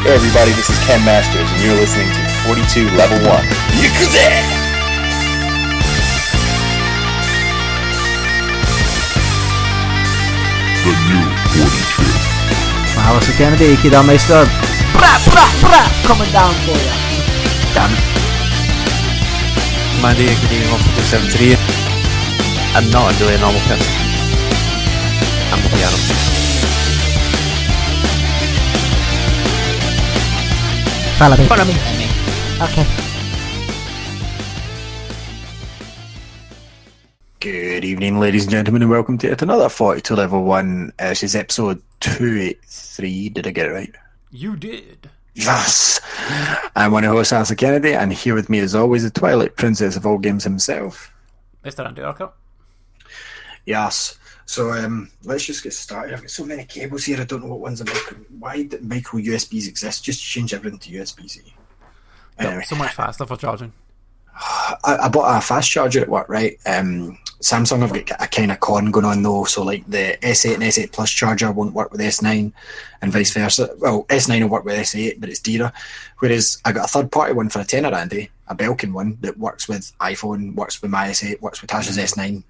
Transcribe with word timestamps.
Hey 0.00 0.14
everybody, 0.14 0.50
this 0.52 0.70
is 0.70 0.78
Ken 0.86 1.04
Masters, 1.04 1.44
and 1.52 1.60
you're 1.60 1.76
listening 1.76 2.08
to 2.08 2.22
42 2.48 2.88
Level 2.96 3.20
1. 3.20 3.44
Yakuza! 3.76 4.32
The 10.80 10.92
new 11.04 11.20
42. 11.52 12.96
Alistair 12.96 13.36
Kennedy, 13.36 13.76
Kid 13.76 13.92
Meister. 14.08 14.48
Bra, 14.96 15.20
bra, 15.28 15.44
bra, 15.60 15.84
coming 16.08 16.32
down 16.32 16.56
for 16.64 16.72
you. 16.80 16.96
Damn 17.76 17.92
it. 17.92 18.00
Mandy 20.00 20.32
Agreeing 20.32 20.64
on 20.72 20.80
473. 20.96 21.60
I'm 22.72 22.88
not 22.88 23.12
really 23.20 23.34
a 23.34 23.38
normal 23.38 23.60
person. 23.68 23.84
I'm 25.52 25.60
a 25.60 25.68
piano. 25.76 26.49
Follow 31.20 31.36
me. 31.36 31.44
Follow 31.44 31.64
me. 31.66 31.74
Okay. 32.62 32.86
Good 37.40 37.84
evening, 37.84 38.18
ladies 38.18 38.44
and 38.44 38.50
gentlemen, 38.50 38.80
and 38.80 38.90
welcome 38.90 39.18
to 39.18 39.28
yet 39.28 39.42
another 39.42 39.68
42 39.68 40.14
Level 40.14 40.44
1. 40.44 40.94
Uh, 40.98 41.08
this 41.10 41.22
is 41.22 41.36
episode 41.36 41.82
283. 42.00 43.28
Did 43.28 43.46
I 43.46 43.50
get 43.50 43.66
it 43.66 43.70
right? 43.70 43.94
You 44.30 44.56
did. 44.56 45.10
Yes! 45.34 46.00
I'm 46.74 46.92
one 46.92 47.04
of 47.04 47.08
your 47.08 47.16
hosts, 47.18 47.34
Arthur 47.34 47.54
Kennedy, 47.54 47.92
and 47.92 48.14
here 48.14 48.34
with 48.34 48.48
me, 48.48 48.60
as 48.60 48.74
always, 48.74 49.02
the 49.02 49.10
Twilight 49.10 49.56
Princess 49.56 49.96
of 49.96 50.06
all 50.06 50.16
games 50.16 50.44
himself. 50.44 51.12
Mr. 51.62 51.84
Andy 51.84 52.00
Urquhart. 52.00 52.32
Yes. 53.66 54.18
So 54.50 54.72
um, 54.72 55.08
let's 55.22 55.44
just 55.44 55.62
get 55.62 55.72
started. 55.72 56.12
I've 56.12 56.22
got 56.22 56.30
so 56.30 56.44
many 56.44 56.64
cables 56.64 57.04
here, 57.04 57.20
I 57.20 57.24
don't 57.24 57.40
know 57.40 57.50
what 57.50 57.60
ones 57.60 57.80
are 57.80 57.84
micro. 57.84 58.18
Why 58.36 58.64
did 58.64 58.82
micro 58.82 59.20
USBs 59.20 59.68
exist? 59.68 60.02
Just 60.02 60.20
change 60.20 60.52
everything 60.52 60.80
to 60.80 60.90
USB 60.90 61.30
C. 61.30 61.54
Anyway. 62.36 62.64
So 62.66 62.74
much 62.74 62.92
faster 62.94 63.24
for 63.26 63.36
charging. 63.36 63.72
I, 64.34 64.98
I 65.02 65.08
bought 65.08 65.38
a 65.38 65.40
fast 65.40 65.70
charger 65.70 66.00
at 66.00 66.08
work, 66.08 66.28
right? 66.28 66.58
Um, 66.66 67.16
Samsung 67.40 67.78
have 67.82 67.92
got 67.92 68.20
a 68.20 68.26
kind 68.26 68.50
of 68.50 68.58
con 68.58 68.90
going 68.90 69.06
on 69.06 69.22
though, 69.22 69.44
so 69.44 69.62
like 69.62 69.88
the 69.88 70.18
S8 70.20 70.54
and 70.54 70.64
S8 70.64 70.90
Plus 70.90 71.12
charger 71.12 71.52
won't 71.52 71.72
work 71.72 71.92
with 71.92 72.00
S9, 72.00 72.52
and 73.02 73.12
vice 73.12 73.32
versa. 73.32 73.70
Well, 73.78 74.02
S9 74.06 74.42
will 74.42 74.48
work 74.48 74.64
with 74.64 74.74
S8, 74.74 75.20
but 75.20 75.28
it's 75.28 75.38
dearer. 75.38 75.72
Whereas 76.18 76.60
I 76.64 76.72
got 76.72 76.86
a 76.86 76.88
third 76.88 77.12
party 77.12 77.34
one 77.34 77.50
for 77.50 77.60
a 77.60 77.64
tenner, 77.64 77.94
Andy, 77.94 78.30
a 78.48 78.56
Belkin 78.56 78.92
one 78.92 79.16
that 79.20 79.38
works 79.38 79.68
with 79.68 79.96
iPhone, 80.00 80.56
works 80.56 80.82
with 80.82 80.90
my 80.90 81.06
S8, 81.10 81.40
works 81.40 81.62
with 81.62 81.70
Tasha's 81.70 81.96
S9. 81.96 82.42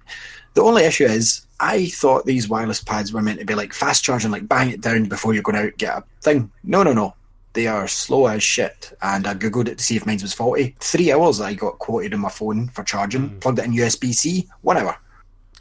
The 0.55 0.63
only 0.63 0.83
issue 0.83 1.05
is, 1.05 1.45
I 1.61 1.85
thought 1.89 2.25
these 2.25 2.49
wireless 2.49 2.81
pads 2.83 3.13
were 3.13 3.21
meant 3.21 3.39
to 3.39 3.45
be 3.45 3.53
like 3.55 3.71
fast 3.73 4.03
charging, 4.03 4.31
like 4.31 4.47
bang 4.49 4.71
it 4.71 4.81
down 4.81 5.05
before 5.05 5.33
you're 5.33 5.43
going 5.43 5.57
out 5.63 5.77
get 5.77 5.97
a 5.97 6.03
thing. 6.21 6.51
No, 6.63 6.81
no, 6.83 6.91
no. 6.93 7.13
They 7.53 7.67
are 7.67 7.87
slow 7.87 8.25
as 8.27 8.41
shit. 8.41 8.91
And 9.01 9.27
I 9.27 9.35
googled 9.35 9.67
it 9.67 9.77
to 9.77 9.83
see 9.83 9.95
if 9.95 10.05
mine 10.05 10.19
was 10.21 10.33
faulty. 10.33 10.75
Three 10.79 11.11
hours 11.11 11.39
I 11.39 11.53
got 11.53 11.77
quoted 11.79 12.13
on 12.13 12.21
my 12.21 12.29
phone 12.29 12.69
for 12.69 12.83
charging. 12.83 13.29
Mm. 13.29 13.41
Plugged 13.41 13.59
it 13.59 13.65
in 13.65 13.73
USB 13.73 14.13
C. 14.13 14.49
One 14.61 14.77
hour. 14.77 14.97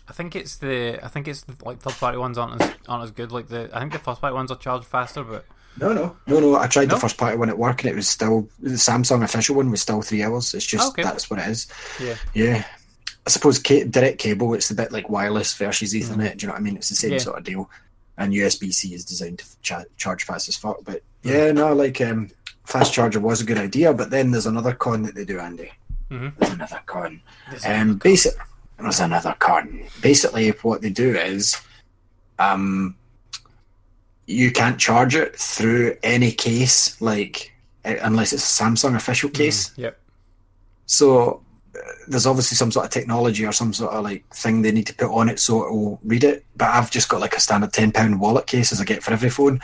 I 0.08 0.12
think 0.12 0.34
it's 0.34 0.56
the 0.56 0.98
I 1.04 1.08
think 1.08 1.28
it's 1.28 1.42
the, 1.42 1.54
like 1.64 1.80
third 1.80 1.94
party 1.94 2.16
ones 2.19 2.38
aren't 2.38 2.60
as 2.62 2.72
aren't 2.88 3.04
as 3.04 3.10
good. 3.10 3.30
Like 3.30 3.48
the 3.48 3.69
I 3.72 3.80
think 3.80 3.92
the 3.92 3.98
first 3.98 4.20
party 4.20 4.34
ones 4.34 4.50
are 4.50 4.56
charged 4.56 4.86
faster, 4.86 5.22
but 5.22 5.44
No, 5.78 5.92
no, 5.92 6.16
no, 6.26 6.41
no. 6.41 6.56
I 6.56 6.66
tried 6.66 6.88
No? 6.88 6.94
the 6.94 7.00
first 7.00 7.16
party 7.19 7.36
one 7.36 7.48
at 7.50 7.58
work, 7.58 7.82
and 7.82 7.91
it 7.91 7.94
was 7.94 8.08
still 8.08 8.48
the 8.60 8.70
Samsung 8.70 9.22
official 9.22 9.54
one 9.56 9.70
was 9.70 9.82
still 9.82 10.00
three 10.02 10.22
hours. 10.22 10.54
It's 10.54 10.64
just 10.66 10.91
Okay. 10.92 11.02
that's 11.02 11.28
what 11.30 11.38
it 11.41 11.46
is. 11.48 11.66
yeah, 12.00 12.16
Yeah, 12.34 12.64
I 13.26 13.31
suppose 13.31 13.58
ca- 13.58 13.84
direct 13.84 14.19
cable. 14.19 14.54
It's 14.54 14.70
a 14.70 14.75
bit 14.75 14.92
like 14.92 15.08
wireless 15.10 15.54
versus 15.54 15.92
Ethernet. 15.94 16.38
Do 16.38 16.44
you 16.44 16.47
know 16.48 16.54
what 16.54 16.60
I 16.60 16.62
mean? 16.62 16.76
It's 16.76 16.88
the 16.88 16.94
same 16.94 17.10
Mm. 17.10 17.14
Yeah. 17.14 17.19
sort 17.19 17.38
of 17.38 17.44
deal. 17.44 17.70
And 18.16 18.32
USB 18.32 18.72
C 18.72 18.94
is 18.94 19.04
designed 19.04 19.38
to 19.38 19.44
cha- 19.62 19.84
charge 19.97 20.25
fast 20.25 20.48
as 20.48 20.56
fuck. 20.56 20.78
But 20.84 21.03
yeah, 21.22 21.53
no, 21.53 21.72
like 21.75 22.00
um, 22.00 22.31
fast 22.64 22.92
charger 22.92 23.20
was 23.20 23.41
a 23.41 23.44
good 23.44 23.58
idea. 23.58 23.92
But 23.94 24.10
then 24.10 24.31
there's 24.31 24.47
another 24.47 24.72
con 24.75 25.03
that 25.03 25.14
they 25.14 25.25
do, 25.25 25.38
Andy. 25.38 25.70
Mhm. 26.10 26.32
There's 26.38 26.53
another 26.53 26.81
con. 26.86 27.20
There's 27.50 27.64
Um, 27.64 27.97
basic. 27.97 28.34
There's 28.78 29.00
another 29.00 29.34
con. 29.38 29.84
Basically, 30.00 30.48
what 30.62 30.81
they 30.81 30.91
do 30.91 31.14
is, 31.16 31.56
um, 32.38 32.97
you 34.26 34.50
can't 34.50 34.78
charge 34.78 35.14
it 35.14 35.37
through 35.38 35.97
any 36.02 36.32
case, 36.32 37.00
like 37.00 37.52
eh, 37.84 37.98
unless 38.02 38.32
it's 38.32 38.42
a 38.60 38.62
Samsung 38.62 38.97
official 38.97 39.28
case. 39.31 39.72
yep. 39.76 39.98
So 40.87 41.42
there's 42.08 42.26
obviously 42.26 42.56
some 42.56 42.72
sort 42.72 42.86
of 42.86 42.91
technology 42.91 43.44
or 43.44 43.52
some 43.52 43.72
sort 43.72 43.92
of 43.92 44.04
like 44.04 44.26
thing 44.34 44.62
they 44.62 44.72
need 44.72 44.86
to 44.86 44.94
put 44.94 45.10
on 45.10 45.28
it 45.28 45.38
so 45.38 45.64
it 45.64 45.72
will 45.72 46.00
read 46.04 46.24
it. 46.24 46.44
But 46.56 46.70
I've 46.70 46.91
just 46.91 47.08
got 47.08 47.20
like 47.20 47.36
a 47.36 47.41
standard 47.41 47.72
ten 47.72 47.92
pound 47.92 48.20
wallet 48.20 48.46
case 48.46 48.72
as 48.72 48.80
I 48.80 48.84
get 48.84 49.02
for 49.02 49.12
every 49.12 49.30
phone, 49.30 49.60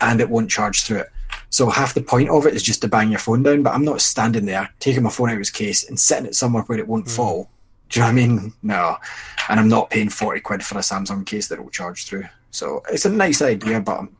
and 0.00 0.20
it 0.20 0.30
won't 0.30 0.50
charge 0.50 0.82
through 0.82 0.98
it. 0.98 1.10
So 1.50 1.70
half 1.70 1.94
the 1.94 2.02
point 2.02 2.30
of 2.30 2.46
it 2.46 2.54
is 2.54 2.62
just 2.62 2.82
to 2.82 2.88
bang 2.88 3.10
your 3.10 3.18
phone 3.20 3.42
down. 3.42 3.62
But 3.62 3.74
I'm 3.74 3.84
not 3.84 4.00
standing 4.00 4.46
there 4.46 4.70
taking 4.80 5.02
my 5.02 5.10
phone 5.10 5.30
out 5.30 5.34
of 5.34 5.40
its 5.40 5.50
case 5.50 5.88
and 5.88 5.98
setting 5.98 6.26
it 6.26 6.34
somewhere 6.34 6.62
where 6.64 6.78
it 6.78 6.88
won't 6.88 7.06
mm. 7.06 7.10
fall. 7.10 7.50
Do 7.90 8.00
you 8.00 8.02
know 8.02 8.06
what 8.06 8.12
I 8.12 8.26
mean? 8.26 8.52
No, 8.62 8.96
and 9.48 9.60
I'm 9.60 9.68
not 9.68 9.90
paying 9.90 10.08
forty 10.08 10.40
quid 10.40 10.64
for 10.64 10.78
a 10.78 10.82
Samsung 10.82 11.24
case 11.26 11.48
that 11.48 11.62
will 11.62 11.70
charge 11.70 12.06
through. 12.06 12.24
So 12.54 12.84
it's 12.88 13.04
a 13.04 13.10
nice 13.10 13.42
idea, 13.42 13.80
but 13.80 13.98
um, 13.98 14.16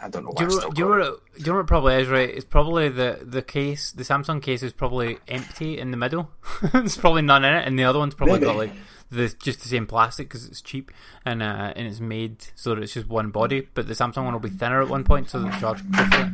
I 0.00 0.08
don't 0.08 0.24
know 0.24 0.30
why. 0.30 0.44
Do 0.46 0.54
you, 0.54 0.60
I've 0.60 0.64
know, 0.64 0.70
do, 0.70 0.80
you 0.80 0.88
know 0.88 0.90
what, 0.90 1.20
you 1.36 1.46
know 1.46 1.56
what 1.56 1.66
probably 1.66 1.94
is 1.96 2.08
right? 2.08 2.30
It's 2.30 2.44
probably 2.44 2.88
the 2.88 3.18
the 3.20 3.42
case, 3.42 3.90
the 3.90 4.04
Samsung 4.04 4.40
case 4.40 4.62
is 4.62 4.72
probably 4.72 5.18
empty 5.26 5.76
in 5.76 5.90
the 5.90 5.96
middle. 5.96 6.30
There's 6.72 6.96
probably 6.96 7.22
none 7.22 7.44
in 7.44 7.52
it, 7.52 7.66
and 7.66 7.76
the 7.76 7.82
other 7.82 7.98
one's 7.98 8.14
probably 8.14 8.38
got 8.38 8.54
like 8.54 8.70
the 9.10 9.34
just 9.42 9.60
the 9.62 9.68
same 9.68 9.88
plastic 9.88 10.28
because 10.28 10.46
it's 10.46 10.60
cheap 10.60 10.92
and 11.24 11.42
uh, 11.42 11.72
and 11.74 11.88
it's 11.88 11.98
made 11.98 12.46
so 12.54 12.76
that 12.76 12.82
it's 12.84 12.94
just 12.94 13.08
one 13.08 13.30
body. 13.30 13.66
But 13.74 13.88
the 13.88 13.94
Samsung 13.94 14.24
one 14.24 14.34
will 14.34 14.40
be 14.40 14.50
thinner 14.50 14.80
at 14.80 14.88
one 14.88 15.02
point, 15.02 15.28
so 15.28 15.40
the 15.40 15.50
charge. 15.58 15.82
quicker. 15.92 16.32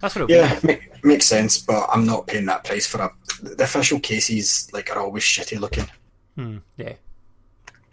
That's 0.00 0.16
what 0.16 0.28
Yeah, 0.28 0.58
be. 0.58 0.66
make, 0.66 1.04
makes 1.04 1.26
sense, 1.26 1.58
but 1.58 1.88
I'm 1.92 2.04
not 2.04 2.26
paying 2.26 2.46
that 2.46 2.64
price 2.64 2.86
for 2.86 3.00
a. 3.02 3.12
The 3.42 3.62
official 3.62 4.00
cases 4.00 4.68
like 4.72 4.90
are 4.90 5.00
always 5.00 5.22
shitty 5.22 5.60
looking, 5.60 5.86
Hmm, 6.34 6.58
yeah. 6.76 6.94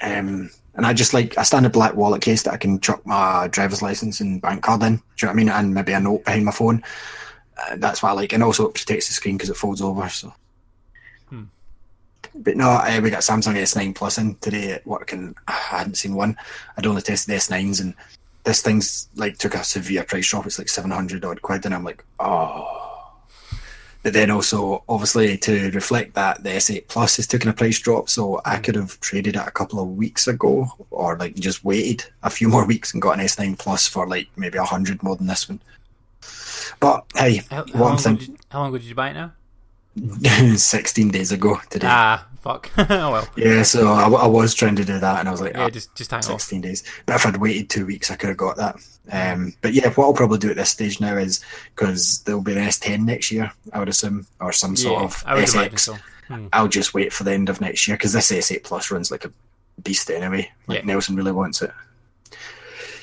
Um, 0.01 0.49
and 0.75 0.85
I 0.85 0.93
just 0.93 1.13
like 1.13 1.35
a 1.37 1.45
standard 1.45 1.71
black 1.71 1.95
wallet 1.95 2.21
case 2.21 2.43
that 2.43 2.53
I 2.53 2.57
can 2.57 2.79
chuck 2.79 3.05
my 3.05 3.47
driver's 3.47 3.81
license 3.81 4.21
and 4.21 4.41
bank 4.41 4.61
card 4.63 4.83
in. 4.83 4.97
Do 4.97 5.01
you 5.01 5.25
know 5.25 5.29
what 5.29 5.33
I 5.33 5.35
mean? 5.35 5.49
And 5.49 5.73
maybe 5.73 5.93
a 5.93 5.99
note 5.99 6.23
behind 6.25 6.45
my 6.45 6.51
phone. 6.51 6.83
Uh, 7.57 7.75
that's 7.77 8.03
what 8.03 8.09
I 8.09 8.13
like, 8.13 8.33
and 8.33 8.43
also 8.43 8.67
it 8.67 8.75
protects 8.75 9.07
the 9.07 9.13
screen 9.13 9.35
because 9.37 9.49
it 9.49 9.57
folds 9.57 9.81
over. 9.81 10.07
So, 10.09 10.33
Hmm. 11.29 11.45
but 12.35 12.55
no, 12.55 12.69
uh, 12.69 12.99
we 13.01 13.09
got 13.09 13.21
Samsung 13.21 13.55
S9 13.55 13.95
Plus 13.95 14.19
in 14.19 14.35
today 14.35 14.73
at 14.73 14.85
work, 14.85 15.11
and 15.13 15.35
I 15.47 15.53
hadn't 15.53 15.95
seen 15.95 16.13
one. 16.13 16.37
I'd 16.77 16.85
only 16.85 17.01
tested 17.01 17.33
the 17.33 17.37
S9s, 17.37 17.81
and 17.81 17.95
this 18.43 18.61
thing's 18.61 19.09
like 19.15 19.39
took 19.39 19.55
a 19.55 19.63
severe 19.63 20.03
price 20.03 20.29
drop. 20.29 20.45
It's 20.45 20.59
like 20.59 20.69
seven 20.69 20.91
hundred 20.91 21.25
odd 21.25 21.41
quid, 21.41 21.65
and 21.65 21.73
I'm 21.73 21.83
like, 21.83 22.05
oh. 22.19 22.76
But 24.07 24.13
then 24.13 24.31
also, 24.31 24.85
obviously, 24.87 25.37
to 25.39 25.69
reflect 25.71 26.13
that, 26.13 26.41
the 26.41 26.51
S8 26.51 26.87
Plus 26.87 27.17
has 27.17 27.27
taken 27.27 27.49
a 27.49 27.53
price 27.53 27.77
drop, 27.77 28.07
so 28.07 28.39
I 28.45 28.55
mm. 28.55 28.63
could 28.63 28.75
have 28.75 28.97
traded 29.01 29.35
it 29.35 29.45
a 29.45 29.51
couple 29.51 29.81
of 29.81 29.97
weeks 29.97 30.29
ago, 30.29 30.65
or 30.91 31.17
like 31.17 31.35
just 31.35 31.65
waited 31.65 32.05
a 32.23 32.29
few 32.29 32.47
more 32.53 32.65
weeks 32.65 32.93
and 32.93 33.01
got 33.01 33.19
an 33.19 33.25
S9 33.25 33.59
Plus 33.59 33.85
for 33.85 34.07
like 34.07 34.29
maybe 34.37 34.57
a 34.57 34.63
hundred 34.63 35.03
more 35.03 35.17
than 35.17 35.27
this 35.27 35.49
one. 35.49 35.59
But 36.79 37.03
hey, 37.15 37.41
How, 37.49 37.57
how, 37.57 37.63
what 37.63 37.73
I'm 37.73 37.81
long 37.81 37.99
ago 37.99 38.15
did 38.15 38.27
you, 38.29 38.37
how 38.49 38.59
long 38.59 38.69
ago 38.69 38.77
did 38.77 38.87
you 38.87 38.95
buy 38.95 39.09
it 39.09 39.15
now? 39.15 39.33
16 40.55 41.09
days 41.11 41.31
ago 41.31 41.59
today. 41.69 41.87
Ah, 41.89 42.27
fuck. 42.41 42.69
oh 42.77 43.11
well. 43.11 43.27
Yeah, 43.35 43.63
so 43.63 43.87
I, 43.87 44.07
I 44.07 44.27
was 44.27 44.53
trying 44.53 44.75
to 44.77 44.85
do 44.85 44.99
that, 44.99 45.19
and 45.19 45.27
I 45.27 45.31
was 45.31 45.41
like, 45.41 45.53
Yeah, 45.53 45.65
ah, 45.65 45.69
just 45.69 45.95
just 45.95 46.11
hang 46.11 46.19
off. 46.19 46.41
16 46.41 46.61
days. 46.61 46.83
But 47.05 47.15
if 47.15 47.25
I'd 47.25 47.37
waited 47.37 47.69
two 47.69 47.85
weeks, 47.85 48.11
I 48.11 48.15
could 48.15 48.29
have 48.29 48.37
got 48.37 48.57
that. 48.57 48.75
Um, 49.11 49.53
but 49.61 49.73
yeah, 49.73 49.89
what 49.93 50.05
I'll 50.05 50.13
probably 50.13 50.37
do 50.39 50.49
at 50.49 50.57
this 50.57 50.69
stage 50.71 50.99
now 50.99 51.15
is 51.17 51.43
because 51.75 52.21
there'll 52.23 52.41
be 52.41 52.51
an 52.53 52.57
S10 52.59 53.05
next 53.05 53.31
year, 53.31 53.51
I 53.73 53.79
would 53.79 53.89
assume, 53.89 54.27
or 54.41 54.51
some 54.51 54.75
sort 54.75 54.99
Yeah, 54.99 55.05
of 55.05 55.23
I 55.25 55.33
would 55.35 55.49
imagine 55.49 55.73
SX. 55.73 55.79
so. 55.79 55.97
Hmm. 56.27 56.47
I'll 56.51 56.67
just 56.67 56.93
wait 56.93 57.13
for 57.13 57.23
the 57.23 57.31
end 57.31 57.47
of 57.47 57.61
next 57.61 57.87
year 57.87 57.95
because 57.95 58.11
this 58.13 58.31
S8 58.31 58.63
Plus 58.63 58.91
runs 58.91 59.11
like 59.11 59.23
a 59.23 59.31
beast 59.81 60.09
anyway. 60.11 60.51
Like 60.67 60.79
Yeah. 60.79 60.85
Nelson 60.85 61.15
really 61.15 61.31
wants 61.31 61.61
it. 61.61 61.71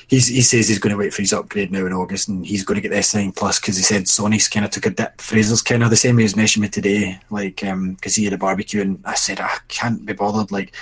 He's, 0.07 0.27
he 0.27 0.41
says 0.41 0.67
he's 0.67 0.79
going 0.79 0.91
to 0.91 0.97
wait 0.97 1.13
for 1.13 1.21
his 1.21 1.33
upgrade 1.33 1.71
now 1.71 1.85
in 1.85 1.93
August, 1.93 2.27
and 2.27 2.45
he's 2.45 2.63
going 2.63 2.75
to 2.75 2.81
get 2.81 2.89
the 2.89 2.97
S9 2.97 3.35
Plus 3.35 3.59
because 3.59 3.77
he 3.77 3.83
said 3.83 4.03
Sony's 4.03 4.47
kind 4.47 4.65
of 4.65 4.71
took 4.71 4.85
a 4.85 4.89
dip. 4.89 5.19
Fraser's 5.19 5.61
kind 5.61 5.83
of 5.83 5.89
the 5.89 5.95
same. 5.95 6.17
He 6.17 6.23
was 6.23 6.35
me 6.35 6.67
today, 6.67 7.19
like 7.29 7.61
because 7.61 8.15
he 8.15 8.23
had 8.23 8.33
a 8.33 8.37
barbecue, 8.37 8.81
and 8.81 9.01
I 9.05 9.15
said 9.15 9.39
I 9.39 9.57
can't 9.67 10.05
be 10.05 10.13
bothered. 10.13 10.51
Like 10.51 10.73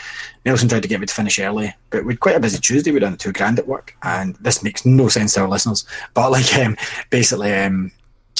Nelson 0.45 0.69
tried 0.69 0.81
to 0.81 0.87
get 0.87 0.99
me 0.99 1.05
to 1.05 1.13
finish 1.13 1.39
early, 1.39 1.73
but 1.89 2.05
we'd 2.05 2.19
quite 2.19 2.35
a 2.35 2.39
busy 2.39 2.59
Tuesday. 2.59 2.91
We'd 2.91 2.99
done 2.99 3.17
two 3.17 3.31
grand 3.31 3.59
at 3.59 3.67
work, 3.67 3.95
and 4.03 4.35
this 4.35 4.63
makes 4.63 4.85
no 4.85 5.07
sense 5.07 5.33
to 5.33 5.41
our 5.41 5.49
listeners. 5.49 5.85
But 6.13 6.31
like, 6.31 6.53
um, 6.59 6.75
basically, 7.09 7.53
um, 7.53 7.91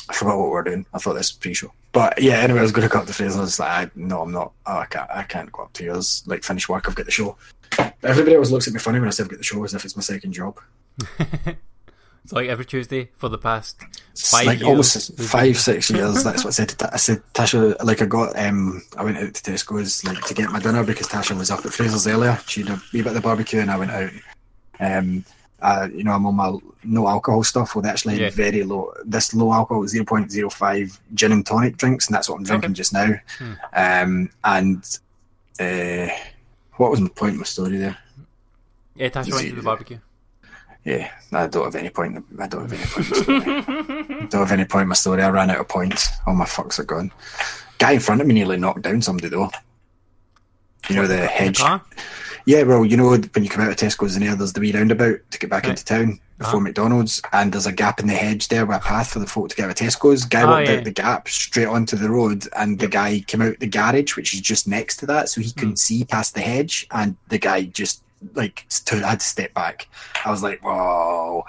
I 0.10 0.14
forgot 0.14 0.38
what 0.38 0.46
we 0.46 0.52
were 0.52 0.64
doing. 0.64 0.86
I 0.94 0.98
thought 0.98 1.14
this 1.14 1.32
was 1.32 1.38
pre-show. 1.40 1.72
But 1.94 2.22
yeah, 2.22 2.40
anyway, 2.40 2.60
I 2.60 2.64
was 2.64 2.72
going 2.72 2.88
to 2.88 2.92
go 2.92 3.00
up 3.00 3.08
to 3.08 3.14
Fraser. 3.14 3.38
I 3.38 3.42
was 3.42 3.60
like, 3.60 3.70
I, 3.70 3.92
no, 3.96 4.22
I'm 4.22 4.32
not. 4.32 4.52
Oh, 4.66 4.80
I 4.80 4.86
can't. 4.86 5.10
I 5.12 5.24
can't 5.24 5.52
go 5.52 5.64
up 5.64 5.74
to 5.74 5.84
yours. 5.84 6.24
Like 6.26 6.44
finish 6.44 6.68
work. 6.68 6.90
I've 6.90 6.96
got 6.96 7.06
the 7.06 7.12
show. 7.12 7.38
Everybody 8.04 8.36
always 8.36 8.52
looks 8.52 8.68
at 8.68 8.74
me 8.74 8.80
funny 8.80 9.00
when 9.00 9.08
I 9.08 9.12
say 9.12 9.24
I've 9.24 9.30
got 9.30 9.38
the 9.38 9.44
show, 9.44 9.64
as 9.64 9.74
if 9.74 9.86
it's 9.86 9.96
my 9.96 10.02
second 10.04 10.34
job. 10.34 10.60
It's 12.24 12.32
like 12.32 12.48
every 12.48 12.64
Tuesday 12.64 13.10
for 13.18 13.28
the 13.28 13.38
past 13.38 13.84
It's 14.12 14.32
five 14.32 14.46
like 14.46 14.60
years. 14.60 14.70
almost 14.70 15.20
five, 15.20 15.58
six 15.58 15.90
years. 15.90 16.24
That's 16.24 16.46
what 16.46 16.52
I 16.52 16.54
said. 16.54 16.74
I 16.94 16.96
said, 16.96 17.22
Tasha, 17.34 17.76
like 17.84 18.02
I 18.02 18.06
got, 18.06 18.40
um, 18.40 18.82
I 18.96 19.04
went 19.04 19.18
out 19.18 19.34
to 19.34 19.52
Tesco's 19.52 20.06
like 20.06 20.22
to 20.28 20.34
get 20.34 20.50
my 20.50 20.60
dinner 20.62 20.86
because 20.86 21.10
Tasha 21.10 21.38
was 21.38 21.52
up 21.52 21.66
at 21.66 21.74
Fraser's 21.74 22.08
earlier. 22.08 22.40
She 22.48 22.62
had 22.62 22.70
a 22.70 22.82
wee 22.94 23.02
bit 23.02 23.08
of 23.08 23.16
the 23.16 23.20
barbecue, 23.20 23.60
and 23.60 23.70
I 23.70 23.78
went 23.78 23.92
out. 23.92 24.12
Um, 24.80 25.26
uh, 25.62 25.90
you 25.94 26.06
know, 26.06 26.14
I'm 26.14 26.26
on 26.26 26.36
my 26.36 26.58
no 26.86 27.10
alcohol 27.10 27.44
stuff 27.44 27.76
with 27.76 27.86
actually 27.86 28.22
Yeah. 28.22 28.30
very 28.30 28.64
low. 28.64 28.94
This 29.04 29.34
low 29.34 29.52
alcohol, 29.52 29.86
zero 29.88 30.06
point 30.06 30.32
zero 30.32 30.50
five 30.50 30.98
gin 31.16 31.34
and 31.34 31.46
tonic 31.46 31.76
drinks, 31.76 32.08
and 32.08 32.16
that's 32.16 32.30
what 32.30 32.38
I'm 32.38 32.44
drinking 32.46 32.70
Okay. 32.72 32.76
just 32.78 32.94
now. 32.94 33.16
Hmm. 33.38 33.54
Um, 33.74 34.30
and 34.46 35.00
uh, 35.60 36.08
what 36.78 36.92
was 36.92 37.00
my 37.02 37.10
point? 37.10 37.34
in 37.34 37.40
My 37.40 37.46
story 37.46 37.78
there. 37.78 37.98
Yeah, 38.96 39.10
Tasha 39.10 39.32
went 39.32 39.50
to 39.50 39.56
the 39.56 39.62
barbecue. 39.62 40.00
Yeah, 40.86 41.10
I 41.32 41.48
don't 41.48 41.64
have 41.66 41.76
any 41.76 41.90
point. 41.90 42.18
in- 42.18 42.40
I 42.42 42.48
don't 42.48 42.70
have 42.70 42.74
any 42.74 42.86
point. 42.86 43.16
Story. 43.16 44.28
don't 44.30 44.42
have 44.42 44.52
any 44.52 44.66
point 44.66 44.84
in 44.84 44.88
my 44.90 44.96
story. 44.96 45.22
I 45.24 45.30
ran 45.30 45.50
out 45.50 45.60
of 45.60 45.68
points. 45.70 46.10
All 46.28 46.36
my 46.36 46.46
fucks 46.46 46.78
are 46.80 46.84
gone. 46.84 47.12
Guy 47.78 47.94
in 47.94 48.00
front 48.02 48.22
of 48.22 48.28
me 48.28 48.34
nearly 48.34 48.58
knocked 48.58 48.82
down 48.82 49.02
somebody 49.02 49.30
though. 49.30 49.50
You 50.90 50.96
know 50.98 51.08
the 51.08 51.16
the 51.16 51.28
hedge. 51.28 51.60
car? 51.60 51.82
Yeah, 52.46 52.64
well, 52.64 52.84
you 52.86 52.98
know 52.98 53.10
when 53.10 53.44
you 53.44 53.50
come 53.50 53.64
out 53.64 53.70
of 53.72 53.78
Tesco's 53.78 54.16
in 54.18 54.24
there, 54.24 54.36
there's 54.36 54.54
the 54.54 54.60
wee 54.60 54.74
roundabout 54.74 55.20
to 55.32 55.40
get 55.40 55.50
back 55.50 55.64
Right. 55.64 55.70
into 55.72 55.86
town 55.86 56.20
before 56.38 56.56
Uh-huh. 56.56 56.60
McDonald's, 56.60 57.22
and 57.32 57.54
there's 57.54 57.66
a 57.68 57.72
gap 57.72 58.00
in 58.02 58.08
the 58.08 58.14
hedge 58.14 58.50
there 58.50 58.66
with 58.66 58.78
a 58.78 58.80
path 58.82 59.12
for 59.12 59.20
the 59.20 59.26
folk 59.28 59.50
to 59.50 59.56
get 59.56 59.66
out 59.66 59.72
of 59.72 59.88
Tesco's. 59.88 60.26
Guy 60.26 60.42
Oh, 60.42 60.48
walked 60.48 60.68
yeah. 60.68 60.76
out 60.78 60.84
the 60.84 60.92
gap 60.92 61.30
straight 61.30 61.68
onto 61.68 61.96
the 61.96 62.10
road, 62.10 62.48
and 62.58 62.80
the 62.80 62.88
guy 62.90 63.24
came 63.28 63.42
out 63.42 63.60
the 63.60 63.68
garage, 63.68 64.18
which 64.18 64.34
is 64.34 64.42
just 64.42 64.68
next 64.68 64.98
to 64.98 65.06
that, 65.06 65.30
so 65.30 65.40
he 65.40 65.52
couldn't 65.54 65.80
see 65.80 66.04
past 66.04 66.34
the 66.36 66.42
hedge, 66.42 66.86
and 66.92 67.16
the 67.30 67.38
guy 67.38 67.64
just 67.64 68.02
like 68.36 68.66
stood, 68.68 69.04
had 69.04 69.20
to 69.22 69.26
step 69.26 69.54
back. 69.54 69.88
I 70.26 70.32
was 70.32 70.44
like, 70.44 70.62
whoa. 70.64 71.46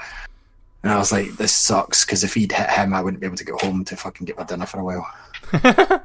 And 0.83 0.93
I 0.93 0.99
was 0.99 1.11
like, 1.13 1.33
this 1.39 1.53
sucks 1.53 2.05
because 2.05 2.23
if 2.25 2.35
he'd 2.35 2.53
hit 2.53 2.69
him, 2.71 2.93
I 2.95 3.01
wouldn't 3.01 3.21
be 3.21 3.27
able 3.27 3.37
to 3.39 3.45
get 3.45 3.61
home 3.63 3.85
to 3.87 3.97
fucking 3.97 4.27
get 4.27 4.37
my 4.37 4.45
dinner 4.45 4.67
for 4.67 4.79
a 4.81 4.85
while. 4.85 5.09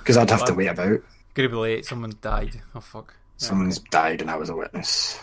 Because 0.00 0.16
I'd 0.16 0.30
have 0.30 0.46
to 0.46 0.54
wait 0.54 0.66
about. 0.68 1.00
Gonna 1.34 1.48
be 1.50 1.54
late. 1.54 1.84
Someone 1.86 2.14
died. 2.22 2.62
Oh 2.74 2.80
fuck. 2.80 3.14
Someone's 3.40 3.78
died 3.78 4.20
and 4.20 4.30
I 4.30 4.36
was 4.36 4.50
a 4.50 4.54
witness. 4.54 5.18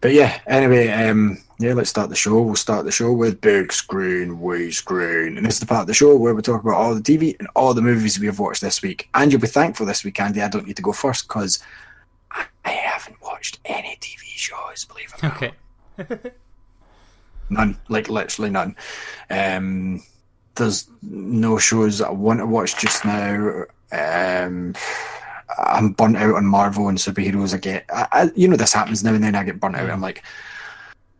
But 0.00 0.14
yeah, 0.14 0.40
anyway, 0.46 0.88
um, 0.88 1.36
yeah, 1.58 1.74
let's 1.74 1.90
start 1.90 2.08
the 2.08 2.16
show. 2.16 2.40
We'll 2.40 2.56
start 2.56 2.86
the 2.86 2.90
show 2.90 3.12
with 3.12 3.42
Big 3.42 3.70
Screen, 3.70 4.40
Wee 4.40 4.70
Screen. 4.70 5.36
And 5.36 5.44
this 5.44 5.54
is 5.54 5.60
the 5.60 5.66
part 5.66 5.82
of 5.82 5.86
the 5.88 5.94
show 5.94 6.16
where 6.16 6.34
we 6.34 6.40
talk 6.40 6.62
about 6.62 6.76
all 6.76 6.94
the 6.94 7.02
TV 7.02 7.38
and 7.38 7.48
all 7.54 7.74
the 7.74 7.82
movies 7.82 8.18
we 8.18 8.24
have 8.26 8.38
watched 8.38 8.62
this 8.62 8.80
week. 8.80 9.10
And 9.12 9.30
you'll 9.30 9.42
be 9.42 9.46
thankful 9.46 9.84
this 9.84 10.04
week, 10.04 10.18
Andy. 10.18 10.40
I 10.40 10.48
don't 10.48 10.66
need 10.66 10.76
to 10.76 10.82
go 10.82 10.92
first 10.92 11.28
because 11.28 11.62
I 12.32 12.70
haven't 12.70 13.20
watched 13.20 13.60
any 13.66 13.98
TV 14.00 14.22
shows, 14.24 14.86
believe 14.86 15.12
it 15.18 15.22
or 15.22 15.28
not. 15.28 15.36
Okay. 15.36 16.30
None, 17.50 17.76
like 17.88 18.08
literally 18.08 18.50
none. 18.50 18.76
Um, 19.28 20.02
there's 20.54 20.88
no 21.02 21.58
shows 21.58 21.98
that 21.98 22.06
I 22.06 22.12
want 22.12 22.38
to 22.38 22.46
watch 22.46 22.78
just 22.78 23.04
now. 23.04 23.64
Um, 23.90 24.74
I'm 25.60 25.92
burnt 25.92 26.16
out 26.16 26.34
on 26.34 26.46
Marvel 26.46 26.88
and 26.88 26.98
superheroes. 26.98 27.54
I 27.54 27.58
get, 27.58 27.84
I, 27.92 28.06
I, 28.12 28.30
you 28.34 28.48
know, 28.48 28.56
this 28.56 28.72
happens 28.72 29.04
now 29.04 29.14
and 29.14 29.22
then. 29.22 29.34
I 29.34 29.44
get 29.44 29.60
burnt 29.60 29.76
out. 29.76 29.90
I'm 29.90 30.00
like, 30.00 30.22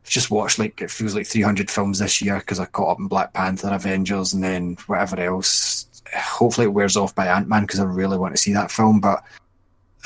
just 0.05 0.31
watched 0.31 0.59
like 0.59 0.81
it 0.81 0.91
feels 0.91 1.15
like 1.15 1.27
300 1.27 1.71
films 1.71 2.01
this 2.01 2.21
year 2.21 2.39
because 2.39 2.59
I 2.59 2.65
caught 2.67 2.93
up 2.93 2.99
in 2.99 3.07
Black 3.07 3.33
Panther, 3.33 3.69
Avengers, 3.69 4.33
and 4.33 4.43
then 4.43 4.77
whatever 4.87 5.21
else. 5.21 5.87
Hopefully, 6.15 6.67
it 6.67 6.71
wears 6.71 6.97
off 6.97 7.15
by 7.15 7.29
Ant 7.29 7.49
Man 7.49 7.63
because 7.63 7.79
I 7.81 7.85
really 7.85 8.19
want 8.19 8.35
to 8.35 8.41
see 8.41 8.53
that 8.55 8.71
film. 8.73 9.01
But 9.01 9.23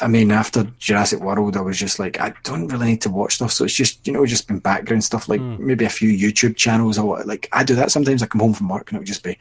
I 0.01 0.09
mean, 0.09 0.31
after 0.33 0.65
Jurassic 0.79 1.21
World, 1.21 1.57
I 1.57 1.61
was 1.61 1.79
just 1.79 1.99
like, 1.99 2.21
I 2.21 2.35
don't 2.43 2.67
really 2.69 2.87
need 2.87 3.03
to 3.03 3.11
watch 3.11 3.37
stuff. 3.37 3.53
So 3.53 3.65
it's 3.65 3.75
just, 3.75 4.07
you 4.07 4.13
know, 4.13 4.27
just 4.27 4.49
been 4.49 4.59
background 4.59 5.05
stuff, 5.05 5.29
like 5.29 5.41
Mm. 5.41 5.61
maybe 5.61 5.85
a 5.85 5.89
few 5.91 6.11
YouTube 6.11 6.57
channels 6.57 6.99
or. 6.99 7.23
Like, 7.25 7.49
I 7.53 7.63
do 7.65 7.77
that 7.77 7.93
sometimes. 7.93 8.23
I 8.23 8.27
come 8.27 8.41
home 8.41 8.55
from 8.55 8.69
work 8.69 8.91
and 8.91 8.97
it'll 8.97 9.07
just 9.07 9.23
be 9.23 9.39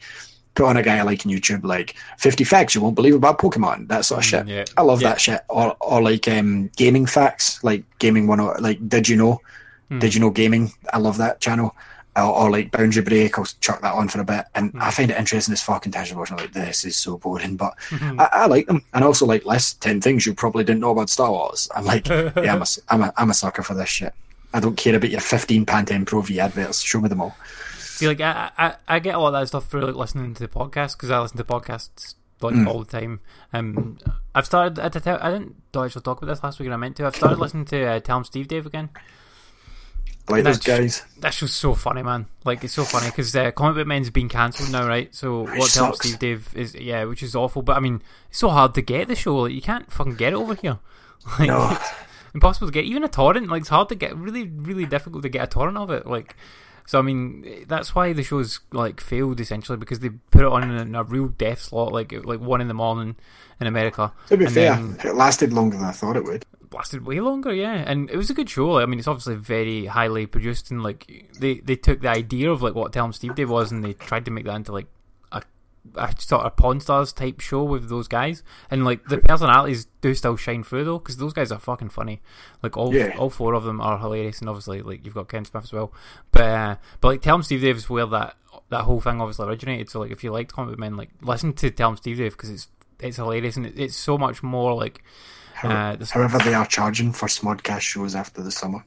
put 0.54 0.66
on 0.66 0.76
a 0.76 0.82
guy 0.82 1.02
like 1.02 1.26
on 1.26 1.32
YouTube, 1.32 1.64
like 1.64 1.94
50 2.18 2.44
facts 2.44 2.74
you 2.74 2.80
won't 2.80 2.94
believe 2.94 3.14
about 3.14 3.38
Pokemon, 3.38 3.88
that 3.88 4.04
sort 4.04 4.18
of 4.20 4.24
shit. 4.24 4.46
Yeah. 4.46 4.64
I 4.76 4.82
love 4.82 5.02
Yeah. 5.02 5.08
that 5.10 5.20
shit. 5.20 5.40
Or, 5.48 5.76
or 5.80 6.00
like 6.02 6.28
um, 6.28 6.70
gaming 6.76 7.06
facts, 7.06 7.62
like 7.64 7.82
gaming 7.98 8.26
one, 8.26 8.40
or 8.40 8.56
like, 8.60 8.88
did 8.88 9.08
you 9.08 9.16
know? 9.16 9.40
Hmm. 9.88 9.98
Did 9.98 10.14
you 10.14 10.20
know 10.20 10.30
gaming? 10.30 10.72
I 10.92 10.98
love 10.98 11.16
that 11.18 11.40
channel. 11.40 11.74
Or, 12.16 12.22
or 12.22 12.50
like 12.50 12.70
Boundary 12.70 13.02
Break, 13.02 13.36
I'll 13.36 13.44
chuck 13.60 13.80
that 13.82 13.92
on 13.94 14.06
for 14.08 14.20
a 14.20 14.24
bit. 14.24 14.44
And 14.54 14.70
Hmm. 14.70 14.82
I 14.82 14.90
find 14.92 15.10
it 15.10 15.18
interesting 15.18 15.52
as 15.52 15.62
fucking 15.62 15.90
Tasha 15.90 16.14
watching. 16.14 16.36
Like, 16.36 16.52
this 16.52 16.84
is 16.84 16.94
so 16.94 17.18
boring. 17.18 17.56
But 17.56 17.74
I, 17.90 18.28
I 18.32 18.46
like 18.46 18.66
them. 18.68 18.82
And 18.94 19.02
also, 19.04 19.26
like, 19.26 19.44
list 19.44 19.82
10 19.82 20.00
things 20.00 20.24
you 20.24 20.34
probably 20.34 20.62
didn't 20.62 20.80
know 20.80 20.92
about 20.92 21.10
Star 21.10 21.30
Wars. 21.32 21.68
I'm 21.74 21.84
like, 21.84 22.06
yeah, 22.08 22.30
I'm 22.36 22.62
a, 22.62 22.66
I'm 22.88 23.02
a, 23.02 23.12
I'm 23.16 23.30
a 23.30 23.34
sucker 23.34 23.64
for 23.64 23.74
this 23.74 23.88
shit. 23.88 24.14
I 24.54 24.60
don't 24.60 24.76
care 24.76 24.94
about 24.94 25.10
your 25.10 25.20
15 25.20 25.66
Pantene 25.66 26.06
Pro 26.06 26.20
V 26.20 26.38
adverts. 26.38 26.80
Show 26.80 27.00
me 27.00 27.08
them 27.08 27.20
all. 27.20 27.36
See, 27.96 28.08
like 28.08 28.20
I, 28.20 28.50
I, 28.58 28.74
I 28.88 28.98
get 28.98 29.14
a 29.14 29.18
lot 29.18 29.34
of 29.34 29.40
that 29.40 29.46
stuff 29.48 29.68
through 29.70 29.82
like 29.86 29.94
listening 29.94 30.34
to 30.34 30.42
the 30.42 30.48
podcast 30.48 30.96
because 30.96 31.10
I 31.10 31.20
listen 31.20 31.36
to 31.38 31.44
podcasts 31.44 32.14
like 32.40 32.54
Mm. 32.54 32.66
all 32.66 32.82
the 32.82 32.90
time. 33.00 33.20
Um, 33.52 33.98
I've 34.34 34.44
started. 34.46 34.78
I, 34.78 34.88
did- 34.88 35.06
I 35.06 35.30
didn't 35.30 35.54
actually 35.74 36.02
talk 36.02 36.20
about 36.20 36.32
this 36.32 36.42
last 36.42 36.58
week, 36.58 36.66
and 36.66 36.74
I 36.74 36.76
meant 36.76 36.96
to. 36.96 37.06
I've 37.06 37.16
started 37.16 37.38
listening 37.38 37.64
to 37.66 37.84
uh, 37.84 38.00
Tell 38.00 38.16
'em 38.18 38.24
Steve 38.24 38.48
Dave 38.48 38.66
again. 38.66 38.90
I 40.26 40.32
like 40.32 40.44
those 40.44 40.58
That's- 40.58 40.78
guys. 40.80 41.02
That 41.20 41.34
show's 41.34 41.52
so 41.52 41.74
funny, 41.74 42.02
man. 42.02 42.26
Like 42.44 42.64
it's 42.64 42.72
so 42.72 42.84
funny 42.84 43.06
because 43.06 43.34
uh, 43.36 43.50
Comic 43.52 43.76
Book 43.76 43.86
Men's 43.86 44.10
been 44.10 44.28
cancelled 44.28 44.72
now, 44.72 44.86
right? 44.86 45.14
So 45.14 45.42
Which 45.42 45.58
what 45.58 45.70
Tell 45.70 45.86
'em. 45.86 45.94
Steve 45.94 46.18
Dave 46.18 46.48
is 46.56 46.74
yeah, 46.74 47.04
which 47.04 47.22
is 47.22 47.34
awful. 47.36 47.62
But 47.62 47.76
I 47.76 47.80
mean, 47.80 48.02
it's 48.30 48.38
so 48.38 48.48
hard 48.48 48.74
to 48.74 48.82
get 48.82 49.08
the 49.08 49.14
show. 49.14 49.36
Like 49.36 49.52
you 49.52 49.62
can't 49.62 49.90
fucking 49.92 50.16
get 50.16 50.32
it 50.32 50.36
over 50.36 50.54
here. 50.54 50.78
Like, 51.38 51.48
No. 51.48 51.78
impossible 52.34 52.66
to 52.68 52.72
get 52.72 52.84
even 52.84 53.04
a 53.04 53.08
torrent. 53.08 53.48
Like 53.48 53.60
it's 53.60 53.68
hard 53.70 53.88
to 53.90 53.94
get. 53.94 54.16
Really, 54.16 54.44
really 54.48 54.84
difficult 54.86 55.22
to 55.22 55.28
get 55.28 55.44
a 55.44 55.46
torrent 55.46 55.76
of 55.78 55.90
it. 55.90 56.06
Like. 56.06 56.36
So 56.86 56.98
I 56.98 57.02
mean, 57.02 57.64
that's 57.66 57.94
why 57.94 58.12
the 58.12 58.22
show's 58.22 58.60
like 58.72 59.00
failed 59.00 59.40
essentially 59.40 59.78
because 59.78 60.00
they 60.00 60.10
put 60.30 60.42
it 60.42 60.46
on 60.46 60.70
in 60.70 60.94
a 60.94 61.02
real 61.04 61.28
death 61.28 61.60
slot, 61.62 61.92
like 61.92 62.12
like 62.24 62.40
one 62.40 62.60
in 62.60 62.68
the 62.68 62.74
morning 62.74 63.16
in 63.60 63.66
America. 63.66 64.12
To 64.28 64.36
be 64.36 64.44
And 64.44 64.54
fair, 64.54 64.74
then- 64.76 64.98
it 65.04 65.14
lasted 65.14 65.52
longer 65.52 65.76
than 65.76 65.86
I 65.86 65.92
thought 65.92 66.16
it 66.16 66.24
would. 66.24 66.44
lasted 66.72 67.06
way 67.06 67.20
longer, 67.20 67.54
yeah. 67.54 67.84
And 67.86 68.10
it 68.10 68.16
was 68.16 68.30
a 68.30 68.34
good 68.34 68.50
show. 68.50 68.68
Like, 68.72 68.82
I 68.82 68.86
mean, 68.86 68.98
it's 68.98 69.06
obviously 69.08 69.36
very 69.36 69.86
highly 69.86 70.26
produced, 70.26 70.70
and 70.70 70.82
like 70.82 71.30
they 71.40 71.54
they 71.60 71.76
took 71.76 72.00
the 72.00 72.08
idea 72.10 72.50
of 72.50 72.62
like 72.62 72.74
what 72.74 72.92
Tell 72.92 73.04
'em 73.06 73.12
Steve 73.12 73.34
Dave 73.36 73.48
was, 73.48 73.70
and 73.72 73.82
they 73.84 73.92
tried 73.94 74.24
to 74.26 74.30
make 74.30 74.44
that 74.44 74.56
into 74.56 74.72
like 74.72 74.86
a, 75.96 76.14
sort 76.18 76.46
of 76.46 76.56
Pawn 76.56 76.80
Stars 76.80 77.12
type 77.12 77.40
show 77.40 77.62
with 77.62 77.88
those 77.88 78.08
guys. 78.08 78.42
And 78.70 78.84
like 78.84 79.04
the 79.06 79.18
personalities 79.18 79.86
do 80.00 80.14
still 80.14 80.36
shine 80.36 80.62
through 80.64 80.84
though, 80.84 80.98
because 80.98 81.16
those 81.18 81.32
guys 81.32 81.52
are 81.52 81.58
fucking 81.58 81.90
funny. 81.90 82.20
Like 82.62 82.76
all 82.76 82.94
Yeah. 82.94 83.14
all 83.18 83.30
four 83.30 83.54
of 83.54 83.64
them 83.64 83.80
are 83.80 83.98
hilarious, 83.98 84.40
and 84.40 84.48
obviously 84.48 84.82
like 84.82 85.04
you've 85.04 85.14
got 85.14 85.28
Kevin 85.28 85.44
Smith 85.44 85.64
as 85.64 85.72
well. 85.72 85.92
But 86.32 86.42
uh, 86.42 86.76
but 87.00 87.08
like 87.08 87.22
Tell 87.22 87.34
'em 87.36 87.42
Steve 87.42 87.60
Dave 87.60 87.76
is 87.76 87.88
where 87.90 88.06
that 88.06 88.36
that 88.70 88.82
whole 88.82 89.00
thing 89.00 89.20
obviously 89.20 89.46
originated. 89.46 89.90
So 89.90 90.00
like 90.00 90.10
if 90.10 90.24
you 90.24 90.32
liked 90.32 90.52
comic 90.52 90.78
men, 90.78 90.96
like 90.96 91.10
listen 91.22 91.52
to 91.54 91.70
Tell 91.70 91.90
'em 91.90 91.96
Steve 91.96 92.16
Dave 92.18 92.32
because 92.32 92.50
it's 92.50 92.68
it's 93.00 93.16
hilarious 93.16 93.56
and 93.56 93.66
it, 93.66 93.78
it's 93.78 93.96
so 93.96 94.16
much 94.18 94.42
more 94.42 94.74
like. 94.74 95.02
Uh, 95.62 95.94
this- 95.96 96.10
However, 96.10 96.38
they 96.38 96.52
are 96.52 96.66
charging 96.66 97.12
for 97.12 97.26
Smodcast 97.26 97.80
shows 97.80 98.14
after 98.14 98.42
the 98.42 98.50
summer. 98.50 98.84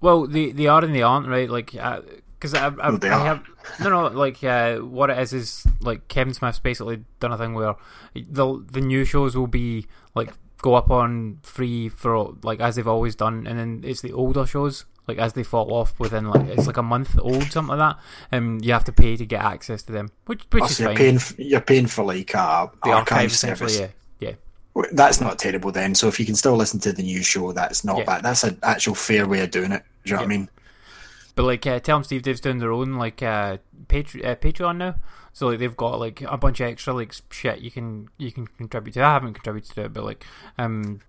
Well, 0.00 0.26
they 0.26 0.52
they 0.52 0.66
are 0.68 0.84
and 0.84 0.94
they 0.94 1.02
aren't, 1.02 1.26
right? 1.28 1.50
Like, 1.50 1.74
because 2.38 2.54
I, 2.54 2.66
I, 2.66 2.90
No, 2.90 2.98
I 3.02 3.24
have 3.24 3.42
no, 3.80 3.90
no. 3.90 4.06
Like, 4.08 4.42
uh, 4.44 4.76
what 4.78 5.10
it 5.10 5.18
is 5.18 5.32
is 5.32 5.66
like 5.80 6.08
Kevin 6.08 6.34
Smith's 6.34 6.58
basically 6.58 7.04
done 7.20 7.32
a 7.32 7.38
thing 7.38 7.54
where 7.54 7.74
the 8.14 8.64
the 8.70 8.80
new 8.80 9.04
shows 9.04 9.36
will 9.36 9.46
be 9.46 9.86
like 10.14 10.32
go 10.62 10.74
up 10.74 10.90
on 10.90 11.38
free 11.42 11.88
for 11.88 12.34
like 12.42 12.60
as 12.60 12.76
they've 12.76 12.88
always 12.88 13.14
done, 13.14 13.46
and 13.46 13.58
then 13.58 13.82
it's 13.84 14.00
the 14.02 14.12
older 14.12 14.46
shows 14.46 14.84
like 15.06 15.18
as 15.18 15.32
they 15.32 15.42
fall 15.42 15.72
off 15.72 15.98
within 15.98 16.28
like 16.28 16.46
it's 16.48 16.66
like 16.66 16.76
a 16.76 16.82
month 16.82 17.18
old 17.20 17.44
something 17.50 17.76
like 17.76 17.94
that, 17.96 18.02
and 18.30 18.64
you 18.64 18.72
have 18.72 18.84
to 18.84 18.92
pay 18.92 19.16
to 19.16 19.24
get 19.26 19.42
access 19.42 19.82
to 19.82 19.92
them, 19.92 20.10
which 20.26 20.42
which 20.50 20.64
is 20.64 20.70
Also, 20.70 20.82
you're 20.82 20.90
fine. 20.90 20.96
paying, 20.96 21.20
you're 21.48 21.60
paying 21.60 21.86
for 21.86 22.04
like 22.04 22.34
a 22.34 22.70
the 22.84 22.90
archive 22.90 23.32
service. 23.32 23.78
yeah, 23.78 23.88
yeah. 24.20 24.32
That's 24.92 25.20
not 25.20 25.38
terrible 25.40 25.72
then. 25.72 25.94
So 25.96 26.06
if 26.08 26.20
you 26.20 26.26
can 26.26 26.36
still 26.36 26.54
listen 26.54 26.78
to 26.80 26.92
the 26.92 27.02
new 27.02 27.22
show, 27.22 27.50
that's 27.52 27.84
not 27.84 27.98
Yeah. 27.98 28.04
bad. 28.04 28.22
That's 28.22 28.44
an 28.44 28.58
actual 28.62 28.94
fair 28.94 29.26
way 29.26 29.40
of 29.40 29.50
doing 29.50 29.72
it. 29.72 29.82
Do 30.04 30.10
you 30.10 30.16
know 30.16 30.22
what 30.22 30.26
I 30.26 30.28
mean? 30.28 30.48
But 31.38 31.44
like, 31.44 31.64
uh, 31.68 31.78
tell 31.78 31.98
them 31.98 32.02
Steve 32.02 32.22
Dave's 32.22 32.40
doing 32.40 32.58
their 32.58 32.72
own 32.72 32.94
like 32.94 33.22
uh, 33.22 33.58
Patre- 33.86 34.26
uh, 34.26 34.34
Patreon 34.34 34.76
now. 34.76 34.96
So 35.32 35.46
like 35.46 35.60
they've 35.60 35.76
got 35.76 36.00
like 36.00 36.20
a 36.22 36.36
bunch 36.36 36.58
of 36.58 36.66
extra 36.66 36.92
like 36.92 37.14
shit 37.30 37.60
you 37.60 37.70
can 37.70 38.08
you 38.18 38.32
can 38.32 38.48
contribute 38.48 38.94
to. 38.94 39.04
I 39.04 39.12
haven't 39.12 39.34
contributed 39.34 39.70
to 39.76 39.84
it, 39.84 39.92
but 39.92 40.02
like, 40.02 40.24
um, 40.58 41.00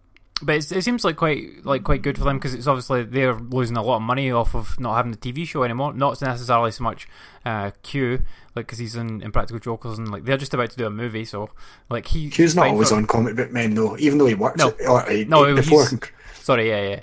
but 0.44 0.58
it's, 0.58 0.72
it 0.72 0.84
seems 0.84 1.04
like 1.04 1.16
quite 1.16 1.66
like 1.66 1.84
quite 1.84 2.04
good 2.04 2.16
for 2.16 2.26
them 2.26 2.38
because 2.38 2.54
it's 2.54 2.68
obviously 2.68 3.06
they're 3.06 3.34
losing 3.34 3.76
a 3.76 3.82
lot 3.82 3.96
of 3.96 4.02
money 4.04 4.32
off 4.32 4.54
of 4.54 4.80
not 4.80 4.98
having 4.98 5.14
the 5.14 5.18
TV 5.18 5.48
show 5.48 5.64
anymore. 5.64 5.94
Not 5.94 6.22
necessarily 6.22 6.70
so 6.74 6.84
much 6.84 7.08
uh, 7.44 7.72
Q, 7.82 8.22
like 8.56 8.68
because 8.68 8.78
he's 8.78 8.96
in 8.96 9.24
Impractical 9.24 9.60
Jokers 9.60 9.98
and 9.98 10.12
like 10.12 10.26
they're 10.26 10.38
just 10.38 10.54
about 10.54 10.70
to 10.70 10.78
do 10.78 10.86
a 10.86 10.92
movie. 10.92 11.26
So 11.26 11.50
like 11.90 12.06
he 12.06 12.30
Q's 12.30 12.56
not 12.56 12.68
always 12.68 12.90
for- 12.90 12.98
on 12.98 13.08
Comic 13.08 13.36
Book 13.36 13.52
Men 13.52 13.74
though, 13.74 13.98
even 13.98 14.20
though 14.20 14.28
he 14.28 14.36
works. 14.36 14.60
No. 14.60 14.68
at- 14.70 14.88
or, 14.88 15.10
he- 15.10 15.26
No, 15.26 15.56
before 15.56 15.88
Sorry, 16.36 16.70
yeah, 16.70 16.88
yeah. 16.88 17.00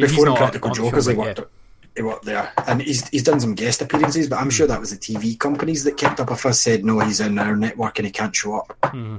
Before 0.00 0.28
Impractical 0.28 0.70
on 0.70 0.76
the 0.76 0.82
show, 0.82 0.88
Jokers, 0.88 1.06
he 1.06 1.14
worked. 1.14 1.38
yeah. 1.40 1.44
He 1.96 2.02
worked 2.02 2.24
there, 2.24 2.52
and 2.66 2.82
he's 2.82 3.08
he's 3.08 3.22
done 3.22 3.38
some 3.38 3.54
guest 3.54 3.80
appearances. 3.80 4.28
But 4.28 4.40
I'm 4.40 4.50
sure 4.50 4.66
that 4.66 4.80
was 4.80 4.90
the 4.90 4.96
TV 4.96 5.38
companies 5.38 5.84
that 5.84 5.96
kept 5.96 6.18
up 6.18 6.30
with 6.30 6.44
us. 6.44 6.60
Said 6.60 6.84
no, 6.84 6.98
he's 7.00 7.20
in 7.20 7.38
our 7.38 7.54
network 7.54 7.98
and 7.98 8.06
he 8.06 8.12
can't 8.12 8.34
show 8.34 8.56
up. 8.56 8.76
Hmm. 8.84 9.18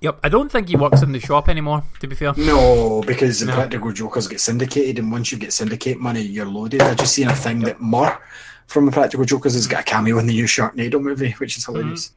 Yep, 0.00 0.18
I 0.24 0.28
don't 0.28 0.50
think 0.50 0.68
he 0.68 0.76
works 0.76 1.02
in 1.02 1.12
the 1.12 1.20
shop 1.20 1.48
anymore. 1.48 1.84
To 2.00 2.08
be 2.08 2.16
fair, 2.16 2.32
No, 2.36 3.02
because 3.06 3.38
the 3.38 3.46
No. 3.46 3.54
Practical 3.54 3.92
Jokers 3.92 4.26
get 4.26 4.40
syndicated, 4.40 4.98
and 4.98 5.12
once 5.12 5.30
you 5.30 5.38
get 5.38 5.52
syndicate 5.52 6.00
money, 6.00 6.22
you're 6.22 6.46
loaded. 6.46 6.82
I 6.82 6.94
just 6.94 7.14
seen 7.14 7.28
a 7.28 7.34
thing 7.34 7.60
that 7.60 7.80
Murr 7.80 8.18
from 8.66 8.86
the 8.86 8.90
Practical 8.90 9.24
Jokers 9.24 9.54
has 9.54 9.68
got 9.68 9.80
a 9.80 9.84
cameo 9.84 10.18
in 10.18 10.26
the 10.26 10.32
new 10.32 10.46
Sharknado 10.46 11.00
movie, 11.00 11.30
which 11.32 11.56
is 11.56 11.64
hmm. 11.66 11.74
hilarious. 11.74 12.12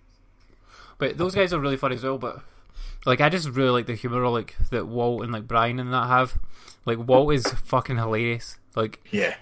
but 0.97 1.19
those 1.19 1.35
guys 1.35 1.53
are 1.53 1.59
really 1.59 1.77
funny 1.77 1.95
as 1.95 2.03
well. 2.03 2.17
But 2.17 2.41
like, 3.05 3.21
I 3.21 3.29
just 3.29 3.49
really 3.49 3.69
like 3.69 3.85
the 3.85 3.93
humor 3.93 4.27
like 4.29 4.55
that 4.71 4.87
Walt 4.87 5.21
and 5.21 5.31
like 5.31 5.47
Brian 5.47 5.79
and 5.79 5.93
that 5.93 6.07
have. 6.07 6.39
Like 6.85 6.97
Walt 6.97 7.33
is 7.33 7.45
fucking 7.45 7.97
hilarious. 7.97 8.57
Like 8.75 8.99
Yeah, 9.11 9.35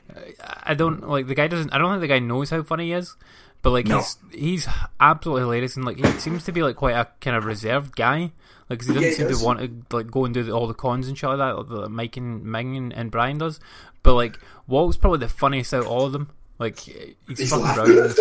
I 0.64 0.74
don't 0.74 1.08
like 1.08 1.28
the 1.28 1.36
guy 1.36 1.48
doesn't. 1.48 1.74
I 1.74 1.78
don't 1.78 1.90
think 1.92 2.02
the 2.02 2.08
guy 2.08 2.20
knows 2.20 2.50
how 2.50 2.62
funny 2.64 2.86
he 2.88 2.92
is, 2.94 3.16
but 3.62 3.72
like 3.72 3.88
No. 3.88 3.98
he's 3.98 4.18
he's 4.32 4.68
absolutely 5.00 5.42
hilarious 5.42 5.76
and 5.76 5.86
like 5.86 5.98
he 5.98 6.06
seems 6.20 6.44
to 6.46 6.52
be 6.52 6.62
like 6.64 6.76
quite 6.76 6.96
a 6.96 7.08
kind 7.22 7.36
of 7.36 7.46
reserved 7.46 7.96
guy. 7.96 8.32
Like 8.70 8.80
'cause 8.80 8.88
he 8.88 8.94
doesn't 8.94 9.02
Yeah, 9.04 9.10
he 9.10 9.16
seem 9.16 9.28
does. 9.28 9.40
to 9.40 9.46
want 9.46 9.60
to 9.90 9.96
like 9.96 10.10
go 10.12 10.26
and 10.26 10.34
do 10.34 10.44
the, 10.44 10.52
all 10.52 10.68
the 10.68 10.74
cons 10.74 11.08
and 11.08 11.18
shit 11.18 11.30
like 11.30 11.40
that, 11.40 11.58
like 11.58 11.68
the 11.68 11.90
Mike 11.90 12.16
and 12.18 12.44
Ming 12.46 12.78
and, 12.78 12.94
and 12.94 13.12
Brian 13.12 13.38
does. 13.38 13.60
But 14.04 14.14
like 14.14 14.40
Walt's 14.68 14.98
probably 14.98 15.20
the 15.20 15.30
funniest 15.30 15.74
out 15.74 15.82
of 15.82 15.88
all 15.88 16.06
of 16.06 16.12
them. 16.14 16.30
Like 16.60 16.80
he's, 16.80 17.16
he's 17.28 17.50
fucking 17.50 17.74
brilliant. 17.74 18.18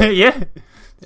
yeah. 0.16 0.44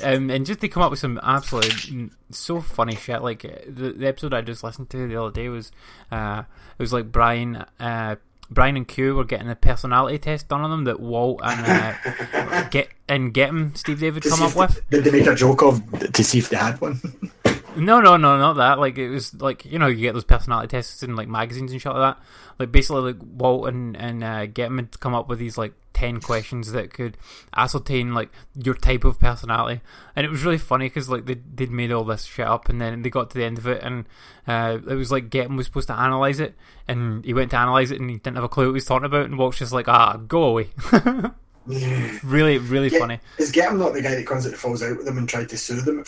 Um, 0.02 0.28
and 0.30 0.44
just 0.44 0.60
to 0.60 0.68
come 0.68 0.82
up 0.82 0.90
with 0.90 0.98
some 0.98 1.20
absolutely 1.22 2.10
so 2.30 2.60
funny 2.60 2.96
shit. 2.96 3.22
Like 3.22 3.42
the, 3.42 3.92
the 3.96 4.06
episode 4.08 4.32
I 4.34 4.40
just 4.40 4.64
listened 4.64 4.90
to 4.90 5.06
the 5.08 5.20
other 5.20 5.30
day 5.30 5.48
was, 5.48 5.70
uh, 6.10 6.42
it 6.78 6.82
was 6.82 6.92
like 6.92 7.12
Brian, 7.12 7.64
uh, 7.78 8.16
Brian 8.50 8.76
and 8.76 8.86
Q 8.86 9.14
were 9.14 9.24
getting 9.24 9.48
a 9.48 9.56
personality 9.56 10.18
test 10.18 10.48
done 10.48 10.60
on 10.60 10.70
them 10.70 10.84
that 10.84 11.00
Walt 11.00 11.40
and 11.42 11.66
uh, 11.66 12.62
get 12.70 12.88
and 13.08 13.32
get 13.32 13.48
him 13.48 13.74
Steve 13.74 14.00
David 14.00 14.22
To 14.24 14.30
come 14.30 14.42
up 14.42 14.54
with. 14.54 14.80
Did 14.90 15.04
they 15.04 15.10
make 15.10 15.26
a 15.26 15.34
joke 15.34 15.62
of 15.62 15.82
to 16.12 16.24
see 16.24 16.38
if 16.38 16.48
they 16.48 16.56
had 16.56 16.80
one? 16.80 17.00
No, 17.76 18.00
no, 18.00 18.16
no, 18.16 18.38
not 18.38 18.52
that. 18.54 18.78
Like 18.78 18.98
it 18.98 19.08
was 19.08 19.34
like 19.34 19.64
you 19.64 19.80
know 19.80 19.88
you 19.88 20.00
get 20.00 20.12
those 20.14 20.24
personality 20.24 20.68
tests 20.68 21.02
in 21.02 21.16
like 21.16 21.26
magazines 21.26 21.72
and 21.72 21.82
shit 21.82 21.92
like 21.92 22.16
that. 22.16 22.22
Like 22.58 22.70
basically 22.70 23.12
like 23.12 23.16
Walt 23.20 23.68
and 23.68 23.96
and 23.96 24.22
uh, 24.22 24.46
get 24.46 24.68
him 24.68 24.86
to 24.86 24.98
come 24.98 25.12
up 25.12 25.28
with 25.28 25.40
these 25.40 25.58
like 25.58 25.74
ten 25.94 26.20
questions 26.20 26.72
that 26.72 26.92
could 26.92 27.16
ascertain 27.56 28.12
like 28.12 28.30
your 28.54 28.74
type 28.74 29.04
of 29.04 29.18
personality. 29.18 29.80
And 30.14 30.26
it 30.26 30.28
was 30.30 30.44
really 30.44 30.58
funny 30.58 30.86
because 30.86 31.08
like 31.08 31.24
they 31.24 31.34
they'd 31.54 31.70
made 31.70 31.90
all 31.92 32.04
this 32.04 32.24
shit 32.24 32.46
up 32.46 32.68
and 32.68 32.80
then 32.80 33.00
they 33.02 33.08
got 33.10 33.30
to 33.30 33.38
the 33.38 33.44
end 33.44 33.56
of 33.56 33.66
it 33.66 33.82
and 33.82 34.04
uh, 34.46 34.78
it 34.86 34.94
was 34.96 35.10
like 35.10 35.30
Getting 35.30 35.56
was 35.56 35.66
supposed 35.66 35.86
to 35.88 35.94
analyze 35.94 36.40
it 36.40 36.54
and 36.86 37.24
he 37.24 37.32
went 37.32 37.52
to 37.52 37.56
analyze 37.56 37.90
it 37.90 38.00
and 38.00 38.10
he 38.10 38.16
didn't 38.16 38.34
have 38.36 38.44
a 38.44 38.48
clue 38.48 38.64
what 38.66 38.70
he 38.70 38.74
was 38.74 38.84
talking 38.84 39.06
about 39.06 39.24
and 39.24 39.38
Walt's 39.38 39.58
just 39.58 39.72
like 39.72 39.88
ah 39.88 40.16
go 40.16 40.42
away. 40.42 40.68
really, 41.66 42.58
really 42.58 42.90
Get- 42.90 43.00
funny. 43.00 43.20
Is 43.38 43.50
Get 43.52 43.74
not 43.74 43.92
the 43.94 44.02
guy 44.02 44.14
that 44.14 44.26
comes 44.26 44.46
out 44.46 44.50
that 44.52 44.58
falls 44.58 44.82
out 44.82 44.96
with 44.96 45.06
them 45.06 45.18
and 45.18 45.28
tried 45.28 45.48
to 45.50 45.56
sue 45.58 45.80
them? 45.80 46.04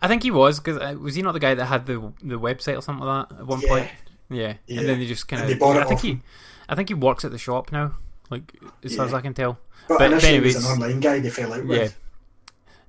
I 0.00 0.08
think 0.08 0.22
he 0.22 0.30
was 0.30 0.58
because 0.60 0.78
uh, 0.78 0.96
was 0.98 1.14
he 1.14 1.22
not 1.22 1.32
the 1.32 1.40
guy 1.40 1.54
that 1.54 1.66
had 1.66 1.86
the 1.86 2.12
the 2.22 2.38
website 2.40 2.78
or 2.78 2.82
something 2.82 3.04
like 3.06 3.28
that 3.28 3.38
at 3.40 3.46
one 3.46 3.60
Yeah. 3.60 3.68
point? 3.68 3.88
Yeah. 4.30 4.54
Yeah. 4.66 4.80
and 4.80 4.88
then 4.88 4.98
they 4.98 5.06
just 5.06 5.28
kind 5.28 5.42
of. 5.50 5.62
I 5.62 5.84
think 5.84 6.00
he. 6.00 6.20
I 6.68 6.74
think 6.74 6.88
he 6.88 6.94
works 6.94 7.24
at 7.24 7.30
the 7.30 7.38
shop 7.38 7.70
now. 7.70 7.96
Like 8.30 8.54
as 8.84 8.96
far 8.96 9.06
as 9.06 9.14
I 9.14 9.20
can 9.20 9.34
tell. 9.34 9.58
But, 9.88 9.98
But 9.98 10.12
initially, 10.12 10.34
it 10.36 10.42
was 10.42 10.56
an 10.64 10.72
online 10.82 11.00
guy 11.00 11.20
they 11.20 11.30
fell 11.30 11.52
out 11.52 11.64
Yeah. 11.64 11.68
with. 11.82 11.98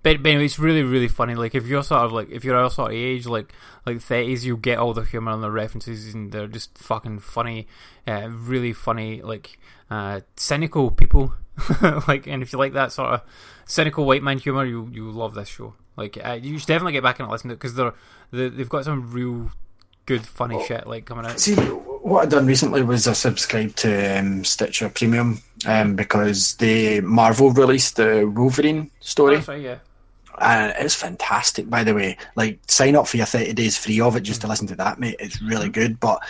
But, 0.03 0.23
but 0.23 0.29
anyway, 0.29 0.45
it's 0.45 0.57
really 0.59 0.83
really 0.83 1.07
funny. 1.07 1.35
Like 1.35 1.53
if 1.55 1.67
you're 1.67 1.83
sort 1.83 2.01
of 2.03 2.13
like 2.13 2.29
if 2.29 2.43
you're 2.43 2.55
our 2.55 2.69
sort 2.69 2.91
of 2.91 2.97
age, 2.97 3.25
like 3.25 3.51
like 3.85 3.99
thirties, 4.01 4.45
you'll 4.45 4.57
get 4.57 4.77
all 4.77 4.93
the 4.93 5.01
humor 5.03 5.31
and 5.31 5.43
the 5.43 5.51
references, 5.51 6.13
and 6.13 6.31
they're 6.31 6.47
just 6.47 6.77
fucking 6.77 7.19
funny, 7.19 7.67
uh, 8.07 8.29
really 8.29 8.73
funny, 8.73 9.21
like 9.21 9.59
uh, 9.89 10.21
cynical 10.35 10.91
people. 10.91 11.33
like, 12.07 12.27
and 12.27 12.41
if 12.43 12.53
you 12.53 12.59
like 12.59 12.73
that 12.73 12.91
sort 12.91 13.13
of 13.15 13.21
cynical 13.65 14.05
white 14.05 14.23
man 14.23 14.37
humor, 14.37 14.63
you 14.65 14.89
you 14.93 15.09
love 15.11 15.33
this 15.33 15.49
show. 15.49 15.73
Like 15.97 16.17
uh, 16.23 16.39
you 16.41 16.57
should 16.59 16.67
definitely 16.67 16.93
get 16.93 17.03
back 17.03 17.19
and 17.19 17.27
listen 17.29 17.49
to 17.49 17.53
it 17.53 17.57
because 17.57 17.73
they're 17.75 17.93
they, 18.31 18.49
they've 18.49 18.69
got 18.69 18.85
some 18.85 19.11
real 19.11 19.51
good 20.05 20.25
funny 20.25 20.63
shit 20.65 20.87
like 20.87 21.05
coming 21.05 21.25
out. 21.25 21.39
See, 21.39 21.55
what 22.07 22.23
I've 22.23 22.29
done 22.29 22.45
recently 22.45 22.83
was 22.83 23.07
I 23.07 23.13
subscribed 23.13 23.77
to 23.79 24.19
um, 24.19 24.43
Stitcher 24.45 24.89
Premium 24.89 25.41
um, 25.65 25.95
because 25.95 26.55
the 26.55 27.01
Marvel 27.01 27.51
released 27.51 27.97
the 27.97 28.31
Wolverine 28.33 28.89
story. 29.01 29.37
Right, 29.37 29.61
yeah. 29.61 29.77
and 30.39 30.73
it's 30.79 30.95
fantastic 30.95 31.69
by 31.69 31.83
the 31.83 31.93
way 31.93 32.17
like 32.35 32.59
sign 32.67 32.95
up 32.95 33.07
for 33.07 33.17
your 33.17 33.25
30 33.25 33.53
days 33.53 33.77
free 33.77 33.99
of 33.99 34.15
it 34.15 34.21
just 34.21 34.41
to 34.41 34.47
listen 34.47 34.67
to 34.67 34.75
that 34.75 34.99
mate 34.99 35.15
it's 35.19 35.41
really 35.41 35.67
good 35.67 35.99
but 35.99 36.21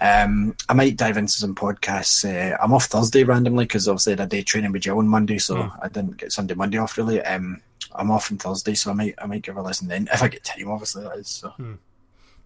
um, 0.00 0.56
I 0.68 0.74
might 0.74 0.96
dive 0.96 1.16
into 1.16 1.32
some 1.32 1.54
podcasts. 1.54 2.24
Uh, 2.28 2.56
I'm 2.60 2.74
off 2.74 2.86
Thursday 2.86 3.22
randomly 3.22 3.64
because 3.64 3.88
obviously 3.88 4.12
I 4.14 4.16
had 4.16 4.26
a 4.26 4.26
day 4.26 4.42
training 4.42 4.72
with 4.72 4.82
Jill 4.82 4.98
on 4.98 5.06
Monday, 5.08 5.38
so 5.38 5.54
Mm. 5.54 5.78
I 5.80 5.88
didn't 5.88 6.16
get 6.16 6.32
Sunday, 6.32 6.54
Monday 6.54 6.78
off 6.78 6.98
really. 6.98 7.22
Um, 7.22 7.62
I'm 7.94 8.10
off 8.10 8.30
on 8.30 8.38
Thursday, 8.38 8.74
so 8.74 8.90
I 8.90 8.94
might 8.94 9.14
I 9.18 9.26
might 9.26 9.42
give 9.42 9.56
a 9.56 9.62
listen 9.62 9.88
then 9.88 10.08
if 10.12 10.20
I 10.20 10.28
get 10.28 10.42
time. 10.44 10.68
Obviously, 10.68 11.04
that 11.04 11.16
is. 11.16 11.28
So. 11.28 11.52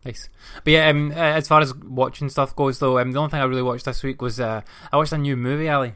Nice. 0.05 0.28
But 0.64 0.73
yeah, 0.73 0.88
um, 0.88 1.11
uh, 1.11 1.14
as 1.14 1.49
far 1.49 1.61
as 1.61 1.75
watching 1.75 2.28
stuff 2.28 2.55
goes, 2.55 2.78
though, 2.78 2.99
um, 2.99 3.12
the 3.12 3.19
only 3.19 3.31
thing 3.31 3.40
I 3.40 3.45
really 3.45 3.62
watched 3.62 3.85
this 3.85 4.02
week 4.02 4.23
was 4.23 4.38
uh, 4.38 4.62
I 4.93 4.97
watched 4.97 5.12
a 5.12 5.19
new 5.19 5.37
movie, 5.37 5.69
Ali. 5.69 5.95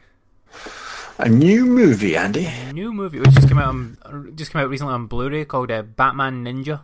A 1.18 1.28
new 1.28 1.66
movie, 1.66 2.16
Andy. 2.16 2.46
A 2.46 2.72
new 2.72 2.92
movie 2.92 3.20
which 3.20 3.30
just 3.30 3.46
came 3.46 3.58
out 3.58 3.68
on, 3.68 4.32
just 4.34 4.50
came 4.50 4.60
out 4.60 4.70
recently 4.70 4.94
on 4.94 5.06
Blu-ray 5.06 5.44
called 5.44 5.70
uh, 5.70 5.82
Batman 5.82 6.44
Ninja. 6.44 6.80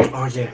Oh 0.00 0.26
yeah, 0.26 0.50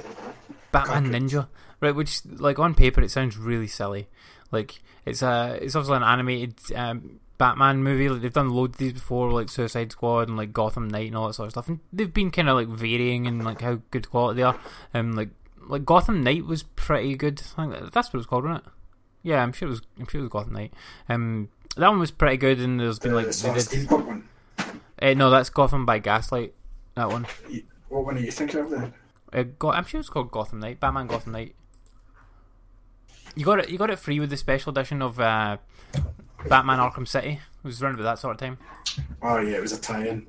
Batman 0.72 1.06
Ninja, 1.06 1.48
right? 1.80 1.94
Which, 1.94 2.20
like, 2.26 2.58
on 2.58 2.74
paper, 2.74 3.00
it 3.00 3.10
sounds 3.10 3.38
really 3.38 3.66
silly. 3.66 4.08
Like, 4.52 4.80
it's 5.06 5.22
a, 5.22 5.58
it's 5.60 5.74
obviously 5.74 5.96
an 5.96 6.02
animated 6.02 6.54
um, 6.74 7.20
Batman 7.38 7.82
movie. 7.82 8.08
Like, 8.08 8.20
they've 8.20 8.32
done 8.32 8.50
loads 8.50 8.74
of 8.74 8.78
these 8.78 8.92
before, 8.92 9.32
like 9.32 9.48
Suicide 9.48 9.92
Squad 9.92 10.28
and 10.28 10.36
like 10.36 10.52
Gotham 10.52 10.88
Knight 10.88 11.06
and 11.06 11.16
all 11.16 11.28
that 11.28 11.34
sort 11.34 11.46
of 11.46 11.52
stuff. 11.52 11.68
And 11.68 11.80
they've 11.92 12.12
been 12.12 12.30
kind 12.30 12.48
of 12.48 12.56
like 12.56 12.68
varying 12.68 13.26
in 13.26 13.42
like 13.42 13.62
how 13.62 13.80
good 13.90 14.10
quality 14.10 14.38
they 14.38 14.42
are. 14.42 14.58
Um, 14.92 15.12
like, 15.12 15.30
like 15.68 15.84
Gotham 15.84 16.22
Knight 16.22 16.44
was 16.46 16.62
pretty 16.62 17.14
good. 17.16 17.40
I 17.56 17.66
think 17.68 17.92
that's 17.92 18.08
what 18.08 18.14
it 18.14 18.18
was 18.18 18.26
called, 18.26 18.44
wasn't 18.44 18.64
it? 18.66 18.72
Yeah, 19.22 19.42
I'm 19.42 19.52
sure 19.52 19.68
it 19.68 19.70
was. 19.70 19.82
I'm 19.98 20.06
sure 20.06 20.20
it 20.20 20.24
was 20.24 20.30
Gotham 20.32 20.52
Knight. 20.54 20.72
Um, 21.08 21.48
that 21.76 21.88
one 21.88 21.98
was 21.98 22.10
pretty 22.10 22.36
good, 22.36 22.58
and 22.60 22.80
there's 22.80 22.98
been 22.98 23.14
like 23.14 23.26
the 23.26 23.64
they 23.70 23.76
did. 23.82 23.90
one. 23.90 24.28
Uh, 25.00 25.14
no, 25.14 25.30
that's 25.30 25.50
Gotham 25.50 25.86
by 25.86 25.98
Gaslight. 25.98 26.54
That 26.94 27.08
one. 27.08 27.26
What 27.88 28.04
one 28.04 28.16
are 28.16 28.20
you 28.20 28.30
thinking 28.32 28.60
of 28.60 28.70
then? 28.70 28.94
Uh, 29.32 29.44
Go- 29.58 29.70
I'm 29.72 29.84
sure 29.84 30.00
it's 30.00 30.08
called 30.08 30.30
Gotham 30.30 30.60
Knight, 30.60 30.80
Batman 30.80 31.06
Gotham 31.06 31.32
Knight. 31.32 31.54
You 33.36 33.44
got 33.44 33.60
it. 33.60 33.68
You 33.70 33.78
got 33.78 33.90
it 33.90 33.98
free 33.98 34.18
with 34.20 34.30
the 34.30 34.36
special 34.36 34.70
edition 34.70 35.00
of 35.02 35.20
uh, 35.20 35.58
Batman 36.48 36.78
Arkham 36.78 37.06
City. 37.06 37.32
It 37.62 37.64
was 37.66 37.82
around 37.82 37.94
about 37.94 38.04
that 38.04 38.18
sort 38.18 38.34
of 38.34 38.40
time. 38.40 38.58
Oh 39.22 39.38
yeah, 39.38 39.56
it 39.58 39.62
was 39.62 39.72
a 39.72 39.80
tie-in. 39.80 40.26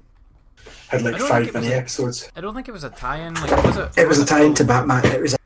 Had 0.90 1.02
like 1.04 1.18
five 1.20 1.48
it 1.48 1.54
mini 1.54 1.68
episodes. 1.74 2.32
I 2.36 2.42
don't 2.42 2.54
think 2.56 2.68
it 2.68 2.72
was 2.72 2.84
a 2.84 2.90
tie-in. 2.90 3.34
Like, 3.36 3.64
was 3.64 3.78
it? 3.78 3.92
It 3.98 4.08
was 4.08 4.20
a 4.20 4.26
tie-in 4.26 4.54
to 4.56 4.64
Batman. 4.64 5.06
It 5.06 5.22
was 5.22 5.34
a, 5.34 5.36
It 5.36 5.42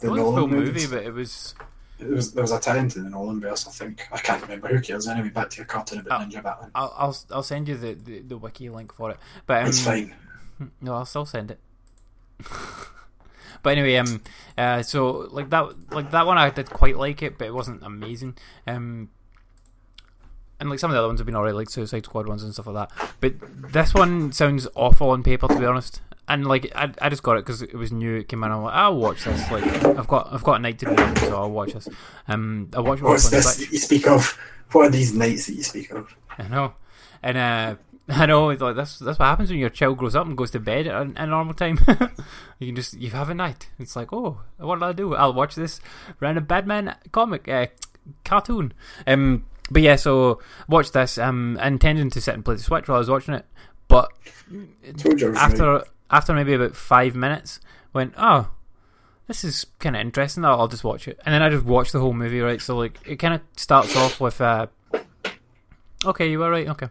the 0.00 0.06
full 0.08 0.16
Nolan 0.16 0.50
movie, 0.50 0.66
movies. 0.66 0.86
but 0.88 1.02
it 1.02 1.12
was. 1.12 1.54
It 1.98 2.08
was 2.08 2.32
there 2.32 2.42
was 2.42 2.50
a 2.52 2.58
tie-in 2.58 2.88
to 2.90 3.00
the 3.02 3.10
Nolan 3.10 3.40
verse. 3.40 3.66
I 3.68 3.70
think 3.70 4.08
I 4.10 4.16
can't 4.18 4.40
remember. 4.40 4.68
Who 4.68 4.80
cares? 4.80 5.06
Anyway, 5.06 5.28
back 5.28 5.50
to 5.50 5.56
your 5.58 5.66
cartoon 5.66 5.98
about 6.00 6.22
Oh. 6.22 6.24
Ninja 6.24 6.42
Batman. 6.42 6.70
I'll 6.74 6.94
I'll, 6.96 7.16
I'll 7.30 7.42
send 7.42 7.68
you 7.68 7.76
the, 7.76 7.92
the, 7.94 8.20
the 8.20 8.38
wiki 8.38 8.70
link 8.70 8.94
for 8.94 9.10
it. 9.10 9.18
But 9.46 9.62
um, 9.62 9.68
it's 9.68 9.82
fine. 9.84 10.14
No, 10.82 10.94
I'll 10.94 11.06
still 11.06 11.24
send 11.26 11.50
it. 11.50 11.58
but 13.62 13.70
anyway, 13.78 13.96
um, 13.96 14.22
uh, 14.56 14.82
so 14.82 15.28
like 15.30 15.50
that, 15.50 15.68
like 15.90 16.10
that 16.10 16.26
one, 16.26 16.38
I 16.38 16.50
did 16.50 16.68
quite 16.70 16.96
like 16.96 17.22
it, 17.22 17.38
but 17.38 17.46
it 17.46 17.54
wasn't 17.54 17.82
amazing. 17.82 18.36
Um, 18.66 19.10
and 20.60 20.70
like 20.70 20.78
some 20.78 20.90
of 20.90 20.94
the 20.94 20.98
other 20.98 21.08
ones 21.08 21.20
have 21.20 21.26
been 21.26 21.36
alright, 21.36 21.54
like 21.54 21.70
Suicide 21.70 22.04
Squad 22.04 22.28
ones 22.28 22.42
and 22.42 22.52
stuff 22.52 22.66
like 22.66 22.90
that. 22.90 23.14
But 23.20 23.72
this 23.72 23.94
one 23.94 24.32
sounds 24.32 24.68
awful 24.74 25.10
on 25.10 25.22
paper, 25.22 25.48
to 25.48 25.58
be 25.58 25.64
honest. 25.64 26.02
And 26.28 26.46
like, 26.46 26.70
I, 26.76 26.92
I 27.00 27.08
just 27.08 27.22
got 27.22 27.38
it 27.38 27.44
because 27.44 27.62
it 27.62 27.74
was 27.74 27.90
new. 27.90 28.16
It 28.16 28.28
came 28.28 28.44
out. 28.44 28.52
I'm 28.52 28.62
like, 28.62 28.74
I'll 28.74 28.96
watch 28.96 29.24
this. 29.24 29.50
Like, 29.50 29.64
I've 29.64 30.06
got 30.06 30.32
I've 30.32 30.44
got 30.44 30.54
a 30.54 30.58
night 30.60 30.78
to 30.80 30.94
do, 30.94 31.20
so 31.20 31.36
I'll 31.36 31.50
watch 31.50 31.72
this. 31.72 31.88
Um, 32.28 32.68
I 32.74 32.80
watch 32.80 33.00
What's 33.00 33.30
this 33.30 33.56
that 33.56 33.72
you 33.72 33.78
speak 33.78 34.06
of? 34.06 34.38
What 34.70 34.86
are 34.86 34.90
these 34.90 35.12
nights 35.12 35.46
that 35.46 35.54
you 35.54 35.64
speak 35.64 35.90
of? 35.90 36.14
I 36.38 36.46
know, 36.46 36.74
and 37.22 37.36
uh, 37.36 37.74
I 38.08 38.26
know 38.26 38.50
it's 38.50 38.62
like 38.62 38.76
that's 38.76 38.98
that's 38.98 39.18
what 39.18 39.26
happens 39.26 39.50
when 39.50 39.58
your 39.58 39.70
child 39.70 39.98
grows 39.98 40.16
up 40.16 40.26
and 40.26 40.36
goes 40.36 40.50
to 40.52 40.60
bed 40.60 40.86
at 40.86 41.06
a, 41.16 41.26
normal 41.26 41.54
time. 41.54 41.78
you 42.58 42.68
can 42.68 42.76
just 42.76 42.94
you 42.94 43.10
have 43.10 43.30
a 43.30 43.34
night. 43.34 43.70
It's 43.78 43.96
like, 43.96 44.12
oh, 44.12 44.40
what 44.58 44.76
did 44.76 44.84
I 44.84 44.92
do? 44.92 45.14
I'll 45.14 45.32
watch 45.32 45.54
this 45.54 45.80
random 46.20 46.44
Batman 46.44 46.96
comic 47.12 47.48
uh, 47.48 47.66
cartoon. 48.24 48.72
Um, 49.06 49.46
but 49.70 49.82
yeah, 49.82 49.96
so 49.96 50.40
watch 50.68 50.92
this. 50.92 51.18
Um, 51.18 51.58
intending 51.62 52.10
to 52.10 52.20
sit 52.20 52.34
and 52.34 52.44
play 52.44 52.56
the 52.56 52.62
Switch 52.62 52.88
while 52.88 52.96
I 52.96 52.98
was 52.98 53.10
watching 53.10 53.34
it, 53.34 53.46
but 53.88 54.12
Told 54.98 55.20
you 55.20 55.28
I 55.28 55.30
was 55.30 55.38
after 55.38 55.72
right. 55.72 55.84
after 56.10 56.34
maybe 56.34 56.54
about 56.54 56.76
five 56.76 57.14
minutes, 57.14 57.60
went 57.92 58.14
oh. 58.16 58.50
This 59.26 59.44
is 59.44 59.66
kind 59.78 59.94
of 59.94 60.00
interesting. 60.00 60.44
I'll, 60.44 60.62
I'll 60.62 60.66
just 60.66 60.82
watch 60.82 61.06
it, 61.06 61.20
and 61.24 61.32
then 61.32 61.40
I 61.40 61.50
just 61.50 61.64
watched 61.64 61.92
the 61.92 62.00
whole 62.00 62.12
movie. 62.12 62.40
Right, 62.40 62.60
so 62.60 62.76
like 62.76 62.98
it 63.06 63.16
kind 63.16 63.34
of 63.34 63.40
starts 63.56 63.94
off 63.94 64.20
with 64.20 64.40
uh, 64.40 64.66
Okay, 66.04 66.30
you 66.30 66.38
were 66.38 66.50
right. 66.50 66.68
Okay. 66.68 66.88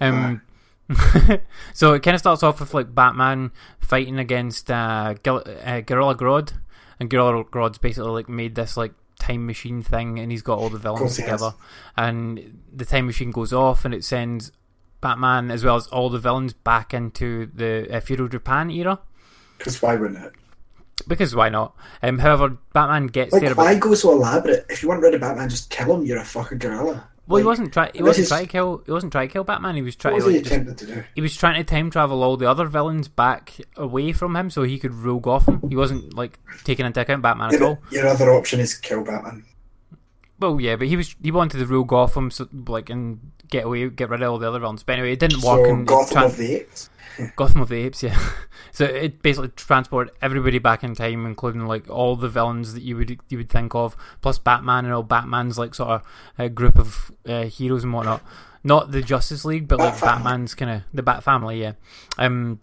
Um, 0.00 0.42
so 1.72 1.94
it 1.94 2.02
kind 2.02 2.14
of 2.14 2.20
starts 2.20 2.42
off 2.42 2.60
with 2.60 2.74
like 2.74 2.94
Batman 2.94 3.50
fighting 3.80 4.18
against 4.18 4.70
uh, 4.70 5.14
Gil- 5.22 5.44
uh, 5.64 5.80
Gorilla 5.80 6.14
Grodd, 6.14 6.52
and 7.00 7.08
Gorilla 7.08 7.44
Grodd's 7.44 7.78
basically 7.78 8.10
like 8.10 8.28
made 8.28 8.54
this 8.54 8.76
like 8.76 8.92
time 9.22 9.46
machine 9.46 9.82
thing, 9.82 10.18
and 10.18 10.30
he's 10.32 10.42
got 10.42 10.58
all 10.58 10.68
the 10.68 10.78
villains 10.78 11.00
course 11.00 11.16
he 11.16 11.22
has. 11.22 11.40
together, 11.40 11.54
and 11.96 12.60
the 12.72 12.84
time 12.84 13.06
machine 13.06 13.30
goes 13.30 13.52
off, 13.52 13.84
and 13.84 13.94
it 13.94 14.04
sends 14.04 14.52
Batman 15.00 15.50
as 15.50 15.64
well 15.64 15.76
as 15.76 15.86
all 15.88 16.10
the 16.10 16.18
villains 16.18 16.52
back 16.52 16.92
into 16.94 17.46
the 17.54 17.88
uh, 17.90 18.00
feudal 18.00 18.28
Japan 18.28 18.70
era. 18.70 19.00
Because 19.58 19.80
why 19.82 19.96
wouldn't 19.96 20.24
it? 20.24 20.32
Because 21.08 21.34
why 21.34 21.48
not? 21.48 21.74
Um, 22.02 22.18
however, 22.18 22.58
Batman 22.72 23.06
gets 23.08 23.32
Like, 23.32 23.42
there. 23.42 23.54
why 23.54 23.72
About, 23.72 23.82
go 23.82 23.94
so 23.94 24.12
elaborate? 24.12 24.66
If 24.68 24.82
you 24.82 24.88
want 24.88 25.02
rid 25.02 25.14
of 25.14 25.20
Batman, 25.20 25.48
just 25.48 25.70
kill 25.70 25.94
him. 25.96 26.04
You're 26.04 26.18
a 26.18 26.24
fucking 26.24 26.58
gorilla. 26.58 27.08
Well, 27.32 27.38
he 27.40 27.44
wasn't 27.46 27.72
trying. 27.72 27.90
He 27.94 28.02
wasn't 28.02 28.22
is- 28.24 28.28
trying 28.28 28.44
to 28.46 28.50
kill. 28.50 28.82
He 28.86 28.92
wasn't 28.92 29.12
trying 29.12 29.28
to 29.28 29.32
kill 29.32 29.44
Batman. 29.44 29.74
He 29.74 29.82
was 29.82 29.94
What 29.96 30.00
trying 30.00 30.14
was 30.14 30.24
to 30.24 30.30
he 30.30 30.36
like, 30.36 30.44
just 30.44 30.52
attempting 30.54 30.76
to 30.88 30.94
do? 30.94 31.04
he 31.14 31.20
was 31.20 31.36
trying 31.36 31.54
to 31.56 31.64
time 31.64 31.90
travel 31.90 32.22
all 32.22 32.36
the 32.36 32.48
other 32.48 32.66
villains 32.66 33.08
back 33.08 33.54
away 33.76 34.12
from 34.12 34.36
him 34.36 34.50
so 34.50 34.62
he 34.62 34.78
could 34.78 34.94
rule 34.94 35.20
Gotham. 35.20 35.60
He 35.68 35.76
wasn't 35.76 36.14
like 36.14 36.38
taking 36.64 36.86
into 36.86 37.00
account 37.00 37.22
Batman 37.22 37.50
Yeah, 37.50 37.56
at 37.56 37.62
all. 37.62 37.78
your 37.90 38.06
other 38.06 38.32
option 38.32 38.60
is 38.60 38.74
kill 38.74 39.04
Batman. 39.04 39.44
Well, 40.38 40.60
yeah, 40.60 40.76
but 40.76 40.88
he 40.88 40.96
was 40.96 41.14
he 41.22 41.30
wanted 41.30 41.58
to 41.58 41.66
rule 41.66 41.84
Gotham, 41.84 42.30
so, 42.30 42.48
like 42.66 42.90
and 42.90 43.20
get 43.48 43.64
away, 43.64 43.88
get 43.90 44.08
rid 44.10 44.22
of 44.22 44.30
all 44.32 44.38
the 44.38 44.48
other 44.48 44.58
villains. 44.58 44.82
But 44.82 44.94
anyway, 44.94 45.12
it 45.12 45.20
didn't 45.20 45.42
work. 45.42 45.64
So 45.66 45.72
and 45.72 45.86
Gotham 45.86 46.16
tran- 46.18 46.24
of 46.26 46.36
the 46.36 46.54
Apes. 46.56 46.90
Gotham 47.36 47.60
of 47.60 47.68
the 47.68 47.76
Apes, 47.76 48.02
yeah. 48.02 48.18
so 48.72 48.84
it 48.84 49.22
basically 49.22 49.48
transported 49.48 50.14
everybody 50.20 50.58
back 50.58 50.84
in 50.84 50.94
time, 50.94 51.26
including 51.26 51.66
like 51.66 51.88
all 51.90 52.16
the 52.16 52.28
villains 52.28 52.74
that 52.74 52.82
you 52.82 52.96
would 52.96 53.18
you 53.28 53.38
would 53.38 53.50
think 53.50 53.74
of, 53.74 53.96
plus 54.20 54.38
Batman 54.38 54.84
and 54.84 54.94
all 54.94 55.02
Batman's 55.02 55.58
like 55.58 55.74
sort 55.74 55.90
of 55.90 56.02
uh, 56.38 56.48
group 56.48 56.78
of 56.78 57.12
uh, 57.26 57.44
heroes 57.44 57.84
and 57.84 57.92
whatnot. 57.92 58.22
Not 58.64 58.92
the 58.92 59.02
Justice 59.02 59.44
League, 59.44 59.68
but 59.68 59.78
like 59.78 60.00
Batman's 60.00 60.54
kind 60.54 60.70
of 60.70 60.82
the 60.92 61.02
Bat 61.02 61.24
family, 61.24 61.60
yeah. 61.60 61.72
Um, 62.18 62.60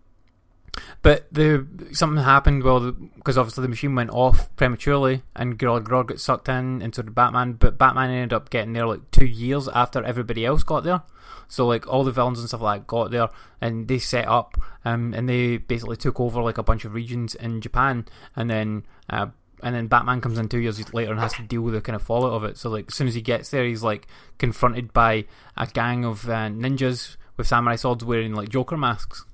but 1.01 1.31
the 1.31 1.65
something 1.91 2.23
happened 2.23 2.63
well 2.63 2.91
because 2.91 3.37
obviously 3.37 3.61
the 3.61 3.69
machine 3.69 3.95
went 3.95 4.09
off 4.09 4.53
prematurely 4.55 5.23
and 5.35 5.57
Gorilla 5.57 5.81
Grodd 5.81 6.07
got 6.07 6.19
sucked 6.19 6.49
in 6.49 6.81
so 6.93 7.01
did 7.01 7.15
Batman. 7.15 7.53
But 7.53 7.77
Batman 7.77 8.09
ended 8.09 8.33
up 8.33 8.49
getting 8.49 8.73
there 8.73 8.87
like 8.87 9.11
two 9.11 9.25
years 9.25 9.67
after 9.69 10.03
everybody 10.03 10.45
else 10.45 10.63
got 10.63 10.83
there. 10.83 11.03
So 11.47 11.65
like 11.65 11.87
all 11.87 12.03
the 12.03 12.11
villains 12.11 12.39
and 12.39 12.47
stuff 12.47 12.61
like 12.61 12.81
that 12.81 12.87
got 12.87 13.11
there 13.11 13.29
and 13.59 13.87
they 13.87 13.97
set 13.97 14.27
up 14.27 14.57
um, 14.85 15.13
and 15.13 15.27
they 15.27 15.57
basically 15.57 15.97
took 15.97 16.19
over 16.19 16.41
like 16.41 16.57
a 16.57 16.63
bunch 16.63 16.85
of 16.85 16.93
regions 16.93 17.35
in 17.35 17.61
Japan 17.61 18.05
and 18.35 18.49
then 18.49 18.85
uh, 19.09 19.27
and 19.61 19.75
then 19.75 19.87
Batman 19.87 20.21
comes 20.21 20.37
in 20.37 20.47
two 20.47 20.59
years 20.59 20.93
later 20.93 21.11
and 21.11 21.19
has 21.19 21.33
to 21.33 21.41
deal 21.43 21.61
with 21.61 21.73
the 21.73 21.81
kind 21.81 21.95
of 21.95 22.01
fallout 22.01 22.33
of 22.33 22.43
it. 22.43 22.57
So 22.57 22.69
like 22.69 22.85
as 22.89 22.95
soon 22.95 23.07
as 23.07 23.15
he 23.15 23.21
gets 23.21 23.49
there, 23.49 23.65
he's 23.65 23.83
like 23.83 24.07
confronted 24.37 24.93
by 24.93 25.25
a 25.57 25.67
gang 25.67 26.05
of 26.05 26.29
uh, 26.29 26.49
ninjas 26.49 27.17
with 27.35 27.47
samurai 27.47 27.75
swords 27.75 28.03
wearing 28.03 28.33
like 28.33 28.49
Joker 28.49 28.77
masks. 28.77 29.25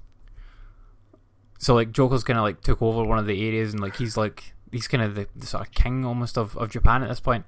So 1.65 1.73
like 1.73 1.91
Joker's 1.91 2.23
kind 2.23 2.37
of 2.37 2.43
like 2.43 2.61
took 2.61 2.79
over 2.83 3.03
one 3.03 3.17
of 3.17 3.25
the 3.25 3.43
areas 3.47 3.73
and 3.73 3.81
like 3.81 3.95
he's 3.95 4.15
like 4.15 4.53
he's 4.71 4.87
kind 4.87 5.01
of 5.01 5.15
the, 5.15 5.27
the 5.35 5.47
sort 5.47 5.65
of 5.65 5.73
king 5.73 6.05
almost 6.05 6.37
of, 6.37 6.55
of 6.57 6.69
Japan 6.69 7.01
at 7.01 7.09
this 7.09 7.19
point. 7.19 7.43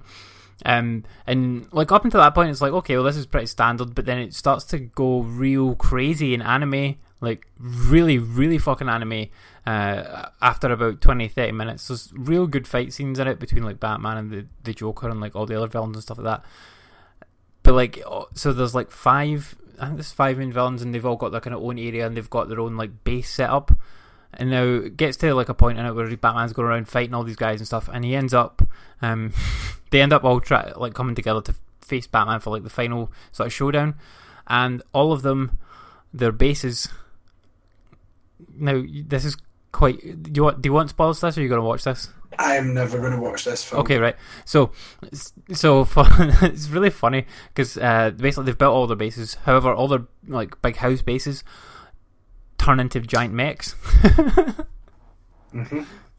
Um, 0.66 1.04
and 1.24 1.72
like 1.72 1.92
up 1.92 2.04
until 2.04 2.20
that 2.20 2.34
point, 2.34 2.50
it's 2.50 2.60
like 2.60 2.72
okay, 2.72 2.96
well 2.96 3.04
this 3.04 3.14
is 3.14 3.26
pretty 3.26 3.46
standard, 3.46 3.94
but 3.94 4.06
then 4.06 4.18
it 4.18 4.34
starts 4.34 4.64
to 4.64 4.80
go 4.80 5.20
real 5.20 5.76
crazy 5.76 6.34
in 6.34 6.42
anime, 6.42 6.96
like 7.20 7.46
really, 7.60 8.18
really 8.18 8.58
fucking 8.58 8.88
anime. 8.88 9.26
Uh, 9.64 10.30
after 10.42 10.72
about 10.72 11.00
20, 11.00 11.28
30 11.28 11.52
minutes, 11.52 11.86
there's 11.86 12.12
real 12.12 12.48
good 12.48 12.66
fight 12.66 12.92
scenes 12.92 13.20
in 13.20 13.28
it 13.28 13.38
between 13.38 13.62
like 13.62 13.78
Batman 13.78 14.16
and 14.16 14.30
the, 14.32 14.46
the 14.64 14.74
Joker 14.74 15.08
and 15.08 15.20
like 15.20 15.36
all 15.36 15.46
the 15.46 15.56
other 15.56 15.68
villains 15.68 15.94
and 15.94 16.02
stuff 16.02 16.18
like 16.18 16.24
that. 16.24 16.44
But 17.62 17.74
like, 17.74 18.02
so 18.34 18.52
there's 18.52 18.74
like 18.74 18.90
five, 18.90 19.54
I 19.78 19.84
think 19.84 19.98
there's 19.98 20.10
five 20.10 20.38
main 20.38 20.50
villains, 20.50 20.82
and 20.82 20.92
they've 20.92 21.06
all 21.06 21.14
got 21.14 21.30
their 21.30 21.40
kind 21.40 21.54
of 21.54 21.62
own 21.62 21.78
area 21.78 22.04
and 22.04 22.16
they've 22.16 22.28
got 22.28 22.48
their 22.48 22.58
own 22.58 22.76
like 22.76 23.04
base 23.04 23.30
set 23.32 23.50
up. 23.50 23.70
And 24.34 24.50
now 24.50 24.64
it 24.64 24.96
gets 24.96 25.16
to 25.18 25.34
like 25.34 25.48
a 25.48 25.54
point 25.54 25.78
in 25.78 25.86
it 25.86 25.92
where 25.92 26.16
Batman's 26.16 26.52
going 26.52 26.68
around 26.68 26.88
fighting 26.88 27.14
all 27.14 27.24
these 27.24 27.36
guys 27.36 27.60
and 27.60 27.66
stuff, 27.66 27.88
and 27.92 28.04
he 28.04 28.14
ends 28.14 28.34
up, 28.34 28.62
um, 29.00 29.32
they 29.90 30.00
end 30.00 30.12
up 30.12 30.24
all 30.24 30.40
try 30.40 30.72
like 30.76 30.94
coming 30.94 31.14
together 31.14 31.40
to 31.42 31.54
face 31.80 32.06
Batman 32.06 32.40
for 32.40 32.50
like 32.50 32.62
the 32.62 32.70
final 32.70 33.10
sort 33.32 33.46
of 33.46 33.52
showdown, 33.52 33.94
and 34.46 34.82
all 34.92 35.12
of 35.12 35.22
them, 35.22 35.58
their 36.12 36.32
bases. 36.32 36.88
Now 38.56 38.84
this 38.86 39.24
is 39.24 39.36
quite. 39.72 40.22
Do 40.22 40.30
you 40.34 40.44
want? 40.44 40.62
Do 40.62 40.68
you 40.68 40.72
want 40.72 40.90
spoilers 40.90 41.20
to 41.20 41.26
this, 41.26 41.38
or 41.38 41.40
are 41.40 41.42
you 41.42 41.48
going 41.48 41.60
to 41.60 41.66
watch 41.66 41.84
this? 41.84 42.08
I'm 42.38 42.74
never 42.74 42.98
going 42.98 43.12
to 43.12 43.18
watch 43.18 43.44
this 43.44 43.64
film. 43.64 43.80
Okay, 43.80 43.98
right. 43.98 44.16
So, 44.44 44.70
so 45.52 45.84
for, 45.86 46.06
it's 46.42 46.68
really 46.68 46.90
funny 46.90 47.26
because 47.48 47.76
uh, 47.78 48.10
basically 48.10 48.44
they've 48.44 48.58
built 48.58 48.74
all 48.74 48.86
their 48.86 48.96
bases. 48.96 49.34
However, 49.44 49.72
all 49.72 49.88
their 49.88 50.06
like 50.26 50.60
big 50.62 50.76
house 50.76 51.02
bases 51.02 51.42
turn 52.68 52.80
into 52.80 53.00
giant 53.00 53.32
mechs. 53.32 53.74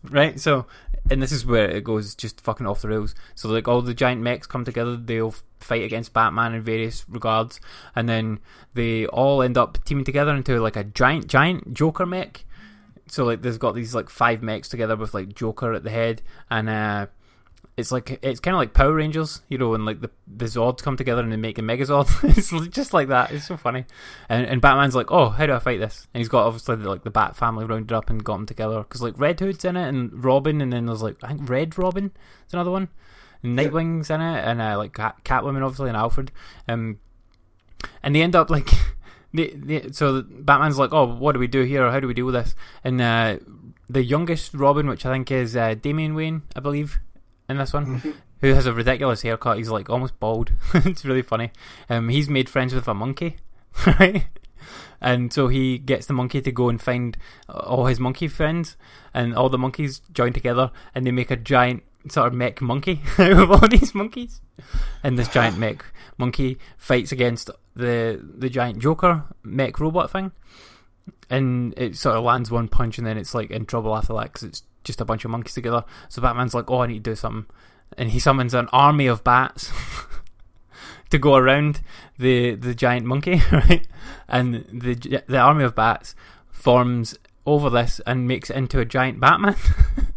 Right. 0.01 0.39
So, 0.39 0.65
and 1.11 1.21
this 1.21 1.31
is 1.31 1.45
where 1.45 1.69
it 1.69 1.83
goes 1.83 2.15
just 2.15 2.39
fucking 2.39 2.65
off 2.65 2.81
the 2.81 2.87
rails. 2.87 3.13
So, 3.35 3.49
like 3.49 3.67
all 3.67 3.81
the 3.81 3.93
giant 3.93 4.21
mechs 4.21 4.47
come 4.47 4.63
together, 4.63 4.95
they'll 4.95 5.35
fight 5.59 5.83
against 5.83 6.13
Batman 6.13 6.53
in 6.53 6.61
various 6.61 7.03
regards, 7.09 7.59
and 7.95 8.07
then 8.07 8.39
they 8.73 9.05
all 9.07 9.41
end 9.41 9.57
up 9.57 9.83
teaming 9.83 10.05
together 10.05 10.33
into 10.33 10.59
like 10.61 10.77
a 10.77 10.85
giant, 10.85 11.27
giant 11.27 11.73
Joker 11.73 12.05
mech. 12.05 12.45
So, 13.07 13.25
like, 13.25 13.41
there's 13.41 13.57
got 13.57 13.75
these 13.75 13.93
like 13.93 14.09
five 14.09 14.41
mechs 14.41 14.69
together 14.69 14.95
with 14.95 15.13
like 15.13 15.35
Joker 15.35 15.73
at 15.73 15.83
the 15.83 15.89
head, 15.89 16.21
and 16.49 16.69
uh, 16.69 17.07
it's 17.79 17.91
like 17.91 18.19
it's 18.21 18.39
kind 18.39 18.53
of 18.53 18.59
like 18.59 18.73
Power 18.73 18.93
Rangers, 18.93 19.41
you 19.47 19.57
know, 19.57 19.73
and 19.73 19.85
like 19.85 20.01
the 20.01 20.11
the 20.27 20.45
Zords 20.45 20.83
come 20.83 20.97
together 20.97 21.21
and 21.21 21.31
they 21.31 21.37
make 21.37 21.57
a 21.57 21.61
Megazord. 21.61 22.09
it's 22.37 22.51
just 22.75 22.93
like 22.93 23.07
that. 23.07 23.31
It's 23.31 23.47
so 23.47 23.57
funny. 23.57 23.85
And 24.27 24.45
and 24.45 24.61
Batman's 24.61 24.95
like, 24.95 25.11
oh, 25.11 25.29
how 25.29 25.45
do 25.45 25.53
I 25.53 25.59
fight 25.59 25.79
this? 25.79 26.07
And 26.13 26.19
he's 26.19 26.29
got 26.29 26.45
obviously 26.45 26.75
the, 26.75 26.89
like 26.89 27.03
the 27.03 27.09
Bat 27.09 27.35
family 27.35 27.65
rounded 27.65 27.93
up 27.93 28.09
and 28.09 28.23
got 28.23 28.35
them 28.35 28.45
together 28.45 28.79
because 28.79 29.01
like 29.01 29.17
Red 29.17 29.39
Hood's 29.39 29.65
in 29.65 29.77
it 29.77 29.87
and 29.87 30.23
Robin, 30.23 30.61
and 30.61 30.71
then 30.71 30.85
there's 30.85 31.01
like 31.01 31.17
I 31.23 31.29
think 31.29 31.49
Red 31.49 31.77
Robin 31.77 32.11
is 32.45 32.53
another 32.53 32.71
one. 32.71 32.89
And 33.41 33.55
Nightwing's 33.55 34.09
in 34.09 34.19
it, 34.19 34.43
and 34.45 34.61
uh, 34.61 34.77
like 34.77 34.93
Cat- 34.93 35.23
Catwoman 35.23 35.63
obviously, 35.63 35.87
and 35.87 35.97
Alfred. 35.97 36.31
Um, 36.67 36.99
and 38.03 38.15
they 38.15 38.21
end 38.21 38.35
up 38.35 38.49
like. 38.49 38.69
They, 39.31 39.49
they, 39.49 39.91
so 39.91 40.23
Batman's 40.23 40.79
like, 40.79 40.91
oh, 40.91 41.05
what 41.05 41.33
do 41.33 41.39
we 41.39 41.45
do 41.45 41.61
here? 41.61 41.91
How 41.91 41.99
do 41.99 42.07
we 42.07 42.15
deal 42.15 42.25
with 42.25 42.33
this? 42.33 42.55
And 42.83 42.99
uh, 42.99 43.37
the 43.87 44.03
youngest 44.03 44.55
Robin, 44.55 44.87
which 44.87 45.05
I 45.05 45.11
think 45.11 45.29
is 45.29 45.55
uh, 45.55 45.75
Damian 45.75 46.15
Wayne, 46.15 46.41
I 46.55 46.61
believe, 46.61 46.99
in 47.49 47.57
this 47.57 47.73
one, 47.73 48.15
who 48.41 48.53
has 48.53 48.65
a 48.65 48.73
ridiculous 48.73 49.23
haircut. 49.23 49.57
He's 49.57 49.69
like 49.69 49.89
almost 49.89 50.19
bald. 50.19 50.51
it's 50.73 51.03
really 51.03 51.23
funny. 51.23 51.51
Um, 51.89 52.09
he's 52.09 52.29
made 52.29 52.47
friends 52.47 52.73
with 52.73 52.87
a 52.87 52.93
monkey, 52.93 53.37
right? 53.85 54.27
And 55.01 55.33
so 55.33 55.47
he 55.47 55.77
gets 55.77 56.05
the 56.05 56.13
monkey 56.13 56.41
to 56.41 56.51
go 56.51 56.69
and 56.69 56.81
find 56.81 57.17
all 57.49 57.85
his 57.85 57.99
monkey 57.99 58.27
friends, 58.27 58.77
and 59.13 59.35
all 59.35 59.49
the 59.49 59.57
monkeys 59.57 60.01
join 60.13 60.33
together, 60.33 60.71
and 60.93 61.05
they 61.05 61.11
make 61.11 61.31
a 61.31 61.35
giant 61.35 61.83
sort 62.09 62.27
of 62.27 62.33
mech 62.33 62.61
monkey 62.61 63.01
out 63.17 63.31
of 63.31 63.51
all 63.51 63.67
these 63.67 63.95
monkeys. 63.95 64.41
And 65.03 65.17
this 65.17 65.27
giant 65.27 65.57
mech 65.57 65.83
monkey 66.17 66.59
fights 66.77 67.11
against 67.11 67.49
the 67.75 68.21
the 68.21 68.49
giant 68.49 68.79
Joker 68.79 69.23
mech 69.43 69.79
robot 69.79 70.11
thing, 70.11 70.33
and 71.29 71.73
it 71.77 71.95
sort 71.95 72.17
of 72.17 72.23
lands 72.23 72.51
one 72.51 72.67
punch, 72.67 72.97
and 72.97 73.07
then 73.07 73.17
it's 73.17 73.33
like 73.33 73.49
in 73.51 73.65
trouble 73.65 73.95
after 73.95 74.13
that 74.13 74.33
because 74.33 74.43
it's 74.43 74.63
just 74.83 75.01
a 75.01 75.05
bunch 75.05 75.25
of 75.25 75.31
monkeys 75.31 75.53
together. 75.53 75.83
So 76.07 76.21
Batman's 76.21 76.53
like, 76.53 76.69
"Oh, 76.69 76.81
I 76.81 76.87
need 76.87 77.03
to 77.03 77.11
do 77.11 77.15
something," 77.15 77.45
and 77.97 78.11
he 78.11 78.19
summons 78.19 78.53
an 78.53 78.69
army 78.71 79.07
of 79.07 79.23
bats 79.23 79.71
to 81.09 81.17
go 81.17 81.35
around 81.35 81.81
the 82.17 82.55
the 82.55 82.73
giant 82.73 83.05
monkey, 83.05 83.41
right? 83.51 83.87
And 84.27 84.65
the 84.71 85.21
the 85.27 85.37
army 85.37 85.63
of 85.63 85.75
bats 85.75 86.15
forms 86.49 87.17
over 87.45 87.69
this 87.69 87.99
and 88.05 88.27
makes 88.27 88.49
it 88.49 88.55
into 88.55 88.79
a 88.79 88.85
giant 88.85 89.19
Batman. 89.19 89.55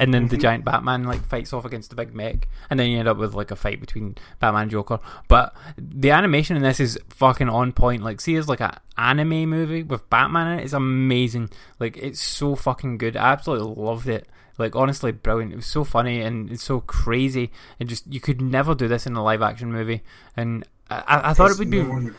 and 0.00 0.14
then 0.14 0.28
the 0.28 0.36
mm-hmm. 0.36 0.42
giant 0.42 0.64
Batman 0.64 1.04
like 1.04 1.22
fights 1.22 1.52
off 1.52 1.66
against 1.66 1.90
the 1.90 1.96
big 1.96 2.14
mech, 2.14 2.48
and 2.70 2.80
then 2.80 2.88
you 2.88 2.98
end 2.98 3.06
up 3.06 3.18
with 3.18 3.34
like 3.34 3.50
a 3.50 3.56
fight 3.56 3.80
between 3.80 4.16
Batman 4.38 4.62
and 4.62 4.70
Joker. 4.70 4.98
But 5.28 5.54
the 5.76 6.10
animation 6.10 6.56
in 6.56 6.62
this 6.62 6.80
is 6.80 6.98
fucking 7.10 7.50
on 7.50 7.72
point. 7.72 8.02
Like, 8.02 8.22
see, 8.22 8.34
it's 8.34 8.48
like 8.48 8.62
an 8.62 8.74
anime 8.96 9.50
movie 9.50 9.82
with 9.82 10.08
Batman 10.08 10.54
in 10.54 10.58
it. 10.58 10.64
It's 10.64 10.72
amazing. 10.72 11.50
Like, 11.78 11.98
it's 11.98 12.18
so 12.18 12.56
fucking 12.56 12.96
good. 12.96 13.14
I 13.14 13.32
absolutely 13.32 13.74
loved 13.74 14.08
it. 14.08 14.26
Like, 14.56 14.74
honestly, 14.74 15.12
brilliant. 15.12 15.52
It 15.52 15.56
was 15.56 15.66
so 15.66 15.84
funny 15.84 16.22
and 16.22 16.50
it's 16.50 16.64
so 16.64 16.80
crazy. 16.80 17.50
And 17.78 17.86
just 17.86 18.06
you 18.06 18.20
could 18.20 18.40
never 18.40 18.74
do 18.74 18.88
this 18.88 19.06
in 19.06 19.14
a 19.16 19.22
live 19.22 19.42
action 19.42 19.70
movie. 19.70 20.02
And 20.34 20.66
I, 20.90 21.30
I, 21.30 21.34
thought 21.34 21.50
it 21.50 21.58
would 21.58 21.70
be. 21.70 21.82
No 21.82 21.94
would. 21.94 22.14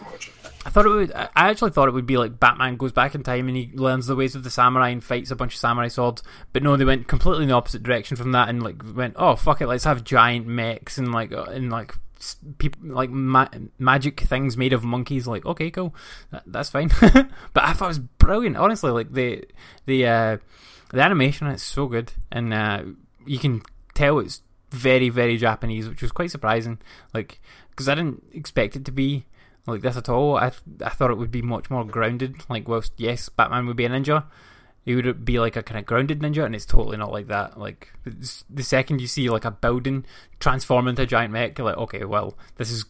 I 0.65 0.69
thought 0.69 0.85
it 0.85 0.89
would. 0.89 1.11
I 1.11 1.29
actually 1.35 1.71
thought 1.71 1.87
it 1.87 1.93
would 1.93 2.05
be 2.05 2.17
like 2.17 2.39
Batman 2.39 2.77
goes 2.77 2.91
back 2.91 3.15
in 3.15 3.23
time 3.23 3.47
and 3.47 3.57
he 3.57 3.71
learns 3.73 4.07
the 4.07 4.15
ways 4.15 4.35
of 4.35 4.43
the 4.43 4.49
samurai 4.49 4.89
and 4.89 5.03
fights 5.03 5.31
a 5.31 5.35
bunch 5.35 5.53
of 5.53 5.59
samurai 5.59 5.87
swords. 5.87 6.21
But 6.53 6.63
no, 6.63 6.77
they 6.77 6.85
went 6.85 7.07
completely 7.07 7.43
in 7.43 7.49
the 7.49 7.55
opposite 7.55 7.83
direction 7.83 8.15
from 8.15 8.31
that 8.33 8.49
and 8.49 8.61
like 8.61 8.81
went, 8.95 9.15
oh 9.17 9.35
fuck 9.35 9.61
it, 9.61 9.67
let's 9.67 9.83
have 9.85 10.03
giant 10.03 10.47
mechs 10.47 10.97
and 10.97 11.11
like 11.11 11.31
uh, 11.31 11.43
and 11.43 11.71
like 11.71 11.95
people 12.59 12.81
like 12.83 13.09
ma- 13.09 13.49
magic 13.79 14.19
things 14.21 14.55
made 14.55 14.73
of 14.73 14.83
monkeys. 14.83 15.27
Like 15.27 15.45
okay, 15.45 15.71
cool, 15.71 15.95
that, 16.31 16.43
that's 16.45 16.69
fine. 16.69 16.89
but 17.01 17.63
I 17.63 17.73
thought 17.73 17.85
it 17.85 17.87
was 17.87 17.99
brilliant. 17.99 18.57
Honestly, 18.57 18.91
like 18.91 19.11
the 19.11 19.43
the 19.85 20.05
uh, 20.05 20.37
the 20.91 21.01
animation 21.01 21.47
is 21.47 21.63
so 21.63 21.87
good 21.87 22.13
and 22.31 22.53
uh, 22.53 22.83
you 23.25 23.39
can 23.39 23.63
tell 23.95 24.19
it's 24.19 24.43
very 24.69 25.09
very 25.09 25.37
Japanese, 25.37 25.89
which 25.89 26.01
was 26.01 26.11
quite 26.11 26.31
surprising. 26.31 26.79
Like 27.13 27.41
because 27.71 27.89
I 27.89 27.95
didn't 27.95 28.23
expect 28.33 28.75
it 28.75 28.85
to 28.85 28.91
be 28.91 29.25
like 29.67 29.81
this 29.81 29.97
at 29.97 30.09
all. 30.09 30.37
I 30.37 30.51
I 30.83 30.89
thought 30.89 31.11
it 31.11 31.17
would 31.17 31.31
be 31.31 31.41
much 31.41 31.69
more 31.69 31.83
grounded. 31.83 32.35
Like, 32.49 32.67
whilst 32.67 32.93
yes, 32.97 33.29
Batman 33.29 33.65
would 33.67 33.77
be 33.77 33.85
a 33.85 33.89
ninja, 33.89 34.25
he 34.83 34.95
would 34.95 35.25
be 35.25 35.39
like 35.39 35.55
a 35.55 35.63
kind 35.63 35.79
of 35.79 35.85
grounded 35.85 36.19
ninja, 36.19 36.45
and 36.45 36.55
it's 36.55 36.65
totally 36.65 36.97
not 36.97 37.11
like 37.11 37.27
that. 37.27 37.59
Like 37.59 37.91
the 38.49 38.63
second 38.63 39.01
you 39.01 39.07
see 39.07 39.29
like 39.29 39.45
a 39.45 39.51
building 39.51 40.05
transform 40.39 40.87
into 40.87 41.03
a 41.03 41.05
giant 41.05 41.33
mech, 41.33 41.57
you're 41.57 41.65
like, 41.65 41.77
okay, 41.77 42.05
well, 42.05 42.37
this 42.57 42.71
is 42.71 42.85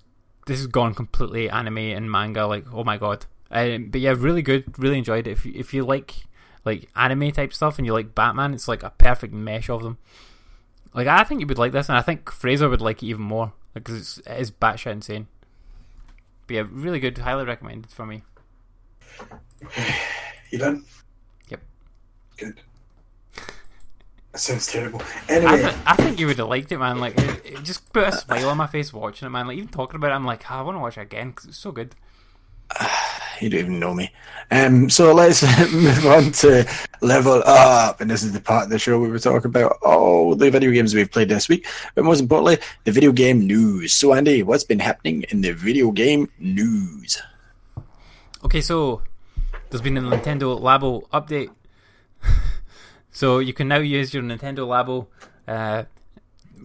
this 0.48 0.60
has 0.60 0.67
gone 0.67 0.94
completely 0.94 1.50
anime 1.50 1.78
and 1.78 2.12
manga. 2.12 2.48
Like, 2.48 2.65
oh 2.74 2.84
my 2.84 2.98
god. 2.98 3.26
Um, 3.52 3.89
but 3.89 4.02
yeah, 4.02 4.15
really 4.17 4.41
good. 4.41 4.78
Really 4.80 4.98
enjoyed 4.98 5.28
it. 5.28 5.32
If 5.32 5.46
if 5.46 5.74
you 5.74 5.84
like 5.84 6.15
like 6.63 6.89
anime 6.96 7.32
type 7.32 7.54
stuff 7.54 7.78
and 7.78 7.86
you 7.86 7.94
like 7.94 8.15
Batman, 8.15 8.54
it's 8.54 8.67
like 8.67 8.84
a 8.84 8.91
perfect 8.91 9.34
mesh 9.34 9.70
of 9.70 9.84
them. 9.84 9.98
Like 10.93 11.08
I 11.08 11.23
think 11.23 11.41
you 11.41 11.47
would 11.47 11.58
like 11.58 11.71
this, 11.71 11.89
and 11.89 11.97
I 11.97 12.01
think 12.01 12.30
Fraser 12.32 12.67
would 12.69 12.82
like 12.82 13.01
it 13.01 13.08
even 13.08 13.21
more 13.23 13.54
because 13.73 13.95
it's 13.95 14.17
it 14.19 14.39
is 14.39 14.51
batshit 14.51 14.91
insane. 14.91 15.27
But 16.47 16.54
yeah, 16.56 16.63
really 16.69 16.99
good. 16.99 17.17
Highly 17.17 17.45
recommended 17.45 17.91
for 17.91 18.06
me. 18.06 18.23
You 20.49 20.58
done? 20.58 20.84
Yep. 21.49 21.62
Good. 22.38 22.60
That 24.32 24.39
sounds 24.39 24.67
terrible. 24.67 25.01
I, 25.30 25.34
Anyway, 25.34 25.62
th- 25.62 25.75
I 25.86 25.95
think 25.95 26.19
you 26.19 26.27
would 26.27 26.38
have 26.38 26.47
liked 26.47 26.71
it, 26.71 26.77
man. 26.77 26.99
Like, 26.99 27.17
it, 27.19 27.45
it 27.45 27.63
just 27.63 27.91
put 27.91 28.08
a 28.08 28.12
smile 28.13 28.49
on 28.49 28.58
my 28.58 28.67
face 28.67 28.93
watching 28.93 29.25
it, 29.25 29.30
man. 29.30 29.45
Like, 29.47 29.58
even 29.58 29.67
talking 29.69 29.97
about 29.97 30.12
it, 30.12 30.15
I'm 30.15 30.25
like, 30.25 30.49
"Ah, 30.49 30.60
I 30.60 30.62
want 30.62 30.75
to 30.75 30.80
watch 30.80 30.97
it 30.97 31.01
again 31.01 31.32
because 31.32 31.45
it's 31.45 31.58
so 31.58 31.71
good. 31.71 31.95
you 33.41 33.49
don't 33.49 33.60
even 33.60 33.79
know 33.79 33.93
me. 33.93 34.12
Um, 34.51 34.89
so 34.89 35.13
let's 35.13 35.43
move 35.73 36.05
on 36.05 36.31
to 36.34 36.67
level 37.01 37.41
up, 37.45 38.01
and 38.01 38.12
this 38.12 38.21
is 38.21 38.34
the 38.34 38.41
part 38.41 38.65
of 38.65 38.69
the 38.69 38.77
show 38.77 38.99
we 38.99 39.10
were 39.10 39.19
talking 39.19 39.47
about 39.47 39.77
all 39.81 40.36
the 40.36 40.51
video 40.51 40.71
games 40.71 40.93
we've 40.93 41.12
played 41.12 41.29
this 41.29 41.47
week, 41.47 41.65
but 41.95 42.03
most 42.03 42.19
importantly, 42.19 42.57
the 42.84 42.91
video 42.91 43.13
game 43.13 43.47
news. 43.47 43.93
So, 43.93 44.13
Andy, 44.13 44.43
what's 44.43 44.65
been 44.65 44.79
happening 44.79 45.23
in 45.29 45.39
the 45.39 45.53
video 45.53 45.91
game 45.91 46.29
news? 46.38 47.21
Okay, 48.43 48.60
so 48.60 49.01
there's 49.69 49.81
been 49.81 49.97
a 49.97 50.01
Nintendo 50.01 50.60
Labo 50.60 51.07
update. 51.10 51.49
so 53.12 53.39
you 53.39 53.53
can 53.53 53.69
now 53.69 53.77
use 53.77 54.13
your 54.13 54.23
Nintendo 54.23 54.67
Labo 54.67 55.07
uh, 55.47 55.86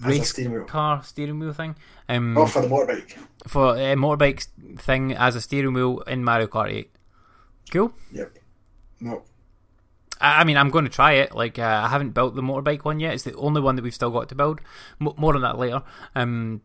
race 0.01 0.31
steering 0.31 0.53
wheel. 0.53 0.65
car 0.65 1.03
steering 1.03 1.39
wheel 1.39 1.53
thing 1.53 1.75
um, 2.09 2.37
Oh, 2.37 2.47
for 2.47 2.61
the 2.63 2.69
motorbike. 2.69 3.17
for 3.47 3.77
a 3.77 3.95
motorbike 3.95 4.47
thing 4.79 5.13
as 5.15 5.35
a 5.37 5.41
steering 5.41 5.73
wheel 5.75 6.01
in 6.01 6.23
Mario 6.25 6.47
Kart 6.47 6.71
8. 6.73 6.91
Cool. 7.71 7.93
Yep. 8.13 8.39
No. 9.01 9.23
I 10.21 10.41
I 10.41 10.45
mean, 10.45 10.57
I'm 10.57 10.71
going 10.71 10.85
to 10.85 10.91
try 10.91 11.13
it. 11.13 11.35
Like, 11.35 11.59
uh, 11.59 11.83
I 11.85 11.89
haven't 11.89 12.11
built 12.11 12.35
the 12.35 12.43
motorbike 12.43 12.85
one 12.85 13.01
yet. 13.01 13.15
It's 13.15 13.25
the 13.25 13.35
only 13.37 13.61
one 13.61 13.77
that 13.77 13.83
we've 13.83 13.95
still 13.95 14.11
got 14.11 14.29
to 14.31 14.35
build. 14.35 14.61
M- 15.01 15.13
more 15.17 15.35
on 15.35 15.43
that 15.43 15.59
later. 15.59 15.83
Um, 16.15 16.63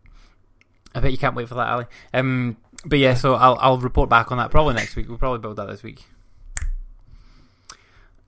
I 0.96 1.00
bet 1.00 1.12
you 1.12 1.18
can't 1.18 1.36
wait 1.36 1.48
for 1.50 1.56
that, 1.56 1.68
Ali. 1.70 1.86
Um, 2.14 2.58
but 2.86 3.00
yeah, 3.00 3.14
so 3.16 3.36
I'll 3.36 3.58
I'll 3.60 3.78
report 3.78 4.10
back 4.10 4.32
on 4.32 4.38
that 4.38 4.52
probably 4.52 4.74
next 4.76 4.96
week. 4.96 5.08
We'll 5.10 5.18
probably 5.18 5.40
build 5.40 5.56
that 5.58 5.68
this 5.68 5.84
week. 5.84 6.04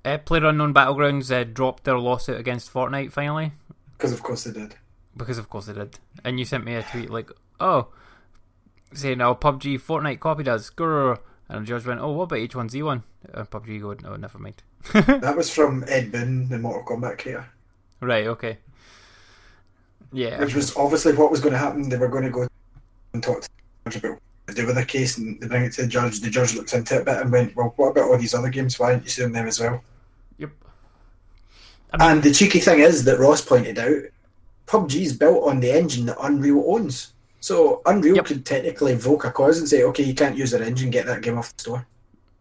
Uh, 0.06 0.18
PlayerUnknown 0.18 0.74
Battlegrounds 0.74 1.32
uh, 1.32 1.44
dropped 1.46 1.86
their 1.86 1.98
lawsuit 1.98 2.38
against 2.40 2.72
Fortnite 2.74 3.12
finally 3.14 3.54
Because, 3.98 4.12
of 4.12 4.22
course, 4.22 4.44
they 4.44 4.52
did. 4.52 4.76
Because 5.16 5.38
of 5.38 5.50
course 5.50 5.66
they 5.66 5.74
did. 5.74 6.00
And 6.24 6.40
you 6.40 6.46
sent 6.46 6.66
me 6.66 6.76
a 6.76 6.84
tweet 6.84 7.10
like, 7.10 7.32
"Oh, 7.60 7.88
saying 8.94 9.22
oh 9.22 9.36
PUBG 9.36 9.80
Fortnite 9.80 10.20
copied 10.20 10.48
us." 10.48 10.70
Grrr. 10.70 11.20
And 11.50 11.66
George 11.66 11.86
went, 11.86 12.00
"Oh, 12.00 12.12
what 12.12 12.24
about 12.24 12.40
H1Z1?" 12.40 13.04
Uh, 13.34 13.44
PUBG 13.44 13.82
go, 13.82 13.94
"No, 14.02 14.16
never 14.16 14.40
mind." 14.40 14.64
That 14.94 15.38
was 15.38 15.50
from 15.50 15.84
Ed 15.88 16.12
Boon, 16.12 16.50
the 16.50 16.58
Mortal 16.58 16.98
Kombat 16.98 17.20
creator. 17.20 17.46
Right. 18.02 18.28
Okay. 18.28 18.58
Yeah. 20.12 20.40
Which 20.40 20.56
was 20.56 20.76
obviously 20.76 21.14
what 21.14 21.32
was 21.32 21.40
going 21.40 21.54
to 21.54 21.60
happen. 21.60 21.90
They 21.90 21.98
were 21.98 22.08
going 22.08 22.24
to 22.24 22.30
go 22.30 22.48
and 23.14 23.24
talk 23.24 23.42
to 23.42 23.50
the 23.50 23.92
judge 23.92 24.04
about 24.04 24.12
what 24.12 24.22
to 24.48 24.54
do 24.54 24.66
with 24.66 24.76
the 24.76 24.86
case, 24.86 25.18
and 25.18 25.40
they 25.40 25.48
bring 25.48 25.64
it 25.64 25.74
to 25.74 25.84
the 25.84 25.88
judge. 25.88 26.20
The 26.20 26.30
judge 26.30 26.56
looks 26.56 26.74
into 26.74 26.96
it 26.96 27.02
a 27.02 27.06
bit 27.06 27.22
and 27.22 27.32
went, 27.32 27.56
"Well, 27.56 27.74
what 27.76 27.90
about 27.90 28.10
all 28.10 28.18
these 28.18 28.34
other 28.34 28.50
games? 28.50 28.78
Why 28.80 28.92
aren't 28.92 29.04
you 29.04 29.10
suing 29.10 29.32
them 29.32 29.48
as 29.48 29.60
well?" 29.60 29.84
Yep. 30.38 30.52
I 31.94 31.98
mean, 31.98 32.12
And 32.12 32.24
the 32.24 32.34
cheeky 32.34 32.60
thing 32.60 32.80
is 32.80 33.04
that 33.06 33.20
Ross 33.20 33.42
pointed 33.42 33.80
out, 33.80 34.02
PUBG's 34.68 35.14
built 35.14 35.44
on 35.44 35.60
the 35.60 35.72
engine 35.72 36.06
that 36.08 36.18
Unreal 36.22 36.64
owns. 36.68 37.14
So 37.40 37.82
Unreal 37.86 38.16
Yep. 38.16 38.26
could 38.26 38.46
technically 38.46 38.94
invoke 38.94 39.26
a 39.26 39.32
cause 39.32 39.60
and 39.60 39.68
say, 39.68 39.84
"Okay, 39.84 40.04
you 40.04 40.14
can't 40.14 40.38
use 40.38 40.52
their 40.52 40.64
engine. 40.64 40.90
Get 40.90 41.06
that 41.08 41.22
game 41.22 41.38
off 41.38 41.56
the 41.56 41.62
store." 41.62 41.88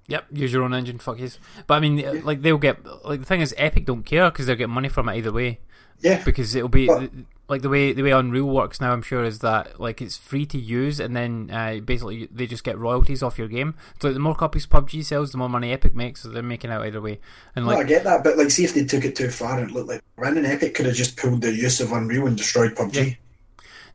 yep. 0.09 0.27
Use 0.33 0.53
your 0.53 0.63
own 0.63 0.75
engine. 0.75 0.99
Fuck. 0.99 1.19
But 1.67 1.75
I 1.75 1.81
mean, 1.81 2.25
like 2.25 2.43
they'll 2.43 2.59
get 2.59 2.85
like 3.05 3.21
the 3.21 3.27
thing 3.27 3.41
is, 3.41 3.55
Epic 3.57 3.87
don't 3.87 4.05
care 4.05 4.31
because 4.31 4.47
they'll 4.47 4.57
get 4.57 4.69
money 4.69 4.89
from 4.89 5.09
it 5.09 5.17
either 5.17 5.33
way. 5.33 5.61
Yeah, 6.03 6.23
Because 6.25 6.55
it'll 6.55 6.69
be 6.69 6.87
But- 6.87 7.11
like 7.49 7.61
the 7.63 7.69
way 7.69 7.93
the 7.93 8.03
way 8.03 8.11
Unreal 8.13 8.47
works 8.47 8.81
now. 8.81 8.93
I'm 8.93 9.03
sure 9.03 9.25
is 9.25 9.41
that 9.41 9.79
like 9.79 10.01
it's 10.01 10.17
free 10.17 10.47
to 10.47 10.59
use, 10.59 10.99
and 11.01 11.15
then 11.15 11.51
uh, 11.53 11.81
basically 11.85 12.27
they 12.33 12.47
just 12.47 12.65
get 12.65 12.79
royalties 12.79 13.23
off 13.23 13.39
your 13.39 13.49
game. 13.49 13.75
So 14.01 14.09
like, 14.09 14.15
the 14.15 14.21
more 14.21 14.35
copies 14.35 14.67
PUBG 14.67 15.05
sells, 15.05 15.33
the 15.33 15.39
more 15.39 15.51
money 15.51 15.71
Epic 15.73 15.95
makes. 15.95 16.23
So 16.23 16.31
they're 16.31 16.43
making 16.43 16.71
out 16.71 16.85
either 16.87 17.01
way. 17.01 17.21
And 17.55 17.67
no, 17.67 17.73
I 17.73 17.85
get 17.85 18.05
that, 18.05 18.25
but 18.25 18.39
like, 18.39 18.51
see 18.51 18.65
if 18.65 18.73
they 18.75 18.85
took 18.85 19.05
it 19.05 19.15
too 19.17 19.29
far 19.29 19.59
and 19.59 19.69
it 19.71 19.75
looked 19.75 19.89
like 19.89 20.01
Brandon 20.17 20.47
Epic 20.47 20.75
could 20.75 20.87
have 20.87 20.95
just 20.95 21.17
pulled 21.19 21.43
the 21.43 21.53
use 21.53 21.81
of 21.81 21.93
Unreal 21.93 22.27
and 22.27 22.37
destroyed 22.39 22.75
PUBG. 22.75 23.17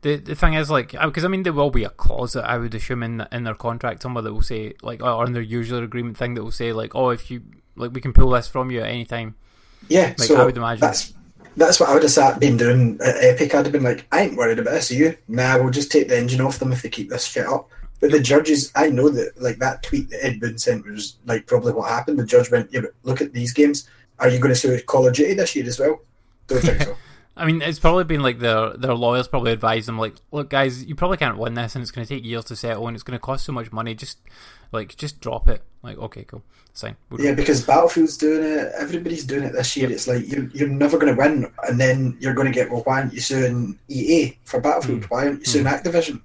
The 0.01 0.17
the 0.17 0.35
thing 0.35 0.53
is, 0.53 0.69
like, 0.69 0.91
because 0.91 1.25
I 1.25 1.27
mean, 1.27 1.41
there 1.41 1.53
will 1.53 1.71
be 1.71 1.83
a 1.83 1.89
clause 1.89 2.33
that 2.33 2.45
I 2.47 2.57
would 2.59 2.75
assume 2.75 3.01
in 3.01 3.25
in 3.31 3.43
their 3.43 3.55
contract 3.55 4.03
somewhere 4.03 4.21
that 4.21 4.33
will 4.33 4.43
say, 4.43 4.75
like, 4.83 5.01
or 5.01 5.25
in 5.25 5.33
their 5.33 5.41
usual 5.41 5.83
agreement 5.83 6.17
thing 6.17 6.35
that 6.35 6.43
will 6.43 6.51
say, 6.51 6.71
like, 6.73 6.93
oh, 6.93 7.09
if 7.09 7.31
you 7.31 7.41
like, 7.75 7.91
we 7.91 8.01
can 8.01 8.13
pull 8.13 8.29
this 8.29 8.47
from 8.47 8.69
you 8.69 8.81
at 8.81 8.87
any 8.89 9.05
time. 9.05 9.33
Yeah, 9.89 10.07
Like, 10.17 10.19
so 10.27 10.35
I 10.41 10.45
would 10.45 10.57
imagine. 10.57 10.81
that's 10.81 11.13
that's 11.57 11.79
what 11.79 11.89
I 11.89 11.93
would 11.93 12.03
have 12.03 12.11
sat 12.11 12.39
been 12.39 12.55
doing 12.55 12.99
at 13.03 13.15
Epic. 13.23 13.53
I'd 13.53 13.65
have 13.65 13.71
been 13.71 13.83
like, 13.83 14.05
I 14.11 14.21
ain't 14.21 14.37
worried 14.37 14.59
about 14.59 14.71
this. 14.71 14.91
Are 14.91 14.95
you? 14.95 15.17
Nah, 15.27 15.57
we'll 15.57 15.71
just 15.71 15.91
take 15.91 16.07
the 16.07 16.17
engine 16.17 16.39
off 16.39 16.59
them 16.59 16.71
if 16.71 16.83
they 16.83 16.89
keep 16.89 17.09
this 17.09 17.25
shit 17.25 17.47
up. 17.47 17.69
But 17.99 18.11
the 18.11 18.19
judges, 18.19 18.71
I 18.75 18.89
know 18.89 19.09
that 19.09 19.41
like 19.41 19.57
that 19.57 19.81
tweet 19.81 20.09
that 20.11 20.23
Ed 20.23 20.39
Boon 20.39 20.57
sent 20.59 20.85
was 20.85 21.17
like 21.25 21.47
probably 21.47 21.73
what 21.73 21.89
happened. 21.89 22.19
The 22.19 22.25
judge 22.25 22.51
went, 22.51 22.71
yeah, 22.71 22.81
but 22.81 22.91
look 23.03 23.21
at 23.21 23.33
these 23.33 23.53
games. 23.53 23.89
Are 24.19 24.29
you 24.29 24.39
going 24.39 24.53
to 24.53 24.59
sue 24.59 24.79
Call 24.83 25.07
of 25.07 25.15
Duty 25.15 25.33
this 25.33 25.55
year 25.55 25.65
as 25.65 25.79
well? 25.79 25.99
Don't 26.45 26.61
think 26.61 26.81
so. 26.83 26.95
I 27.35 27.45
mean, 27.45 27.61
it's 27.61 27.79
probably 27.79 28.03
been 28.03 28.21
like 28.21 28.39
their 28.39 28.73
their 28.73 28.95
lawyers 28.95 29.27
probably 29.27 29.51
advised 29.51 29.87
them, 29.87 29.99
like, 29.99 30.15
look, 30.31 30.49
guys, 30.49 30.83
you 30.85 30.95
probably 30.95 31.17
can't 31.17 31.37
win 31.37 31.53
this, 31.53 31.75
and 31.75 31.83
it's 31.83 31.91
going 31.91 32.05
to 32.05 32.13
take 32.13 32.25
years 32.25 32.45
to 32.45 32.55
settle, 32.55 32.87
and 32.87 32.95
it's 32.95 33.03
going 33.03 33.17
to 33.17 33.21
cost 33.21 33.45
so 33.45 33.51
much 33.51 33.71
money. 33.71 33.93
Just 33.93 34.19
like, 34.71 34.95
just 34.97 35.19
drop 35.19 35.47
it. 35.47 35.63
Like, 35.84 35.97
okay, 35.97 36.23
cool, 36.23 36.43
it's 36.71 36.82
fine. 36.82 36.97
We'll 37.10 37.21
Yeah, 37.21 37.34
because 37.34 37.63
Battlefield's 37.63 38.17
doing 38.17 38.43
it. 38.43 38.71
Everybody's 38.77 39.23
doing 39.23 39.43
it 39.43 39.53
this 39.53 39.77
year. 39.77 39.89
It's 39.91 40.08
like 40.08 40.27
you're, 40.27 40.47
you're 40.49 40.67
never 40.67 40.97
going 40.97 41.15
to 41.15 41.19
win, 41.19 41.51
and 41.67 41.80
then 41.80 42.17
you're 42.19 42.34
going 42.34 42.47
to 42.47 42.53
get 42.53 42.69
well. 42.69 42.82
Why 42.82 43.01
aren't 43.01 43.13
you 43.13 43.21
suing 43.21 43.80
EA 43.88 44.38
for 44.43 44.60
Battlefield? 44.60 45.06
Hmm. 45.06 45.13
Why 45.13 45.25
aren't 45.27 45.39
you 45.39 45.45
suing 45.45 45.65
Activision? 45.65 46.21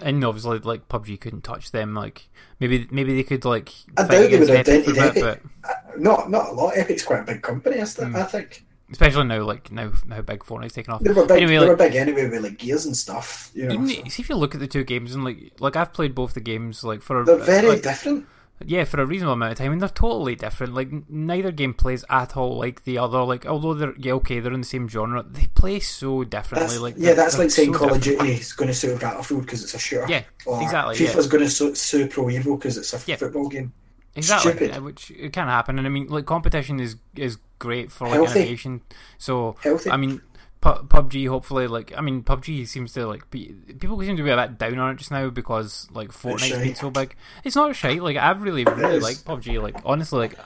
and 0.00 0.24
obviously, 0.24 0.58
like 0.60 0.88
PUBG 0.88 1.20
couldn't 1.20 1.42
touch 1.42 1.70
them. 1.70 1.94
Like, 1.94 2.28
maybe 2.60 2.88
maybe 2.90 3.14
they 3.14 3.22
could 3.24 3.44
like 3.44 3.72
I 3.96 4.02
doubt 4.02 4.30
they 4.30 4.38
would 4.38 4.48
have 4.48 4.64
dented 4.64 4.96
Epic. 4.96 5.22
but 5.22 5.40
Uh, 5.68 5.74
Not 5.98 6.30
not 6.30 6.48
a 6.50 6.52
lot. 6.52 6.76
Epic's 6.76 7.02
quite 7.02 7.20
a 7.20 7.24
big 7.24 7.42
company. 7.42 7.78
Hmm. 7.78 8.16
I 8.16 8.22
think 8.24 8.64
especially 8.92 9.24
now, 9.24 9.42
like 9.42 9.72
now 9.72 9.90
how 10.10 10.20
big 10.22 10.40
Fortnite's 10.44 10.74
taken 10.74 10.92
off. 10.94 11.02
they 11.02 11.12
were 11.12 11.26
big. 11.26 11.42
Anyway, 11.42 11.52
they 11.52 11.58
like, 11.58 11.68
were 11.68 11.76
big 11.76 11.94
anyway 11.96 12.28
with 12.28 12.42
like 12.42 12.58
gears 12.58 12.86
and 12.86 12.96
stuff. 12.96 13.50
You 13.54 13.66
know, 13.66 13.74
Even, 13.74 13.88
so. 13.88 13.94
see 14.10 14.22
if 14.22 14.28
you 14.28 14.36
look 14.36 14.54
at 14.54 14.60
the 14.60 14.68
two 14.68 14.84
games 14.84 15.14
and 15.14 15.24
like 15.24 15.52
like 15.58 15.74
I've 15.76 15.92
played 15.92 16.14
both 16.14 16.34
the 16.34 16.40
games 16.40 16.84
like 16.84 17.02
for 17.02 17.22
a, 17.22 17.24
they're 17.24 17.36
very 17.38 17.68
like, 17.68 17.82
different. 17.82 18.26
yeah 18.64 18.84
for 18.84 19.00
a 19.00 19.06
reasonable 19.06 19.32
amount 19.32 19.50
of 19.52 19.58
time 19.58 19.72
and 19.72 19.80
they're 19.80 19.88
totally 19.88 20.36
different 20.36 20.72
like 20.72 20.88
neither 21.10 21.50
game 21.50 21.74
plays 21.74 22.04
at 22.08 22.36
all 22.36 22.56
like 22.58 22.84
the 22.84 22.96
other 22.96 23.22
like 23.24 23.44
although 23.44 23.74
they're 23.74 23.94
yeah 23.98 24.12
okay 24.12 24.38
they're 24.38 24.52
in 24.52 24.60
the 24.60 24.66
same 24.66 24.88
genre 24.88 25.24
they 25.28 25.46
play 25.54 25.80
so 25.80 26.22
differently 26.22 26.68
That's, 26.68 26.78
like 26.80 26.94
yeah, 26.96 27.14
that's 27.14 27.38
like 27.38 27.50
saying 27.50 27.72
so 27.72 27.78
Call 27.80 27.94
of. 27.94 28.00
Duty 28.00 28.34
is 28.34 28.52
going 28.52 28.68
to 28.68 28.74
sue 28.74 28.96
Battlefield 28.98 29.42
because 29.42 29.64
it's 29.64 29.74
a 29.74 29.78
shooter. 29.80 30.06
Yeah, 30.08 30.22
or 30.46 30.62
exactly, 30.62 30.94
FIFA's 30.96 31.26
yeah. 31.26 31.30
going 31.32 31.44
to 31.44 31.50
sue, 31.50 31.74
sue 31.74 32.06
Pro 32.06 32.26
Evo 32.26 32.56
because 32.58 32.76
it's 32.76 32.92
a 32.94 33.00
Yeah. 33.06 33.16
football 33.16 33.48
game. 33.48 33.72
Exactly 34.14 34.52
stupid. 34.52 34.82
which 34.82 35.10
it 35.12 35.32
can 35.32 35.48
happen 35.48 35.78
and 35.78 35.86
I 35.86 35.90
mean 35.90 36.06
like 36.08 36.26
competition 36.26 36.80
is 36.80 36.96
is 37.16 37.38
great 37.58 37.90
for 37.90 38.06
like 38.06 38.14
Healthy. 38.14 38.40
innovation 38.40 38.82
so 39.18 39.56
Healthy. 39.62 39.90
I 39.90 39.96
mean 39.96 40.20
PUBG 40.62 41.28
hopefully 41.28 41.66
like 41.66 41.92
I 41.96 42.00
mean 42.02 42.22
PUBG 42.22 42.68
seems 42.68 42.92
to 42.92 43.06
like 43.06 43.28
be 43.30 43.52
people 43.80 43.98
seem 44.00 44.16
to 44.16 44.22
be 44.22 44.30
a 44.30 44.36
bit 44.36 44.58
down 44.58 44.78
on 44.78 44.92
it 44.92 44.98
just 44.98 45.10
now 45.10 45.28
because 45.28 45.88
like 45.92 46.10
Fortnite's 46.10 46.58
been 46.58 46.74
so 46.76 46.90
big. 46.90 47.16
It's 47.42 47.56
not 47.56 47.70
a 47.70 47.74
shite. 47.74 48.02
Like 48.02 48.16
I 48.16 48.30
really 48.32 48.64
really 48.64 49.00
like 49.00 49.16
PUBG. 49.18 49.60
Like 49.60 49.76
honestly, 49.84 50.18
like 50.20 50.38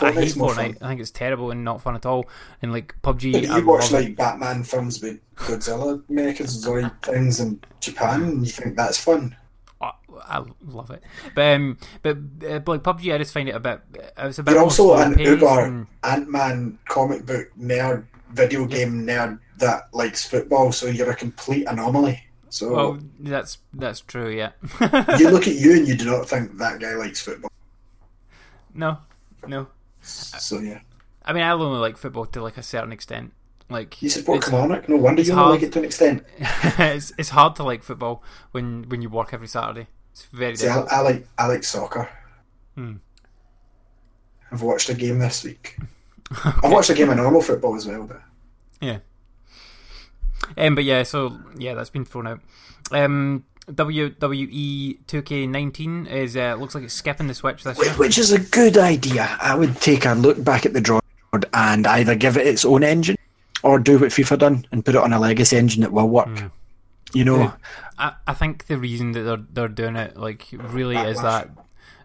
I 0.00 0.12
hate 0.12 0.32
Fortnite. 0.34 0.54
fun. 0.54 0.76
I 0.80 0.88
think 0.88 1.00
it's 1.00 1.10
terrible 1.10 1.50
and 1.50 1.64
not 1.64 1.82
fun 1.82 1.96
at 1.96 2.06
all. 2.06 2.26
And 2.62 2.72
like 2.72 2.94
PUBG, 3.02 3.32
but 3.32 3.50
I 3.50 3.58
you 3.58 3.66
watch 3.66 3.92
love 3.92 4.00
it. 4.02 4.04
like 4.06 4.16
Batman 4.16 4.62
films 4.62 5.02
with 5.02 5.18
Godzilla 5.36 6.02
Americans 6.08 6.64
Zoid 6.64 6.90
things 7.02 7.40
in 7.40 7.60
Japan, 7.80 8.22
and 8.22 8.46
you 8.46 8.52
think 8.52 8.74
that's 8.76 8.96
fun. 8.98 9.36
I 10.22 10.44
love 10.66 10.90
it. 10.90 11.02
But 11.34 11.54
um, 11.54 11.78
but, 12.02 12.16
uh, 12.44 12.60
like 12.66 12.82
PUBG, 12.82 13.14
I 13.14 13.18
just 13.18 13.32
find 13.34 13.48
it 13.48 13.54
a 13.54 13.60
bit. 13.60 13.80
It's 14.18 14.38
a 14.38 14.42
bit 14.42 14.52
You're 14.54 14.62
also 14.62 14.94
an 14.96 15.18
uber 15.18 15.60
and- 15.60 15.86
Ant 16.04 16.28
Man 16.28 16.78
comic 16.86 17.26
book 17.26 17.48
nerd, 17.58 18.04
video 18.30 18.64
game 18.66 19.06
nerd 19.06 19.38
that 19.58 19.92
likes 19.92 20.26
football, 20.26 20.72
so 20.72 20.86
you're 20.86 21.10
a 21.10 21.14
complete 21.16 21.66
anomaly. 21.66 22.22
So 22.50 22.72
Well, 22.74 22.98
that's 23.20 23.58
that's 23.74 24.00
true. 24.00 24.30
Yeah. 24.30 24.52
you 25.18 25.28
look 25.30 25.46
at 25.46 25.54
you 25.54 25.76
and 25.76 25.86
you 25.86 25.94
do 25.96 26.06
not 26.06 26.28
think 26.28 26.56
that 26.58 26.80
guy 26.80 26.94
likes 26.94 27.20
football. 27.20 27.50
no, 28.74 28.98
no. 29.46 29.66
So 30.00 30.58
yeah, 30.60 30.80
I 31.24 31.32
mean, 31.32 31.42
I 31.42 31.50
only 31.50 31.78
like 31.78 31.96
football 31.98 32.24
to 32.26 32.42
like 32.42 32.56
a 32.56 32.62
certain 32.62 32.92
extent. 32.92 33.32
Like 33.68 34.00
you 34.00 34.08
support 34.08 34.42
Kilmarnock. 34.44 34.88
No 34.88 34.96
wonder 34.96 35.20
you 35.20 35.28
don't 35.28 35.36
hard. 35.38 35.50
like 35.50 35.62
it 35.62 35.72
to 35.72 35.80
an 35.80 35.84
extent. 35.84 36.24
it's 36.38 37.12
it's 37.18 37.28
hard 37.30 37.54
to 37.56 37.64
like 37.64 37.82
football 37.82 38.22
when 38.52 38.84
when 38.88 39.02
you 39.02 39.10
work 39.10 39.34
every 39.34 39.48
Saturday. 39.48 39.88
It's 40.18 40.26
very 40.32 40.56
See, 40.56 40.68
I. 40.68 40.80
I 40.80 41.00
like 41.00 41.26
I 41.38 41.46
like 41.46 41.62
soccer. 41.64 42.08
Hmm. 42.74 42.96
I've 44.50 44.62
watched 44.62 44.88
a 44.88 44.94
game 44.94 45.18
this 45.18 45.44
week. 45.44 45.76
I've 46.44 46.72
watched 46.72 46.90
a 46.90 46.94
game 46.94 47.10
of 47.10 47.16
normal 47.16 47.42
football 47.42 47.76
as 47.76 47.86
well, 47.86 48.04
but 48.04 48.20
Yeah. 48.80 48.98
Um, 50.56 50.74
but 50.74 50.84
yeah, 50.84 51.02
so 51.02 51.38
yeah, 51.56 51.74
that's 51.74 51.90
been 51.90 52.04
thrown 52.04 52.26
out. 52.26 52.40
Um, 52.90 53.44
WWE 53.70 54.98
2K19 55.06 56.08
is 56.10 56.36
uh, 56.36 56.54
looks 56.58 56.74
like 56.74 56.84
it's 56.84 56.94
skipping 56.94 57.26
the 57.26 57.34
Switch 57.34 57.62
this 57.64 57.78
year. 57.78 57.92
which 57.94 58.16
is 58.18 58.32
a 58.32 58.40
good 58.40 58.78
idea. 58.78 59.36
I 59.40 59.54
would 59.54 59.80
take 59.80 60.06
a 60.06 60.14
look 60.14 60.42
back 60.42 60.64
at 60.64 60.72
the 60.72 60.80
drawing 60.80 61.02
board 61.30 61.44
and 61.52 61.86
either 61.86 62.14
give 62.14 62.36
it 62.36 62.46
its 62.46 62.64
own 62.64 62.82
engine 62.82 63.16
or 63.62 63.78
do 63.78 63.98
what 63.98 64.10
FIFA 64.10 64.38
done 64.38 64.66
and 64.72 64.84
put 64.84 64.94
it 64.94 65.00
on 65.00 65.12
a 65.12 65.20
legacy 65.20 65.56
engine 65.56 65.82
that 65.82 65.92
will 65.92 66.08
work. 66.08 66.50
You 67.14 67.24
know, 67.24 67.52
I, 67.98 68.12
I 68.26 68.34
think 68.34 68.66
the 68.66 68.76
reason 68.78 69.12
that 69.12 69.20
they're 69.22 69.44
they're 69.52 69.68
doing 69.68 69.96
it 69.96 70.16
like 70.16 70.46
really 70.52 70.96
is 70.96 71.20
that 71.22 71.50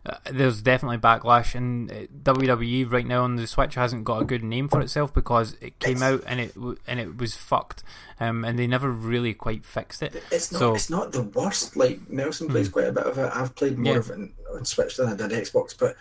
uh, 0.05 0.15
there's 0.31 0.61
definitely 0.61 0.97
backlash 0.97 1.55
and 1.55 1.91
uh, 1.91 1.95
WWE 2.23 2.91
right 2.91 3.05
now 3.05 3.23
on 3.23 3.35
the 3.35 3.47
Switch 3.47 3.75
hasn't 3.75 4.03
got 4.05 4.21
a 4.21 4.25
good 4.25 4.43
name 4.43 4.67
for 4.67 4.81
itself 4.81 5.13
because 5.13 5.55
it 5.61 5.77
came 5.79 6.01
out 6.03 6.23
and 6.27 6.39
it 6.39 6.53
and 6.87 6.99
it 6.99 7.17
was 7.17 7.35
fucked 7.35 7.83
um, 8.19 8.43
and 8.45 8.57
they 8.59 8.67
never 8.67 8.89
really 8.91 9.33
quite 9.33 9.63
fixed 9.65 10.01
it. 10.03 10.13
it's 10.31 10.51
not 10.51 10.59
so 10.59 10.75
it's 10.75 10.89
not 10.89 11.11
the 11.11 11.23
worst. 11.23 11.75
Like 11.75 12.09
Nelson 12.09 12.47
plays 12.47 12.69
quite 12.69 12.87
a 12.87 12.91
bit 12.93 13.03
of 13.05 13.17
it. 13.17 13.31
I've 13.33 13.55
played 13.55 13.77
more 13.77 13.93
Yeah. 13.93 13.99
of 13.99 14.09
it 14.09 14.13
on- 14.13 14.31
on 14.53 14.65
Switch 14.65 14.97
than 14.97 15.07
I 15.09 15.15
did 15.15 15.31
Xbox, 15.31 15.75
but 15.77 15.95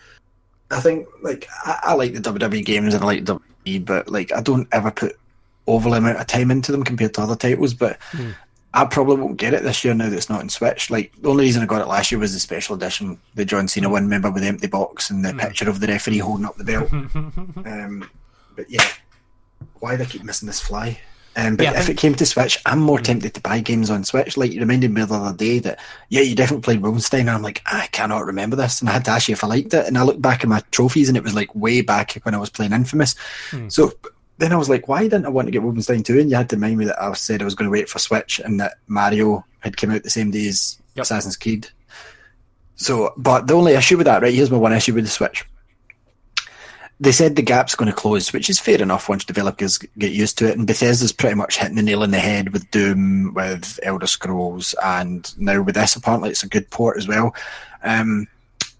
I 0.71 0.79
think 0.79 1.07
like 1.21 1.47
I, 1.65 1.79
I 1.83 1.93
like 1.93 2.13
the 2.13 2.19
WWE 2.21 2.63
games 2.65 2.93
and 2.93 3.03
I 3.03 3.07
like 3.07 3.23
WWE, 3.25 3.85
but 3.85 4.07
like 4.09 4.31
I 4.31 4.41
don't 4.41 4.67
ever 4.71 4.91
put 4.91 5.17
overly 5.67 5.97
amount 5.99 6.17
of 6.19 6.27
time 6.27 6.51
into 6.51 6.71
them 6.71 6.83
compared 6.83 7.13
to 7.15 7.21
other 7.21 7.35
titles. 7.35 7.73
But 7.73 7.97
I 8.73 8.85
probably 8.85 9.17
won't 9.17 9.37
get 9.37 9.53
it 9.53 9.61
this 9.63 9.83
year 9.83 9.93
now 9.93 10.09
that 10.09 10.15
it's 10.17 10.29
not 10.29 10.41
in 10.41 10.49
Switch. 10.49 10.89
Like 10.89 11.13
the 11.21 11.29
only 11.29 11.43
reason 11.45 11.61
I 11.61 11.65
got 11.67 11.81
it 11.81 11.87
last 11.87 12.11
year 12.11 12.19
was 12.19 12.33
the 12.33 12.39
special 12.39 12.75
edition, 12.75 13.19
the 13.35 13.45
John 13.45 13.67
Cena 13.67 13.89
one, 13.89 14.03
remember 14.03 14.31
with 14.31 14.41
the 14.43 14.49
empty 14.49 14.67
box 14.67 15.09
and 15.11 15.23
the 15.23 15.33
picture 15.33 15.69
of 15.69 15.79
the 15.79 15.87
referee 15.87 16.17
holding 16.17 16.45
up 16.45 16.55
the 16.57 16.63
belt. 16.63 16.91
um, 16.93 18.09
but 18.55 18.69
yeah, 18.69 18.87
why 19.79 19.91
do 19.91 19.97
they 19.97 20.09
keep 20.09 20.23
missing 20.23 20.47
this 20.47 20.59
fly? 20.59 20.99
Um, 21.35 21.55
but 21.55 21.63
Yeah, 21.63 21.71
if 21.79 21.85
think- 21.85 21.97
it 21.97 22.01
came 22.01 22.15
to 22.15 22.25
Switch, 22.25 22.59
I'm 22.65 22.79
more 22.79 22.99
tempted 22.99 23.33
to 23.33 23.41
buy 23.41 23.59
games 23.59 23.89
on 23.89 24.03
Switch. 24.03 24.37
Like 24.37 24.51
you 24.51 24.59
reminded 24.59 24.91
me 24.91 25.03
the 25.03 25.15
other 25.15 25.35
day 25.35 25.59
that 25.59 25.79
yeah, 26.09 26.21
you 26.21 26.35
definitely 26.35 26.61
played 26.63 26.81
Wolfenstein. 26.81 27.21
And 27.21 27.29
I'm 27.31 27.41
like, 27.41 27.61
I 27.65 27.87
cannot 27.91 28.25
remember 28.25 28.55
this, 28.55 28.81
and 28.81 28.89
I 28.89 28.93
had 28.93 29.05
to 29.05 29.11
ask 29.11 29.27
you 29.27 29.33
if 29.33 29.43
I 29.43 29.47
liked 29.47 29.73
it. 29.73 29.87
And 29.87 29.97
I 29.97 30.03
looked 30.03 30.21
back 30.21 30.43
at 30.43 30.49
my 30.49 30.61
trophies, 30.71 31.09
and 31.09 31.17
it 31.17 31.23
was 31.23 31.33
like 31.33 31.53
way 31.55 31.81
back 31.81 32.13
when 32.23 32.35
I 32.35 32.39
was 32.39 32.49
playing 32.51 32.71
Infamous. 32.71 33.15
So 33.67 33.93
then 34.43 34.53
I 34.53 34.57
was 34.57 34.69
like, 34.69 34.87
why 34.87 35.03
didn't 35.03 35.25
I 35.25 35.29
want 35.29 35.47
to 35.47 35.51
get 35.51 35.61
Wolfenstein 35.61 36.03
2? 36.03 36.19
And 36.19 36.29
you 36.29 36.35
had 36.35 36.49
to 36.49 36.55
remind 36.55 36.77
me 36.77 36.85
that 36.85 37.01
I 37.01 37.11
said 37.13 37.41
I 37.41 37.45
was 37.45 37.55
going 37.55 37.67
to 37.67 37.71
wait 37.71 37.89
for 37.89 37.99
Switch, 37.99 38.39
and 38.39 38.59
that 38.59 38.75
Mario 38.87 39.45
had 39.59 39.77
come 39.77 39.91
out 39.91 40.03
the 40.03 40.09
same 40.09 40.31
day 40.31 40.47
as 40.47 40.77
Yep. 40.95 41.03
Assassin's 41.03 41.37
Creed. 41.37 41.67
So, 42.75 43.13
but 43.17 43.47
the 43.47 43.55
only 43.55 43.73
issue 43.73 43.97
with 43.97 44.05
that, 44.05 44.21
right? 44.21 44.33
Here's 44.33 44.51
my 44.51 44.57
one 44.57 44.73
issue 44.73 44.93
with 44.93 45.05
the 45.05 45.09
Switch 45.09 45.43
they 46.99 47.11
said 47.11 47.35
the 47.35 47.41
gap's 47.41 47.75
going 47.75 47.89
to 47.89 47.95
close, 47.95 48.31
which 48.31 48.49
is 48.49 48.59
fair 48.59 48.81
enough 48.81 49.09
once 49.09 49.25
developers 49.25 49.77
get 49.77 50.13
used 50.13 50.37
to 50.37 50.47
it. 50.47 50.57
And 50.57 50.65
Bethesda's 50.65 51.11
pretty 51.11 51.35
much 51.35 51.57
hitting 51.57 51.75
the 51.75 51.83
nail 51.83 52.03
on 52.03 52.11
the 52.11 52.19
head 52.19 52.53
with 52.53 52.69
Doom, 52.71 53.33
with 53.33 53.79
Elder 53.83 54.07
Scrolls, 54.07 54.73
and 54.83 55.33
now 55.37 55.61
with 55.61 55.75
this. 55.75 55.95
Apparently, 55.95 56.29
it's 56.29 56.43
a 56.43 56.49
good 56.49 56.69
port 56.69 56.97
as 56.97 57.07
well. 57.07 57.35
Um, 57.83 58.27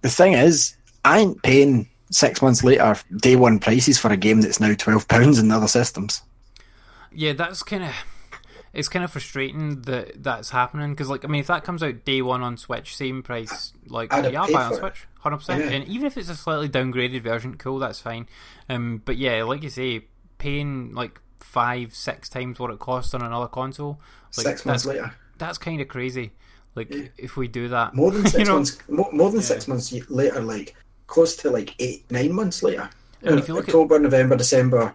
the 0.02 0.10
thing 0.10 0.34
is, 0.34 0.76
I 1.04 1.20
ain't 1.20 1.42
paying 1.44 1.90
six 2.14 2.42
months 2.42 2.64
later 2.64 2.96
day 3.18 3.36
one 3.36 3.60
prices 3.60 4.00
for 4.00 4.12
a 4.12 4.18
game 4.18 4.42
that's 4.42 4.60
now 4.60 4.74
twelve 4.74 5.08
pounds 5.08 5.40
in 5.40 5.52
other 5.52 5.68
systems. 5.68 6.22
Yeah, 7.12 7.34
that's 7.34 7.64
kind 7.64 7.84
of 7.84 7.94
it's 8.74 8.90
kind 8.90 9.06
of 9.06 9.12
frustrating 9.12 9.82
that 9.84 10.24
that's 10.24 10.50
happening 10.50 10.92
because, 10.92 11.08
like, 11.08 11.24
I 11.24 11.28
mean, 11.28 11.42
if 11.42 11.48
that 11.48 11.64
comes 11.64 11.84
out 11.84 12.06
day 12.06 12.24
one 12.24 12.42
on 12.42 12.58
Switch, 12.58 12.98
same 12.98 13.22
price, 13.22 13.72
like, 13.88 14.12
I'd 14.12 14.34
yeah, 14.34 14.42
I'll 14.42 14.52
buy 14.52 14.64
on 14.64 14.74
it. 14.74 14.78
Switch, 14.78 15.06
hundred 15.20 15.38
percent. 15.38 15.66
Yeah. 15.66 15.72
And 15.72 15.88
even 15.88 16.08
if 16.08 16.18
it's 16.18 16.30
a 16.30 16.36
slightly 16.36 16.68
downgraded 16.68 17.22
version, 17.22 17.56
cool, 17.58 17.78
that's 17.78 18.00
fine. 18.00 18.28
Um, 18.70 19.02
but 19.06 19.18
yeah, 19.18 19.44
like 19.44 19.62
you 19.62 19.70
say, 19.70 20.06
paying 20.40 20.92
like 20.94 21.22
five, 21.38 21.94
six 21.94 22.30
times 22.30 22.58
what 22.58 22.72
it 22.72 22.80
costs 22.80 23.14
on 23.14 23.22
another 23.22 23.48
console, 23.48 24.00
like, 24.38 24.48
six 24.48 24.66
months 24.66 24.84
that's, 24.84 24.98
later, 24.98 25.14
that's 25.38 25.60
kind 25.60 25.80
of 25.80 25.88
crazy. 25.88 26.32
Like, 26.74 26.92
if 27.16 27.38
we 27.38 27.48
do 27.48 27.68
that, 27.68 27.94
more 27.94 28.10
than 28.10 28.22
you 28.24 28.30
six 28.30 28.50
know? 28.50 28.56
months, 28.56 28.80
more, 28.90 29.12
more 29.12 29.30
than 29.30 29.44
six 29.44 29.68
months 29.68 29.94
later, 30.10 30.42
like 30.42 30.76
close 31.08 31.36
to 31.38 31.50
like 31.50 31.76
eight, 31.80 32.10
nine 32.12 32.34
months 32.34 32.64
later. 32.64 32.90
I 33.26 33.30
mean, 33.30 33.40
if 33.40 33.48
you 33.48 33.54
look 33.54 33.64
at- 33.64 33.70
October, 33.70 34.00
November, 34.00 34.36
December, 34.36 34.94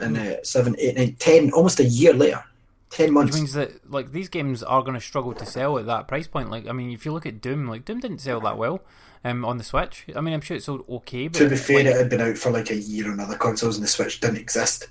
and 0.00 0.16
uh, 0.18 0.42
seven, 0.42 0.74
eight, 0.78 0.96
nine, 0.96 1.16
ten, 1.18 1.50
almost 1.52 1.80
a 1.80 1.84
year 1.84 2.12
later, 2.12 2.44
ten 2.90 3.12
months. 3.12 3.32
Which 3.32 3.40
means 3.40 3.52
that 3.54 3.90
like 3.90 4.12
these 4.12 4.28
games 4.28 4.62
are 4.62 4.82
going 4.82 4.94
to 4.94 5.00
struggle 5.00 5.32
to 5.34 5.46
sell 5.46 5.78
at 5.78 5.86
that 5.86 6.08
price 6.08 6.26
point. 6.26 6.50
Like, 6.50 6.66
I 6.66 6.72
mean, 6.72 6.90
if 6.90 7.04
you 7.06 7.12
look 7.12 7.26
at 7.26 7.40
Doom, 7.40 7.68
like 7.68 7.84
Doom 7.84 8.00
didn't 8.00 8.18
sell 8.18 8.40
that 8.40 8.58
well 8.58 8.82
um, 9.24 9.44
on 9.44 9.58
the 9.58 9.64
Switch. 9.64 10.04
I 10.14 10.20
mean, 10.20 10.34
I'm 10.34 10.40
sure 10.40 10.56
it 10.56 10.62
sold 10.64 10.84
okay, 10.88 11.28
but 11.28 11.38
to 11.38 11.48
be 11.48 11.56
fair, 11.56 11.76
like, 11.78 11.86
it 11.86 11.96
had 11.96 12.10
been 12.10 12.20
out 12.20 12.36
for 12.36 12.50
like 12.50 12.70
a 12.70 12.76
year 12.76 13.10
on 13.10 13.20
other 13.20 13.36
consoles, 13.36 13.76
and 13.76 13.84
the 13.84 13.88
Switch 13.88 14.20
didn't 14.20 14.38
exist. 14.38 14.88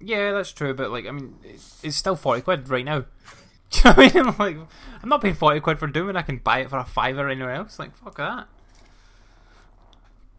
yeah, 0.00 0.32
that's 0.32 0.52
true. 0.52 0.74
But 0.74 0.90
like, 0.90 1.06
I 1.06 1.10
mean, 1.10 1.36
it's, 1.44 1.78
it's 1.84 1.96
still 1.96 2.16
forty 2.16 2.40
quid 2.42 2.68
right 2.68 2.84
now. 2.84 3.04
Do 3.70 3.78
you 3.78 3.84
know 3.84 3.92
what 3.92 4.16
I 4.16 4.22
mean? 4.22 4.34
Like, 4.38 4.56
I'm 5.02 5.08
not 5.08 5.22
paying 5.22 5.34
forty 5.34 5.60
quid 5.60 5.78
for 5.78 5.86
Doom, 5.86 6.08
and 6.08 6.18
I 6.18 6.22
can 6.22 6.38
buy 6.38 6.60
it 6.60 6.70
for 6.70 6.78
a 6.78 6.84
fiver 6.84 7.28
anywhere 7.28 7.52
else. 7.54 7.78
Like, 7.78 7.96
fuck 7.96 8.16
that. 8.16 8.48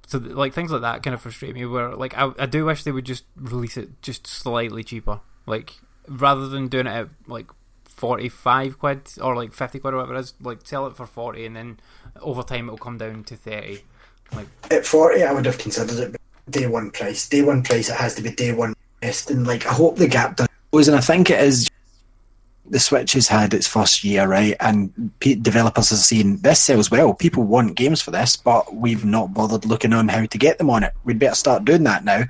So 0.07 0.17
like 0.17 0.53
things 0.53 0.71
like 0.71 0.81
that 0.81 1.03
kind 1.03 1.13
of 1.13 1.21
frustrate 1.21 1.55
me. 1.55 1.65
Where 1.65 1.95
like 1.95 2.17
I, 2.17 2.31
I 2.37 2.45
do 2.45 2.65
wish 2.65 2.83
they 2.83 2.91
would 2.91 3.05
just 3.05 3.25
release 3.35 3.77
it 3.77 4.01
just 4.01 4.27
slightly 4.27 4.83
cheaper. 4.83 5.21
Like 5.45 5.73
rather 6.07 6.47
than 6.47 6.67
doing 6.67 6.87
it 6.87 6.91
at 6.91 7.09
like 7.27 7.47
forty 7.85 8.29
five 8.29 8.79
quid 8.79 9.01
or 9.21 9.35
like 9.35 9.53
fifty 9.53 9.79
quid 9.79 9.93
or 9.93 9.97
whatever 9.97 10.15
it 10.15 10.19
is, 10.19 10.33
like 10.41 10.59
sell 10.65 10.87
it 10.87 10.95
for 10.95 11.05
forty 11.05 11.45
and 11.45 11.55
then 11.55 11.79
over 12.21 12.43
time 12.43 12.65
it'll 12.65 12.77
come 12.77 12.97
down 12.97 13.23
to 13.25 13.35
thirty. 13.35 13.83
Like 14.33 14.47
At 14.71 14.85
forty, 14.85 15.23
I 15.23 15.31
would 15.31 15.45
have 15.45 15.57
considered 15.57 16.15
it 16.15 16.21
day 16.49 16.67
one 16.67 16.91
price. 16.91 17.27
Day 17.29 17.41
one 17.41 17.63
price, 17.63 17.89
it 17.89 17.95
has 17.95 18.15
to 18.15 18.21
be 18.21 18.31
day 18.31 18.53
one 18.53 18.73
best. 19.01 19.31
And 19.31 19.45
like, 19.45 19.65
I 19.65 19.73
hope 19.73 19.97
the 19.97 20.07
gap 20.07 20.37
does 20.37 20.47
and 20.87 20.95
I 20.95 21.01
think 21.01 21.29
it 21.29 21.39
is. 21.39 21.69
The 22.65 22.79
Switch 22.79 23.13
has 23.13 23.27
had 23.27 23.53
its 23.53 23.67
first 23.67 24.03
year, 24.03 24.25
right? 24.25 24.55
And 24.59 25.11
p- 25.19 25.35
developers 25.35 25.89
have 25.89 25.99
seen 25.99 26.37
this 26.37 26.59
sells 26.59 26.89
well. 26.89 27.13
People 27.13 27.43
want 27.43 27.75
games 27.75 28.01
for 28.01 28.11
this, 28.11 28.35
but 28.35 28.73
we've 28.73 29.03
not 29.03 29.33
bothered 29.33 29.65
looking 29.65 29.93
on 29.93 30.07
how 30.07 30.25
to 30.25 30.37
get 30.37 30.57
them 30.57 30.69
on 30.69 30.83
it. 30.83 30.93
We'd 31.03 31.19
better 31.19 31.35
start 31.35 31.65
doing 31.65 31.83
that 31.83 32.05
now, 32.05 32.23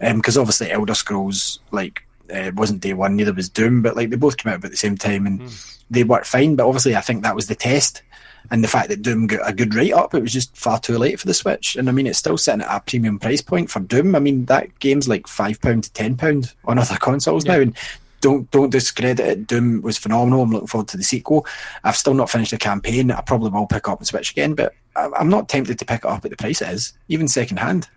because 0.00 0.38
obviously 0.38 0.70
Elder 0.70 0.94
Scrolls 0.94 1.60
like 1.70 2.02
uh, 2.34 2.50
wasn't 2.54 2.80
day 2.80 2.94
one, 2.94 3.16
neither 3.16 3.34
was 3.34 3.48
Doom, 3.48 3.82
but 3.82 3.94
like 3.94 4.10
they 4.10 4.16
both 4.16 4.38
came 4.38 4.52
out 4.52 4.58
about 4.58 4.70
the 4.70 4.76
same 4.76 4.96
time 4.96 5.26
and 5.26 5.42
they 5.90 6.04
worked 6.04 6.26
fine. 6.26 6.56
But 6.56 6.66
obviously, 6.66 6.96
I 6.96 7.00
think 7.02 7.22
that 7.22 7.36
was 7.36 7.46
the 7.46 7.54
test. 7.54 8.02
And 8.50 8.64
the 8.64 8.68
fact 8.68 8.88
that 8.88 9.02
Doom 9.02 9.26
got 9.26 9.46
a 9.46 9.52
good 9.52 9.74
write 9.74 9.92
up, 9.92 10.14
it 10.14 10.22
was 10.22 10.32
just 10.32 10.56
far 10.56 10.80
too 10.80 10.96
late 10.96 11.20
for 11.20 11.26
the 11.26 11.34
Switch. 11.34 11.76
And 11.76 11.88
I 11.88 11.92
mean, 11.92 12.06
it's 12.06 12.18
still 12.18 12.38
sitting 12.38 12.62
at 12.62 12.74
a 12.74 12.80
premium 12.80 13.18
price 13.18 13.42
point 13.42 13.70
for 13.70 13.80
Doom. 13.80 14.14
I 14.14 14.20
mean, 14.20 14.46
that 14.46 14.78
game's 14.78 15.08
like 15.08 15.26
five 15.26 15.60
pound 15.60 15.84
to 15.84 15.92
ten 15.92 16.16
pound 16.16 16.54
on 16.64 16.78
other 16.78 16.96
consoles 16.96 17.44
now. 17.44 17.60
And 17.60 17.76
don't 18.20 18.50
don't 18.50 18.70
discredit 18.70 19.20
it. 19.20 19.46
Doom 19.46 19.82
was 19.82 19.98
phenomenal. 19.98 20.42
I'm 20.42 20.50
looking 20.50 20.66
forward 20.66 20.88
to 20.88 20.96
the 20.96 21.04
sequel. 21.04 21.46
I've 21.84 21.96
still 21.96 22.14
not 22.14 22.30
finished 22.30 22.50
the 22.50 22.58
campaign. 22.58 23.10
I 23.10 23.20
probably 23.20 23.50
will 23.50 23.66
pick 23.66 23.88
up 23.88 23.98
and 23.98 24.06
Switch 24.06 24.30
again, 24.30 24.54
but 24.54 24.72
I'm 24.96 25.28
not 25.28 25.48
tempted 25.48 25.78
to 25.78 25.84
pick 25.84 26.00
it 26.00 26.06
up 26.06 26.24
at 26.24 26.30
the 26.30 26.36
price 26.36 26.62
it 26.62 26.68
is, 26.70 26.92
even 27.08 27.28
second 27.28 27.58
hand. 27.58 27.88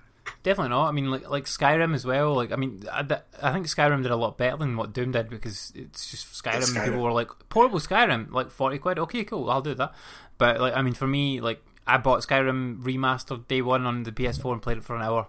Definitely 0.44 0.70
not. 0.70 0.88
I 0.88 0.92
mean, 0.92 1.10
like 1.10 1.30
like 1.30 1.46
Skyrim 1.46 1.94
as 1.94 2.06
well. 2.06 2.36
Like, 2.36 2.52
I 2.52 2.56
mean, 2.56 2.84
I, 2.92 3.06
I 3.42 3.54
think 3.54 3.68
Skyrim 3.68 4.04
did 4.04 4.12
a 4.12 4.16
lot 4.16 4.38
better 4.38 4.58
than 4.58 4.78
what 4.78 4.94
Doom 4.94 5.12
did 5.12 5.30
because 5.30 5.72
it's 5.76 6.10
just 6.10 6.44
Skyrim. 6.44 6.58
It's 6.58 6.72
Skyrim. 6.72 6.86
People 6.86 7.04
were 7.04 7.12
like, 7.12 7.30
portable 7.50 7.80
Skyrim, 7.80 8.32
like 8.32 8.52
forty 8.52 8.78
quid. 8.78 9.00
Okay, 9.00 9.24
cool, 9.24 9.50
I'll 9.50 9.62
do 9.62 9.74
that. 9.76 9.94
But 10.38 10.60
like, 10.60 10.76
I 10.76 10.82
mean, 10.82 10.94
for 10.94 11.08
me, 11.08 11.42
like, 11.42 11.64
I 11.86 11.98
bought 11.98 12.22
Skyrim 12.22 12.82
remastered 12.82 13.48
day 13.48 13.62
one 13.62 13.86
on 13.86 14.04
the 14.04 14.12
PS4 14.12 14.54
and 14.54 14.62
played 14.62 14.78
it 14.78 14.84
for 14.84 14.96
an 14.96 15.02
hour. 15.02 15.28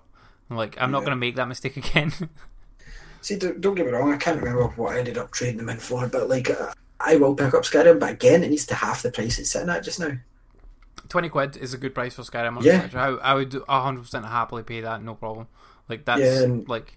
Like, 0.50 0.80
I'm 0.80 0.90
not 0.90 1.04
gonna 1.04 1.16
make 1.16 1.36
that 1.36 1.48
mistake 1.48 1.76
again. 1.90 2.12
See, 3.22 3.36
don't, 3.36 3.60
don't 3.60 3.74
get 3.74 3.86
me 3.86 3.92
wrong. 3.92 4.12
I 4.12 4.16
can't 4.16 4.38
remember 4.40 4.66
what 4.68 4.94
I 4.94 4.98
ended 4.98 5.16
up 5.16 5.30
trading 5.30 5.56
them 5.58 5.68
in 5.68 5.78
for, 5.78 6.06
but 6.08 6.28
like, 6.28 6.50
uh, 6.50 6.72
I 7.00 7.16
will 7.16 7.34
pick 7.34 7.54
up 7.54 7.62
Skyrim. 7.62 7.98
But 8.00 8.10
again, 8.10 8.42
it 8.44 8.50
needs 8.50 8.66
to 8.66 8.74
half 8.74 9.02
the 9.02 9.10
price 9.10 9.38
it's 9.38 9.50
sitting 9.50 9.68
at 9.70 9.84
just 9.84 10.00
now. 10.00 10.12
Twenty 11.08 11.28
quid 11.28 11.56
is 11.56 11.72
a 11.74 11.78
good 11.78 11.94
price 11.94 12.14
for 12.14 12.22
Skyrim. 12.22 12.56
On 12.56 12.64
Yeah. 12.64 12.88
I, 12.94 13.06
I 13.08 13.34
would 13.34 13.54
hundred 13.68 14.02
percent 14.02 14.24
happily 14.26 14.62
pay 14.62 14.80
that, 14.82 15.02
no 15.02 15.14
problem. 15.14 15.46
Like 15.88 16.04
that's 16.04 16.20
Yeah, 16.20 16.42
and- 16.42 16.68
like 16.68 16.96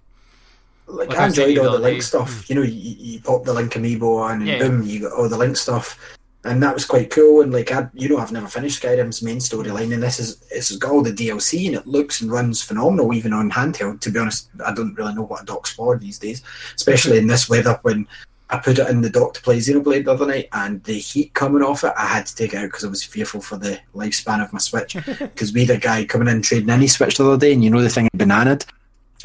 like, 0.87 1.09
Like 1.09 1.17
I 1.17 1.23
I 1.23 1.25
was 1.25 1.35
saying 1.35 1.49
enjoyed 1.49 1.65
all 1.65 1.73
the 1.73 1.79
link 1.79 2.01
stuff. 2.03 2.47
You 2.49 2.55
know, 2.55 2.61
you, 2.61 2.95
you 2.97 3.19
pop 3.21 3.43
the 3.43 3.53
link 3.53 3.71
amiibo 3.73 4.19
on, 4.21 4.33
and 4.41 4.47
Yeah. 4.47 4.59
boom, 4.59 4.83
you 4.83 5.01
got 5.01 5.13
all 5.13 5.27
the 5.27 5.37
link 5.37 5.57
stuff, 5.57 5.97
and 6.45 6.61
that 6.63 6.73
was 6.73 6.85
quite 6.85 7.09
cool. 7.09 7.41
And 7.41 7.51
like, 7.51 7.71
I, 7.71 7.89
you 7.93 8.07
know, 8.07 8.17
I've 8.17 8.31
never 8.31 8.47
finished 8.47 8.81
Skyrim's 8.81 9.21
main 9.21 9.37
storyline, 9.37 9.93
and 9.93 10.03
this 10.03 10.19
is 10.19 10.43
it's 10.51 10.75
got 10.77 10.91
all 10.91 11.03
the 11.03 11.11
DLC, 11.11 11.65
and 11.65 11.75
it 11.75 11.87
looks 11.87 12.21
and 12.21 12.31
runs 12.31 12.61
phenomenal, 12.61 13.13
even 13.13 13.33
on 13.33 13.51
handheld. 13.51 14.01
To 14.01 14.11
be 14.11 14.19
honest, 14.19 14.49
I 14.65 14.73
don't 14.73 14.93
really 14.95 15.15
know 15.15 15.23
what 15.23 15.41
a 15.43 15.45
dock's 15.45 15.73
for 15.73 15.97
these 15.97 16.19
days, 16.19 16.43
especially 16.75 17.17
in 17.17 17.27
this 17.27 17.49
weather 17.49 17.79
when. 17.81 18.07
I 18.47 18.59
put 18.59 18.77
it 18.77 18.87
in 18.89 19.01
the 19.01 19.09
dock 19.09 19.33
to 19.33 19.41
play 19.41 19.57
Xenoblade 19.57 20.05
the 20.05 20.11
other 20.11 20.27
night, 20.27 20.49
and 20.53 20.83
the 20.83 20.93
heat 20.93 21.33
coming 21.33 21.63
off 21.63 21.83
it, 21.83 21.93
I 21.97 22.05
had 22.05 22.27
to 22.27 22.35
take 22.35 22.53
it 22.53 22.57
out 22.57 22.65
because 22.67 22.85
I 22.85 22.89
was 22.89 23.01
fearful 23.01 23.41
for 23.41 23.57
the 23.57 23.79
lifespan 23.95 24.39
of 24.39 24.53
my 24.53 24.59
Switch. 24.59 24.95
Because 25.19 25.51
we 25.51 25.65
had 25.65 25.77
a 25.77 25.79
guy 25.79 26.05
coming 26.05 26.27
in 26.27 26.43
trading 26.43 26.69
any 26.69 26.85
Switch 26.85 27.17
the 27.17 27.25
other 27.25 27.39
day, 27.39 27.53
and 27.53 27.63
you 27.63 27.71
know 27.71 27.81
the 27.81 27.89
thing 27.89 28.07
had 28.13 28.21
bananaed. 28.21 28.63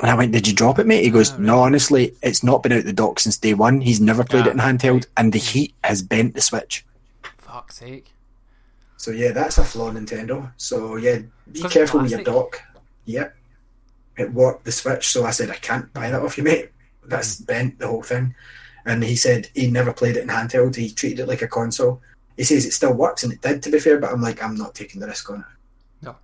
And 0.01 0.11
I 0.11 0.15
went, 0.15 0.33
"Did 0.33 0.49
you 0.49 0.55
drop 0.55 0.79
it, 0.79 0.87
mate?" 0.87 1.05
He 1.05 1.11
goes, 1.11 1.39
"No, 1.39 1.59
honestly, 1.61 2.15
it's 2.23 2.43
not 2.43 2.63
been 2.63 2.73
out 2.73 2.85
the 2.85 2.95
dock 2.95 3.21
since 3.21 3.37
day 3.37 3.53
one. 3.53 3.83
He's 3.83 4.01
never 4.01 4.25
played 4.25 4.47
Ah, 4.47 4.49
it 4.49 4.53
in 4.53 4.59
handheld, 4.59 5.07
and 5.19 5.35
the 5.35 5.39
heat 5.39 5.75
has 5.85 6.01
bent 6.01 6.33
the 6.33 6.41
Switch." 6.41 6.83
Fuck's 7.51 7.77
sake. 7.79 8.13
So 8.97 9.11
yeah, 9.11 9.33
that's 9.33 9.59
a 9.59 9.65
flaw, 9.65 9.91
Nintendo. 9.91 10.53
So 10.57 10.97
yeah, 10.97 11.21
be 11.51 11.63
careful 11.63 12.03
with 12.03 12.11
your 12.11 12.23
dock. 12.23 12.63
Yep. 13.07 13.35
it 14.19 14.33
warped 14.33 14.65
the 14.65 14.73
switch. 14.73 15.09
So 15.09 15.25
I 15.25 15.31
said, 15.31 15.51
I 15.51 15.55
can't 15.55 15.93
buy 15.93 16.11
that 16.11 16.23
off 16.23 16.37
you, 16.37 16.45
mate. 16.45 16.71
That's 17.05 17.41
bent 17.41 17.79
the 17.79 17.89
whole 17.89 18.03
thing. 18.03 18.35
And 18.85 19.03
he 19.03 19.17
said 19.17 19.49
he 19.55 19.71
never 19.71 19.93
played 19.93 20.17
it 20.17 20.23
in 20.23 20.29
handheld. 20.29 20.77
He 20.77 20.91
treated 20.91 21.21
it 21.21 21.29
like 21.29 21.43
a 21.43 21.49
console. 21.49 22.01
He 22.37 22.45
says 22.45 22.65
it 22.65 22.73
still 22.73 22.95
works, 22.95 23.23
and 23.23 23.33
it 23.33 23.43
did, 23.43 23.63
to 23.63 23.71
be 23.71 23.79
fair. 23.79 23.99
But 23.99 24.13
I'm 24.13 24.23
like, 24.23 24.43
I'm 24.43 24.55
not 24.55 24.75
taking 24.75 25.01
the 25.01 25.07
risk 25.07 25.29
on 25.31 25.41
it. 25.41 25.47
No, 26.03 26.17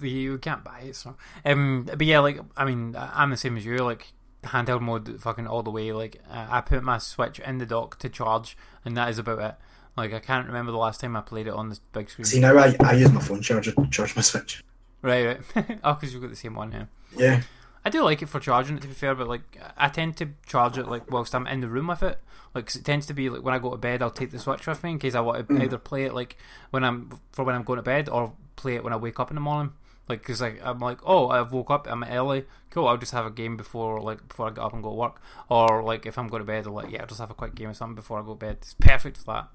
you 0.00 0.38
can't 0.38 0.64
buy 0.64 0.80
it. 0.80 0.96
So, 0.96 1.16
um, 1.44 1.84
but 1.88 2.02
yeah, 2.06 2.20
like 2.20 2.40
I 2.56 2.64
mean, 2.64 2.96
I'm 2.96 3.30
the 3.30 3.36
same 3.36 3.56
as 3.56 3.64
you. 3.64 3.78
Like 3.78 4.12
handheld 4.44 4.80
mode, 4.80 5.20
fucking 5.20 5.46
all 5.46 5.62
the 5.62 5.70
way. 5.70 5.92
Like 5.92 6.20
uh, 6.30 6.46
I 6.50 6.60
put 6.60 6.82
my 6.82 6.98
Switch 6.98 7.38
in 7.38 7.58
the 7.58 7.66
dock 7.66 7.98
to 8.00 8.08
charge, 8.08 8.56
and 8.84 8.96
that 8.96 9.08
is 9.08 9.18
about 9.18 9.38
it. 9.38 9.54
Like 9.96 10.12
I 10.12 10.18
can't 10.18 10.46
remember 10.46 10.72
the 10.72 10.78
last 10.78 11.00
time 11.00 11.16
I 11.16 11.22
played 11.22 11.46
it 11.46 11.54
on 11.54 11.70
this 11.70 11.80
big 11.92 12.10
screen. 12.10 12.26
See 12.26 12.40
now, 12.40 12.56
I, 12.56 12.76
I 12.80 12.92
use 12.92 13.10
my 13.10 13.20
phone 13.20 13.40
charger 13.40 13.72
to 13.72 13.86
charge 13.88 14.14
my 14.14 14.22
Switch. 14.22 14.62
Right, 15.02 15.26
right. 15.26 15.78
oh, 15.84 15.94
because 15.94 16.12
you've 16.12 16.22
got 16.22 16.30
the 16.30 16.36
same 16.36 16.54
one 16.54 16.72
here. 16.72 16.88
Yeah, 17.16 17.42
I 17.84 17.88
do 17.88 18.02
like 18.02 18.20
it 18.20 18.28
for 18.28 18.40
charging 18.40 18.76
it 18.76 18.82
to 18.82 18.88
be 18.88 18.94
fair, 18.94 19.14
but 19.14 19.28
like 19.28 19.58
I 19.76 19.88
tend 19.88 20.16
to 20.16 20.30
charge 20.44 20.76
it 20.76 20.88
like 20.88 21.10
whilst 21.10 21.34
I'm 21.34 21.46
in 21.46 21.60
the 21.60 21.68
room 21.68 21.86
with 21.86 22.02
it. 22.02 22.18
Like 22.54 22.66
'cause 22.66 22.76
it 22.76 22.84
tends 22.84 23.06
to 23.06 23.14
be 23.14 23.30
like 23.30 23.42
when 23.42 23.54
I 23.54 23.58
go 23.58 23.70
to 23.70 23.76
bed, 23.76 24.02
I'll 24.02 24.10
take 24.10 24.32
the 24.32 24.38
switch 24.38 24.66
with 24.66 24.82
me 24.82 24.90
in 24.90 24.98
case 24.98 25.14
I 25.14 25.20
want 25.20 25.46
to 25.46 25.54
mm. 25.54 25.62
either 25.62 25.78
play 25.78 26.04
it 26.04 26.12
like 26.12 26.36
when 26.70 26.84
I'm 26.84 27.20
for 27.32 27.44
when 27.44 27.54
I'm 27.54 27.62
going 27.62 27.76
to 27.76 27.82
bed 27.82 28.08
or 28.08 28.32
play 28.56 28.74
it 28.74 28.82
when 28.82 28.92
I 28.92 28.96
wake 28.96 29.20
up 29.20 29.30
in 29.30 29.36
the 29.36 29.40
morning. 29.40 29.72
Like 30.08 30.20
because 30.20 30.40
like, 30.40 30.60
I'm 30.64 30.80
like 30.80 30.98
oh 31.04 31.28
I've 31.28 31.52
woke 31.52 31.70
up 31.70 31.86
I'm 31.88 32.02
early 32.04 32.44
cool 32.70 32.88
I'll 32.88 32.96
just 32.96 33.12
have 33.12 33.24
a 33.24 33.30
game 33.30 33.56
before 33.56 34.00
like 34.00 34.26
before 34.28 34.48
I 34.48 34.50
get 34.50 34.64
up 34.64 34.72
and 34.72 34.82
go 34.82 34.90
to 34.90 34.94
work 34.94 35.20
or 35.48 35.82
like 35.82 36.06
if 36.06 36.18
I'm 36.18 36.28
going 36.28 36.40
to 36.40 36.46
bed 36.46 36.66
I'll 36.66 36.72
like 36.72 36.90
yeah 36.90 37.02
I'll 37.02 37.06
just 37.06 37.20
have 37.20 37.30
a 37.30 37.34
quick 37.34 37.54
game 37.54 37.68
or 37.68 37.74
something 37.74 37.94
before 37.94 38.18
I 38.18 38.22
go 38.22 38.34
to 38.34 38.38
bed. 38.38 38.58
It's 38.62 38.74
perfect 38.74 39.18
for 39.18 39.24
that. 39.24 39.48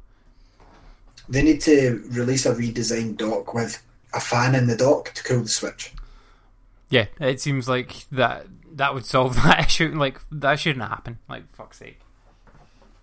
They 1.29 1.41
need 1.41 1.61
to 1.61 2.03
release 2.09 2.45
a 2.45 2.53
redesigned 2.53 3.17
dock 3.17 3.53
with 3.53 3.81
a 4.13 4.19
fan 4.19 4.55
in 4.55 4.67
the 4.67 4.75
dock 4.75 5.13
to 5.13 5.23
cool 5.23 5.41
the 5.41 5.49
Switch. 5.49 5.93
Yeah, 6.89 7.05
it 7.19 7.39
seems 7.39 7.69
like 7.69 8.05
that 8.11 8.47
that 8.73 8.93
would 8.93 9.05
solve 9.05 9.35
that 9.43 9.67
issue. 9.67 9.93
Like 9.95 10.19
that 10.31 10.59
shouldn't 10.59 10.87
happen. 10.87 11.19
Like 11.29 11.53
fuck's 11.55 11.77
sake. 11.77 11.99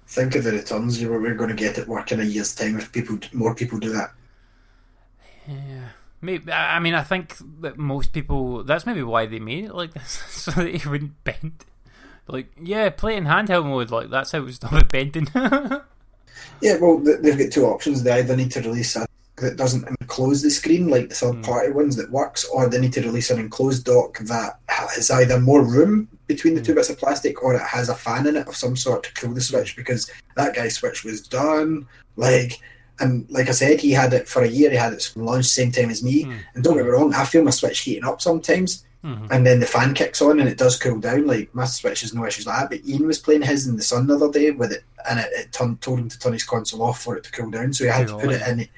Think 0.07 0.35
of 0.37 0.45
the 0.45 0.53
returns 0.53 1.01
you 1.01 1.11
were 1.11 1.21
we're 1.21 1.35
going 1.35 1.51
to 1.51 1.57
get 1.57 1.79
at 1.79 1.87
work 1.87 2.13
in 2.13 2.21
a 2.21 2.25
year's 2.25 2.55
time 2.55 2.79
if 2.79 2.93
people 2.93 3.19
more 3.33 3.55
people 3.55 3.79
do 3.79 3.93
that. 3.93 4.13
Yeah. 5.47 5.89
Maybe, 6.21 6.51
I 6.51 6.81
mean, 6.81 6.95
I 6.95 7.05
think 7.05 7.37
that 7.61 7.79
most 7.79 8.13
people. 8.13 8.65
That's 8.65 8.87
maybe 8.87 9.03
why 9.03 9.27
they 9.27 9.39
made 9.39 9.67
it 9.67 9.75
like 9.75 9.95
this, 9.95 10.11
so 10.29 10.51
that 10.53 10.67
it 10.67 10.87
wouldn't 10.87 11.23
bend. 11.25 11.65
Like, 12.27 12.53
yeah, 12.61 12.91
play 12.91 13.17
in 13.17 13.25
handheld 13.25 13.67
mode. 13.67 13.91
Like, 13.91 14.11
that's 14.11 14.33
how 14.33 14.45
it 14.45 14.53
stop 14.53 14.73
it 14.73 14.89
bending. 14.89 15.29
Yeah, 16.61 16.77
well, 16.79 16.99
they've 16.99 17.39
got 17.39 17.53
two 17.53 17.67
options. 17.67 18.03
They 18.03 18.13
either 18.13 18.37
need 18.37 18.51
to 18.53 18.61
release 18.61 18.97
a 18.97 19.07
that 19.41 19.57
doesn't 19.57 19.89
enclose 20.01 20.43
the 20.43 20.51
screen 20.51 20.89
like 20.89 21.09
the 21.09 21.15
third 21.15 21.37
hmm. 21.37 21.43
party 21.43 21.73
ones 21.73 21.97
that 21.97 22.11
works, 22.11 22.45
or 22.47 22.69
they 22.69 22.81
need 22.81 22.93
to 22.95 23.03
release 23.03 23.31
an 23.31 23.39
enclosed 23.39 23.85
dock 23.85 24.19
that 24.21 24.59
has 24.69 25.11
either 25.11 25.41
more 25.41 25.65
room 25.65 26.09
between 26.27 26.55
the 26.55 26.61
two 26.61 26.73
hmm. 26.73 26.77
bits 26.77 26.91
of 26.91 26.99
plastic 26.99 27.43
or 27.43 27.55
it 27.55 27.63
has 27.63 27.89
a 27.89 27.95
fan 27.95 28.27
in 28.27 28.37
it 28.37 28.49
of 28.49 28.57
some 28.57 28.77
sort 28.77 29.05
to 29.05 29.15
cool 29.15 29.35
the 29.35 29.41
switch 29.41 29.77
because 29.77 30.11
that 30.37 30.55
guy's 30.55 30.75
switch 30.75 31.05
was 31.05 31.27
done. 31.27 31.87
Like, 32.17 32.61
and 33.01 33.31
like 33.31 33.49
I 33.49 33.53
said, 33.53 33.81
he 33.81 33.93
had 33.93 34.13
it 34.13 34.29
for 34.29 34.43
a 34.43 34.49
year. 34.49 34.71
He 34.71 34.77
had 34.77 34.93
it 34.93 35.03
from 35.03 35.25
launch 35.25 35.47
same 35.47 35.71
time 35.73 35.91
as 35.91 36.03
me. 36.03 36.23
Hmm. 36.23 36.37
And 36.55 36.65
don't 36.65 36.77
get 36.77 36.85
me 36.85 36.91
wrong, 36.91 37.15
I 37.15 37.25
feel 37.25 37.45
my 37.45 37.51
switch 37.51 37.81
heating 37.81 38.05
up 38.05 38.21
sometimes. 38.21 38.85
Mm-hmm. 39.05 39.27
And 39.31 39.47
then 39.47 39.61
the 39.61 39.67
fan 39.67 39.95
kicks 39.95 40.21
on 40.21 40.41
and 40.41 40.49
it 40.49 40.59
does 40.59 40.79
cool 40.79 40.99
down. 40.99 41.27
Like 41.27 41.55
my 41.55 41.65
switch 41.65 42.01
has 42.01 42.15
no 42.15 42.27
issues 42.27 42.47
like 42.47 42.59
that. 42.59 42.71
But 42.71 42.89
Ian 42.89 43.07
was 43.07 43.19
playing 43.19 43.43
his 43.43 43.67
in 43.67 43.77
the 43.77 43.83
sun 43.83 44.07
the 44.07 44.17
other 44.17 44.31
day 44.31 44.51
with 44.51 44.73
it, 44.73 44.83
and 45.09 45.21
it, 45.21 45.29
it 45.33 45.53
turned, 45.53 45.81
told 45.81 46.01
him 46.01 46.09
to 46.09 46.19
turn 46.19 46.33
his 46.33 46.45
console 46.45 46.83
off 46.83 47.01
for 47.03 47.17
it 47.17 47.25
to 47.25 47.33
cool 47.33 47.51
down. 47.51 47.73
So 47.73 47.85
he 47.85 47.91
had 47.91 48.09
to 48.09 48.17
put 48.17 48.31
it 48.31 48.47
in 48.47 48.69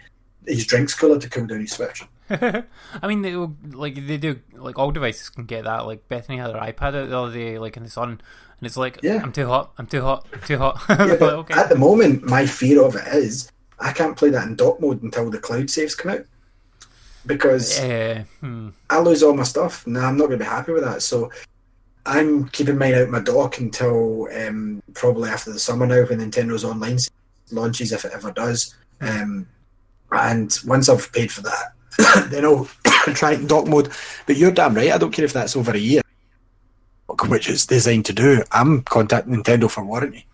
his 0.47 0.67
drinks 0.67 0.95
cooler 0.95 1.19
to 1.19 1.29
cool 1.31 1.47
down 1.47 1.61
his 1.61 1.73
switch. 1.73 2.05
I 2.31 2.65
mean, 3.07 3.23
they 3.23 3.35
like 3.35 4.07
they 4.07 4.19
do. 4.19 4.41
Like 4.55 4.79
all 4.79 4.91
devices 4.91 5.31
can 5.31 5.47
get 5.47 5.65
that. 5.65 5.87
Like 5.87 6.07
Bethany 6.09 6.39
had 6.39 6.53
her 6.53 6.61
iPad 6.61 6.95
out 6.95 7.09
the 7.09 7.19
other 7.19 7.33
day, 7.33 7.59
like 7.59 7.77
in 7.79 7.83
the 7.83 7.91
sun, 7.91 8.11
and 8.11 8.67
it's 8.67 8.77
like, 8.77 9.01
Yeah. 9.03 9.21
I'm 9.23 9.33
too 9.33 9.47
hot. 9.47 9.73
I'm 9.79 9.87
too 9.87 10.03
hot. 10.03 10.27
I'm 10.33 10.41
too 10.43 10.59
hot. 10.59 10.81
Yeah, 10.91 11.05
Like, 11.05 11.23
okay. 11.23 11.55
at 11.55 11.71
the 11.71 11.77
moment, 11.79 12.25
my 12.25 12.47
fear 12.47 12.85
of 12.85 12.95
it 12.95 13.07
is 13.09 13.51
I 13.79 13.93
can't 13.93 14.17
play 14.17 14.29
that 14.31 14.47
in 14.47 14.55
dock 14.57 14.81
mode 14.81 15.03
until 15.03 15.31
the 15.31 15.39
cloud 15.39 15.71
saves 15.71 15.95
come 15.95 16.13
out 16.13 16.27
because 17.27 17.79
Uh, 17.81 18.25
hmm. 18.41 18.69
I 18.89 18.99
lose 19.01 19.23
all 19.23 19.35
my 19.35 19.43
stuff. 19.45 19.87
and 19.87 19.99
I'm 19.99 20.17
not 20.17 20.27
going 20.29 20.39
to 20.39 20.45
be 20.45 20.49
happy 20.49 20.73
with 20.73 20.85
that. 20.85 21.03
So 21.03 21.31
I'm 22.07 22.49
keeping 22.49 22.79
mine 22.79 22.95
out 22.95 23.09
my 23.09 23.21
dock 23.21 23.59
until 23.59 24.29
um, 24.35 24.83
probably 24.95 25.31
after 25.31 25.53
the 25.53 25.59
summer 25.59 25.87
now 25.87 26.05
when 26.07 26.21
Nintendo's 26.21 26.65
online 26.65 26.99
launches, 27.53 27.93
if 27.93 28.05
it 28.05 28.13
ever 28.15 28.31
does. 28.33 28.75
Um, 29.01 29.47
and 30.13 30.57
once 30.67 30.89
I've 30.89 31.13
paid 31.13 31.31
for 31.31 31.43
that, 31.43 32.29
then 32.31 32.45
I'll 32.45 32.65
try 33.15 33.33
it 33.33 33.41
in 33.41 33.47
dock 33.47 33.67
mode. 33.67 33.91
But 34.27 34.37
you're 34.37 34.51
damn 34.51 34.75
right. 34.75 34.91
I 34.93 34.99
don't 34.99 35.13
care 35.13 35.25
if 35.25 35.33
that's 35.33 35.57
over 35.57 35.73
a 35.73 35.79
year, 35.79 36.03
which 37.29 37.49
it's 37.51 37.67
designed 37.67 38.07
to 38.07 38.13
do. 38.13 38.43
I'm 38.51 38.83
contacting 38.83 39.35
Nintendo 39.43 39.71
for 39.71 39.85
warranty. 39.85 40.27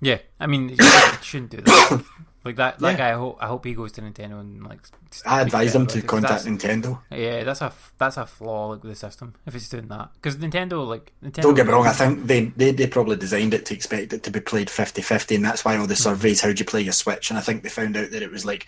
Yeah, 0.00 0.18
I 0.38 0.46
mean, 0.46 0.68
you 0.70 0.76
shouldn't- 0.76 1.24
shouldn't 1.24 1.50
do 1.50 1.56
that. 1.62 2.04
Like 2.42 2.56
that. 2.56 2.80
Yeah. 2.80 2.94
guy. 2.94 3.10
I 3.10 3.12
hope, 3.12 3.36
I 3.38 3.48
hope 3.48 3.66
he 3.66 3.74
goes 3.74 3.92
to 3.92 4.00
Nintendo 4.00 4.40
and 4.40 4.64
like. 4.64 4.80
I 5.26 5.42
advise 5.42 5.74
them 5.74 5.86
to 5.88 5.98
about 5.98 6.04
it, 6.04 6.08
'cause 6.08 6.20
contact 6.20 6.44
Nintendo. 6.46 6.98
Yeah, 7.10 7.44
that's 7.44 7.60
a 7.60 7.70
that's 7.98 8.16
a 8.16 8.24
flaw 8.24 8.68
like 8.68 8.82
with 8.82 8.92
the 8.92 8.96
system 8.96 9.34
if 9.46 9.54
it's 9.54 9.68
doing 9.68 9.88
that 9.88 10.10
because 10.14 10.36
Nintendo 10.36 10.86
like 10.86 11.12
Nintendo. 11.22 11.42
Don't 11.42 11.54
get 11.54 11.66
me 11.66 11.72
wrong, 11.72 11.86
I 11.86 11.92
think 11.92 12.26
they, 12.26 12.46
they, 12.56 12.70
they 12.72 12.86
probably 12.86 13.16
designed 13.16 13.52
it 13.52 13.66
to 13.66 13.74
expect 13.74 14.14
it 14.14 14.22
to 14.22 14.30
be 14.30 14.40
played 14.40 14.70
50 14.70 15.02
50, 15.02 15.34
and 15.34 15.44
that's 15.44 15.66
why 15.66 15.76
all 15.76 15.86
the 15.86 15.94
hmm. 15.94 16.02
surveys, 16.02 16.40
how 16.40 16.50
do 16.50 16.58
you 16.58 16.64
play 16.64 16.80
your 16.80 16.94
Switch? 16.94 17.30
And 17.30 17.38
I 17.38 17.42
think 17.42 17.62
they 17.62 17.68
found 17.68 17.96
out 17.98 18.10
that 18.10 18.22
it 18.22 18.30
was 18.30 18.46
like 18.46 18.66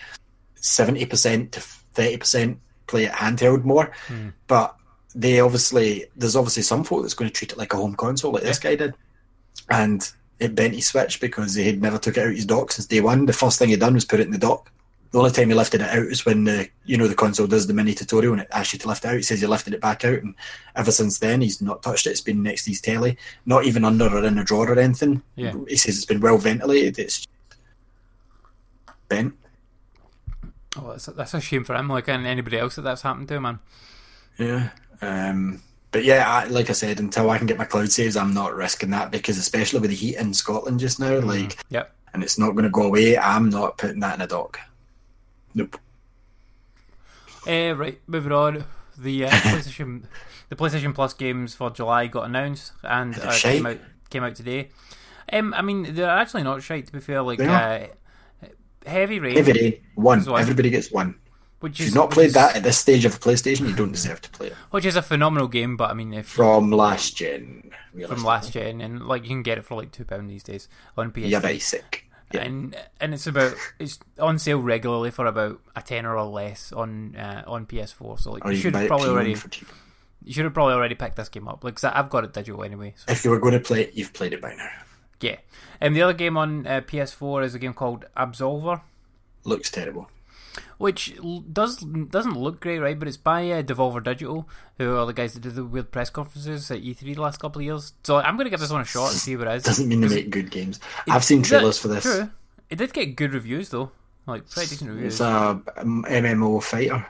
70% 0.61 1.51
to 1.53 1.61
30% 1.61 2.57
play 2.87 3.05
it 3.05 3.13
handheld 3.13 3.65
more. 3.65 3.91
Hmm. 4.07 4.29
But 4.47 4.77
they 5.15 5.41
obviously, 5.41 6.07
there's 6.17 6.37
obviously 6.37 6.63
some 6.63 6.85
folk 6.85 7.03
that's 7.03 7.15
going 7.15 7.31
to 7.31 7.35
treat 7.35 7.53
it 7.53 7.59
like 7.59 7.73
a 7.73 7.77
home 7.77 7.95
console, 7.95 8.33
like 8.33 8.43
this 8.43 8.59
guy 8.59 8.77
did. 8.77 8.95
And 9.71 10.07
it 10.43 10.55
bent 10.57 10.75
his 10.75 10.89
Switch 10.89 11.21
because 11.21 11.55
he 11.55 11.65
had 11.65 11.81
never 11.81 11.99
took 11.99 12.17
it 12.17 12.21
out 12.21 12.31
of 12.31 12.35
his 12.35 12.47
dock 12.47 12.73
since 12.73 12.87
day 12.87 13.01
one. 13.01 13.27
The 13.27 13.33
first 13.33 13.59
thing 13.59 13.69
he 13.69 13.77
done 13.77 13.95
was 13.95 14.05
put 14.05 14.21
it 14.21 14.27
in 14.27 14.33
the 14.33 14.39
dock. 14.39 14.71
The 15.13 15.19
only 15.19 15.31
time 15.31 15.51
he 15.51 15.55
lifted 15.55 15.83
it 15.83 15.91
out 15.91 16.07
is 16.07 16.25
when 16.25 16.45
the 16.45 16.69
you 16.85 16.97
know 16.97 17.07
the 17.07 17.15
console 17.15 17.47
does 17.47 17.67
the 17.67 17.75
mini 17.75 17.95
tutorial 17.95 18.33
and 18.33 18.43
it 18.43 18.49
asks 18.51 18.73
you 18.73 18.79
to 18.81 18.89
lift 18.89 19.05
it 19.05 19.09
out. 19.09 19.17
He 19.17 19.23
says 19.23 19.41
he 19.41 19.47
lifted 19.47 19.75
it 19.75 19.81
back 19.81 20.05
out, 20.05 20.23
and 20.23 20.35
ever 20.75 20.91
since 20.91 21.19
then 21.19 21.43
he's 21.43 21.63
not 21.63 21.83
touched 21.83 22.07
it. 22.07 22.11
It's 22.11 22.21
been 22.23 22.43
next 22.43 22.65
to 22.65 22.71
his 22.71 22.81
telly, 22.81 23.19
not 23.47 23.67
even 23.67 23.85
under 23.85 24.09
or 24.09 24.25
in 24.25 24.39
a 24.39 24.45
drawer 24.45 24.71
or 24.71 24.79
anything. 24.79 25.23
Yeah. 25.37 25.55
He 25.69 25.77
says 25.77 25.97
it's 25.97 26.07
been 26.07 26.21
well 26.21 26.39
ventilated. 26.39 26.99
It's 26.99 27.27
bent. 29.09 29.35
Oh, 30.77 30.91
that's, 30.91 31.07
that's 31.07 31.35
a 31.35 31.41
shame 31.41 31.65
for 31.65 31.77
him. 31.77 31.89
Like 31.89 32.09
and 32.09 32.27
anybody 32.27 32.59
else 32.59 32.77
that 32.77 32.83
that's 32.83 33.03
happened 33.03 33.29
to, 33.29 33.41
man. 33.41 33.59
Yeah. 34.39 34.71
Um, 35.03 35.63
but 35.93 36.05
yeah, 36.05 36.29
I, 36.29 36.45
like 36.47 36.71
I 36.71 36.73
said, 36.73 36.99
until 36.99 37.31
I 37.31 37.39
can 37.39 37.47
get 37.47 37.59
my 37.59 37.65
cloud 37.65 37.93
saves, 37.93 38.17
I'm 38.17 38.35
not 38.35 38.55
risking 38.55 38.91
that 38.91 39.11
because 39.11 39.39
especially 39.39 39.79
with 39.81 39.91
the 39.91 39.97
heat 39.97 40.17
in 40.17 40.35
Scotland 40.35 40.81
just 40.81 40.99
now, 40.99 41.21
like, 41.21 41.57
Yep. 41.69 41.95
and 42.15 42.23
it's 42.25 42.39
not 42.39 42.53
going 42.53 42.65
to 42.65 42.71
go 42.71 42.83
away. 42.83 43.17
I'm 43.19 43.51
not 43.51 43.79
putting 43.79 44.01
that 44.01 44.15
in 44.17 44.23
a 44.23 44.27
dock. 44.27 44.59
Nope. 45.55 45.79
Uh, 47.47 47.75
right, 47.77 48.01
moving 48.07 48.33
on. 48.33 48.65
The 48.97 49.27
uh, 49.27 49.31
PlayStation, 49.31 50.05
the 50.49 50.57
PlayStation 50.57 50.95
Plus 50.95 51.13
games 51.13 51.55
for 51.55 51.71
July 51.71 52.07
got 52.07 52.25
announced 52.27 52.73
and 52.83 53.19
uh, 53.19 53.33
came 53.37 53.67
out 53.67 53.79
came 54.11 54.23
out 54.23 54.35
today. 54.35 54.69
Um, 55.33 55.55
I 55.55 55.63
mean, 55.63 55.95
they're 55.95 56.09
actually 56.09 56.43
not 56.43 56.63
shite 56.63 56.87
to 56.87 56.93
be 56.93 57.01
fair. 57.01 57.23
Like 57.23 57.41
uh, 57.41 57.87
Heavy 58.87 59.19
Rain, 59.19 59.39
Every 59.39 59.53
day, 59.53 59.83
one. 59.95 60.19
That's 60.21 60.41
Everybody 60.41 60.71
gets 60.71 60.93
one. 60.93 61.17
Which 61.63 61.75
If 61.75 61.81
is 61.81 61.87
you've 61.87 61.95
not 61.95 62.11
played 62.11 62.29
is- 62.29 62.35
that 62.35 62.57
at 62.57 62.63
this 62.63 62.79
stage 62.79 63.05
of 63.05 63.19
PlayStation, 63.21 63.67
you 63.69 63.75
don't 63.75 63.93
deserve 63.93 64.21
to 64.23 64.31
play 64.31 64.49
it. 64.49 64.55
which 64.71 64.85
is 64.85 64.97
a 64.97 65.03
phenomenal 65.03 65.49
game. 65.49 65.77
But 65.77 65.91
I 65.91 65.95
mean, 65.95 66.13
if 66.13 66.27
From 66.27 66.71
last 66.71 67.17
gen. 67.17 67.71
from 68.07 68.25
last 68.25 68.53
gen, 68.53 68.81
and 68.81 69.07
like 69.07 69.23
you 69.23 69.29
can 69.29 69.43
get 69.43 69.59
it 69.59 69.65
for 69.65 69.75
like 69.77 69.93
two 69.93 70.05
pound 70.05 70.29
these 70.31 70.43
days 70.43 70.69
on 70.97 71.11
PS. 71.13 71.19
Yeah, 71.27 71.41
basic. 71.41 72.07
Yeah. 72.33 72.45
and 72.45 72.77
and 72.99 73.13
it's 73.13 73.27
about 73.27 73.55
it's 73.79 73.99
on 74.19 74.39
sale 74.39 74.59
regularly 74.59 75.11
for 75.11 75.27
about 75.27 75.61
a 75.77 75.83
tenner 75.83 76.17
or 76.17 76.25
less 76.25 76.73
on 76.73 77.15
uh, 77.15 77.45
on 77.47 77.67
PS4. 77.67 78.19
So 78.21 78.33
like 78.33 78.45
you 78.45 78.51
you 78.53 78.57
should 78.57 78.75
have 78.75 78.87
probably 78.89 79.11
already 79.11 79.37
you 80.25 80.33
should 80.33 80.45
have 80.45 80.55
probably 80.55 80.73
already 80.75 80.95
picked 80.95 81.17
this 81.17 81.29
game 81.29 81.47
up. 81.47 81.63
Like 81.63 81.75
'cause 81.75 81.85
I've 81.85 82.09
got 82.09 82.25
it 82.25 82.33
digital 82.33 82.65
anyway. 82.65 82.95
So 82.97 83.13
If 83.13 83.25
you 83.25 83.31
were 83.31 83.39
going 83.39 83.53
to 83.55 83.61
play 83.61 83.83
it, 83.83 83.93
you've 83.95 84.13
played 84.15 84.33
it 84.33 84.41
by 84.41 84.55
now. 84.55 84.71
yeah. 85.21 85.37
And 85.81 85.95
the 85.95 86.01
other 86.03 86.13
game 86.15 86.37
on 86.39 86.67
uh, 86.67 86.81
PS4 86.81 87.45
is 87.45 87.55
a 87.55 87.59
game 87.59 87.75
called 87.75 88.07
Absolver, 88.17 88.81
Looks 89.45 89.71
terrible. 89.71 90.09
Which 90.79 91.15
does 91.53 91.77
doesn't 91.79 92.37
look 92.39 92.61
great, 92.61 92.79
right? 92.79 92.99
But 92.99 93.09
it's 93.09 93.17
by 93.17 93.51
uh, 93.51 93.63
Devolver 93.63 94.03
Digital, 94.03 94.49
who 94.79 94.97
are 94.97 95.07
the 95.07 95.13
guys 95.13 95.35
that 95.35 95.41
did 95.41 95.55
the 95.55 95.65
weird 95.65 95.91
press 95.91 96.11
conferences 96.11 96.71
at 96.71 96.83
E3 96.83 97.15
the 97.15 97.21
last 97.21 97.39
couple 97.39 97.61
of 97.61 97.67
years. 97.67 97.93
So 98.03 98.17
I'm 98.19 98.37
going 98.37 98.47
to 98.47 98.51
give 98.51 98.61
this 98.61 98.71
one 98.71 98.81
a 98.81 98.85
shot 98.85 99.11
and 99.11 99.19
see 99.19 99.37
what 99.37 99.49
it 99.49 99.57
is. 99.57 99.63
Doesn't 99.65 99.89
mean 99.89 100.01
they 100.01 100.09
make 100.09 100.31
good 100.31 100.51
games. 100.51 100.81
I've 101.09 101.25
seen 101.25 101.43
trailers 101.43 101.79
for 101.79 101.89
this. 101.89 102.05
True. 102.05 102.31
It 102.71 102.77
did 102.77 102.93
get 102.93 103.17
good 103.17 103.35
reviews 103.35 103.69
though, 103.69 103.93
like 104.27 104.49
pretty 104.49 104.71
decent 104.71 104.91
reviews. 104.91 105.15
It's 105.15 105.21
a 105.21 105.61
um, 105.77 106.05
MMO 106.09 106.63
fighter. 106.63 107.07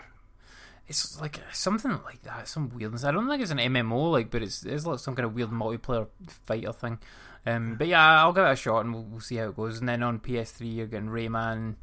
It's 0.89 1.21
like 1.21 1.41
something 1.53 1.93
like 2.05 2.23
that, 2.23 2.49
some 2.49 2.69
weirdness. 2.69 3.05
I 3.05 3.13
don't 3.13 3.29
think 3.29 3.41
it's 3.41 3.53
an 3.53 3.59
MMO, 3.59 4.11
like, 4.11 4.31
but 4.31 4.43
it's 4.43 4.65
it's 4.65 4.85
like 4.85 4.99
some 4.99 5.15
kind 5.15 5.27
of 5.27 5.35
weird 5.35 5.51
multiplayer 5.51 6.09
fighter 6.29 6.73
thing. 6.73 6.99
Um, 7.47 7.77
but 7.77 7.87
yeah, 7.87 8.23
I'll 8.23 8.33
give 8.33 8.45
it 8.45 8.53
a 8.53 8.57
shot 8.57 8.85
and 8.85 8.95
we'll, 8.95 9.05
we'll 9.05 9.21
see 9.21 9.37
how 9.37 9.49
it 9.49 9.57
goes. 9.57 9.79
And 9.79 9.89
then 9.89 10.03
on 10.03 10.21
PS3, 10.21 10.75
you're 10.75 10.87
getting 10.87 11.09
Rayman, 11.09 11.77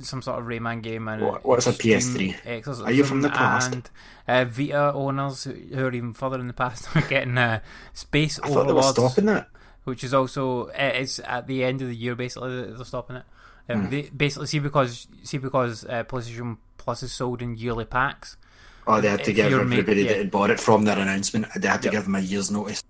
some 0.00 0.22
sort 0.22 0.38
of 0.38 0.46
Rayman 0.46 0.82
game 0.82 1.08
and 1.08 1.22
What- 1.22 1.44
what's 1.44 1.66
a 1.66 1.72
PS3? 1.72 2.34
Exorcism, 2.44 2.86
Are 2.86 2.92
you 2.92 3.04
from 3.04 3.20
the 3.22 3.28
past? 3.28 3.72
And 3.74 3.90
uh, 4.26 4.44
Vita 4.46 4.92
owners 4.94 5.44
who 5.44 5.52
are 5.86 5.92
even 5.92 6.12
further 6.14 6.40
in 6.40 6.46
the 6.46 6.52
past 6.54 6.88
are 6.96 7.02
getting 7.02 7.36
uh, 7.38 7.60
Space 7.92 8.38
I 8.42 8.48
thought 8.48 8.66
they 8.66 8.72
were 8.72 8.78
Overlords, 8.80 8.98
stopping 9.12 9.26
that. 9.26 9.48
which 9.84 10.02
is 10.04 10.14
also 10.14 10.68
uh, 10.68 10.72
it's 10.94 11.18
at 11.20 11.46
the 11.46 11.64
end 11.64 11.82
of 11.82 11.88
the 11.88 11.96
year 11.96 12.14
basically 12.14 12.56
that 12.62 12.76
they're 12.76 12.84
stopping 12.84 13.16
it. 13.16 13.24
Um, 13.70 13.84
Hmm. 13.84 13.90
they 13.90 14.02
basically 14.16 14.46
see 14.46 14.58
because 14.60 15.06
see 15.22 15.36
because 15.38 15.84
uh, 15.84 16.02
PlayStation 16.04 16.56
Plus 16.78 17.02
is 17.02 17.12
sold 17.12 17.42
in 17.42 17.54
yearly 17.56 17.84
packs. 17.84 18.36
Oh, 18.86 19.02
they 19.02 19.10
had 19.10 19.22
to 19.24 19.32
give 19.34 19.52
everybody 19.52 20.00
yeah. 20.02 20.08
that 20.08 20.16
had 20.18 20.30
bought 20.30 20.48
it 20.48 20.58
from 20.58 20.84
their 20.86 20.98
announcement. 20.98 21.46
They 21.54 21.68
had 21.68 21.82
to 21.82 21.88
Yep. 21.88 21.92
give 21.92 22.04
them 22.04 22.14
a 22.14 22.20
year's 22.20 22.50
notice. 22.50 22.82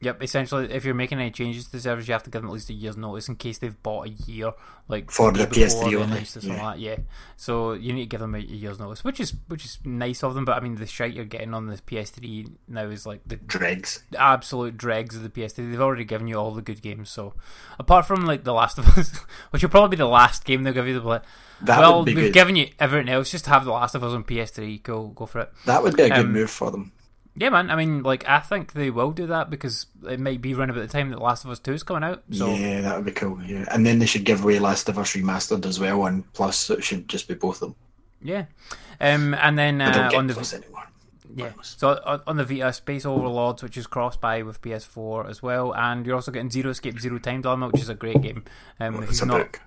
Yep, 0.00 0.22
essentially, 0.22 0.70
if 0.72 0.84
you're 0.84 0.92
making 0.94 1.18
any 1.18 1.30
changes 1.30 1.64
to 1.66 1.72
the 1.72 1.80
servers, 1.80 2.06
you 2.08 2.12
have 2.12 2.22
to 2.24 2.30
give 2.30 2.42
them 2.42 2.50
at 2.50 2.54
least 2.54 2.68
a 2.68 2.74
year's 2.74 2.96
notice 2.96 3.28
in 3.28 3.36
case 3.36 3.58
they've 3.58 3.82
bought 3.82 4.06
a 4.06 4.10
year, 4.10 4.52
like 4.86 5.10
For 5.10 5.32
the 5.32 5.46
PS3 5.46 5.90
they 5.90 5.96
only, 5.96 6.24
yeah. 6.40 6.62
like 6.64 6.74
that, 6.74 6.78
yeah. 6.78 6.96
So 7.36 7.72
you 7.72 7.92
need 7.94 8.02
to 8.02 8.06
give 8.08 8.20
them 8.20 8.34
a, 8.34 8.38
a 8.38 8.42
year's 8.42 8.78
notice, 8.78 9.02
which 9.02 9.18
is 9.20 9.34
which 9.48 9.64
is 9.64 9.78
nice 9.84 10.22
of 10.22 10.34
them. 10.34 10.44
But 10.44 10.58
I 10.58 10.60
mean, 10.60 10.74
the 10.74 10.86
shite 10.86 11.14
you're 11.14 11.24
getting 11.24 11.54
on 11.54 11.66
the 11.68 11.76
PS3 11.76 12.50
now 12.68 12.84
is 12.84 13.06
like 13.06 13.20
the 13.26 13.36
Dregs. 13.36 14.02
absolute 14.18 14.76
dregs 14.76 15.16
of 15.16 15.22
the 15.22 15.30
PS3. 15.30 15.70
They've 15.70 15.80
already 15.80 16.04
given 16.04 16.28
you 16.28 16.36
all 16.36 16.50
the 16.52 16.60
good 16.60 16.82
games. 16.82 17.08
So 17.10 17.34
apart 17.78 18.04
from 18.06 18.26
like 18.26 18.44
The 18.44 18.52
Last 18.52 18.76
of 18.78 18.86
Us, 18.98 19.16
which 19.50 19.62
will 19.62 19.70
probably 19.70 19.96
be 19.96 20.00
the 20.00 20.06
last 20.06 20.44
game 20.44 20.64
they'll 20.64 20.74
give 20.74 20.86
you 20.88 20.94
the 20.94 21.00
play. 21.00 21.20
That 21.62 21.78
well, 21.78 22.04
we've 22.04 22.14
good. 22.14 22.32
given 22.34 22.56
you 22.56 22.68
everything 22.78 23.08
else. 23.08 23.30
Just 23.30 23.46
have 23.46 23.64
The 23.64 23.70
Last 23.70 23.94
of 23.94 24.04
Us 24.04 24.12
on 24.12 24.24
PS3. 24.24 24.82
Go 24.82 25.06
go 25.08 25.24
for 25.24 25.40
it. 25.40 25.52
That 25.64 25.82
would 25.82 25.96
be 25.96 26.02
a 26.02 26.08
good 26.10 26.18
Um, 26.18 26.32
move 26.32 26.50
for 26.50 26.70
them. 26.70 26.92
Yeah, 27.36 27.48
man. 27.50 27.70
I 27.70 27.74
mean, 27.76 28.02
like, 28.04 28.28
I 28.28 28.38
think 28.38 28.74
they 28.74 28.90
will 28.90 29.10
do 29.10 29.26
that 29.26 29.50
because 29.50 29.86
it 30.08 30.20
might 30.20 30.40
be 30.40 30.54
around 30.54 30.70
about 30.70 30.82
the 30.82 30.88
time 30.88 31.10
that 31.10 31.20
Last 31.20 31.44
of 31.44 31.50
Us 31.50 31.58
Two 31.58 31.72
is 31.72 31.82
coming 31.82 32.04
out. 32.04 32.22
So 32.30 32.54
yeah, 32.54 32.80
that 32.82 32.96
would 32.96 33.04
be 33.04 33.10
cool. 33.12 33.42
Yeah, 33.42 33.64
and 33.72 33.84
then 33.84 33.98
they 33.98 34.06
should 34.06 34.24
give 34.24 34.44
away 34.44 34.58
Last 34.60 34.88
of 34.88 34.98
Us 34.98 35.14
remastered 35.14 35.66
as 35.66 35.80
well, 35.80 36.06
and 36.06 36.32
plus 36.32 36.56
so 36.56 36.74
it 36.74 36.84
should 36.84 37.08
just 37.08 37.26
be 37.26 37.34
both 37.34 37.56
of 37.62 37.70
them. 37.70 37.74
yeah. 38.22 38.44
Um, 39.00 39.34
and 39.34 39.58
then 39.58 39.80
uh, 39.80 40.10
on 40.14 40.28
the 40.28 40.34
plus 40.34 40.54
anymore. 40.54 40.84
yeah, 41.34 41.50
so 41.62 42.22
on, 42.28 42.36
the 42.36 42.44
Vita, 42.44 42.72
Space 42.72 43.04
Overlords, 43.04 43.60
which 43.64 43.76
is 43.76 43.88
cross 43.88 44.16
buy 44.16 44.42
with 44.42 44.62
PS4 44.62 45.28
as 45.28 45.42
well, 45.42 45.74
and 45.74 46.06
you're 46.06 46.14
also 46.14 46.30
getting 46.30 46.48
Zero 46.50 46.70
Escape 46.70 47.00
Zero 47.00 47.18
Time 47.18 47.42
Dilemma, 47.42 47.66
which 47.70 47.82
is 47.82 47.88
a 47.88 47.94
great 47.96 48.22
game. 48.22 48.44
Um, 48.78 49.02
It's 49.02 49.20
a 49.20 49.26
not, 49.26 49.38
book. 49.38 49.60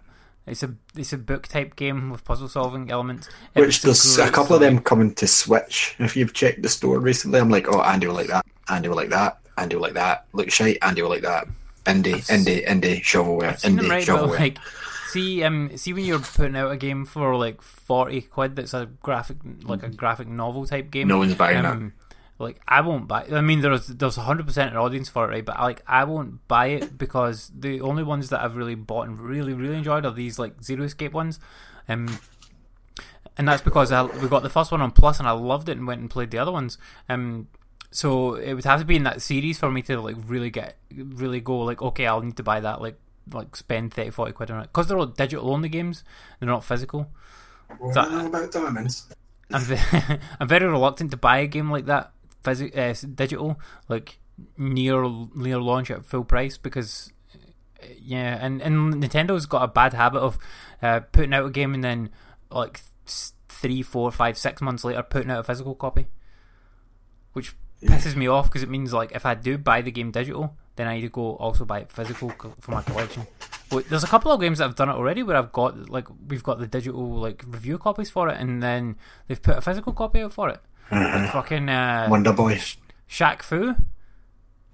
It's 0.47 0.63
a 0.63 0.73
it's 0.95 1.13
a 1.13 1.17
book 1.17 1.47
type 1.47 1.75
game 1.75 2.09
with 2.09 2.23
puzzle 2.23 2.47
solving 2.47 2.89
elements. 2.89 3.29
Which 3.53 3.81
there's 3.81 4.17
a 4.17 4.31
couple 4.31 4.55
of 4.55 4.61
them 4.61 4.79
coming 4.79 5.13
to 5.15 5.27
Switch. 5.27 5.95
If 5.99 6.15
you've 6.15 6.33
checked 6.33 6.61
the 6.61 6.69
store 6.69 6.99
recently, 6.99 7.39
I'm 7.39 7.49
like, 7.49 7.67
oh, 7.67 7.81
Andy 7.81 8.07
will 8.07 8.15
like 8.15 8.27
that. 8.27 8.45
Andy 8.69 8.89
will 8.89 8.95
like 8.95 9.09
that. 9.09 9.39
Andy 9.57 9.75
will 9.75 9.83
like 9.83 9.93
that. 9.93 10.25
Look 10.33 10.49
shite. 10.49 10.77
Andy 10.81 11.01
will 11.01 11.09
like 11.09 11.23
that. 11.23 11.47
Indie, 11.85 12.15
indie, 12.27 12.67
indie, 12.67 13.01
shovelware, 13.01 13.61
indie, 13.61 13.89
right, 13.89 14.05
shovelware. 14.05 14.39
like, 14.39 14.57
see, 15.09 15.41
um, 15.43 15.75
see 15.77 15.93
when 15.93 16.03
you're 16.03 16.19
putting 16.19 16.57
out 16.57 16.69
a 16.69 16.75
game 16.75 17.05
for 17.05 17.35
like 17.37 17.61
forty 17.61 18.21
quid, 18.21 18.57
that's 18.57 18.73
a 18.73 18.89
graphic, 19.01 19.37
like 19.63 19.83
a 19.83 19.89
graphic 19.89 20.27
novel 20.27 20.65
type 20.65 20.91
game. 20.91 21.07
No 21.07 21.17
one's 21.17 21.35
buying 21.35 21.63
that. 21.63 21.91
Like 22.39 22.61
I 22.67 22.81
won't 22.81 23.07
buy. 23.07 23.25
I 23.31 23.41
mean, 23.41 23.61
there's 23.61 23.87
there's 23.87 24.15
hundred 24.15 24.45
percent 24.45 24.71
an 24.71 24.77
audience 24.77 25.09
for 25.09 25.25
it, 25.25 25.29
right? 25.29 25.45
But 25.45 25.59
like 25.59 25.81
I 25.87 26.03
won't 26.03 26.47
buy 26.47 26.67
it 26.67 26.97
because 26.97 27.51
the 27.57 27.81
only 27.81 28.03
ones 28.03 28.29
that 28.29 28.41
I've 28.41 28.55
really 28.55 28.75
bought 28.75 29.07
and 29.07 29.19
really 29.19 29.53
really 29.53 29.75
enjoyed 29.75 30.05
are 30.05 30.11
these 30.11 30.37
like 30.37 30.63
Zero 30.63 30.83
Escape 30.83 31.13
ones, 31.13 31.39
um, 31.89 32.19
and 33.37 33.47
that's 33.47 33.61
because 33.61 33.91
I 33.91 34.03
we 34.03 34.27
got 34.27 34.43
the 34.43 34.49
first 34.49 34.71
one 34.71 34.81
on 34.81 34.91
Plus 34.91 35.19
and 35.19 35.27
I 35.27 35.31
loved 35.31 35.67
it 35.67 35.77
and 35.77 35.87
went 35.87 36.01
and 36.01 36.09
played 36.09 36.29
the 36.29 36.37
other 36.37 36.51
ones. 36.51 36.77
Um, 37.09 37.47
so 37.89 38.35
it 38.35 38.53
would 38.53 38.65
have 38.65 38.81
to 38.81 38.85
be 38.85 38.97
in 38.97 39.03
that 39.03 39.21
series 39.21 39.57
for 39.57 39.71
me 39.71 39.81
to 39.83 39.99
like 39.99 40.17
really 40.27 40.51
get 40.51 40.77
really 40.93 41.39
go 41.39 41.59
like 41.59 41.81
okay, 41.81 42.05
I'll 42.05 42.21
need 42.21 42.37
to 42.37 42.43
buy 42.43 42.59
that 42.59 42.81
like 42.81 42.99
like 43.33 43.55
spend 43.55 43.93
30 43.93 44.11
40 44.11 44.31
quid 44.33 44.51
on 44.51 44.61
it 44.61 44.63
because 44.63 44.87
they're 44.87 44.97
all 44.97 45.07
digital 45.07 45.51
only 45.51 45.69
games. 45.69 46.03
They're 46.39 46.49
not 46.49 46.63
physical. 46.63 47.09
What 47.79 47.97
I 47.97 48.09
know 48.09 48.27
about 48.27 48.51
diamonds? 48.51 49.07
I'm, 49.51 49.63
I'm 50.39 50.47
very 50.47 50.67
reluctant 50.67 51.11
to 51.11 51.17
buy 51.17 51.39
a 51.39 51.47
game 51.47 51.71
like 51.71 51.85
that, 51.85 52.11
phys- 52.47 52.75
uh, 52.77 53.07
digital, 53.15 53.59
like 53.89 54.19
near 54.57 55.03
near 55.35 55.59
launch 55.59 55.91
at 55.91 56.05
full 56.05 56.23
price 56.23 56.57
because, 56.57 57.11
uh, 57.33 57.87
yeah, 58.01 58.37
and 58.39 58.61
and 58.61 58.95
Nintendo's 58.95 59.45
got 59.45 59.63
a 59.63 59.67
bad 59.67 59.93
habit 59.93 60.19
of 60.19 60.37
uh, 60.81 61.01
putting 61.11 61.33
out 61.33 61.45
a 61.45 61.49
game 61.49 61.73
and 61.73 61.83
then 61.83 62.09
like 62.49 62.81
three, 63.49 63.81
four, 63.81 64.11
five, 64.11 64.37
six 64.37 64.61
months 64.61 64.83
later 64.83 65.03
putting 65.03 65.31
out 65.31 65.39
a 65.39 65.43
physical 65.43 65.75
copy, 65.75 66.07
which 67.33 67.55
pisses 67.81 68.15
me 68.15 68.27
off 68.27 68.45
because 68.45 68.63
it 68.63 68.69
means 68.69 68.93
like 68.93 69.11
if 69.11 69.25
I 69.25 69.35
do 69.35 69.57
buy 69.57 69.81
the 69.81 69.91
game 69.91 70.11
digital, 70.11 70.55
then 70.75 70.87
I 70.87 70.95
need 70.95 71.01
to 71.01 71.09
go 71.09 71.35
also 71.35 71.65
buy 71.65 71.79
it 71.79 71.91
physical 71.91 72.31
for 72.59 72.71
my 72.71 72.81
collection. 72.81 73.27
Well, 73.71 73.83
there's 73.89 74.03
a 74.03 74.07
couple 74.07 74.31
of 74.31 74.39
games 74.39 74.59
that 74.59 74.65
I've 74.65 74.75
done 74.75 74.89
it 74.89 74.93
already 74.93 75.23
where 75.23 75.35
I've 75.35 75.51
got 75.51 75.89
like 75.89 76.07
we've 76.27 76.43
got 76.43 76.59
the 76.59 76.67
digital 76.67 77.19
like 77.19 77.43
review 77.47 77.77
copies 77.77 78.09
for 78.09 78.29
it, 78.29 78.39
and 78.39 78.63
then 78.63 78.95
they've 79.27 79.41
put 79.41 79.57
a 79.57 79.61
physical 79.61 79.93
copy 79.93 80.21
out 80.21 80.33
for 80.33 80.49
it. 80.49 80.61
Like 80.91 81.31
fucking 81.31 81.69
uh, 81.69 82.07
Wonder 82.09 82.33
Boy. 82.33 82.59
Shaq 83.09 83.41
Fu, 83.41 83.75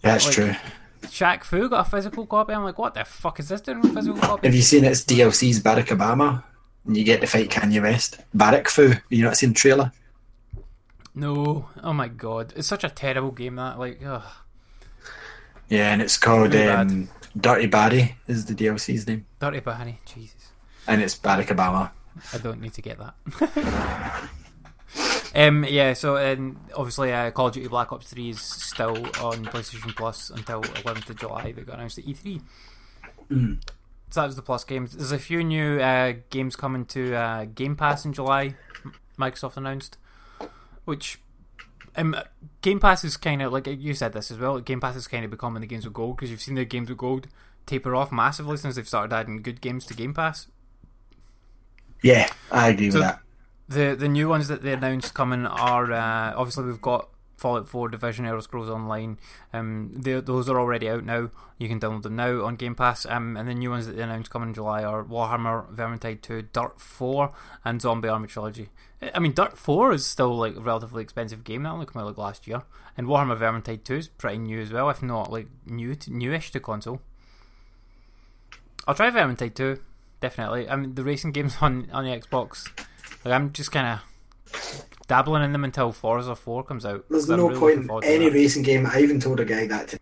That's 0.02 0.26
like- 0.26 0.34
true. 0.36 0.56
Shaq 1.04 1.44
Fu 1.44 1.70
got 1.70 1.86
a 1.86 1.90
physical 1.90 2.26
copy. 2.26 2.54
I'm 2.54 2.64
like, 2.64 2.78
what 2.80 2.94
the 2.94 3.04
fuck 3.04 3.40
is 3.40 3.50
this 3.50 3.62
doing 3.62 3.82
with 3.82 3.92
a 3.92 3.94
physical 3.94 4.20
copy? 4.20 4.48
Have 4.48 4.56
you 4.56 4.62
seen 4.62 4.84
its 4.86 5.04
DLC's 5.04 5.60
Barack 5.62 5.88
Obama? 5.88 6.44
And 6.86 6.96
you 6.98 7.04
get 7.04 7.22
to 7.22 7.28
fight 7.28 7.50
Kanye 7.50 7.82
West. 7.82 8.20
Barack 8.36 8.68
Fu. 8.70 8.94
You 9.10 9.24
not 9.24 9.38
seen 9.38 9.50
the 9.50 9.56
trailer? 9.56 9.92
No, 11.16 11.70
oh 11.84 11.94
my 11.94 12.08
god, 12.08 12.54
it's 12.56 12.68
such 12.68 12.84
a 12.84 12.90
terrible 12.90 13.32
game 13.32 13.58
that 13.58 13.78
like, 13.78 14.02
ugh. 14.06 14.24
Yeah, 15.70 15.92
and 15.94 16.02
it's 16.02 16.18
called 16.18 16.54
Really 16.54 16.68
um, 16.70 17.10
Dirty 17.38 17.68
Barry 17.68 18.16
is 18.28 18.46
the 18.46 18.54
DLC's 18.56 19.08
name. 19.08 19.26
dirty 19.40 19.60
Barry, 19.60 20.00
Jesus. 20.06 20.52
And 20.88 21.02
it's 21.02 21.16
Barack 21.16 21.48
Obama. 21.48 21.92
I 22.34 22.38
don't 22.40 22.60
need 22.62 22.74
to 22.74 22.82
get 22.82 22.98
that. 23.00 24.30
um, 25.36 25.64
yeah, 25.68 25.94
so 25.94 26.18
um, 26.18 26.60
obviously, 26.76 27.12
uh, 27.14 27.32
Call 27.32 27.48
of 27.48 27.54
Duty 27.54 27.68
Black 27.68 27.92
Ops 27.92 28.08
Three 28.10 28.30
is 28.30 28.42
still 28.42 28.96
on 29.24 29.46
PlayStation 29.46 29.96
Plus 29.96 30.30
until 30.30 30.62
11th 30.62 31.10
of 31.10 31.20
July. 31.20 31.52
They 31.52 31.62
got 31.64 31.76
announced 31.76 31.98
at 31.98 32.06
E3. 32.06 32.42
So 33.30 34.22
that 34.22 34.28
was 34.28 34.36
the 34.36 34.42
Plus 34.44 34.64
games. 34.64 34.92
There's 34.94 35.12
a 35.12 35.18
few 35.18 35.44
new 35.44 35.80
uh, 35.80 36.14
games 36.30 36.56
coming 36.56 36.86
to 36.88 37.16
uh, 37.16 37.46
Game 37.46 37.76
Pass 37.76 38.06
in 38.06 38.14
July. 38.14 38.56
Microsoft 39.18 39.58
announced, 39.58 39.98
which 40.86 41.20
um, 41.96 42.16
Game 42.62 42.80
Pass 42.80 43.04
is 43.04 43.18
kind 43.18 43.42
of 43.42 43.52
like 43.52 43.66
you 43.68 43.94
said 43.96 44.14
this 44.14 44.30
as 44.30 44.38
well. 44.38 44.60
Game 44.60 44.80
Pass 44.80 44.96
is 44.96 45.08
kind 45.08 45.26
of 45.26 45.32
becoming 45.32 45.62
the 45.62 45.68
games 45.68 45.86
with 45.86 45.94
gold 45.94 46.16
because 46.18 46.30
you've 46.30 46.42
seen 46.42 46.56
the 46.56 46.66
games 46.66 46.90
with 46.90 46.98
gold 46.98 47.28
taper 47.66 47.96
off 47.96 48.12
massively 48.12 48.58
since 48.58 48.76
they've 48.76 48.88
started 48.88 49.14
adding 49.16 49.42
good 49.42 49.62
games 49.62 49.86
to 49.88 49.94
Game 49.96 50.14
Pass. 50.14 50.48
Yeah, 52.04 52.28
I 52.52 52.70
agree 52.70 52.92
So- 52.92 53.00
with 53.00 53.08
that. 53.08 53.20
The 53.68 53.96
the 53.96 54.10
new 54.10 54.28
ones 54.28 54.48
that 54.50 54.62
they 54.62 54.74
announced 54.74 55.14
coming 55.14 55.46
are 55.46 55.92
uh, 55.92 56.34
obviously 56.36 56.66
we've 56.66 56.82
got 56.82 57.10
Fallout 57.44 57.68
4, 57.68 57.90
Division, 57.90 58.26
Elder 58.26 58.42
Scrolls 58.42 58.70
Online. 58.70 59.18
Um, 59.52 59.92
those 59.94 60.48
are 60.48 60.58
already 60.58 60.90
out 60.90 61.04
now. 61.04 61.30
You 61.58 61.68
can 61.68 61.78
download 61.78 62.04
them 62.04 62.16
now 62.16 62.46
on 62.46 62.56
Game 62.56 62.74
Pass. 62.74 63.06
Um, 63.06 63.36
and 63.36 63.50
the 63.50 63.54
new 63.54 63.70
ones 63.70 63.86
that 63.86 63.98
they 63.98 64.04
announced 64.04 64.32
coming 64.32 64.50
in 64.50 64.54
July 64.54 64.84
are 64.86 65.04
Warhammer, 65.04 65.70
Vermintide 65.76 66.22
2, 66.22 66.44
Dirt 66.54 66.80
4, 66.80 67.34
and 67.66 67.82
Zombie 67.82 68.08
Army 68.08 68.30
Trilogy. 68.30 68.70
I 69.14 69.20
mean, 69.20 69.34
Dirt 69.34 69.58
4 69.58 69.92
is 69.92 70.06
still 70.06 70.38
like 70.38 70.56
a 70.56 70.62
relatively 70.62 71.04
expensive 71.04 71.44
game. 71.44 71.64
That 71.64 71.72
only 71.72 71.86
came 71.86 72.02
out 72.02 72.08
like 72.08 72.18
last 72.18 72.48
year, 72.48 72.64
and 72.98 73.08
Warhammer 73.08 73.38
Vermintide 73.38 73.84
2 73.84 73.94
is 73.96 74.08
pretty 74.08 74.38
new 74.38 74.62
as 74.62 74.72
well, 74.72 74.90
if 74.90 75.04
not 75.04 75.30
like 75.30 75.48
new 75.66 75.96
to, 75.96 76.14
newish 76.16 76.52
to 76.52 76.62
console. 76.62 77.02
I'll 78.88 78.96
try 78.96 79.10
Vermintide 79.10 79.56
2, 79.56 79.82
definitely. 80.22 80.70
I 80.70 80.78
mean, 80.78 80.96
the 80.96 81.04
racing 81.04 81.34
games 81.34 81.58
on 81.62 81.90
on 81.92 82.06
the 82.06 82.18
Xbox. 82.18 82.70
Like 83.26 83.34
I'm 83.34 83.52
just 83.54 83.72
kind 83.72 84.00
of 84.00 84.86
dabbling 85.08 85.44
in 85.44 85.52
them 85.54 85.64
until 85.64 85.92
Forza 85.92 86.36
4 86.36 86.64
comes 86.64 86.86
out. 86.86 87.06
There's 87.10 87.30
no 87.30 87.48
really 87.50 87.60
point 87.60 87.80
in 87.80 88.04
any 88.04 88.30
racing 88.30 88.64
game. 88.64 88.86
I 88.86 89.00
even 89.02 89.20
told 89.20 89.40
a 89.40 89.46
guy 89.46 89.68
that 89.68 89.90
to 89.90 90.00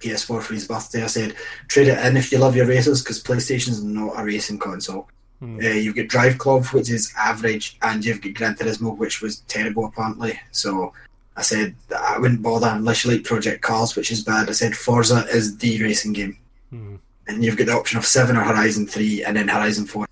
PS4 0.00 0.42
for 0.42 0.54
his 0.54 0.66
birthday. 0.68 1.02
I 1.02 1.06
said, 1.06 1.34
trade 1.68 1.88
it 1.88 2.04
in 2.04 2.16
if 2.16 2.30
you 2.30 2.38
love 2.38 2.54
your 2.56 2.66
races 2.66 3.02
because 3.02 3.22
PlayStation's 3.22 3.82
not 3.82 4.18
a 4.20 4.24
racing 4.24 4.58
console. 4.58 5.08
Hmm. 5.40 5.58
Uh, 5.58 5.68
you've 5.68 5.96
got 5.96 6.08
Drive 6.08 6.38
Club, 6.38 6.64
which 6.66 6.90
is 6.90 7.12
average, 7.18 7.76
and 7.82 8.04
you've 8.04 8.20
got 8.22 8.34
Gran 8.34 8.54
Turismo, 8.54 8.96
which 8.96 9.20
was 9.20 9.40
terrible 9.48 9.84
apparently. 9.86 10.38
So 10.50 10.92
I 11.36 11.42
said 11.42 11.74
I 11.94 12.18
wouldn't 12.18 12.42
bother 12.42 12.68
unless 12.68 13.04
you 13.04 13.10
like 13.12 13.24
Project 13.24 13.60
Cars, 13.62 13.96
which 13.96 14.10
is 14.10 14.22
bad. 14.24 14.48
I 14.48 14.52
said 14.52 14.74
Forza 14.76 15.26
is 15.30 15.58
the 15.58 15.82
racing 15.82 16.14
game, 16.14 16.38
Hmm. 16.70 16.96
and 17.28 17.44
you've 17.44 17.56
got 17.58 17.66
the 17.66 17.72
option 17.74 17.98
of 17.98 18.06
Seven 18.06 18.36
or 18.36 18.44
Horizon 18.44 18.86
Three, 18.86 19.22
and 19.24 19.36
then 19.36 19.48
Horizon 19.48 19.84
Four. 19.86 20.06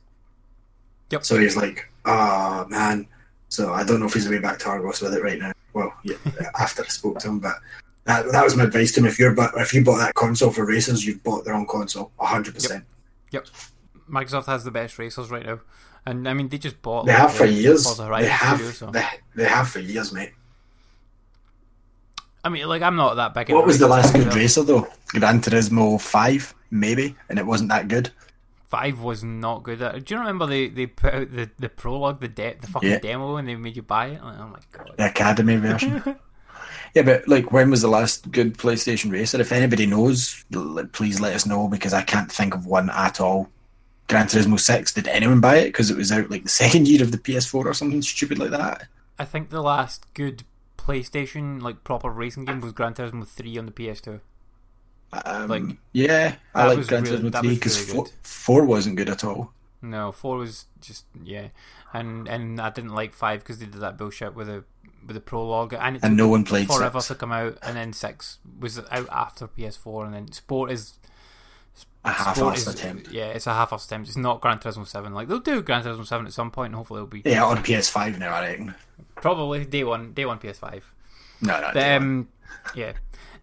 Yep. 1.11 1.25
So 1.25 1.39
he's 1.39 1.57
like, 1.57 1.89
oh 2.05 2.67
man. 2.69 3.07
So 3.49 3.73
I 3.73 3.85
don't 3.85 4.01
know 4.01 4.07
if 4.07 4.15
he's 4.15 4.29
way 4.29 4.39
back 4.39 4.59
to 4.61 4.69
Argos 4.69 5.01
with 5.01 5.15
it 5.15 5.23
right 5.23 5.39
now. 5.39 5.53
Well, 5.73 5.93
yeah, 6.03 6.17
after 6.59 6.83
I 6.83 6.87
spoke 6.89 7.19
to 7.21 7.29
him, 7.29 7.39
but 7.41 7.57
that, 8.05 8.31
that 8.33 8.45
was 8.45 8.57
my 8.57 8.65
advice 8.65 8.93
to 8.93 9.01
him. 9.01 9.07
If 9.07 9.19
you're 9.19 9.35
bu- 9.35 9.57
if 9.59 9.73
you 9.73 9.83
bought 9.85 9.99
that 9.99 10.15
console 10.15 10.51
for 10.51 10.65
racers, 10.67 11.07
you've 11.07 11.23
bought 11.23 11.45
the 11.45 11.51
wrong 11.53 11.67
console, 11.67 12.11
hundred 12.19 12.55
percent. 12.55 12.85
Yep. 13.31 13.47
Microsoft 14.11 14.47
has 14.47 14.65
the 14.65 14.71
best 14.71 14.99
racers 14.99 15.31
right 15.31 15.47
now, 15.47 15.61
and 16.05 16.29
I 16.29 16.35
mean 16.35 16.49
they 16.49 16.59
just 16.59 16.81
bought. 16.83 17.07
They 17.07 17.13
like, 17.13 17.21
have 17.23 17.35
for 17.35 17.47
years. 17.47 17.97
They 17.97 18.27
have. 18.27 18.57
studio, 18.59 18.73
so- 18.73 18.91
They, 18.91 19.07
they 19.35 19.45
have 19.45 19.69
for 19.69 19.81
years, 19.81 20.13
mate. 20.13 20.33
I 22.45 22.51
mean, 22.51 22.69
like 22.69 22.83
I'm 22.83 22.97
not 22.97 23.15
that 23.15 23.33
big. 23.35 23.51
What 23.51 23.67
was 23.67 23.79
the 23.79 23.89
last 23.89 24.13
good 24.15 24.33
racer 24.35 24.63
though? 24.63 24.87
Gran 25.09 25.41
Turismo 25.41 25.99
Five, 26.01 26.55
maybe, 26.71 27.17
and 27.29 27.39
it 27.39 27.47
wasn't 27.47 27.71
that 27.71 27.89
good. 27.89 28.11
Five 28.75 29.01
was 29.01 29.22
not 29.22 29.62
good. 29.62 29.81
At, 29.81 30.05
do 30.05 30.14
you 30.14 30.18
remember 30.20 30.47
they, 30.47 30.66
they 30.68 30.87
put 30.87 31.14
out 31.14 31.31
the, 31.31 31.49
the 31.61 31.68
prologue, 31.68 32.20
the 32.20 32.27
de- 32.27 32.57
the 32.61 32.66
fucking 32.66 32.91
Yeah. 32.91 32.99
demo, 32.99 33.37
and 33.37 33.49
they 33.49 33.55
made 33.55 33.77
you 33.77 33.83
buy 33.83 34.07
it? 34.07 34.22
Like, 34.25 34.39
oh 34.41 34.49
my 34.49 34.59
god! 34.72 34.95
The 34.97 35.07
Academy 35.07 35.57
version. 35.57 36.03
yeah, 36.95 37.03
but 37.03 37.29
like, 37.29 37.53
when 37.53 37.70
was 37.70 37.83
the 37.83 37.89
last 37.89 38.33
good 38.33 38.59
PlayStation 38.59 39.12
racer? 39.12 39.41
If 39.41 39.53
anybody 39.53 39.87
knows, 39.87 40.45
please 40.91 41.20
let 41.20 41.35
us 41.35 41.47
know 41.47 41.68
because 41.68 41.93
I 41.95 42.03
can't 42.03 42.33
think 42.33 42.53
of 42.55 42.66
one 42.66 42.91
at 42.91 43.20
all. 43.20 43.49
Gran 44.09 44.27
Turismo 44.27 44.59
6, 44.59 44.93
did 44.93 45.07
anyone 45.07 45.41
buy 45.41 45.57
it? 45.59 45.66
Because 45.66 45.91
it 45.91 45.97
was 45.97 46.11
out 46.11 46.29
like 46.29 46.43
the 46.43 46.49
second 46.49 46.89
year 46.89 47.01
of 47.01 47.12
the 47.12 47.16
PS4 47.18 47.64
or 47.64 47.75
something 47.75 48.03
stupid 48.03 48.39
like 48.41 48.51
that. 48.51 48.89
I 49.20 49.25
think 49.25 49.51
the 49.51 49.62
last 49.62 50.12
good 50.14 50.43
PlayStation 50.77 51.62
like 51.62 51.85
proper 51.85 52.11
racing 52.11 52.45
game 52.45 52.61
was 52.61 52.72
Gran 52.72 52.95
Turismo 52.95 53.27
Three 53.27 53.57
on 53.57 53.66
the 53.66 53.72
PS2. 53.72 54.20
Um, 55.25 55.49
Like, 55.49 55.77
yeah, 55.93 56.37
I 56.55 56.67
like 56.73 56.87
Gran 56.87 57.05
Turismo 57.05 57.31
that 57.33 57.43
3 57.43 57.55
because 57.55 57.81
really 57.81 57.93
four, 57.93 58.07
4 58.23 58.65
wasn't 58.65 58.97
good 58.97 59.09
at 59.09 59.25
all. 59.25 59.53
No, 59.83 60.12
four 60.12 60.39
was 60.39 60.67
just 60.81 61.05
yeah, 61.23 61.49
and 61.93 62.27
and 62.27 62.59
I 62.61 62.71
didn't 62.71 62.95
like 62.95 63.12
five 63.12 63.41
because 63.41 63.59
they 63.59 63.67
did 63.67 63.81
that 63.83 63.99
bullshit 63.99 64.35
with 64.35 64.49
a 64.49 64.65
with 65.07 65.17
a 65.17 65.21
prologue, 65.21 65.75
and 65.79 65.97
it 65.97 66.03
And 66.03 66.17
no 66.17 66.29
one 66.29 66.45
played 66.45 66.67
forever 66.69 67.01
6. 67.01 67.09
to 67.09 67.15
come 67.17 67.33
out, 67.33 67.59
and 67.62 67.77
then 67.77 67.93
six 67.93 68.39
was 68.59 68.79
out 68.91 69.09
after 69.12 69.47
PS4, 69.47 70.07
and 70.07 70.15
then 70.15 70.33
Sport 70.33 70.71
is 70.71 70.95
A 72.07 72.11
half-assed 72.11 72.71
attempt. 72.73 73.11
Yeah, 73.11 73.27
it's 73.27 73.47
a 73.47 73.53
half-assed 73.53 73.85
attempt. 73.87 74.09
It's 74.09 74.17
not 74.17 74.41
Gran 74.41 74.59
Turismo 74.59 74.87
Seven. 74.87 75.12
Like 75.12 75.29
they'll 75.29 75.39
do 75.41 75.61
Gran 75.61 75.83
Turismo 75.85 76.07
Seven 76.07 76.27
at 76.27 76.33
some 76.33 76.51
point, 76.51 76.69
and 76.69 76.77
hopefully 76.77 76.99
it'll 76.99 77.07
be 77.09 77.23
Yeah, 77.25 77.45
on 77.45 77.59
PS5 77.59 78.19
now, 78.19 78.33
I 78.33 78.41
reckon. 78.49 78.75
probably 79.17 79.67
day 79.67 79.85
one, 79.85 80.12
day 80.15 80.25
one 80.25 80.39
PS5. 80.39 80.83
No, 81.43 81.61
no, 81.61 81.71
But, 81.75 81.93
um, 81.93 82.29
yeah. 82.75 82.93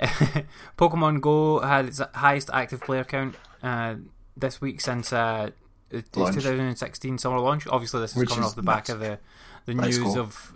Pokemon 0.77 1.21
Go 1.21 1.59
had 1.59 1.85
its 1.85 2.01
highest 2.15 2.49
active 2.53 2.81
player 2.81 3.03
count 3.03 3.35
uh, 3.63 3.95
this 4.35 4.59
week 4.61 4.81
since 4.81 5.13
uh, 5.13 5.51
its 5.89 6.15
Launch. 6.17 6.35
2016 6.35 7.17
summer 7.17 7.39
launch. 7.39 7.67
Obviously, 7.67 8.01
this 8.01 8.11
is 8.11 8.17
Which 8.17 8.29
coming 8.29 8.43
is 8.43 8.49
off 8.51 8.55
the 8.55 8.63
back 8.63 8.89
of 8.89 8.99
the 8.99 9.19
the 9.65 9.73
news 9.75 9.99
go. 9.99 10.19
of 10.19 10.53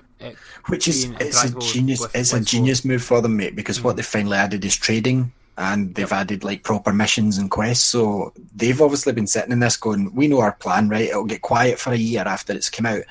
Which 0.67 0.87
is 0.87 1.05
it's 1.19 1.43
a 1.43 1.59
genius. 1.59 2.05
it's 2.13 2.33
a 2.33 2.41
genius 2.41 2.83
move 2.85 3.03
for 3.03 3.21
them, 3.21 3.37
mate. 3.37 3.55
Because 3.55 3.79
Mm. 3.79 3.83
what 3.83 3.95
they 3.97 4.01
finally 4.03 4.37
added 4.37 4.65
is 4.65 4.75
trading, 4.75 5.31
and 5.57 5.93
they've 5.93 6.11
added 6.11 6.43
like 6.43 6.63
proper 6.63 6.91
missions 6.91 7.37
and 7.37 7.51
quests. 7.51 7.85
So 7.85 8.33
they've 8.55 8.81
obviously 8.81 9.13
been 9.13 9.27
sitting 9.27 9.51
in 9.51 9.59
this, 9.59 9.77
going, 9.77 10.13
"We 10.15 10.27
know 10.27 10.41
our 10.41 10.53
plan, 10.53 10.89
right? 10.89 11.09
It'll 11.09 11.25
get 11.25 11.41
quiet 11.41 11.79
for 11.79 11.91
a 11.93 11.97
year 11.97 12.23
after 12.25 12.53
it's 12.53 12.69
come 12.69 12.85
out. 12.87 13.03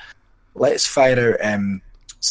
Let's 0.55 0.85
fire 0.87 1.37
out 1.41 1.53
um, 1.53 1.81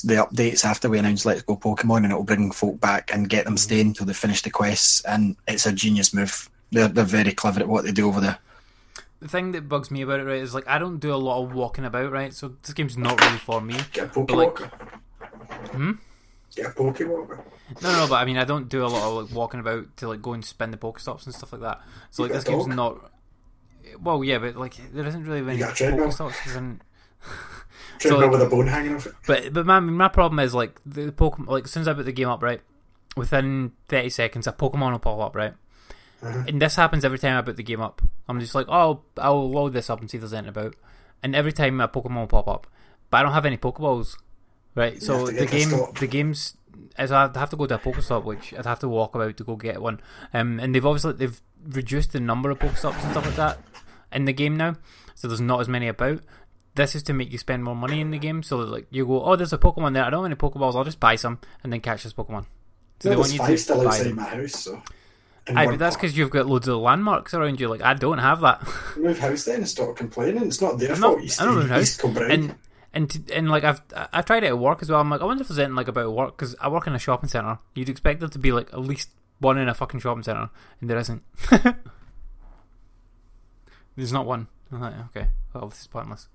the 0.03 0.14
updates 0.14 0.64
after 0.64 0.88
we 0.88 0.99
announce 0.99 1.24
Let's 1.24 1.42
Go 1.42 1.57
Pokemon, 1.57 1.99
and 1.99 2.07
it'll 2.07 2.22
bring 2.24 2.51
folk 2.53 2.80
back 2.80 3.12
and 3.12 3.28
get 3.28 3.42
Mm. 3.42 3.49
them 3.49 3.57
staying 3.57 3.86
until 3.88 4.07
they 4.07 4.12
finish 4.14 4.42
the 4.42 4.51
quests. 4.51 5.01
And 5.03 5.36
it's 5.49 5.66
a 5.66 5.72
genius 5.72 6.12
move. 6.14 6.49
They're 6.72 6.88
they're 6.88 7.05
very 7.05 7.32
clever 7.32 7.61
at 7.61 7.68
what 7.68 7.84
they 7.84 7.92
do 7.92 8.09
over 8.09 8.20
there. 8.20 8.38
The 9.20 9.28
thing 9.28 9.53
that 9.53 9.68
bugs 9.68 9.90
me 9.90 10.03
about 10.03 10.20
it, 10.20 10.24
right, 10.24 10.42
is 10.42 10.55
like 10.55 10.68
I 10.68 10.78
don't 10.78 10.99
do 10.99 11.14
a 11.14 11.16
lot 11.16 11.42
of 11.42 11.55
walking 11.55 11.84
about, 11.84 12.11
right? 12.12 12.34
So 12.34 12.57
this 12.62 12.74
game's 12.74 12.99
not 12.99 13.20
really 13.20 13.38
for 13.38 13.61
me. 13.61 13.76
Get 13.92 14.14
a 14.16 14.20
But, 14.20 14.36
like- 14.36 14.59
Hmm? 15.72 15.92
Get 16.55 16.66
a 16.66 16.70
Pokewalker. 16.70 17.42
No, 17.82 17.92
no, 17.92 18.07
but 18.09 18.16
I 18.16 18.24
mean, 18.24 18.36
I 18.36 18.45
don't 18.45 18.68
do 18.68 18.84
a 18.84 18.86
lot 18.86 19.03
of 19.03 19.24
like 19.26 19.34
walking 19.36 19.61
about 19.61 19.97
to 19.97 20.09
like 20.09 20.20
go 20.22 20.34
and 20.34 20.45
spin 20.45 20.70
the 20.70 20.76
Pokestops 20.76 21.24
and 21.26 21.34
stuff 21.34 21.53
like 21.53 21.62
that. 21.62 21.80
So 22.11 22.22
like 22.22 22.32
this 22.32 22.45
game's 22.45 22.66
dog? 22.66 22.76
not. 22.76 23.11
Well, 24.01 24.22
yeah, 24.24 24.38
but 24.38 24.57
like 24.57 24.74
there 24.92 25.07
isn't 25.07 25.24
really 25.24 25.40
many 25.42 25.59
got 25.59 25.72
a 25.72 25.74
treadmill? 25.74 26.09
Pokestops. 26.09 26.78
isn't- 28.01 28.11
Treadmill 28.11 28.20
like- 28.20 28.30
with 28.30 28.42
a 28.42 28.51
bone 28.51 28.66
hanging 28.66 28.95
off 28.97 29.07
it. 29.07 29.14
But 29.26 29.53
but 29.53 29.66
my 29.66 29.80
my 29.80 30.09
problem 30.09 30.38
is 30.40 30.55
like 30.55 30.80
the 30.86 31.12
Pokemon. 31.12 31.49
Like 31.49 31.64
as 31.64 31.70
soon 31.70 31.82
as 31.82 31.88
I 31.88 31.95
put 31.95 32.05
the 32.07 32.12
game 32.12 32.28
up, 32.28 32.42
right, 32.42 32.61
within 33.16 33.72
thirty 33.88 34.11
seconds, 34.11 34.47
a 34.47 34.53
Pokemon 34.53 34.92
will 34.92 34.99
pop 34.99 35.20
up, 35.20 35.36
right. 35.36 35.55
Uh-huh. 36.22 36.45
And 36.49 36.61
this 36.62 36.76
happens 36.76 37.05
every 37.05 37.18
time 37.18 37.36
I 37.36 37.42
put 37.42 37.57
the 37.57 37.62
game 37.62 37.82
up. 37.82 38.01
I'm 38.28 38.40
just 38.40 38.55
like, 38.55 38.66
oh, 38.68 39.03
I'll 39.18 39.51
load 39.51 39.74
this 39.74 39.90
up 39.90 40.01
and 40.01 40.11
see 40.11 40.16
if 40.16 40.22
there's 40.22 40.32
anything 40.32 40.49
about. 40.51 40.74
And 41.22 41.34
every 41.36 41.53
time 41.53 41.80
a 41.80 41.88
Pokemon 41.88 42.14
will 42.16 42.26
pop 42.26 42.49
up, 42.49 42.66
but 43.11 43.18
I 43.18 43.22
don't 43.22 43.32
have 43.32 43.45
any 43.47 43.59
Pokeballs, 43.59 44.16
right? 44.74 45.03
so 45.03 45.26
the 45.26 45.45
game, 45.47 45.70
the 46.01 46.07
game's, 46.07 46.57
is 46.99 47.12
I'd 47.12 47.36
have 47.36 47.51
to 47.51 47.57
go 47.57 47.66
to 47.66 47.74
a 47.74 47.78
Pokestop, 47.78 48.24
which 48.24 48.55
I'd 48.55 48.64
have 48.64 48.80
to 48.80 48.88
walk 48.88 49.14
about 49.14 49.36
to 49.36 49.45
go 49.45 49.57
get 49.57 49.82
one. 49.82 50.01
Um, 50.32 50.59
and 50.61 50.74
they've 50.74 50.84
obviously 50.84 51.12
they've 51.12 51.40
reduced 51.66 52.12
the 52.12 52.20
number 52.20 52.51
of 52.51 52.59
Pokestops 52.59 53.03
and 53.03 53.11
stuff 53.11 53.26
like 53.26 53.36
that 53.36 53.59
in 54.12 54.24
the 54.24 54.32
game 54.32 54.57
now, 54.57 54.76
so 55.14 55.28
there's 55.28 55.40
not 55.42 55.61
as 55.61 55.68
many 55.68 55.88
about. 55.88 56.20
This 56.75 56.95
is 56.95 57.03
to 57.05 57.12
make 57.12 57.31
you 57.31 57.39
spend 57.39 57.62
more 57.62 57.77
money 57.77 58.01
in 58.01 58.11
the 58.11 58.18
game, 58.18 58.43
so 58.43 58.59
that 58.59 58.70
like 58.70 58.87
you 58.91 59.07
go, 59.07 59.22
oh, 59.22 59.37
there's 59.37 59.53
a 59.53 59.59
Pokemon 59.59 59.95
there. 59.95 60.05
I 60.05 60.11
don't 60.11 60.25
have 60.25 60.33
any 60.33 60.35
Pokeballs. 60.35 60.75
I'll 60.75 60.85
just 60.85 60.99
buy 60.99 61.16
some 61.16 61.39
and 61.62 61.72
then 61.72 61.81
catch 61.81 62.03
this 62.03 62.12
Pokemon. 62.12 62.47
So 63.01 63.11
they 63.11 63.16
want 63.16 63.33
you 63.33 63.39
to 63.39 63.85
buy 63.85 63.99
them. 63.99 64.16
my 64.16 64.25
house, 64.25 64.64
so. 64.64 64.83
Aye, 65.47 65.66
but 65.66 65.79
that's 65.79 65.95
because 65.95 66.16
you've 66.16 66.31
got 66.31 66.47
loads 66.47 66.68
of 66.68 66.79
landmarks 66.79 67.35
around 67.35 67.61
you. 67.61 67.68
Like 67.68 67.83
I 67.83 67.95
don't 67.95 68.18
have 68.18 68.41
that. 68.41 68.66
move 68.97 69.18
house 69.18 69.45
then 69.45 69.57
and 69.57 69.68
stop 69.68 69.95
complaining. 69.97 70.43
It's 70.45 70.62
not 70.62 70.79
their 70.79 70.93
I'm 70.93 71.01
not, 71.01 71.18
fault. 71.18 71.22
You 71.22 71.31
I 71.39 71.45
don't 71.45 71.55
stay 71.55 71.55
live 71.55 71.64
in 71.66 71.70
a 71.70 71.75
house. 71.75 72.01
And 72.31 72.55
and 72.95 73.11
to, 73.11 73.35
and 73.35 73.51
like 73.51 73.64
I've 73.64 73.83
I've 74.12 74.25
tried 74.25 74.45
it 74.45 74.49
at 74.49 74.59
work 74.59 74.81
as 74.81 74.91
well. 74.91 75.01
I'm 75.01 75.11
like 75.11 75.20
I 75.20 75.25
wonder 75.25 75.43
if 75.43 75.49
there's 75.49 75.59
anything 75.59 75.75
like 75.75 75.89
about 75.89 76.12
work 76.12 76.37
because 76.37 76.57
I 76.61 76.68
work 76.68 76.87
in 76.87 76.95
a 76.95 76.99
shopping 76.99 77.29
center. 77.29 77.59
You'd 77.75 77.91
expect 77.91 78.20
there 78.20 78.29
to 78.29 78.39
be 78.39 78.53
like 78.53 78.72
at 78.72 78.81
least 78.81 79.11
one 79.39 79.59
in 79.59 79.68
a 79.68 79.75
fucking 79.75 80.01
shopping 80.01 80.22
center, 80.22 80.49
and 80.81 80.89
there 80.89 80.99
isn't. 80.99 81.22
there's 83.97 84.12
not 84.12 84.25
one. 84.25 84.49
I'm 84.72 84.81
like, 84.81 84.95
okay, 85.11 85.29
well 85.53 85.68
this 85.68 85.83
is 85.83 85.87
pointless. 85.89 86.29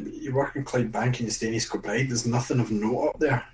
You 0.00 0.34
work 0.34 0.56
in 0.56 0.64
Clyde 0.64 0.92
Bank 0.92 1.18
and 1.18 1.28
you 1.28 1.30
stay 1.30 1.48
in 1.48 1.54
East 1.54 1.70
Kilbride. 1.70 2.08
There's 2.08 2.26
nothing 2.26 2.60
of 2.60 2.70
note 2.70 3.08
up 3.08 3.18
there. 3.18 3.44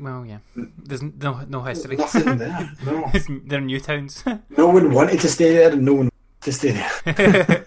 Well, 0.00 0.26
yeah, 0.26 0.38
there's 0.54 1.02
no 1.02 1.40
no 1.48 1.62
history. 1.62 1.96
Nothing 1.96 2.38
there. 2.38 2.70
No. 2.84 3.10
They're 3.46 3.60
new 3.60 3.80
towns. 3.80 4.22
No 4.56 4.68
one 4.68 4.92
wanted 4.92 5.20
to 5.20 5.28
stay 5.28 5.54
there, 5.54 5.72
and 5.72 5.84
no 5.84 5.94
one 5.94 6.10
wanted 6.10 6.42
to 6.42 6.52
stay 6.52 6.70
there. 6.72 7.64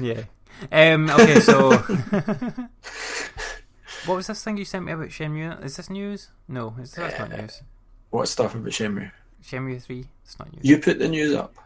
yeah. 0.00 0.22
Um. 0.72 1.10
Okay. 1.10 1.40
So, 1.40 1.70
what 4.06 4.16
was 4.16 4.26
this 4.28 4.42
thing 4.42 4.56
you 4.56 4.64
sent 4.64 4.84
me 4.84 4.92
about 4.92 5.08
Shenmue? 5.08 5.64
Is 5.64 5.76
this 5.76 5.90
news? 5.90 6.30
No, 6.46 6.74
is 6.80 6.92
that's 6.92 7.18
not 7.18 7.30
news. 7.30 7.62
What 8.10 8.28
stuff 8.28 8.54
about 8.54 8.68
Shenmue? 8.68 9.10
Shenmue 9.42 9.82
three. 9.82 10.06
It's 10.24 10.38
not 10.38 10.52
news. 10.52 10.64
You 10.64 10.78
put 10.78 10.98
the 10.98 11.08
news 11.08 11.34
up. 11.34 11.56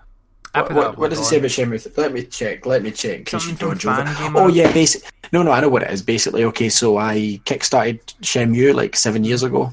What, 0.54 0.72
what, 0.74 0.98
what 0.98 1.10
does 1.10 1.20
it 1.20 1.24
say 1.24 1.38
about 1.38 1.50
Shenmue? 1.50 1.96
Let 1.96 2.12
me 2.12 2.24
check. 2.24 2.66
Let 2.66 2.82
me 2.82 2.90
check. 2.90 3.18
in 3.18 3.24
case 3.24 3.46
you 3.46 3.56
Something 3.56 3.68
dodge 3.68 3.86
over. 3.86 4.38
Oh 4.38 4.48
yeah, 4.48 4.70
basic. 4.72 5.02
No, 5.32 5.42
no, 5.42 5.50
I 5.50 5.60
know 5.60 5.70
what 5.70 5.82
it 5.82 5.90
is. 5.90 6.02
Basically, 6.02 6.44
okay. 6.44 6.68
So 6.68 6.98
I 6.98 7.40
kickstarted 7.46 8.00
Shenmue 8.20 8.74
like 8.74 8.94
seven 8.96 9.24
years 9.24 9.42
ago, 9.42 9.72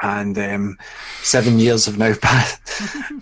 and 0.00 0.36
um, 0.36 0.78
seven 1.22 1.60
years 1.60 1.86
have 1.86 1.96
now 1.96 2.12
passed. 2.20 2.60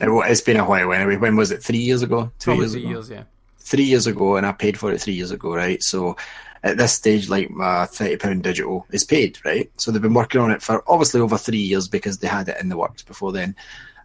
It's 0.00 0.40
been 0.40 0.56
a 0.56 0.64
while 0.64 0.92
anyway. 0.94 1.16
When 1.16 1.36
was 1.36 1.50
it? 1.50 1.62
Three 1.62 1.78
years 1.78 2.02
ago? 2.02 2.30
Two 2.38 2.44
Probably 2.46 2.62
years 2.64 2.74
ago? 2.74 2.88
years. 2.88 3.10
Yeah. 3.10 3.24
three 3.58 3.84
years 3.84 4.06
ago, 4.06 4.36
and 4.36 4.46
I 4.46 4.52
paid 4.52 4.78
for 4.78 4.90
it 4.92 5.00
three 5.00 5.14
years 5.14 5.30
ago, 5.30 5.54
right? 5.54 5.82
So 5.82 6.16
at 6.62 6.78
this 6.78 6.94
stage, 6.94 7.28
like 7.28 7.50
my 7.50 7.84
thirty 7.84 8.16
pound 8.16 8.44
digital 8.44 8.86
is 8.92 9.04
paid, 9.04 9.38
right? 9.44 9.70
So 9.76 9.90
they've 9.90 10.00
been 10.00 10.14
working 10.14 10.40
on 10.40 10.50
it 10.50 10.62
for 10.62 10.82
obviously 10.86 11.20
over 11.20 11.36
three 11.36 11.58
years 11.58 11.86
because 11.86 12.16
they 12.18 12.28
had 12.28 12.48
it 12.48 12.60
in 12.62 12.70
the 12.70 12.78
works 12.78 13.02
before 13.02 13.32
then. 13.32 13.54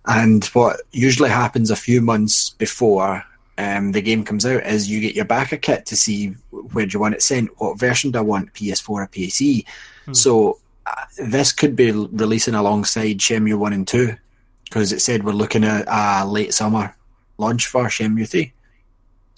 And 0.07 0.45
what 0.45 0.81
usually 0.91 1.29
happens 1.29 1.69
a 1.69 1.75
few 1.75 2.01
months 2.01 2.51
before 2.51 3.23
um, 3.57 3.91
the 3.91 4.01
game 4.01 4.23
comes 4.23 4.45
out 4.45 4.65
is 4.65 4.89
you 4.89 5.01
get 5.01 5.15
your 5.15 5.25
backer 5.25 5.57
kit 5.57 5.85
to 5.87 5.95
see 5.95 6.27
where 6.51 6.85
do 6.85 6.93
you 6.93 6.99
want 6.99 7.15
it 7.15 7.21
sent, 7.21 7.49
what 7.59 7.77
version 7.77 8.11
do 8.11 8.19
I 8.19 8.21
want, 8.21 8.53
PS4 8.53 8.89
or 8.89 9.07
PC. 9.07 9.65
So 10.13 10.59
uh, 10.85 11.03
this 11.17 11.51
could 11.51 11.75
be 11.75 11.91
releasing 11.91 12.55
alongside 12.55 13.17
Shenmue 13.17 13.57
one 13.57 13.73
and 13.73 13.87
two 13.87 14.15
because 14.63 14.93
it 14.93 15.01
said 15.01 15.23
we're 15.23 15.33
looking 15.33 15.63
at 15.63 15.85
a 15.87 16.25
late 16.25 16.53
summer 16.53 16.95
launch 17.37 17.67
for 17.67 17.85
Shenmue 17.87 18.29
three. 18.29 18.53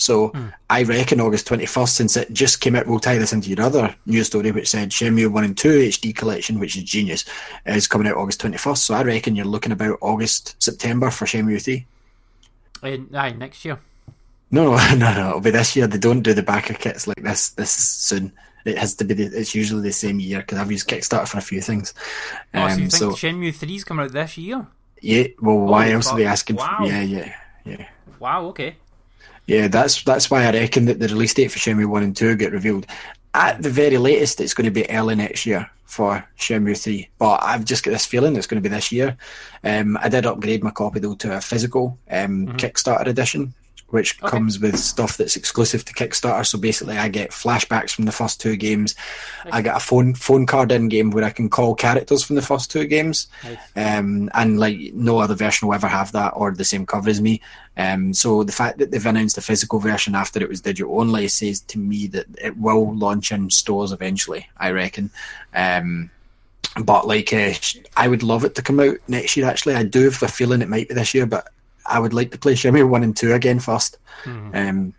So 0.02 0.32
I 0.70 0.84
reckon 0.84 1.20
August 1.20 1.46
21st, 1.48 1.90
since 1.90 2.16
it 2.18 2.32
just 2.34 2.62
came 2.62 2.76
out, 2.76 2.88
we'll 2.88 3.00
tie 3.00 3.18
this 3.18 3.34
into 3.34 3.50
your 3.50 3.62
other 3.62 3.94
news 4.06 4.28
story, 4.28 4.52
which 4.52 4.70
said 4.70 4.92
Shenmue 4.92 5.28
1 5.32 5.44
and 5.44 5.58
2 5.58 5.68
HD 5.90 6.16
collection, 6.16 6.58
which 6.58 6.78
is 6.78 6.84
genius, 6.84 7.26
is 7.66 7.86
coming 7.88 8.08
out 8.08 8.16
August 8.16 8.42
21st. 8.42 8.78
So 8.78 8.94
I 8.96 9.04
reckon 9.04 9.36
you're 9.36 9.46
looking 9.46 9.74
about 9.74 9.98
August, 10.02 10.56
September 10.64 11.12
for 11.12 11.26
Shenmue 11.26 11.62
3. 11.62 11.86
Uh, 12.82 13.18
aye, 13.18 13.32
next 13.32 13.66
year. 13.66 13.78
No, 14.52 14.76
no, 14.76 14.96
no, 14.96 15.14
no, 15.14 15.28
it'll 15.30 15.42
be 15.42 15.52
this 15.52 15.76
year. 15.76 15.86
They 15.86 15.98
don't 16.00 16.22
do 16.24 16.34
the 16.34 16.44
backer 16.44 16.74
kits 16.76 17.06
like 17.06 17.22
this 17.22 17.50
this 17.50 17.72
soon. 17.72 18.32
It 18.66 18.78
has 18.78 18.96
to 18.96 19.04
be, 19.04 19.14
the, 19.14 19.24
it's 19.26 19.54
usually 19.54 19.82
the 19.82 19.92
same 19.94 20.20
year 20.20 20.40
because 20.40 20.60
I've 20.60 20.72
used 20.72 20.88
Kickstarter 20.88 21.28
for 21.28 21.38
a 21.38 21.42
few 21.42 21.62
things. 21.62 21.94
Oh, 22.54 22.68
so 22.70 22.76
you 22.78 22.84
Um, 22.86 22.90
think 22.90 22.92
so, 22.92 23.12
Shenmue 23.12 23.54
3's 23.54 23.84
coming 23.84 24.06
out 24.06 24.12
this 24.14 24.38
year? 24.38 24.66
yeah, 25.02 25.28
well, 25.42 25.58
why 25.58 25.84
Holy 25.84 25.94
else 25.96 26.08
are 26.08 26.18
they 26.18 26.26
asking? 26.26 26.56
Wow. 26.58 26.78
For, 26.80 26.86
yeah, 26.88 27.02
yeah, 27.02 27.36
yeah. 27.66 27.88
Wow. 28.20 28.46
Okay. 28.48 28.78
Yeah, 29.50 29.68
that's 29.68 30.04
that's 30.04 30.30
why 30.30 30.46
I 30.46 30.52
reckon 30.52 30.86
that 30.86 31.00
the 31.00 31.08
release 31.08 31.34
date 31.34 31.52
for 31.52 31.58
Shenmue 31.58 31.88
one 31.88 32.04
and 32.04 32.16
two 32.16 32.36
get 32.36 32.52
revealed. 32.52 32.86
At 33.34 33.62
the 33.64 33.70
very 33.70 33.98
latest, 33.98 34.42
it's 34.42 34.54
going 34.54 34.66
to 34.66 34.72
be 34.72 34.90
early 34.92 35.16
next 35.16 35.46
year 35.46 35.70
for 35.86 36.24
Shenmue 36.38 36.80
three. 36.80 37.10
But 37.18 37.40
I've 37.42 37.66
just 37.66 37.84
got 37.84 37.92
this 37.92 38.06
feeling 38.06 38.36
it's 38.36 38.46
going 38.46 38.62
to 38.62 38.70
be 38.70 38.74
this 38.74 38.92
year. 38.92 39.18
Um, 39.64 39.98
I 40.02 40.08
did 40.08 40.28
upgrade 40.28 40.64
my 40.64 40.70
copy 40.70 41.00
though 41.00 41.16
to 41.16 41.38
a 41.38 41.42
physical 41.42 41.98
um, 42.12 42.46
Kickstarter 42.58 43.08
edition, 43.08 43.56
which 43.90 44.18
Okay. 44.22 44.30
comes 44.30 44.60
with 44.60 44.78
stuff 44.78 45.18
that's 45.18 45.36
exclusive 45.36 45.84
to 45.86 45.94
Kickstarter. 45.94 46.46
So 46.46 46.58
basically, 46.58 46.98
I 46.98 47.08
get 47.08 47.32
flashbacks 47.32 47.92
from 47.92 48.06
the 48.06 48.12
first 48.12 48.40
two 48.40 48.56
games. 48.56 48.96
I 49.52 49.62
get 49.62 49.76
a 49.76 49.80
phone 49.80 50.14
phone 50.14 50.46
card 50.46 50.72
in 50.72 50.88
game 50.90 51.10
where 51.12 51.24
I 51.24 51.32
can 51.32 51.50
call 51.50 51.74
characters 51.76 52.24
from 52.24 52.36
the 52.36 52.42
first 52.42 52.70
two 52.72 52.86
games, 52.86 53.28
um, 53.76 54.30
and 54.34 54.60
like 54.60 54.78
no 54.94 55.18
other 55.20 55.36
version 55.36 55.68
will 55.68 55.76
ever 55.76 55.88
have 55.88 56.12
that 56.12 56.34
or 56.36 56.52
the 56.52 56.66
same 56.66 56.86
cover 56.86 57.10
as 57.10 57.22
me. 57.22 57.42
Um, 57.78 58.14
so 58.14 58.44
the 58.44 58.52
fact 58.52 58.78
that 58.80 58.92
they've 58.92 59.06
announced 59.06 59.38
a 59.38 59.42
physical 59.42 59.80
version 59.80 60.14
after 60.14 60.40
it 60.42 60.50
was 60.50 60.62
digital 60.62 61.00
only 61.00 61.28
says 61.30 61.62
to 61.62 61.80
me 61.80 62.08
that 62.08 62.26
it 62.42 62.58
will 62.58 62.96
launch 62.96 63.32
in 63.32 63.50
stores 63.50 63.92
eventually. 63.92 64.50
I 64.58 64.72
reckon. 64.72 65.10
Um, 65.54 66.10
but 66.84 67.08
like, 67.08 67.34
uh, 67.34 67.54
I 67.98 68.08
would 68.08 68.22
love 68.24 68.44
it 68.46 68.54
to 68.56 68.62
come 68.62 68.80
out 68.80 68.98
next 69.08 69.36
year. 69.36 69.48
Actually, 69.48 69.76
I 69.76 69.84
do 69.84 70.04
have 70.04 70.22
a 70.22 70.28
feeling 70.28 70.62
it 70.62 70.70
might 70.70 70.88
be 70.88 70.94
this 70.94 71.14
year, 71.14 71.26
but 71.26 71.48
I 71.90 72.00
would 72.00 72.14
like 72.14 72.32
to 72.32 72.38
play 72.38 72.54
Shenmue 72.54 72.88
one 72.88 73.04
and 73.04 73.16
two 73.18 73.34
again 73.34 73.60
first, 73.60 73.98
um, 74.26 74.94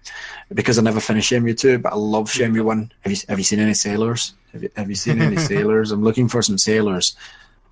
because 0.53 0.79
I 0.79 0.83
never 0.83 1.01
finished 1.01 1.31
Shenmue 1.31 1.57
two. 1.59 1.79
But 1.79 1.93
I 1.93 1.97
love 1.97 2.31
Shenmue 2.31 2.65
one. 2.65 2.93
Have 3.03 3.13
you 3.13 3.19
have 3.29 3.39
you 3.39 3.45
seen 3.45 3.61
any 3.61 3.75
sailors? 3.75 4.35
Have 4.53 4.63
you, 4.65 4.71
have 4.77 4.89
you 4.91 4.97
seen 4.97 5.23
any 5.23 5.37
sailors? 5.53 5.93
I'm 5.93 6.03
looking 6.03 6.29
for 6.29 6.43
some 6.43 6.59
sailors. 6.59 7.17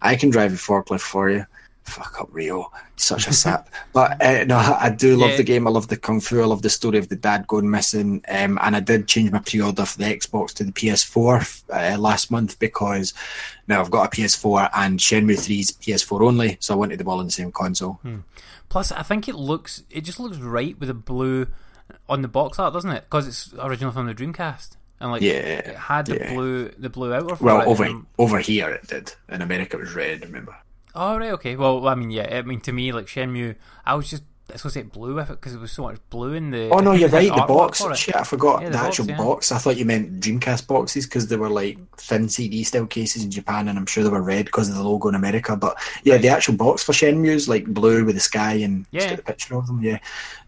I 0.01 0.15
can 0.17 0.31
drive 0.31 0.53
a 0.53 0.57
forklift 0.57 1.01
for 1.01 1.29
you. 1.31 1.45
Fuck 1.85 2.21
up 2.21 2.29
Ryo, 2.33 2.71
such 2.97 3.27
a 3.29 3.33
sap. 3.33 3.71
But 3.95 4.23
uh, 4.23 4.45
no, 4.45 4.59
I 4.59 4.91
do 4.91 5.17
love 5.17 5.31
Yeah. 5.31 5.37
the 5.39 5.43
game. 5.43 5.67
I 5.67 5.71
love 5.71 5.89
the 5.89 5.97
kung 5.97 6.21
fu. 6.21 6.43
I 6.43 6.45
love 6.45 6.61
the 6.61 6.69
story 6.69 6.99
of 6.99 7.09
the 7.09 7.17
dad 7.17 7.47
going 7.47 7.69
missing. 7.71 8.23
Um, 8.29 8.59
and 8.63 8.77
I 8.77 8.81
did 8.81 9.09
change 9.09 9.33
my 9.33 9.39
pre-order 9.39 9.87
for 9.87 9.97
the 9.97 10.05
Xbox 10.05 10.53
to 10.57 10.65
the 10.65 10.73
PS4 10.73 11.95
uh, 11.97 11.99
last 11.99 12.31
month 12.31 12.59
because 12.59 13.15
now 13.69 13.81
I've 13.81 13.91
got 13.91 14.07
a 14.07 14.11
PS4 14.21 14.69
and 14.75 15.01
Shenmue 15.01 15.39
3's 15.39 15.73
PS4 15.73 16.21
only, 16.21 16.59
so 16.61 16.75
I 16.75 16.77
wanted 16.77 17.01
them 17.01 17.09
all 17.09 17.21
on 17.21 17.25
the 17.27 17.33
same 17.33 17.51
console. 17.53 17.99
Plus, 18.69 18.93
I 18.93 19.03
think 19.03 19.29
it 19.29 19.35
looks 19.35 19.83
it 19.91 20.03
just 20.03 20.21
looks 20.21 20.37
right 20.39 20.79
with 20.79 20.89
the 20.89 20.95
blue 20.95 21.47
on 22.09 22.23
the 22.23 22.29
box 22.29 22.59
art, 22.59 22.73
doesn't 22.75 22.91
it? 22.91 23.03
Because 23.05 23.27
it's 23.27 23.55
original 23.59 23.93
from 23.93 24.07
the 24.07 24.15
Dreamcast, 24.15 24.77
and 25.01 25.11
like 25.11 25.23
Yeah, 25.23 25.33
it 25.33 25.77
had 25.77 26.07
the 26.07 26.17
yeah. 26.17 26.35
blue 26.35 26.69
the 26.79 26.91
blue 26.91 27.15
outer. 27.15 27.37
For 27.37 27.45
Well, 27.45 27.61
it, 27.63 27.67
over 27.67 27.85
and- 27.85 28.07
over 28.19 28.39
here 28.41 28.69
it 28.71 28.87
did. 28.87 29.15
In 29.29 29.41
America, 29.43 29.77
it 29.77 29.81
was 29.81 29.95
red. 29.95 30.21
Remember? 30.23 30.55
Oh 30.95 31.17
right, 31.19 31.31
okay. 31.33 31.57
Well, 31.57 31.87
I 31.89 31.95
mean, 31.95 32.11
yeah. 32.11 32.29
I 32.39 32.43
mean, 32.43 32.61
to 32.63 32.73
me, 32.73 32.93
like 32.93 33.07
Shenmue, 33.07 33.55
I 33.87 33.95
was 33.95 34.11
just 34.11 34.25
blue 34.93 35.15
with 35.15 35.29
it 35.31 35.35
because 35.35 35.53
there 35.53 35.61
was 35.61 35.73
so 35.73 35.83
much 35.83 35.99
blue 36.11 36.33
in 36.35 36.51
the. 36.51 36.71
Oh 36.71 36.79
no, 36.79 36.93
you're 36.93 37.09
right. 37.11 37.29
The 37.29 37.45
box. 37.47 37.83
Shit, 37.97 38.17
I 38.17 38.23
forgot 38.25 38.63
Yeah, 38.63 38.69
the, 38.69 38.73
the 38.73 38.79
box, 38.79 38.87
actual 38.89 39.07
yeah. 39.07 39.17
box. 39.17 39.53
I 39.53 39.59
thought 39.59 39.77
you 39.77 39.85
meant 39.85 40.21
Dreamcast 40.21 40.67
boxes 40.67 41.07
because 41.07 41.29
they 41.29 41.37
were 41.37 41.51
like 41.51 41.79
thin 41.97 42.29
CD 42.29 42.65
style 42.65 42.87
cases 42.87 43.25
in 43.25 43.31
Japan, 43.31 43.69
and 43.69 43.79
I'm 43.79 43.87
sure 43.87 44.03
they 44.03 44.11
were 44.11 44.23
red 44.23 44.47
because 44.47 44.69
of 44.69 44.75
the 44.77 44.83
logo 44.83 45.09
in 45.09 45.15
America. 45.15 45.57
But 45.57 45.77
yeah, 46.05 46.17
the 46.17 46.29
actual 46.29 46.55
box 46.55 46.83
for 46.83 46.93
Shenmue's 46.93 47.49
like 47.49 47.67
blue 47.67 48.05
with 48.05 48.15
the 48.15 48.21
sky 48.21 48.55
and 48.55 48.87
Yeah. 48.91 49.01
just 49.03 49.17
the 49.17 49.23
picture 49.23 49.55
of 49.57 49.67
them. 49.67 49.83
Yeah, 49.83 49.99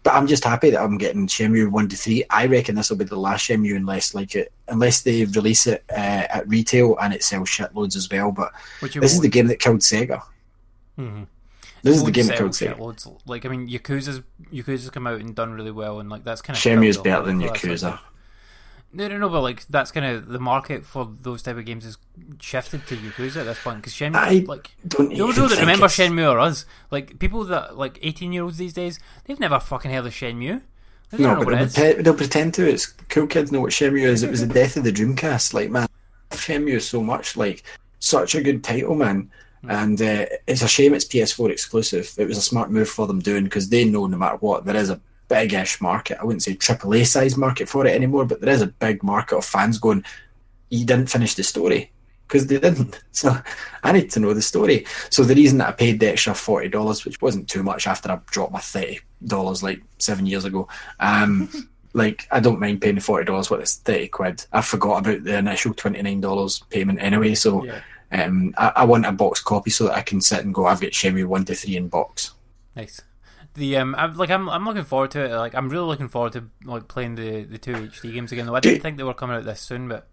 but 0.03 0.13
I'm 0.13 0.27
just 0.27 0.43
happy 0.43 0.71
that 0.71 0.81
I'm 0.81 0.97
getting 0.97 1.27
Shenmue 1.27 1.69
one 1.71 1.87
to 1.89 1.95
three. 1.95 2.23
I 2.29 2.47
reckon 2.47 2.75
this 2.75 2.89
will 2.89 2.97
be 2.97 3.05
the 3.05 3.15
last 3.19 3.47
Shenmue 3.47 3.75
unless 3.75 4.13
like 4.15 4.35
it 4.35 4.51
unless 4.67 5.01
they 5.01 5.25
release 5.25 5.67
it 5.67 5.83
uh, 5.91 5.95
at 6.29 6.47
retail 6.47 6.97
and 7.01 7.13
it 7.13 7.23
sells 7.23 7.49
shitloads 7.49 7.95
as 7.95 8.09
well. 8.09 8.31
But 8.31 8.51
it 8.81 8.99
this 8.99 9.13
is 9.13 9.21
the 9.21 9.29
game 9.29 9.47
that 9.47 9.59
killed 9.59 9.79
Sega. 9.81 10.21
Mhm. 10.97 11.27
This 11.83 11.97
is 11.97 12.03
the 12.03 12.11
game 12.11 12.27
that 12.27 12.37
killed 12.37 12.51
Sega. 12.51 13.19
Like 13.25 13.45
I 13.45 13.49
mean, 13.49 13.67
Yakuza's 13.67 14.21
Yakuza's 14.51 14.89
come 14.89 15.07
out 15.07 15.19
and 15.19 15.35
done 15.35 15.53
really 15.53 15.71
well, 15.71 15.99
and 15.99 16.09
like 16.09 16.23
that's 16.23 16.41
kind 16.41 16.55
of 16.55 16.61
Shenmue's 16.61 16.97
better 16.97 17.25
than 17.25 17.41
oh, 17.41 17.47
Yakuza. 17.47 17.99
No, 18.93 19.07
no, 19.07 19.17
no, 19.17 19.29
but 19.29 19.41
like 19.41 19.65
that's 19.67 19.91
kind 19.91 20.05
of 20.05 20.27
the 20.27 20.39
market 20.39 20.85
for 20.85 21.09
those 21.21 21.41
type 21.41 21.57
of 21.57 21.65
games 21.65 21.85
is 21.85 21.97
shifted 22.39 22.85
to 22.87 22.97
Yakuza 22.97 23.37
at 23.37 23.45
this 23.45 23.59
point 23.63 23.77
because 23.77 23.93
Shenmue, 23.93 24.15
I 24.15 24.43
like 24.47 24.71
don't 24.85 25.15
those 25.15 25.35
people 25.35 25.49
that 25.49 25.59
remember 25.59 25.85
it's- 25.85 25.97
Shenmue 25.97 26.29
or 26.29 26.39
us, 26.39 26.65
like 26.91 27.17
people 27.17 27.43
that 27.45 27.77
like 27.77 27.99
eighteen 28.01 28.33
year 28.33 28.43
olds 28.43 28.57
these 28.57 28.73
days, 28.73 28.99
they've 29.25 29.39
never 29.39 29.59
fucking 29.59 29.91
heard 29.91 30.05
of 30.05 30.13
Shenmue. 30.13 30.61
No, 31.17 31.43
but 31.43 31.49
they'll, 31.49 31.57
pretend, 31.57 32.05
they'll 32.05 32.13
pretend 32.13 32.53
to. 32.53 32.69
It's 32.69 32.87
cool 33.09 33.27
kids 33.27 33.51
know 33.51 33.61
what 33.61 33.71
Shenmue 33.71 34.05
is. 34.05 34.23
It 34.23 34.29
was 34.29 34.45
the 34.45 34.53
death 34.53 34.77
of 34.77 34.83
the 34.83 34.91
Dreamcast. 34.91 35.53
Like 35.53 35.69
man, 35.69 35.87
Shenmue 36.31 36.81
so 36.81 37.01
much. 37.01 37.37
Like 37.37 37.63
such 37.99 38.35
a 38.35 38.41
good 38.41 38.63
title, 38.63 38.95
man. 38.95 39.31
And 39.69 40.01
uh, 40.01 40.25
it's 40.47 40.63
a 40.63 40.67
shame 40.67 40.93
it's 40.93 41.05
PS4 41.05 41.49
exclusive. 41.51 42.13
It 42.17 42.27
was 42.27 42.37
a 42.37 42.41
smart 42.41 42.71
move 42.71 42.89
for 42.89 43.05
them 43.07 43.19
doing 43.19 43.43
because 43.43 43.69
they 43.69 43.85
know 43.85 44.07
no 44.07 44.17
matter 44.17 44.37
what 44.37 44.65
there 44.65 44.75
is 44.75 44.89
a 44.89 44.99
big-ish 45.27 45.79
market. 45.81 46.17
I 46.19 46.25
wouldn't 46.25 46.43
say 46.43 46.55
AAA 46.55 47.05
size 47.07 47.37
market 47.37 47.69
for 47.69 47.85
it 47.85 47.95
anymore, 47.95 48.25
but 48.25 48.41
there 48.41 48.53
is 48.53 48.61
a 48.61 48.67
big 48.67 49.03
market 49.03 49.37
of 49.37 49.45
fans 49.45 49.77
going. 49.77 50.03
You 50.69 50.85
didn't 50.85 51.09
finish 51.11 51.35
the 51.35 51.43
story 51.43 51.91
because 52.27 52.47
they 52.47 52.59
didn't. 52.59 52.99
So 53.11 53.37
I 53.83 53.91
need 53.91 54.09
to 54.11 54.19
know 54.19 54.33
the 54.33 54.41
story. 54.41 54.85
So 55.09 55.23
the 55.23 55.35
reason 55.35 55.59
that 55.59 55.69
I 55.69 55.71
paid 55.73 55.99
the 55.99 56.09
extra 56.09 56.33
forty 56.33 56.69
dollars, 56.69 57.05
which 57.05 57.21
wasn't 57.21 57.49
too 57.49 57.61
much 57.61 57.85
after 57.87 58.11
I 58.11 58.19
dropped 58.27 58.53
my 58.53 58.59
thirty 58.59 58.99
dollars 59.25 59.61
like 59.61 59.81
seven 59.99 60.25
years 60.25 60.45
ago, 60.45 60.67
um, 60.99 61.49
like 61.93 62.27
I 62.31 62.39
don't 62.39 62.59
mind 62.59 62.81
paying 62.81 62.95
the 62.95 63.01
forty 63.01 63.25
dollars, 63.25 63.51
What 63.51 63.59
it's 63.59 63.75
thirty 63.75 64.07
quid. 64.07 64.45
I 64.51 64.61
forgot 64.61 65.05
about 65.05 65.23
the 65.23 65.37
initial 65.37 65.73
twenty 65.73 66.01
nine 66.01 66.21
dollars 66.21 66.63
payment 66.69 67.01
anyway. 67.01 67.35
So 67.35 67.63
Yeah. 67.63 67.81
Um, 68.11 68.53
I, 68.57 68.73
I 68.77 68.85
want 68.85 69.05
a 69.05 69.11
box 69.11 69.41
copy 69.41 69.69
so 69.71 69.85
that 69.85 69.97
I 69.97 70.01
can 70.01 70.21
sit 70.21 70.43
and 70.43 70.53
go. 70.53 70.65
I've 70.65 70.81
got 70.81 70.91
Shenmue 70.91 71.25
one 71.25 71.45
to 71.45 71.55
three 71.55 71.75
in 71.77 71.87
box. 71.89 72.33
Nice. 72.75 72.99
The 73.53 73.77
um, 73.77 73.95
I'm 73.95 74.15
like 74.17 74.29
I'm 74.29 74.49
I'm 74.49 74.65
looking 74.65 74.83
forward 74.83 75.11
to 75.11 75.25
it. 75.25 75.35
Like 75.35 75.55
I'm 75.55 75.69
really 75.69 75.85
looking 75.87 76.07
forward 76.07 76.33
to 76.33 76.49
like 76.63 76.87
playing 76.87 77.15
the 77.15 77.43
the 77.43 77.57
two 77.57 77.87
HD 77.89 78.13
games 78.13 78.31
again. 78.31 78.45
Though 78.45 78.55
I 78.55 78.61
Do- 78.61 78.69
didn't 78.69 78.81
think 78.81 78.97
they 78.97 79.03
were 79.03 79.13
coming 79.13 79.35
out 79.35 79.43
this 79.45 79.59
soon, 79.61 79.87
but 79.89 80.07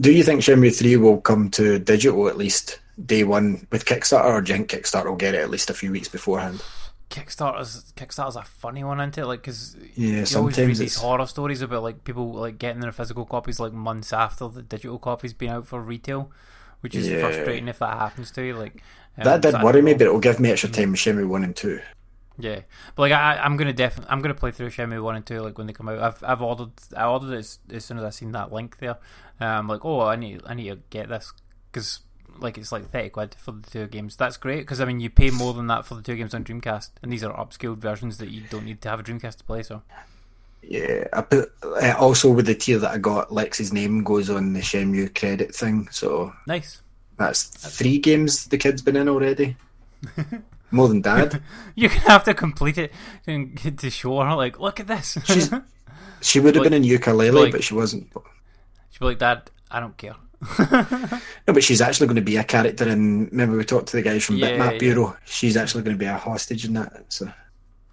Do 0.00 0.10
you 0.12 0.24
think 0.24 0.40
Shenmue 0.40 0.76
three 0.76 0.96
will 0.96 1.20
come 1.20 1.50
to 1.52 1.78
digital 1.78 2.28
at 2.28 2.36
least 2.36 2.80
day 3.06 3.22
one 3.24 3.66
with 3.70 3.84
Kickstarter, 3.84 4.24
or 4.24 4.40
do 4.40 4.52
you 4.52 4.58
think 4.58 4.70
Kickstarter 4.70 5.06
will 5.06 5.16
get 5.16 5.34
it 5.34 5.42
at 5.42 5.50
least 5.50 5.70
a 5.70 5.74
few 5.74 5.92
weeks 5.92 6.08
beforehand? 6.08 6.64
Kickstarter's 7.10 7.92
Kickstarter's 7.96 8.36
a 8.36 8.42
funny 8.44 8.84
one, 8.84 9.00
isn't 9.00 9.18
it? 9.18 9.26
Like 9.26 9.40
because 9.42 9.76
Yeah, 9.94 10.24
you 10.24 10.36
always 10.36 10.58
read 10.58 10.66
sometimes 10.66 10.78
these 10.78 10.96
it's 10.96 10.96
horror 10.96 11.26
stories 11.26 11.60
about 11.60 11.82
like 11.82 12.04
people 12.04 12.32
like 12.32 12.58
getting 12.58 12.80
their 12.80 12.92
physical 12.92 13.24
copies 13.24 13.58
like 13.58 13.72
months 13.72 14.12
after 14.12 14.46
the 14.48 14.62
digital 14.62 14.98
copies 14.98 15.32
been 15.34 15.50
out 15.50 15.66
for 15.66 15.80
retail, 15.80 16.30
which 16.80 16.94
is 16.94 17.08
Yeah. 17.08 17.20
frustrating 17.20 17.68
if 17.68 17.78
that 17.80 17.98
happens 17.98 18.30
to 18.32 18.42
you. 18.42 18.56
Like 18.56 18.82
um, 19.18 19.24
that 19.24 19.42
did 19.42 19.54
worry 19.62 19.82
me, 19.82 19.92
but 19.94 20.02
it'll 20.02 20.20
give 20.20 20.40
me 20.40 20.50
extra 20.50 20.70
time 20.70 20.92
with 20.92 21.00
Shenmue 21.00 21.28
one 21.28 21.44
and 21.44 21.54
two. 21.56 21.80
Yeah, 22.38 22.60
but 22.94 23.02
like 23.02 23.12
I, 23.12 23.36
I'm 23.36 23.56
gonna 23.58 23.72
definitely, 23.74 24.10
I'm 24.10 24.22
gonna 24.22 24.34
play 24.34 24.50
through 24.50 24.70
Shenmue 24.70 25.02
one 25.02 25.16
and 25.16 25.26
two 25.26 25.40
like 25.40 25.58
when 25.58 25.66
they 25.66 25.74
come 25.74 25.88
out. 25.88 25.98
I've, 25.98 26.24
I've 26.24 26.40
ordered, 26.42 26.70
I 26.96 27.04
ordered 27.04 27.32
it 27.34 27.38
as, 27.38 27.58
as 27.70 27.84
soon 27.84 27.98
as 27.98 28.04
I 28.04 28.10
seen 28.10 28.32
that 28.32 28.50
link 28.52 28.78
there. 28.78 28.96
I'm 29.40 29.68
like, 29.68 29.84
oh, 29.84 30.00
I 30.00 30.16
need, 30.16 30.42
I 30.46 30.54
need 30.54 30.68
to 30.70 30.78
get 30.90 31.08
this 31.08 31.32
because 31.70 32.00
like 32.38 32.56
it's 32.56 32.72
like 32.72 32.90
thirty 32.90 33.10
quid 33.10 33.34
for 33.38 33.52
the 33.52 33.68
two 33.70 33.86
games. 33.88 34.16
That's 34.16 34.38
great 34.38 34.60
because 34.60 34.80
I 34.80 34.86
mean 34.86 35.00
you 35.00 35.10
pay 35.10 35.30
more 35.30 35.52
than 35.52 35.66
that 35.66 35.84
for 35.84 35.94
the 35.96 36.02
two 36.02 36.16
games 36.16 36.32
on 36.32 36.44
Dreamcast, 36.44 36.90
and 37.02 37.12
these 37.12 37.24
are 37.24 37.34
upscaled 37.34 37.78
versions 37.78 38.16
that 38.18 38.30
you 38.30 38.42
don't 38.48 38.64
need 38.64 38.80
to 38.82 38.88
have 38.88 39.00
a 39.00 39.02
Dreamcast 39.02 39.36
to 39.38 39.44
play. 39.44 39.62
So 39.62 39.82
Yeah, 40.62 41.04
I 41.12 41.22
put 41.22 41.52
uh, 41.62 41.94
also 41.98 42.30
with 42.30 42.46
the 42.46 42.54
tier 42.54 42.78
that 42.78 42.90
I 42.92 42.98
got, 42.98 43.32
Lex's 43.32 43.72
name 43.72 44.04
goes 44.04 44.30
on 44.30 44.52
the 44.52 44.60
Shenmue 44.60 45.18
credit 45.18 45.54
thing, 45.54 45.88
so 45.90 46.32
nice. 46.46 46.82
that's 47.16 47.44
three 47.78 47.98
games 47.98 48.46
the 48.46 48.58
kid's 48.58 48.82
been 48.82 48.96
in 48.96 49.08
already. 49.08 49.56
More 50.70 50.86
than 50.88 51.00
dad. 51.00 51.42
You're 51.74 51.88
gonna 51.88 52.00
have 52.02 52.24
to 52.24 52.34
complete 52.34 52.78
it 52.78 52.92
and 53.26 53.54
get 53.60 53.78
to 53.78 53.90
show 53.90 54.20
her 54.20 54.34
like, 54.36 54.60
look 54.60 54.78
at 54.80 54.86
this. 54.86 55.16
She's- 55.24 55.50
She 56.22 56.38
would 56.38 56.54
have 56.54 56.62
Like- 56.64 56.70
been 56.70 56.84
in 56.84 56.88
Yooka-Laylee, 56.88 57.44
like- 57.44 57.52
but 57.52 57.64
she 57.64 57.72
wasn't. 57.72 58.12
She'll 58.90 59.00
be 59.00 59.04
like, 59.06 59.18
Dad, 59.18 59.50
I 59.70 59.80
don't 59.80 59.96
care. 59.96 60.14
No, 61.48 61.54
but 61.54 61.64
she's 61.64 61.80
actually 61.80 62.06
going 62.08 62.16
to 62.16 62.20
be 62.22 62.36
a 62.36 62.44
character 62.44 62.86
in. 62.86 63.26
Remember, 63.30 63.56
we 63.56 63.64
talked 63.64 63.88
to 63.88 63.96
the 63.96 64.02
guys 64.02 64.22
from 64.24 64.36
Yeah, 64.36 64.50
Bitmap 64.50 64.72
yeah. 64.72 64.78
Bureau. 64.78 65.16
She's 65.24 65.56
actually 65.56 65.82
going 65.82 65.96
to 65.96 65.98
be 65.98 66.04
a 66.06 66.16
hostage 66.18 66.66
in 66.66 66.74
that. 66.74 67.04
So 67.08 67.32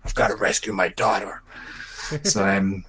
I've 0.03 0.13
got 0.13 0.27
to 0.27 0.35
rescue 0.35 0.73
my 0.73 0.89
daughter. 0.89 1.41
So 2.23 2.47
um, 2.47 2.85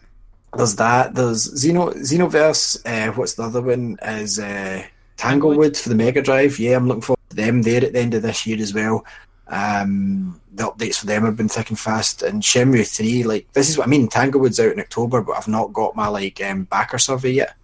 there's 0.56 0.76
that. 0.76 1.14
There's 1.14 1.52
Xeno 1.54 1.94
Xenoverse. 1.94 2.80
Uh, 2.84 3.12
what's 3.12 3.34
the 3.34 3.44
other 3.44 3.62
one? 3.62 3.98
Is 4.02 4.38
uh, 4.38 4.84
Tanglewood 5.16 5.76
for 5.76 5.88
the 5.88 5.94
Mega 5.94 6.22
Drive. 6.22 6.58
Yeah, 6.58 6.76
I'm 6.76 6.88
looking 6.88 7.02
forward 7.02 7.30
to 7.30 7.36
them 7.36 7.62
there 7.62 7.84
at 7.84 7.92
the 7.92 8.00
end 8.00 8.14
of 8.14 8.22
this 8.22 8.46
year 8.46 8.60
as 8.60 8.72
well. 8.72 9.04
Um, 9.48 10.40
the 10.52 10.64
updates 10.64 10.96
for 10.96 11.06
them 11.06 11.24
have 11.24 11.36
been 11.36 11.48
thick 11.48 11.70
and 11.70 11.78
fast. 11.78 12.22
And 12.22 12.42
Shenmue 12.42 12.86
three, 12.86 13.24
like 13.24 13.52
this 13.52 13.68
is 13.68 13.78
what 13.78 13.86
I 13.86 13.90
mean. 13.90 14.08
Tanglewood's 14.08 14.60
out 14.60 14.72
in 14.72 14.80
October, 14.80 15.22
but 15.22 15.36
I've 15.36 15.48
not 15.48 15.72
got 15.72 15.96
my 15.96 16.08
like 16.08 16.40
um, 16.42 16.64
backer 16.64 16.98
survey 16.98 17.32
yet. 17.32 17.54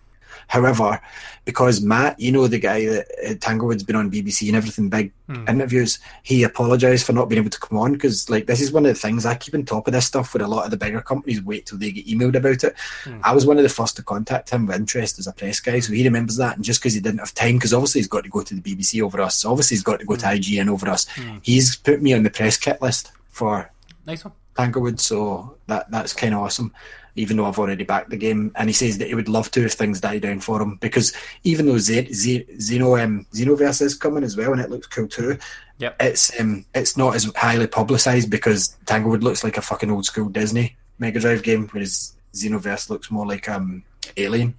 However, 0.49 1.01
because 1.45 1.81
Matt, 1.81 2.19
you 2.21 2.33
know 2.33 2.47
the 2.47 2.59
guy 2.59 2.87
that 2.87 3.07
uh, 3.27 3.35
Tanglewood's 3.35 3.83
been 3.83 3.97
on 3.97 4.11
BBC 4.11 4.47
and 4.49 4.57
everything, 4.57 4.89
big 4.89 5.13
Hmm. 5.27 5.49
interviews, 5.49 6.01
he 6.23 6.43
apologised 6.43 7.07
for 7.07 7.15
not 7.15 7.31
being 7.31 7.41
able 7.41 7.49
to 7.51 7.59
come 7.59 7.79
on 7.79 7.95
because, 7.95 8.29
like, 8.29 8.47
this 8.47 8.61
is 8.61 8.71
one 8.73 8.85
of 8.85 8.93
the 8.93 9.01
things 9.01 9.25
I 9.25 9.35
keep 9.35 9.55
on 9.55 9.65
top 9.65 9.87
of 9.87 9.95
this 9.95 10.05
stuff. 10.05 10.35
Where 10.35 10.45
a 10.45 10.47
lot 10.47 10.67
of 10.67 10.71
the 10.71 10.77
bigger 10.77 11.01
companies 11.01 11.41
wait 11.41 11.65
till 11.65 11.79
they 11.79 11.93
get 11.93 12.07
emailed 12.07 12.37
about 12.37 12.63
it. 12.63 12.75
Hmm. 13.05 13.21
I 13.25 13.33
was 13.35 13.47
one 13.47 13.57
of 13.57 13.63
the 13.63 13.71
first 13.71 13.97
to 13.97 14.03
contact 14.03 14.51
him 14.51 14.67
with 14.67 14.77
interest 14.77 15.19
as 15.19 15.27
a 15.27 15.33
press 15.33 15.61
guy, 15.61 15.81
so 15.81 15.95
he 15.95 16.05
remembers 16.05 16.37
that. 16.37 16.57
And 16.57 16.65
just 16.65 16.81
because 16.81 16.93
he 16.93 17.01
didn't 17.01 17.21
have 17.21 17.33
time, 17.33 17.55
because 17.57 17.73
obviously 17.73 18.01
he's 18.03 18.09
got 18.09 18.25
to 18.25 18.29
go 18.31 18.43
to 18.43 18.55
the 18.55 18.61
BBC 18.61 19.01
over 19.03 19.19
us, 19.23 19.37
so 19.37 19.51
obviously 19.51 19.77
he's 19.77 19.83
got 19.83 20.01
to 20.01 20.05
go 20.07 20.15
to 20.17 20.27
IGN 20.27 20.69
over 20.69 20.91
us. 20.91 21.07
Hmm. 21.09 21.39
He's 21.41 21.75
put 21.77 22.03
me 22.03 22.13
on 22.13 22.23
the 22.23 22.31
press 22.31 22.59
kit 22.59 22.83
list 22.83 23.11
for 23.31 23.71
Nice 24.07 24.25
one. 24.27 24.35
Tanglewood, 24.57 25.01
so 25.01 25.57
that 25.69 25.91
that's 25.91 26.13
kind 26.13 26.35
of 26.35 26.41
awesome. 26.43 26.71
Even 27.17 27.37
though 27.37 27.47
I've 27.47 27.59
already 27.61 27.85
backed 27.85 28.11
the 28.11 28.17
game, 28.17 28.51
and 28.57 28.69
he 28.69 28.73
says 28.73 28.99
that 28.99 29.07
he 29.09 29.15
would 29.15 29.29
love 29.29 29.51
to 29.53 29.65
if 29.65 29.75
things 29.75 30.01
die 30.01 30.19
down 30.19 30.41
for 30.41 30.61
him, 30.61 30.77
because 30.81 31.13
even 31.45 31.67
though 31.67 31.79
Z- 31.79 32.13
Z- 32.13 32.47
Xeno 32.57 33.01
um, 33.03 33.25
Xenoverse 33.33 33.83
is 33.83 33.95
coming 33.95 34.25
as 34.25 34.37
well, 34.37 34.53
and 34.53 34.61
it 34.61 34.69
looks 34.71 34.89
cool 34.89 35.07
too, 35.07 35.39
Yep. 35.79 35.97
it's 36.01 36.41
um 36.41 36.65
it's 36.75 36.97
not 36.97 37.15
as 37.15 37.25
highly 37.37 37.67
publicised 37.69 38.31
because 38.31 38.77
Tanglewood 38.87 39.23
looks 39.25 39.43
like 39.45 39.57
a 39.57 39.63
fucking 39.63 39.91
old 39.91 40.07
school 40.07 40.29
Disney 40.29 40.77
Mega 40.99 41.21
Drive 41.21 41.43
game, 41.43 41.69
whereas 41.71 42.17
Xenoverse 42.33 42.91
looks 42.91 43.11
more 43.11 43.27
like 43.27 43.49
um 43.49 43.83
Alien. 44.17 44.55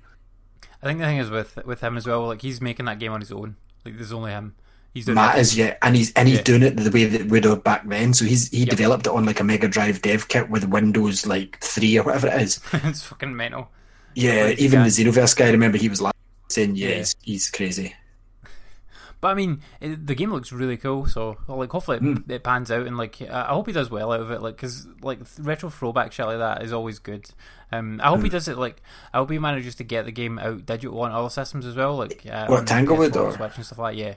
I 0.81 0.87
think 0.87 0.99
the 0.99 1.05
thing 1.05 1.17
is 1.17 1.29
with 1.29 1.57
with 1.65 1.81
him 1.81 1.97
as 1.97 2.05
well. 2.07 2.27
Like 2.27 2.41
he's 2.41 2.61
making 2.61 2.85
that 2.85 2.99
game 2.99 3.11
on 3.11 3.19
his 3.21 3.31
own. 3.31 3.55
Like 3.83 3.95
there's 3.97 4.11
only 4.13 4.31
him. 4.31 4.55
He's 4.95 5.05
doing 5.05 5.15
Matt 5.15 5.37
it. 5.37 5.41
is 5.41 5.55
yeah, 5.57 5.75
and 5.83 5.95
he's 5.95 6.11
and 6.13 6.27
he's 6.27 6.37
Yeah. 6.37 6.43
doing 6.43 6.63
it 6.63 6.77
the 6.77 6.89
way 6.89 7.05
that 7.05 7.27
we'd 7.27 7.43
have 7.43 7.63
back 7.63 7.87
then. 7.87 8.13
So 8.13 8.25
he's 8.25 8.49
he 8.49 8.59
Yep. 8.61 8.69
developed 8.69 9.05
it 9.07 9.13
on 9.13 9.25
like 9.25 9.39
a 9.39 9.43
Mega 9.43 9.67
Drive 9.67 10.01
dev 10.01 10.27
kit 10.29 10.49
with 10.49 10.63
Windows 10.69 11.27
like 11.27 11.59
three 11.61 11.97
or 11.99 12.03
whatever 12.03 12.27
it 12.27 12.41
is. 12.41 12.59
it's 12.73 13.03
fucking 13.03 13.35
mental. 13.35 13.69
Yeah, 14.15 14.45
Crazy 14.45 14.63
even 14.63 14.79
guy. 14.79 14.83
the 14.85 14.89
Xenoverse 14.89 15.35
guy. 15.35 15.47
I 15.47 15.51
remember 15.51 15.77
he 15.77 15.89
was 15.89 16.01
like 16.01 16.15
saying, 16.49 16.77
yeah, 16.77 16.87
Yeah. 16.89 16.95
He's, 16.97 17.15
he's 17.21 17.51
crazy. 17.51 17.93
But 19.21 19.29
I 19.29 19.33
mean, 19.33 19.61
it, 19.81 20.05
the 20.05 20.13
game 20.13 20.31
looks 20.31 20.51
really 20.51 20.77
cool. 20.77 21.07
So 21.07 21.37
like, 21.47 21.71
hopefully 21.71 21.97
Hmm. 21.97 22.17
it, 22.29 22.31
it 22.35 22.43
pans 22.43 22.69
out, 22.69 22.85
and 22.85 22.95
like, 22.97 23.19
I 23.21 23.45
hope 23.53 23.65
he 23.65 23.73
does 23.73 23.89
well 23.89 24.11
out 24.11 24.19
of 24.19 24.29
it. 24.29 24.41
Like, 24.41 24.55
because 24.55 24.87
like 25.01 25.19
retro 25.39 25.69
throwback 25.69 26.11
shit 26.11 26.27
like 26.27 26.37
that 26.37 26.61
is 26.61 26.71
always 26.73 26.99
good. 26.99 27.27
Um, 27.71 27.99
I 28.03 28.09
hope 28.09 28.19
Hmm. 28.19 28.25
he 28.25 28.29
does 28.29 28.47
it. 28.47 28.57
Like, 28.57 28.81
I 29.13 29.17
hope 29.17 29.31
he 29.31 29.39
manages 29.39 29.73
to 29.75 29.83
get 29.83 30.05
the 30.05 30.11
game 30.11 30.37
out 30.37 30.65
digital 30.67 31.01
on 31.01 31.11
other 31.11 31.29
systems 31.29 31.65
as 31.65 31.75
well. 31.75 31.95
Like, 31.95 32.23
uh, 32.29 32.45
What, 32.47 32.59
on 32.59 32.65
Tanglewood 32.65 33.13
PS4, 33.13 33.21
or- 33.23 33.31
Switch 33.33 33.55
and 33.55 33.65
stuff 33.65 33.79
like. 33.79 33.97
Yeah. 33.97 34.13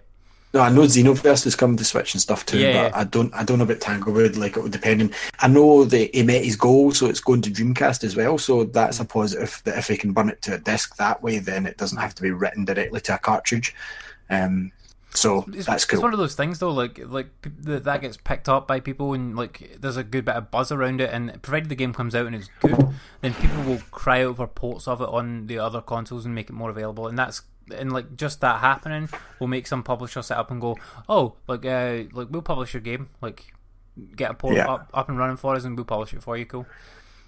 No, 0.55 0.61
I 0.61 0.71
know 0.71 0.83
Xenoverse 0.83 1.47
is 1.47 1.55
coming 1.55 1.77
to 1.77 1.85
Switch 1.85 2.15
and 2.15 2.21
stuff 2.21 2.47
too, 2.47 2.59
Yeah, 2.59 2.89
but 2.89 2.97
I 2.97 3.05
don't 3.05 3.35
I 3.35 3.45
don't 3.45 3.59
know 3.59 3.65
about 3.65 3.81
Tanglewood. 3.81 4.37
Like 4.37 4.57
it 4.57 4.63
would 4.63 4.73
depend. 4.73 5.03
On, 5.03 5.11
I 5.41 5.49
know 5.49 5.85
that 5.85 6.15
he 6.15 6.23
met 6.23 6.45
his 6.45 6.57
goal, 6.57 6.91
so 6.93 7.07
it's 7.07 7.21
going 7.21 7.43
to 7.43 7.51
Dreamcast 7.51 8.03
as 8.03 8.17
well. 8.17 8.39
So 8.39 8.65
that's 8.65 8.99
a 9.01 9.05
positive. 9.05 9.61
That 9.65 9.77
if 9.79 9.89
he 9.89 9.97
can 9.97 10.13
burn 10.13 10.31
it 10.31 10.41
to 10.43 10.55
a 10.55 10.59
disc 10.59 10.97
that 10.97 11.23
way, 11.23 11.39
then 11.39 11.67
it 11.67 11.77
doesn't 11.77 11.99
have 11.99 12.15
to 12.15 12.23
be 12.23 12.31
written 12.31 12.65
directly 12.65 13.01
to 13.03 13.15
a 13.15 13.19
cartridge. 13.19 13.75
Um, 14.31 14.73
so 15.11 15.45
It's, 15.49 15.67
that's 15.67 15.85
cool. 15.85 15.99
it's 15.99 16.03
one 16.03 16.13
of 16.13 16.19
those 16.19 16.35
things 16.35 16.59
though, 16.59 16.71
like 16.71 16.99
like 17.05 17.29
that 17.63 17.85
that 17.85 18.01
gets 18.01 18.17
picked 18.17 18.49
up 18.49 18.67
by 18.69 18.81
people, 18.81 19.13
and 19.15 19.37
like 19.37 19.77
there's 19.81 19.97
a 19.97 20.05
good 20.05 20.25
bit 20.25 20.37
of 20.37 20.51
buzz 20.51 20.73
around 20.73 21.01
it. 21.03 21.11
And 21.13 21.43
provided 21.43 21.69
the 21.69 21.75
game 21.75 21.93
comes 21.93 22.15
out 22.15 22.27
and 22.27 22.35
it's 22.37 22.51
good, 22.61 22.89
then 23.21 23.35
people 23.35 23.63
will 23.65 23.83
cry 23.91 24.25
out 24.25 24.37
for 24.37 24.47
ports 24.47 24.89
of 24.89 25.01
it 25.03 25.09
on 25.09 25.47
the 25.47 25.59
other 25.59 25.83
consoles 25.83 26.25
and 26.25 26.35
make 26.35 26.49
it 26.49 26.55
more 26.55 26.71
available. 26.71 27.07
And 27.07 27.19
that's 27.19 27.43
and 27.77 27.93
like 27.93 28.17
just 28.17 28.41
that 28.41 28.61
happening 28.61 29.09
will 29.41 29.49
make 29.49 29.67
some 29.67 29.83
publisher 29.83 30.23
sit 30.23 30.37
up 30.37 30.51
and 30.51 30.61
go, 30.61 30.77
oh, 31.09 31.35
like 31.47 31.65
uh, 31.65 32.05
like 32.13 32.29
we'll 32.31 32.43
publish 32.43 32.75
your 32.75 32.81
game, 32.81 33.09
like 33.21 33.45
get 34.17 34.31
a 34.31 34.35
port 34.35 34.57
Yeah. 34.57 34.67
up 34.73 34.91
up 34.95 35.09
and 35.09 35.19
running 35.19 35.37
for 35.37 35.55
us, 35.55 35.65
and 35.65 35.77
we'll 35.77 35.85
publish 35.85 36.13
it 36.15 36.23
for 36.23 36.37
you. 36.37 36.47
Cool. 36.47 36.67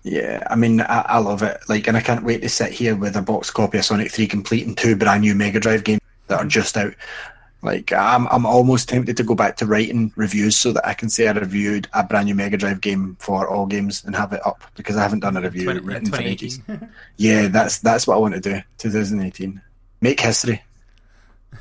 Yeah, 0.02 0.42
I 0.48 0.56
mean, 0.56 0.80
I, 0.80 1.00
I 1.06 1.18
love 1.18 1.42
it. 1.42 1.58
Like, 1.68 1.86
and 1.86 1.94
I 1.94 2.00
can't 2.00 2.24
wait 2.24 2.40
to 2.40 2.48
sit 2.48 2.72
here 2.72 2.96
with 2.96 3.16
a 3.16 3.22
box 3.22 3.50
copy 3.50 3.76
of 3.78 3.84
Sonic 3.84 4.10
Three 4.10 4.26
complete 4.26 4.66
and 4.66 4.76
two 4.76 4.96
brand 4.96 5.20
new 5.22 5.34
Mega 5.34 5.60
Drive 5.60 5.84
games 5.84 6.00
that 6.28 6.40
are 6.40 6.46
just 6.46 6.76
out. 6.78 6.94
Like, 7.62 7.92
I'm 7.92 8.26
I'm 8.28 8.46
almost 8.46 8.88
tempted 8.88 9.18
to 9.18 9.22
go 9.22 9.34
back 9.34 9.58
to 9.58 9.66
writing 9.66 10.10
reviews 10.16 10.56
so 10.56 10.72
that 10.72 10.86
I 10.88 10.94
can 10.94 11.10
say 11.10 11.28
I 11.28 11.32
reviewed 11.32 11.86
a 11.92 12.02
brand 12.02 12.24
new 12.28 12.34
Mega 12.34 12.56
Drive 12.56 12.80
game 12.80 13.18
for 13.20 13.46
all 13.46 13.66
games 13.66 14.02
and 14.06 14.16
have 14.16 14.32
it 14.32 14.40
up 14.46 14.62
because 14.74 14.96
I 14.96 15.02
haven't 15.02 15.20
done 15.20 15.36
a 15.36 15.42
review 15.42 15.64
20, 15.64 15.80
written 15.80 16.10
for 16.10 16.22
ages. 16.22 16.56
2018. 16.60 16.88
Yeah, 17.18 17.48
that's 17.48 17.80
that's 17.80 18.06
what 18.06 18.14
I 18.14 18.18
want 18.20 18.32
to 18.32 18.40
do. 18.40 18.62
2018, 18.78 19.60
make 20.00 20.20
history. 20.20 20.62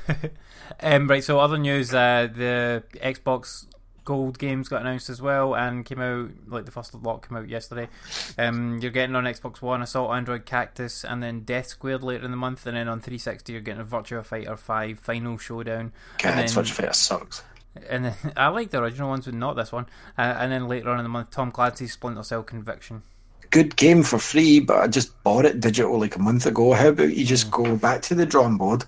Um, 0.81 1.07
right, 1.07 1.23
so 1.23 1.39
other 1.39 1.57
news, 1.57 1.93
uh, 1.93 2.29
the 2.33 2.83
Xbox 2.95 3.65
Gold 4.05 4.39
games 4.39 4.69
got 4.69 4.81
announced 4.81 5.09
as 5.09 5.21
well 5.21 5.55
and 5.55 5.85
came 5.85 5.99
out, 5.99 6.29
like 6.47 6.65
the 6.65 6.71
first 6.71 6.93
lot 6.95 7.27
came 7.27 7.37
out 7.37 7.49
yesterday. 7.49 7.89
Um, 8.37 8.79
you're 8.81 8.91
getting 8.91 9.15
on 9.15 9.25
Xbox 9.25 9.61
One 9.61 9.81
Assault 9.81 10.11
Android 10.11 10.45
Cactus 10.45 11.03
and 11.03 11.21
then 11.21 11.41
Death 11.41 11.67
Squared 11.67 12.03
later 12.03 12.25
in 12.25 12.31
the 12.31 12.37
month, 12.37 12.65
and 12.65 12.77
then 12.77 12.87
on 12.87 13.01
360 13.01 13.51
you're 13.51 13.61
getting 13.61 13.81
a 13.81 13.85
Virtua 13.85 14.23
Fighter 14.23 14.55
5 14.55 14.99
Final 14.99 15.37
Showdown. 15.37 15.91
God, 16.17 16.29
and 16.29 16.39
then, 16.39 16.47
Switch 16.47 16.71
Fighter 16.71 16.93
sucks. 16.93 17.43
and 17.89 18.05
then 18.05 18.15
I 18.37 18.47
like 18.47 18.71
the 18.71 18.81
original 18.81 19.09
ones, 19.09 19.25
but 19.25 19.33
not 19.33 19.55
this 19.55 19.71
one. 19.71 19.85
Uh, 20.17 20.21
and 20.21 20.51
then 20.51 20.67
later 20.67 20.89
on 20.89 20.99
in 20.99 21.03
the 21.03 21.09
month, 21.09 21.31
Tom 21.31 21.51
Clancy's 21.51 21.93
Splinter 21.93 22.23
Cell 22.23 22.43
Conviction. 22.43 23.03
Good 23.51 23.75
game 23.75 24.03
for 24.03 24.19
free, 24.19 24.59
but 24.59 24.77
I 24.77 24.87
just 24.87 25.21
bought 25.23 25.45
it 25.45 25.59
digital 25.59 25.99
like 25.99 26.15
a 26.15 26.19
month 26.19 26.45
ago. 26.45 26.73
How 26.73 26.89
about 26.89 27.15
you 27.15 27.25
just 27.25 27.49
go 27.49 27.75
back 27.75 28.01
to 28.03 28.15
the 28.15 28.25
drawing 28.25 28.57
board 28.57 28.85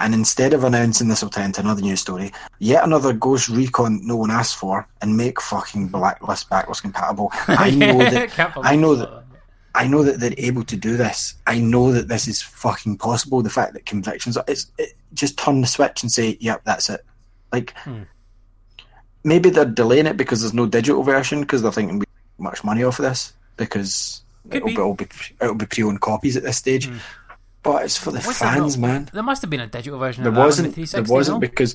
and 0.00 0.14
instead 0.14 0.54
of 0.54 0.64
announcing 0.64 1.08
this 1.08 1.22
will 1.22 1.30
turn 1.30 1.46
into 1.46 1.60
another 1.60 1.82
news 1.82 2.00
story, 2.00 2.32
yet 2.58 2.84
another 2.84 3.12
Ghost 3.12 3.48
Recon 3.48 4.00
no 4.06 4.16
one 4.16 4.30
asked 4.30 4.56
for, 4.56 4.88
and 5.02 5.16
make 5.16 5.40
fucking 5.40 5.88
Blacklist 5.88 6.48
backwards 6.48 6.80
compatible. 6.80 7.30
I 7.48 7.70
know 7.76 7.98
that 7.98 8.56
I 8.56 8.76
know 8.76 8.94
that. 8.94 9.24
I 9.72 9.86
know 9.86 10.02
that 10.02 10.18
they're 10.18 10.34
able 10.36 10.64
to 10.64 10.76
do 10.76 10.96
this. 10.96 11.34
I 11.46 11.60
know 11.60 11.92
that 11.92 12.08
this 12.08 12.26
is 12.26 12.42
fucking 12.42 12.98
possible. 12.98 13.40
The 13.40 13.50
fact 13.50 13.74
that 13.74 13.86
convictions, 13.86 14.36
it's 14.48 14.72
it, 14.78 14.94
just 15.12 15.38
turn 15.38 15.60
the 15.60 15.66
switch 15.66 16.02
and 16.02 16.10
say, 16.10 16.36
"Yep, 16.40 16.62
that's 16.64 16.88
it." 16.90 17.04
Like 17.52 17.74
Hmm. 17.78 18.02
maybe 19.22 19.50
they're 19.50 19.64
delaying 19.64 20.06
it 20.06 20.16
because 20.16 20.40
there's 20.40 20.54
no 20.54 20.66
digital 20.66 21.02
version 21.02 21.42
because 21.42 21.62
they're 21.62 21.72
thinking 21.72 21.98
we 21.98 22.06
make 22.38 22.44
much 22.50 22.64
money 22.64 22.84
off 22.84 22.98
of 22.98 23.04
this 23.04 23.34
because 23.60 24.22
Could 24.50 24.56
it'll 24.56 24.66
be. 24.68 24.74
be. 24.74 24.80
it'll 24.80 24.94
be 24.94 25.06
it'll 25.40 25.54
be 25.54 25.66
pre-owned 25.66 26.00
copies 26.00 26.36
at 26.36 26.42
this 26.42 26.56
stage. 26.56 26.86
Hmm. 26.86 26.96
But 27.62 27.84
it's 27.84 27.96
for 27.98 28.10
the 28.10 28.20
What's 28.22 28.38
fans, 28.38 28.78
man. 28.78 29.10
There 29.12 29.22
must 29.22 29.42
have 29.42 29.50
been 29.50 29.60
a 29.60 29.66
digital 29.66 29.98
version 29.98 30.24
There 30.24 30.30
of 30.30 30.34
that 30.36 30.40
on 30.40 30.46
the 30.46 30.48
wasn't. 30.48 30.74
360. 30.74 31.02
There 31.04 31.14
wasn't 31.14 31.36
no? 31.36 31.40
because 31.40 31.74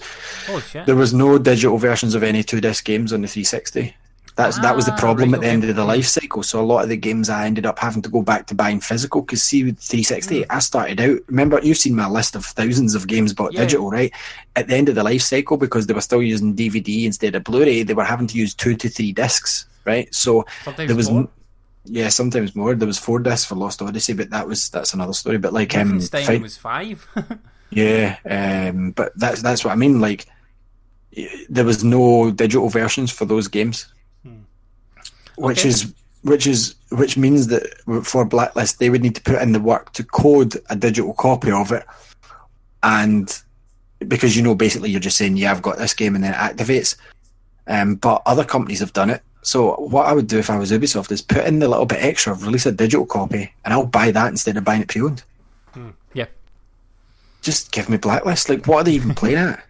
there 0.86 0.96
was 0.96 1.14
no 1.14 1.38
digital 1.38 1.78
versions 1.78 2.16
of 2.16 2.24
any 2.24 2.44
two 2.44 2.60
disc 2.60 2.84
games 2.84 3.14
on 3.14 3.22
the 3.22 3.28
360. 3.28 3.96
That's 4.36 4.60
that 4.60 4.76
was 4.76 4.86
the 4.88 4.94
Ah, 4.94 4.98
problem 4.98 5.30
right, 5.32 5.36
at 5.38 5.42
the 5.42 5.48
okay. 5.48 5.54
end 5.54 5.64
of 5.64 5.76
the 5.76 5.86
life 5.86 6.08
cycle. 6.08 6.42
So 6.44 6.60
a 6.60 6.66
lot 6.66 6.82
of 6.84 6.90
the 6.90 6.98
games 6.98 7.30
I 7.30 7.46
ended 7.46 7.66
up 7.68 7.78
having 7.80 8.02
to 8.02 8.10
go 8.10 8.22
back 8.24 8.48
to 8.48 8.56
buying 8.56 8.80
physical 8.82 9.22
because 9.22 9.44
see 9.44 9.64
with 9.64 9.78
360 9.80 10.42
Hmm. 10.42 10.52
I 10.52 10.60
started 10.60 11.00
out. 11.00 11.20
Remember 11.28 11.60
you've 11.62 11.78
seen 11.78 11.96
my 11.96 12.10
list 12.10 12.36
of 12.36 12.44
thousands 12.46 12.96
of 12.96 13.06
games 13.08 13.32
bought 13.32 13.54
Yeah. 13.54 13.62
digital, 13.62 13.92
right? 13.92 14.12
At 14.56 14.68
the 14.68 14.76
end 14.76 14.90
of 14.90 14.96
the 14.96 15.04
life 15.04 15.22
cycle 15.22 15.56
because 15.56 15.86
they 15.88 15.94
were 15.94 16.02
still 16.02 16.24
using 16.24 16.54
DVD 16.56 17.06
instead 17.06 17.36
of 17.36 17.44
Blu-ray, 17.44 17.84
they 17.84 17.94
were 17.94 18.04
having 18.04 18.26
to 18.28 18.38
use 18.38 18.54
two 18.56 18.74
to 18.76 18.90
three 18.90 19.14
discs, 19.14 19.68
right? 19.86 20.14
So 20.14 20.46
Sometimes 20.66 20.88
there 20.90 20.98
was. 20.98 21.10
more. 21.12 21.30
Yeah, 21.86 22.10
sometimes 22.10 22.56
more. 22.56 22.74
There 22.76 22.88
was 22.88 22.98
four 22.98 23.20
discs 23.20 23.46
for 23.46 23.56
Lost 23.56 23.82
Odyssey, 23.82 24.14
but 24.14 24.30
that 24.32 24.48
was 24.48 24.70
that's 24.70 24.94
another 24.94 25.14
story. 25.14 25.38
But 25.38 25.54
like, 25.54 25.76
um, 25.78 26.00
Fight- 26.02 26.42
was 26.42 26.58
five. 26.58 27.08
yeah, 27.70 28.18
um, 28.30 28.92
but 28.92 29.12
that's 29.18 29.42
that's 29.42 29.64
what 29.64 29.72
I 29.72 29.76
mean. 29.76 30.00
Like, 30.02 30.26
there 31.50 31.66
was 31.66 31.84
no 31.84 32.32
digital 32.32 32.70
versions 32.70 33.12
for 33.12 33.26
those 33.26 33.48
games, 33.48 33.88
which 35.38 35.60
Okay. 35.60 35.70
is 35.70 35.94
which 36.24 36.48
is 36.48 36.76
which 36.90 37.18
means 37.18 37.48
that 37.48 37.64
for 38.04 38.26
Blacklist 38.26 38.80
they 38.80 38.90
would 38.90 39.04
need 39.04 39.16
to 39.16 39.22
put 39.22 39.42
in 39.42 39.52
the 39.52 39.60
work 39.60 39.94
to 39.94 40.04
code 40.04 40.56
a 40.70 40.76
digital 40.76 41.14
copy 41.14 41.52
of 41.52 41.72
it, 41.72 41.86
and 42.84 43.42
because 44.08 44.36
you 44.36 44.42
know 44.42 44.56
basically 44.56 44.90
you're 44.90 45.00
just 45.00 45.18
saying 45.18 45.38
yeah 45.38 45.52
I've 45.52 45.62
got 45.62 45.78
this 45.78 45.94
game 45.94 46.16
and 46.16 46.24
then 46.24 46.34
it 46.34 46.38
activates, 46.38 46.96
um, 47.68 47.96
but 47.96 48.22
other 48.26 48.44
companies 48.44 48.80
have 48.80 48.94
done 48.94 49.10
it. 49.12 49.22
So 49.46 49.76
what 49.76 50.08
I 50.08 50.14
would 50.14 50.26
do 50.28 50.40
if 50.40 50.50
I 50.50 50.58
was 50.58 50.72
Ubisoft 50.72 51.12
is 51.12 51.22
put 51.22 51.46
in 51.46 51.60
the 51.60 51.68
little 51.68 51.86
bit 51.86 52.04
extra, 52.04 52.34
release 52.34 52.66
a 52.66 52.72
digital 52.72 53.06
copy, 53.06 53.54
and 53.64 53.74
I'll 53.74 53.86
buy 53.86 54.10
that 54.10 54.28
instead 54.30 54.58
of 54.58 54.64
buying 54.64 54.82
it 54.82 54.88
pre-owned. 54.88 55.22
yeah. 56.14 56.26
just 57.44 57.72
give 57.72 57.88
me 57.88 57.98
blacklist. 57.98 58.50
Like, 58.50 58.66
what 58.66 58.78
are 58.78 58.84
they 58.86 58.94
even 58.94 59.14
playing 59.22 59.38
at? 59.38 59.64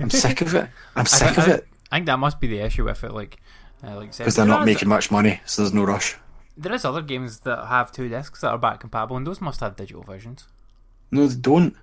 I'm 0.00 0.08
sick 0.08 0.40
of 0.40 0.54
it. 0.54 0.66
I'm 0.96 1.04
sick 1.04 1.28
think- 1.34 1.38
of 1.38 1.48
I, 1.48 1.52
it 1.56 1.68
I 1.90 1.96
think 1.96 2.06
that 2.06 2.18
must 2.18 2.40
be 2.40 2.46
the 2.46 2.60
issue 2.60 2.84
with 2.84 3.04
it. 3.04 3.12
Like, 3.12 3.36
uh, 3.84 3.96
like 3.96 4.16
because 4.16 4.34
they're 4.34 4.46
not 4.46 4.60
are- 4.60 4.66
making 4.66 4.88
much 4.88 5.10
money, 5.10 5.40
so 5.44 5.60
there's 5.60 5.74
no 5.74 5.84
rush. 5.84 6.16
There 6.56 6.72
is 6.72 6.84
other 6.86 7.02
games 7.02 7.40
that 7.40 7.66
have 7.66 7.92
two 7.92 8.08
discs 8.08 8.40
that 8.40 8.48
are 8.48 8.56
back 8.58 8.80
compatible, 8.80 9.18
and 9.18 9.26
those 9.26 9.42
must 9.42 9.60
have 9.60 9.76
digital 9.76 10.02
versions. 10.02 10.48
No, 11.10 11.26
they 11.26 11.36
don't. 11.36 11.76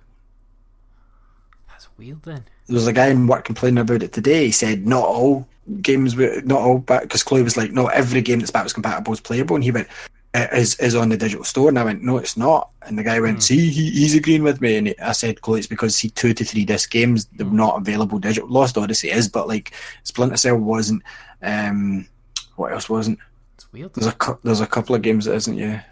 That's 1.68 1.88
weird. 1.96 2.22
Then 2.24 2.44
There 2.70 2.76
was 2.76 2.86
a 2.86 2.92
guy 2.92 3.08
in 3.08 3.26
work 3.26 3.44
complaining 3.44 3.78
about 3.78 4.02
it 4.02 4.12
today. 4.12 4.46
He 4.46 4.52
said 4.52 4.86
not 4.86 5.04
all 5.04 5.46
games, 5.82 6.16
were 6.16 6.40
not 6.44 6.60
all 6.60 6.78
back 6.78 7.02
because 7.02 7.22
Chloe 7.22 7.42
was 7.42 7.56
like, 7.56 7.72
no, 7.72 7.86
every 7.88 8.22
game 8.22 8.38
that's 8.38 8.50
backwards 8.50 8.72
compatible 8.72 9.12
is 9.12 9.20
playable, 9.20 9.56
and 9.56 9.64
he 9.64 9.70
went. 9.72 9.88
"Uh, 10.32 10.46
Is 10.52 10.78
is 10.78 10.94
on 10.94 11.08
the 11.08 11.16
digital 11.16 11.44
store, 11.44 11.68
and 11.68 11.78
I 11.78 11.84
went, 11.84 12.02
no, 12.04 12.16
it's 12.16 12.36
not. 12.36 12.70
And 12.86 12.96
the 12.96 13.02
guy 13.02 13.18
went, 13.18 13.42
see, 13.42 13.68
he, 13.68 13.90
he's 13.90 14.14
agreeing 14.14 14.44
with 14.44 14.60
me, 14.60 14.76
and 14.76 14.94
I 15.02 15.10
said, 15.12 15.40
Chloe, 15.40 15.58
it's 15.58 15.66
because 15.66 15.98
he 15.98 16.08
two 16.10 16.32
to 16.34 16.44
three 16.44 16.64
disc 16.64 16.88
games 16.90 17.26
they're 17.36 17.46
not 17.46 17.78
available 17.78 18.20
digital. 18.20 18.48
Lost 18.48 18.78
Odyssey 18.78 19.10
is, 19.10 19.28
but 19.28 19.48
like 19.48 19.72
Splinter 20.04 20.36
Cell 20.36 20.56
wasn't. 20.56 21.02
Um, 21.42 22.06
what 22.54 22.72
else 22.72 22.88
wasn't? 22.88 23.18
it's 23.54 23.72
weird. 23.72 23.92
There's 23.94 24.06
a 24.06 24.38
there's 24.44 24.60
a 24.60 24.66
couple 24.68 24.94
of 24.94 25.02
games 25.02 25.24
that 25.24 25.34
isn't. 25.34 25.56
Yeah, 25.58 25.82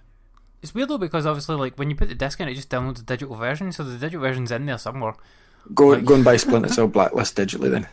It's 0.62 0.72
weird 0.74 0.89
though 0.91 0.99
because 0.99 1.26
obviously, 1.26 1.57
like 1.57 1.76
when 1.76 1.91
you 1.91 1.97
put 1.97 2.09
the 2.09 2.14
disc 2.14 2.39
in, 2.41 2.49
it 2.49 2.55
just 2.55 2.70
downloads 2.70 2.99
the 2.99 3.03
digital 3.03 3.35
version, 3.35 3.72
so 3.72 3.83
the 3.83 3.99
digital 3.99 4.20
version's 4.20 4.53
in 4.53 4.66
there 4.66 4.79
somewhere. 4.79 5.14
Go 5.75 5.89
Like- 5.89 6.05
go 6.05 6.14
and 6.14 6.25
buy 6.25 6.37
Splinter 6.37 6.69
Cell 6.69 6.89
Blacklist 6.89 7.37
digitally 7.37 7.71
then. 7.71 7.87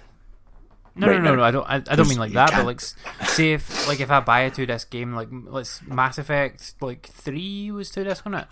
No, 0.97 1.07
Right 1.07 1.17
no, 1.21 1.23
no, 1.23 1.29
now. 1.31 1.35
no. 1.35 1.43
I 1.43 1.51
don't. 1.51 1.65
I, 1.89 1.93
I 1.93 1.95
don't 1.97 2.07
mean 2.07 2.17
like 2.19 2.31
that. 2.33 2.51
But 2.51 2.65
like, 2.65 2.77
s- 2.81 2.95
say 3.27 3.51
if 3.53 3.87
like 3.87 3.99
if 3.99 4.09
I 4.09 4.21
buy 4.21 4.41
a 4.41 4.49
two 4.51 4.65
disc 4.65 4.89
game, 4.89 5.13
like 5.13 5.27
let's 5.31 5.81
Mass 5.83 6.17
Effect 6.17 6.75
like 6.81 7.05
three 7.07 7.69
was 7.71 7.89
two 7.91 8.05
disc 8.05 8.25
on 8.25 8.33
it. 8.35 8.47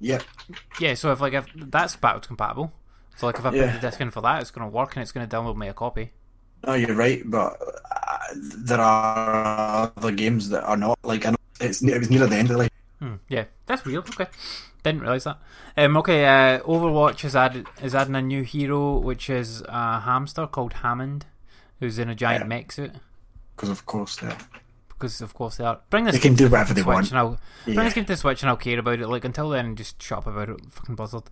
Yeah. 0.00 0.18
Yeah, 0.78 0.94
so 0.94 1.10
if 1.12 1.20
like 1.20 1.32
if 1.32 1.46
that's 1.56 1.96
backwards 1.96 2.26
compatible, 2.26 2.72
so 3.16 3.26
like 3.26 3.38
if 3.38 3.46
I 3.46 3.50
put 3.50 3.58
Yeah. 3.58 3.72
the 3.72 3.78
disc 3.78 4.00
in 4.00 4.10
for 4.10 4.20
that, 4.20 4.42
it's 4.42 4.50
going 4.50 4.68
to 4.68 4.74
work 4.74 4.94
and 4.96 5.02
it's 5.02 5.12
going 5.12 5.26
to 5.26 5.36
download 5.36 5.56
me 5.56 5.68
a 5.68 5.72
copy. 5.74 6.12
No, 6.66 6.74
you're 6.74 6.94
right, 6.94 7.22
but 7.24 7.56
uh, 7.90 8.18
there 8.34 8.80
are 8.80 9.92
other 9.96 10.10
games 10.12 10.48
that 10.50 10.64
are 10.64 10.76
not 10.76 10.98
like 11.02 11.24
I 11.26 11.30
know 11.30 11.36
it's 11.60 11.82
it 11.82 11.98
was 11.98 12.10
near 12.10 12.26
the 12.26 12.36
end 12.36 12.50
of 12.50 12.56
the 12.56 12.58
life. 12.64 12.70
Hmm, 13.00 13.14
yeah, 13.28 13.44
that's 13.66 13.86
real. 13.86 14.00
Okay, 14.00 14.26
didn't 14.84 15.00
realize 15.02 15.24
that. 15.24 15.38
Um, 15.76 15.96
okay, 15.96 16.24
uh, 16.24 16.60
Overwatch 16.60 17.22
has 17.22 17.34
added 17.34 17.66
is 17.82 17.94
adding 17.94 18.14
a 18.14 18.22
new 18.22 18.42
hero, 18.42 18.98
which 18.98 19.28
is 19.28 19.62
a 19.68 20.00
hamster 20.00 20.46
called 20.46 20.74
Hammond, 20.74 21.26
who's 21.80 21.98
in 21.98 22.08
a 22.08 22.14
giant 22.14 22.44
Yeah. 22.44 22.48
mech 22.48 22.70
suit. 22.70 22.92
Because 23.56 23.70
of 23.70 23.84
course, 23.86 24.16
they 24.16 24.28
are. 24.28 24.38
because 24.90 25.20
of 25.20 25.34
course 25.34 25.56
they 25.56 25.64
are. 25.64 25.80
Bring 25.90 26.04
this 26.04 26.14
They 26.14 26.20
can 26.20 26.34
do 26.34 26.48
whatever 26.48 26.72
they 26.74 26.82
Switch 26.82 26.94
want. 26.94 27.10
And 27.10 27.18
I'll, 27.18 27.38
Bring 27.64 27.76
this 27.78 27.94
game 27.94 28.04
to 28.04 28.12
the 28.12 28.16
Switch 28.16 28.42
and 28.42 28.50
I'll 28.50 28.56
care 28.56 28.78
about 28.78 29.00
it. 29.00 29.08
Like 29.08 29.24
until 29.24 29.48
then, 29.50 29.74
just 29.76 30.00
shut 30.00 30.18
up 30.18 30.26
about 30.28 30.48
it. 30.50 30.60
Fucking 30.70 30.94
buzzard. 30.94 31.24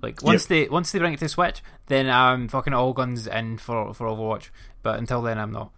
Like 0.00 0.22
once 0.22 0.46
they 0.46 0.68
once 0.68 0.92
they 0.92 0.98
bring 1.00 1.14
it 1.14 1.18
to 1.20 1.28
Switch, 1.28 1.60
then 1.86 2.08
I'm 2.08 2.46
fucking 2.48 2.72
all 2.74 2.92
guns 2.92 3.26
in 3.26 3.58
for 3.58 3.92
for 3.94 4.06
Overwatch. 4.06 4.50
But 4.82 4.98
until 4.98 5.22
then, 5.22 5.38
I'm 5.38 5.50
not. 5.52 5.72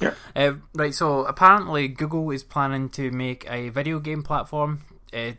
Yeah. 0.00 0.14
Uh, 0.34 0.52
right. 0.74 0.94
So 0.94 1.24
apparently, 1.26 1.88
Google 1.88 2.30
is 2.30 2.42
planning 2.42 2.88
to 2.90 3.10
make 3.10 3.44
a 3.50 3.68
video 3.68 3.98
game 3.98 4.22
platform 4.22 4.80
uh, 5.12 5.32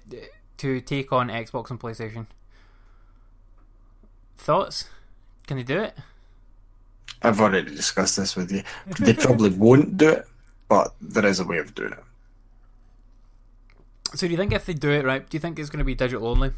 to 0.60 0.80
take 0.82 1.12
on 1.12 1.28
Xbox 1.30 1.70
and 1.70 1.80
PlayStation. 1.80 2.28
Thoughts? 4.38 4.86
Can 5.48 5.58
they 5.58 5.64
do 5.64 5.80
it? 5.80 5.96
I've 7.22 7.42
already 7.42 7.76
discussed 7.76 8.18
this 8.18 8.36
with 8.36 8.52
you. 8.52 8.64
They 9.00 9.14
probably 9.14 9.50
won't 9.58 9.98
do 9.98 10.10
it, 10.10 10.26
but 10.70 10.94
there 11.02 11.26
is 11.26 11.40
a 11.40 11.46
way 11.46 11.58
of 11.58 11.76
doing 11.76 11.94
it. 11.94 12.04
So 14.16 14.26
do 14.28 14.32
you 14.32 14.38
think 14.38 14.54
if 14.54 14.66
they 14.66 14.74
do 14.74 14.92
it 14.92 15.06
right, 15.06 15.28
do 15.28 15.36
you 15.36 15.40
think 15.40 15.60
it's 15.60 15.70
going 15.70 15.80
to 15.80 15.86
be 15.86 15.96
digital 15.96 16.28
only? 16.28 16.52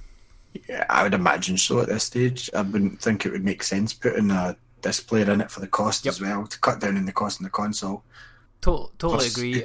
Yeah, 0.70 0.86
I 0.90 1.04
would 1.04 1.14
imagine 1.14 1.58
so 1.58 1.80
at 1.80 1.88
this 1.88 2.04
stage. 2.04 2.50
I 2.54 2.62
wouldn't 2.62 3.02
think 3.02 3.26
it 3.26 3.32
would 3.32 3.44
make 3.44 3.64
sense 3.64 3.94
putting 3.94 4.30
a 4.32 4.56
display 4.82 5.22
in 5.22 5.42
it 5.42 5.52
for 5.52 5.60
the 5.60 5.68
cost 5.68 6.06
Yep. 6.06 6.12
as 6.14 6.22
well 6.22 6.46
to 6.48 6.60
cut 6.60 6.80
down 6.80 6.98
on 6.98 7.06
the 7.06 7.12
cost 7.12 7.40
on 7.40 7.44
the 7.44 7.50
console. 7.50 8.04
To- 8.62 8.92
totally 9.00 9.18
Plus, 9.20 9.36
agree. 9.38 9.64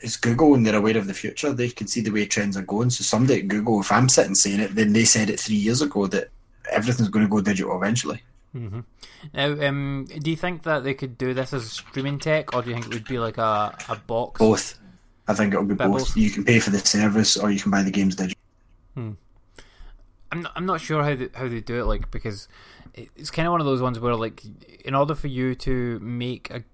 It's 0.00 0.16
Google 0.16 0.54
and 0.54 0.66
they're 0.66 0.76
aware 0.76 0.96
of 0.96 1.06
the 1.06 1.14
future. 1.14 1.52
They 1.52 1.68
can 1.68 1.86
see 1.86 2.00
the 2.00 2.10
way 2.10 2.26
trends 2.26 2.56
are 2.56 2.62
going. 2.62 2.90
So 2.90 3.02
somebody 3.04 3.40
at 3.40 3.48
Google, 3.48 3.80
if 3.80 3.92
I'm 3.92 4.08
sitting 4.08 4.34
saying 4.34 4.60
it, 4.60 4.74
then 4.74 4.92
they 4.92 5.04
said 5.04 5.30
it 5.30 5.40
three 5.40 5.56
years 5.56 5.82
ago 5.82 6.06
that 6.08 6.28
everything's 6.70 7.08
going 7.08 7.24
to 7.24 7.30
go 7.30 7.40
digital 7.40 7.76
eventually. 7.76 8.22
hmm 8.52 8.80
Now, 9.34 9.60
um, 9.66 10.06
do 10.18 10.30
you 10.30 10.36
think 10.36 10.62
that 10.62 10.84
they 10.84 10.94
could 10.94 11.18
do 11.18 11.34
this 11.34 11.52
as 11.52 11.70
streaming 11.70 12.18
tech, 12.18 12.54
or 12.54 12.62
do 12.62 12.70
you 12.70 12.74
think 12.74 12.86
it 12.86 12.94
would 12.94 13.08
be 13.08 13.18
like 13.18 13.38
a, 13.38 13.76
a 13.88 13.96
box? 13.96 14.38
Both. 14.38 14.78
I 15.26 15.34
think 15.34 15.52
it'll 15.52 15.66
be 15.66 15.74
both. 15.74 15.90
both. 15.90 16.16
You 16.16 16.30
can 16.30 16.44
pay 16.44 16.58
for 16.58 16.70
the 16.70 16.78
service 16.78 17.36
or 17.36 17.50
you 17.50 17.60
can 17.60 17.70
buy 17.70 17.82
the 17.82 17.90
games 17.90 18.16
digital. 18.16 18.38
I'm 20.30 20.42
not, 20.42 20.52
I'm 20.56 20.66
not 20.66 20.80
sure 20.80 21.02
how 21.02 21.14
they, 21.14 21.28
how 21.34 21.48
they 21.48 21.60
do 21.60 21.80
it, 21.80 21.84
like 21.84 22.10
because 22.10 22.48
it's 22.94 23.30
kind 23.30 23.46
of 23.46 23.52
one 23.52 23.60
of 23.60 23.66
those 23.66 23.80
ones 23.80 23.98
where 23.98 24.14
like 24.14 24.42
in 24.84 24.94
order 24.94 25.14
for 25.14 25.28
you 25.28 25.54
to 25.54 25.98
make 26.00 26.50
a 26.50 26.64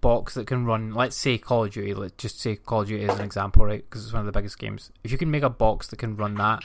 box 0.00 0.34
that 0.34 0.46
can 0.46 0.64
run, 0.64 0.94
let's 0.94 1.16
say 1.16 1.38
Call 1.38 1.64
of 1.64 1.72
Duty, 1.72 1.94
let's 1.94 2.14
just 2.16 2.40
say 2.40 2.56
Call 2.56 2.82
of 2.82 2.88
Duty 2.88 3.04
as 3.04 3.18
an 3.18 3.24
example, 3.24 3.64
right? 3.64 3.84
Because 3.88 4.04
it's 4.04 4.12
one 4.12 4.20
of 4.20 4.26
the 4.26 4.32
biggest 4.32 4.58
games. 4.58 4.90
If 5.04 5.12
you 5.12 5.18
can 5.18 5.30
make 5.30 5.42
a 5.42 5.50
box 5.50 5.88
that 5.88 5.98
can 5.98 6.16
run 6.16 6.34
that, 6.36 6.64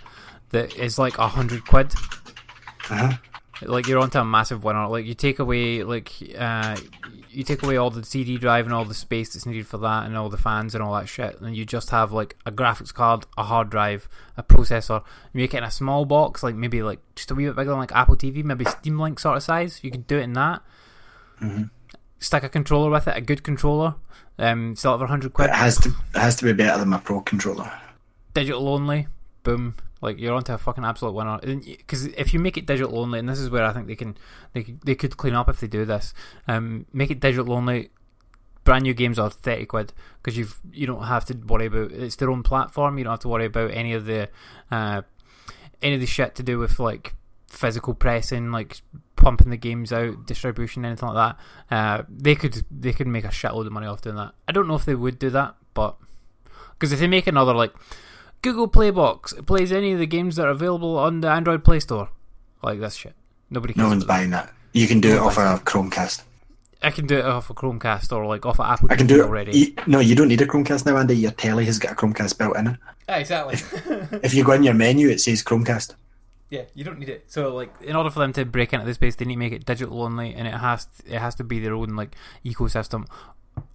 that 0.49 0.75
is 0.75 0.99
like 0.99 1.17
a 1.17 1.27
hundred 1.27 1.65
quid. 1.65 1.93
Uh-huh. 2.89 3.13
like 3.63 3.87
you're 3.87 3.99
onto 3.99 4.19
a 4.19 4.25
massive 4.25 4.63
winner. 4.63 4.87
Like 4.87 5.05
you 5.05 5.13
take 5.13 5.39
away 5.39 5.83
like 5.83 6.11
uh, 6.37 6.77
you 7.29 7.43
take 7.43 7.63
away 7.63 7.77
all 7.77 7.89
the 7.89 8.03
CD 8.03 8.37
drive 8.37 8.65
and 8.65 8.73
all 8.73 8.85
the 8.85 8.93
space 8.93 9.33
that's 9.33 9.45
needed 9.45 9.67
for 9.67 9.77
that, 9.79 10.05
and 10.05 10.17
all 10.17 10.29
the 10.29 10.37
fans 10.37 10.75
and 10.75 10.83
all 10.83 10.93
that 10.95 11.07
shit, 11.07 11.39
and 11.41 11.55
you 11.55 11.65
just 11.65 11.89
have 11.91 12.11
like 12.11 12.35
a 12.45 12.51
graphics 12.51 12.93
card, 12.93 13.25
a 13.37 13.43
hard 13.43 13.69
drive, 13.69 14.09
a 14.37 14.43
processor. 14.43 15.03
You 15.33 15.41
make 15.41 15.53
it 15.53 15.57
in 15.59 15.63
a 15.63 15.71
small 15.71 16.05
box, 16.05 16.43
like 16.43 16.55
maybe 16.55 16.83
like 16.83 16.99
just 17.15 17.31
a 17.31 17.35
wee 17.35 17.45
bit 17.45 17.55
bigger 17.55 17.69
than 17.69 17.79
like 17.79 17.95
Apple 17.95 18.17
TV, 18.17 18.43
maybe 18.43 18.65
Steam 18.65 18.99
Link 18.99 19.19
sort 19.19 19.37
of 19.37 19.43
size. 19.43 19.79
You 19.83 19.91
could 19.91 20.07
do 20.07 20.17
it 20.17 20.23
in 20.23 20.33
that. 20.33 20.61
Stick 22.21 22.43
a 22.43 22.49
controller 22.49 22.89
with 22.89 23.07
it, 23.07 23.17
a 23.17 23.21
good 23.21 23.43
controller. 23.43 23.95
Um, 24.39 24.75
sell 24.75 24.95
it 24.95 24.99
for 24.99 25.07
hundred 25.07 25.33
quid. 25.33 25.49
it 25.49 25.55
has 25.55 25.77
to 25.79 25.89
it 25.89 26.19
has 26.19 26.37
to 26.37 26.45
be 26.45 26.53
better 26.53 26.79
than 26.79 26.89
my 26.89 26.99
pro 26.99 27.19
controller. 27.19 27.69
digital 28.33 28.69
only, 28.69 29.07
boom, 29.43 29.75
like 30.01 30.19
you're 30.19 30.33
onto 30.33 30.53
a 30.53 30.57
fucking 30.57 30.85
absolute 30.85 31.13
winner. 31.13 31.39
Because 31.41 32.05
if 32.05 32.33
you 32.33 32.39
make 32.39 32.57
it 32.57 32.65
digital 32.65 32.99
only, 32.99 33.19
and 33.19 33.27
this 33.27 33.39
is 33.39 33.49
where 33.49 33.65
I 33.65 33.73
think 33.73 33.87
they 33.87 33.95
can, 33.95 34.17
they 34.53 34.63
could, 34.63 34.81
they 34.81 34.95
could 34.95 35.17
clean 35.17 35.33
up 35.33 35.49
if 35.49 35.59
they 35.59 35.67
do 35.67 35.83
this. 35.83 36.13
Um, 36.47 36.85
make 36.93 37.11
it 37.11 37.19
digital 37.19 37.53
only. 37.53 37.89
Brand 38.63 38.83
new 38.83 38.93
games 38.93 39.17
are 39.17 39.31
thirty 39.31 39.65
quid 39.65 39.91
because 40.21 40.37
you've 40.37 40.59
you 40.71 40.85
don't 40.85 41.05
have 41.05 41.25
to 41.25 41.33
worry 41.33 41.65
about 41.65 41.91
it's 41.91 42.17
their 42.17 42.29
own 42.29 42.43
platform. 42.43 42.99
You 42.99 43.03
don't 43.03 43.13
have 43.13 43.19
to 43.21 43.27
worry 43.27 43.45
about 43.45 43.71
any 43.71 43.93
of 43.93 44.05
the, 44.05 44.29
uh, 44.69 45.01
any 45.81 45.95
of 45.95 45.99
the 45.99 46.05
shit 46.05 46.35
to 46.35 46.43
do 46.43 46.59
with 46.59 46.79
like 46.79 47.15
physical 47.47 47.95
pressing, 47.95 48.51
like 48.51 48.81
pumping 49.21 49.49
the 49.49 49.57
games 49.57 49.93
out, 49.93 50.25
distribution, 50.25 50.83
anything 50.83 51.09
like 51.09 51.35
that. 51.69 51.75
Uh, 51.75 52.03
they 52.09 52.35
could 52.35 52.63
they 52.71 52.91
could 52.93 53.07
make 53.07 53.23
a 53.23 53.29
shitload 53.29 53.67
of 53.67 53.71
money 53.71 53.87
off 53.87 54.01
doing 54.01 54.15
that. 54.17 54.33
I 54.47 54.51
don't 54.51 54.67
know 54.67 54.75
if 54.75 54.85
they 54.85 54.95
would 54.95 55.19
do 55.19 55.29
that, 55.29 55.55
but 55.73 55.95
because 56.71 56.91
if 56.91 56.99
they 56.99 57.07
make 57.07 57.27
another 57.27 57.53
like 57.53 57.73
Google 58.41 58.67
Playbox 58.67 59.37
it 59.37 59.45
plays 59.45 59.71
any 59.71 59.91
of 59.93 59.99
the 59.99 60.07
games 60.07 60.35
that 60.35 60.47
are 60.47 60.51
available 60.51 60.97
on 60.97 61.21
the 61.21 61.29
Android 61.29 61.63
Play 61.63 61.79
Store. 61.79 62.09
Like 62.63 62.79
this 62.79 62.95
shit. 62.95 63.15
Nobody 63.49 63.73
cares. 63.73 63.83
No 63.83 63.89
one's 63.89 64.03
about 64.03 64.13
that. 64.13 64.19
buying 64.19 64.29
that. 64.31 64.53
You 64.73 64.87
can 64.87 65.01
do 65.01 65.13
it 65.13 65.19
off 65.19 65.37
a 65.37 65.61
Chromecast. 65.63 66.23
I 66.83 66.89
can 66.89 67.05
do 67.05 67.17
it 67.17 67.25
off 67.25 67.49
a 67.49 67.53
Chromecast 67.53 68.11
or 68.15 68.25
like 68.25 68.45
off 68.45 68.59
an 68.59 68.65
Apple 68.65 68.87
I 68.91 68.95
can 68.95 69.05
TV 69.05 69.09
do 69.09 69.21
it 69.21 69.25
already. 69.25 69.57
You, 69.57 69.73
no, 69.85 69.99
you 69.99 70.15
don't 70.15 70.27
need 70.29 70.41
a 70.41 70.47
Chromecast 70.47 70.85
now, 70.85 70.97
Andy. 70.97 71.15
Your 71.15 71.31
telly 71.31 71.65
has 71.65 71.77
got 71.77 71.91
a 71.91 71.95
Chromecast 71.95 72.37
built 72.37 72.57
in 72.57 72.67
it. 72.67 72.77
Yeah, 73.07 73.17
exactly. 73.17 73.55
If 74.23 74.33
you 74.33 74.43
go 74.43 74.53
in 74.53 74.63
your 74.63 74.73
menu, 74.73 75.09
it 75.09 75.19
says 75.21 75.43
Chromecast. 75.43 75.95
Yeah, 76.51 76.63
you 76.75 76.83
don't 76.83 76.99
need 76.99 77.09
it. 77.09 77.31
So 77.31 77.55
like, 77.55 77.73
in 77.81 77.95
order 77.95 78.11
for 78.11 78.19
them 78.19 78.33
to 78.33 78.45
break 78.45 78.73
into 78.73 78.85
this 78.85 78.95
space, 78.95 79.15
they 79.15 79.25
need 79.25 79.35
to 79.35 79.39
make 79.39 79.53
it 79.53 79.65
digital 79.65 80.03
only, 80.03 80.35
and 80.35 80.47
it 80.47 80.53
has 80.53 80.85
to, 80.85 81.15
it 81.15 81.19
has 81.19 81.33
to 81.35 81.43
be 81.43 81.59
their 81.59 81.73
own 81.73 81.95
like 81.95 82.13
ecosystem, 82.45 83.07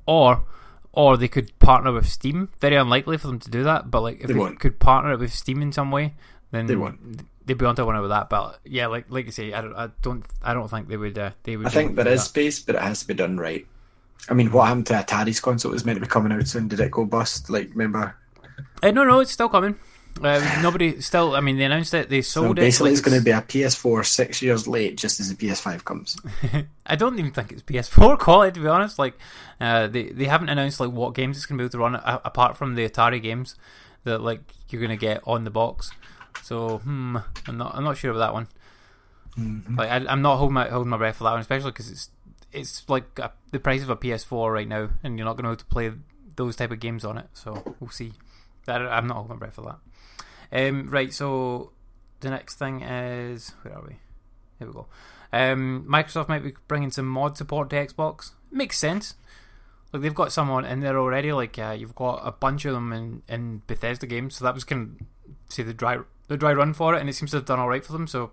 or 0.07 0.45
or 0.93 1.17
they 1.17 1.27
could 1.27 1.59
partner 1.59 1.91
with 1.91 2.07
Steam. 2.07 2.51
Very 2.61 2.77
unlikely 2.77 3.17
for 3.17 3.27
them 3.29 3.41
to 3.41 3.51
do 3.51 3.65
that, 3.65 3.91
but 3.91 4.03
like 4.03 4.21
if 4.21 4.29
They 4.29 4.35
they, 4.35 4.55
could 4.55 4.79
partner 4.79 5.13
it 5.13 5.19
with 5.19 5.33
Steam 5.33 5.63
in 5.63 5.73
some 5.73 5.91
way, 5.91 6.15
then 6.53 6.67
They 6.67 6.77
won't. 6.77 7.25
They'd 7.47 7.57
be 7.57 7.65
onto 7.65 7.87
one 7.87 8.01
with 8.01 8.11
that, 8.11 8.29
but 8.29 8.61
yeah, 8.65 8.89
like 8.89 9.07
like 9.09 9.25
you 9.27 9.33
say, 9.33 9.53
I 9.53 9.61
don't, 9.63 9.75
I 9.75 9.89
don't, 10.03 10.25
I 10.43 10.53
don't 10.53 10.69
think 10.69 10.89
they 10.89 10.97
would. 10.97 11.17
Uh, 11.17 11.31
they 11.45 11.57
would. 11.57 11.67
I 11.67 11.71
think 11.71 11.93
able 11.93 11.97
to 11.99 12.05
there 12.05 12.13
do 12.13 12.15
is 12.15 12.23
that. 12.23 12.29
space, 12.29 12.61
but 12.61 12.75
it 12.75 12.83
has 12.83 13.01
to 13.01 13.07
be 13.07 13.15
done 13.15 13.39
right. 13.39 13.67
I 14.29 14.35
mean, 14.35 14.51
what 14.51 14.67
happened 14.67 14.87
to 14.89 14.95
Atari's 14.95 15.41
console? 15.41 15.71
It 15.71 15.75
was 15.75 15.85
meant 15.85 15.97
to 15.97 16.01
be 16.01 16.09
coming 16.09 16.33
out 16.33 16.47
soon. 16.47 16.69
Did 16.69 16.81
it 16.81 16.91
go 16.91 17.05
bust? 17.05 17.49
Like, 17.49 17.71
remember? 17.71 18.17
Uh, 18.83 18.91
no, 18.91 19.05
no, 19.05 19.21
it's 19.21 19.31
still 19.31 19.49
coming. 19.49 19.77
Uh, 20.23 20.61
nobody 20.63 21.01
still. 21.01 21.35
I 21.35 21.41
mean, 21.41 21.57
they 21.59 21.65
announced 21.65 21.93
it. 21.95 22.09
They 22.09 22.23
So 22.23 22.43
sold 22.43 22.57
basically, 22.57 22.63
it. 22.63 22.69
Basically, 22.69 22.93
it's 22.93 23.01
going 23.01 23.19
to 23.19 23.25
be 23.25 23.31
a 23.31 23.43
PS4 23.43 24.05
six 24.07 24.41
years 24.43 24.67
late, 24.67 24.97
just 24.97 25.21
as 25.21 25.35
the 25.35 25.47
PS5 25.47 25.85
comes. 25.85 26.17
I 26.87 26.97
don't 26.97 27.19
even 27.19 27.33
think 27.33 27.53
it's 27.53 27.63
PS4 27.63 28.19
quality 28.21 28.53
to 28.55 28.61
be 28.61 28.69
honest. 28.69 28.99
Like, 28.99 29.15
uh, 29.61 29.87
they 29.89 30.05
they 30.05 30.25
haven't 30.25 30.49
announced 30.49 30.81
like 30.81 30.91
what 30.91 31.15
games 31.15 31.37
it's 31.37 31.47
gonna 31.47 31.59
be 31.59 31.65
able 31.65 31.73
to 31.73 31.79
run 31.79 31.95
a- 31.97 32.21
apart 32.25 32.57
from 32.57 32.75
the 32.75 32.89
Atari 32.89 33.21
games 33.23 33.57
that 34.05 34.21
like 34.21 34.41
you're 34.71 34.81
gonna 34.83 34.97
get 34.97 35.21
on 35.27 35.45
the 35.45 35.51
box. 35.51 35.91
So 36.43 36.79
hmm, 36.79 37.19
I'm 37.47 37.59
not 37.59 37.75
I'm 37.75 37.85
not 37.85 37.97
sure 37.97 38.11
about 38.13 38.21
that 38.21 38.33
one. 38.33 38.49
Like 39.77 39.91
I, 39.91 39.97
I'm 40.11 40.23
not 40.23 40.39
holding 40.39 40.55
my 40.55 40.69
holding 40.69 40.89
my 40.91 40.97
breath 40.97 41.17
for 41.17 41.25
that 41.25 41.33
one, 41.33 41.41
especially 41.41 41.73
because 41.73 41.91
it's 41.91 42.11
it's 42.53 42.89
like 42.89 43.19
a, 43.19 43.33
the 43.51 43.59
price 43.59 43.83
of 43.83 43.91
a 43.91 43.97
PS4 43.97 44.53
right 44.53 44.69
now, 44.69 44.89
and 45.03 45.19
you're 45.19 45.27
not 45.27 45.37
gonna 45.37 45.49
be 45.49 45.53
able 45.53 45.57
to 45.59 45.65
play 45.67 45.93
those 46.37 46.57
type 46.57 46.71
of 46.71 46.81
games 46.81 47.05
on 47.05 47.19
it. 47.19 47.27
So 47.35 47.77
we'll 47.81 47.91
see. 47.91 48.13
I'm 48.69 49.07
not 49.07 49.15
holding 49.15 49.31
my 49.31 49.37
breath 49.37 49.55
for 49.55 49.63
that. 49.63 49.79
Um, 50.53 50.89
right, 50.89 51.13
so 51.13 51.73
the 52.21 52.31
next 52.31 52.57
thing 52.57 52.83
is 52.83 53.53
where 53.63 53.77
are 53.77 53.83
we? 53.83 53.97
Here 54.59 54.69
we 54.69 54.73
go. 54.73 54.87
Um, 55.33 55.87
Microsoft 55.89 56.29
might 56.29 56.43
be 56.43 56.55
bringing 56.69 56.91
some 56.91 57.07
mod 57.07 57.37
support 57.37 57.71
to 57.71 57.77
Xbox. 57.77 58.33
Makes 58.51 58.79
sense. 58.79 59.15
Like 59.93 60.03
they've 60.03 60.15
got 60.15 60.33
someone 60.33 60.65
in 60.65 60.81
there 60.81 60.99
already. 60.99 61.33
Like 61.33 61.59
uh, 61.59 61.77
you've 61.79 61.95
got 61.95 62.21
a 62.25 62.33
bunch 62.33 62.65
of 62.65 62.75
them 62.75 62.93
in, 62.93 63.23
in 63.29 63.63
Bethesda 63.67 64.07
games. 64.07 64.37
So 64.37 64.45
that 64.45 64.55
was 64.55 64.65
kind 64.65 65.01
of 65.01 65.07
say 65.53 65.63
the 65.63 65.75
dry 65.75 65.99
the 66.29 66.37
dry 66.37 66.53
run 66.53 66.75
for 66.75 66.95
it, 66.95 67.01
and 67.01 67.09
it 67.09 67.15
seems 67.15 67.31
to 67.31 67.39
have 67.39 67.47
done 67.47 67.59
all 67.59 67.69
right 67.69 67.85
for 67.85 67.93
them. 67.93 68.07
So 68.07 68.33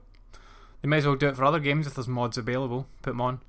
they 0.82 0.88
might 0.88 0.98
as 0.98 1.06
well 1.06 1.16
do 1.16 1.28
it 1.28 1.36
for 1.36 1.46
other 1.46 1.60
games 1.60 1.88
if 1.88 1.96
there's 1.96 2.08
mods 2.08 2.38
available. 2.38 2.88
Put 3.02 3.12
them 3.12 3.22
on. 3.22 3.42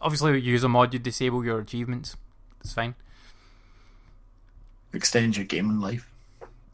Obviously, 0.00 0.32
you 0.32 0.52
use 0.52 0.62
a 0.62 0.68
mod, 0.68 0.92
you 0.92 0.98
disable 0.98 1.44
your 1.44 1.58
achievements. 1.58 2.16
It's 2.60 2.72
fine. 2.72 2.94
Extend 4.92 5.36
your 5.36 5.46
gaming 5.46 5.80
life. 5.80 6.10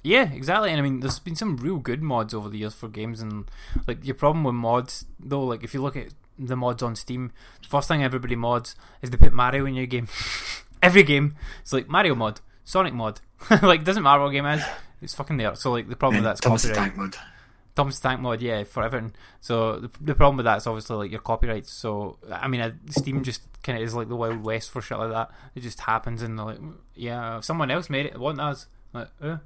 Yeah, 0.05 0.31
exactly. 0.31 0.71
And 0.71 0.79
I 0.79 0.83
mean, 0.83 1.01
there's 1.01 1.19
been 1.19 1.35
some 1.35 1.57
real 1.57 1.79
good 1.79 2.03
mods 2.03 2.35
over 2.35 2.51
the 2.51 2.59
years 2.59 2.75
for 2.75 2.89
games, 2.89 3.23
and 3.23 3.51
like 3.89 4.05
your 4.05 4.15
problem 4.15 4.45
with 4.45 4.55
mods, 4.55 5.07
though, 5.19 5.43
like 5.43 5.65
if 5.65 5.73
you 5.73 5.81
look 5.81 5.97
at 5.97 6.09
the 6.39 6.57
mods 6.57 6.83
on 6.83 6.95
Steam, 6.95 7.33
the 7.63 7.69
first 7.69 7.89
thing 7.89 8.05
everybody 8.05 8.37
mods 8.37 8.77
is 9.01 9.09
they 9.09 9.17
put 9.17 9.33
Mario 9.33 9.65
in 9.65 9.75
your 9.75 9.87
game. 9.87 10.07
Every 10.83 11.03
game, 11.03 11.37
it's 11.63 11.73
like 11.73 11.89
Mario 11.89 12.15
mod, 12.15 12.41
Sonic 12.65 12.93
mod. 12.93 13.23
like 13.63 13.85
doesn't 13.85 14.03
matter 14.03 14.23
what 14.23 14.29
game 14.31 14.45
it 14.45 14.59
is, 14.59 14.65
it's 15.01 15.15
fucking 15.15 15.39
there. 15.39 15.55
So 15.55 15.73
like 15.73 15.89
the 15.89 15.97
problem 15.97 16.23
with 16.23 16.25
that's 16.25 16.41
Thomas 16.41 16.63
the 16.63 16.69
copyright. 16.69 16.91
Tank 16.91 16.99
Mode. 16.99 17.17
Thomas 17.75 17.99
Tank 17.99 18.21
mod, 18.21 18.43
yeah, 18.43 18.65
for 18.65 18.83
everything. 18.83 19.15
So 19.41 19.81
the, 19.81 19.91
the 20.03 20.15
problem 20.15 20.37
with 20.37 20.45
that 20.45 20.59
is 20.59 20.67
obviously 20.67 20.97
like 20.97 21.11
your 21.13 21.21
copyrights. 21.21 21.73
So 21.73 22.19
I 22.31 22.47
mean, 22.47 22.61
uh, 22.61 22.73
Steam 22.91 23.25
just 23.25 23.41
kind 23.63 23.79
of 23.79 23.85
is 23.85 23.95
like 23.95 24.09
the 24.09 24.17
wild 24.17 24.45
west 24.45 24.71
for 24.71 24.83
shit 24.83 24.99
like 24.99 25.13
that. 25.13 25.31
It 25.55 25.61
just 25.61 25.81
happens, 25.81 26.21
and 26.21 26.39
they're 26.39 26.45
like, 26.45 26.61
yeah, 26.95 27.39
if 27.39 27.47
someone 27.47 27.71
else 27.71 27.89
made 27.89 28.05
it, 28.05 28.13
it 28.13 28.21
wasn't 28.21 28.43
us. 28.43 28.67
Like, 28.93 29.09
uh. 29.23 29.39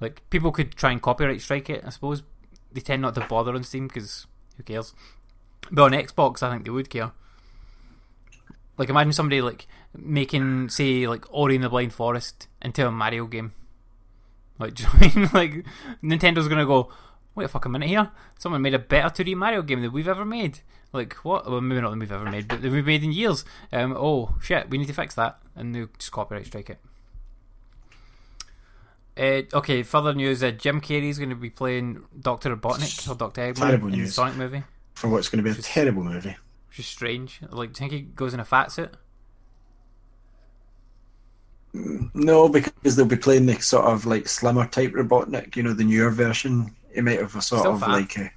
Like 0.00 0.28
people 0.30 0.52
could 0.52 0.74
try 0.74 0.90
and 0.90 1.00
copyright 1.00 1.40
strike 1.40 1.70
it. 1.70 1.82
I 1.84 1.90
suppose 1.90 2.22
they 2.72 2.80
tend 2.80 3.02
not 3.02 3.14
to 3.14 3.20
bother 3.22 3.54
on 3.54 3.64
Steam 3.64 3.88
because 3.88 4.26
who 4.56 4.62
cares? 4.62 4.94
But 5.70 5.82
on 5.82 5.92
Xbox, 5.92 6.42
I 6.42 6.50
think 6.50 6.64
they 6.64 6.70
would 6.70 6.90
care. 6.90 7.12
Like 8.78 8.90
imagine 8.90 9.12
somebody 9.12 9.40
like 9.40 9.66
making 9.96 10.68
say 10.68 11.06
like 11.06 11.24
Ori 11.30 11.54
and 11.54 11.64
the 11.64 11.68
Blind 11.68 11.94
Forest 11.94 12.48
into 12.60 12.86
a 12.86 12.90
Mario 12.90 13.26
game. 13.26 13.52
Like, 14.58 14.74
do 14.74 14.84
you 14.84 14.88
know 14.88 14.94
I 15.00 15.14
mean? 15.14 15.30
Like 15.32 15.66
Nintendo's 16.02 16.48
gonna 16.48 16.66
go, 16.66 16.92
wait 17.34 17.44
a 17.44 17.48
fucking 17.48 17.72
minute 17.72 17.88
here. 17.88 18.10
Someone 18.38 18.62
made 18.62 18.74
a 18.74 18.78
better 18.78 19.22
2D 19.22 19.34
Mario 19.34 19.62
game 19.62 19.80
than 19.80 19.92
we've 19.92 20.08
ever 20.08 20.24
made. 20.24 20.60
Like 20.92 21.14
what? 21.24 21.50
Well, 21.50 21.60
maybe 21.60 21.80
not 21.80 21.90
than 21.90 21.98
we've 21.98 22.12
ever 22.12 22.30
made, 22.30 22.48
but 22.48 22.62
that 22.62 22.70
we've 22.70 22.86
made 22.86 23.02
in 23.02 23.12
years. 23.12 23.44
Um, 23.72 23.94
oh 23.96 24.36
shit, 24.42 24.68
we 24.68 24.78
need 24.78 24.86
to 24.86 24.92
fix 24.92 25.14
that, 25.14 25.38
and 25.54 25.74
they 25.74 25.84
just 25.98 26.12
copyright 26.12 26.46
strike 26.46 26.70
it. 26.70 26.80
Uh, 29.18 29.42
okay, 29.54 29.82
further 29.82 30.12
news: 30.14 30.42
uh, 30.42 30.50
Jim 30.50 30.80
Carrey 30.80 31.08
is 31.08 31.18
going 31.18 31.30
to 31.30 31.36
be 31.36 31.48
playing 31.50 32.04
Doctor 32.20 32.54
Robotnik 32.54 33.10
or 33.10 33.14
Doctor 33.14 33.40
Eggman 33.40 33.54
Terrible 33.56 33.86
in 33.86 33.92
the 33.92 33.96
news. 33.98 34.14
Sonic 34.14 34.36
movie, 34.36 34.62
For 34.94 35.08
what's 35.08 35.28
going 35.30 35.42
to 35.42 35.50
be 35.50 35.58
a 35.58 35.62
terrible 35.62 36.04
movie. 36.04 36.36
which 36.68 36.80
is 36.80 36.86
strange. 36.86 37.40
Like, 37.50 37.72
do 37.72 37.84
you 37.84 37.88
think 37.88 37.92
he 37.92 38.00
goes 38.02 38.34
in 38.34 38.40
a 38.40 38.44
fat 38.44 38.72
suit? 38.72 38.90
No, 42.14 42.48
because 42.48 42.96
they'll 42.96 43.04
be 43.04 43.16
playing 43.16 43.46
the 43.46 43.58
sort 43.60 43.84
of 43.86 44.06
like 44.06 44.28
slimmer 44.28 44.66
type 44.66 44.92
Robotnik, 44.92 45.56
you 45.56 45.62
know, 45.62 45.72
the 45.74 45.84
newer 45.84 46.10
version. 46.10 46.74
He 46.94 47.00
might 47.02 47.20
have 47.20 47.36
a 47.36 47.42
sort 47.42 47.60
Still 47.60 47.74
of 47.74 47.80
fat. 47.80 47.90
like 47.90 48.16
a, 48.16 48.30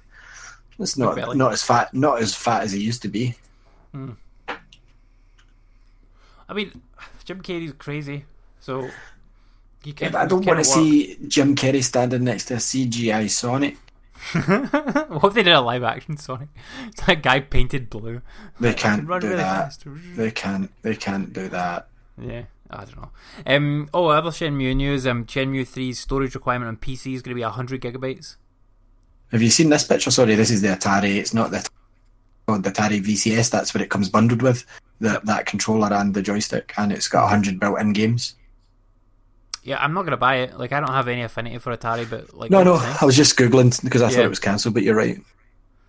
it's 0.78 0.98
not 0.98 1.36
not 1.36 1.52
as 1.52 1.62
fat 1.62 1.94
not 1.94 2.20
as 2.20 2.34
fat 2.34 2.62
as 2.62 2.72
he 2.72 2.80
used 2.80 3.00
to 3.02 3.08
be. 3.08 3.34
I 3.94 4.14
mean, 6.54 6.82
Jim 7.24 7.40
Carrey's 7.42 7.72
crazy, 7.72 8.24
so 8.60 8.88
you 9.84 9.94
Yeah, 9.98 10.10
I 10.14 10.26
don't 10.26 10.44
want 10.44 10.58
to 10.58 10.64
see 10.64 11.16
Jim 11.26 11.54
Carrey 11.56 11.82
standing 11.82 12.24
next 12.24 12.46
to 12.46 12.54
a 12.54 12.58
CGI 12.58 13.30
Sonic. 13.30 13.76
what 15.08 15.28
if 15.28 15.34
they 15.34 15.42
did 15.42 15.54
a 15.54 15.60
live 15.60 15.82
action 15.82 16.16
Sonic? 16.16 16.48
That 17.06 17.22
guy 17.22 17.40
painted 17.40 17.88
blue. 17.88 18.20
They 18.60 18.74
can 18.74 19.06
can't 19.06 19.20
do 19.20 19.28
really 19.28 19.36
that. 19.36 19.64
fast. 19.64 19.84
They 20.16 20.30
can't. 20.30 20.70
They 20.82 20.94
can't 20.96 21.32
do 21.32 21.48
that. 21.48 21.88
Yeah, 22.20 22.42
I 22.68 22.84
don't 22.84 22.96
know. 22.98 23.10
Um, 23.46 23.88
oh, 23.94 24.08
other 24.08 24.30
Shenmue 24.30 24.76
news. 24.76 25.06
Um, 25.06 25.24
Shenmue 25.24 25.62
3's 25.62 25.98
storage 25.98 26.34
requirement 26.34 26.68
on 26.68 26.76
PC 26.76 27.14
is 27.14 27.22
going 27.22 27.34
to 27.34 27.34
be 27.34 27.42
hundred 27.42 27.80
gigabytes. 27.80 28.36
Have 29.32 29.42
you 29.42 29.50
seen 29.50 29.70
this 29.70 29.84
picture? 29.84 30.10
Sorry, 30.10 30.34
this 30.34 30.50
is 30.50 30.60
the 30.60 30.68
Atari. 30.68 31.16
It's 31.16 31.32
not 31.32 31.50
the, 31.52 31.66
oh, 32.48 32.58
the 32.58 32.70
Atari 32.70 33.02
VCS. 33.02 33.50
That's 33.50 33.72
what 33.72 33.80
it 33.80 33.88
comes 33.88 34.08
bundled 34.08 34.42
with. 34.42 34.66
The, 35.00 35.20
that 35.24 35.46
controller 35.46 35.92
and 35.94 36.12
the 36.12 36.20
joystick, 36.20 36.74
and 36.76 36.92
it's 36.92 37.08
got 37.08 37.28
hundred 37.28 37.58
built-in 37.58 37.94
games. 37.94 38.34
Yeah, 39.70 39.78
I'm 39.80 39.94
not 39.94 40.02
going 40.02 40.10
to 40.10 40.16
buy 40.16 40.36
it. 40.38 40.58
Like, 40.58 40.72
I 40.72 40.80
don't 40.80 40.90
have 40.90 41.06
any 41.06 41.22
affinity 41.22 41.58
for 41.58 41.76
Atari, 41.76 42.10
but 42.10 42.34
like, 42.34 42.50
No, 42.50 42.64
no, 42.64 42.76
nice. 42.76 43.00
I 43.02 43.04
was 43.04 43.16
just 43.16 43.38
googling 43.38 43.80
because 43.84 44.02
I 44.02 44.10
Yeah. 44.10 44.16
thought 44.16 44.24
it 44.24 44.28
was 44.28 44.40
cancelled. 44.40 44.74
But 44.74 44.82
you're 44.82 44.96
right. 44.96 45.20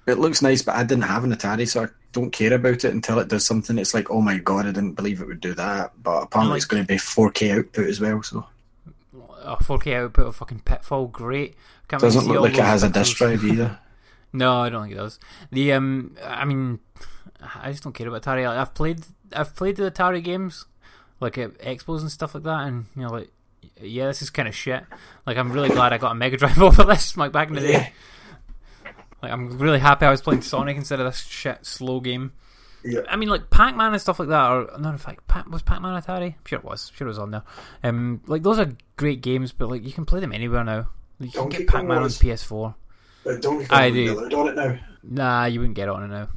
It 0.05 0.19
looks 0.19 0.41
nice, 0.43 0.61
but 0.61 0.75
I 0.75 0.83
didn't 0.83 1.05
have 1.05 1.23
an 1.23 1.33
Atari, 1.33 1.67
so 1.67 1.83
I 1.85 1.87
don't 2.11 2.31
care 2.31 2.53
about 2.53 2.83
it 2.85 2.93
until 2.93 3.17
it 3.19 3.27
does 3.27 3.45
something. 3.45 3.77
It's 3.79 3.93
like, 3.95 4.11
oh 4.11 4.21
my 4.21 4.37
god, 4.37 4.65
I 4.67 4.71
didn't 4.71 4.93
believe 4.93 5.19
it 5.21 5.27
would 5.27 5.39
do 5.41 5.53
that. 5.55 5.93
But 6.01 6.23
apparently, 6.23 6.57
it's 6.57 6.65
going 6.65 6.83
to 6.83 6.87
be 6.87 6.97
4K 6.97 7.57
output 7.57 7.87
as 7.87 7.99
well. 7.99 8.21
So 8.21 8.45
a 9.43 9.55
4K 9.57 9.95
output 9.95 10.27
of 10.27 10.35
fucking 10.35 10.59
Pitfall, 10.59 11.07
great. 11.07 11.55
Can't 11.87 12.01
doesn't 12.01 12.27
look 12.27 12.41
like 12.41 12.57
it 12.57 12.63
has 12.63 12.83
a 12.83 12.89
disk 12.89 13.17
drive 13.17 13.43
either. 13.43 13.79
No, 14.33 14.61
I 14.61 14.69
don't 14.69 14.83
think 14.83 14.93
it 14.93 14.97
does. 14.97 15.19
The 15.51 15.73
um, 15.73 16.15
I 16.25 16.45
mean, 16.45 16.79
I 17.41 17.71
just 17.71 17.83
don't 17.83 17.91
care 17.91 18.07
about 18.07 18.21
Atari. 18.21 18.45
Like, 18.47 18.57
I've 18.57 18.73
played, 18.73 19.01
I've 19.35 19.53
played 19.57 19.75
the 19.75 19.91
Atari 19.91 20.23
games, 20.23 20.67
like 21.19 21.37
at 21.37 21.57
expos 21.59 21.99
and 21.99 22.09
stuff 22.09 22.33
like 22.33 22.43
that, 22.43 22.65
and 22.65 22.85
you 22.95 23.01
know, 23.01 23.09
like, 23.09 23.29
yeah, 23.81 24.07
this 24.07 24.21
is 24.21 24.29
kind 24.29 24.47
of 24.47 24.55
shit. 24.55 24.83
Like, 25.25 25.37
I'm 25.37 25.51
really 25.51 25.69
glad 25.69 25.93
I 25.93 25.97
got 25.97 26.11
a 26.11 26.15
Mega 26.15 26.37
Drive 26.37 26.59
over 26.61 26.83
this, 26.83 27.17
like 27.17 27.31
back 27.31 27.49
in 27.49 27.55
the 27.55 27.61
day. 27.61 27.93
Like, 29.21 29.31
I'm 29.31 29.59
really 29.59 29.79
happy 29.79 30.05
I 30.05 30.11
was 30.11 30.21
playing 30.21 30.41
Sonic 30.41 30.77
instead 30.77 30.99
of 30.99 31.05
this 31.05 31.19
shit 31.19 31.65
slow 31.65 31.99
game. 31.99 32.33
Yeah. 32.83 33.01
I 33.07 33.15
mean, 33.15 33.29
like 33.29 33.49
Pac-Man 33.51 33.93
and 33.93 34.01
stuff 34.01 34.19
like 34.19 34.29
that. 34.29 34.49
Or 34.51 34.79
no, 34.79 34.89
in 34.89 34.97
fact, 34.97 35.27
Pac- 35.27 35.49
was 35.49 35.61
Pac-Man 35.61 36.01
Atari? 36.01 36.33
I'm 36.33 36.45
sure 36.45 36.57
it 36.59 36.65
was. 36.65 36.89
I'm 36.91 36.97
sure 36.97 37.07
it 37.07 37.09
was 37.09 37.19
on 37.19 37.29
there. 37.31 37.43
Um, 37.83 38.21
like 38.25 38.41
those 38.41 38.57
are 38.57 38.71
great 38.97 39.21
games, 39.21 39.51
but 39.51 39.69
like 39.69 39.85
you 39.85 39.91
can 39.91 40.05
play 40.05 40.19
them 40.19 40.31
anywhere 40.33 40.63
now. 40.63 40.87
You 41.19 41.29
can 41.29 41.41
Donkey 41.41 41.57
get 41.59 41.67
Pac-Man 41.67 41.99
on 41.99 42.09
PS4. 42.09 42.73
But 43.23 43.41
don't 43.41 43.71
I 43.71 43.91
do. 43.91 44.17
on 44.19 44.47
it 44.47 44.55
now. 44.55 44.79
Nah, 45.03 45.45
you 45.45 45.59
wouldn't 45.59 45.75
get 45.75 45.87
it 45.87 45.91
on 45.91 46.03
it 46.03 46.07
now. 46.07 46.29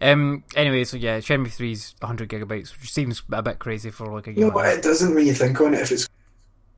Um. 0.00 0.44
Anyway, 0.56 0.84
so 0.84 0.96
yeah, 0.96 1.18
Shenmue 1.18 1.48
3's 1.48 1.94
100 2.00 2.28
gigabytes, 2.28 2.78
which 2.80 2.92
seems 2.92 3.22
a 3.32 3.42
bit 3.42 3.58
crazy 3.58 3.90
for 3.90 4.06
like 4.06 4.26
a 4.26 4.32
game. 4.32 4.44
No, 4.44 4.50
but 4.50 4.66
it 4.66 4.82
doesn't 4.82 5.14
when 5.14 5.26
you 5.26 5.34
think 5.34 5.60
on 5.60 5.74
it. 5.74 5.80
If 5.80 5.92
it's 5.92 6.08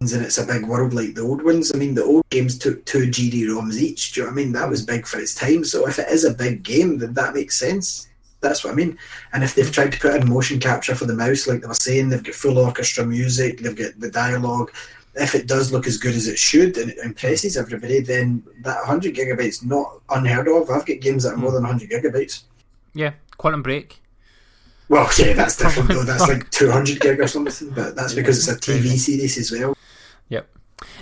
and 0.01 0.23
it's 0.23 0.39
a 0.39 0.47
big 0.47 0.67
world 0.67 0.93
like 0.93 1.15
the 1.15 1.23
old 1.23 1.43
ones. 1.43 1.73
I 1.75 1.79
mean, 1.79 1.95
the 1.95 2.05
old 2.05 2.29
games 2.31 2.59
took 2.59 2.85
two 2.85 3.07
GD 3.07 3.47
ROMs 3.47 3.77
each. 3.79 4.13
Do 4.13 4.21
you 4.21 4.27
know 4.27 4.33
what 4.33 4.41
I 4.41 4.45
mean? 4.45 4.53
That 4.53 4.69
was 4.69 4.85
big 4.85 5.07
for 5.07 5.19
its 5.19 5.35
time. 5.35 5.65
So 5.65 5.87
if 5.87 5.99
it 5.99 6.09
is 6.09 6.25
a 6.25 6.35
big 6.35 6.63
game, 6.63 6.99
then 6.99 7.15
that 7.15 7.35
makes 7.35 7.59
sense. 7.59 8.09
That's 8.41 8.63
what 8.63 8.73
I 8.73 8.77
mean. 8.77 8.99
And 9.33 9.43
if 9.43 9.55
they've 9.55 9.71
tried 9.71 9.93
to 9.93 9.99
put 9.99 10.21
in 10.21 10.29
motion 10.29 10.61
capture 10.61 10.95
for 10.95 11.07
the 11.07 11.15
mouse, 11.15 11.47
like 11.47 11.63
they 11.63 11.67
were 11.67 11.75
saying, 11.75 12.11
they've 12.11 12.23
got 12.23 12.35
full 12.35 12.59
orchestra 12.59 13.07
music, 13.07 13.61
they've 13.61 13.77
got 13.77 13.99
the 13.99 14.11
dialogue. 14.11 14.71
If 15.15 15.35
it 15.35 15.47
does 15.47 15.73
look 15.73 15.87
as 15.87 15.97
good 15.97 16.15
as 16.15 16.29
it 16.29 16.39
should 16.39 16.77
and 16.77 16.91
it 16.91 16.99
impresses 16.99 17.57
everybody, 17.57 18.01
then 18.01 18.43
that 18.63 18.79
100 18.79 19.15
gigabytes 19.15 19.65
not 19.65 20.01
unheard 20.11 20.49
of. 20.49 20.69
I've 20.69 20.85
got 20.85 21.01
games 21.01 21.23
that 21.23 21.35
are 21.35 21.39
more 21.39 21.53
than 21.53 21.63
100 21.63 21.89
gigabytes. 21.89 22.43
Yeah, 22.95 23.13
Quantum 23.37 23.63
Break. 23.63 24.01
Well, 24.89 25.09
yeah, 25.19 25.33
that's 25.33 25.57
different 25.57 25.89
though. 25.89 26.05
That's 26.05 26.29
like 26.29 26.51
200 26.51 27.01
gig 27.01 27.19
or 27.21 27.27
something, 27.27 27.71
but 27.71 27.97
that's 27.97 28.15
because 28.15 28.47
it's 28.47 28.49
a 28.49 28.61
TV 28.73 28.97
series 28.99 29.39
as 29.39 29.51
well. 29.51 29.77
Yep. 30.29 30.49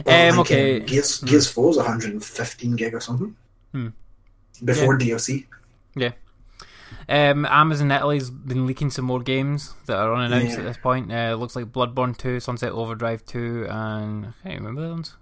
Well, 0.07 0.33
Um, 0.35 0.39
okay. 0.41 0.81
um, 0.81 0.87
Gears, 0.87 1.21
Gears 1.21 1.51
4 1.51 1.71
is 1.71 1.77
115 1.79 2.77
gig 2.77 2.95
or 2.95 3.01
something. 3.01 3.35
Hmm. 3.73 3.89
Before 4.65 4.97
DLC. 4.97 5.47
Yeah. 5.97 6.13
Um, 7.09 7.45
Amazon 7.47 7.91
Italy's 7.91 8.31
been 8.31 8.67
leaking 8.67 8.91
some 8.91 9.05
more 9.05 9.21
games 9.21 9.75
that 9.87 9.97
are 9.97 10.15
unannounced 10.15 10.53
Yeah. 10.53 10.59
at 10.61 10.65
this 10.65 10.77
point. 10.77 11.11
Uh, 11.13 11.35
looks 11.35 11.57
like 11.57 11.67
Bloodborne 11.73 12.17
2, 12.17 12.39
Sunset 12.39 12.71
Overdrive 12.73 13.25
2, 13.25 13.67
and 13.69 14.27
I 14.27 14.33
can't 14.49 14.61
remember 14.61 14.83
the 14.83 14.91
ones. 14.91 15.17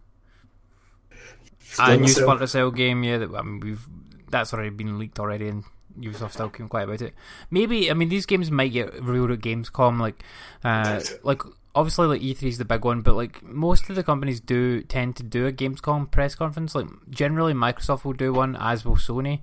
A 1.79 1.97
new. 1.97 2.09
Splinter 2.09 2.47
Cell 2.47 2.71
game, 2.71 3.03
yeah. 3.05 3.19
That, 3.19 3.31
I 3.35 3.43
mean, 3.43 3.61
we've 3.61 3.87
that's 4.29 4.53
already 4.53 4.71
been 4.71 4.99
leaked 4.99 5.19
already, 5.21 5.49
and 5.49 5.65
Ubisoft 6.01 6.33
still 6.33 6.49
keeping 6.49 6.69
quiet 6.69 6.85
about 6.85 7.03
it. 7.03 7.15
Maybe 7.51 7.91
I 7.91 7.95
mean 7.95 8.09
these 8.09 8.27
games 8.27 8.51
might 8.51 8.73
get 8.73 8.93
revealed 9.03 9.31
at 9.31 9.41
Gamescom, 9.41 10.01
like, 10.01 10.23
uh, 10.65 11.01
like 11.23 11.43
obviously 11.75 12.07
like 12.07 12.21
E3 12.21 12.43
is 12.45 12.59
the 12.59 12.65
big 12.65 12.85
one, 12.85 13.01
but 13.01 13.15
like 13.15 13.43
most 13.43 13.89
of 13.91 13.97
the 13.97 14.03
companies 14.03 14.41
do 14.41 14.83
tend 14.83 15.17
to 15.17 15.23
do 15.23 15.47
a 15.47 15.53
Gamescom 15.53 16.11
press 16.11 16.35
conference. 16.35 16.75
Like 16.75 16.89
generally, 17.11 17.55
Microsoft 17.55 18.05
will 18.05 18.13
do 18.13 18.33
one, 18.33 18.57
as 18.57 18.85
will 18.85 18.97
Sony. 18.97 19.41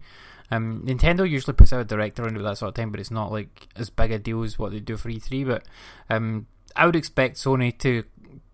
Um, 0.50 0.84
Nintendo 0.86 1.30
usually 1.30 1.54
puts 1.54 1.74
out 1.74 1.82
a 1.82 1.86
direct 1.86 2.20
around 2.20 2.38
that 2.38 2.58
sort 2.58 2.70
of 2.70 2.76
time, 2.76 2.92
but 2.92 3.00
it's 3.00 3.12
not 3.12 3.32
like 3.32 3.68
as 3.76 3.90
big 3.90 4.12
a 4.12 4.20
deal 4.20 4.44
as 4.44 4.58
what 4.58 4.72
they 4.72 4.80
do 4.80 4.98
for 4.98 5.10
E3. 5.10 5.46
But 5.46 5.64
um, 6.10 6.48
I 6.76 6.86
would 6.86 6.96
expect 6.96 7.38
Sony 7.38 7.78
to 7.80 8.04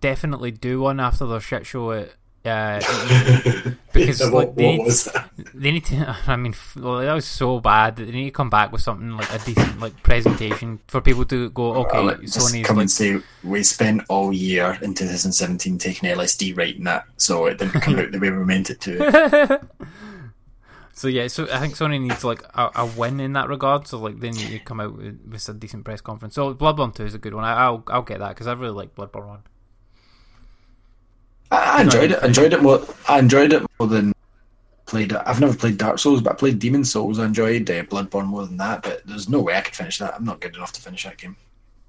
definitely 0.01 0.51
do 0.51 0.81
one 0.81 0.99
after 0.99 1.25
their 1.25 1.39
shit 1.39 1.65
show 1.65 1.91
at. 1.91 2.13
Uh, 2.45 2.79
because 3.93 4.19
Yeah, 4.19 4.27
like, 4.27 4.55
they, 4.55 4.77
what 4.77 4.87
need, 4.87 4.87
that? 4.87 5.29
they 5.53 5.71
need 5.71 5.85
to. 5.85 6.17
I 6.27 6.35
mean, 6.35 6.53
well, 6.75 6.97
that 6.97 7.13
was 7.13 7.25
so 7.25 7.59
bad 7.59 7.95
that 7.95 8.05
they 8.05 8.11
need 8.11 8.25
to 8.25 8.31
come 8.31 8.49
back 8.49 8.71
with 8.71 8.81
something 8.81 9.11
like 9.11 9.31
a 9.33 9.39
decent 9.39 9.79
like 9.79 10.01
presentation 10.03 10.79
for 10.87 10.99
people 10.99 11.23
to 11.25 11.49
go. 11.51 11.73
Okay, 11.85 12.03
Well, 12.03 12.15
Sony's 12.17 12.65
come 12.67 12.77
like, 12.77 12.83
and 12.83 12.91
say 12.91 13.19
we 13.43 13.63
spent 13.63 14.03
all 14.09 14.33
year 14.33 14.77
in 14.81 14.93
2017 14.93 15.77
taking 15.77 16.09
LSD 16.09 16.57
writing 16.57 16.83
that, 16.83 17.05
so 17.17 17.45
it 17.45 17.59
didn't 17.59 17.79
come 17.79 17.97
out 17.97 18.11
the 18.11 18.19
way 18.19 18.29
we 18.29 18.43
meant 18.43 18.69
it 18.69 18.81
to. 18.81 19.61
So 20.95 21.07
yeah, 21.07 21.27
so 21.27 21.47
I 21.51 21.59
think 21.59 21.73
Sony 21.75 21.99
needs 21.99 22.23
like 22.23 22.43
a, 22.53 22.69
a 22.75 22.85
win 22.85 23.19
in 23.19 23.33
that 23.33 23.49
regard. 23.49 23.87
So 23.87 23.97
like 23.97 24.19
they 24.19 24.29
need 24.29 24.49
to 24.49 24.59
come 24.59 24.79
out 24.79 24.95
with, 24.95 25.19
with 25.27 25.49
a 25.49 25.53
decent 25.53 25.85
press 25.85 26.01
conference. 26.01 26.35
So 26.35 26.53
Bloodborne 26.53 26.93
Two 26.93 27.03
is 27.03 27.15
a 27.15 27.17
good 27.17 27.33
one. 27.33 27.43
I, 27.43 27.53
I'll 27.53 27.83
I'll 27.87 28.03
get 28.03 28.19
that 28.19 28.29
because 28.29 28.45
I 28.45 28.53
really 28.53 28.73
like 28.73 28.95
Bloodborne 28.95 29.27
One. 29.27 29.43
I, 31.53 31.79
I 31.79 31.81
enjoyed 31.81 32.11
it. 32.11 32.19
I 32.23 32.27
enjoyed 32.27 32.53
it 32.53 32.61
more. 32.61 32.85
I 33.07 33.19
enjoyed 33.19 33.53
it 33.53 33.63
more 33.79 33.87
than 33.87 34.13
played. 34.85 35.11
it. 35.11 35.21
I've 35.25 35.39
never 35.39 35.55
played 35.55 35.77
Dark 35.77 35.99
Souls, 35.99 36.21
but 36.21 36.33
I 36.33 36.35
played 36.35 36.59
Demon 36.59 36.83
Souls. 36.83 37.19
I 37.19 37.25
enjoyed 37.25 37.69
uh, 37.69 37.83
Bloodborne 37.83 38.25
more 38.25 38.45
than 38.45 38.57
that. 38.57 38.83
But 38.83 39.05
there's 39.05 39.29
no 39.29 39.39
way 39.39 39.55
I 39.55 39.61
could 39.61 39.75
finish 39.75 39.97
that. 39.99 40.15
I'm 40.15 40.25
not 40.25 40.41
good 40.41 40.55
enough 40.55 40.73
to 40.73 40.81
finish 40.81 41.03
that 41.03 41.17
game. 41.17 41.35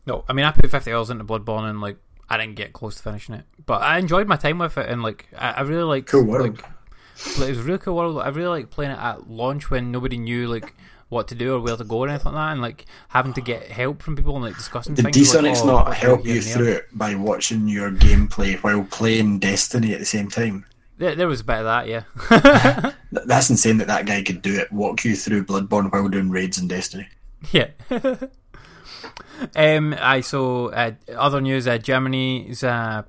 No, 0.06 0.24
I 0.28 0.32
mean 0.32 0.44
I 0.44 0.50
put 0.50 0.70
fifty 0.70 0.92
hours 0.92 1.10
into 1.10 1.24
Bloodborne 1.24 1.68
and 1.68 1.80
like 1.80 1.96
I 2.28 2.36
didn't 2.36 2.56
get 2.56 2.72
close 2.72 2.96
to 2.96 3.02
finishing 3.02 3.34
it, 3.34 3.44
but 3.64 3.82
I 3.82 3.98
enjoyed 3.98 4.28
my 4.28 4.36
time 4.36 4.58
with 4.58 4.76
it 4.78 4.88
and 4.88 5.02
like 5.02 5.28
I, 5.36 5.52
I 5.52 5.60
really 5.62 5.84
liked 5.84 6.08
Cool 6.08 6.24
world. 6.24 6.58
Like, 6.58 6.68
like, 7.38 7.48
it 7.48 7.50
was 7.50 7.58
a 7.58 7.62
really 7.62 7.78
cool 7.78 7.96
world. 7.96 8.18
I 8.18 8.28
really 8.28 8.48
like 8.48 8.70
playing 8.70 8.92
it 8.92 8.98
at 8.98 9.30
launch 9.30 9.70
when 9.70 9.92
nobody 9.92 10.18
knew 10.18 10.48
like 10.48 10.74
what 11.14 11.28
to 11.28 11.34
do 11.34 11.54
or 11.54 11.60
where 11.60 11.76
to 11.76 11.84
go 11.84 11.98
or 11.98 12.08
anything 12.08 12.32
like 12.32 12.34
that, 12.34 12.52
and 12.52 12.60
like 12.60 12.84
having 13.08 13.32
to 13.34 13.40
get 13.40 13.62
help 13.70 14.02
from 14.02 14.16
people 14.16 14.36
and 14.36 14.44
like 14.44 14.56
discussing 14.56 14.94
Did 14.94 15.04
things. 15.04 15.16
D-Sonic's 15.16 15.62
like, 15.62 15.70
oh, 15.70 15.84
not 15.84 15.94
help 15.94 16.26
you 16.26 16.40
there. 16.40 16.54
through 16.54 16.72
it 16.72 16.86
by 16.92 17.14
watching 17.14 17.68
your 17.68 17.90
gameplay 17.90 18.56
while 18.62 18.84
playing 18.84 19.38
Destiny 19.38 19.94
at 19.94 20.00
the 20.00 20.04
same 20.04 20.28
time? 20.28 20.66
There, 20.98 21.14
there 21.14 21.26
was 21.26 21.40
a 21.40 21.44
bit 21.44 21.58
of 21.58 21.64
that, 21.64 21.88
yeah. 21.88 22.92
That's 23.12 23.50
insane 23.50 23.78
that 23.78 23.88
that 23.88 24.06
guy 24.06 24.22
could 24.22 24.42
do 24.42 24.54
it. 24.58 24.70
Walk 24.70 25.04
you 25.04 25.16
through 25.16 25.44
Bloodborne 25.44 25.90
while 25.90 26.08
doing 26.08 26.30
raids 26.30 26.58
in 26.58 26.68
Destiny. 26.68 27.08
Yeah. 27.52 27.68
um. 29.54 29.94
I 29.98 30.20
so 30.22 30.68
uh, 30.68 30.92
other 31.14 31.42
news. 31.42 31.66
Uh, 31.68 31.76
Germany's 31.76 32.64
uh, 32.64 33.02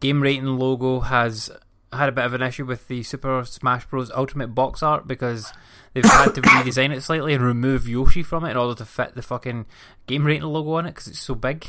game 0.00 0.22
rating 0.22 0.58
logo 0.58 1.00
has 1.00 1.50
had 1.92 2.08
a 2.08 2.12
bit 2.12 2.24
of 2.24 2.32
an 2.32 2.42
issue 2.42 2.64
with 2.64 2.88
the 2.88 3.02
Super 3.02 3.44
Smash 3.44 3.84
Bros. 3.86 4.10
Ultimate 4.12 4.54
box 4.54 4.82
art 4.82 5.06
because 5.06 5.52
they've 5.94 6.04
had 6.04 6.34
to 6.34 6.42
redesign 6.42 6.90
it 6.94 7.02
slightly 7.02 7.34
and 7.34 7.42
remove 7.44 7.88
Yoshi 7.88 8.22
from 8.22 8.44
it 8.44 8.50
in 8.52 8.56
order 8.56 8.74
to 8.76 8.84
fit 8.84 9.14
the 9.14 9.22
fucking 9.22 9.66
game 10.06 10.24
rating 10.24 10.42
logo 10.44 10.72
on 10.74 10.86
it 10.86 10.90
because 10.90 11.08
it's 11.08 11.18
so 11.20 11.34
big. 11.34 11.66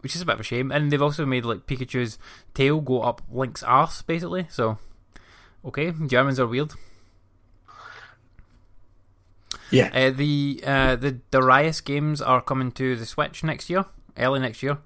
which 0.00 0.14
is 0.14 0.20
a 0.22 0.26
bit 0.26 0.34
of 0.34 0.40
a 0.40 0.44
shame. 0.44 0.70
And 0.70 0.90
they've 0.90 1.00
also 1.02 1.24
made 1.26 1.44
like 1.44 1.66
Pikachu's 1.66 2.18
tail 2.54 2.80
go 2.80 3.02
up 3.02 3.22
Link's 3.30 3.62
arse, 3.62 4.02
basically. 4.02 4.46
So, 4.50 4.78
okay, 5.64 5.92
Germans 6.06 6.38
are 6.40 6.46
weird. 6.46 6.72
Yeah. 9.70 9.90
Uh, 9.92 10.10
the 10.10 10.60
uh, 10.64 10.96
the 10.96 11.12
Darius 11.30 11.80
games 11.80 12.22
are 12.22 12.40
coming 12.40 12.70
to 12.72 12.94
the 12.96 13.06
Switch 13.06 13.42
next 13.42 13.68
year, 13.68 13.84
early 14.16 14.38
next 14.40 14.62
year. 14.62 14.78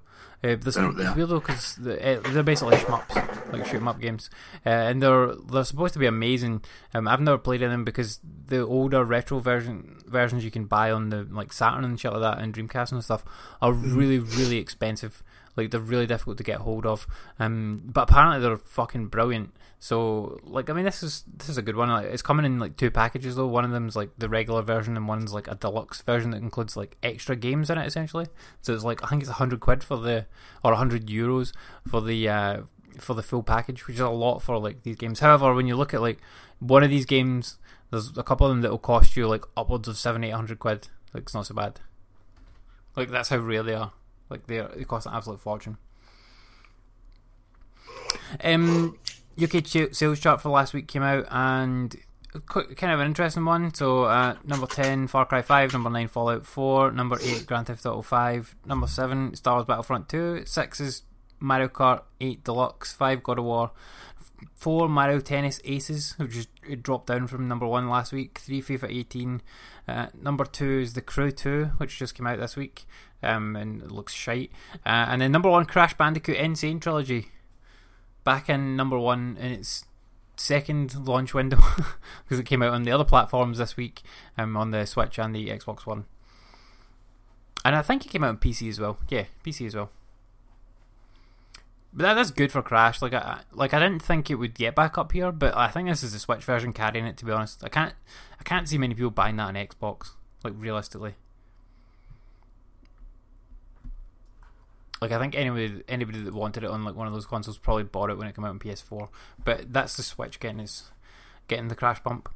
Uh, 0.43 0.55
this 0.59 0.75
Oh, 0.75 0.91
yeah. 0.97 1.13
weird 1.13 1.29
though 1.29 1.39
because 1.39 1.75
the, 1.75 1.93
uh, 2.17 2.19
they're 2.31 2.41
basically 2.41 2.77
shmups, 2.77 3.30
like 3.51 3.65
shoot 3.65 3.77
'em 3.77 3.87
up 3.87 3.99
games, 3.99 4.29
uh, 4.65 4.69
and 4.69 5.01
they're 5.01 5.33
they're 5.35 5.63
supposed 5.63 5.93
to 5.93 5.99
be 5.99 6.05
amazing. 6.05 6.61
Um, 6.93 7.07
I've 7.07 7.21
never 7.21 7.37
played 7.37 7.61
in 7.61 7.69
them 7.69 7.83
because 7.83 8.19
the 8.47 8.59
older 8.61 9.03
retro 9.03 9.39
version 9.39 9.97
versions 10.05 10.43
you 10.43 10.51
can 10.51 10.65
buy 10.65 10.91
on 10.91 11.09
the 11.09 11.27
like 11.31 11.53
Saturn 11.53 11.83
and 11.83 11.99
shit 11.99 12.11
like 12.13 12.21
that 12.21 12.39
and 12.39 12.53
Dreamcast 12.53 12.91
and 12.91 13.03
stuff 13.03 13.23
are 13.61 13.71
Mm-hmm. 13.73 13.97
really 13.97 14.19
really 14.19 14.57
expensive. 14.57 15.23
Like 15.57 15.71
they're 15.71 15.81
really 15.81 16.07
difficult 16.07 16.37
to 16.37 16.43
get 16.43 16.59
hold 16.61 16.85
of. 16.85 17.05
Um, 17.37 17.81
but 17.83 18.09
apparently 18.09 18.39
they're 18.39 18.55
fucking 18.57 19.07
brilliant. 19.07 19.53
So 19.79 20.39
like 20.43 20.69
I 20.69 20.73
mean 20.73 20.85
this 20.85 21.01
is 21.03 21.23
this 21.35 21.49
is 21.49 21.57
a 21.57 21.61
good 21.61 21.75
one. 21.75 21.89
Like, 21.89 22.05
it's 22.05 22.21
coming 22.21 22.45
in 22.45 22.59
like 22.59 22.77
two 22.77 22.91
packages 22.91 23.35
though. 23.35 23.47
One 23.47 23.65
of 23.65 23.71
them's 23.71 23.95
like 23.95 24.11
the 24.17 24.29
regular 24.29 24.61
version 24.61 24.95
and 24.95 25.07
one's 25.07 25.33
like 25.33 25.47
a 25.49 25.55
deluxe 25.55 26.01
version 26.03 26.31
that 26.31 26.37
includes 26.41 26.77
like 26.77 26.97
extra 27.03 27.35
games 27.35 27.69
in 27.69 27.77
it 27.77 27.87
essentially. 27.87 28.27
So 28.61 28.73
it's 28.73 28.83
like 28.83 29.03
I 29.03 29.07
think 29.07 29.23
it's 29.23 29.31
hundred 29.31 29.59
quid 29.59 29.83
for 29.83 29.97
the 29.97 30.25
or 30.63 30.75
hundred 30.75 31.07
euros 31.07 31.51
for 31.87 31.99
the 31.99 32.29
uh, 32.29 32.57
for 32.99 33.13
the 33.13 33.23
full 33.23 33.43
package, 33.43 33.87
which 33.87 33.95
is 33.95 34.01
a 34.01 34.09
lot 34.09 34.39
for 34.39 34.57
like 34.57 34.83
these 34.83 34.95
games. 34.95 35.19
However, 35.19 35.53
when 35.53 35.67
you 35.67 35.75
look 35.75 35.93
at 35.93 36.01
like 36.01 36.19
one 36.59 36.83
of 36.83 36.89
these 36.89 37.05
games, 37.05 37.57
there's 37.89 38.17
a 38.17 38.23
couple 38.23 38.47
of 38.47 38.51
them 38.51 38.61
that 38.61 38.71
will 38.71 38.77
cost 38.77 39.15
you 39.15 39.27
like 39.27 39.43
upwards 39.55 39.87
of 39.87 39.97
seven 39.97 40.23
eight 40.23 40.31
hundred 40.31 40.59
quid. 40.59 40.87
Like 41.13 41.23
it's 41.23 41.33
not 41.33 41.45
so 41.45 41.55
bad. 41.55 41.79
Like 42.95 43.09
that's 43.09 43.29
how 43.29 43.37
rare 43.37 43.63
they 43.63 43.73
are. 43.75 43.91
Like 44.29 44.47
they 44.47 44.59
are, 44.59 44.71
they 44.75 44.83
cost 44.83 45.07
an 45.07 45.13
absolute 45.13 45.39
fortune. 45.39 45.77
Um, 48.43 48.97
UK 49.41 49.65
sales 49.93 50.19
chart 50.19 50.41
for 50.41 50.49
last 50.49 50.73
week 50.73 50.87
came 50.87 51.03
out 51.03 51.27
and 51.29 51.95
kind 52.45 52.93
of 52.93 52.99
an 52.99 53.07
interesting 53.07 53.45
one. 53.45 53.73
So 53.73 54.03
uh, 54.03 54.35
number 54.45 54.67
ten, 54.67 55.07
Far 55.07 55.25
Cry 55.25 55.41
Five. 55.41 55.73
Number 55.73 55.89
nine, 55.89 56.07
Fallout 56.07 56.45
Four. 56.45 56.91
Number 56.91 57.17
eight, 57.21 57.45
Grand 57.45 57.67
Theft 57.67 57.85
Auto 57.85 58.01
Five. 58.01 58.55
Number 58.65 58.87
seven, 58.87 59.35
Star 59.35 59.55
Wars 59.55 59.65
Battlefront 59.65 60.09
Two. 60.09 60.43
Six 60.45 60.79
is 60.79 61.03
Mario 61.41 61.67
Kart 61.67 62.03
Eight 62.21 62.43
Deluxe. 62.43 62.93
Five, 62.93 63.23
God 63.23 63.39
of 63.39 63.45
War. 63.45 63.71
Four, 64.55 64.87
Mario 64.87 65.19
Tennis 65.19 65.59
Aces, 65.65 66.13
which 66.17 66.35
is 66.35 66.47
dropped 66.81 67.07
down 67.07 67.27
from 67.27 67.47
number 67.47 67.67
one 67.67 67.89
last 67.89 68.13
week. 68.13 68.39
Three, 68.39 68.61
FIFA 68.61 68.89
18. 68.89 69.41
Uh, 69.87 70.07
number 70.19 70.45
two 70.45 70.79
is 70.79 70.93
The 70.93 71.01
Crew 71.01 71.31
2, 71.31 71.71
which 71.77 71.97
just 71.97 72.15
came 72.15 72.27
out 72.27 72.39
this 72.39 72.55
week, 72.55 72.85
um, 73.21 73.55
and 73.55 73.81
it 73.81 73.91
looks 73.91 74.13
shite. 74.13 74.51
Uh, 74.85 75.07
and 75.09 75.21
then 75.21 75.31
number 75.31 75.49
one, 75.49 75.65
Crash 75.65 75.95
Bandicoot 75.97 76.37
N. 76.37 76.55
Sane 76.55 76.79
Trilogy, 76.79 77.29
back 78.23 78.49
in 78.49 78.75
number 78.75 78.97
one 78.97 79.37
in 79.39 79.51
its 79.51 79.85
second 80.37 81.07
launch 81.07 81.33
window 81.33 81.59
because 82.23 82.39
it 82.39 82.45
came 82.45 82.61
out 82.61 82.73
on 82.73 82.83
the 82.83 82.91
other 82.91 83.03
platforms 83.03 83.57
this 83.57 83.77
week, 83.77 84.01
um, 84.37 84.55
on 84.55 84.71
the 84.71 84.85
Switch 84.85 85.19
and 85.19 85.35
the 85.35 85.49
Xbox 85.49 85.85
One. 85.85 86.05
And 87.63 87.75
I 87.75 87.81
think 87.81 88.05
it 88.05 88.09
came 88.09 88.23
out 88.23 88.29
on 88.29 88.37
PC 88.37 88.69
as 88.69 88.79
well. 88.79 88.97
Yeah, 89.09 89.25
PC 89.43 89.67
as 89.67 89.75
well. 89.75 89.91
But 91.93 92.03
that, 92.03 92.13
that's 92.13 92.31
good 92.31 92.51
for 92.51 92.61
Crash. 92.61 93.01
Like 93.01 93.13
I 93.13 93.41
like 93.51 93.73
I 93.73 93.79
didn't 93.79 94.01
think 94.01 94.29
it 94.29 94.35
would 94.35 94.53
get 94.53 94.75
back 94.75 94.97
up 94.97 95.11
here, 95.11 95.31
but 95.31 95.55
I 95.55 95.67
think 95.67 95.89
this 95.89 96.03
is 96.03 96.13
the 96.13 96.19
Switch 96.19 96.43
version 96.43 96.71
carrying 96.71 97.05
it. 97.05 97.17
To 97.17 97.25
be 97.25 97.31
honest, 97.31 97.63
I 97.63 97.69
can't 97.69 97.93
I 98.39 98.43
can't 98.43 98.67
see 98.67 98.77
many 98.77 98.95
people 98.95 99.11
buying 99.11 99.35
that 99.37 99.47
on 99.47 99.55
Xbox. 99.55 100.11
Like 100.43 100.53
realistically, 100.55 101.15
like 105.01 105.11
I 105.11 105.19
think 105.19 105.35
anybody 105.35 105.83
anybody 105.89 106.21
that 106.21 106.33
wanted 106.33 106.63
it 106.63 106.69
on 106.69 106.85
like 106.85 106.95
one 106.95 107.07
of 107.07 107.13
those 107.13 107.25
consoles 107.25 107.57
probably 107.57 107.83
bought 107.83 108.09
it 108.09 108.17
when 108.17 108.27
it 108.27 108.35
came 108.35 108.45
out 108.45 108.51
on 108.51 108.59
PS4. 108.59 109.09
But 109.43 109.73
that's 109.73 109.97
the 109.97 110.03
Switch 110.03 110.39
getting 110.39 110.61
its 110.61 110.91
getting 111.47 111.67
the 111.67 111.75
crash 111.75 112.01
bump. 112.01 112.29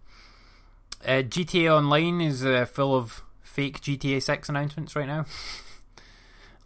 Uh, 1.03 1.21
GTA 1.21 1.77
Online 1.77 2.19
is 2.21 2.45
uh, 2.45 2.65
full 2.65 2.95
of 2.95 3.23
fake 3.41 3.79
GTA 3.79 4.21
Six 4.21 4.49
announcements 4.49 4.95
right 4.95 5.07
now. 5.07 5.25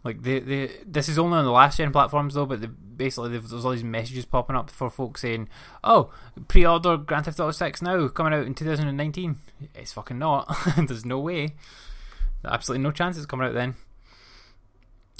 Like 0.02 0.22
they, 0.22 0.40
they, 0.40 0.70
this 0.86 1.08
is 1.08 1.18
only 1.18 1.38
on 1.38 1.44
the 1.44 1.50
last 1.50 1.76
gen 1.76 1.92
platforms 1.92 2.34
though, 2.34 2.46
but 2.46 2.60
they, 2.62 2.68
basically 2.68 3.36
there's 3.36 3.64
all 3.64 3.72
these 3.72 3.84
messages 3.84 4.24
popping 4.24 4.56
up 4.56 4.70
for 4.70 4.88
folks 4.88 5.20
saying, 5.20 5.48
"Oh, 5.84 6.10
pre-order 6.48 6.96
Grand 6.96 7.26
Theft 7.26 7.40
Auto 7.40 7.50
Six 7.50 7.82
now, 7.82 8.08
coming 8.08 8.32
out 8.32 8.46
in 8.46 8.54
2019." 8.54 9.36
It's 9.74 9.92
fucking 9.92 10.18
not. 10.18 10.56
there's 10.76 11.04
no 11.04 11.18
way. 11.18 11.54
Absolutely 12.44 12.82
no 12.82 12.92
chance 12.92 13.18
it's 13.18 13.26
coming 13.26 13.46
out 13.46 13.54
then. 13.54 13.74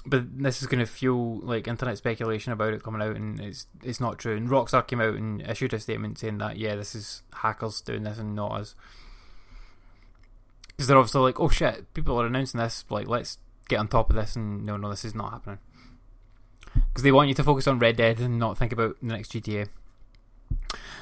But 0.06 0.38
this 0.38 0.62
is 0.62 0.66
going 0.66 0.78
to 0.78 0.86
fuel 0.86 1.40
like 1.42 1.68
internet 1.68 1.98
speculation 1.98 2.52
about 2.52 2.72
it 2.72 2.82
coming 2.82 3.02
out, 3.02 3.16
and 3.16 3.38
it's 3.38 3.66
it's 3.82 4.00
not 4.00 4.18
true. 4.18 4.34
And 4.34 4.48
Rockstar 4.48 4.86
came 4.86 5.02
out 5.02 5.14
and 5.14 5.42
issued 5.42 5.74
a 5.74 5.78
statement 5.78 6.18
saying 6.18 6.38
that 6.38 6.56
yeah, 6.56 6.74
this 6.74 6.94
is 6.94 7.22
hackers 7.34 7.82
doing 7.82 8.04
this 8.04 8.18
and 8.18 8.34
not 8.34 8.52
us. 8.52 8.74
Because 10.68 10.86
they're 10.86 10.96
obviously 10.96 11.20
like, 11.20 11.38
oh 11.38 11.50
shit, 11.50 11.92
people 11.92 12.18
are 12.18 12.24
announcing 12.24 12.60
this. 12.60 12.86
Like, 12.88 13.08
let's 13.08 13.36
get 13.70 13.80
on 13.80 13.88
top 13.88 14.10
of 14.10 14.16
this 14.16 14.36
and 14.36 14.64
no 14.64 14.76
no 14.76 14.90
this 14.90 15.04
is 15.04 15.14
not 15.14 15.32
happening. 15.32 15.58
Because 16.74 17.02
they 17.02 17.12
want 17.12 17.28
you 17.28 17.34
to 17.34 17.42
focus 17.44 17.66
on 17.66 17.78
Red 17.78 17.96
Dead 17.96 18.20
and 18.20 18.38
not 18.38 18.58
think 18.58 18.72
about 18.72 18.96
the 19.00 19.08
next 19.08 19.32
GTA 19.32 19.68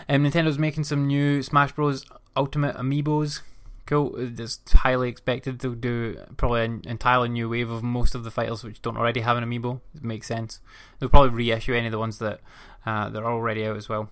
um, 0.09 0.25
Nintendo's 0.25 0.59
making 0.59 0.85
some 0.85 1.07
new 1.07 1.43
Smash 1.43 1.73
Bros. 1.73 2.05
Ultimate 2.37 2.77
Amiibos. 2.77 3.41
Cool. 3.87 4.15
It's 4.17 4.61
highly 4.73 5.09
expected 5.09 5.59
they'll 5.59 5.73
do 5.73 6.19
probably 6.37 6.65
an 6.65 6.83
entirely 6.87 7.29
new 7.29 7.49
wave 7.49 7.71
of 7.71 7.83
most 7.83 8.15
of 8.15 8.23
the 8.23 8.31
fighters 8.31 8.63
which 8.63 8.83
don't 8.83 8.97
already 8.97 9.21
have 9.21 9.37
an 9.37 9.45
Amiibo. 9.45 9.81
It 9.95 10.05
makes 10.05 10.27
sense. 10.27 10.61
They'll 10.99 11.09
probably 11.09 11.31
reissue 11.31 11.75
any 11.75 11.87
of 11.87 11.93
the 11.93 11.99
ones 11.99 12.19
that 12.19 12.41
uh, 12.87 13.09
that 13.09 13.23
are 13.23 13.33
already 13.33 13.67
out 13.67 13.77
as 13.77 13.89
well. 13.89 14.11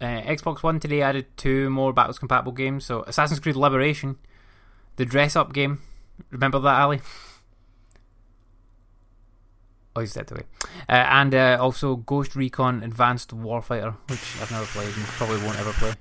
Uh, 0.00 0.20
Xbox 0.22 0.62
One 0.62 0.78
today 0.78 1.02
added 1.02 1.26
two 1.36 1.70
more 1.70 1.92
backwards 1.92 2.18
compatible 2.18 2.52
games. 2.52 2.84
So 2.84 3.02
Assassin's 3.02 3.40
Creed 3.40 3.56
Liberation 3.56 4.16
the 4.96 5.04
dress 5.04 5.34
up 5.34 5.52
game 5.52 5.80
Remember 6.30 6.58
that, 6.60 6.80
Ali? 6.80 7.00
Oh, 9.96 10.00
he 10.00 10.06
stepped 10.06 10.32
away. 10.32 10.42
Uh, 10.88 10.92
and 10.92 11.34
uh, 11.34 11.56
also 11.60 11.96
Ghost 11.96 12.34
Recon 12.34 12.82
Advanced 12.82 13.30
Warfighter, 13.36 13.94
which 14.08 14.20
I've 14.42 14.50
never 14.50 14.66
played 14.66 14.88
and 14.88 15.04
probably 15.06 15.38
won't 15.44 15.58
ever 15.58 15.72
play. 15.72 15.92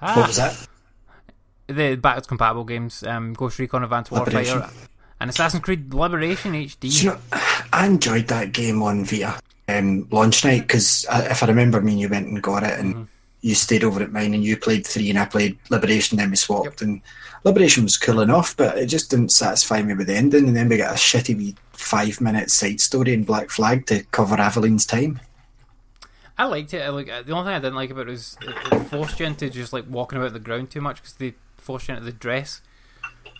Ah, 0.00 0.14
What 0.16 0.28
was 0.28 0.36
that? 0.36 0.68
The 1.66 1.96
backwards 1.96 2.28
compatible 2.28 2.62
games, 2.64 3.02
um, 3.02 3.32
Ghost 3.32 3.58
Recon 3.58 3.82
Advanced 3.82 4.12
Liberation. 4.12 4.60
Warfighter, 4.60 4.88
and 5.18 5.30
Assassin's 5.30 5.64
Creed 5.64 5.92
Liberation 5.92 6.52
HD. 6.52 7.02
You 7.02 7.10
know, 7.10 7.18
I 7.72 7.86
enjoyed 7.86 8.28
that 8.28 8.52
game 8.52 8.80
on 8.82 9.04
Vita 9.04 9.40
um, 9.66 10.06
launch 10.12 10.44
night 10.44 10.60
because 10.62 11.04
if 11.10 11.42
I 11.42 11.46
remember, 11.46 11.80
me 11.80 11.92
and 11.92 12.00
you 12.00 12.08
went 12.08 12.28
and 12.28 12.40
got 12.42 12.62
it, 12.62 12.78
and 12.78 12.94
Mm-hmm. 12.94 13.04
you 13.40 13.54
stayed 13.56 13.82
over 13.82 14.00
at 14.02 14.12
mine, 14.12 14.34
and 14.34 14.44
you 14.44 14.56
played 14.56 14.86
three, 14.86 15.10
and 15.10 15.18
I 15.18 15.24
played 15.24 15.58
Liberation. 15.70 16.18
Then 16.18 16.30
we 16.30 16.36
swapped, 16.36 16.82
and 16.82 17.00
Liberation 17.46 17.84
was 17.84 17.96
cool 17.96 18.20
enough, 18.20 18.56
but 18.56 18.76
it 18.76 18.86
just 18.86 19.08
didn't 19.10 19.30
satisfy 19.30 19.80
me 19.80 19.94
with 19.94 20.08
the 20.08 20.16
ending. 20.16 20.48
And 20.48 20.56
then 20.56 20.68
we 20.68 20.76
got 20.78 20.90
a 20.90 20.98
shitty 20.98 21.36
wee 21.36 21.54
five 21.72 22.20
minute 22.20 22.50
side 22.50 22.80
story 22.80 23.12
in 23.14 23.22
Black 23.22 23.50
Flag 23.50 23.86
to 23.86 24.02
cover 24.10 24.34
Aveline's 24.34 24.84
time. 24.84 25.20
I 26.36 26.44
liked 26.46 26.74
it. 26.74 26.82
I 26.82 26.88
like 26.88 27.06
the 27.06 27.32
only 27.32 27.44
thing 27.48 27.54
I 27.54 27.58
didn't 27.60 27.76
like 27.76 27.90
about 27.90 28.08
it 28.08 28.10
was 28.10 28.36
it, 28.42 28.54
it 28.72 28.80
forced 28.88 29.20
you 29.20 29.26
into 29.26 29.48
just 29.48 29.72
like 29.72 29.84
walking 29.88 30.18
about 30.18 30.32
the 30.32 30.40
ground 30.40 30.70
too 30.72 30.80
much 30.80 30.96
because 30.96 31.14
they 31.14 31.34
forced 31.56 31.88
you 31.88 31.94
into 31.94 32.04
the 32.04 32.12
dress, 32.12 32.60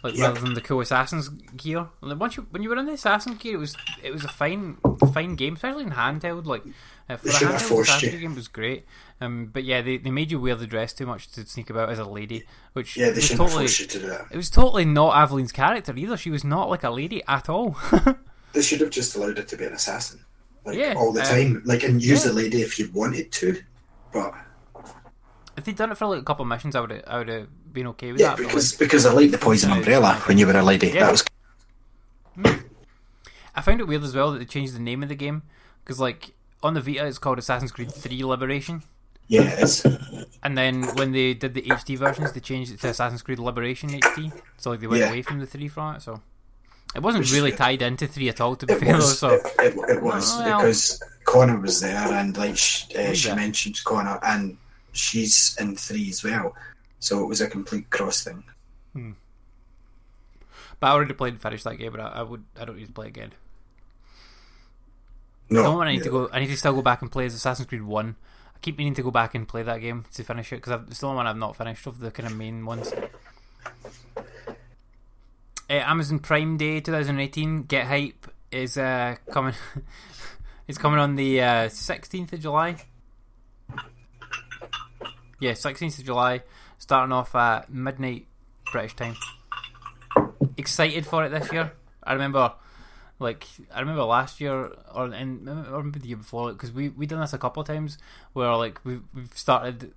like 0.02 0.14
Yeah. 0.16 0.28
rather 0.28 0.40
than 0.40 0.54
the 0.54 0.60
cool 0.62 0.80
assassin's 0.80 1.28
gear. 1.28 1.88
Like 2.00 2.20
once 2.20 2.36
you 2.36 2.46
when 2.50 2.62
you 2.62 2.70
were 2.70 2.76
in 2.78 2.86
the 2.86 2.92
assassin's 2.92 3.38
gear, 3.38 3.54
it 3.54 3.58
was 3.58 3.76
it 4.04 4.12
was 4.12 4.24
a 4.24 4.28
fine 4.28 4.76
fine 5.12 5.34
game, 5.34 5.54
especially 5.56 5.82
in 5.82 5.90
handheld. 5.90 6.46
Like 6.46 6.62
uh, 7.08 7.16
for 7.16 7.26
They 7.26 7.32
should 7.32 7.48
have 7.48 7.62
forced 7.62 8.02
you. 8.02 8.10
Game, 8.10 8.34
was 8.34 8.48
great. 8.48 8.84
Um, 9.20 9.46
but 9.52 9.64
yeah, 9.64 9.80
they, 9.80 9.96
they 9.96 10.10
made 10.10 10.30
you 10.30 10.40
wear 10.40 10.54
the 10.54 10.66
dress 10.66 10.92
too 10.92 11.06
much 11.06 11.28
to 11.32 11.46
sneak 11.46 11.70
about 11.70 11.88
as 11.88 11.98
a 11.98 12.04
lady, 12.04 12.44
which 12.72 12.96
Yeah, 12.96 13.10
they 13.10 13.20
shouldn't 13.20 13.48
totally 13.48 13.64
have 13.64 13.70
forced 13.70 13.80
you 13.80 13.86
to 13.86 13.98
do 14.00 14.06
that. 14.08 14.26
it 14.30 14.36
was 14.36 14.50
totally 14.50 14.84
not 14.84 15.16
Aveline's 15.16 15.52
character 15.52 15.94
either. 15.96 16.16
She 16.16 16.30
was 16.30 16.44
not 16.44 16.68
like 16.68 16.84
a 16.84 16.90
lady 16.90 17.22
at 17.26 17.48
all. 17.48 17.76
They 18.52 18.62
should 18.62 18.80
have 18.80 18.88
just 18.88 19.14
allowed 19.14 19.38
it 19.38 19.48
to 19.48 19.56
be 19.58 19.66
an 19.66 19.74
assassin, 19.74 20.24
like 20.64 20.78
Yeah, 20.78 20.94
all 20.96 21.12
the 21.12 21.20
um, 21.20 21.26
time, 21.26 21.62
like 21.66 21.82
and 21.82 22.02
use 22.02 22.24
yeah. 22.24 22.30
the 22.30 22.36
lady 22.36 22.62
if 22.62 22.78
you 22.78 22.90
wanted 22.94 23.30
to. 23.32 23.62
But 24.14 24.32
if 25.58 25.64
they'd 25.64 25.76
done 25.76 25.92
it 25.92 25.98
for 25.98 26.06
like 26.06 26.20
a 26.20 26.24
couple 26.24 26.42
of 26.44 26.48
missions, 26.48 26.74
I 26.74 26.80
would 26.80 26.90
have 26.90 27.04
I 27.06 27.18
would 27.18 27.28
have 27.28 27.72
been 27.74 27.86
okay 27.88 28.12
with 28.12 28.20
yeah, 28.22 28.28
that. 28.28 28.38
but, 28.38 28.46
because 28.46 28.72
like, 28.72 28.78
because 28.78 29.04
I 29.04 29.12
liked 29.12 29.32
the 29.32 29.36
poison 29.36 29.72
umbrella 29.72 30.14
when 30.24 30.38
you 30.38 30.46
were 30.46 30.56
a 30.56 30.62
lady. 30.62 30.86
Yeah. 30.86 31.00
That 31.00 31.10
was 31.12 31.24
I 33.56 33.62
found 33.62 33.80
it 33.80 33.86
weird 33.86 34.02
as 34.02 34.14
well 34.14 34.32
that 34.32 34.38
they 34.38 34.44
changed 34.44 34.74
the 34.74 34.80
name 34.80 35.02
of 35.02 35.08
the 35.08 35.14
game 35.14 35.42
because, 35.84 35.98
like, 35.98 36.34
on 36.62 36.74
the 36.74 36.80
Vita 36.80 37.06
it's 37.06 37.18
called 37.18 37.38
Assassin's 37.38 37.72
Creed 37.72 37.90
Three 37.92 38.24
Liberation, 38.24 38.82
Yes. 39.28 39.84
and 40.42 40.56
then 40.56 40.84
when 40.96 41.12
they 41.12 41.34
did 41.34 41.54
the 41.54 41.62
HD 41.62 41.98
versions, 41.98 42.32
they 42.32 42.40
changed 42.40 42.72
it 42.72 42.80
to 42.80 42.88
Assassin's 42.90 43.22
Creed 43.22 43.38
Liberation 43.40 43.90
HD. 43.90 44.32
So 44.56 44.70
like 44.70 44.80
they 44.80 44.86
went 44.86 45.00
Yeah. 45.00 45.08
away 45.10 45.22
from 45.22 45.40
the 45.40 45.46
three 45.46 45.68
from 45.68 45.96
it. 45.96 46.02
So 46.02 46.20
it 46.94 47.02
wasn't 47.02 47.24
Which 47.24 47.32
really 47.32 47.52
tied 47.52 47.82
into 47.82 48.06
three 48.06 48.28
at 48.28 48.40
all. 48.40 48.54
To 48.56 48.66
be 48.66 48.74
It 48.74 48.80
fair, 48.80 48.94
was. 48.96 49.18
so 49.18 49.30
It, 49.30 49.42
it, 49.58 49.74
it 49.96 50.02
was 50.02 50.36
Well. 50.38 50.58
because 50.60 51.02
Connor 51.24 51.58
was 51.60 51.80
there, 51.80 52.06
and 52.12 52.36
like 52.36 52.56
sh- 52.56 52.84
uh, 52.96 53.12
she 53.14 53.34
mentioned 53.34 53.82
Connor, 53.84 54.18
and 54.22 54.56
she's 54.92 55.56
in 55.58 55.74
three 55.76 56.08
as 56.10 56.22
well. 56.22 56.54
So 57.00 57.22
it 57.22 57.26
was 57.26 57.40
a 57.40 57.48
complete 57.48 57.90
cross 57.90 58.22
thing. 58.24 58.44
but 60.80 60.86
I 60.86 60.90
already 60.92 61.14
played 61.14 61.32
and 61.34 61.42
finished 61.42 61.64
that 61.64 61.76
game, 61.76 61.90
but 61.92 62.00
I, 62.00 62.08
I 62.08 62.22
would 62.22 62.44
I 62.60 62.64
don't 62.64 62.76
need 62.78 62.86
to 62.86 62.92
play 62.92 63.08
again. 63.08 63.32
No, 65.48 65.62
The 65.62 65.70
one 65.70 65.86
I 65.86 65.92
need 65.92 66.02
to 66.02 66.10
go, 66.10 66.28
I 66.32 66.40
need 66.40 66.48
to 66.48 66.56
still 66.56 66.72
go 66.72 66.82
back 66.82 67.02
and 67.02 67.10
play 67.10 67.26
is 67.26 67.34
Assassin's 67.34 67.68
Creed 67.68 67.82
One. 67.82 68.16
I 68.54 68.58
keep 68.60 68.78
meaning 68.78 68.94
to 68.94 69.02
go 69.02 69.10
back 69.10 69.34
and 69.34 69.46
play 69.46 69.62
that 69.62 69.80
game 69.80 70.04
to 70.14 70.24
finish 70.24 70.52
it 70.52 70.56
because 70.56 70.80
it's 70.88 71.00
the 71.00 71.06
only 71.06 71.16
one 71.18 71.26
I've 71.26 71.36
not 71.36 71.56
finished 71.56 71.86
of 71.86 72.00
the 72.00 72.10
kind 72.10 72.28
of 72.28 72.36
main 72.36 72.64
ones. 72.64 72.92
Uh, 75.68 75.72
Amazon 75.72 76.18
Prime 76.20 76.56
Day 76.56 76.80
2018 76.80 77.64
Get 77.64 77.86
Hype 77.86 78.26
is 78.50 78.78
uh, 78.78 79.16
coming. 79.30 79.54
it's 80.68 80.78
coming 80.78 80.98
on 80.98 81.16
the 81.16 81.40
uh, 81.40 81.68
16th 81.68 82.32
of 82.32 82.40
July. 82.40 82.76
Yeah, 85.38 85.52
16th 85.52 85.98
of 85.98 86.04
July, 86.04 86.42
starting 86.78 87.12
off 87.12 87.34
at 87.34 87.70
midnight 87.70 88.26
British 88.72 88.96
time. 88.96 89.16
Excited 90.56 91.06
for 91.06 91.24
it 91.24 91.28
this 91.28 91.52
year. 91.52 91.72
I 92.02 92.14
remember, 92.14 92.52
like, 93.18 93.46
I 93.74 93.80
remember 93.80 94.02
last 94.04 94.40
year 94.40 94.72
or 94.94 95.06
and 95.06 95.48
or 95.48 95.82
maybe 95.82 96.00
the 96.00 96.08
year 96.08 96.16
before, 96.16 96.52
because 96.52 96.72
we 96.72 96.90
we 96.90 97.06
done 97.06 97.20
this 97.20 97.32
a 97.32 97.38
couple 97.38 97.60
of 97.60 97.66
times 97.66 97.98
where 98.32 98.54
like 98.56 98.84
we 98.84 99.00
we've 99.14 99.32
started. 99.34 99.92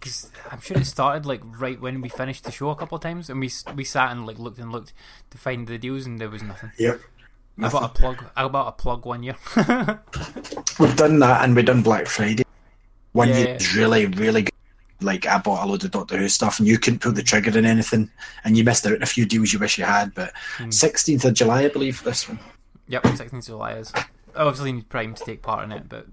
Cause 0.00 0.30
I'm 0.48 0.60
sure 0.60 0.76
it 0.78 0.86
started 0.86 1.26
like 1.26 1.40
right 1.44 1.80
when 1.80 2.00
we 2.00 2.08
finished 2.08 2.44
the 2.44 2.52
show 2.52 2.70
a 2.70 2.76
couple 2.76 2.94
of 2.94 3.02
times, 3.02 3.28
and 3.28 3.40
we 3.40 3.50
we 3.74 3.82
sat 3.82 4.12
and 4.12 4.26
like 4.26 4.38
looked 4.38 4.58
and 4.60 4.70
looked 4.70 4.92
to 5.30 5.38
find 5.38 5.66
the 5.66 5.76
deals, 5.76 6.06
and 6.06 6.20
there 6.20 6.28
was 6.30 6.40
nothing. 6.42 6.70
Yep. 6.78 7.00
I 7.60 7.68
bought 7.68 7.82
a 7.84 7.88
plug. 7.88 8.24
I 8.36 8.46
bought 8.46 8.68
a 8.68 8.72
plug 8.72 9.04
one 9.04 9.24
year. 9.24 9.34
We've 10.78 10.94
done 10.96 11.18
that, 11.18 11.42
and 11.42 11.56
we've 11.56 11.64
done 11.64 11.82
Black 11.82 12.06
Friday. 12.06 12.44
One 13.12 13.28
Yeah. 13.28 13.38
year 13.38 13.54
was 13.54 13.74
really, 13.76 14.06
really 14.06 14.42
good. 14.42 14.52
Like 15.00 15.26
I 15.26 15.38
bought 15.38 15.64
a 15.64 15.66
load 15.68 15.84
of 15.84 15.90
Doctor 15.92 16.16
Who 16.18 16.28
stuff, 16.28 16.58
and 16.58 16.66
you 16.66 16.78
couldn't 16.78 17.00
pull 17.00 17.12
the 17.12 17.22
trigger 17.22 17.56
in 17.56 17.64
anything, 17.64 18.10
and 18.44 18.56
you 18.56 18.64
missed 18.64 18.84
out 18.86 18.94
on 18.96 19.02
a 19.02 19.06
few 19.06 19.24
deals 19.26 19.52
you 19.52 19.58
wish 19.58 19.78
you 19.78 19.84
had. 19.84 20.12
But 20.14 20.32
Hmm. 20.58 20.70
sixteenth 20.70 21.24
of 21.24 21.34
July, 21.34 21.62
I 21.64 21.68
believe, 21.68 22.02
this 22.02 22.28
one. 22.28 22.38
Yep, 22.88 23.02
16th 23.04 23.32
of 23.40 23.46
July 23.46 23.72
is. 23.74 23.92
Obviously, 24.34 24.70
you 24.70 24.76
need 24.76 24.88
Prime 24.88 25.14
to 25.14 25.24
take 25.24 25.42
part 25.42 25.64
in 25.64 25.72
it, 25.72 25.88
but 25.88 26.06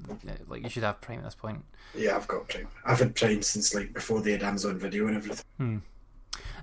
like 0.47 0.63
you 0.63 0.69
should 0.69 0.83
have 0.83 0.99
Prime 1.01 1.19
at 1.19 1.25
this 1.25 1.35
point. 1.35 1.63
Yeah, 1.95 2.15
I've 2.17 2.27
got 2.27 2.47
Prime. 2.49 2.67
I've 2.85 2.99
had 2.99 3.15
Prime 3.15 3.41
since 3.41 3.73
like 3.73 3.93
before 3.93 4.21
they 4.21 4.31
had 4.33 4.43
Amazon 4.43 4.77
Video 4.77 5.07
and 5.07 5.15
everything. 5.15 5.81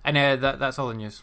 And 0.05 0.17
uh, 0.19 0.37
that 0.37 0.59
that's 0.59 0.79
all 0.79 0.89
the 0.89 0.95
news. 0.95 1.23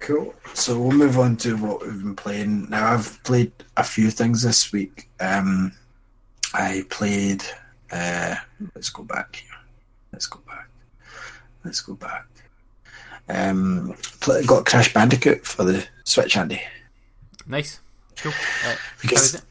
Cool. 0.00 0.34
So 0.54 0.78
we'll 0.80 0.92
move 0.96 1.18
on 1.18 1.36
to 1.38 1.56
what 1.56 1.82
we've 1.82 2.02
been 2.02 2.14
playing. 2.16 2.68
Now 2.70 2.92
I've 2.94 3.22
played 3.24 3.52
a 3.76 3.84
few 3.84 4.10
things 4.10 4.42
this 4.42 4.72
week. 4.72 5.08
Um, 5.20 5.72
I 6.54 6.84
played. 6.90 7.42
Uh, 7.90 8.36
let's 8.74 8.90
go 8.90 9.02
back 9.02 9.36
here. 9.36 9.47
Let's 10.12 10.26
go 10.26 10.40
back. 10.46 10.68
Let's 11.64 11.80
go 11.80 11.94
back. 11.94 12.26
Um, 13.28 13.94
got 14.46 14.64
Crash 14.64 14.92
Bandicoot 14.94 15.44
for 15.46 15.64
the 15.64 15.86
Switch, 16.04 16.36
Andy. 16.36 16.62
Nice, 17.46 17.80
cool. 18.16 18.32
Uh, 18.66 18.74
Because- 19.02 19.22
is 19.22 19.34
it? 19.36 19.42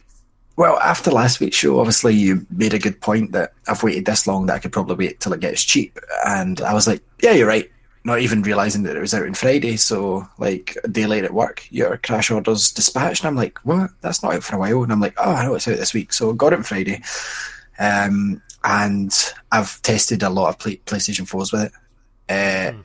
Well, 0.56 0.80
after 0.80 1.12
last 1.12 1.40
week's 1.40 1.56
show, 1.58 1.80
obviously 1.80 2.16
you 2.16 2.48
made 2.50 2.74
a 2.74 2.80
good 2.80 3.00
point 3.00 3.32
that 3.34 3.54
I've 3.68 3.84
waited 3.84 4.06
this 4.06 4.26
long 4.26 4.48
that 4.48 4.56
I 4.56 4.60
could 4.60 4.72
probably 4.72 4.96
wait 5.08 5.20
till 5.20 5.34
it 5.34 5.40
gets 5.40 5.64
cheap, 5.64 6.00
and 6.26 6.60
I 6.62 6.74
was 6.74 6.88
like, 6.88 7.04
yeah, 7.22 7.34
you're 7.34 7.48
right. 7.48 7.70
Not 8.04 8.22
even 8.22 8.42
realizing 8.42 8.82
that 8.84 8.96
it 8.96 9.00
was 9.02 9.14
out 9.14 9.28
on 9.28 9.36
Friday, 9.36 9.76
so 9.78 10.28
like 10.40 10.76
a 10.84 10.88
day 10.88 11.06
late 11.06 11.26
at 11.26 11.34
work, 11.34 11.68
your 11.70 11.98
crash 11.98 12.32
orders 12.32 12.72
dispatched, 12.72 13.22
and 13.24 13.28
I'm 13.28 13.36
like, 13.36 13.60
what? 13.66 13.92
That's 14.02 14.24
not 14.24 14.34
out 14.34 14.44
for 14.44 14.56
a 14.56 14.60
while, 14.60 14.82
and 14.82 14.92
I'm 14.92 15.00
like, 15.00 15.14
oh, 15.18 15.34
I 15.34 15.44
know 15.46 15.54
it's 15.54 15.68
out 15.68 15.78
this 15.78 15.94
week, 15.94 16.12
so 16.12 16.32
I 16.32 16.34
got 16.34 16.54
it 16.54 16.58
on 16.58 16.64
Friday, 16.64 17.04
um, 17.78 18.42
and 18.68 19.14
I've 19.52 19.82
tested 19.82 20.24
a 20.24 20.30
lot 20.30 20.50
of 20.50 20.60
play- 20.60 20.82
PlayStation 20.86 21.26
4s 21.28 21.54
with 21.54 21.64
it. 21.64 21.72
Uh, 22.30 22.78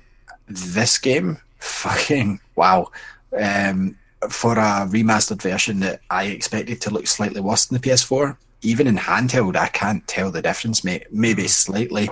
This 0.49 0.99
game, 0.99 1.39
fucking 1.59 2.41
wow. 2.57 2.91
Um, 3.39 3.97
for 4.31 4.53
a 4.53 4.87
remastered 4.87 5.43
version 5.43 5.81
that 5.81 6.01
I 6.09 6.25
expected 6.27 6.81
to 6.83 6.91
look 6.91 7.07
slightly 7.09 7.41
worse 7.41 7.67
than 7.67 7.81
the 7.81 7.89
PS4. 7.89 8.37
Even 8.63 8.87
in 8.87 8.97
handheld, 8.97 9.57
I 9.57 9.67
can't 9.69 10.07
tell 10.07 10.31
the 10.31 10.43
difference, 10.43 10.85
mate. 10.85 11.07
Maybe 11.11 11.49
slightly. 11.49 12.09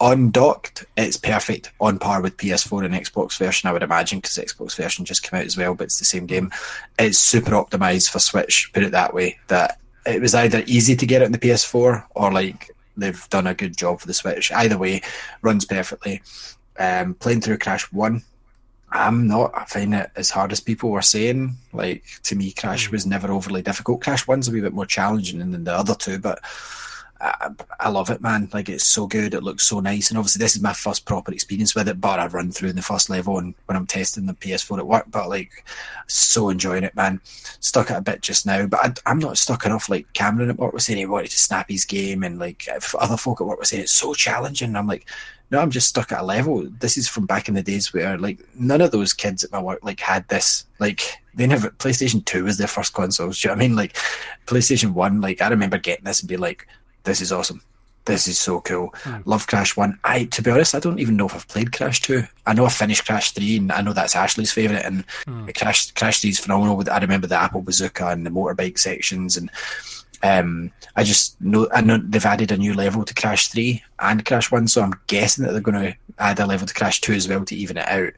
Undocked, 0.00 0.84
it's 0.96 1.16
perfect, 1.16 1.72
on 1.80 1.98
par 1.98 2.20
with 2.20 2.36
PS4 2.36 2.84
and 2.84 2.94
Xbox 2.94 3.38
version, 3.38 3.68
I 3.68 3.72
would 3.72 3.82
imagine, 3.84 4.18
because 4.18 4.36
Xbox 4.36 4.76
version 4.76 5.04
just 5.04 5.22
came 5.22 5.38
out 5.40 5.46
as 5.46 5.56
well, 5.56 5.74
but 5.74 5.84
it's 5.84 5.98
the 5.98 6.04
same 6.04 6.26
game. 6.26 6.50
It's 6.98 7.16
super 7.18 7.52
optimized 7.52 8.10
for 8.10 8.18
Switch, 8.18 8.70
put 8.74 8.82
it 8.82 8.92
that 8.92 9.14
way. 9.14 9.38
That 9.46 9.78
it 10.04 10.20
was 10.20 10.34
either 10.34 10.62
easy 10.66 10.96
to 10.96 11.06
get 11.06 11.22
it 11.22 11.26
on 11.26 11.32
the 11.32 11.38
PS4 11.38 12.04
or 12.14 12.32
like 12.32 12.70
they've 12.96 13.28
done 13.30 13.46
a 13.46 13.54
good 13.54 13.76
job 13.76 14.00
for 14.00 14.06
the 14.06 14.14
Switch. 14.14 14.50
Either 14.52 14.78
way, 14.78 15.02
runs 15.42 15.64
perfectly. 15.64 16.22
Um, 16.78 17.14
playing 17.14 17.40
through 17.40 17.58
Crash 17.58 17.90
1, 17.92 18.22
I'm 18.90 19.26
not 19.26 19.68
finding 19.68 19.98
it 19.98 20.10
as 20.16 20.30
hard 20.30 20.52
as 20.52 20.60
people 20.60 20.90
were 20.90 21.02
saying. 21.02 21.56
Like 21.72 22.04
to 22.24 22.36
me, 22.36 22.52
Crash 22.52 22.90
was 22.90 23.06
never 23.06 23.32
overly 23.32 23.62
difficult. 23.62 24.02
Crash 24.02 24.26
One's 24.26 24.48
a 24.48 24.52
wee 24.52 24.60
bit 24.60 24.72
more 24.72 24.86
challenging 24.86 25.38
than 25.38 25.64
the 25.64 25.72
other 25.72 25.94
two, 25.94 26.18
but 26.18 26.40
I, 27.20 27.50
I 27.80 27.88
love 27.88 28.10
it, 28.10 28.20
man. 28.20 28.48
Like 28.52 28.68
it's 28.68 28.86
so 28.86 29.06
good. 29.06 29.34
It 29.34 29.42
looks 29.42 29.64
so 29.64 29.80
nice, 29.80 30.10
and 30.10 30.18
obviously 30.18 30.40
this 30.40 30.56
is 30.56 30.62
my 30.62 30.72
first 30.72 31.04
proper 31.04 31.32
experience 31.32 31.74
with 31.74 31.88
it. 31.88 32.00
But 32.00 32.20
I 32.20 32.26
run 32.26 32.50
through 32.52 32.70
in 32.70 32.76
the 32.76 32.82
first 32.82 33.08
level 33.08 33.38
and 33.38 33.54
when 33.66 33.76
I'm 33.76 33.86
testing 33.86 34.26
the 34.26 34.34
PS4 34.34 34.78
at 34.78 34.86
work. 34.86 35.06
But 35.10 35.28
like, 35.28 35.64
so 36.06 36.50
enjoying 36.50 36.84
it, 36.84 36.94
man. 36.94 37.20
Stuck 37.60 37.90
at 37.90 37.98
a 37.98 38.02
bit 38.02 38.22
just 38.22 38.46
now, 38.46 38.66
but 38.66 38.80
I, 38.84 39.10
I'm 39.10 39.18
not 39.18 39.38
stuck 39.38 39.64
enough. 39.66 39.88
Like 39.88 40.12
Cameron 40.12 40.50
at 40.50 40.58
work 40.58 40.72
was 40.72 40.84
saying, 40.84 40.98
he 40.98 41.06
wanted 41.06 41.30
to 41.30 41.38
snap 41.38 41.68
his 41.68 41.84
game, 41.84 42.22
and 42.22 42.38
like 42.38 42.68
other 42.98 43.16
folk 43.16 43.40
at 43.40 43.46
work 43.46 43.58
were 43.58 43.64
saying 43.64 43.82
it's 43.82 43.92
so 43.92 44.14
challenging. 44.14 44.68
And 44.68 44.78
I'm 44.78 44.86
like, 44.86 45.06
no, 45.50 45.60
I'm 45.60 45.70
just 45.70 45.88
stuck 45.88 46.12
at 46.12 46.20
a 46.20 46.24
level. 46.24 46.68
This 46.80 46.96
is 46.96 47.08
from 47.08 47.26
back 47.26 47.48
in 47.48 47.54
the 47.54 47.62
days 47.62 47.92
where 47.92 48.18
like 48.18 48.38
none 48.54 48.80
of 48.80 48.90
those 48.90 49.12
kids 49.12 49.44
at 49.44 49.52
my 49.52 49.60
work 49.60 49.80
like 49.82 50.00
had 50.00 50.26
this. 50.28 50.66
Like 50.80 51.18
they 51.34 51.46
never 51.46 51.70
PlayStation 51.70 52.24
Two 52.24 52.44
was 52.44 52.58
their 52.58 52.66
first 52.66 52.94
consoles. 52.94 53.40
Do 53.40 53.48
you 53.48 53.54
know 53.54 53.58
I 53.58 53.68
mean? 53.68 53.76
Like 53.76 53.96
PlayStation 54.46 54.92
One, 54.92 55.20
like 55.20 55.40
I 55.40 55.48
remember 55.48 55.78
getting 55.78 56.04
this 56.04 56.20
and 56.20 56.28
be 56.28 56.36
like, 56.36 56.66
this 57.06 57.22
is 57.22 57.32
awesome. 57.32 57.62
This 58.04 58.28
is 58.28 58.38
so 58.38 58.60
cool. 58.60 58.94
Love 59.24 59.48
Crash 59.48 59.76
One. 59.76 59.98
I 60.04 60.24
to 60.24 60.42
be 60.42 60.50
honest, 60.50 60.76
I 60.76 60.78
don't 60.78 61.00
even 61.00 61.16
know 61.16 61.26
if 61.26 61.34
I've 61.34 61.48
played 61.48 61.72
Crash 61.72 62.00
Two. 62.02 62.22
I 62.46 62.54
know 62.54 62.66
I 62.66 62.68
finished 62.68 63.04
Crash 63.04 63.32
Three, 63.32 63.56
and 63.56 63.72
I 63.72 63.80
know 63.80 63.92
that's 63.92 64.14
Ashley's 64.14 64.52
favorite. 64.52 64.84
And 64.84 65.04
Crash 65.56 65.90
Crash 65.90 66.20
Three 66.20 66.30
is 66.30 66.38
phenomenal. 66.38 66.76
With 66.76 66.88
I 66.88 66.98
remember 66.98 67.26
the 67.26 67.34
Apple 67.40 67.62
Bazooka 67.62 68.06
and 68.08 68.24
the 68.24 68.30
motorbike 68.30 68.78
sections, 68.78 69.36
and 69.36 69.50
um, 70.22 70.70
I 70.94 71.02
just 71.02 71.40
know 71.40 71.68
I 71.74 71.80
know 71.80 71.98
they've 71.98 72.24
added 72.24 72.52
a 72.52 72.56
new 72.56 72.74
level 72.74 73.04
to 73.04 73.14
Crash 73.14 73.48
Three 73.48 73.82
and 73.98 74.24
Crash 74.24 74.52
One, 74.52 74.68
so 74.68 74.82
I'm 74.82 74.94
guessing 75.08 75.44
that 75.44 75.50
they're 75.50 75.60
going 75.60 75.82
to 75.82 75.96
add 76.18 76.38
a 76.38 76.46
level 76.46 76.68
to 76.68 76.74
Crash 76.74 77.00
Two 77.00 77.12
as 77.12 77.28
well 77.28 77.44
to 77.44 77.56
even 77.56 77.76
it 77.76 77.88
out. 77.88 78.12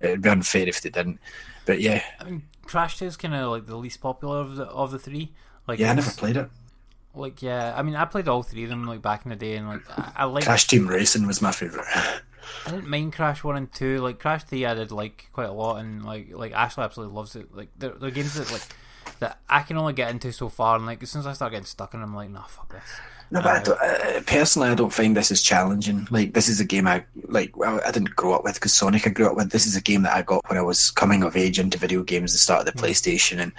It'd 0.00 0.22
be 0.22 0.30
unfair 0.30 0.66
if 0.66 0.80
they 0.80 0.88
didn't. 0.90 1.20
But 1.66 1.82
yeah, 1.82 2.02
I 2.20 2.24
mean, 2.24 2.42
Crash 2.64 2.98
Two 2.98 3.04
is 3.04 3.18
kind 3.18 3.34
of 3.34 3.50
like 3.50 3.66
the 3.66 3.76
least 3.76 4.00
popular 4.00 4.38
of 4.38 4.56
the 4.56 4.64
of 4.64 4.92
the 4.92 4.98
three. 4.98 5.32
Like, 5.68 5.78
yeah, 5.78 5.90
I 5.90 5.94
never 5.94 6.10
played 6.10 6.38
it. 6.38 6.48
Like, 7.16 7.42
yeah, 7.42 7.74
I 7.76 7.82
mean, 7.82 7.96
I 7.96 8.04
played 8.04 8.28
all 8.28 8.42
three 8.42 8.64
of 8.64 8.70
them 8.70 8.84
like 8.84 9.02
back 9.02 9.24
in 9.24 9.30
the 9.30 9.36
day, 9.36 9.56
and 9.56 9.68
like, 9.68 9.82
I, 9.98 10.12
I 10.16 10.24
like. 10.24 10.44
Crash 10.44 10.66
Team 10.66 10.86
Racing 10.86 11.26
was 11.26 11.40
my 11.40 11.52
favorite. 11.52 11.86
I 12.66 12.70
didn't 12.70 12.88
mind 12.88 13.12
Crash 13.14 13.42
One 13.42 13.56
and 13.56 13.72
Two. 13.72 13.98
Like 14.00 14.18
Crash 14.18 14.44
Three, 14.44 14.66
I 14.66 14.74
did 14.74 14.92
like 14.92 15.28
quite 15.32 15.48
a 15.48 15.52
lot, 15.52 15.78
and 15.78 16.04
like 16.04 16.30
like 16.32 16.52
Ashley 16.52 16.84
absolutely 16.84 17.14
loves 17.14 17.34
it. 17.36 17.54
Like 17.54 17.68
they're, 17.78 17.94
they're 17.94 18.10
games 18.10 18.34
that 18.34 18.52
like 18.52 18.62
that 19.20 19.40
I 19.48 19.62
can 19.62 19.76
only 19.76 19.92
get 19.92 20.10
into 20.10 20.32
so 20.32 20.48
far, 20.48 20.76
and 20.76 20.86
like 20.86 21.02
as 21.02 21.10
soon 21.10 21.20
as 21.20 21.26
I 21.26 21.32
start 21.32 21.52
getting 21.52 21.66
stuck 21.66 21.94
in, 21.94 22.00
them, 22.00 22.10
I'm 22.10 22.16
like, 22.16 22.30
nah, 22.30 22.44
fuck 22.44 22.72
this. 22.72 22.82
No, 23.28 23.42
but 23.42 23.56
I 23.56 23.62
don't, 23.62 23.80
uh, 23.80 24.20
personally, 24.24 24.68
I 24.68 24.76
don't 24.76 24.92
find 24.92 25.16
this 25.16 25.32
as 25.32 25.42
challenging. 25.42 26.06
Like, 26.12 26.32
this 26.32 26.48
is 26.48 26.60
a 26.60 26.64
game 26.64 26.86
I 26.86 27.04
like. 27.24 27.56
Well, 27.56 27.80
I 27.84 27.90
didn't 27.90 28.14
grow 28.14 28.34
up 28.34 28.44
with 28.44 28.54
because 28.54 28.72
Sonic 28.72 29.04
I 29.06 29.10
grew 29.10 29.26
up 29.26 29.36
with. 29.36 29.50
This 29.50 29.66
is 29.66 29.74
a 29.74 29.80
game 29.80 30.02
that 30.02 30.14
I 30.14 30.22
got 30.22 30.48
when 30.48 30.58
I 30.58 30.62
was 30.62 30.92
coming 30.92 31.24
of 31.24 31.36
age 31.36 31.58
into 31.58 31.76
video 31.76 32.04
games, 32.04 32.32
the 32.32 32.38
start 32.38 32.66
of 32.66 32.72
the 32.72 32.80
PlayStation, 32.80 33.38
and 33.40 33.52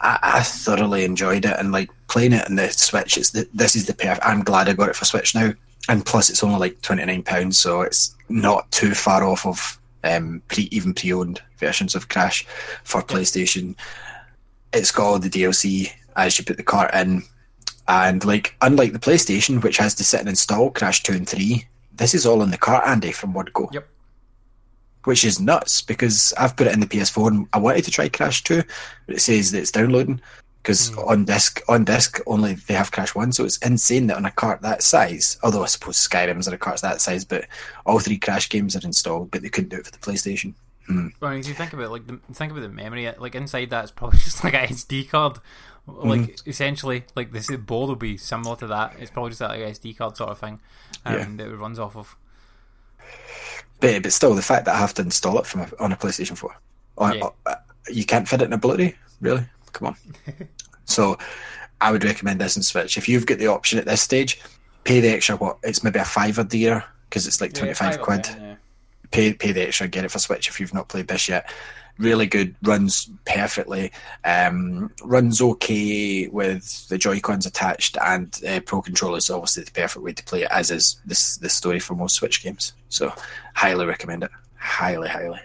I, 0.00 0.18
I 0.22 0.42
thoroughly 0.42 1.04
enjoyed 1.04 1.44
it. 1.44 1.56
And 1.58 1.72
like 1.72 1.90
playing 2.08 2.32
it 2.32 2.48
on 2.48 2.56
the 2.56 2.68
Switch, 2.70 3.16
it's 3.16 3.30
the, 3.30 3.48
this 3.54 3.76
is 3.76 3.86
the 3.86 3.94
perfect. 3.94 4.26
I'm 4.26 4.42
glad 4.42 4.68
I 4.68 4.74
got 4.74 4.88
it 4.88 4.96
for 4.96 5.04
Switch 5.04 5.34
now, 5.34 5.52
and 5.88 6.04
plus 6.04 6.30
it's 6.30 6.42
only 6.42 6.58
like 6.58 6.80
twenty 6.82 7.04
nine 7.04 7.22
pounds, 7.22 7.58
so 7.58 7.82
it's 7.82 8.14
not 8.28 8.70
too 8.70 8.94
far 8.94 9.24
off 9.24 9.46
of 9.46 9.78
um, 10.04 10.42
pre 10.48 10.64
even 10.70 10.94
pre 10.94 11.12
owned 11.12 11.42
versions 11.58 11.94
of 11.94 12.08
Crash 12.08 12.46
for 12.84 13.02
PlayStation. 13.02 13.74
It's 14.72 14.92
got 14.92 15.06
all 15.06 15.18
the 15.18 15.30
DLC 15.30 15.92
as 16.16 16.38
you 16.38 16.44
put 16.44 16.56
the 16.56 16.62
cart 16.62 16.94
in. 16.94 17.22
And 17.90 18.22
like, 18.24 18.54
unlike 18.60 18.92
the 18.92 18.98
PlayStation, 18.98 19.62
which 19.62 19.78
has 19.78 19.94
to 19.94 20.04
sit 20.04 20.20
and 20.20 20.28
install 20.28 20.70
Crash 20.70 21.02
Two 21.02 21.14
and 21.14 21.28
Three, 21.28 21.66
this 21.94 22.14
is 22.14 22.26
all 22.26 22.42
in 22.42 22.50
the 22.50 22.58
cart, 22.58 22.86
Andy, 22.86 23.12
from 23.12 23.32
one 23.32 23.48
go. 23.54 23.70
Yep. 23.72 23.88
Which 25.04 25.24
is 25.24 25.40
nuts 25.40 25.80
because 25.80 26.34
I've 26.38 26.56
put 26.56 26.66
it 26.66 26.74
in 26.74 26.80
the 26.80 26.86
PS4 26.86 27.28
and 27.28 27.46
I 27.52 27.58
wanted 27.58 27.84
to 27.84 27.90
try 27.90 28.08
Crash 28.08 28.42
Two, 28.42 28.62
but 29.06 29.16
it 29.16 29.20
says 29.20 29.52
that 29.52 29.60
it's 29.60 29.70
downloading 29.72 30.20
because 30.62 30.94
on 30.98 31.24
disc 31.24 31.62
on 31.68 31.84
disc 31.84 32.20
only 32.26 32.54
they 32.54 32.74
have 32.74 32.90
Crash 32.90 33.14
One, 33.14 33.32
so 33.32 33.44
it's 33.44 33.56
insane 33.58 34.08
that 34.08 34.16
on 34.16 34.26
a 34.26 34.30
cart 34.30 34.60
that 34.62 34.82
size. 34.82 35.38
Although 35.42 35.62
I 35.62 35.66
suppose 35.66 35.96
Skyrim's 35.96 36.48
on 36.48 36.52
a 36.54 36.58
cart 36.58 36.80
that 36.82 37.00
size, 37.00 37.24
but 37.24 37.46
all 37.86 38.00
three 38.00 38.18
Crash 38.18 38.48
games 38.50 38.76
are 38.76 38.84
installed, 38.84 39.30
but 39.30 39.40
they 39.42 39.48
couldn't 39.48 39.70
do 39.70 39.76
it 39.78 39.86
for 39.86 39.92
the 39.92 39.98
PlayStation. 39.98 40.54
Well, 41.20 41.32
if 41.32 41.46
you 41.46 41.54
think 41.54 41.72
about 41.74 41.84
it, 41.86 41.90
like 41.90 42.06
the, 42.06 42.18
think 42.32 42.50
about 42.50 42.62
the 42.62 42.68
memory, 42.70 43.10
like 43.18 43.34
inside 43.34 43.70
that 43.70 43.84
is 43.84 43.90
probably 43.90 44.18
just 44.24 44.42
like 44.42 44.54
a 44.54 44.66
SD 44.66 45.08
card. 45.08 45.38
Like 45.86 46.20
Mm-hmm. 46.20 46.50
essentially, 46.50 47.04
like 47.14 47.32
this 47.32 47.50
board 47.56 47.88
will 47.88 47.96
be 47.96 48.16
similar 48.18 48.56
to 48.56 48.66
that. 48.66 48.94
It's 48.98 49.10
probably 49.10 49.30
just 49.30 49.40
like 49.40 49.60
a 49.60 49.70
SD 49.70 49.96
card 49.96 50.16
sort 50.18 50.30
of 50.30 50.38
thing, 50.38 50.60
um, 51.06 51.14
Yeah. 51.14 51.24
that 51.36 51.48
it 51.52 51.56
runs 51.56 51.78
off 51.78 51.96
of. 51.96 52.14
But, 53.80 54.02
but 54.02 54.12
still, 54.12 54.34
the 54.34 54.42
fact 54.42 54.64
that 54.64 54.74
I 54.74 54.78
have 54.78 54.94
to 54.94 55.02
install 55.02 55.38
it 55.38 55.46
from 55.46 55.60
a, 55.62 55.68
on 55.78 55.92
a 55.92 55.96
PlayStation 55.96 56.36
4, 56.36 56.56
on, 56.98 57.18
Yeah. 57.18 57.28
uh, 57.46 57.54
you 57.88 58.04
can't 58.04 58.28
fit 58.28 58.42
it 58.42 58.46
in 58.46 58.52
a 58.52 58.58
Blu-ray, 58.58 58.94
really? 59.20 59.44
Come 59.72 59.88
on. 59.88 59.96
so, 60.84 61.16
I 61.80 61.92
would 61.92 62.04
recommend 62.04 62.40
this 62.40 62.56
on 62.56 62.62
Switch. 62.62 62.96
If 62.96 63.08
you've 63.08 63.26
got 63.26 63.38
the 63.38 63.46
option 63.46 63.78
at 63.78 63.86
this 63.86 64.02
stage, 64.02 64.40
pay 64.84 65.00
the 65.00 65.08
extra. 65.10 65.36
What 65.36 65.58
it's 65.62 65.84
maybe 65.84 65.98
a 66.00 66.04
fiver 66.04 66.46
a 66.50 66.56
year 66.56 66.84
because 67.08 67.26
it's 67.26 67.40
like 67.40 67.52
twenty 67.52 67.74
five 67.74 68.00
quid. 68.00 68.26
Pay 69.10 69.32
pay 69.34 69.52
the 69.52 69.62
extra, 69.68 69.86
get 69.86 70.04
it 70.04 70.10
for 70.10 70.18
Switch 70.18 70.48
if 70.48 70.58
you've 70.58 70.74
not 70.74 70.88
played 70.88 71.06
this 71.08 71.28
yet. 71.28 71.50
Really 71.98 72.26
good, 72.26 72.54
runs 72.62 73.10
perfectly, 73.24 73.90
um, 74.24 74.90
runs 75.02 75.40
okay 75.42 76.28
with 76.28 76.88
the 76.88 76.96
Joy 76.96 77.18
Cons 77.18 77.44
attached, 77.44 77.96
and 78.04 78.38
uh, 78.48 78.60
Pro 78.60 78.80
Controller 78.80 79.18
is 79.18 79.30
obviously 79.30 79.64
the 79.64 79.72
perfect 79.72 80.04
way 80.04 80.12
to 80.12 80.24
play 80.24 80.42
it, 80.42 80.48
as 80.52 80.70
is 80.70 81.00
this 81.04 81.38
the 81.38 81.48
story 81.48 81.80
for 81.80 81.94
most 81.94 82.14
Switch 82.14 82.42
games. 82.42 82.72
So, 82.88 83.12
highly 83.54 83.84
recommend 83.84 84.22
it. 84.22 84.30
Highly, 84.56 85.08
highly. 85.08 85.40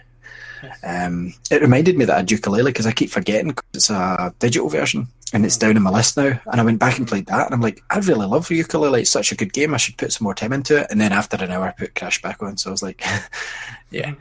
Um, 0.84 1.34
it 1.51 1.61
reminded 1.61 1.97
me 1.97 2.05
that 2.05 2.13
I 2.13 2.17
had 2.17 2.27
Yooka-Laylee 2.27 2.67
because 2.67 2.85
I 2.85 2.91
keep 2.91 3.09
forgetting 3.09 3.51
'cause 3.51 3.63
it's 3.73 3.89
a 3.89 4.34
digital 4.39 4.69
version 4.69 5.07
and 5.34 5.45
it's 5.45 5.57
down 5.57 5.75
in 5.75 5.84
my 5.84 5.89
list 5.89 6.15
now. 6.15 6.39
And 6.51 6.61
I 6.61 6.63
went 6.63 6.80
back 6.80 6.97
and 6.97 7.07
played 7.07 7.25
that, 7.25 7.47
and 7.47 7.53
I'm 7.53 7.61
like, 7.61 7.84
I 7.89 7.97
really 7.99 8.27
love 8.27 8.47
Yooka-Laylee. 8.47 9.01
It's 9.01 9.09
such 9.09 9.31
a 9.31 9.35
good 9.35 9.51
game. 9.53 9.73
I 9.73 9.77
should 9.77 9.97
put 9.97 10.13
some 10.13 10.23
more 10.23 10.35
time 10.35 10.53
into 10.53 10.77
it. 10.77 10.88
And 10.91 11.01
then 11.01 11.11
after 11.11 11.43
an 11.43 11.51
hour, 11.51 11.65
I 11.65 11.71
put 11.71 11.95
Crash 11.95 12.21
back 12.21 12.41
on. 12.43 12.57
So 12.57 12.69
I 12.69 12.71
was 12.71 12.84
like, 12.84 13.03
yeah. 13.91 14.13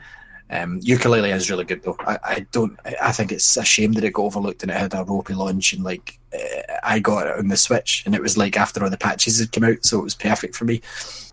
Um, 0.49 0.79
Yooka-Laylee 0.81 1.33
is 1.33 1.49
really 1.49 1.63
good 1.65 1.81
though. 1.83 1.97
I, 2.01 2.19
I 2.23 2.45
don't. 2.51 2.77
I- 3.01 3.11
think 3.11 3.31
it's 3.31 3.57
a 3.57 3.63
shame 3.63 3.93
that 3.93 4.03
it 4.03 4.13
got 4.13 4.23
overlooked 4.23 4.61
and 4.61 4.71
it 4.71 4.77
had 4.77 4.93
a 4.93 5.03
ropey 5.03 5.33
launch 5.33 5.73
and 5.73 5.83
like 5.83 6.19
uh, 6.33 6.73
I 6.83 6.99
got 6.99 7.27
it 7.27 7.37
on 7.39 7.47
the 7.47 7.57
Switch 7.57 8.03
and 8.05 8.13
it 8.13 8.21
was 8.21 8.37
like 8.37 8.57
after 8.57 8.83
all 8.83 8.89
the 8.89 8.97
patches 8.97 9.39
had 9.39 9.51
come 9.51 9.63
out, 9.63 9.83
so 9.85 9.99
it 9.99 10.03
was 10.03 10.15
perfect 10.15 10.55
for 10.55 10.65
me 10.65 10.81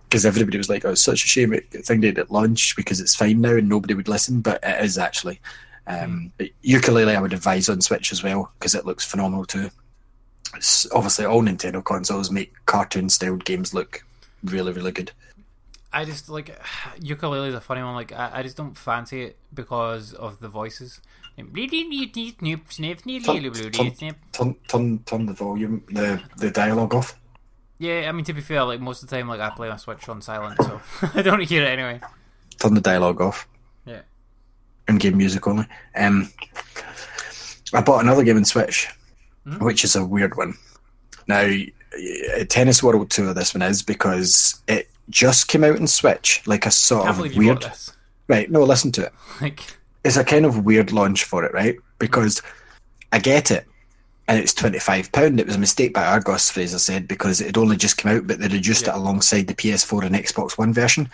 because 0.09 0.25
everybody 0.25 0.57
was 0.59 0.69
like, 0.69 0.85
"Oh, 0.85 0.93
it's 0.93 1.03
such 1.03 1.25
a 1.25 1.29
shame 1.29 1.53
it 1.53 1.71
thing 1.71 2.01
did 2.01 2.19
at 2.19 2.31
launch 2.31 2.77
because 2.77 3.01
it's 3.01 3.15
fine 3.15 3.41
now 3.41 3.57
and 3.57 3.69
nobody 3.69 3.95
would 3.95 4.09
listen," 4.09 4.41
but 4.41 4.61
it 4.63 4.85
is 4.85 4.97
actually. 4.99 5.41
Um, 5.87 6.33
but 6.39 6.49
Yooka-Laylee, 6.65 7.17
I 7.17 7.21
would 7.21 7.33
advise 7.33 7.69
on 7.69 7.81
Switch 7.81 8.13
as 8.13 8.23
well 8.23 8.53
because 8.59 8.75
it 8.75 8.87
looks 8.87 9.05
phenomenal 9.05 9.45
too. 9.45 9.71
It's 10.55 10.91
obviously 10.93 11.25
all 11.25 11.43
Nintendo 11.43 11.85
consoles 11.85 12.31
make 12.31 12.55
cartoon-styled 12.67 13.45
games 13.45 13.73
look 13.75 14.05
really, 14.45 14.73
really 14.73 14.93
good. 14.93 15.13
I 15.93 16.05
just 16.05 16.29
like 16.29 16.59
Yooka-Laylee 17.01 17.49
is 17.49 17.55
a 17.55 17.61
funny 17.61 17.83
one. 17.83 17.95
Like 17.95 18.13
I, 18.13 18.31
I 18.35 18.43
just 18.43 18.57
don't 18.57 18.77
fancy 18.77 19.23
it 19.23 19.39
because 19.53 20.13
of 20.15 20.41
the 20.41 20.49
voices. 20.49 21.01
Turn, 24.33 24.55
turn, 24.69 24.99
turn 25.05 25.27
the 25.27 25.33
volume, 25.33 25.83
the 25.89 26.23
the 26.37 26.51
dialogue 26.51 26.95
off. 26.95 27.19
Yeah, 27.79 28.07
I 28.09 28.13
mean 28.13 28.25
to 28.27 28.33
be 28.35 28.43
fair, 28.43 28.63
like 28.65 28.81
most 28.81 29.03
of 29.03 29.09
the 29.09 29.17
time, 29.17 29.29
like 29.29 29.41
I 29.41 29.49
play 29.51 29.69
my 29.69 29.77
Switch 29.77 30.07
on 30.09 30.21
silent, 30.21 30.61
so 30.63 30.81
I 31.15 31.23
don't 31.23 31.41
hear 31.43 31.63
it 31.63 31.69
anyway. 31.69 32.01
Turn 32.59 32.75
the 32.75 32.81
dialogue 32.83 33.21
off. 33.23 33.49
Yeah. 33.87 34.03
and 34.87 35.01
game 35.01 35.17
music 35.17 35.47
only. 35.47 35.65
Um, 35.97 36.31
I 37.73 37.81
bought 37.81 38.03
another 38.03 38.23
game 38.23 38.37
in 38.37 38.45
Switch, 38.45 38.89
which 39.61 39.83
is 39.85 39.97
a 39.97 40.05
weird 40.05 40.37
one. 40.37 40.55
Now, 41.27 41.49
Tennis 42.49 42.83
World 42.83 43.09
Tour, 43.11 43.33
this 43.33 43.55
one 43.55 43.63
is 43.63 43.83
because 43.83 44.61
it 44.69 44.90
just 45.11 45.49
came 45.49 45.65
out 45.65 45.77
in 45.77 45.87
Switch, 45.87 46.43
like 46.47 46.67
a 46.67 46.71
sort 46.71 47.09
of 47.09 47.19
weird. 47.37 47.71
Right? 48.29 48.51
No, 48.51 48.63
listen 48.63 48.93
to 48.93 49.07
it. 49.07 49.13
Like 49.41 49.61
It's 50.05 50.17
a 50.17 50.25
kind 50.25 50.47
of 50.47 50.65
weird 50.65 50.93
launch 50.93 51.25
for 51.25 51.45
it, 51.45 51.53
right? 51.53 51.77
Because 51.99 52.41
I 53.13 53.19
get 53.19 53.51
it, 53.51 53.67
and 54.29 54.39
it's 54.39 54.55
twenty 54.55 54.79
five 54.79 55.11
pound. 55.11 55.41
It 55.41 55.47
was 55.47 55.57
a 55.57 55.59
mistake 55.59 55.93
by 55.93 56.05
Argos, 56.07 56.49
Fraser 56.51 56.79
said, 56.79 57.09
because 57.09 57.41
it 57.41 57.47
had 57.47 57.59
only 57.59 57.77
just 57.77 57.99
come 57.99 58.17
out, 58.17 58.27
but 58.29 58.39
they 58.39 58.47
reduced 58.49 58.87
Yeah. 58.87 58.93
it 58.95 58.99
alongside 58.99 59.49
the 59.49 59.55
PS4 59.55 60.05
and 60.05 60.15
Xbox 60.15 60.57
One 60.57 60.73
version. 60.73 61.11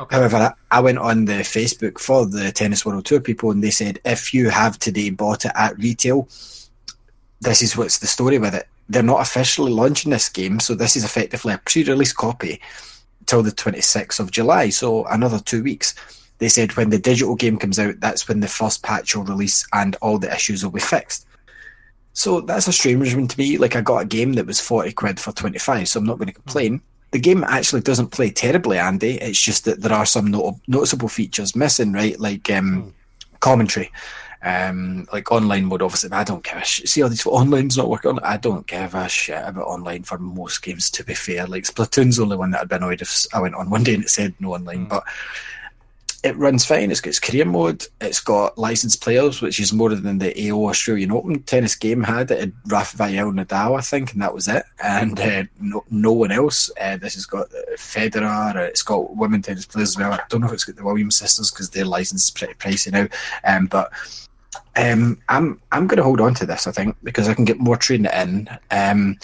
okay, 0.00 0.16
However, 0.16 0.54
I, 0.72 0.78
I 0.78 0.80
went 0.80 0.98
on 0.98 1.24
the 1.26 1.34
Facebook 1.44 1.98
for 2.00 2.26
the 2.26 2.50
Tennis 2.50 2.84
World 2.84 3.04
Tour 3.06 3.20
people, 3.20 3.52
and 3.52 3.62
they 3.62 3.70
said 3.70 4.00
if 4.04 4.34
you 4.34 4.50
have 4.50 4.78
today 4.78 5.10
bought 5.10 5.44
it 5.44 5.52
at 5.54 5.78
retail, 5.78 6.28
this 7.40 7.62
is 7.62 7.76
what's 7.76 7.98
the 7.98 8.06
story 8.08 8.38
with 8.38 8.54
it. 8.54 8.66
They're 8.88 9.02
not 9.02 9.20
officially 9.20 9.72
launching 9.72 10.10
this 10.10 10.28
game, 10.28 10.58
so 10.60 10.74
this 10.74 10.96
is 10.96 11.04
effectively 11.04 11.54
a 11.54 11.58
pre-release 11.58 12.12
copy 12.12 12.60
till 13.26 13.42
the 13.42 13.50
26th 13.50 14.20
of 14.20 14.30
July, 14.30 14.70
so 14.70 15.04
another 15.06 15.38
two 15.38 15.62
weeks. 15.62 15.94
They 16.38 16.48
said 16.48 16.76
when 16.76 16.90
the 16.90 16.98
digital 16.98 17.34
game 17.34 17.56
comes 17.56 17.78
out, 17.78 18.00
that's 18.00 18.28
when 18.28 18.40
the 18.40 18.48
first 18.48 18.82
patch 18.82 19.16
will 19.16 19.24
release 19.24 19.66
and 19.72 19.96
all 20.02 20.18
the 20.18 20.32
issues 20.32 20.62
will 20.62 20.70
be 20.70 20.80
fixed. 20.80 21.26
So 22.12 22.40
that's 22.40 22.68
a 22.68 22.72
strange 22.72 23.14
one 23.14 23.28
to 23.28 23.38
me. 23.38 23.58
Like 23.58 23.76
I 23.76 23.80
got 23.80 24.02
a 24.02 24.06
game 24.06 24.34
that 24.34 24.46
was 24.46 24.60
40 24.60 24.92
quid 24.92 25.20
for 25.20 25.32
25, 25.32 25.88
so 25.88 26.00
I'm 26.00 26.06
not 26.06 26.18
going 26.18 26.28
to 26.28 26.34
complain. 26.34 26.80
The 27.10 27.18
game 27.18 27.44
actually 27.44 27.82
doesn't 27.82 28.08
play 28.08 28.30
terribly, 28.30 28.78
Andy. 28.78 29.12
It's 29.20 29.40
just 29.40 29.64
that 29.64 29.80
there 29.80 29.92
are 29.92 30.06
some 30.06 30.26
not- 30.26 30.56
noticeable 30.66 31.08
features 31.08 31.56
missing, 31.56 31.92
right? 31.92 32.18
Like 32.18 32.50
um, 32.50 32.94
commentary, 33.40 33.90
um, 34.46 35.08
like 35.12 35.32
online 35.32 35.64
mode. 35.64 35.82
Obviously, 35.82 36.12
I 36.12 36.22
don't 36.22 36.44
give 36.44 36.56
a 36.56 36.64
shit. 36.64 36.88
See, 36.88 37.02
all 37.02 37.08
these 37.08 37.26
online's 37.26 37.76
not 37.76 37.90
working. 37.90 38.18
I 38.22 38.36
don't 38.36 38.66
give 38.66 38.94
a 38.94 39.08
shit 39.08 39.42
about 39.44 39.66
online 39.66 40.04
for 40.04 40.18
most 40.18 40.62
games. 40.62 40.88
To 40.92 41.04
be 41.04 41.14
fair, 41.14 41.46
like 41.46 41.64
Splatoon's 41.64 42.16
the 42.16 42.22
only 42.22 42.36
one 42.36 42.52
that 42.52 42.62
I'd 42.62 42.68
be 42.68 42.76
annoyed 42.76 43.02
if 43.02 43.26
I 43.34 43.40
went 43.40 43.56
on 43.56 43.68
one 43.68 43.82
day 43.82 43.94
and 43.94 44.04
it 44.04 44.10
said 44.10 44.34
no 44.38 44.54
online, 44.54 44.84
but 44.86 45.02
it 46.22 46.36
runs 46.36 46.64
fine. 46.64 46.90
It's 46.90 47.00
got 47.00 47.10
its 47.10 47.20
career 47.20 47.44
mode. 47.44 47.84
It's 48.00 48.20
got 48.20 48.56
licensed 48.56 49.02
players, 49.02 49.42
which 49.42 49.58
is 49.58 49.72
more 49.72 49.94
than 49.94 50.18
the 50.18 50.50
AO 50.50 50.68
Australian 50.68 51.12
Open 51.12 51.42
tennis 51.42 51.74
game 51.74 52.02
had. 52.04 52.30
It 52.30 52.40
had 52.40 52.52
Rafael 52.66 53.32
Nadal, 53.32 53.76
I 53.76 53.80
think, 53.80 54.12
and 54.12 54.22
that 54.22 54.34
was 54.34 54.46
it. 54.46 54.64
And 54.82 55.18
uh, 55.18 55.44
no, 55.60 55.84
no 55.90 56.12
one 56.12 56.32
else. 56.32 56.70
Uh, 56.80 56.96
this 56.96 57.14
has 57.14 57.26
got 57.26 57.46
uh, 57.52 57.76
Federer. 57.76 58.56
Uh, 58.56 58.60
it's 58.60 58.82
got 58.82 59.16
women 59.16 59.42
tennis 59.42 59.66
players 59.66 59.90
as 59.90 59.98
well. 59.98 60.12
I 60.12 60.20
don't 60.28 60.40
know 60.40 60.48
if 60.48 60.52
it's 60.52 60.64
got 60.64 60.76
the 60.76 60.84
Williams 60.84 61.16
sisters 61.16 61.50
because 61.50 61.70
their 61.70 61.84
license 61.84 62.24
is 62.24 62.30
pretty 62.30 62.54
pricey 62.54 62.92
now. 62.92 63.08
Um, 63.44 63.66
but 63.66 63.92
um, 64.76 65.20
I'm 65.28 65.60
I'm 65.72 65.86
going 65.86 65.96
to 65.96 66.04
hold 66.04 66.20
on 66.20 66.34
to 66.34 66.46
this, 66.46 66.66
I 66.66 66.72
think, 66.72 66.96
because 67.02 67.28
I 67.28 67.34
can 67.34 67.44
get 67.44 67.58
more 67.58 67.76
training 67.76 68.12
in. 68.12 68.48
Um, 68.70 69.18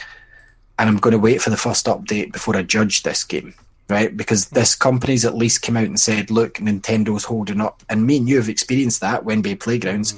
and 0.78 0.88
I'm 0.88 0.96
going 0.96 1.12
to 1.12 1.18
wait 1.18 1.42
for 1.42 1.50
the 1.50 1.56
first 1.56 1.86
update 1.86 2.32
before 2.32 2.56
I 2.56 2.62
judge 2.62 3.02
this 3.02 3.22
game, 3.22 3.54
right? 3.88 4.16
Because 4.16 4.48
this 4.48 4.74
company's 4.74 5.24
at 5.24 5.36
least 5.36 5.62
came 5.62 5.76
out 5.76 5.84
and 5.84 6.00
said, 6.00 6.30
look, 6.30 6.54
Nintendo's 6.54 7.24
holding 7.24 7.60
up. 7.60 7.82
And 7.88 8.06
me 8.06 8.16
and 8.16 8.28
you 8.28 8.36
have 8.36 8.48
experienced 8.48 9.00
that 9.02 9.24
when 9.24 9.42
NBA 9.42 9.60
Playgrounds. 9.60 10.16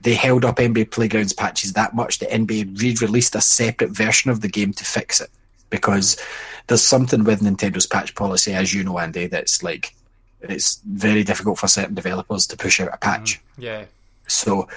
They 0.00 0.14
held 0.14 0.44
up 0.44 0.56
NBA 0.56 0.90
Playgrounds 0.90 1.32
patches 1.32 1.74
that 1.74 1.94
much 1.94 2.18
that 2.18 2.30
NBA 2.30 2.80
re 2.82 2.96
released 3.00 3.36
a 3.36 3.40
separate 3.40 3.90
version 3.90 4.32
of 4.32 4.40
the 4.40 4.48
game 4.48 4.72
to 4.72 4.84
fix 4.84 5.20
it. 5.20 5.30
Because 5.70 6.20
there's 6.66 6.82
something 6.82 7.22
with 7.22 7.40
Nintendo's 7.40 7.86
patch 7.86 8.14
policy, 8.16 8.52
as 8.52 8.74
you 8.74 8.82
know, 8.82 8.98
Andy, 8.98 9.28
that's 9.28 9.62
like, 9.62 9.94
it's 10.40 10.80
very 10.84 11.22
difficult 11.22 11.58
for 11.58 11.68
certain 11.68 11.94
developers 11.94 12.48
to 12.48 12.56
push 12.56 12.80
out 12.80 12.92
a 12.92 12.96
patch. 12.96 13.40
yeah, 13.56 13.84
So 14.32 14.68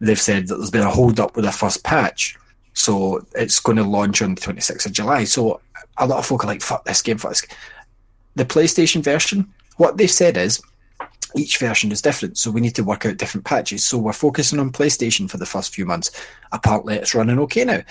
they've 0.00 0.20
said 0.20 0.48
that 0.48 0.56
there's 0.56 0.70
been 0.70 0.82
a 0.82 0.90
hold 0.90 1.20
up 1.20 1.36
with 1.36 1.44
the 1.44 1.52
first 1.52 1.84
patch. 1.84 2.36
So 2.72 3.26
it's 3.34 3.60
going 3.60 3.76
to 3.76 3.84
launch 3.84 4.22
on 4.22 4.34
the 4.34 4.40
26th 4.40 4.86
of 4.86 4.92
July. 4.92 5.24
So 5.24 5.60
a 5.98 6.06
lot 6.06 6.18
of 6.18 6.26
folk 6.26 6.44
are 6.44 6.46
like, 6.46 6.62
fuck 6.62 6.84
this 6.84 7.02
game, 7.02 7.18
fuck 7.18 7.32
this. 7.32 7.42
game." 7.42 7.56
The 8.36 8.44
PlayStation 8.44 9.02
version, 9.02 9.52
what 9.76 9.96
they've 9.96 10.10
said 10.10 10.36
is 10.36 10.62
each 11.34 11.58
version 11.58 11.92
is 11.92 12.02
different. 12.02 12.38
So 12.38 12.50
we 12.50 12.60
need 12.60 12.74
to 12.76 12.84
work 12.84 13.06
out 13.06 13.16
different 13.16 13.44
patches. 13.44 13.84
So 13.84 13.98
we're 13.98 14.12
focusing 14.12 14.58
on 14.58 14.72
PlayStation 14.72 15.28
for 15.28 15.36
the 15.36 15.46
first 15.46 15.74
few 15.74 15.84
months. 15.84 16.10
Apparently 16.52 16.96
it's 16.96 17.14
running 17.14 17.38
okay 17.40 17.64
now. 17.64 17.82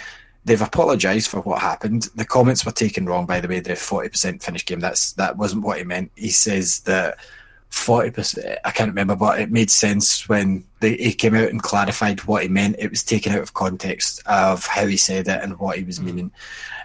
They've 0.45 0.61
apologised 0.61 1.29
for 1.29 1.41
what 1.41 1.61
happened. 1.61 2.09
The 2.15 2.25
comments 2.25 2.65
were 2.65 2.71
taken 2.71 3.05
wrong, 3.05 3.25
by 3.25 3.41
the 3.41 3.47
way. 3.47 3.59
The 3.59 3.75
forty 3.75 4.09
percent 4.09 4.41
finished 4.41 4.67
game. 4.67 4.79
That's 4.79 5.13
that 5.13 5.37
wasn't 5.37 5.63
what 5.63 5.77
he 5.77 5.83
meant. 5.83 6.11
He 6.15 6.29
says 6.29 6.79
that 6.81 7.19
forty 7.69 8.11
percent. 8.11 8.59
I 8.65 8.71
can't 8.71 8.89
remember, 8.89 9.15
but 9.15 9.39
it 9.39 9.51
made 9.51 9.69
sense 9.69 10.27
when 10.27 10.63
they, 10.79 10.95
he 10.95 11.13
came 11.13 11.35
out 11.35 11.49
and 11.49 11.61
clarified 11.61 12.21
what 12.21 12.43
he 12.43 12.49
meant. 12.49 12.77
It 12.79 12.89
was 12.89 13.03
taken 13.03 13.33
out 13.33 13.41
of 13.41 13.53
context 13.53 14.21
of 14.25 14.65
how 14.65 14.85
he 14.85 14.97
said 14.97 15.27
it 15.27 15.43
and 15.43 15.59
what 15.59 15.77
he 15.77 15.83
was 15.83 16.01
meaning. 16.01 16.31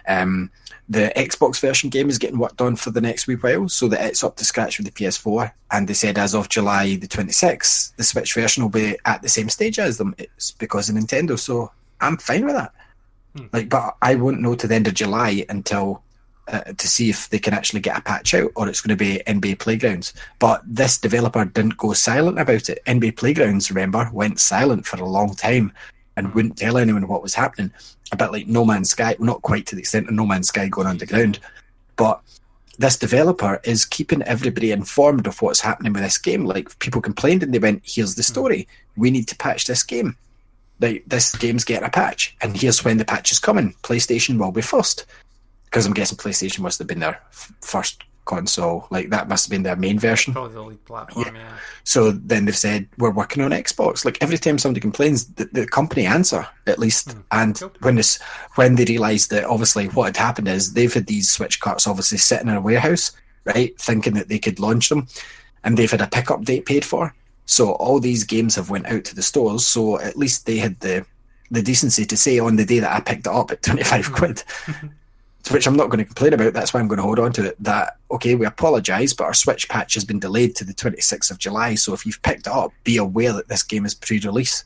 Um, 0.07 0.51
the 0.87 1.11
Xbox 1.15 1.59
version 1.59 1.89
game 1.89 2.09
is 2.09 2.19
getting 2.19 2.37
worked 2.37 2.61
on 2.61 2.75
for 2.75 2.91
the 2.91 3.01
next 3.01 3.25
wee 3.25 3.35
while, 3.35 3.67
so 3.69 3.87
that 3.87 4.05
it's 4.05 4.23
up 4.23 4.35
to 4.37 4.45
scratch 4.45 4.77
with 4.77 4.85
the 4.85 4.91
PS4. 4.91 5.51
And 5.71 5.87
they 5.87 5.93
said 5.93 6.17
as 6.17 6.35
of 6.35 6.49
July 6.49 6.95
the 6.95 7.07
26th, 7.07 7.95
the 7.95 8.03
Switch 8.03 8.33
version 8.33 8.63
will 8.63 8.69
be 8.69 8.97
at 9.05 9.21
the 9.21 9.29
same 9.29 9.49
stage 9.49 9.79
as 9.79 9.97
them. 9.97 10.13
It's 10.17 10.51
because 10.51 10.89
of 10.89 10.95
Nintendo, 10.95 11.39
so 11.39 11.71
I'm 12.01 12.17
fine 12.17 12.45
with 12.45 12.55
that. 12.55 12.71
Like, 13.51 13.69
but 13.69 13.97
I 14.01 14.15
won't 14.15 14.41
know 14.41 14.55
to 14.55 14.67
the 14.67 14.75
end 14.75 14.87
of 14.87 14.93
July 14.93 15.45
until 15.49 16.03
uh, 16.47 16.61
to 16.61 16.87
see 16.87 17.09
if 17.09 17.29
they 17.29 17.39
can 17.39 17.53
actually 17.53 17.79
get 17.79 17.97
a 17.97 18.01
patch 18.01 18.33
out, 18.33 18.51
or 18.55 18.67
it's 18.67 18.81
going 18.81 18.95
to 18.97 19.03
be 19.03 19.21
NBA 19.25 19.59
Playgrounds. 19.59 20.13
But 20.39 20.61
this 20.65 20.97
developer 20.97 21.43
didn't 21.45 21.77
go 21.77 21.93
silent 21.93 22.39
about 22.39 22.69
it. 22.69 22.83
NBA 22.85 23.17
Playgrounds, 23.17 23.71
remember, 23.71 24.09
went 24.13 24.39
silent 24.39 24.85
for 24.85 24.97
a 24.97 25.05
long 25.05 25.35
time 25.35 25.73
and 26.17 26.33
wouldn't 26.33 26.57
tell 26.57 26.77
anyone 26.77 27.07
what 27.07 27.23
was 27.23 27.35
happening. 27.35 27.71
A 28.11 28.15
bit 28.15 28.31
like 28.31 28.47
No 28.47 28.63
Man's 28.63 28.91
Sky, 28.91 29.15
well, 29.19 29.27
not 29.27 29.41
quite 29.41 29.65
to 29.67 29.75
the 29.75 29.81
extent 29.81 30.07
of 30.07 30.13
No 30.13 30.25
Man's 30.25 30.49
Sky 30.49 30.67
going 30.67 30.87
underground, 30.87 31.39
but 31.95 32.21
this 32.77 32.97
developer 32.97 33.61
is 33.63 33.85
keeping 33.85 34.21
everybody 34.23 34.71
informed 34.71 35.27
of 35.27 35.41
what's 35.41 35.61
happening 35.61 35.93
with 35.93 36.03
this 36.03 36.17
game. 36.17 36.45
Like 36.45 36.77
people 36.79 37.01
complained 37.01 37.43
and 37.43 37.53
they 37.53 37.59
went, 37.59 37.83
"Here's 37.85 38.15
the 38.15 38.23
story. 38.23 38.67
We 38.95 39.11
need 39.11 39.27
to 39.29 39.35
patch 39.37 39.65
this 39.65 39.83
game. 39.83 40.17
Like 40.79 41.03
this 41.07 41.33
game's 41.35 41.63
getting 41.63 41.87
a 41.87 41.89
patch, 41.89 42.35
and 42.41 42.55
here's 42.55 42.83
when 42.83 42.97
the 42.97 43.05
patch 43.05 43.31
is 43.31 43.39
coming. 43.39 43.73
PlayStation 43.83 44.37
will 44.37 44.51
be 44.51 44.61
first." 44.61 45.05
Because 45.75 45.85
I'm 45.85 45.93
guessing 45.93 46.17
PlayStation 46.17 46.59
must 46.59 46.79
have 46.79 46.87
been 46.87 47.01
their 47.01 47.21
f- 47.31 47.51
first 47.59 48.05
console. 48.23 48.87
Like 48.89 49.09
that 49.09 49.27
must 49.27 49.45
have 49.45 49.51
been 49.51 49.63
their 49.63 49.75
main 49.75 49.99
version. 49.99 50.31
Probably 50.31 50.53
the 50.53 50.61
lead 50.61 50.85
platform. 50.85 51.35
Yeah. 51.35 51.57
So 51.83 52.11
then 52.11 52.45
they've 52.45 52.55
said 52.55 52.87
we're 52.97 53.11
working 53.11 53.43
on 53.43 53.51
Xbox. 53.51 54.05
Like 54.05 54.17
every 54.21 54.37
time 54.37 54.57
somebody 54.57 54.79
complains, 54.79 55.25
the, 55.33 55.49
the 55.51 55.67
company 55.67 56.05
answer 56.05 56.47
at 56.65 56.79
least. 56.79 57.11
Hmm. 57.11 57.19
And 57.33 57.59
Cool. 57.59 57.71
when 57.81 57.95
this, 57.95 58.21
when 58.55 58.75
they 58.75 58.85
realised 58.85 59.31
that 59.31 59.43
obviously 59.43 59.87
what 59.87 60.05
had 60.05 60.17
happened 60.17 60.47
is 60.47 60.73
they've 60.73 60.93
had 60.93 61.07
these 61.07 61.29
Switch 61.29 61.59
carts 61.59 61.87
obviously 61.87 62.19
sitting 62.19 62.47
in 62.47 62.55
a 62.55 62.61
warehouse, 62.61 63.11
right, 63.43 63.77
thinking 63.77 64.13
that 64.13 64.29
they 64.29 64.39
could 64.39 64.61
launch 64.61 64.87
them, 64.87 65.09
and 65.65 65.75
they've 65.75 65.91
had 65.91 65.99
a 65.99 66.07
pickup 66.07 66.45
date 66.45 66.65
paid 66.65 66.85
for. 66.85 67.13
So 67.47 67.73
all 67.73 67.99
these 67.99 68.23
games 68.23 68.55
have 68.55 68.69
went 68.69 68.87
out 68.87 69.03
to 69.03 69.15
the 69.15 69.21
stores. 69.21 69.67
So 69.67 69.99
at 69.99 70.15
least 70.15 70.45
they 70.45 70.57
had 70.57 70.79
the 70.79 71.05
the 71.51 71.61
decency 71.61 72.05
to 72.05 72.15
say 72.15 72.39
on 72.39 72.55
the 72.55 72.65
day 72.65 72.79
that 72.79 72.95
I 72.95 73.01
picked 73.01 73.27
it 73.27 73.33
up 73.33 73.51
at 73.51 73.61
twenty 73.61 73.83
five 73.91 74.07
hmm. 74.07 74.13
quid. 74.13 74.43
Which 75.51 75.67
I'm 75.67 75.75
not 75.75 75.89
going 75.89 75.99
to 75.99 76.05
complain 76.05 76.33
about. 76.33 76.53
That's 76.53 76.73
why 76.73 76.79
I'm 76.79 76.87
going 76.87 76.97
to 76.97 77.03
hold 77.03 77.19
on 77.19 77.31
to 77.33 77.45
it. 77.45 77.55
That 77.63 77.97
okay, 78.09 78.33
we 78.35 78.45
apologise, 78.47 79.13
but 79.13 79.25
our 79.25 79.33
Switch 79.33 79.69
patch 79.69 79.93
has 79.93 80.03
been 80.03 80.19
delayed 80.19 80.55
to 80.55 80.63
the 80.63 80.73
26th 80.73 81.29
of 81.29 81.37
July. 81.37 81.75
So 81.75 81.93
if 81.93 82.05
you've 82.05 82.21
picked 82.23 82.47
it 82.47 82.53
up, 82.53 82.71
be 82.83 82.97
aware 82.97 83.31
that 83.33 83.47
this 83.47 83.61
game 83.61 83.85
is 83.85 83.93
pre-release. 83.93 84.63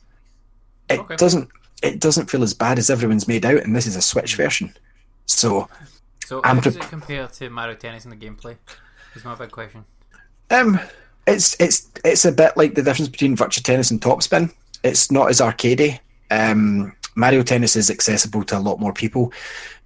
It 0.88 1.00
Okay. 1.00 1.16
doesn't. 1.16 1.48
It 1.82 2.00
doesn't 2.00 2.30
feel 2.30 2.42
as 2.42 2.54
bad 2.54 2.78
as 2.78 2.88
everyone's 2.90 3.28
made 3.28 3.44
out, 3.46 3.62
and 3.62 3.74
this 3.76 3.86
is 3.86 3.96
a 3.96 4.02
Switch 4.02 4.36
version. 4.36 4.74
So 5.26 5.68
So 6.26 6.40
I'm 6.44 6.56
how 6.56 6.62
does 6.62 6.76
pre- 6.76 6.86
it 6.86 6.88
compare 6.90 7.26
to 7.26 7.50
Mario 7.50 7.74
Tennis 7.74 8.04
in 8.04 8.10
the 8.10 8.16
gameplay? 8.16 8.56
Is 9.14 9.24
my 9.24 9.34
big 9.34 9.50
question. 9.50 9.84
Um, 10.50 10.80
it's 11.26 11.56
it's 11.60 11.88
it's 12.04 12.24
a 12.24 12.32
bit 12.32 12.56
like 12.56 12.74
the 12.74 12.82
difference 12.82 13.08
between 13.08 13.36
Virtua 13.36 13.62
Tennis 13.62 13.90
and 13.90 14.00
Top 14.00 14.22
Spin. 14.22 14.50
It's 14.82 15.10
not 15.10 15.28
as 15.28 15.40
arcadey. 15.40 15.98
Um, 16.30 16.94
Mario 17.16 17.42
Tennis 17.42 17.76
is 17.76 17.90
accessible 17.90 18.44
to 18.44 18.56
a 18.56 18.60
lot 18.60 18.80
more 18.80 18.92
people. 18.92 19.32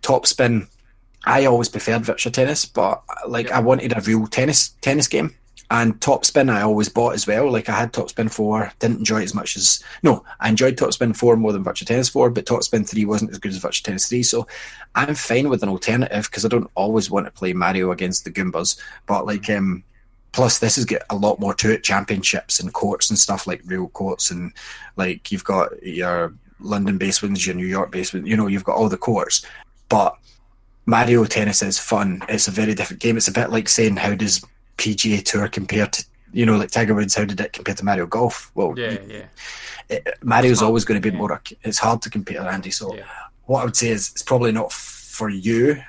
Top 0.03 0.27
Spin, 0.27 0.67
I 1.27 1.47
always 1.47 1.69
preferred 1.69 2.03
Virtua 2.03 2.33
Tennis, 2.33 2.65
but 2.65 3.03
like 3.27 3.51
I 3.51 3.61
wanted 3.61 3.97
a 3.97 4.01
real 4.03 4.27
tennis 4.27 4.71
tennis 4.81 5.09
game. 5.09 5.35
And 5.71 5.99
Top 6.01 6.27
Spin, 6.27 6.51
I 6.51 6.61
always 6.61 6.91
bought 6.91 7.15
as 7.15 7.27
well. 7.27 7.51
Like 7.51 7.69
I 7.69 7.73
had 7.73 7.93
Top 7.93 8.11
Spin 8.11 8.29
four, 8.29 8.71
didn't 8.81 8.99
enjoy 8.99 9.23
it 9.23 9.25
as 9.25 9.35
much 9.35 9.57
as 9.57 9.83
no, 10.03 10.25
I 10.41 10.51
enjoyed 10.51 10.77
Top 10.77 10.93
Spin 10.93 11.15
four 11.15 11.37
more 11.37 11.53
than 11.53 11.65
Virtua 11.65 11.87
Tennis 11.87 12.09
four, 12.09 12.31
but 12.31 12.47
Top 12.47 12.63
Spin 12.63 12.85
three 12.85 13.07
wasn't 13.07 13.31
as 13.31 13.39
good 13.39 13.53
as 13.53 13.61
Virtua 13.61 13.83
Tennis 13.83 14.09
three. 14.09 14.23
So 14.23 14.47
I'm 14.95 15.15
fine 15.15 15.49
with 15.49 15.63
an 15.63 15.69
alternative 15.69 16.25
because 16.25 16.45
I 16.45 16.49
don't 16.49 16.71
always 16.75 17.11
want 17.11 17.27
to 17.27 17.33
play 17.33 17.55
Mario 17.55 17.91
against 17.93 18.25
the 18.25 18.31
Goombas. 18.31 18.79
But 19.07 19.27
like, 19.27 19.49
um, 19.49 19.85
plus 20.35 20.59
this 20.59 20.77
has 20.77 20.85
got 20.85 21.03
a 21.11 21.17
lot 21.17 21.39
more 21.39 21.55
to 21.55 21.73
it 21.73 21.85
championships 21.85 22.59
and 22.59 22.75
courts 22.75 23.09
and 23.09 23.19
stuff 23.19 23.47
like 23.47 23.63
real 23.65 23.89
courts 23.89 24.33
and 24.33 24.53
like 24.97 25.31
you've 25.31 25.45
got 25.45 25.71
your 25.83 26.35
london 26.59 26.99
based 26.99 27.23
ones 27.23 27.47
your 27.47 27.55
new 27.55 27.67
york 27.67 27.93
based 27.93 28.13
ones 28.13 28.27
you 28.29 28.37
know 28.37 28.49
you've 28.49 28.65
got 28.65 28.77
all 28.77 28.89
the 28.89 28.97
courts 28.97 29.47
but 29.89 30.17
mario 30.87 31.25
tennis 31.25 31.63
is 31.63 31.79
fun 31.79 32.23
it's 32.29 32.49
a 32.49 32.51
very 32.51 32.75
different 32.75 33.01
game 33.03 33.17
it's 33.17 33.29
a 33.29 33.33
bit 33.33 33.51
like 33.51 33.69
saying 33.69 33.97
how 33.97 34.15
does 34.15 34.45
pga 34.77 35.23
tour 35.25 35.49
compare 35.49 35.87
to 35.87 36.05
you 36.33 36.45
know 36.45 36.57
like 36.57 36.71
tiger 36.71 36.95
woods 36.95 37.15
how 37.15 37.25
did 37.25 37.41
it 37.41 37.53
compare 37.53 37.75
to 37.75 37.85
mario 37.85 38.07
golf 38.07 38.51
well 38.55 38.75
Yeah, 38.77 38.99
yeah. 39.09 39.27
it, 39.89 40.07
mario's 40.23 40.59
hard, 40.61 40.67
always 40.69 40.85
going 40.85 41.01
to 41.01 41.11
be 41.11 41.13
yeah. 41.15 41.19
more 41.21 41.41
it's 41.63 41.79
hard 41.79 42.03
to 42.03 42.11
compare 42.11 42.43
andy 42.43 42.71
so 42.71 42.95
Yeah. 42.95 43.05
what 43.47 43.61
i 43.63 43.65
would 43.65 43.77
say 43.77 43.89
is 43.89 44.11
it's 44.11 44.23
probably 44.23 44.53
not 44.53 44.73
for 44.73 45.29
you 45.31 45.81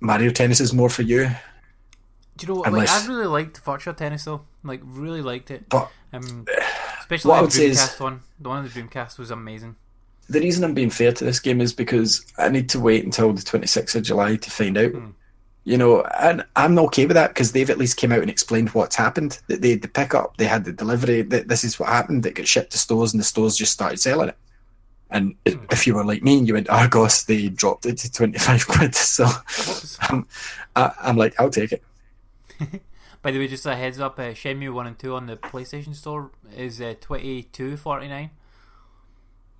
mario 0.00 0.30
tennis 0.30 0.60
is 0.60 0.72
more 0.72 0.88
for 0.88 1.02
you 1.02 1.30
Do 2.36 2.46
you 2.46 2.48
know 2.52 2.60
what? 2.60 2.68
Unless- 2.68 2.92
Like, 2.92 3.04
I 3.04 3.12
really 3.14 3.26
liked 3.26 3.64
Virtua 3.64 3.96
Tennis 3.96 4.24
though. 4.24 4.40
Like, 4.64 4.80
really 4.84 5.22
liked 5.22 5.50
it. 5.52 5.68
but 5.68 5.88
Um, 6.12 6.46
especially 6.98 7.28
What 7.28 7.36
I 7.36 7.38
the 7.38 7.44
would 7.44 7.52
say 7.52 7.66
is- 7.66 7.98
one. 8.00 8.22
The 8.40 8.48
one 8.48 8.58
on 8.58 8.64
the 8.64 8.70
Dreamcast 8.70 9.18
was 9.18 9.30
amazing. 9.30 9.76
The 10.28 10.40
reason 10.40 10.64
I'm 10.64 10.74
being 10.74 10.90
fair 10.90 11.12
to 11.12 11.24
this 11.24 11.40
game 11.40 11.60
is 11.60 11.72
because 11.72 12.24
I 12.38 12.48
need 12.48 12.68
to 12.70 12.80
wait 12.80 13.04
until 13.04 13.32
the 13.32 13.42
26th 13.42 13.94
of 13.94 14.02
July 14.02 14.36
to 14.36 14.50
find 14.50 14.76
out. 14.78 14.92
Hmm. 14.92 15.10
You 15.64 15.78
know, 15.78 16.02
and 16.20 16.44
I'm 16.56 16.78
okay 16.80 17.06
with 17.06 17.14
that 17.14 17.28
because 17.30 17.52
they've 17.52 17.70
at 17.70 17.78
least 17.78 17.96
came 17.96 18.12
out 18.12 18.20
and 18.20 18.28
explained 18.30 18.70
what's 18.70 18.96
happened. 18.96 19.40
That 19.48 19.62
they 19.62 19.70
had 19.70 19.82
the 19.82 19.88
pickup, 19.88 20.36
they 20.36 20.44
had 20.44 20.64
the 20.64 20.72
delivery. 20.72 21.22
That 21.22 21.48
this 21.48 21.64
is 21.64 21.78
what 21.80 21.88
happened. 21.88 22.26
It 22.26 22.34
got 22.34 22.46
shipped 22.46 22.72
to 22.72 22.78
stores, 22.78 23.14
and 23.14 23.20
the 23.20 23.24
stores 23.24 23.56
just 23.56 23.72
started 23.72 23.98
selling 23.98 24.28
it. 24.28 24.36
And 25.10 25.36
Hmm. 25.46 25.64
if 25.70 25.86
you 25.86 25.94
were 25.94 26.04
like 26.04 26.22
me 26.22 26.38
and 26.38 26.46
you 26.48 26.54
went 26.54 26.68
Argos, 26.68 27.24
they 27.24 27.48
dropped 27.48 27.86
it 27.86 27.98
to 27.98 28.12
25 28.12 28.66
quid. 28.68 28.94
So 28.94 29.26
I'm, 30.00 30.26
I, 30.76 30.92
I'm 31.00 31.16
like, 31.16 31.38
I'll 31.40 31.50
take 31.50 31.72
it. 31.72 31.82
By 33.22 33.30
the 33.30 33.38
way, 33.38 33.48
just 33.48 33.64
a 33.64 33.74
heads 33.74 33.98
up: 34.00 34.18
uh, 34.18 34.32
Shenmue 34.34 34.74
One 34.74 34.86
and 34.86 34.98
Two 34.98 35.14
on 35.14 35.26
the 35.26 35.36
PlayStation 35.38 35.94
Store 35.94 36.30
is 36.54 36.78
uh, 36.78 36.94
twenty 37.00 37.42
two 37.44 37.78
forty 37.78 38.06
nine 38.06 38.30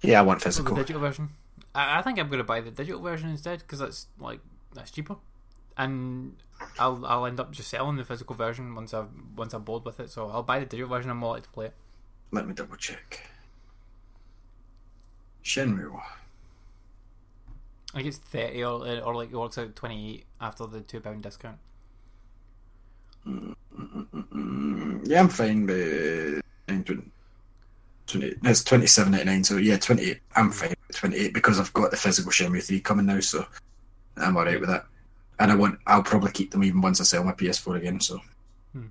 Yeah, 0.04 0.20
I 0.20 0.22
want 0.22 0.42
physical. 0.42 0.76
digital 0.76 1.00
version. 1.00 1.30
I, 1.74 1.98
I 1.98 2.02
think 2.02 2.18
I'm 2.18 2.28
going 2.28 2.38
to 2.38 2.44
buy 2.44 2.60
the 2.60 2.70
digital 2.70 3.00
version 3.00 3.30
instead 3.30 3.60
because 3.60 3.78
that's 3.78 4.06
like 4.18 4.40
that's 4.74 4.90
cheaper, 4.90 5.16
and 5.76 6.36
I'll 6.78 7.04
I'll 7.06 7.26
end 7.26 7.40
up 7.40 7.52
just 7.52 7.68
selling 7.70 7.96
the 7.96 8.04
physical 8.04 8.36
version 8.36 8.74
once 8.74 8.92
I've 8.92 9.08
once 9.36 9.54
I'm 9.54 9.62
bored 9.62 9.84
with 9.84 10.00
it. 10.00 10.10
So 10.10 10.28
I'll 10.28 10.42
buy 10.42 10.58
the 10.58 10.66
digital 10.66 10.88
version. 10.88 11.10
I'm 11.10 11.18
more 11.18 11.30
likely 11.34 11.42
to 11.42 11.50
play 11.50 11.66
it. 11.66 11.74
Let 12.30 12.46
me 12.46 12.54
double 12.54 12.76
check. 12.76 13.28
Shenmue. 15.42 16.00
I 17.92 17.98
think 17.98 18.08
it's 18.08 18.18
thirty 18.18 18.64
or 18.64 18.86
or 19.00 19.14
like 19.14 19.30
it 19.30 19.36
works 19.36 19.56
out 19.58 19.74
twenty 19.74 20.14
eight 20.14 20.24
after 20.40 20.66
the 20.66 20.80
two 20.80 21.00
pound 21.00 21.22
discount. 21.22 21.58
Mm, 23.26 23.54
mm, 23.78 24.06
mm, 24.12 24.28
mm 24.28 25.08
yeah, 25.08 25.20
I'm 25.20 25.28
fine 25.28 25.66
with 25.66 26.42
20, 28.06 28.30
20 28.34 28.50
it's 28.50 28.64
twenty 28.64 28.86
seven 28.86 29.12
ninety 29.12 29.26
nine. 29.26 29.44
So 29.44 29.56
yeah, 29.56 29.76
twenty 29.78 30.10
eight. 30.10 30.20
I'm 30.36 30.50
fine 30.50 30.74
with 30.88 30.96
twenty 30.96 31.16
eight 31.16 31.34
because 31.34 31.58
I've 31.58 31.72
got 31.72 31.90
the 31.90 31.96
physical 31.96 32.30
Shenmue 32.32 32.62
three 32.62 32.80
coming 32.80 33.06
now, 33.06 33.20
so 33.20 33.46
I'm 34.16 34.36
alright 34.36 34.60
with 34.60 34.68
that. 34.68 34.86
And 35.40 35.50
I 35.50 35.56
want, 35.56 35.80
I'll 35.86 36.02
probably 36.02 36.30
keep 36.30 36.52
them 36.52 36.62
even 36.62 36.80
once 36.80 37.00
I 37.00 37.04
sell 37.04 37.24
my 37.24 37.32
PS4 37.32 37.76
again. 37.76 38.00
So, 38.00 38.20
Hmm. 38.72 38.86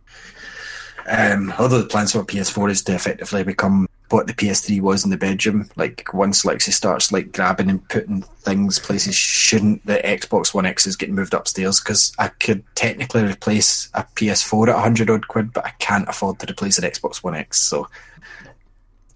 um, 1.07 1.53
although 1.57 1.81
the 1.81 1.88
plans 1.88 2.11
for 2.11 2.23
PS4 2.23 2.69
is 2.72 2.84
to 2.84 2.94
effectively 2.95 3.44
become 3.44 3.88
what 4.10 4.27
the 4.27 4.34
PS3 4.34 4.80
was 4.81 5.03
in 5.03 5.10
the 5.10 5.18
bedroom. 5.18 5.69
Like 5.76 6.14
once 6.14 6.44
Lexi 6.44 6.72
starts 6.72 7.11
like 7.11 7.31
grabbing 7.31 7.69
and 7.69 7.88
putting 7.90 8.22
things 8.22 8.77
places 8.77 9.15
shouldn't, 9.15 9.85
the 9.85 9.95
Xbox 10.03 10.53
One 10.53 10.65
X 10.65 10.85
is 10.85 10.95
getting 10.95 11.15
moved 11.15 11.34
upstairs 11.34 11.80
because 11.80 12.14
I 12.19 12.27
could 12.27 12.64
technically 12.76 13.23
replace 13.23 13.90
a 13.94 14.03
PS4 14.15 14.69
at 14.69 14.80
hundred 14.80 15.10
odd 15.10 15.27
quid, 15.27 15.52
but 15.53 15.65
I 15.65 15.72
can't 15.80 16.07
afford 16.07 16.40
to 16.40 16.52
replace 16.52 16.77
an 16.77 16.84
Xbox 16.84 17.23
One 17.23 17.35
X. 17.35 17.60
So 17.60 17.88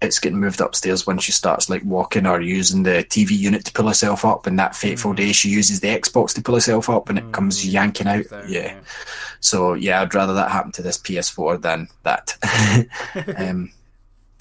it's 0.00 0.20
getting 0.20 0.38
moved 0.38 0.60
upstairs 0.60 1.06
when 1.06 1.18
she 1.18 1.32
starts 1.32 1.68
like 1.68 1.82
walking 1.84 2.24
or 2.26 2.40
using 2.40 2.84
the 2.84 3.04
TV 3.08 3.30
unit 3.30 3.64
to 3.64 3.72
pull 3.72 3.88
herself 3.88 4.24
up. 4.24 4.46
And 4.46 4.58
that 4.58 4.76
fateful 4.76 5.12
day, 5.12 5.32
she 5.32 5.48
uses 5.48 5.80
the 5.80 5.88
Xbox 5.88 6.32
to 6.34 6.42
pull 6.42 6.54
herself 6.54 6.88
up, 6.88 7.08
and 7.08 7.18
it 7.18 7.32
comes 7.32 7.58
Mm, 7.64 7.72
yanking 7.72 8.06
out. 8.06 8.24
there, 8.30 8.48
Yeah. 8.48 8.74
So 9.40 9.74
yeah, 9.74 10.00
I'd 10.02 10.14
rather 10.14 10.34
that 10.34 10.50
happen 10.50 10.72
to 10.72 10.82
this 10.82 10.98
PS4 10.98 11.60
than 11.60 11.88
that. 12.04 12.36
um, 13.36 13.72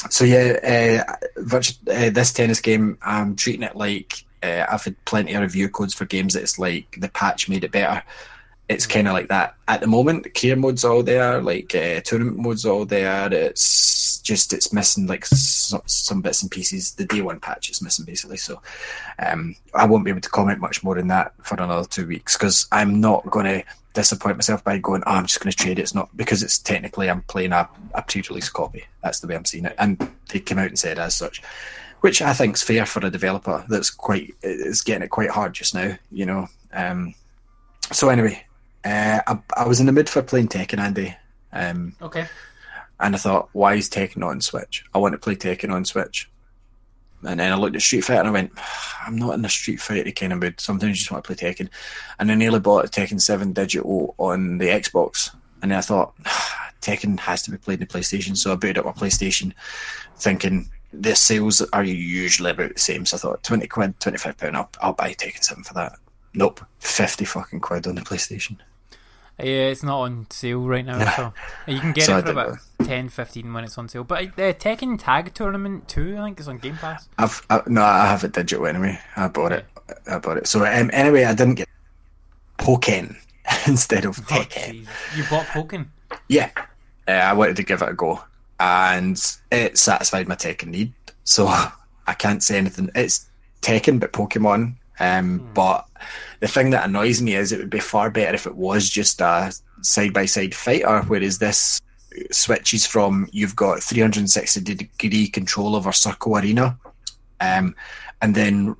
so 0.10 0.26
yeah, 0.26 1.04
uh, 1.08 1.14
uh, 1.92 2.10
this 2.12 2.34
tennis 2.34 2.60
game, 2.62 2.98
I'm 3.02 3.36
treating 3.36 3.64
it 3.64 3.76
like 3.76 4.24
uh, 4.44 4.66
I've 4.70 4.84
had 4.84 4.96
plenty 5.06 5.34
of 5.34 5.42
review 5.42 5.70
codes 5.70 5.94
for 5.94 6.06
games 6.06 6.34
that 6.36 6.44
it's 6.44 6.60
like 6.60 6.98
the 7.00 7.10
patch 7.10 7.50
made 7.50 7.64
it 7.64 7.72
better. 7.72 8.04
It's 8.70 8.86
kind 8.86 9.08
of 9.08 9.14
like 9.14 9.30
that 9.30 9.56
at 9.68 9.82
the 9.82 9.88
moment. 9.88 10.34
Career 10.36 10.56
mode's 10.56 10.84
all 10.86 11.02
there, 11.02 11.42
like 11.42 11.74
uh, 11.74 12.02
tournament 12.02 12.38
mode's 12.38 12.66
all 12.66 12.86
there. 12.86 13.32
It's 13.34 14.17
just 14.28 14.54
it's 14.54 14.74
missing 14.74 15.08
like 15.08 15.26
some, 15.26 15.82
some 15.86 16.22
bits 16.22 16.42
and 16.42 16.52
pieces. 16.52 16.92
The 16.92 17.06
day 17.06 17.22
one 17.22 17.40
patch 17.40 17.70
is 17.70 17.82
missing 17.82 18.06
basically. 18.06 18.38
So 18.38 18.62
um, 19.20 19.56
I 19.74 19.86
won't 19.86 20.04
be 20.04 20.12
able 20.12 20.22
to 20.22 20.30
comment 20.30 20.60
much 20.60 20.84
more 20.84 20.96
than 20.96 21.08
that 21.08 21.34
for 21.42 21.56
another 21.56 21.88
two 21.88 22.06
weeks 22.06 22.38
because 22.38 22.68
I'm 22.72 23.00
not 23.00 23.30
going 23.32 23.46
to 23.46 23.64
disappoint 23.94 24.38
myself 24.38 24.64
by 24.64 24.78
going, 24.78 25.02
oh, 25.08 25.12
I'm 25.12 25.26
just 25.26 25.40
going 25.40 25.52
to 25.52 25.58
trade 25.58 25.80
it. 25.80 25.84
It's 25.84 25.96
not 25.96 26.16
because 26.16 26.44
it's 26.44 26.60
technically 26.60 27.10
I'm 27.10 27.24
playing 27.24 27.54
a, 27.54 27.68
a 27.96 28.02
pre-release 28.04 28.50
copy. 28.50 28.86
That's 29.02 29.22
the 29.22 29.28
way 29.28 29.36
I'm 29.36 29.46
seeing 29.46 29.66
it, 29.66 29.76
and 29.80 30.12
they 30.30 30.40
came 30.40 30.60
out 30.60 30.68
and 30.68 30.78
said 30.78 31.00
as 31.00 31.16
such, 31.16 31.42
which 32.02 32.22
I 32.22 32.34
think 32.34 32.56
is 32.56 32.64
fair 32.64 32.86
for 32.86 33.06
a 33.06 33.10
developer 33.10 33.66
that's 33.70 33.90
quite 33.90 34.36
is 34.44 34.82
getting 34.82 35.04
it 35.04 35.10
quite 35.10 35.32
hard 35.32 35.54
just 35.54 35.74
now. 35.74 35.98
You 36.12 36.26
know. 36.26 36.48
Um, 36.74 37.16
so 37.92 38.10
anyway, 38.10 38.46
uh, 38.84 39.22
I, 39.26 39.40
I 39.56 39.68
was 39.68 39.80
in 39.80 39.86
the 39.86 39.92
mood 39.94 40.10
for 40.10 40.22
playing 40.22 40.50
Tekken, 40.50 40.80
Andy. 40.80 41.16
Um, 41.54 41.96
Okay. 42.02 42.28
And 43.00 43.16
I 43.16 43.18
thought, 43.18 43.50
why 43.54 43.76
is 43.76 43.90
Tekken 43.90 44.24
on 44.24 44.42
Switch? 44.42 44.84
I 44.94 44.98
want 44.98 45.14
to 45.14 45.20
play 45.20 45.36
Tekken 45.36 45.72
on 45.72 45.86
Switch. 45.86 46.30
And 47.24 47.40
then 47.40 47.52
I 47.52 47.56
looked 47.56 47.76
at 47.76 47.82
Street 47.82 48.02
Fighter 48.02 48.20
and 48.20 48.30
I 48.30 48.32
went, 48.32 48.52
I'm 49.06 49.16
not 49.16 49.34
in 49.34 49.46
a 49.46 49.50
Street 49.50 49.82
Fighter 49.82 50.12
kind 50.12 50.34
of 50.34 50.40
mood. 50.40 50.60
Sometimes 50.60 50.90
you 50.90 50.96
just 50.96 51.12
want 51.12 51.24
to 51.24 51.36
play 51.36 51.52
Tekken. 51.52 51.70
And 52.20 52.32
I 52.32 52.36
nearly 52.36 52.60
bought 52.60 52.86
a 52.86 52.88
Tekken 52.88 53.20
7 53.20 53.54
digital 53.54 54.16
on 54.18 54.58
the 54.60 54.68
Xbox. 54.68 55.34
And 55.62 55.72
then 55.72 55.80
I 55.80 55.82
thought, 55.82 56.14
ah, 56.26 56.72
Tekken 56.82 57.20
has 57.20 57.42
to 57.44 57.52
be 57.52 57.58
played 57.58 57.82
in 57.82 57.88
the 57.88 57.94
PlayStation. 57.94 58.38
So 58.38 58.52
I 58.52 58.56
booted 58.56 58.78
up 58.78 58.86
my 58.86 58.92
PlayStation 58.92 59.54
thinking 60.18 60.70
the 60.94 61.16
sales 61.16 61.62
are 61.74 61.84
usually 61.84 62.52
about 62.52 62.74
the 62.74 62.80
same. 62.80 63.06
So 63.06 63.18
I 63.18 63.20
thought, 63.20 63.44
20 63.44 63.68
quid, 63.68 64.00
25 64.00 64.38
pound, 64.38 64.58
I'll, 64.58 64.70
I'll 64.82 64.94
buy 64.94 65.14
Tekken 65.14 65.44
7 65.44 65.64
for 65.64 65.74
that. 65.74 65.94
Nope, 66.34 66.62
50 66.80 67.26
fucking 67.26 67.62
quid 67.62 67.88
on 67.88 67.96
the 67.96 68.02
PlayStation. 68.02 68.58
Yeah, 69.40 69.70
it's 69.70 69.84
not 69.84 70.00
on 70.02 70.26
sale 70.32 70.62
right 70.68 70.84
now, 70.86 71.10
so 71.16 71.34
you 71.68 71.80
can 71.80 71.92
get 71.94 72.06
So 72.06 72.18
it 72.18 72.26
for 72.26 72.32
about 72.32 72.58
10, 72.84 73.10
15 73.10 73.54
when 73.54 73.64
it's 73.64 73.78
on 73.78 73.88
sale. 73.88 74.04
But 74.04 74.24
uh, 74.30 74.54
Tekken 74.54 74.98
Tag 75.00 75.34
Tournament 75.36 75.88
2, 75.88 76.18
I 76.18 76.24
think, 76.24 76.40
is 76.40 76.48
on 76.48 76.58
Game 76.58 76.76
Pass. 76.78 77.08
I've 77.20 77.46
I, 77.50 77.62
no, 77.68 77.84
I 77.84 78.08
have 78.08 78.24
it 78.24 78.34
digital 78.34 78.66
anyway. 78.66 79.00
I 79.16 79.28
bought 79.28 79.52
it. 79.52 79.66
I 80.10 80.18
bought 80.18 80.38
it. 80.38 80.48
So 80.48 80.66
um, 80.66 80.90
anyway, 80.92 81.24
I 81.26 81.34
didn't 81.36 81.56
get 81.56 81.70
Pokken 82.58 83.16
instead 83.68 84.06
of 84.06 84.18
Oh, 84.20 84.22
Tekken. 84.24 84.72
Jesus. 84.72 84.94
You 85.16 85.24
bought 85.30 85.46
Pokken? 85.48 85.88
Yeah, 86.28 86.50
uh, 87.08 87.12
I 87.12 87.34
wanted 87.34 87.56
to 87.58 87.64
give 87.64 87.82
it 87.82 87.90
a 87.90 87.94
go, 87.94 88.22
and 88.60 89.22
it 89.52 89.78
satisfied 89.78 90.28
my 90.28 90.36
Tekken 90.36 90.68
need. 90.70 90.94
So 91.24 91.46
I 92.08 92.14
can't 92.18 92.42
say 92.42 92.58
anything. 92.58 92.90
It's 92.96 93.28
Tekken, 93.62 94.00
but 94.00 94.14
Pokemon. 94.14 94.76
Um, 95.00 95.48
But 95.54 95.86
the 96.40 96.48
thing 96.48 96.72
that 96.72 96.86
annoys 96.86 97.22
me 97.22 97.36
is 97.36 97.52
it 97.52 97.60
would 97.60 97.70
be 97.70 97.80
far 97.80 98.10
better 98.10 98.36
if 98.36 98.46
it 98.46 98.56
was 98.56 98.90
just 98.90 99.22
a 99.22 99.54
side 99.82 100.14
by 100.14 100.26
side 100.26 100.56
fighter, 100.56 101.02
whereas 101.08 101.40
this 101.40 101.82
switches 102.32 102.86
from 102.86 103.28
you've 103.32 103.56
got 103.56 103.84
360 103.84 104.62
degree 104.62 105.28
control 105.28 105.76
over 105.76 105.92
Circle 105.92 106.38
Arena, 106.38 106.78
um, 107.40 107.76
and 108.22 108.36
then 108.36 108.76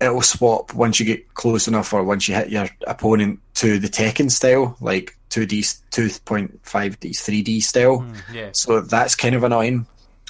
it'll 0.00 0.22
swap 0.22 0.74
once 0.74 1.00
you 1.00 1.06
get 1.06 1.34
close 1.34 1.68
enough 1.68 1.92
or 1.92 2.04
once 2.04 2.28
you 2.28 2.34
hit 2.34 2.50
your 2.50 2.68
opponent 2.86 3.40
to 3.54 3.78
the 3.78 3.88
Tekken 3.88 4.30
style, 4.30 4.76
like 4.80 5.16
2D, 5.30 5.80
2.5D, 5.90 6.60
3D 6.60 7.62
style. 7.62 8.00
Mm, 8.00 8.16
yeah. 8.32 8.48
So 8.52 8.80
that's 8.80 9.14
kind 9.14 9.34
of 9.34 9.44
annoying. 9.44 9.86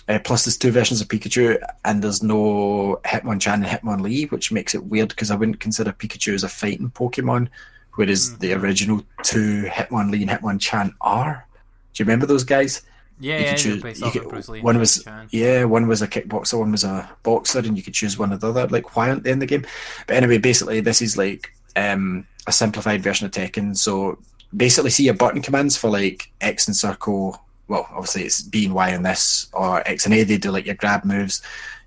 Uh, 0.08 0.18
plus, 0.18 0.44
there's 0.44 0.58
two 0.58 0.70
versions 0.70 1.00
of 1.00 1.08
Pikachu, 1.08 1.56
and 1.84 2.02
there's 2.02 2.22
no 2.22 3.00
Hitmonchan 3.06 3.54
and 3.54 3.64
Hitmonlee, 3.64 4.30
which 4.30 4.52
makes 4.52 4.74
it 4.74 4.84
weird 4.84 5.08
because 5.08 5.30
I 5.30 5.36
wouldn't 5.36 5.60
consider 5.60 5.92
Pikachu 5.92 6.34
as 6.34 6.44
a 6.44 6.48
fighting 6.48 6.90
Pokemon, 6.90 7.48
whereas 7.94 8.36
the 8.38 8.52
original 8.52 9.02
two 9.22 9.64
Hitmonlee 9.64 10.20
and 10.22 10.30
Hitmonchan 10.30 10.92
are. 11.00 11.46
Do 11.94 12.02
you 12.02 12.06
remember 12.06 12.26
those 12.26 12.44
guys? 12.44 12.82
Yeah, 13.20 13.38
You 13.38 13.44
yeah, 13.44 13.50
could 13.52 13.58
choose- 13.58 14.00
you 14.00 14.10
could- 14.10 14.48
Lee. 14.48 14.60
one 14.60 14.76
was 14.78 15.02
Chan. 15.04 15.28
yeah, 15.30 15.64
one 15.64 15.86
was 15.86 16.02
a 16.02 16.08
kickboxer, 16.08 16.58
one 16.58 16.72
was 16.72 16.84
a 16.84 17.08
boxer, 17.22 17.60
and 17.60 17.76
you 17.76 17.82
could 17.82 17.94
choose 17.94 18.18
one 18.18 18.32
or 18.32 18.36
the 18.36 18.48
other. 18.48 18.66
Like, 18.66 18.96
why 18.96 19.08
aren't 19.08 19.22
they 19.22 19.30
in 19.30 19.38
the 19.38 19.46
game? 19.46 19.64
But 20.06 20.16
anyway, 20.16 20.38
basically, 20.38 20.80
this 20.80 21.00
is 21.00 21.16
like 21.16 21.50
um, 21.76 22.26
a 22.46 22.52
simplified 22.52 23.02
version 23.02 23.24
of 23.26 23.32
Tekken. 23.32 23.76
So 23.76 24.18
basically, 24.54 24.90
see 24.90 25.04
your 25.04 25.14
button 25.14 25.40
commands 25.42 25.76
for 25.76 25.88
like 25.88 26.30
X 26.40 26.66
and 26.66 26.76
circle. 26.76 27.40
Well, 27.68 27.88
obviously 27.90 28.24
it's 28.24 28.42
B 28.42 28.66
and 28.66 28.74
Y 28.74 28.90
in 28.90 29.02
this, 29.02 29.48
or 29.52 29.86
X 29.88 30.04
and 30.04 30.14
A. 30.14 30.22
They 30.22 30.38
do 30.38 30.50
like 30.50 30.66
your 30.66 30.74
grab 30.74 31.04
moves. 31.04 31.42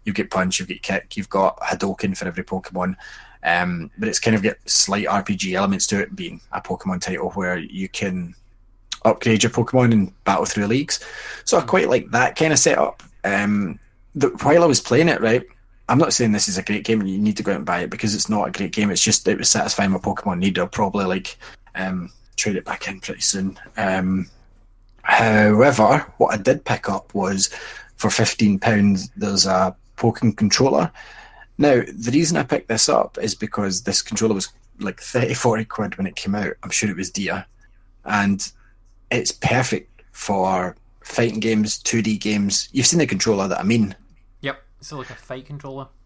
You 0.06 0.14
get 0.14 0.32
punch, 0.32 0.60
you 0.60 0.66
get 0.66 0.82
kick, 0.82 1.18
you've 1.18 1.30
got 1.30 1.60
Hadoken 1.60 2.16
for 2.18 2.28
every 2.28 2.44
Pokemon. 2.44 2.96
Um, 3.44 3.92
but 3.98 4.08
it's 4.08 4.20
kind 4.20 4.36
of 4.36 4.44
got 4.44 4.56
slight 4.66 5.06
RPG 5.06 5.54
elements 5.54 5.88
to 5.88 6.02
it, 6.02 6.16
being 6.16 6.42
a 6.52 6.62
Pokemon 6.62 7.02
title 7.02 7.32
where 7.32 7.58
you 7.58 7.88
can 7.90 8.34
upgrade 9.06 9.44
your 9.44 9.52
Pokemon 9.52 9.92
and 9.92 10.24
battle 10.24 10.46
through 10.46 10.68
leagues. 10.68 11.04
So 11.46 11.58
I 11.58 11.62
quite 11.62 11.90
like 11.90 12.10
that 12.12 12.36
kind 12.36 12.54
of 12.54 12.60
setup. 12.60 13.04
Um, 13.24 13.80
the, 14.16 14.30
while 14.42 14.64
I 14.64 14.68
was 14.68 14.82
playing 14.82 15.10
it, 15.10 15.22
right, 15.22 15.44
I'm 15.90 15.98
not 15.98 16.14
saying 16.14 16.32
this 16.32 16.50
is 16.50 16.58
a 16.58 16.64
great 16.64 16.84
game 16.84 17.00
and 17.00 17.10
you 17.10 17.18
need 17.18 17.38
to 17.38 17.44
go 17.44 17.52
out 17.52 17.58
and 17.58 17.66
buy 17.66 17.82
it 17.82 17.90
because 17.90 18.14
it's 18.14 18.30
not 18.30 18.48
a 18.48 18.52
great 18.52 18.74
game. 18.74 18.90
It's 18.92 19.04
just 19.04 19.28
it 19.28 19.38
was 19.38 19.50
satisfying 19.50 19.92
my 19.92 20.00
Pokemon 20.00 20.40
need. 20.40 20.60
I'll 20.60 20.68
probably 20.68 21.06
like 21.06 21.38
um, 21.76 22.12
trade 22.36 22.58
it 22.58 22.66
back 22.66 22.88
in 22.88 23.00
pretty 23.00 23.22
soon. 23.22 23.58
Um, 23.78 24.30
however, 25.08 26.06
what 26.18 26.34
I 26.34 26.38
did 26.38 26.66
pick 26.66 26.90
up 26.90 27.14
was 27.14 27.50
for 27.96 28.10
fifteen 28.10 28.60
pounds. 28.60 29.10
There's 29.16 29.46
a 29.46 29.76
Pokemon 29.98 30.38
controller. 30.38 30.92
Now, 31.58 31.82
the 31.82 32.12
reason 32.12 32.38
I 32.38 32.44
picked 32.44 32.68
this 32.68 32.88
up 32.88 33.18
is 33.20 33.34
because 33.34 33.82
this 33.82 34.02
controller 34.02 34.36
was 34.36 34.50
like 34.80 35.02
30, 35.02 35.34
40 35.34 35.66
quid 35.66 35.98
when 35.98 36.06
it 36.06 36.16
came 36.16 36.36
out. 36.36 36.54
I'm 36.62 36.70
sure 36.70 36.90
it 36.90 36.96
was 36.96 37.10
dear. 37.10 37.46
And 38.06 38.52
it's 39.10 39.32
perfect 39.32 40.04
for 40.12 40.76
fighting 41.04 41.40
games, 41.40 41.82
2D 41.82 42.20
games. 42.20 42.70
You've 42.72 42.86
seen 42.86 43.00
the 43.00 43.08
controller 43.08 43.48
that 43.48 43.60
I 43.60 43.64
mean. 43.64 43.96
Yep, 44.42 44.62
it's 44.80 44.92
like 44.92 45.10
a 45.10 45.16
fight 45.16 45.46
controller. 45.46 45.88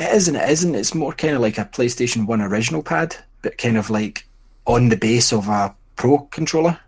It 0.00 0.14
isn't, 0.14 0.36
it 0.36 0.48
isn't. 0.48 0.74
It's 0.76 0.94
more 0.94 1.12
kind 1.12 1.34
of 1.34 1.40
like 1.40 1.58
a 1.58 1.64
PlayStation 1.64 2.26
1 2.26 2.40
original 2.40 2.82
pad, 2.82 3.16
but 3.42 3.58
kind 3.58 3.76
of 3.76 3.90
like 3.90 4.28
on 4.64 4.90
the 4.90 4.96
base 4.96 5.32
of 5.32 5.48
a 5.48 5.74
Pro 5.96 6.18
controller. 6.18 6.78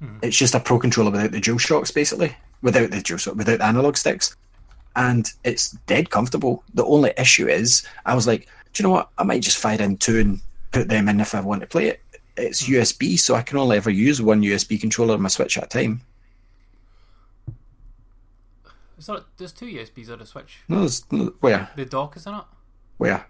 Hmm. 0.00 0.18
It's 0.22 0.36
just 0.36 0.54
a 0.54 0.60
Pro 0.60 0.78
controller 0.78 1.10
without 1.10 1.32
the 1.32 1.40
Dual 1.40 1.58
Shocks, 1.58 1.90
basically. 1.90 2.36
Without 2.62 2.90
the 2.90 3.00
Dual 3.00 3.34
without 3.34 3.58
the 3.58 3.64
analog 3.64 3.96
sticks. 3.96 4.36
And 4.94 5.30
it's 5.44 5.72
dead 5.86 6.10
comfortable. 6.10 6.64
The 6.74 6.84
only 6.84 7.12
issue 7.18 7.48
is, 7.48 7.86
I 8.06 8.14
was 8.14 8.26
like, 8.26 8.48
do 8.72 8.82
you 8.82 8.88
know 8.88 8.94
what? 8.94 9.10
I 9.18 9.24
might 9.24 9.42
just 9.42 9.58
fire 9.58 9.80
in 9.80 9.96
two 9.98 10.18
and 10.18 10.40
put 10.72 10.88
them 10.88 11.08
in 11.08 11.20
if 11.20 11.34
I 11.34 11.40
want 11.40 11.60
to 11.62 11.66
play 11.66 11.88
it. 11.88 12.02
It's 12.36 12.66
hmm. 12.66 12.74
USB, 12.74 13.18
so 13.18 13.34
I 13.34 13.42
can 13.42 13.58
only 13.58 13.76
ever 13.76 13.90
use 13.90 14.20
one 14.20 14.42
USB 14.42 14.80
controller 14.80 15.14
on 15.14 15.22
my 15.22 15.28
Switch 15.28 15.58
at 15.58 15.64
a 15.64 15.68
time. 15.68 16.02
It's 18.98 19.08
not, 19.08 19.26
there's 19.36 19.52
two 19.52 19.66
USBs 19.66 20.10
on 20.10 20.18
the 20.20 20.26
Switch. 20.26 20.58
No, 20.68 20.80
there's, 20.80 21.10
no, 21.12 21.32
where? 21.40 21.70
The 21.76 21.84
dock 21.84 22.16
is 22.16 22.26
in 22.26 22.34
it. 22.34 22.44
Where? 22.96 23.26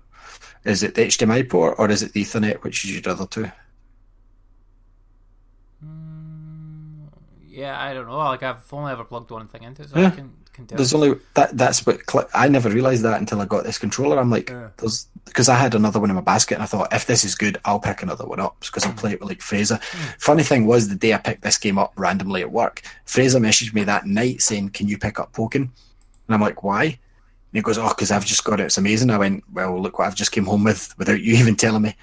Is 0.65 0.83
it 0.83 0.95
the 0.95 1.07
HDMI 1.07 1.49
port 1.49 1.77
or 1.79 1.91
is 1.91 2.03
it 2.03 2.13
the 2.13 2.23
Ethernet, 2.23 2.63
which 2.63 2.85
is 2.85 2.95
your 2.95 3.13
other 3.13 3.27
two? 3.27 3.51
Yeah, 7.57 7.81
I 7.81 7.95
don't 7.95 8.07
know. 8.07 8.19
Like 8.19 8.43
I've 8.43 8.71
only 8.73 8.93
ever 8.93 9.05
plugged 9.05 9.31
one 9.31 9.49
thing 9.49 9.63
into 9.63 9.83
it, 9.83 9.89
so 9.89 9.99
Yeah. 9.99 10.09
I 10.09 10.11
can, 10.11 10.33
can 10.53 10.67
tell. 10.67 10.77
There's 10.77 10.93
only 10.93 11.19
that. 11.35 11.57
That's 11.57 11.87
what 11.87 12.01
I 12.35 12.49
never 12.49 12.69
realized 12.69 13.03
that 13.05 13.19
until 13.19 13.41
I 13.41 13.47
got 13.47 13.65
this 13.65 13.79
controller. 13.79 14.19
I'm 14.19 14.31
like, 14.31 14.51
Yeah. 14.51 14.69
there's 14.77 15.07
because 15.25 15.49
I 15.49 15.55
had 15.57 15.75
another 15.75 15.99
one 15.99 16.11
in 16.11 16.17
my 16.17 16.23
basket, 16.23 16.55
and 16.55 16.63
I 16.63 16.67
thought 16.67 16.93
if 16.93 17.07
this 17.07 17.25
is 17.25 17.35
good, 17.35 17.59
I'll 17.65 17.81
pick 17.81 18.03
another 18.03 18.27
one 18.27 18.41
up 18.41 18.61
because 18.61 18.85
I'll 18.85 18.93
play 18.93 19.13
it 19.13 19.21
with 19.21 19.31
like 19.31 19.41
Fraser. 19.41 19.81
Hmm. 19.91 20.05
Funny 20.19 20.43
thing 20.43 20.67
was, 20.67 20.89
the 20.89 20.95
day 20.97 21.15
I 21.15 21.19
picked 21.19 21.43
this 21.43 21.57
game 21.59 21.79
up 21.79 21.93
randomly 21.97 22.43
at 22.43 22.53
work, 22.53 22.83
Fraser 23.07 23.41
messaged 23.41 23.73
me 23.75 23.85
that 23.85 24.07
night 24.07 24.43
saying, 24.43 24.71
"Can 24.71 24.87
you 24.87 24.99
pick 24.99 25.19
up 25.19 25.33
Pokken?" 25.33 25.55
And 25.63 26.35
I'm 26.35 26.41
like, 26.43 26.63
"Why?" 26.63 26.85
And 26.85 26.99
he 27.55 27.63
goes, 27.63 27.79
"Oh, 27.79 27.89
because 27.89 28.11
I've 28.11 28.27
just 28.27 28.45
got 28.45 28.61
it. 28.61 28.65
It's 28.65 28.77
amazing." 28.79 29.11
I 29.11 29.17
went, 29.19 29.45
"Well, 29.51 29.81
look 29.81 29.99
what 29.99 30.07
I've 30.09 30.15
just 30.15 30.33
came 30.33 30.45
home 30.45 30.65
with 30.65 30.95
without 30.99 31.23
you 31.23 31.35
even 31.39 31.57
telling 31.57 31.83
me." 31.83 31.97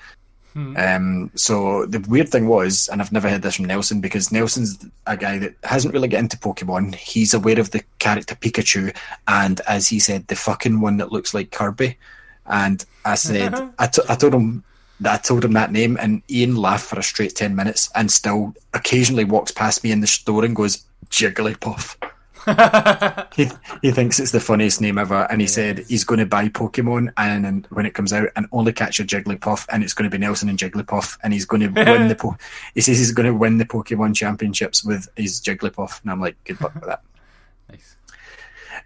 Um, 0.55 1.31
so 1.35 1.85
the 1.85 1.99
weird 1.99 2.29
thing 2.29 2.47
was, 2.47 2.87
and 2.89 3.01
I've 3.01 3.11
never 3.11 3.29
heard 3.29 3.41
this 3.41 3.55
from 3.55 3.65
Nelson 3.65 4.01
because 4.01 4.31
Nelson's 4.31 4.85
a 5.07 5.17
guy 5.17 5.39
that 5.39 5.55
hasn't 5.63 5.93
really 5.93 6.07
got 6.07 6.19
into 6.19 6.37
Pokemon. 6.37 6.95
He's 6.95 7.33
aware 7.33 7.59
of 7.59 7.71
the 7.71 7.83
character 7.99 8.35
Pikachu, 8.35 8.95
and 9.27 9.61
as 9.67 9.87
he 9.87 9.99
said, 9.99 10.27
the 10.27 10.35
fucking 10.35 10.79
one 10.79 10.97
that 10.97 11.11
looks 11.11 11.33
like 11.33 11.51
Kirby. 11.51 11.97
And 12.45 12.85
I 13.05 13.15
said, 13.15 13.53
I, 13.79 13.87
t- 13.87 14.01
I 14.07 14.15
told 14.15 14.33
him 14.33 14.63
that 14.99 15.13
I 15.13 15.17
told 15.17 15.43
him 15.43 15.53
that 15.53 15.71
name, 15.71 15.97
and 15.99 16.21
Ian 16.29 16.55
laughed 16.55 16.85
for 16.85 16.99
a 16.99 17.03
straight 17.03 17.35
ten 17.35 17.55
minutes, 17.55 17.89
and 17.95 18.11
still 18.11 18.53
occasionally 18.73 19.23
walks 19.25 19.51
past 19.51 19.83
me 19.83 19.91
in 19.91 20.01
the 20.01 20.07
store 20.07 20.45
and 20.45 20.55
goes 20.55 20.85
Jigglypuff. 21.09 21.97
he, 23.35 23.49
he 23.81 23.91
thinks 23.91 24.19
it's 24.19 24.31
the 24.31 24.39
funniest 24.39 24.81
name 24.81 24.97
ever, 24.97 25.27
and 25.29 25.39
he 25.41 25.47
said 25.47 25.79
he's 25.87 26.03
going 26.03 26.19
to 26.19 26.25
buy 26.25 26.49
Pokemon 26.49 27.11
and, 27.17 27.45
and 27.45 27.65
when 27.67 27.85
it 27.85 27.93
comes 27.93 28.11
out 28.13 28.29
and 28.35 28.47
only 28.51 28.73
catch 28.73 28.99
a 28.99 29.03
Jigglypuff, 29.03 29.65
and 29.71 29.83
it's 29.83 29.93
going 29.93 30.09
to 30.09 30.15
be 30.15 30.19
Nelson 30.19 30.49
and 30.49 30.57
Jigglypuff, 30.59 31.17
and 31.23 31.33
he's 31.33 31.45
going 31.45 31.61
to 31.73 31.83
win 31.83 32.07
the. 32.07 32.15
Po- 32.15 32.37
he 32.75 32.81
says 32.81 32.97
he's 32.97 33.11
going 33.11 33.25
to 33.27 33.33
win 33.33 33.57
the 33.57 33.65
Pokemon 33.65 34.15
Championships 34.15 34.83
with 34.83 35.07
his 35.15 35.39
Jigglypuff, 35.41 36.01
and 36.01 36.11
I'm 36.11 36.21
like, 36.21 36.35
good 36.43 36.59
luck 36.61 36.73
with 36.75 36.85
that. 36.85 37.01
nice. 37.69 37.95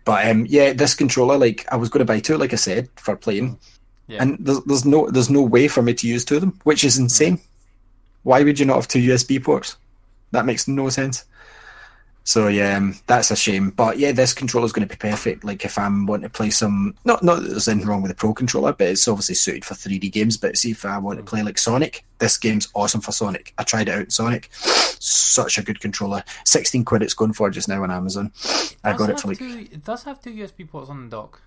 But 0.06 0.28
um, 0.28 0.46
yeah, 0.48 0.74
this 0.74 0.94
controller, 0.94 1.38
like 1.38 1.66
I 1.72 1.76
was 1.76 1.90
going 1.90 2.00
to 2.00 2.06
buy 2.06 2.20
two, 2.20 2.38
like 2.38 2.54
I 2.54 2.58
said, 2.58 2.90
for 2.96 3.16
playing, 3.16 3.60
Yeah. 4.08 4.22
and 4.22 4.38
there's, 4.40 4.62
there's 4.66 4.86
no 4.86 5.10
there's 5.10 5.30
no 5.30 5.42
way 5.42 5.68
for 5.68 5.82
me 5.82 5.94
to 5.96 6.08
use 6.08 6.24
two 6.26 6.36
of 6.36 6.42
them, 6.42 6.60
which 6.64 6.84
is 6.84 6.98
insane. 6.98 7.40
Why 8.24 8.44
would 8.44 8.60
you 8.60 8.66
not 8.66 8.76
have 8.76 8.88
two 8.88 9.00
USB 9.00 9.44
ports? 9.44 9.78
That 10.32 10.46
makes 10.46 10.68
no 10.68 10.90
sense. 10.90 11.24
So 12.28 12.50
yeah, 12.50 12.76
um, 12.76 12.94
that's 13.08 13.32
a 13.32 13.38
shame. 13.38 13.70
But 13.70 14.00
yeah, 14.00 14.12
this 14.12 14.34
controller 14.34 14.66
is 14.66 14.74
going 14.74 14.86
to 14.86 14.94
be 14.94 15.00
perfect. 15.00 15.46
Like 15.46 15.64
if 15.64 15.78
I'm 15.78 16.06
wanting 16.06 16.24
to 16.24 16.30
play 16.30 16.50
some, 16.50 16.94
not 17.06 17.24
not 17.24 17.42
that 17.42 17.48
there's 17.48 17.70
anything 17.70 17.88
wrong 17.88 18.02
with 18.02 18.12
the 18.12 18.16
Pro 18.16 18.34
controller, 18.34 18.74
but 18.74 18.88
it's 18.88 19.08
obviously 19.08 19.36
suited 19.36 19.64
for 19.64 19.76
3D 19.76 20.12
games. 20.12 20.36
But 20.36 20.58
see 20.58 20.72
if 20.72 20.84
I 20.84 20.98
want 20.98 21.20
to 21.20 21.24
play 21.24 21.42
like 21.42 21.58
Sonic, 21.58 22.04
this 22.18 22.38
game's 22.38 22.68
awesome 22.76 23.00
for 23.00 23.14
Sonic. 23.14 23.54
I 23.58 23.64
tried 23.64 23.88
it 23.88 23.94
out 23.94 24.02
in 24.02 24.10
Sonic, 24.10 24.50
such 24.52 25.58
a 25.58 25.64
good 25.64 25.80
controller. 25.80 26.22
16 26.44 26.84
quid 26.84 27.02
it's 27.02 27.14
going 27.14 27.32
for 27.32 27.50
just 27.50 27.70
now 27.70 27.82
on 27.82 27.92
Amazon. 27.92 28.34
I 28.84 28.92
got 28.92 29.10
it 29.10 29.22
for 29.22 29.30
like 29.30 29.38
two, 29.38 29.66
it 29.72 29.86
does 29.86 30.04
have 30.04 30.22
two 30.22 30.32
USB 30.32 30.68
ports 30.70 30.90
on 30.90 31.06
the 31.06 31.16
dock. 31.16 31.42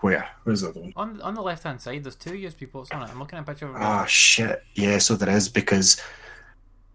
where? 0.00 0.28
Where's 0.42 0.62
the 0.62 0.70
other 0.70 0.80
one? 0.80 0.92
On 0.96 1.20
on 1.20 1.34
the 1.34 1.42
left 1.42 1.62
hand 1.62 1.80
side, 1.80 2.02
there's 2.02 2.16
two 2.16 2.32
USB 2.32 2.68
ports 2.68 2.90
on 2.90 3.02
it. 3.04 3.08
I'm 3.08 3.20
looking 3.20 3.38
at 3.38 3.42
a 3.42 3.46
picture 3.46 3.68
of 3.68 3.76
it. 3.76 3.82
Ah 3.82 4.04
shit. 4.06 4.64
Yeah, 4.74 4.98
so 4.98 5.14
there 5.14 5.30
is 5.30 5.48
because 5.48 6.02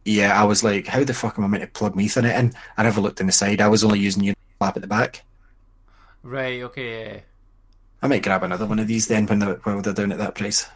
yeah, 0.06 0.40
I 0.40 0.44
was 0.46 0.64
like, 0.64 0.88
how 0.88 1.04
the 1.04 1.14
fuck 1.14 1.38
am 1.38 1.44
I 1.46 1.48
meant 1.48 1.64
to 1.64 1.68
plug 1.70 1.96
my 1.96 2.04
Ethernet 2.04 2.38
in? 2.38 2.54
I 2.78 2.84
never 2.84 3.02
looked 3.02 3.20
in 3.22 3.28
the 3.28 3.34
side. 3.34 3.62
I 3.62 3.68
was 3.68 3.84
only 3.84 4.00
using 4.00 4.24
Unilap 4.24 4.36
at 4.76 4.82
the 4.82 4.88
back. 4.88 5.24
Right. 6.24 6.62
Okay. 6.64 7.24
I 8.02 8.08
might 8.08 8.24
grab 8.24 8.44
another 8.44 8.66
one 8.66 8.80
of 8.80 8.88
these 8.88 9.08
then 9.08 9.26
when 9.28 9.40
they're, 9.40 9.56
while 9.64 9.82
they're 9.82 9.94
down 9.94 10.12
at 10.12 10.18
that 10.20 10.36
place. 10.36 10.68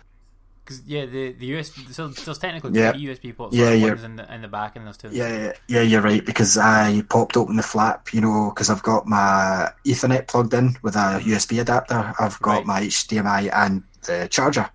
Because 0.64 0.82
yeah, 0.86 1.06
the 1.06 1.34
the 1.34 1.52
USB. 1.52 1.94
So 1.94 2.08
there's 2.08 2.38
technically 2.38 2.80
Yeah. 2.80 2.94
three 2.94 3.02
USB 3.08 3.36
ports. 3.36 3.54
Yeah, 3.54 3.72
Yeah. 3.72 3.96
in 4.06 4.16
the 4.16 4.34
in 4.34 4.42
the 4.42 4.48
back, 4.48 4.78
and 4.78 4.86
there's 4.86 4.96
two. 4.96 5.10
Yeah, 5.12 5.28
yeah, 5.28 5.52
yeah, 5.68 5.82
you're 5.82 6.02
right 6.02 6.26
because 6.26 6.58
I 6.58 7.02
popped 7.10 7.36
open 7.36 7.58
the 7.58 7.64
flap, 7.64 8.14
you 8.14 8.22
know, 8.22 8.50
because 8.54 8.70
I've 8.70 8.84
got 8.84 9.06
my 9.06 9.72
Ethernet 9.86 10.28
plugged 10.28 10.54
in 10.54 10.78
with 10.82 10.96
a 10.96 11.20
USB 11.26 11.60
adapter. 11.60 12.14
I've 12.18 12.40
got 12.42 12.60
Right. 12.60 12.66
my 12.66 12.82
HDMI 12.84 13.50
and 13.54 13.84
the 14.04 14.30
charger, 14.32 14.70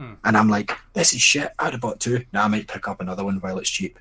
Hmm. 0.00 0.14
and 0.24 0.34
I'm 0.34 0.48
like, 0.48 0.72
this 0.94 1.12
is 1.12 1.20
shit. 1.20 1.52
I'd 1.58 1.72
have 1.72 1.82
bought 1.82 2.00
two. 2.00 2.24
Now 2.32 2.44
I 2.44 2.48
might 2.48 2.68
pick 2.68 2.88
up 2.88 3.02
another 3.02 3.22
one 3.22 3.36
while 3.40 3.58
it's 3.58 3.68
cheap 3.68 3.98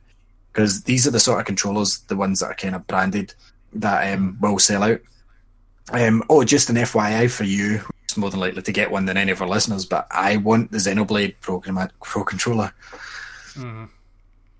because 0.53 0.83
these 0.83 1.05
are 1.05 1.11
the 1.11 1.19
sort 1.19 1.41
of 1.41 1.45
controllers, 1.45 1.99
the 2.07 2.15
ones 2.15 2.39
that 2.39 2.45
are 2.45 2.55
kind 2.55 2.73
of 2.73 2.87
branded 2.87 3.33
that 3.73 4.13
um, 4.13 4.37
will 4.39 4.59
sell 4.59 4.83
out. 4.83 5.01
Um, 5.91 6.23
oh, 6.29 6.45
just 6.45 6.69
an 6.69 6.77
FYI 6.77 7.29
for 7.29 7.43
you, 7.43 7.81
it's 8.05 8.15
more 8.15 8.29
than 8.29 8.39
likely 8.39 8.61
to 8.61 8.71
get 8.71 8.89
one 8.89 9.03
than 9.03 9.17
any 9.17 9.33
of 9.33 9.41
our 9.41 9.47
listeners, 9.49 9.85
but 9.85 10.07
I 10.09 10.37
want 10.37 10.71
the 10.71 10.77
Xenoblade 10.77 11.35
Pro, 11.41 11.59
Pro 11.59 12.23
controller. 12.23 12.71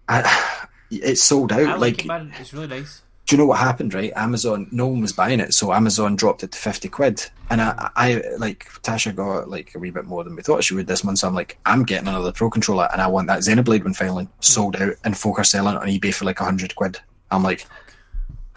I, 0.10 0.68
it's 0.92 1.24
sold 1.24 1.54
out. 1.54 1.62
I 1.62 1.72
like, 1.72 1.80
like 1.80 2.00
it, 2.00 2.08
man. 2.08 2.34
It's 2.38 2.54
really 2.54 2.68
nice. 2.68 3.02
Do 3.30 3.36
you 3.36 3.38
know 3.38 3.46
what 3.46 3.60
happened? 3.60 3.94
Right, 3.94 4.12
Amazon. 4.16 4.68
No 4.72 4.88
one 4.88 5.02
was 5.02 5.14
buying 5.14 5.40
it, 5.40 5.54
so 5.54 5.72
Amazon 5.72 6.16
dropped 6.16 6.42
it 6.42 6.52
to 6.52 6.58
fifty 6.58 6.90
quid. 6.90 7.24
And 7.52 7.62
I, 7.62 7.92
I 7.96 8.24
like 8.40 8.66
Tasha 8.82 9.16
got 9.16 9.48
like 9.48 9.76
a 9.76 9.78
wee 9.78 9.92
bit 9.92 10.06
more 10.06 10.24
than 10.24 10.36
we 10.36 10.42
thought 10.42 10.64
she 10.64 10.74
would 10.74 10.88
this 10.88 11.04
month. 11.04 11.20
So 11.20 11.28
I'm 11.28 11.36
like, 11.36 11.60
I'm 11.64 11.84
getting 11.84 12.08
another 12.08 12.32
Pro 12.32 12.50
controller, 12.50 12.90
and 12.92 13.00
I 13.00 13.06
want 13.06 13.28
that 13.28 13.42
Xenoblade 13.42 13.84
one 13.84 13.94
finally 13.94 14.28
sold 14.40 14.78
out, 14.78 14.96
and 15.04 15.16
folk 15.16 15.38
are 15.38 15.44
selling 15.44 15.76
it 15.76 15.80
on 15.80 15.88
eBay 15.88 16.12
for 16.12 16.26
like 16.26 16.40
hundred 16.40 16.76
quid. 16.76 16.98
I'm 17.30 17.44
like, 17.44 17.68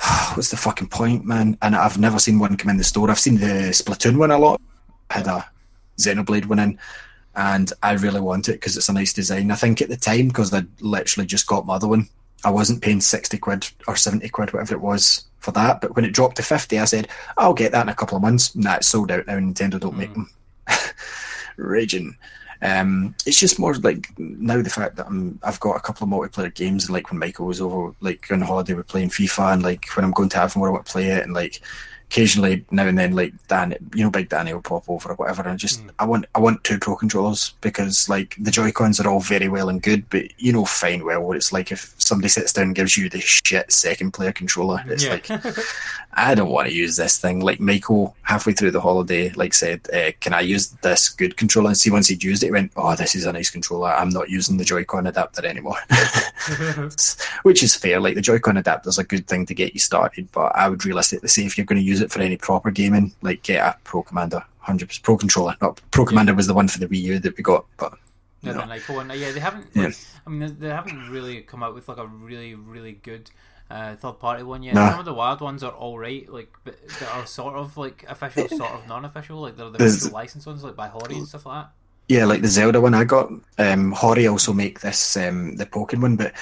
what's 0.32 0.51
the 0.51 0.57
fucking 0.57 0.89
point, 0.89 1.27
man? 1.27 1.59
And 1.61 1.77
I've 1.77 1.99
never 1.99 2.19
seen 2.19 2.39
one 2.39 2.57
come 2.57 2.70
in 2.70 2.78
the 2.78 2.85
store. 2.85 3.11
I've 3.11 3.20
seen 3.20 3.36
the 3.36 3.73
Splatoon 3.74 4.16
one 4.16 4.31
a 4.31 4.39
lot. 4.39 4.59
Had 5.11 5.27
a 5.27 5.47
Xenoblade 5.99 6.47
one 6.47 6.61
in, 6.61 6.78
and 7.36 7.70
I 7.82 7.93
really 7.93 8.23
want 8.23 8.49
it 8.49 8.53
because 8.53 8.78
it's 8.78 8.89
a 8.89 8.94
nice 8.94 9.12
design. 9.12 9.51
I 9.51 9.57
think 9.57 9.82
at 9.82 9.90
the 9.90 9.99
time, 9.99 10.28
because 10.28 10.51
I 10.55 10.62
literally 10.81 11.27
just 11.27 11.47
got 11.47 11.66
my 11.66 11.74
other 11.74 11.89
one, 11.89 12.09
I 12.44 12.51
wasn't 12.51 12.82
paying 12.82 13.01
60 13.01 13.39
quid 13.39 13.69
or 13.86 13.97
70 13.97 14.28
quid, 14.31 14.52
whatever 14.52 14.74
it 14.74 14.81
was, 14.81 15.24
for 15.39 15.52
that. 15.52 15.81
But 15.81 15.97
when 15.97 16.05
it 16.05 16.12
dropped 16.12 16.36
to 16.36 16.43
50, 16.43 16.78
I 16.78 16.85
said, 16.85 17.09
I'll 17.36 17.55
get 17.55 17.73
that 17.73 17.82
in 17.82 17.89
a 17.89 17.94
couple 17.94 18.16
of 18.16 18.23
months. 18.23 18.55
Nah, 18.56 18.77
it's 18.77 18.89
sold 18.89 19.10
out 19.10 19.27
now. 19.27 19.35
Nintendo 19.35 19.78
don't 19.78 19.97
make 19.97 20.12
them. 20.12 20.31
Raging. 21.56 22.16
Um, 22.62 23.16
it's 23.27 23.40
just 23.40 23.59
more 23.59 23.74
like 23.74 24.09
now 24.19 24.62
the 24.62 24.70
fact 24.70 24.94
that 24.97 25.06
I'm, 25.06 25.40
I've 25.43 25.59
got 25.59 25.77
a 25.77 25.81
couple 25.81 26.05
of 26.05 26.12
multiplayer 26.12 26.55
games, 26.55 26.85
and 26.85 26.94
like 26.94 27.10
when 27.10 27.19
Michael 27.19 27.47
was 27.47 27.60
over, 27.60 27.93
like 28.01 28.31
on 28.31 28.40
holiday, 28.40 28.74
we're 28.74 28.85
playing 28.85 29.10
FIFA, 29.10 29.55
and 29.55 29.62
like 29.64 29.86
when 29.97 30.05
I'm 30.05 30.12
going 30.12 30.28
to 30.31 30.39
Avonmore, 30.39 30.69
I 30.69 30.70
want 30.70 30.86
to 30.86 30.93
play 30.93 31.09
it, 31.09 31.24
and 31.24 31.35
like 31.35 31.60
occasionally 32.13 32.63
now 32.71 32.87
and 32.87 32.99
then, 32.99 33.15
like 33.15 33.33
Dan, 33.49 33.75
you 33.95 34.05
know, 34.05 34.11
Big 34.11 34.29
Danny 34.29 34.53
will 34.53 34.61
pop 34.61 34.85
over 34.89 35.11
or 35.13 35.15
whatever, 35.15 35.43
and 35.49 35.59
just 35.59 35.83
I 35.99 36.05
want 36.05 36.27
I 36.35 36.41
want 36.41 36.63
two 36.63 36.79
pro 36.79 36.95
controllers 36.95 37.55
because 37.63 38.07
like 38.09 38.37
the 38.39 38.51
Joy 38.51 38.71
Cons 38.71 39.01
are 39.01 39.09
all 39.09 39.21
very 39.21 39.49
well 39.49 39.71
and 39.71 39.81
good, 39.83 40.09
but 40.11 40.25
you 40.41 40.53
know 40.53 40.67
fine 40.67 41.05
well 41.05 41.23
what 41.23 41.37
it's 41.39 41.53
like 41.53 41.73
if 41.73 41.95
somebody 41.97 42.29
sits 42.29 42.53
down 42.53 42.67
and 42.67 42.75
gives 42.75 42.97
you 42.99 43.09
the 43.09 43.21
shit 43.21 43.73
second 43.73 44.13
player 44.13 44.33
controller. 44.33 44.85
It's 44.87 45.05
Yeah. 45.05 45.13
like 45.13 45.31
I 46.15 46.35
don't 46.35 46.51
want 46.51 46.69
to 46.69 46.75
use 46.75 46.97
this 46.97 47.17
thing. 47.17 47.41
Like 47.41 47.59
Michael, 47.61 48.15
halfway 48.23 48.53
through 48.53 48.73
the 48.73 48.83
holiday, 48.83 49.31
like 49.31 49.55
said, 49.55 49.81
uh, 49.95 50.13
"Can 50.21 50.35
I 50.35 50.41
use 50.43 50.69
this 50.83 51.09
good 51.09 51.39
controller?" 51.39 51.69
And 51.69 51.79
see, 51.79 51.91
once 51.91 52.09
he'd 52.09 52.23
used 52.23 52.43
it, 52.43 52.47
he 52.49 52.53
went, 52.53 52.73
"Oh, 52.77 52.95
this 52.95 53.15
is 53.15 53.25
a 53.25 53.33
nice 53.33 53.49
controller. 53.49 53.89
I'm 53.89 54.11
not 54.11 54.29
using 54.29 54.59
the 54.59 54.65
Joy-Con 54.65 55.07
adapter 55.07 55.47
anymore," 55.47 55.79
which 57.43 57.63
is 57.63 57.75
fair. 57.75 58.01
Like 58.01 58.17
the 58.17 58.21
Joy-Con 58.21 58.59
adapter 58.59 58.91
is 58.91 58.99
a 58.99 59.05
good 59.05 59.27
thing 59.27 59.47
to 59.47 59.55
get 59.55 59.73
you 59.73 59.81
started, 59.81 60.29
but 60.33 60.55
I 60.55 60.69
would 60.69 60.85
realistically 60.85 61.29
say 61.31 61.47
if 61.47 61.57
you're 61.57 61.65
going 61.65 61.81
to 61.81 61.87
use 61.87 62.02
it 62.03 62.11
for 62.12 62.20
any 62.20 62.37
proper 62.37 62.70
gaming, 62.70 63.12
like 63.23 63.43
get 63.43 63.65
a 63.66 63.77
Pro 63.85 64.03
Commander, 64.03 64.45
hundred 64.59 64.89
percent 64.89 65.05
Pro 65.05 65.16
controller. 65.16 65.57
Not 65.62 65.81
Pro 65.91 66.05
Commander 66.05 66.35
was 66.35 66.47
the 66.47 66.55
one 66.55 66.69
for 66.69 66.79
the 66.79 66.87
Wii 66.89 67.01
U 67.03 67.19
that 67.20 67.37
we 67.37 67.43
got, 67.43 67.65
but 67.79 67.95
Yeah, 68.43 68.53
No. 68.53 68.61
one. 68.95 69.11
Yeah, 69.15 69.31
they 69.31 69.39
haven't. 69.41 69.69
Yeah. 69.73 69.85
Like, 69.85 69.97
I 70.27 70.31
mean, 70.31 70.41
they- 70.41 70.66
they 70.66 70.74
haven't 70.74 71.11
really 71.11 71.43
come 71.43 71.62
out 71.62 71.74
with 71.74 71.89
like 71.89 71.99
a 71.99 72.07
really, 72.07 72.55
really 72.57 72.93
good 72.93 73.31
uh, 73.70 73.95
third 73.97 74.19
party 74.19 74.43
one 74.43 74.62
yet. 74.62 74.74
Some 74.74 74.99
of 74.99 75.05
the 75.07 75.15
wild 75.15 75.41
ones 75.41 75.62
are 75.62 75.70
all 75.73 75.97
right, 75.99 76.29
like 76.31 76.53
but 76.65 76.77
that 77.01 77.09
are 77.15 77.24
sort 77.24 77.55
of 77.55 77.77
like 77.77 78.05
official, 78.09 78.49
sort 78.59 78.73
of 78.73 78.87
non-official. 78.89 79.41
Like 79.41 79.57
they're 79.57 79.70
the 79.70 79.79
There's- 79.79 80.11
licensed 80.12 80.47
ones, 80.47 80.62
like 80.65 80.77
by 80.77 80.89
Hori 80.89 81.15
and 81.16 81.27
stuff 81.29 81.47
like 81.47 81.65
that. 81.65 81.70
Yeah, 82.09 82.24
like 82.27 82.43
the 82.43 82.49
Zelda 82.49 82.81
one 82.81 82.95
I 82.95 83.05
got. 83.05 83.31
Um, 83.59 83.93
Hori 83.93 84.27
also 84.27 84.53
make 84.53 84.81
this 84.81 85.16
um, 85.16 85.55
the 85.57 85.65
Pokemon 85.65 86.03
one, 86.03 86.16
but 86.16 86.33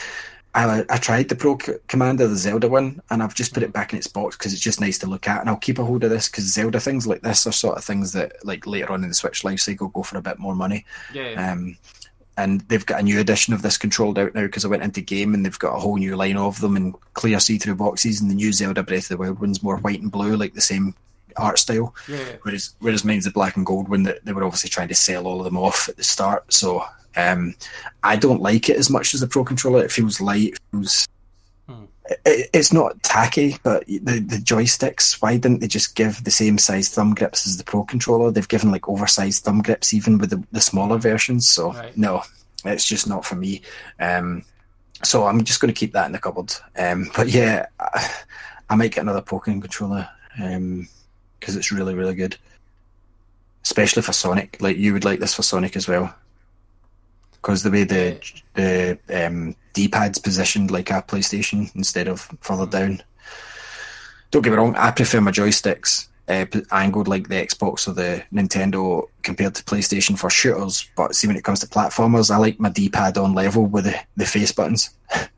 I 0.55 0.85
I 0.91 0.97
tried 0.97 1.29
the 1.29 1.37
Pro 1.37 1.57
Commander, 1.89 2.27
the 2.27 2.37
Zelda 2.37 2.69
one, 2.69 3.01
and 3.11 3.23
I've 3.23 3.35
just 3.35 3.55
put 3.55 3.63
it 3.63 3.73
back 3.73 3.93
in 3.93 3.99
its 3.99 4.09
box 4.09 4.37
because 4.37 4.53
it's 4.53 4.63
just 4.63 4.81
nice 4.81 4.99
to 4.99 5.07
look 5.07 5.29
at, 5.29 5.41
and 5.41 5.49
I'll 5.49 5.57
keep 5.57 5.79
a 5.79 5.85
hold 5.85 6.05
of 6.05 6.11
this 6.11 6.29
because 6.29 6.53
Zelda 6.53 6.81
things 6.81 7.07
like 7.07 7.23
this 7.23 7.47
are 7.47 7.53
sort 7.53 7.79
of 7.79 7.85
things 7.85 8.13
that 8.13 8.33
like 8.45 8.67
later 8.67 8.93
on 8.93 9.03
in 9.03 9.09
the 9.09 9.15
Switch 9.15 9.45
life 9.45 9.61
cycle 9.61 9.89
go 9.89 10.03
for 10.03 10.19
a 10.19 10.23
bit 10.23 10.39
more 10.39 10.57
money. 10.57 10.85
Yeah, 11.13 11.31
yeah. 11.31 11.53
Um, 11.53 11.77
and 12.37 12.63
they've 12.63 12.87
got 12.87 13.01
a 13.01 13.03
new 13.03 13.21
edition 13.21 13.53
of 13.53 13.63
this 13.63 13.77
controlled 13.77 14.19
out 14.19 14.35
now 14.35 14.43
because 14.43 14.65
I 14.65 14.69
went 14.69 14.83
into 14.83 15.03
game 15.03 15.35
and 15.35 15.45
they've 15.45 15.59
got 15.59 15.77
a 15.77 15.81
whole 15.81 15.99
new 15.99 16.17
line 16.17 16.39
of 16.39 16.61
them 16.61 16.77
in 16.77 16.95
clear 17.15 17.39
see-through 17.39 17.75
boxes, 17.77 18.21
and 18.21 18.31
the 18.31 18.35
new 18.35 18.53
Zelda 18.53 18.83
Breath 18.83 19.05
of 19.05 19.09
the 19.09 19.17
Wild 19.19 19.41
one's 19.41 19.63
more 19.63 19.77
white 19.79 20.01
and 20.01 20.11
blue, 20.11 20.37
like 20.37 20.55
the 20.55 20.61
same 20.61 20.95
art 21.37 21.59
style. 21.59 21.95
yeah, 22.09 22.17
yeah. 22.17 22.37
Whereas, 22.43 22.75
whereas 22.81 23.05
mine's 23.05 23.25
the 23.25 23.31
black 23.31 23.57
and 23.57 23.65
gold 23.65 23.89
one 23.89 24.03
that 24.05 24.25
they 24.25 24.33
were 24.33 24.45
obviously 24.45 24.71
trying 24.71 24.89
to 24.89 24.95
sell 24.95 25.27
all 25.27 25.39
of 25.39 25.45
them 25.45 25.57
off 25.57 25.89
at 25.89 25.97
the 25.97 26.03
start. 26.03 26.53
So 26.53 26.85
um, 27.17 27.55
I 28.03 28.17
don't 28.17 28.43
like 28.43 28.69
it 28.69 28.77
as 28.77 28.91
much 28.91 29.15
as 29.15 29.21
the 29.21 29.27
Pro 29.27 29.45
controller. 29.45 29.85
It 29.85 29.93
feels 29.93 30.21
light. 30.21 30.53
It 30.55 30.61
feels. 30.71 31.09
Hmm. 31.69 31.85
It, 32.25 32.51
it's 32.53 32.73
not 32.73 33.03
tacky, 33.03 33.57
but 33.63 33.87
the 33.87 34.21
the 34.21 34.37
joysticks. 34.37 35.21
Why 35.21 35.37
didn't 35.37 35.61
they 35.61 35.69
just 35.69 35.97
give 35.97 36.23
the 36.25 36.31
same 36.31 36.59
size 36.59 36.89
thumb 36.89 37.15
grips 37.15 37.47
as 37.47 37.57
the 37.57 37.65
Pro 37.65 37.85
controller? 37.85 38.31
They've 38.31 38.47
given 38.49 38.71
like 38.71 38.89
oversized 38.89 39.45
thumb 39.45 39.63
grips 39.63 39.93
even 39.95 40.19
with 40.19 40.31
the, 40.31 40.43
the 40.53 40.61
smaller 40.61 40.99
versions. 40.99 41.49
So 41.49 41.73
Right. 41.73 41.97
no, 41.97 42.23
it's 42.65 42.87
just 42.87 43.07
not 43.09 43.25
for 43.25 43.37
me. 43.37 43.63
Um, 43.99 44.45
so 45.03 45.27
I'm 45.27 45.45
just 45.45 45.61
going 45.61 45.73
to 45.73 45.79
keep 45.79 45.93
that 45.95 46.07
in 46.07 46.13
the 46.13 46.19
cupboard. 46.19 46.53
Um, 46.77 47.11
but 47.17 47.29
yeah, 47.29 47.67
I, 47.79 48.11
I 48.71 48.75
might 48.77 48.93
get 48.93 49.03
another 49.03 49.23
Pokemon 49.23 49.63
controller. 49.63 50.09
Um, 50.41 50.89
because 51.41 51.57
it's 51.57 51.73
really 51.73 51.95
really 51.95 52.15
good 52.15 52.37
especially 53.65 54.03
for 54.03 54.13
sonic 54.13 54.59
like 54.61 54.77
you 54.77 54.93
would 54.93 55.05
like 55.07 55.21
this 55.21 55.35
for 55.35 55.43
sonic 55.43 55.75
as 55.75 55.89
well 55.89 56.15
because 57.41 57.63
the 57.63 57.71
way 57.71 57.85
the 57.85 58.19
the 58.55 58.99
um, 59.27 59.55
d-pad's 59.73 60.19
positioned 60.19 60.71
like 60.71 60.91
a 60.91 61.03
playstation 61.03 61.75
instead 61.75 62.09
of 62.09 62.29
further 62.41 62.67
down 62.67 63.03
don't 64.31 64.43
get 64.43 64.51
me 64.51 64.57
wrong 64.57 64.75
i 64.77 64.91
prefer 64.91 65.21
my 65.21 65.31
joysticks 65.31 66.09
uh, 66.29 66.47
angled 66.71 67.09
like 67.09 67.29
the 67.29 67.47
xbox 67.47 67.89
or 67.89 67.93
the 67.93 68.23
nintendo 68.33 69.09
compared 69.23 69.55
to 69.55 69.65
playstation 69.65 70.19
for 70.19 70.31
shooters 70.31 70.89
but 70.97 71.15
see 71.15 71.27
when 71.27 71.37
it 71.37 71.45
comes 71.45 71.61
to 71.61 71.67
platformers 71.67 72.31
i 72.31 72.37
like 72.37 72.61
my 72.61 72.69
d-pad 72.69 73.19
on 73.19 73.35
level 73.35 73.67
with 73.67 73.85
the, 73.85 73.99
the 74.17 74.27
face 74.27 74.53
buttons 74.53 74.91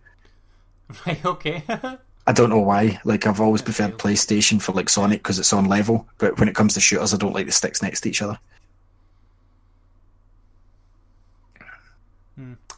Right. 1.06 1.24
Okay. 1.24 1.64
I 2.26 2.32
don't 2.32 2.50
know 2.50 2.60
why. 2.60 3.00
Like 3.04 3.26
I've 3.26 3.40
always 3.40 3.62
preferred 3.62 3.98
PlayStation 3.98 4.60
for 4.62 4.72
like 4.72 4.88
Sonic 4.88 5.20
because 5.20 5.38
it's 5.38 5.52
on 5.52 5.66
level, 5.66 6.08
but 6.18 6.38
when 6.38 6.48
it 6.48 6.54
comes 6.54 6.74
to 6.74 6.80
shooters, 6.80 7.12
I 7.12 7.16
don't 7.16 7.34
like 7.34 7.46
the 7.46 7.52
sticks 7.52 7.82
next 7.82 8.02
to 8.02 8.08
each 8.08 8.22
other. 8.22 8.38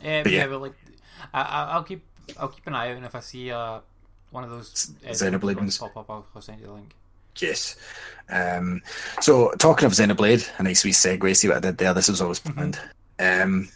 Yeah, 0.05 0.23
But 0.23 0.33
yeah, 0.33 0.39
yeah. 0.41 0.47
but 0.49 0.61
like, 0.61 0.75
I, 1.33 1.41
I- 1.43 1.71
I'll 1.73 1.83
keep, 1.83 2.03
I'll 2.39 2.49
keep 2.49 2.67
an 2.67 2.75
eye 2.75 2.91
out, 2.91 2.97
and 2.97 3.07
if 3.07 3.15
I 3.15 3.21
see 3.21 3.51
uh, 3.51 3.81
one 4.31 4.45
of 4.45 4.51
those 4.51 4.93
uh, 5.07 5.11
Xenoblade 5.11 5.57
ones. 5.57 5.79
pop 5.79 5.97
up, 5.97 6.11
I'll, 6.11 6.27
I'll 6.35 6.43
send 6.43 6.61
you 6.61 6.67
the 6.67 6.73
link. 6.73 6.95
Yes. 7.39 7.77
Um, 8.31 8.81
so 9.21 9.51
talking 9.59 9.87
of 9.87 9.93
Xenoblade, 9.93 10.49
a 10.59 10.63
nice 10.63 10.85
wee 10.85 10.93
segue. 10.93 11.37
See 11.37 11.49
what 11.49 11.57
I 11.57 11.61
did 11.61 11.79
there. 11.79 11.93
This 11.95 12.09
was 12.09 12.21
always 12.21 12.39
planned. 12.39 12.79
Um, 13.19 13.69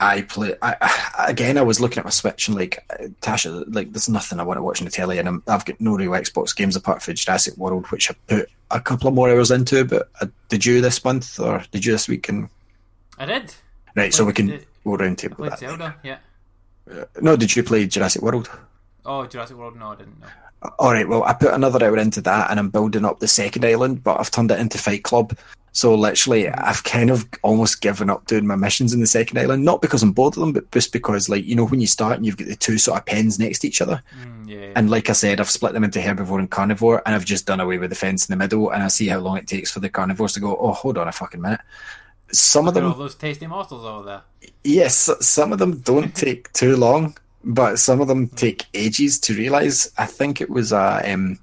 I 0.00 0.22
play 0.22 0.54
I, 0.62 0.76
I, 1.18 1.30
again. 1.30 1.56
I 1.56 1.62
was 1.62 1.80
looking 1.80 1.98
at 1.98 2.04
my 2.04 2.10
Switch 2.10 2.48
and 2.48 2.56
like 2.56 2.84
uh, 2.90 3.04
Tasha, 3.22 3.64
like 3.74 3.92
there's 3.92 4.08
nothing 4.08 4.40
I 4.40 4.42
want 4.42 4.58
to 4.58 4.62
watch 4.62 4.80
on 4.80 4.84
the 4.84 4.90
telly, 4.90 5.18
and 5.18 5.28
I'm, 5.28 5.42
I've 5.46 5.64
got 5.64 5.80
no 5.80 5.94
real 5.94 6.10
Xbox 6.10 6.54
games 6.54 6.76
apart 6.76 7.02
from 7.02 7.14
Jurassic 7.14 7.56
World, 7.56 7.86
which 7.90 8.10
I 8.10 8.14
put 8.26 8.50
a 8.70 8.80
couple 8.80 9.08
of 9.08 9.14
more 9.14 9.30
hours 9.30 9.50
into. 9.50 9.84
But 9.84 10.10
uh, 10.20 10.26
did 10.48 10.66
you 10.66 10.80
this 10.80 11.02
month 11.04 11.38
or 11.40 11.62
did 11.70 11.84
you 11.86 11.92
this 11.92 12.08
week? 12.08 12.28
And 12.28 12.48
I 13.18 13.26
did. 13.26 13.54
right, 13.96 14.12
so 14.12 14.24
we 14.24 14.32
can 14.32 14.48
Played- 14.48 14.66
go 14.84 14.96
round 14.96 15.20
I 15.24 15.28
played 15.28 15.50
that. 15.52 15.58
Zelda. 15.58 15.96
Yeah. 16.02 16.18
No, 17.20 17.36
did 17.36 17.54
you 17.54 17.62
play 17.62 17.86
Jurassic 17.86 18.22
World? 18.22 18.50
Oh, 19.04 19.26
Jurassic 19.26 19.56
World. 19.56 19.76
No, 19.76 19.92
I 19.92 19.96
didn't 19.96 20.20
know. 20.20 20.26
All 20.78 20.92
right, 20.92 21.08
well, 21.08 21.24
I 21.24 21.32
put 21.32 21.52
another 21.54 21.84
hour 21.84 21.98
into 21.98 22.20
that, 22.22 22.50
and 22.50 22.58
I'm 22.60 22.70
building 22.70 23.04
up 23.04 23.18
the 23.18 23.26
second 23.28 23.64
island, 23.64 24.04
but 24.04 24.20
I've 24.20 24.30
turned 24.30 24.50
it 24.52 24.60
into 24.60 24.78
Fight 24.78 25.02
Club. 25.02 25.36
So 25.72 25.94
literally, 25.94 26.48
I've 26.50 26.84
kind 26.84 27.10
of 27.10 27.26
almost 27.42 27.80
given 27.80 28.10
up 28.10 28.26
doing 28.26 28.46
my 28.46 28.56
missions 28.56 28.92
in 28.92 29.00
the 29.00 29.06
second 29.06 29.38
island, 29.38 29.64
not 29.64 29.80
because 29.80 30.02
I'm 30.02 30.12
bored 30.12 30.36
of 30.36 30.40
them, 30.40 30.52
but 30.52 30.70
just 30.70 30.92
because, 30.92 31.28
like, 31.28 31.44
you 31.46 31.56
know, 31.56 31.66
when 31.66 31.80
you 31.80 31.86
start 31.86 32.16
and 32.16 32.26
you've 32.26 32.36
got 32.36 32.46
the 32.46 32.54
two 32.54 32.78
sort 32.78 32.98
of 32.98 33.06
pens 33.06 33.38
next 33.38 33.60
to 33.60 33.68
each 33.68 33.80
other, 33.80 34.02
Mm, 34.22 34.48
yeah. 34.48 34.56
yeah. 34.58 34.72
and 34.76 34.90
like 34.90 35.08
I 35.10 35.14
said, 35.14 35.40
I've 35.40 35.50
split 35.50 35.72
them 35.72 35.82
into 35.82 35.98
herbivore 35.98 36.38
and 36.38 36.50
carnivore, 36.50 37.02
and 37.06 37.14
I've 37.14 37.24
just 37.24 37.46
done 37.46 37.58
away 37.60 37.78
with 37.78 37.90
the 37.90 37.96
fence 37.96 38.28
in 38.28 38.32
the 38.32 38.36
middle, 38.36 38.70
and 38.70 38.82
I 38.82 38.88
see 38.88 39.08
how 39.08 39.18
long 39.18 39.38
it 39.38 39.46
takes 39.48 39.70
for 39.70 39.80
the 39.80 39.88
carnivores 39.88 40.34
to 40.34 40.40
go. 40.40 40.56
Oh, 40.56 40.72
hold 40.72 40.98
on 40.98 41.08
a 41.08 41.12
fucking 41.12 41.40
minute. 41.40 41.60
Some 42.32 42.66
of 42.66 42.74
them 42.74 42.86
all 42.86 42.94
those 42.94 43.14
tasty 43.14 43.46
monsters 43.46 43.84
over 43.84 44.04
there. 44.04 44.22
Yes, 44.64 45.10
some 45.20 45.52
of 45.52 45.58
them 45.58 45.78
don't 45.78 46.14
take 46.14 46.52
too 46.52 46.76
long, 46.76 47.16
but 47.44 47.78
some 47.78 48.00
of 48.00 48.08
them 48.08 48.28
take 48.28 48.66
ages 48.74 49.18
to 49.20 49.34
realize. 49.34 49.92
I 49.98 50.06
think 50.06 50.40
it 50.40 50.50
was 50.50 50.72
a, 50.72 51.02
um, 51.12 51.38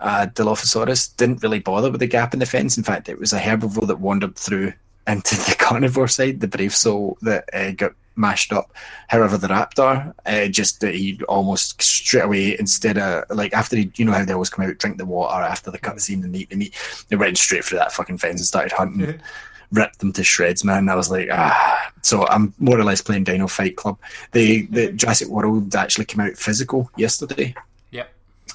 a 0.00 0.26
Dilophosaurus 0.26 1.16
didn't 1.16 1.42
really 1.42 1.60
bother 1.60 1.90
with 1.90 2.00
the 2.00 2.06
gap 2.06 2.34
in 2.34 2.40
the 2.40 2.46
fence. 2.46 2.76
In 2.76 2.84
fact, 2.84 3.08
it 3.08 3.18
was 3.18 3.32
a 3.32 3.40
herbivore 3.40 3.86
that 3.86 4.00
wandered 4.00 4.36
through 4.36 4.74
into 5.06 5.34
the 5.34 5.56
carnivore 5.58 6.08
side, 6.08 6.40
the 6.40 6.48
brave 6.48 6.74
soul 6.74 7.16
that 7.22 7.48
uh, 7.54 7.70
got 7.72 7.92
mashed 8.14 8.52
up. 8.52 8.72
However, 9.08 9.38
the 9.38 9.48
raptor 9.48 10.12
uh, 10.26 10.48
just 10.48 10.84
uh, 10.84 10.88
he 10.88 11.20
almost 11.28 11.80
straight 11.80 12.24
away 12.24 12.58
instead 12.58 12.98
of 12.98 13.24
like 13.30 13.54
after 13.54 13.76
he, 13.76 13.90
you 13.96 14.04
know 14.04 14.12
how 14.12 14.24
they 14.24 14.34
always 14.34 14.50
come 14.50 14.66
out 14.66 14.76
drink 14.76 14.98
the 14.98 15.06
water 15.06 15.42
after 15.42 15.70
the 15.70 15.78
cutscene 15.78 16.22
and 16.22 16.36
eat 16.36 16.50
the 16.50 16.56
meat, 16.56 16.74
they 17.08 17.16
went 17.16 17.38
straight 17.38 17.64
through 17.64 17.78
that 17.78 17.92
fucking 17.92 18.18
fence 18.18 18.40
and 18.40 18.46
started 18.46 18.72
hunting 18.72 19.20
ripped 19.72 19.98
them 19.98 20.12
to 20.12 20.24
shreds, 20.24 20.64
man. 20.64 20.88
I 20.88 20.94
was 20.94 21.10
like, 21.10 21.28
ah. 21.30 21.92
So 22.02 22.26
I'm 22.28 22.52
more 22.58 22.78
or 22.78 22.84
less 22.84 23.00
playing 23.00 23.24
Dino 23.24 23.46
Fight 23.46 23.76
Club. 23.76 23.98
The 24.32 24.66
the 24.66 24.92
Jurassic 24.92 25.28
World 25.28 25.74
actually 25.74 26.04
came 26.04 26.20
out 26.20 26.36
physical 26.36 26.90
yesterday. 26.96 27.54
Yep. 27.90 28.12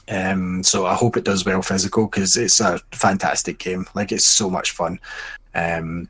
Um, 0.10 0.64
so 0.64 0.86
I 0.86 0.94
hope 0.94 1.18
it 1.18 1.24
does 1.24 1.46
well 1.46 1.62
physical 1.62 2.08
because 2.08 2.38
it's 2.38 2.60
a 2.60 2.80
fantastic 2.92 3.58
game. 3.60 3.86
Like 3.94 4.12
it's 4.12 4.26
so 4.26 4.50
much 4.50 4.72
fun. 4.72 5.00
Um, 5.56 6.08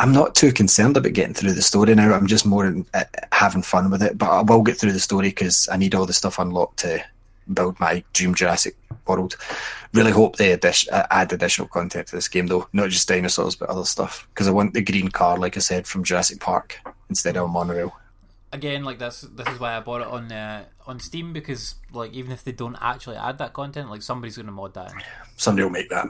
I'm 0.00 0.12
not 0.12 0.34
too 0.34 0.52
concerned 0.52 0.96
about 0.96 1.12
getting 1.12 1.34
through 1.34 1.52
the 1.52 1.62
story 1.62 1.94
now. 1.94 2.14
I'm 2.14 2.26
just 2.26 2.46
more 2.46 2.66
in, 2.66 2.86
uh, 2.94 3.04
having 3.32 3.62
fun 3.62 3.90
with 3.90 4.02
it. 4.02 4.16
But 4.16 4.30
I 4.30 4.42
will 4.42 4.62
get 4.62 4.78
through 4.78 4.92
the 4.92 5.00
story 5.00 5.28
because 5.28 5.68
I 5.70 5.76
need 5.76 5.94
all 5.94 6.06
the 6.06 6.12
stuff 6.12 6.38
unlocked 6.38 6.78
to 6.80 7.04
build 7.52 7.78
my 7.80 8.02
dream 8.12 8.34
Jurassic 8.34 8.76
World. 9.06 9.36
Really 9.92 10.12
hope 10.12 10.36
they 10.36 10.52
uh, 10.52 11.06
add 11.10 11.32
additional 11.32 11.68
content 11.68 12.08
to 12.08 12.16
this 12.16 12.28
game, 12.28 12.46
though, 12.46 12.68
not 12.72 12.90
just 12.90 13.08
dinosaurs 13.08 13.56
but 13.56 13.68
other 13.68 13.84
stuff. 13.84 14.26
Because 14.34 14.48
I 14.48 14.50
want 14.50 14.74
the 14.74 14.82
green 14.82 15.08
car, 15.08 15.38
like 15.38 15.56
I 15.56 15.60
said, 15.60 15.86
from 15.86 16.04
Jurassic 16.04 16.40
Park 16.40 16.78
instead 17.08 17.36
of 17.36 17.44
a 17.44 17.48
monorail. 17.48 17.96
Again, 18.52 18.84
like 18.84 18.98
this, 18.98 19.22
this 19.22 19.48
is 19.48 19.60
why 19.60 19.76
I 19.76 19.80
bought 19.80 20.02
it 20.02 20.06
on 20.06 20.30
uh, 20.32 20.64
on 20.86 21.00
Steam 21.00 21.32
because 21.32 21.74
like 21.92 22.12
even 22.12 22.32
if 22.32 22.44
they 22.44 22.52
don't 22.52 22.76
actually 22.80 23.16
add 23.16 23.38
that 23.38 23.52
content, 23.52 23.90
like 23.90 24.02
somebody's 24.02 24.36
going 24.36 24.46
to 24.46 24.52
mod 24.52 24.74
that. 24.74 24.92
In. 24.92 25.02
Somebody 25.36 25.64
will 25.64 25.70
make 25.70 25.90
that. 25.90 26.06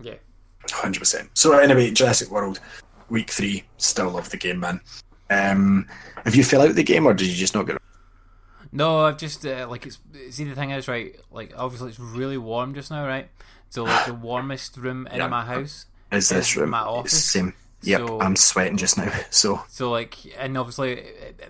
Yeah. 0.00 0.14
Hundred 0.70 1.00
percent. 1.00 1.30
So 1.34 1.58
anyway, 1.58 1.90
Jurassic 1.90 2.30
World, 2.30 2.60
week 3.08 3.30
three. 3.30 3.64
Still 3.78 4.10
love 4.10 4.30
the 4.30 4.36
game, 4.36 4.60
man. 4.60 4.80
Um, 5.28 5.86
have 6.24 6.36
you 6.36 6.44
fill 6.44 6.62
out 6.62 6.74
the 6.74 6.84
game, 6.84 7.06
or 7.06 7.14
did 7.14 7.26
you 7.26 7.34
just 7.34 7.54
not 7.54 7.66
get? 7.66 7.78
No, 8.72 9.00
I've 9.00 9.18
just 9.18 9.44
uh, 9.44 9.66
like 9.68 9.86
it's. 9.86 9.98
See, 10.30 10.44
the 10.44 10.54
thing 10.54 10.70
is, 10.70 10.88
right? 10.88 11.14
Like, 11.30 11.52
obviously, 11.56 11.90
it's 11.90 12.00
really 12.00 12.38
warm 12.38 12.74
just 12.74 12.90
now, 12.90 13.06
right? 13.06 13.28
So, 13.68 13.84
like, 13.84 14.06
the 14.06 14.14
warmest 14.14 14.76
room 14.76 15.06
in 15.10 15.18
Yeah. 15.18 15.28
my 15.28 15.44
house 15.44 15.86
Is 16.10 16.28
this 16.30 16.56
room? 16.56 16.70
my 16.70 16.80
It's 16.80 16.88
office. 16.88 17.24
same. 17.24 17.54
Yep, 17.84 18.00
So- 18.06 18.20
I'm 18.20 18.36
sweating 18.36 18.76
just 18.76 18.96
now. 18.96 19.10
So 19.30 19.64
So 19.68 19.90
like, 19.90 20.16
and 20.38 20.56
obviously, 20.56 21.00
uh, 21.00 21.04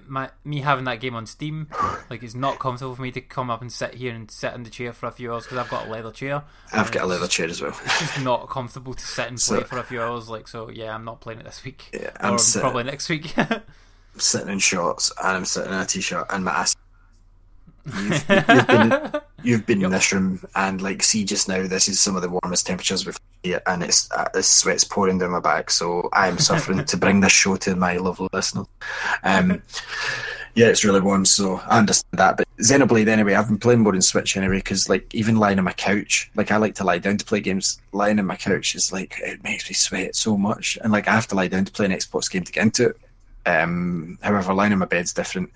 my 0.09 0.31
me 0.45 0.61
having 0.63 0.85
that 0.87 0.99
game 1.01 1.15
on 1.15 1.27
Steam, 1.27 1.69
like, 2.11 2.23
it's 2.23 2.35
not 2.35 2.59
comfortable 2.59 2.95
for 2.97 3.03
me 3.03 3.11
to 3.13 3.21
come 3.21 3.51
up 3.51 3.61
and 3.61 3.71
sit 3.71 3.95
here 3.95 4.15
and 4.15 4.31
sit 4.31 4.55
in 4.55 4.63
the 4.63 4.71
chair 4.71 4.93
for 4.95 5.07
a 5.07 5.13
few 5.13 5.31
hours 5.33 5.45
because 5.45 5.59
I've 5.59 5.69
got 5.69 5.89
a 5.89 5.91
leather 5.91 6.11
chair. 6.11 6.43
I've 6.73 6.91
got 6.91 7.03
a 7.03 7.07
leather 7.07 7.29
chair 7.29 7.49
as 7.49 7.61
well. 7.61 7.77
It's 7.85 7.99
just 8.01 8.21
not 8.23 8.49
comfortable 8.49 8.95
to 8.95 9.07
sit 9.07 9.29
and 9.29 9.37
play 9.37 9.61
So- 9.61 9.65
for 9.65 9.79
a 9.79 9.83
few 9.85 10.01
hours. 10.01 10.29
Like, 10.31 10.49
so 10.49 10.71
yeah, 10.71 10.95
I'm 10.95 11.05
not 11.05 11.21
playing 11.21 11.41
it 11.41 11.45
this 11.45 11.63
week, 11.65 11.91
Yeah, 11.93 12.11
I'm 12.19 12.39
probably 12.61 12.85
next 12.85 13.09
week. 13.11 13.37
I'm 13.37 13.61
sitting 14.17 14.49
in 14.49 14.59
shorts 14.59 15.13
and 15.23 15.37
I'm 15.37 15.45
sitting 15.45 15.73
in 15.73 15.79
a 15.79 15.85
t-shirt 15.87 16.27
and 16.31 16.45
my 16.47 16.53
ass. 16.53 16.75
You've, 17.87 18.25
you've 18.49 18.67
been, 18.67 19.13
you've 19.43 19.67
been 19.67 19.85
in 19.85 19.91
this 19.91 20.13
room 20.13 20.41
and 20.55 20.81
like 20.81 21.03
see 21.03 21.25
just 21.25 21.49
now. 21.49 21.67
This 21.67 21.89
is 21.89 22.01
some 22.01 22.17
of 22.17 22.23
the 22.23 22.29
warmest 22.29 22.67
temperatures 22.67 23.07
we've 23.07 23.19
had, 23.45 23.63
and 23.67 23.83
it's 23.83 24.11
uh, 24.13 24.29
the 24.33 24.43
sweat's 24.43 24.85
pouring 24.85 25.19
down 25.19 25.31
my 25.31 25.41
back. 25.41 25.71
So 25.71 26.09
I'm 26.13 26.39
suffering 26.39 26.85
to 26.85 26.97
bring 26.97 27.21
this 27.21 27.33
show 27.33 27.57
to 27.57 27.77
my 27.77 27.97
lovely 27.97 28.29
listeners. 28.33 28.67
Um, 29.25 29.63
yeah, 30.55 30.67
it's 30.67 30.85
really 30.85 31.01
warm, 31.01 31.25
so 31.25 31.61
I 31.67 31.79
understand 31.79 32.19
that. 32.19 32.37
But 32.37 32.47
Xenoblade, 32.59 33.09
anyway, 33.09 33.35
I've 33.35 33.49
been 33.49 33.59
playing 33.59 33.81
more 33.81 33.95
on 33.95 34.03
Switch 34.03 34.37
anyway 34.37 34.59
because 34.59 34.89
like 34.89 35.13
even 35.15 35.37
lying 35.37 35.59
on 35.59 35.65
my 35.65 35.73
couch, 35.73 36.31
like 36.35 36.51
I 36.51 36.59
like 36.59 36.75
to 36.77 36.85
lie 36.85 36.99
down 36.99 37.17
to 37.17 37.25
play 37.25 37.41
games. 37.41 37.81
Lying 37.93 38.19
on 38.19 38.27
my 38.27 38.37
couch 38.37 38.75
is 38.75 38.93
like 38.93 39.15
it 39.19 39.43
makes 39.43 39.69
me 39.69 39.75
sweat 39.75 40.15
so 40.15 40.37
much, 40.37 40.79
and 40.83 40.93
like 40.93 41.09
I 41.09 41.13
have 41.13 41.27
to 41.29 41.35
lie 41.35 41.49
down 41.49 41.65
to 41.65 41.73
play 41.73 41.87
an 41.87 41.93
Xbox 41.93 42.31
game 42.31 42.45
to 42.45 42.53
get 42.53 42.63
into 42.63 42.91
it. 42.91 42.97
Um, 43.47 44.19
however, 44.23 44.53
lying 44.53 44.73
on 44.73 44.79
my 44.79 44.87
bed's 44.87 45.13
different 45.13 45.51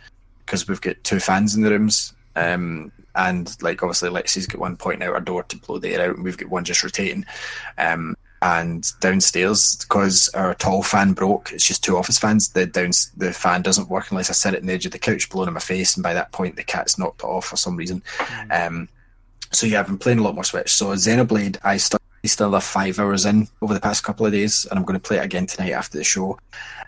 because 0.45 0.67
we've 0.67 0.81
got 0.81 0.97
two 1.05 1.21
fans 1.21 1.55
in 1.55 1.63
the 1.63 1.71
rooms. 1.71 2.15
Um, 2.37 2.93
and 3.15 3.57
like 3.63 3.83
obviously 3.83 4.11
Lexi's 4.11 4.47
got 4.47 4.61
one 4.61 4.77
pointing 4.77 5.09
out 5.09 5.15
our 5.15 5.21
door 5.21 5.43
to 5.45 5.57
blow 5.59 5.79
the 5.79 5.95
air 5.95 6.11
out, 6.11 6.17
and 6.17 6.25
we've 6.25 6.37
got 6.37 6.51
one 6.51 6.65
just 6.65 6.85
rotating. 6.85 7.25
Um, 7.79 8.17
and 8.43 8.87
downstairs, 9.01 9.77
because 9.77 10.29
our 10.35 10.55
tall 10.55 10.83
fan 10.83 11.15
broke, 11.15 11.53
it's 11.53 11.67
just 11.67 11.83
two 11.83 11.97
office 11.97 12.19
fans. 12.19 12.51
The 12.51 12.67
down 12.67 12.91
the 13.17 13.33
fan 13.33 13.63
doesn't 13.63 13.89
work 13.89 14.11
unless 14.11 14.31
I 14.31 14.35
sit 14.35 14.55
at 14.55 14.63
the 14.63 14.73
edge 14.73 14.87
of 14.87 14.93
the 14.93 14.99
couch, 14.99 15.29
blowing 15.31 15.49
in 15.49 15.55
my 15.55 15.61
face, 15.61 15.97
and 15.97 16.03
by 16.05 16.15
that 16.15 16.33
point 16.33 16.57
the 16.57 16.63
cat's 16.63 16.99
knocked 16.99 17.23
it 17.23 17.27
off 17.27 17.47
for 17.47 17.57
some 17.57 17.77
reason. 17.77 18.03
Um, 18.51 18.89
so 19.53 19.67
yeah, 19.67 19.81
I've 19.81 19.87
been 19.87 19.99
playing 19.99 20.19
a 20.19 20.23
lot 20.23 20.35
more 20.35 20.45
Switch. 20.45 20.73
So 20.73 20.89
Xenoblade, 20.89 21.59
I 21.65 21.79
still 21.79 21.99
still 22.25 22.53
have 22.53 22.65
five 22.65 22.99
hours 22.99 23.25
in 23.25 23.49
over 23.63 23.73
the 23.73 23.81
past 23.81 24.05
couple 24.05 24.27
of 24.27 24.33
days, 24.33 24.67
and 24.67 24.79
I'm 24.79 24.85
going 24.85 24.99
to 24.99 25.09
play 25.09 25.19
it 25.19 25.25
again 25.25 25.47
tonight 25.47 25.73
after 25.73 25.97
the 25.97 26.05
show. 26.05 26.39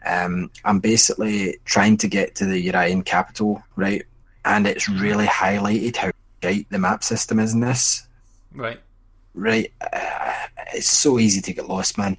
Um, 0.05 0.51
I'm 0.65 0.81
basically 0.81 1.59
trying 1.65 1.97
to 1.99 2.09
get 2.09 2.35
to 2.37 2.47
the 2.47 2.59
Urian 2.59 3.03
capital, 3.03 3.63
right? 3.77 4.03
And 4.49 4.67
it's 4.67 4.89
really 4.89 5.27
highlighted 5.27 5.97
how 5.97 6.11
tight 6.43 6.67
the 6.71 6.79
map 6.79 7.05
system 7.05 7.39
is 7.39 7.53
in 7.55 7.61
this, 7.61 8.09
right. 8.55 8.81
right? 9.35 9.73
Uh, 9.93 10.33
it's 10.75 10.89
so 10.89 11.19
easy 11.19 11.41
to 11.41 11.53
get 11.53 11.69
lost, 11.69 11.99
man. 11.99 12.17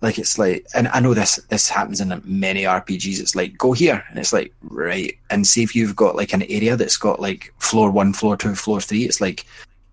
Like 0.00 0.18
it's 0.18 0.38
like, 0.38 0.66
and 0.74 0.88
I 0.88 1.00
know 1.00 1.14
this 1.14 1.36
this 1.48 1.70
happens 1.70 2.00
in 2.00 2.20
many 2.24 2.64
RPGs. 2.64 3.20
It's 3.20 3.34
like 3.34 3.56
go 3.56 3.72
here, 3.72 4.04
and 4.10 4.18
it's 4.18 4.34
like 4.34 4.52
right, 4.62 5.16
and 5.30 5.46
see 5.46 5.62
if 5.62 5.74
you've 5.74 5.96
got 5.96 6.14
like 6.14 6.34
an 6.34 6.42
area 6.42 6.76
that's 6.76 6.98
got 6.98 7.20
like 7.20 7.54
floor 7.58 7.90
one, 7.90 8.12
floor 8.12 8.36
two, 8.36 8.54
floor 8.54 8.82
three. 8.82 9.04
It's 9.04 9.22
like 9.22 9.46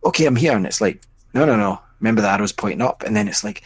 okay, 0.04 0.26
I'm 0.26 0.36
here, 0.36 0.58
and 0.58 0.66
it's 0.66 0.82
like 0.82 1.02
no, 1.34 1.46
no, 1.46 1.56
no. 1.56 1.80
Remember 2.02 2.22
the 2.22 2.30
arrows 2.30 2.52
pointing 2.52 2.82
up, 2.82 3.04
and 3.04 3.16
then 3.16 3.30
it's 3.30 3.44
like 3.44 3.64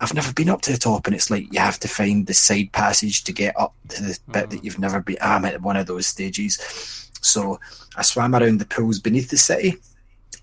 I've 0.00 0.14
never 0.14 0.32
been 0.32 0.48
up 0.48 0.62
to 0.62 0.72
the 0.72 0.78
top, 0.78 1.06
and 1.06 1.14
it's 1.14 1.30
like 1.30 1.52
you 1.52 1.60
have 1.60 1.78
to 1.80 1.88
find 1.88 2.26
the 2.26 2.34
side 2.34 2.72
passage 2.72 3.24
to 3.24 3.32
get 3.32 3.58
up 3.60 3.74
to 3.88 4.02
the 4.02 4.18
bit 4.32 4.50
that 4.50 4.64
you've 4.64 4.78
never 4.78 5.00
been. 5.00 5.18
I'm 5.20 5.44
at 5.44 5.60
one 5.60 5.76
of 5.76 5.86
those 5.86 6.06
stages, 6.06 7.10
so 7.22 7.58
I 7.96 8.02
swam 8.02 8.34
around 8.34 8.60
the 8.60 8.66
pools 8.66 8.98
beneath 8.98 9.30
the 9.30 9.38
city, 9.38 9.76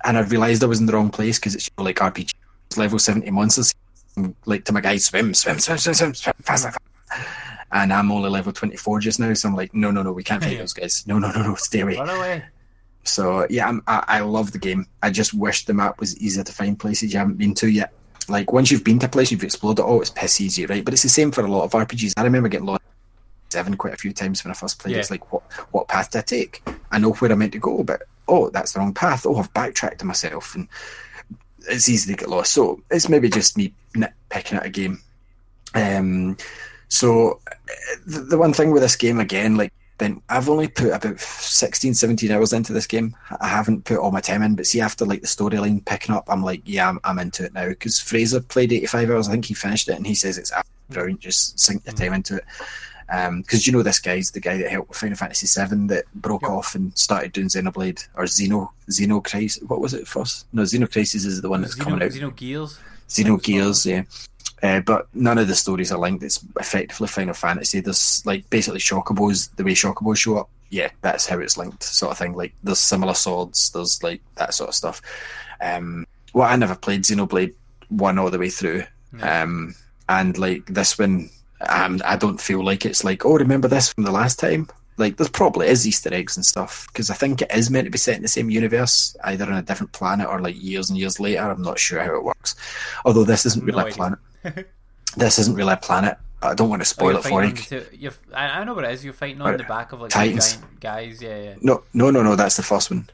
and 0.04 0.18
I 0.18 0.22
realised 0.22 0.64
I 0.64 0.68
was 0.68 0.80
in 0.80 0.86
the 0.86 0.94
wrong 0.94 1.10
place 1.10 1.38
because 1.38 1.56
it's 1.56 1.70
like 1.78 1.98
RPG 1.98 2.34
level 2.78 2.98
seventy 2.98 3.30
monsters. 3.30 3.76
Like 4.46 4.66
to 4.66 4.74
my 4.74 4.82
guys, 4.82 5.06
swim, 5.06 5.34
swim, 5.34 5.60
swim, 5.60 5.78
swim, 5.78 5.94
swim, 5.94 6.14
swim, 6.14 6.34
faster, 6.42 6.72
faster. 6.72 7.26
And 7.72 7.94
I'm 7.94 8.12
only 8.12 8.30
level 8.30 8.52
twenty 8.52 8.76
four 8.76 9.00
just 9.00 9.20
now, 9.20 9.34
so 9.34 9.50
I'm 9.50 9.56
like, 9.56 9.74
no, 9.74 9.92
no, 9.92 10.02
no, 10.02 10.12
we 10.12 10.24
can't 10.24 10.44
fight 10.44 10.58
those 10.58 10.74
guys. 10.74 11.06
No, 11.06 11.20
no, 11.20 11.32
no, 11.32 11.44
no, 11.44 11.56
stay 11.56 11.82
away. 11.82 11.98
Run 11.98 12.10
away. 12.10 12.44
So 13.04 13.46
yeah, 13.50 13.68
I'm, 13.68 13.84
I, 13.88 14.04
I 14.08 14.20
love 14.22 14.52
the 14.52 14.58
game. 14.58 14.88
I 15.04 15.10
just 15.10 15.34
wish 15.34 15.66
the 15.66 15.74
map 15.74 16.00
was 16.00 16.18
easier 16.18 16.44
to 16.44 16.52
find 16.52 16.80
places 16.80 17.14
you 17.14 17.20
haven't 17.20 17.38
been 17.38 17.54
to 17.56 17.68
yet. 17.68 17.94
Like 18.28 18.52
once 18.52 18.72
you've 18.72 18.84
been 18.84 19.00
to 19.00 19.08
a 19.08 19.10
place, 19.10 19.32
you've 19.32 19.44
explored 19.44 19.80
it 19.80 19.84
all. 19.84 20.02
It's 20.02 20.10
piss 20.10 20.40
easy, 20.42 20.66
right? 20.66 20.84
But 20.84 20.94
it's 20.94 21.04
the 21.04 21.10
same 21.10 21.32
for 21.32 21.46
a 21.46 21.52
lot 21.52 21.64
of 21.64 21.72
RPGs. 21.72 22.14
I 22.18 22.24
remember 22.24 22.50
getting 22.50 22.68
lost 22.68 22.79
seven 23.50 23.76
quite 23.76 23.94
a 23.94 23.98
few 23.98 24.14
times 24.14 24.44
when 24.44 24.52
I 24.52 24.56
first 24.56 24.80
played. 24.80 24.94
Yeah. 24.94 25.00
It's 25.00 25.12
like 25.12 25.32
what 25.32 25.44
what 25.72 25.88
path 25.88 26.12
did 26.12 26.20
I 26.20 26.22
take? 26.24 26.64
I 26.92 27.00
know 27.00 27.14
where 27.14 27.32
I 27.32 27.36
meant 27.36 27.54
to 27.54 27.60
go, 27.60 27.84
but 27.84 28.04
oh, 28.28 28.50
that's 28.50 28.74
the 28.74 28.80
wrong 28.80 28.94
path. 28.94 29.26
Oh, 29.26 29.36
I've 29.36 29.54
backtracked 29.54 30.00
to 30.00 30.06
myself, 30.06 30.56
and 30.56 30.68
it's 31.68 31.90
easy 31.90 32.12
to 32.12 32.18
get 32.18 32.30
lost. 32.30 32.54
So 32.54 32.82
it's 32.92 33.10
maybe 33.10 33.30
just 33.30 33.58
me 33.58 33.74
nitpicking 33.96 34.58
at 34.58 34.66
a 34.66 34.70
game. 34.70 35.02
Um, 35.76 36.38
so 36.88 37.40
the, 38.06 38.22
the 38.22 38.38
one 38.38 38.54
thing 38.54 38.72
with 38.72 38.82
this 38.82 38.96
game 38.96 39.20
again, 39.20 39.56
like 39.56 39.74
then 40.00 40.22
I've 40.30 40.50
only 40.50 40.70
put 40.70 40.94
about 40.94 41.20
16, 41.20 41.94
17 41.94 42.32
hours 42.32 42.54
into 42.54 42.74
this 42.74 42.88
game. 42.88 43.16
I 43.42 43.48
haven't 43.48 43.84
put 43.84 43.98
all 43.98 44.12
my 44.12 44.22
time 44.22 44.42
in, 44.42 44.56
but 44.56 44.66
see 44.66 44.82
after 44.82 45.06
like 45.06 45.22
the 45.22 45.28
storyline 45.28 45.86
picking 45.86 46.16
up, 46.16 46.26
I'm 46.28 46.42
like, 46.42 46.62
yeah, 46.66 46.90
I'm, 46.90 47.00
I'm 47.04 47.20
into 47.20 47.44
it 47.46 47.54
now. 47.54 47.68
Because 47.68 48.00
Fraser 48.00 48.42
played 48.42 48.72
85 48.72 49.10
hours, 49.12 49.28
I 49.28 49.32
think 49.32 49.46
he 49.46 49.54
finished 49.54 49.90
it, 49.90 49.98
and 49.98 50.08
he 50.08 50.16
says 50.16 50.38
it's 50.38 50.54
brilliant. 50.90 51.20
Just 51.20 51.60
sink 51.60 51.86
your 51.86 51.94
time 51.94 52.14
into 52.14 52.38
it. 52.38 52.46
Because 53.10 53.66
you 53.66 53.74
know 53.74 53.82
this 53.82 54.00
guy's 54.00 54.32
the 54.32 54.40
guy 54.40 54.58
that 54.58 54.70
helped 54.70 54.90
with 54.90 54.98
Final 54.98 55.18
Fantasy 55.18 55.48
VII 55.48 55.88
that 55.88 56.06
broke 56.14 56.44
off 56.44 56.76
and 56.76 56.96
started 56.98 57.32
doing 57.32 57.48
Xenoblade 57.48 58.08
or 58.16 58.26
Xeno 58.26 58.70
Xeno 58.90 59.24
Crisis. 59.24 59.64
What 59.64 59.82
was 59.82 59.94
it 59.94 60.08
first? 60.08 60.46
No, 60.54 60.62
Xeno 60.64 60.92
Crisis 60.92 61.26
is 61.26 61.42
the 61.42 61.50
one 61.50 61.62
that's 61.62 61.76
coming 61.76 62.04
out. 62.04 62.12
Xeno, 62.12 62.32
Xenogears. 62.32 62.80
Xenogears, 63.08 63.86
yeah. 63.86 64.04
Uh, 64.62 64.82
but 64.82 65.08
none 65.14 65.38
of 65.38 65.48
the 65.48 65.56
stories 65.56 65.92
are 65.92 65.98
linked. 66.00 66.24
It's 66.24 66.44
effectively 66.60 67.08
Final 67.08 67.34
Fantasy. 67.34 67.80
There's 67.80 68.24
like 68.26 68.50
basically 68.50 68.80
Chocobos, 68.80 69.56
the 69.56 69.64
way 69.64 69.72
Chocobos 69.72 70.18
show 70.18 70.38
up. 70.38 70.50
Yeah, 70.70 70.90
that's 71.02 71.26
how 71.26 71.40
it's 71.40 71.58
linked, 71.58 71.82
sort 71.82 72.12
of 72.12 72.18
thing. 72.18 72.34
Like 72.34 72.54
there's 72.64 72.80
similar 72.80 73.14
swords, 73.14 73.72
there's 73.72 74.04
like 74.04 74.22
that 74.36 74.54
sort 74.54 74.70
of 74.70 74.76
stuff. 74.76 75.02
Um, 75.62 76.06
well, 76.34 76.48
I 76.48 76.56
never 76.58 76.76
played 76.76 77.04
Xenoblade 77.04 77.54
one 77.88 78.20
all 78.20 78.30
the 78.30 78.38
way 78.38 78.50
through, 78.50 78.84
um, 79.22 79.74
and 80.10 80.38
like 80.38 80.66
this 80.68 81.00
one, 81.00 81.30
um, 81.68 82.00
I 82.06 82.16
don't 82.16 82.40
feel 82.40 82.64
like 82.64 82.86
it's 82.86 83.04
like 83.04 83.26
oh, 83.26 83.36
remember 83.38 83.68
this 83.68 83.92
from 83.92 84.04
the 84.04 84.12
last 84.12 84.40
time. 84.40 84.68
Like 84.98 85.16
there's 85.16 85.30
probably 85.30 85.68
is 85.68 85.88
Easter 85.88 86.14
eggs 86.14 86.36
and 86.36 86.46
stuff 86.46 86.88
because 86.88 87.10
I 87.10 87.14
think 87.14 87.42
it 87.42 87.52
is 87.56 87.70
meant 87.70 87.86
to 87.86 87.92
be 87.92 87.98
set 87.98 88.18
in 88.18 88.22
the 88.22 88.28
same 88.28 88.50
universe, 88.50 89.16
either 89.24 89.46
on 89.46 89.54
a 89.54 89.62
different 89.62 89.94
planet 89.94 90.28
or 90.28 90.42
like 90.42 90.62
years 90.62 90.90
and 90.90 91.00
years 91.00 91.20
later. 91.22 91.40
I'm 91.42 91.62
not 91.62 91.80
sure 91.80 92.02
how 92.04 92.16
it 92.16 92.24
works. 92.24 92.56
Although 93.06 93.24
this 93.24 93.46
isn't 93.46 93.64
really 93.64 93.82
No 93.82 93.88
a 93.88 93.92
planet. 93.92 94.20
this 95.16 95.40
isn't 95.40 95.56
really 95.56 95.72
a 95.74 95.78
planet. 95.78 96.18
I 96.42 96.54
don't 96.54 96.70
want 96.70 96.82
to 96.82 96.86
spoil 96.86 97.12
you're 97.12 97.20
it 97.20 97.24
for 97.26 97.44
you. 97.44 97.52
two- 97.54 97.86
you're, 97.94 98.14
I, 98.34 98.60
I 98.60 98.64
know 98.66 98.74
what 98.74 98.84
it 98.86 98.92
is. 98.92 99.04
You're 99.04 99.14
fighting 99.14 99.42
on 99.42 99.56
the 99.58 99.64
back 99.64 99.92
of 99.94 100.02
like 100.02 100.10
Titans. 100.10 100.54
giant 100.56 100.80
guys. 100.80 101.22
Yeah, 101.22 101.42
yeah. 101.42 101.56
No, 101.62 101.84
no, 101.94 102.12
no, 102.12 102.22
no. 102.24 102.36
That's 102.36 102.56
the 102.58 102.64
first 102.64 102.90
one. 102.92 103.10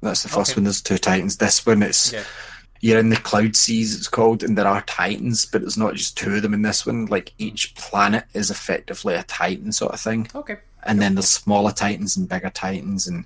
That's 0.00 0.22
the 0.22 0.28
first 0.28 0.50
Okay. 0.52 0.58
one. 0.60 0.64
There's 0.64 0.82
two 0.82 0.98
titans. 0.98 1.36
This 1.38 1.64
one, 1.64 1.82
it's 1.82 2.12
Yeah. 2.12 2.24
You're 2.84 2.98
in 2.98 3.08
the 3.08 3.16
cloud 3.16 3.56
seas. 3.56 3.96
It's 3.96 4.08
called, 4.08 4.42
and 4.42 4.58
there 4.58 4.66
are 4.68 4.82
titans, 4.82 5.46
but 5.46 5.62
it's 5.62 5.78
not 5.78 5.94
just 5.94 6.18
two 6.18 6.34
of 6.34 6.42
them 6.42 6.52
in 6.52 6.60
this 6.62 6.84
one. 6.84 7.06
Like 7.06 7.32
each 7.38 7.74
planet 7.76 8.24
is 8.34 8.50
effectively 8.50 9.14
a 9.14 9.22
titan 9.22 9.72
sort 9.72 9.94
of 9.94 10.00
thing, 10.00 10.28
Okay. 10.34 10.58
and 10.82 11.00
then 11.00 11.14
there's 11.14 11.28
smaller 11.30 11.72
titans 11.72 12.16
and 12.16 12.28
bigger 12.28 12.50
titans, 12.50 13.06
and 13.06 13.24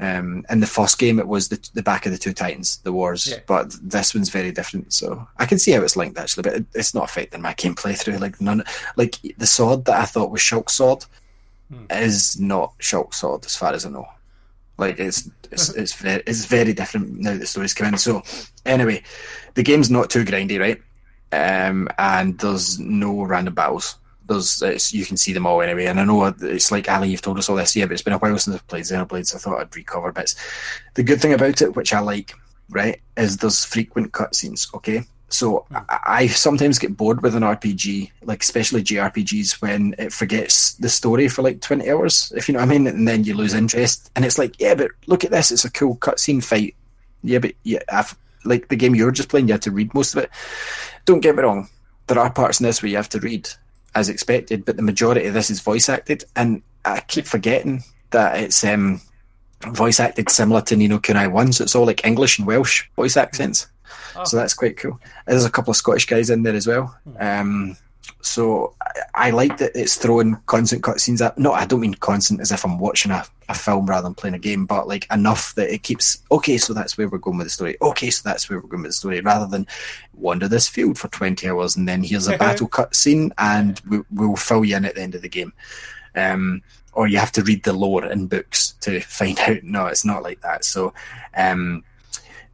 um, 0.00 0.44
in 0.50 0.58
the 0.60 0.66
first 0.66 0.98
game 0.98 1.20
it 1.20 1.28
was 1.28 1.48
the 1.50 1.70
the 1.74 1.82
back 1.84 2.04
of 2.04 2.10
the 2.10 2.18
two 2.18 2.32
titans, 2.32 2.78
the 2.78 2.92
wars. 2.92 3.28
Yeah. 3.28 3.38
But 3.46 3.76
this 3.80 4.12
one's 4.12 4.30
very 4.30 4.50
different, 4.50 4.92
so 4.92 5.28
I 5.38 5.46
can 5.46 5.58
see 5.60 5.70
how 5.70 5.82
it's 5.82 5.94
linked 5.96 6.18
actually, 6.18 6.42
but 6.42 6.54
it, 6.54 6.64
it's 6.74 6.92
not 6.94 7.04
affecting 7.04 7.42
my 7.42 7.54
gameplay 7.54 7.96
through. 7.96 8.18
Like 8.18 8.40
none, 8.40 8.64
like 8.96 9.16
the 9.38 9.46
sword 9.46 9.84
that 9.84 10.00
I 10.00 10.04
thought 10.04 10.30
was 10.32 10.40
Shulk's 10.40 10.74
sword 10.74 11.04
Hmm. 11.72 11.84
is 11.90 12.40
not 12.40 12.76
Shulk's 12.80 13.18
sword, 13.18 13.44
as 13.46 13.54
far 13.54 13.72
as 13.72 13.86
I 13.86 13.90
know. 13.90 14.08
Like 14.80 14.98
it's 14.98 15.28
it's 15.52 15.68
it's 15.74 15.94
very 15.94 16.22
it's 16.26 16.46
very 16.46 16.72
different 16.72 17.20
now 17.20 17.32
that 17.32 17.38
the 17.38 17.46
story's 17.46 17.74
come 17.74 17.88
in. 17.88 17.98
So 17.98 18.22
anyway, 18.66 19.02
the 19.54 19.62
game's 19.62 19.90
not 19.90 20.10
too 20.10 20.24
grindy, 20.24 20.58
right? 20.58 20.80
um, 21.32 21.88
and 21.98 22.38
there's 22.38 22.78
no 22.78 23.22
random 23.22 23.54
battles. 23.54 23.96
There's 24.26 24.92
you 24.92 25.04
can 25.04 25.16
see 25.16 25.32
them 25.32 25.46
all 25.46 25.60
anyway, 25.60 25.86
and 25.86 25.98
I 25.98 26.04
know 26.04 26.24
it's 26.24 26.70
like 26.70 26.88
Ali, 26.88 27.10
you've 27.10 27.22
told 27.22 27.38
us 27.38 27.48
all 27.48 27.56
this, 27.56 27.74
yeah, 27.74 27.86
but 27.86 27.92
it's 27.92 28.02
been 28.02 28.12
a 28.12 28.18
while 28.18 28.38
since 28.38 28.54
I've 28.54 28.66
played 28.68 28.84
Xenoblade, 28.84 29.26
so 29.26 29.36
I 29.36 29.40
thought 29.40 29.60
I'd 29.60 29.74
recover 29.74 30.12
bits. 30.12 30.36
The 30.94 31.02
good 31.02 31.20
thing 31.20 31.32
about 31.32 31.60
it, 31.62 31.74
which 31.74 31.92
I 31.92 31.98
like, 31.98 32.34
right, 32.68 33.00
is 33.16 33.38
there's 33.38 33.64
frequent 33.64 34.12
cutscenes. 34.12 34.72
Okay, 34.74 35.02
so 35.30 35.64
I, 35.72 35.98
I 36.06 36.26
sometimes 36.26 36.78
get 36.78 36.96
bored 36.96 37.22
with 37.22 37.34
an 37.34 37.42
RPG, 37.42 38.10
like 38.22 38.42
especially 38.42 38.82
JRPGs, 38.82 39.62
when 39.62 39.94
it 39.98 40.12
forgets 40.12 40.74
the 40.74 40.88
story 40.88 41.28
for 41.28 41.42
like 41.42 41.60
twenty 41.60 41.90
hours, 41.90 42.32
if 42.36 42.48
you 42.48 42.52
know 42.52 42.60
what 42.60 42.68
I 42.68 42.72
mean, 42.72 42.86
and 42.86 43.06
then 43.06 43.24
you 43.24 43.34
lose 43.34 43.54
interest. 43.54 44.10
And 44.16 44.24
it's 44.24 44.38
like, 44.38 44.60
yeah, 44.60 44.74
but 44.74 44.90
look 45.06 45.24
at 45.24 45.30
this, 45.30 45.50
it's 45.50 45.64
a 45.64 45.70
cool 45.70 45.96
cutscene 45.96 46.42
fight. 46.42 46.74
Yeah, 47.22 47.38
but 47.38 47.54
yeah, 47.62 47.80
I've 47.90 48.16
like 48.44 48.68
the 48.68 48.76
game 48.76 48.94
you're 48.94 49.10
just 49.10 49.28
playing, 49.28 49.48
you 49.48 49.54
have 49.54 49.60
to 49.62 49.70
read 49.70 49.94
most 49.94 50.14
of 50.14 50.24
it. 50.24 50.30
Don't 51.04 51.20
get 51.20 51.36
me 51.36 51.42
wrong, 51.42 51.68
there 52.06 52.18
are 52.18 52.32
parts 52.32 52.60
in 52.60 52.66
this 52.66 52.82
where 52.82 52.90
you 52.90 52.96
have 52.96 53.08
to 53.10 53.20
read 53.20 53.48
as 53.94 54.08
expected, 54.08 54.64
but 54.64 54.76
the 54.76 54.82
majority 54.82 55.26
of 55.26 55.34
this 55.34 55.50
is 55.50 55.60
voice 55.60 55.88
acted, 55.88 56.24
and 56.36 56.62
I 56.84 57.00
keep 57.00 57.26
forgetting 57.26 57.84
that 58.10 58.40
it's 58.40 58.64
um, 58.64 59.00
voice 59.68 60.00
acted 60.00 60.30
similar 60.30 60.62
to 60.62 60.76
Ni 60.76 60.88
no 60.88 60.98
Kuni 60.98 61.28
One, 61.28 61.52
so 61.52 61.64
it's 61.64 61.74
all 61.74 61.86
like 61.86 62.04
English 62.04 62.38
and 62.38 62.46
Welsh 62.46 62.88
voice 62.96 63.16
accents. 63.16 63.68
So 64.24 64.36
that's 64.36 64.54
quite 64.54 64.76
cool. 64.76 65.00
There's 65.26 65.44
a 65.44 65.50
couple 65.50 65.70
of 65.70 65.76
Scottish 65.76 66.06
guys 66.06 66.30
in 66.30 66.42
there 66.42 66.54
as 66.54 66.66
well. 66.66 66.96
Um, 67.18 67.76
so 68.22 68.74
I, 69.14 69.28
I 69.28 69.30
like 69.30 69.58
that 69.58 69.72
it's 69.74 69.96
throwing 69.96 70.36
constant 70.46 70.82
cutscenes 70.82 71.24
at. 71.24 71.38
No, 71.38 71.52
I 71.52 71.66
don't 71.66 71.80
mean 71.80 71.94
constant 71.94 72.40
as 72.40 72.52
if 72.52 72.64
I'm 72.64 72.78
watching 72.78 73.12
a, 73.12 73.24
a 73.48 73.54
film 73.54 73.86
rather 73.86 74.04
than 74.04 74.14
playing 74.14 74.34
a 74.34 74.38
game, 74.38 74.66
but 74.66 74.88
like 74.88 75.06
enough 75.12 75.54
that 75.54 75.72
it 75.72 75.82
keeps 75.82 76.22
okay. 76.30 76.58
So 76.58 76.74
that's 76.74 76.98
where 76.98 77.08
we're 77.08 77.18
going 77.18 77.38
with 77.38 77.46
the 77.46 77.50
story. 77.50 77.76
Okay, 77.80 78.10
so 78.10 78.28
that's 78.28 78.48
where 78.48 78.58
we're 78.60 78.68
going 78.68 78.82
with 78.82 78.90
the 78.90 78.96
story, 78.96 79.20
rather 79.20 79.46
than 79.46 79.66
wander 80.14 80.48
this 80.48 80.68
field 80.68 80.98
for 80.98 81.08
twenty 81.08 81.48
hours 81.48 81.76
and 81.76 81.88
then 81.88 82.02
here's 82.02 82.28
a 82.28 82.38
battle 82.38 82.68
cutscene 82.68 83.30
and 83.38 83.80
we, 83.88 84.00
we'll 84.10 84.36
fill 84.36 84.64
you 84.64 84.76
in 84.76 84.84
at 84.84 84.94
the 84.94 85.02
end 85.02 85.14
of 85.14 85.22
the 85.22 85.28
game. 85.28 85.52
Um, 86.14 86.62
or 86.92 87.06
you 87.06 87.18
have 87.18 87.32
to 87.32 87.42
read 87.42 87.62
the 87.62 87.72
lore 87.72 88.04
in 88.04 88.26
books 88.26 88.72
to 88.80 89.00
find 89.00 89.38
out. 89.40 89.62
No, 89.62 89.86
it's 89.86 90.04
not 90.04 90.22
like 90.22 90.40
that. 90.40 90.64
So, 90.64 90.92
um, 91.36 91.84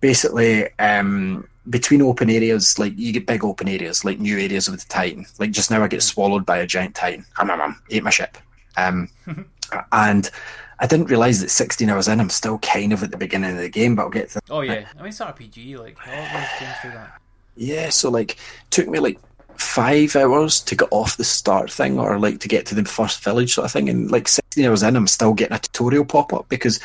basically, 0.00 0.68
um, 0.78 1.48
between 1.68 2.02
open 2.02 2.30
areas, 2.30 2.78
like 2.78 2.96
you 2.96 3.12
get 3.12 3.26
big 3.26 3.44
open 3.44 3.68
areas, 3.68 4.04
like 4.04 4.18
new 4.18 4.38
areas 4.38 4.68
of 4.68 4.78
the 4.78 4.86
Titan. 4.86 5.26
Like 5.38 5.50
just 5.50 5.70
now, 5.70 5.82
I 5.82 5.88
get 5.88 6.02
swallowed 6.02 6.46
by 6.46 6.58
a 6.58 6.66
giant 6.66 6.94
Titan. 6.94 7.24
I'm 7.36 7.50
um, 7.50 7.60
um, 7.60 7.82
ate 7.90 8.04
my 8.04 8.10
ship. 8.10 8.38
Um, 8.76 9.08
and 9.92 10.30
I 10.78 10.86
didn't 10.86 11.06
realize 11.06 11.40
that 11.40 11.50
16 11.50 11.88
hours 11.88 12.08
in, 12.08 12.20
I'm 12.20 12.30
still 12.30 12.58
kind 12.58 12.92
of 12.92 13.02
at 13.02 13.10
the 13.10 13.16
beginning 13.16 13.52
of 13.52 13.58
the 13.58 13.68
game, 13.68 13.96
but 13.96 14.02
I'll 14.02 14.10
get 14.10 14.30
to 14.30 14.40
Oh 14.50 14.60
yeah, 14.60 14.86
I 14.94 14.98
mean 14.98 15.08
it's 15.08 15.20
RPG. 15.20 15.78
Like 15.78 15.98
all 16.06 16.14
those 16.14 16.60
games 16.60 16.76
do 16.82 16.90
that. 16.90 17.20
Yeah, 17.56 17.88
so 17.88 18.10
like 18.10 18.36
took 18.70 18.86
me 18.86 18.98
like 18.98 19.18
five 19.58 20.14
hours 20.16 20.60
to 20.60 20.76
get 20.76 20.88
off 20.90 21.16
the 21.16 21.24
start 21.24 21.70
thing 21.70 21.98
or 21.98 22.18
like 22.18 22.40
to 22.40 22.48
get 22.48 22.66
to 22.66 22.74
the 22.74 22.84
first 22.84 23.22
village 23.24 23.54
sort 23.54 23.64
of 23.64 23.72
thing 23.72 23.88
and 23.88 24.10
like 24.10 24.28
16 24.28 24.66
hours 24.66 24.82
in 24.82 24.96
I'm 24.96 25.06
still 25.06 25.32
getting 25.32 25.56
a 25.56 25.58
tutorial 25.58 26.04
pop 26.04 26.34
up 26.34 26.46
because 26.50 26.78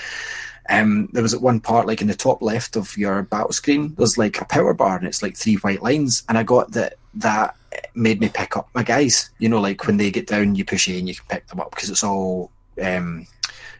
um 0.71 1.09
there 1.11 1.23
was 1.23 1.33
at 1.33 1.41
one 1.41 1.59
part 1.59 1.85
like 1.85 2.01
in 2.01 2.07
the 2.07 2.15
top 2.15 2.41
left 2.41 2.75
of 2.75 2.97
your 2.97 3.23
battle 3.23 3.51
screen 3.51 3.93
there's 3.97 4.17
like 4.17 4.39
a 4.39 4.45
power 4.45 4.73
bar 4.73 4.97
and 4.97 5.05
it's 5.05 5.21
like 5.21 5.35
three 5.35 5.55
white 5.55 5.83
lines. 5.83 6.23
And 6.29 6.37
I 6.37 6.43
got 6.43 6.71
that 6.71 6.95
that 7.15 7.55
made 7.93 8.19
me 8.19 8.29
pick 8.29 8.55
up 8.57 8.69
my 8.73 8.83
guys. 8.83 9.29
You 9.39 9.49
know 9.49 9.59
like 9.59 9.85
when 9.85 9.97
they 9.97 10.11
get 10.11 10.27
down 10.27 10.55
you 10.55 10.65
push 10.65 10.87
A 10.87 10.97
and 10.97 11.07
you 11.07 11.15
can 11.15 11.25
pick 11.27 11.47
them 11.47 11.59
up 11.59 11.71
because 11.71 11.89
it's 11.89 12.03
all 12.03 12.51
um 12.81 13.27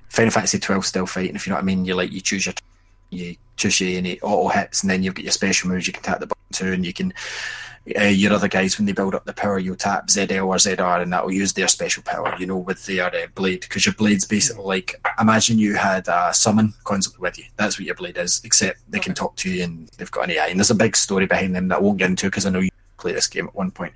Final 0.09 0.31
Fantasy 0.31 0.59
12 0.59 0.85
still 0.85 1.05
fighting 1.05 1.35
if 1.35 1.47
you 1.47 1.51
know 1.51 1.55
what 1.55 1.63
I 1.63 1.65
mean. 1.65 1.85
You 1.85 1.95
like 1.95 2.11
you 2.11 2.22
choose 2.22 2.45
your 2.45 2.55
you 3.09 3.35
choose 3.55 3.81
A 3.81 3.97
and 3.97 4.07
it 4.07 4.19
auto 4.22 4.49
hits 4.49 4.81
and 4.81 4.89
then 4.89 5.03
you've 5.03 5.15
got 5.15 5.23
your 5.23 5.31
special 5.31 5.69
moves 5.69 5.88
you 5.88 5.93
can 5.93 6.03
tap 6.03 6.19
the 6.19 6.27
button 6.27 6.43
to 6.53 6.73
and 6.73 6.85
you 6.85 6.93
can 6.93 7.13
uh, 7.99 8.03
your 8.03 8.32
other 8.34 8.48
guys 8.48 8.78
when 8.78 8.86
they 8.86 8.91
build 8.91 9.16
up 9.16 9.26
the 9.26 9.34
power 9.34 9.58
you'll 9.58 9.76
tap 9.76 10.08
ZL 10.08 10.45
or 10.45 10.56
ZR 10.56 11.02
and 11.02 11.12
that 11.12 11.26
will 11.26 11.34
use 11.34 11.53
their 11.53 11.68
special 11.68 12.03
power 12.03 12.36
you 12.38 12.45
know 12.45 12.58
with 12.58 12.86
their 12.86 13.08
uh, 13.08 13.28
blade 13.34 13.62
because 13.62 13.88
your 13.88 13.95
blade's 13.95 14.26
basically 14.26 14.64
like 14.64 14.95
imagine 15.20 15.58
you 15.58 15.76
had 15.76 16.08
a 16.08 16.32
summon 16.32 16.74
constantly 16.84 17.22
with 17.22 17.40
you. 17.40 17.45
That's 17.58 17.80
what 17.80 17.88
your 17.88 17.95
blade 17.95 18.18
is 18.18 18.40
except 18.44 18.80
they 18.91 18.99
can 18.99 19.16
talk 19.16 19.36
to 19.38 19.49
you 19.49 19.64
and 19.64 19.88
they've 19.98 20.12
got 20.12 20.26
an 20.26 20.32
AI 20.32 20.48
and 20.48 20.60
there's 20.60 20.70
a 20.70 20.76
big 20.76 20.95
story 20.95 21.26
behind 21.26 21.56
them 21.56 21.70
that 21.70 21.80
I 21.80 21.82
won't 21.82 21.98
get 21.98 22.10
into 22.10 22.28
because 22.28 22.45
I 22.45 22.52
know 22.52 22.60
you 22.60 22.70
play 22.98 23.14
this 23.14 23.28
game 23.28 23.48
at 23.48 23.56
one 23.56 23.72
point. 23.72 23.94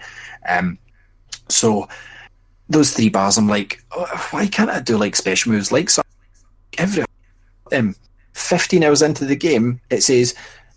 Um, 0.49 0.79
so 1.47 1.87
those 2.67 2.91
three 2.91 3.09
bars 3.09 3.37
I'm 3.37 3.47
like 3.47 3.83
oh, 3.91 4.27
why 4.31 4.47
can't 4.47 4.71
I 4.71 4.79
do 4.81 4.97
like 4.97 5.15
special 5.15 5.51
moves? 5.51 5.71
Like 5.71 5.91
some 5.91 6.05
every 6.79 7.05
um, 7.71 7.95
15 8.33 8.83
hours 8.83 9.01
into 9.03 9.25
the 9.25 9.35
game 9.35 9.79
it 9.89 10.01
says 10.01 10.33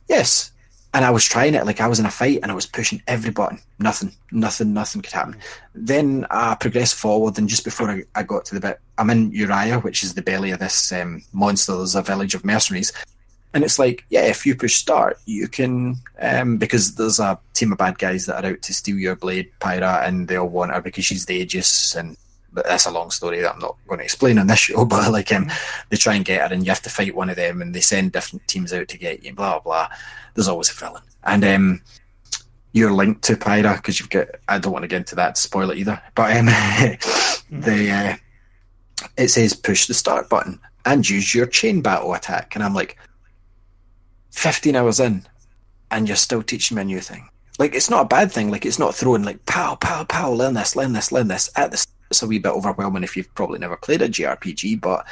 yes 0.09 0.53
and 0.95 1.05
I 1.05 1.11
was 1.11 1.25
trying 1.25 1.55
it 1.55 1.67
like 1.67 1.81
I 1.81 1.87
was 1.87 2.01
in 2.01 2.07
a 2.07 2.11
fight 2.11 2.41
and 2.43 2.51
I 2.51 2.55
was 2.55 2.67
pushing 2.67 3.03
every 3.07 3.31
button. 3.31 3.61
Nothing, 3.79 4.13
nothing, 4.33 4.73
nothing 4.73 5.03
could 5.03 5.13
happen. 5.13 5.37
Then 5.75 6.27
I 6.31 6.55
progressed 6.55 6.95
forward, 6.95 7.39
and 7.39 7.49
just 7.49 7.65
before 7.65 7.91
I, 7.91 8.03
I 8.15 8.23
got 8.23 8.45
to 8.47 8.55
the 8.55 8.61
bit, 8.61 8.81
I'm 8.97 9.11
in 9.11 9.31
Uraya, 9.33 9.83
which 9.83 10.03
is 10.03 10.15
the 10.15 10.23
belly 10.23 10.51
of 10.51 10.61
this 10.61 10.91
um, 10.93 11.23
monster. 11.33 11.77
There's 11.77 11.95
a 11.95 12.03
village 12.03 12.35
of 12.35 12.45
mercenaries, 12.45 12.93
and 13.53 13.65
it's 13.65 13.79
like, 13.79 14.05
yeah, 14.09 14.23
if 14.23 14.47
you 14.47 14.57
push 14.57 14.77
start, 14.77 15.19
you 15.27 15.47
can 15.47 15.97
um, 16.21 16.57
because 16.57 16.95
there's 16.95 17.21
a 17.21 17.39
team 17.53 17.73
of 17.73 17.79
bad 17.79 17.99
guys 17.99 18.27
that 18.27 18.45
are 18.45 18.53
out 18.53 18.63
to 18.63 18.75
steal 18.75 18.97
your 18.97 19.17
blade, 19.17 19.51
Pyra, 19.61 20.07
and 20.07 20.27
they 20.27 20.37
all 20.37 20.49
want 20.49 20.73
her 20.73 20.81
because 20.81 21.05
she's 21.05 21.27
the 21.27 21.35
Aegis 21.35 21.95
and. 21.95 22.17
That's 22.65 22.87
a 22.87 22.91
long 22.91 23.11
story 23.11 23.41
that 23.41 23.55
I'm 23.55 23.61
not 23.61 23.77
going 23.87 23.99
to 23.99 24.05
explain 24.05 24.39
on 24.39 24.47
this 24.47 24.59
show. 24.59 24.85
But 24.89 25.13
like, 25.13 25.33
um, 25.33 25.51
they 25.89 25.97
try 25.97 26.15
and 26.15 26.25
get 26.25 26.49
her, 26.49 26.55
and 26.55 26.65
you 26.65 26.71
have 26.71 26.83
to 26.83 26.91
fight 26.91 27.15
one 27.15 27.31
of 27.31 27.37
them, 27.37 27.63
and 27.63 27.75
they 27.75 27.81
send 27.81 28.13
different 28.13 28.47
teams 28.49 28.73
out 28.73 28.89
to 28.89 28.99
get 28.99 29.25
you. 29.25 29.35
Blah 29.35 29.61
blah. 29.61 29.89
There's 30.35 30.49
always 30.49 30.71
a 30.71 30.75
villain, 30.75 31.03
and 31.25 31.45
um, 31.45 31.83
you're 32.73 32.93
linked 32.93 33.23
to 33.25 33.35
Pyra 33.35 33.77
because 33.77 34.01
you've 34.01 34.11
got. 34.11 34.29
I 34.49 34.59
don't 34.59 34.73
want 34.73 34.85
to 34.85 34.89
get 34.89 34.99
into 34.99 35.17
that 35.17 35.35
to 35.35 35.41
spoil 35.41 35.71
it 35.71 35.79
either. 35.79 36.01
But 36.15 36.37
um, 36.37 36.47
the 37.51 37.91
uh, 37.91 38.17
it 39.17 39.29
says 39.29 39.55
push 39.55 39.87
the 39.87 39.95
start 39.95 40.29
button 40.29 40.61
and 40.85 41.09
use 41.09 41.35
your 41.35 41.47
chain 41.47 41.81
battle 41.81 42.15
attack, 42.15 42.55
and 42.55 42.65
I'm 42.65 42.75
like, 42.75 42.97
15 44.31 44.77
hours 44.77 45.01
in, 45.01 45.27
and 45.91 46.09
you're 46.09 46.17
still 46.17 46.43
teaching 46.43 46.77
me 46.77 46.83
a 46.83 46.85
new 46.85 47.01
thing. 47.01 47.29
Like 47.59 47.75
it's 47.75 47.91
not 47.91 48.03
a 48.03 48.09
bad 48.09 48.31
thing. 48.31 48.51
Like 48.51 48.65
it's 48.65 48.79
not 48.79 48.95
throwing 48.95 49.25
like 49.25 49.45
pow 49.47 49.75
pow 49.75 50.05
pow. 50.05 50.33
Learn 50.33 50.55
this, 50.55 50.77
learn 50.77 50.93
this, 50.93 51.11
learn 51.11 51.29
this. 51.29 51.51
At 51.57 51.73
the 51.73 51.87
it's 52.11 52.23
a 52.23 52.27
wee 52.27 52.39
bit 52.39 52.53
overwhelming 52.53 53.05
if 53.05 53.17
you've 53.17 53.35
probably 53.35 53.59
never 53.59 53.77
played 53.77 54.03
a 54.03 54.09
JRPG, 54.09 54.81
but 54.81 55.07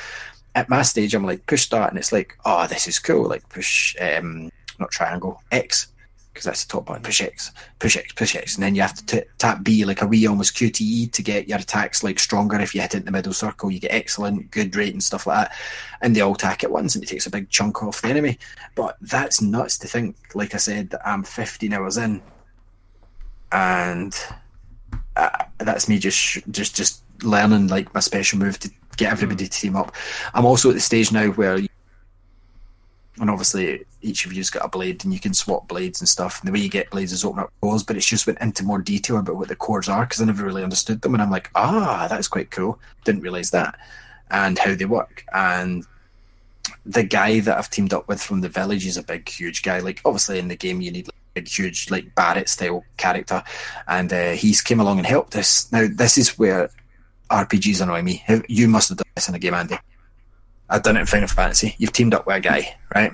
at 0.56 0.70
my 0.70 0.82
stage, 0.82 1.14
I'm 1.14 1.24
like 1.24 1.46
push 1.46 1.62
start, 1.62 1.90
and 1.90 1.98
it's 1.98 2.12
like, 2.12 2.36
oh, 2.44 2.66
this 2.66 2.88
is 2.88 2.98
cool. 2.98 3.28
Like 3.28 3.46
push, 3.50 3.94
um, 4.00 4.50
not 4.78 4.90
triangle, 4.90 5.42
X, 5.52 5.88
because 6.32 6.46
that's 6.46 6.64
the 6.64 6.72
top 6.72 6.86
button. 6.86 7.02
Push 7.02 7.20
X, 7.20 7.52
push 7.78 7.96
X, 7.96 8.12
push 8.14 8.34
X, 8.34 8.54
and 8.54 8.64
then 8.64 8.74
you 8.74 8.80
have 8.80 8.94
to 8.94 9.04
t- 9.04 9.28
tap 9.36 9.62
B 9.62 9.84
like 9.84 10.00
a 10.00 10.06
wee 10.06 10.26
almost 10.26 10.56
QTE 10.56 11.12
to 11.12 11.22
get 11.22 11.46
your 11.46 11.58
attacks 11.58 12.02
like 12.02 12.18
stronger. 12.18 12.58
If 12.58 12.74
you 12.74 12.80
hit 12.80 12.94
it 12.94 12.98
in 12.98 13.04
the 13.04 13.10
middle 13.10 13.34
circle, 13.34 13.70
you 13.70 13.80
get 13.80 13.92
excellent, 13.92 14.50
good 14.50 14.74
rate 14.74 14.94
and 14.94 15.02
stuff 15.02 15.26
like 15.26 15.48
that. 15.48 15.56
And 16.00 16.16
they 16.16 16.22
all 16.22 16.34
attack 16.34 16.64
at 16.64 16.70
once, 16.70 16.94
and 16.94 17.04
it 17.04 17.08
takes 17.08 17.26
a 17.26 17.30
big 17.30 17.50
chunk 17.50 17.82
off 17.82 18.00
the 18.00 18.08
enemy. 18.08 18.38
But 18.74 18.96
that's 19.02 19.42
nuts 19.42 19.76
to 19.78 19.88
think. 19.88 20.16
Like 20.34 20.54
I 20.54 20.58
said, 20.58 20.88
that 20.90 21.06
I'm 21.06 21.22
15 21.22 21.72
hours 21.74 21.98
in, 21.98 22.22
and 23.52 24.18
uh, 25.16 25.44
that's 25.58 25.88
me 25.88 25.98
just 25.98 26.38
just 26.50 26.76
just 26.76 27.02
learning 27.22 27.68
like 27.68 27.92
my 27.94 28.00
special 28.00 28.38
move 28.38 28.58
to 28.60 28.70
get 28.96 29.12
everybody 29.12 29.44
to 29.44 29.50
team 29.50 29.76
up. 29.76 29.94
I'm 30.34 30.44
also 30.44 30.70
at 30.70 30.74
the 30.74 30.80
stage 30.80 31.12
now 31.12 31.28
where, 31.28 31.56
and 31.56 33.30
obviously 33.30 33.84
each 34.02 34.26
of 34.26 34.32
you's 34.32 34.50
got 34.50 34.64
a 34.64 34.68
blade 34.68 35.04
and 35.04 35.12
you 35.12 35.20
can 35.20 35.34
swap 35.34 35.68
blades 35.68 36.00
and 36.00 36.08
stuff. 36.08 36.40
And 36.40 36.48
the 36.48 36.52
way 36.52 36.60
you 36.60 36.68
get 36.68 36.90
blades 36.90 37.12
is 37.12 37.24
open 37.24 37.40
up 37.40 37.52
cores, 37.60 37.82
but 37.82 37.96
it's 37.96 38.06
just 38.06 38.26
went 38.26 38.40
into 38.40 38.64
more 38.64 38.78
detail 38.78 39.18
about 39.18 39.36
what 39.36 39.48
the 39.48 39.56
cores 39.56 39.88
are 39.88 40.04
because 40.04 40.20
I 40.20 40.26
never 40.26 40.44
really 40.44 40.62
understood 40.62 41.00
them. 41.00 41.14
And 41.14 41.22
I'm 41.22 41.30
like, 41.30 41.50
ah, 41.54 42.06
that's 42.08 42.28
quite 42.28 42.50
cool. 42.50 42.78
Didn't 43.04 43.22
realize 43.22 43.50
that 43.50 43.78
and 44.30 44.58
how 44.58 44.74
they 44.74 44.84
work. 44.84 45.24
And 45.32 45.86
the 46.84 47.04
guy 47.04 47.40
that 47.40 47.58
I've 47.58 47.70
teamed 47.70 47.92
up 47.92 48.08
with 48.08 48.22
from 48.22 48.40
the 48.40 48.48
village 48.48 48.86
is 48.86 48.96
a 48.96 49.02
big, 49.02 49.28
huge 49.28 49.62
guy. 49.62 49.80
Like 49.80 50.00
obviously 50.04 50.38
in 50.38 50.48
the 50.48 50.56
game 50.56 50.80
you 50.80 50.90
need 50.90 51.08
like, 51.08 51.14
big, 51.36 51.48
huge 51.48 51.90
like 51.90 52.14
Barret 52.14 52.48
style 52.48 52.84
character, 52.96 53.42
and 53.86 54.12
uh, 54.12 54.30
he's 54.32 54.62
came 54.62 54.80
along 54.80 54.98
and 54.98 55.06
helped 55.06 55.36
us. 55.36 55.70
Now 55.70 55.86
this 55.92 56.16
is 56.18 56.38
where 56.38 56.70
RPGs 57.30 57.82
annoy 57.82 58.02
me. 58.02 58.24
You 58.48 58.68
must 58.68 58.88
have 58.88 58.98
done 58.98 59.06
this 59.14 59.28
in 59.28 59.34
a 59.34 59.38
game, 59.38 59.54
Andy. 59.54 59.78
I've 60.68 60.82
done 60.82 60.96
it 60.96 61.00
in 61.00 61.06
Final 61.06 61.28
Fantasy. 61.28 61.74
You've 61.78 61.92
teamed 61.92 62.14
up 62.14 62.26
with 62.26 62.36
a 62.36 62.40
guy, 62.40 62.76
right? 62.94 63.12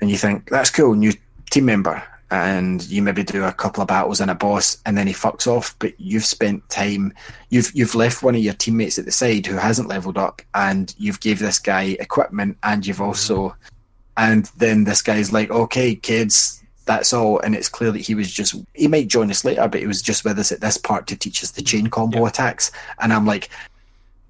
And 0.00 0.10
you 0.10 0.16
think 0.16 0.48
that's 0.48 0.70
cool, 0.70 0.94
new 0.94 1.12
team 1.50 1.66
member, 1.66 2.02
and 2.30 2.82
you 2.88 3.02
maybe 3.02 3.22
do 3.22 3.44
a 3.44 3.52
couple 3.52 3.82
of 3.82 3.88
battles 3.88 4.20
and 4.20 4.30
a 4.30 4.34
boss, 4.34 4.78
and 4.86 4.96
then 4.96 5.06
he 5.06 5.12
fucks 5.12 5.46
off. 5.46 5.76
But 5.78 5.98
you've 5.98 6.24
spent 6.24 6.68
time, 6.70 7.12
you've 7.50 7.70
you've 7.74 7.94
left 7.94 8.22
one 8.22 8.34
of 8.34 8.40
your 8.40 8.54
teammates 8.54 8.98
at 8.98 9.04
the 9.04 9.12
side 9.12 9.46
who 9.46 9.56
hasn't 9.56 9.88
leveled 9.88 10.18
up, 10.18 10.40
and 10.54 10.94
you've 10.98 11.20
gave 11.20 11.38
this 11.38 11.58
guy 11.58 11.96
equipment, 12.00 12.56
and 12.62 12.86
you've 12.86 13.00
also, 13.00 13.54
and 14.16 14.46
then 14.56 14.84
this 14.84 15.02
guy's 15.02 15.32
like, 15.32 15.50
okay, 15.50 15.94
kids, 15.94 16.63
that's 16.84 17.12
all. 17.12 17.40
And 17.40 17.54
it's 17.54 17.68
clear 17.68 17.90
that 17.92 18.00
he 18.00 18.14
was 18.14 18.32
just, 18.32 18.54
he 18.74 18.88
might 18.88 19.08
join 19.08 19.30
us 19.30 19.44
later, 19.44 19.66
but 19.68 19.80
he 19.80 19.86
was 19.86 20.02
just 20.02 20.24
with 20.24 20.38
us 20.38 20.52
at 20.52 20.60
this 20.60 20.76
part 20.76 21.06
to 21.08 21.16
teach 21.16 21.42
us 21.42 21.52
the 21.52 21.62
chain 21.62 21.88
combo 21.88 22.26
attacks. 22.26 22.70
And 23.00 23.12
I'm 23.12 23.26
like, 23.26 23.50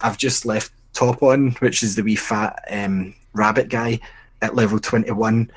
I've 0.01 0.19
just 0.19 0.47
left 0.47 0.73
top 0.93 1.23
on, 1.23 1.53
which 1.53 1.83
is 1.83 1.97
the 1.97 2.03
wee 2.03 2.17
fat 2.17 2.63
um, 2.71 3.15
rabbit 3.33 3.69
guy 3.69 4.01
at 4.43 4.55
level 4.55 4.79
21 4.79 5.51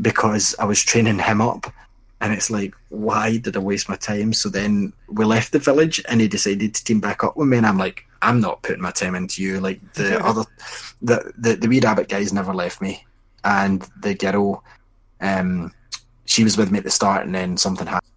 because 0.00 0.54
I 0.58 0.64
was 0.64 0.82
training 0.82 1.18
him 1.18 1.40
up. 1.40 1.72
And 2.20 2.32
it's 2.32 2.50
like, 2.50 2.74
why 2.88 3.36
did 3.36 3.56
I 3.56 3.60
waste 3.60 3.88
my 3.88 3.96
time? 3.96 4.32
So 4.32 4.48
then 4.48 4.92
we 5.08 5.24
left 5.24 5.52
the 5.52 5.58
village, 5.58 6.02
and 6.08 6.18
he 6.18 6.28
decided 6.28 6.74
to 6.74 6.84
team 6.84 6.98
back 6.98 7.22
up 7.22 7.36
with 7.36 7.46
me, 7.46 7.58
and 7.58 7.66
I'm 7.66 7.76
like, 7.76 8.06
I'm 8.22 8.40
not 8.40 8.62
putting 8.62 8.80
my 8.80 8.90
time 8.90 9.14
into 9.14 9.42
you. 9.42 9.60
Like 9.60 9.80
the 9.92 10.18
other, 10.24 10.44
the, 11.02 11.30
the 11.36 11.56
the 11.56 11.68
wee 11.68 11.80
rabbit 11.80 12.08
guys 12.08 12.32
never 12.32 12.54
left 12.54 12.80
me, 12.80 13.04
and 13.44 13.86
the 14.00 14.14
girl, 14.14 14.64
um, 15.20 15.74
she 16.26 16.44
was 16.44 16.56
with 16.56 16.70
me 16.70 16.78
at 16.78 16.84
the 16.84 16.90
start, 16.90 17.24
and 17.24 17.34
then 17.34 17.56
something 17.56 17.86
happened. 17.86 18.10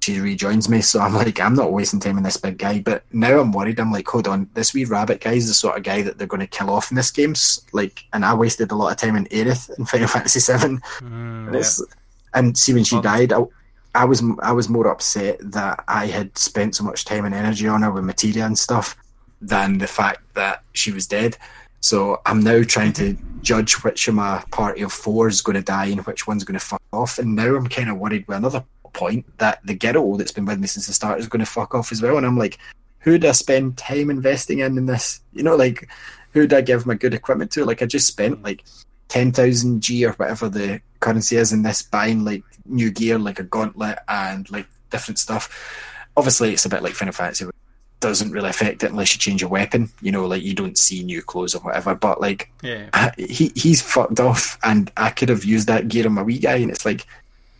She 0.00 0.20
rejoins 0.20 0.68
me, 0.68 0.82
so 0.82 1.00
I'm 1.00 1.14
like, 1.14 1.40
I'm 1.40 1.54
not 1.54 1.72
wasting 1.72 1.98
time 1.98 2.18
on 2.18 2.24
this 2.24 2.36
big 2.36 2.58
guy. 2.58 2.80
But 2.80 3.04
now 3.10 3.40
I'm 3.40 3.52
worried. 3.52 3.80
I'm 3.80 3.90
like, 3.90 4.06
hold 4.06 4.28
on, 4.28 4.50
this 4.52 4.74
wee 4.74 4.84
rabbit 4.84 5.22
guy 5.22 5.32
is 5.32 5.48
the 5.48 5.54
sort 5.54 5.78
of 5.78 5.82
guy 5.82 6.02
that 6.02 6.18
they're 6.18 6.26
going 6.26 6.40
to 6.40 6.46
kill 6.46 6.68
off 6.68 6.90
in 6.90 6.96
this 6.96 7.10
game. 7.10 7.34
Like, 7.72 8.04
and 8.12 8.22
I 8.22 8.34
wasted 8.34 8.70
a 8.70 8.74
lot 8.74 8.92
of 8.92 8.98
time 8.98 9.16
in 9.16 9.24
Aerith 9.26 9.70
in 9.78 9.86
Final 9.86 10.08
Fantasy 10.14 10.40
Seven. 10.40 10.80
Mm, 10.98 11.46
And, 11.46 11.56
it's, 11.56 11.82
and 12.34 12.58
see 12.58 12.74
when 12.74 12.84
she 12.84 13.00
died, 13.00 13.32
I, 13.32 13.44
I 13.94 14.04
was 14.04 14.22
I 14.42 14.52
was 14.52 14.68
more 14.68 14.88
upset 14.88 15.38
that 15.52 15.84
I 15.88 16.06
had 16.06 16.36
spent 16.36 16.74
so 16.74 16.84
much 16.84 17.04
time 17.04 17.24
and 17.24 17.34
energy 17.34 17.68
on 17.68 17.82
her 17.82 17.92
with 17.92 18.04
materia 18.04 18.44
and 18.44 18.58
stuff 18.58 18.96
than 19.40 19.78
the 19.78 19.86
fact 19.86 20.34
that 20.34 20.64
she 20.72 20.90
was 20.90 21.06
dead. 21.06 21.38
So 21.84 22.22
I'm 22.24 22.40
now 22.40 22.62
trying 22.62 22.94
to 22.94 23.14
judge 23.42 23.74
which 23.84 24.08
of 24.08 24.14
my 24.14 24.42
party 24.50 24.80
of 24.80 24.90
four 24.90 25.28
is 25.28 25.42
going 25.42 25.56
to 25.56 25.62
die 25.62 25.84
and 25.88 26.00
which 26.06 26.26
one's 26.26 26.42
going 26.42 26.58
to 26.58 26.64
fuck 26.64 26.80
off. 26.94 27.18
And 27.18 27.36
now 27.36 27.54
I'm 27.54 27.66
kind 27.66 27.90
of 27.90 27.98
worried 27.98 28.26
with 28.26 28.38
another 28.38 28.64
point 28.94 29.26
that 29.36 29.60
the 29.66 29.74
girl 29.74 30.16
that's 30.16 30.32
been 30.32 30.46
with 30.46 30.58
me 30.58 30.66
since 30.66 30.86
the 30.86 30.94
start 30.94 31.20
is 31.20 31.26
going 31.26 31.44
to 31.44 31.46
fuck 31.46 31.74
off 31.74 31.92
as 31.92 32.00
well. 32.00 32.16
And 32.16 32.24
I'm 32.24 32.38
like, 32.38 32.56
who 33.00 33.18
do 33.18 33.28
I 33.28 33.32
spend 33.32 33.76
time 33.76 34.08
investing 34.08 34.60
in 34.60 34.78
in 34.78 34.86
this? 34.86 35.20
You 35.34 35.42
know, 35.42 35.56
like 35.56 35.90
who 36.32 36.46
do 36.46 36.56
I 36.56 36.62
give 36.62 36.86
my 36.86 36.94
good 36.94 37.12
equipment 37.12 37.50
to? 37.50 37.66
Like 37.66 37.82
I 37.82 37.86
just 37.86 38.06
spent 38.06 38.42
like 38.42 38.64
ten 39.08 39.30
thousand 39.30 39.82
G 39.82 40.06
or 40.06 40.12
whatever 40.12 40.48
the 40.48 40.80
currency 41.00 41.36
is 41.36 41.52
in 41.52 41.64
this 41.64 41.82
buying 41.82 42.24
like 42.24 42.44
new 42.64 42.90
gear, 42.90 43.18
like 43.18 43.40
a 43.40 43.44
gauntlet 43.44 43.98
and 44.08 44.50
like 44.50 44.68
different 44.88 45.18
stuff. 45.18 45.52
Obviously, 46.16 46.54
it's 46.54 46.64
a 46.64 46.70
bit 46.70 46.82
like 46.82 46.94
Final 46.94 47.12
Fantasy. 47.12 47.44
Doesn't 48.08 48.32
really 48.32 48.50
affect 48.50 48.82
it 48.84 48.90
unless 48.90 49.14
you 49.14 49.18
change 49.18 49.40
your 49.40 49.50
weapon. 49.50 49.90
You 50.02 50.12
know, 50.12 50.26
like 50.26 50.42
you 50.42 50.54
don't 50.54 50.76
see 50.76 51.02
new 51.02 51.22
clothes 51.22 51.54
or 51.54 51.60
whatever. 51.60 51.94
But 51.94 52.20
like 52.20 52.50
yeah. 52.62 52.88
I- 52.92 53.12
he 53.18 53.50
he's 53.56 53.80
fucked 53.80 54.20
off, 54.20 54.58
and 54.62 54.92
I 54.96 55.10
could 55.10 55.28
have 55.30 55.44
used 55.44 55.66
that 55.68 55.88
gear 55.88 56.06
on 56.06 56.12
my 56.12 56.22
wee 56.22 56.38
guy, 56.38 56.56
and 56.56 56.70
it's 56.70 56.84
like 56.84 57.06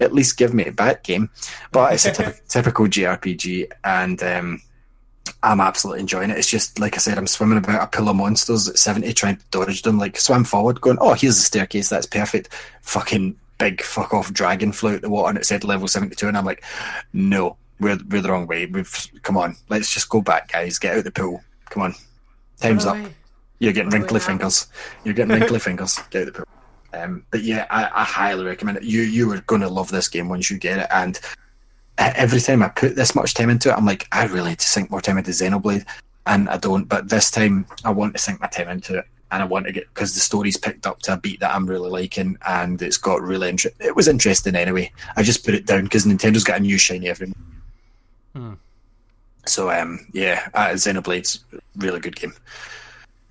at 0.00 0.12
least 0.12 0.36
give 0.36 0.52
me 0.52 0.64
a 0.66 0.72
back 0.72 1.02
game. 1.04 1.30
But 1.72 1.94
it's 1.94 2.04
a 2.04 2.10
typ- 2.18 2.46
typical 2.48 2.86
JRPG, 2.86 3.70
and 3.84 4.22
um, 4.22 4.60
I'm 5.42 5.60
absolutely 5.60 6.00
enjoying 6.00 6.30
it. 6.30 6.38
It's 6.38 6.50
just 6.50 6.78
like 6.78 6.94
I 6.94 6.98
said, 6.98 7.16
I'm 7.16 7.26
swimming 7.26 7.58
about 7.58 7.82
a 7.82 7.86
pool 7.96 8.08
of 8.10 8.16
monsters 8.16 8.68
at 8.68 8.78
70, 8.78 9.12
trying 9.14 9.36
to 9.36 9.44
dodge 9.50 9.82
them. 9.82 9.98
Like 9.98 10.18
swim 10.20 10.44
forward, 10.44 10.80
going, 10.80 10.98
oh, 11.00 11.14
here's 11.14 11.36
the 11.36 11.42
staircase, 11.42 11.88
that's 11.88 12.06
perfect. 12.06 12.50
Fucking 12.82 13.36
big 13.58 13.80
fuck 13.82 14.12
off 14.12 14.32
dragon 14.32 14.72
flew 14.72 14.94
out 14.96 15.00
the 15.00 15.08
water, 15.08 15.30
and 15.30 15.38
it 15.38 15.46
said 15.46 15.64
level 15.64 15.88
72, 15.88 16.26
and 16.28 16.36
I'm 16.36 16.44
like, 16.44 16.62
no, 17.14 17.56
we're 17.80 17.98
we're 18.08 18.20
the 18.22 18.30
wrong 18.30 18.46
way. 18.46 18.66
We've 18.66 19.08
come 19.22 19.36
on, 19.36 19.56
let's 19.68 19.92
just 19.92 20.08
go 20.08 20.20
back, 20.20 20.52
guys. 20.52 20.78
Get 20.78 20.92
out 20.92 20.98
of 20.98 21.04
the 21.04 21.10
pool. 21.12 21.42
Come 21.70 21.82
on, 21.82 21.94
time's 22.60 22.86
up. 22.86 22.96
You're 23.58 23.72
getting 23.72 23.88
What 23.88 23.94
wrinkly 23.98 24.20
fingers. 24.20 24.66
You're 25.04 25.14
getting 25.14 25.34
wrinkly 25.38 25.58
fingers. 25.60 25.98
Get 26.10 26.22
out 26.22 26.26
the 26.26 26.32
pool. 26.32 26.46
Um, 26.92 27.24
but 27.30 27.42
yeah, 27.42 27.66
I, 27.70 27.84
I 27.84 28.04
highly 28.04 28.44
recommend 28.44 28.78
it. 28.78 28.84
You 28.84 29.02
you 29.02 29.30
are 29.32 29.40
going 29.42 29.62
to 29.62 29.68
love 29.68 29.90
this 29.90 30.08
game 30.08 30.28
once 30.28 30.50
you 30.50 30.58
get 30.58 30.78
it. 30.78 30.86
And 30.90 31.18
every 31.98 32.40
time 32.40 32.62
I 32.62 32.68
put 32.68 32.96
this 32.96 33.14
much 33.14 33.34
time 33.34 33.50
into 33.50 33.70
it, 33.70 33.74
I'm 33.76 33.86
like, 33.86 34.06
I 34.12 34.26
really 34.26 34.50
need 34.50 34.58
to 34.60 34.66
sink 34.66 34.90
more 34.90 35.00
time 35.00 35.18
into 35.18 35.30
Xenoblade, 35.30 35.86
and 36.26 36.48
I 36.48 36.56
don't. 36.56 36.84
But 36.88 37.08
this 37.08 37.30
time, 37.30 37.66
I 37.84 37.90
want 37.90 38.14
to 38.14 38.20
sink 38.20 38.40
my 38.40 38.46
time 38.46 38.68
into 38.68 38.98
it, 38.98 39.06
and 39.30 39.42
I 39.42 39.46
want 39.46 39.66
to 39.66 39.72
get 39.72 39.88
because 39.94 40.14
the 40.14 40.20
story's 40.20 40.56
picked 40.56 40.86
up 40.86 41.00
to 41.00 41.14
a 41.14 41.16
beat 41.16 41.40
that 41.40 41.54
I'm 41.54 41.66
really 41.66 41.90
liking, 41.90 42.36
and 42.46 42.80
it's 42.80 42.98
got 42.98 43.22
really 43.22 43.48
inter- 43.48 43.70
It 43.80 43.96
was 43.96 44.08
interesting 44.08 44.54
anyway. 44.54 44.92
I 45.16 45.22
just 45.22 45.44
put 45.44 45.54
it 45.54 45.66
down 45.66 45.84
because 45.84 46.04
Nintendo's 46.04 46.44
got 46.44 46.58
a 46.58 46.62
new 46.62 46.78
shiny 46.78 47.08
every. 47.08 47.28
month. 47.28 47.38
Hmm. 48.34 48.54
So 49.46 49.70
um, 49.70 50.06
yeah, 50.12 50.48
uh, 50.54 50.70
Xenoblade's 50.70 51.44
really 51.76 52.00
good 52.00 52.16
game. 52.16 52.34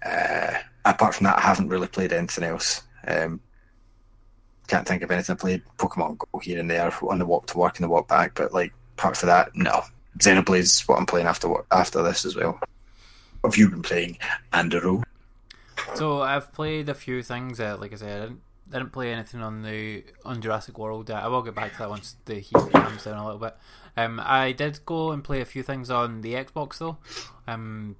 Uh, 0.05 0.53
apart 0.85 1.15
from 1.15 1.25
that, 1.25 1.37
I 1.37 1.41
haven't 1.41 1.69
really 1.69 1.87
played 1.87 2.13
anything 2.13 2.43
else. 2.43 2.81
Um, 3.07 3.39
can't 4.67 4.87
think 4.87 5.03
of 5.03 5.11
anything. 5.11 5.35
I 5.35 5.37
played 5.37 5.61
Pokemon 5.77 6.17
Go 6.17 6.39
here 6.39 6.59
and 6.59 6.69
there 6.69 6.93
on 7.03 7.19
the 7.19 7.25
walk 7.25 7.47
to 7.47 7.57
work 7.57 7.77
and 7.77 7.83
the 7.83 7.89
walk 7.89 8.07
back, 8.07 8.35
but 8.35 8.53
like 8.53 8.73
apart 8.97 9.17
from 9.17 9.27
that, 9.27 9.55
no. 9.55 9.81
Xenoblade's 10.19 10.87
what 10.87 10.99
I'm 10.99 11.05
playing 11.05 11.27
after 11.27 11.51
after 11.71 12.03
this 12.03 12.23
as 12.25 12.35
well. 12.35 12.59
What 13.41 13.53
have 13.53 13.57
you 13.57 13.69
been 13.69 13.81
playing, 13.81 14.17
Andrew? 14.53 15.01
So 15.95 16.21
I've 16.21 16.53
played 16.53 16.87
a 16.89 16.93
few 16.93 17.23
things. 17.23 17.59
Uh, 17.59 17.77
like 17.79 17.93
I 17.93 17.95
said, 17.95 18.21
I 18.21 18.25
didn't, 18.25 18.41
I 18.71 18.77
didn't 18.77 18.93
play 18.93 19.11
anything 19.11 19.41
on 19.41 19.63
the 19.63 20.03
on 20.23 20.41
Jurassic 20.41 20.77
World. 20.77 21.09
I 21.11 21.27
will 21.27 21.41
get 21.41 21.55
back 21.55 21.73
to 21.73 21.79
that 21.79 21.89
once 21.89 22.15
the 22.25 22.35
heat 22.35 22.53
calms 22.53 23.03
down 23.03 23.17
a 23.17 23.25
little 23.25 23.39
bit. 23.39 23.55
Um, 23.95 24.19
I 24.23 24.51
did 24.53 24.79
go 24.85 25.11
and 25.11 25.23
play 25.23 25.41
a 25.41 25.45
few 25.45 25.61
things 25.63 25.89
on 25.89 26.21
the 26.21 26.33
Xbox 26.33 26.79
though, 26.79 26.97
um, 27.47 27.95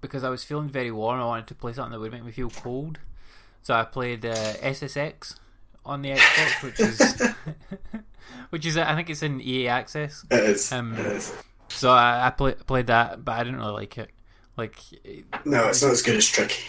because 0.00 0.24
I 0.24 0.30
was 0.30 0.42
feeling 0.44 0.68
very 0.68 0.90
warm. 0.90 1.20
I 1.20 1.24
wanted 1.24 1.46
to 1.48 1.54
play 1.54 1.72
something 1.72 1.92
that 1.92 2.00
would 2.00 2.12
make 2.12 2.24
me 2.24 2.32
feel 2.32 2.50
cold. 2.50 2.98
So 3.62 3.74
I 3.74 3.84
played 3.84 4.26
uh, 4.26 4.34
SSX 4.34 5.38
on 5.84 6.02
the 6.02 6.10
Xbox, 6.10 6.62
which 6.62 6.80
is 6.80 7.34
which 8.50 8.66
is 8.66 8.76
I 8.76 8.94
think 8.94 9.10
it's 9.10 9.22
in 9.22 9.40
EA 9.40 9.68
Access. 9.68 10.24
It 10.30 10.44
is. 10.44 10.72
Um, 10.72 10.96
So 11.68 11.90
I, 11.90 12.26
I 12.26 12.30
play, 12.30 12.54
played 12.54 12.88
that, 12.88 13.24
but 13.24 13.32
I 13.32 13.44
didn't 13.44 13.58
really 13.58 13.72
like 13.72 13.96
it. 13.98 14.10
Like 14.56 14.76
No, 15.44 15.68
it's 15.68 15.82
not 15.82 15.92
as 15.92 16.02
good 16.02 16.16
as 16.16 16.26
Tricky. 16.26 16.62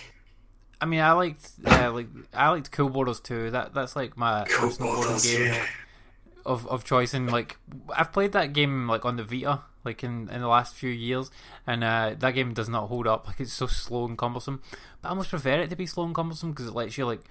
I 0.81 0.85
mean, 0.85 0.99
I 0.99 1.13
liked 1.13 1.51
uh, 1.65 1.91
like 1.91 2.07
I 2.33 2.49
liked 2.49 2.71
Cool 2.71 2.89
Boarders 2.89 3.19
too. 3.19 3.51
That 3.51 3.73
that's 3.73 3.95
like 3.95 4.17
my 4.17 4.45
Cool 4.49 4.69
personal 4.69 4.95
Boarders, 4.95 5.23
game 5.25 5.47
yeah. 5.47 5.65
Of, 6.45 6.67
of 6.67 6.83
choice. 6.83 7.13
And 7.13 7.31
like 7.31 7.57
I've 7.95 8.13
played 8.13 8.31
that 8.33 8.53
game 8.53 8.87
like 8.87 9.05
on 9.05 9.17
the 9.17 9.23
Vita, 9.23 9.61
like 9.83 10.03
in, 10.03 10.29
in 10.29 10.41
the 10.41 10.47
last 10.47 10.75
few 10.75 10.89
years, 10.89 11.31
and 11.65 11.83
uh, 11.83 12.15
that 12.17 12.31
game 12.31 12.53
does 12.53 12.69
not 12.69 12.87
hold 12.87 13.07
up. 13.07 13.27
Like 13.27 13.39
it's 13.39 13.53
so 13.53 13.67
slow 13.67 14.05
and 14.05 14.17
cumbersome. 14.17 14.61
But 15.01 15.09
I 15.09 15.11
almost 15.11 15.29
prefer 15.29 15.59
it 15.61 15.69
to 15.69 15.75
be 15.75 15.85
slow 15.85 16.05
and 16.05 16.15
cumbersome 16.15 16.51
because 16.51 16.67
it 16.67 16.75
lets 16.75 16.97
you 16.97 17.05
like 17.05 17.21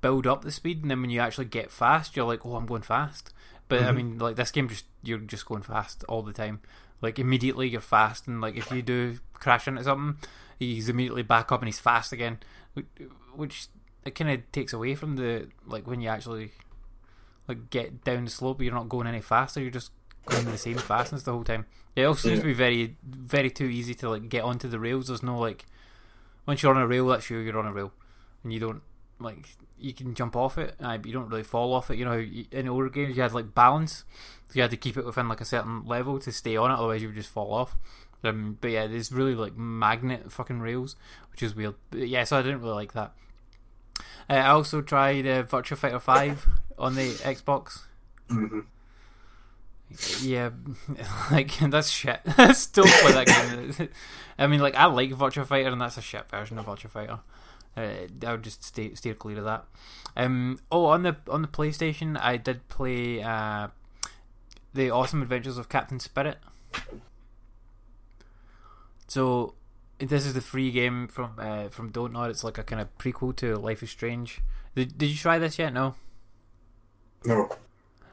build 0.00 0.26
up 0.26 0.42
the 0.42 0.50
speed, 0.50 0.82
and 0.82 0.90
then 0.90 1.00
when 1.00 1.10
you 1.10 1.20
actually 1.20 1.46
get 1.46 1.70
fast, 1.70 2.14
you're 2.16 2.26
like, 2.26 2.44
oh, 2.44 2.56
I'm 2.56 2.66
going 2.66 2.82
fast. 2.82 3.32
But 3.68 3.82
I 3.82 3.92
mean, 3.92 4.18
like 4.18 4.36
this 4.36 4.50
game, 4.50 4.68
just 4.68 4.84
you're 5.02 5.18
just 5.18 5.46
going 5.46 5.62
fast 5.62 6.04
all 6.08 6.22
the 6.22 6.32
time. 6.32 6.60
Like 7.00 7.18
immediately 7.18 7.68
you're 7.68 7.80
fast, 7.80 8.26
and 8.26 8.40
like 8.40 8.56
if 8.56 8.70
you 8.70 8.82
do 8.82 9.18
crash 9.32 9.66
into 9.66 9.84
something, 9.84 10.18
he's 10.58 10.88
immediately 10.88 11.22
back 11.22 11.50
up 11.50 11.60
and 11.60 11.68
he's 11.68 11.80
fast 11.80 12.12
again, 12.12 12.38
which, 12.74 12.86
which 13.34 13.66
it 14.04 14.14
kind 14.14 14.30
of 14.30 14.52
takes 14.52 14.72
away 14.72 14.94
from 14.94 15.16
the 15.16 15.48
like 15.66 15.86
when 15.86 16.00
you 16.00 16.08
actually 16.08 16.52
like 17.48 17.70
get 17.70 18.04
down 18.04 18.24
the 18.24 18.30
slope, 18.30 18.62
you're 18.62 18.72
not 18.72 18.88
going 18.88 19.06
any 19.06 19.20
faster. 19.20 19.60
You're 19.60 19.70
just 19.70 19.90
going 20.26 20.44
the 20.46 20.58
same 20.58 20.78
fastness 20.78 21.22
the 21.22 21.32
whole 21.32 21.44
time. 21.44 21.66
It 21.96 22.04
also 22.04 22.28
seems 22.28 22.40
to 22.40 22.46
be 22.46 22.54
very, 22.54 22.96
very 23.02 23.50
too 23.50 23.66
easy 23.66 23.94
to 23.96 24.10
like 24.10 24.28
get 24.28 24.44
onto 24.44 24.68
the 24.68 24.80
rails. 24.80 25.08
There's 25.08 25.22
no 25.22 25.38
like 25.38 25.66
once 26.46 26.62
you're 26.62 26.74
on 26.74 26.80
a 26.80 26.86
rail, 26.86 27.06
that's 27.06 27.30
you. 27.30 27.38
You're 27.38 27.58
on 27.58 27.66
a 27.66 27.72
rail, 27.72 27.92
and 28.42 28.52
you 28.52 28.60
don't 28.60 28.82
like 29.20 29.48
you 29.78 29.92
can 29.92 30.14
jump 30.14 30.34
off 30.36 30.58
it, 30.58 30.74
but 30.78 31.06
you 31.06 31.12
don't 31.12 31.28
really 31.28 31.42
fall 31.42 31.72
off 31.72 31.90
it. 31.90 31.98
You 31.98 32.04
know, 32.04 32.18
in 32.50 32.68
older 32.68 32.88
games 32.88 33.16
you 33.16 33.22
had 33.22 33.32
like 33.32 33.54
balance, 33.54 34.04
so 34.46 34.52
you 34.54 34.62
had 34.62 34.70
to 34.70 34.76
keep 34.76 34.96
it 34.96 35.04
within 35.04 35.28
like 35.28 35.40
a 35.40 35.44
certain 35.44 35.84
level 35.84 36.18
to 36.20 36.32
stay 36.32 36.56
on 36.56 36.70
it, 36.70 36.74
otherwise 36.74 37.02
you 37.02 37.08
would 37.08 37.16
just 37.16 37.30
fall 37.30 37.52
off. 37.52 37.76
Um, 38.22 38.56
but 38.60 38.70
yeah, 38.70 38.86
there's 38.86 39.12
really 39.12 39.34
like 39.34 39.56
magnet 39.56 40.32
fucking 40.32 40.60
rails, 40.60 40.96
which 41.30 41.42
is 41.42 41.54
weird. 41.54 41.74
But 41.90 42.08
yeah, 42.08 42.24
so 42.24 42.38
I 42.38 42.42
didn't 42.42 42.60
really 42.60 42.74
like 42.74 42.94
that. 42.94 43.12
Uh, 44.28 44.34
I 44.34 44.48
also 44.48 44.80
tried 44.80 45.26
uh, 45.26 45.42
Virtua 45.42 45.76
Fighter 45.76 46.00
Five 46.00 46.48
on 46.78 46.94
the 46.94 47.10
Xbox. 47.10 47.82
Yeah, 50.22 50.50
like 51.30 51.56
that's 51.58 51.90
shit. 51.90 52.20
Still 52.54 52.84
play 52.84 53.12
that 53.12 53.26
game. 53.26 53.88
I 54.38 54.46
mean, 54.46 54.60
like 54.60 54.74
I 54.74 54.86
like 54.86 55.10
Virtua 55.10 55.46
Fighter, 55.46 55.68
and 55.68 55.80
that's 55.80 55.96
a 55.96 56.02
shit 56.02 56.28
version 56.28 56.58
of 56.58 56.66
Virtua 56.66 56.90
Fighter. 56.90 57.20
Uh, 57.76 58.06
I 58.26 58.32
would 58.32 58.42
just 58.42 58.64
stay 58.64 58.94
steer 58.94 59.14
clear 59.14 59.38
of 59.38 59.44
that. 59.44 59.64
Um, 60.16 60.58
oh, 60.70 60.86
on 60.86 61.02
the 61.02 61.16
on 61.28 61.42
the 61.42 61.48
PlayStation, 61.48 62.18
I 62.20 62.36
did 62.36 62.68
play 62.68 63.22
uh, 63.22 63.68
the 64.72 64.90
Awesome 64.90 65.22
Adventures 65.22 65.58
of 65.58 65.68
Captain 65.68 66.00
Spirit. 66.00 66.38
So 69.06 69.54
this 69.98 70.26
is 70.26 70.34
the 70.34 70.40
free 70.40 70.70
game 70.70 71.08
from 71.08 71.34
uh, 71.38 71.68
from 71.68 71.90
Don't 71.90 72.12
Nod. 72.12 72.30
It's 72.30 72.44
like 72.44 72.58
a 72.58 72.64
kind 72.64 72.82
of 72.82 72.96
prequel 72.98 73.34
to 73.36 73.56
Life 73.56 73.82
is 73.82 73.90
Strange. 73.90 74.40
Did, 74.74 74.98
did 74.98 75.06
you 75.06 75.16
try 75.16 75.38
this 75.38 75.58
yet? 75.58 75.72
No. 75.72 75.94
No. 77.24 77.48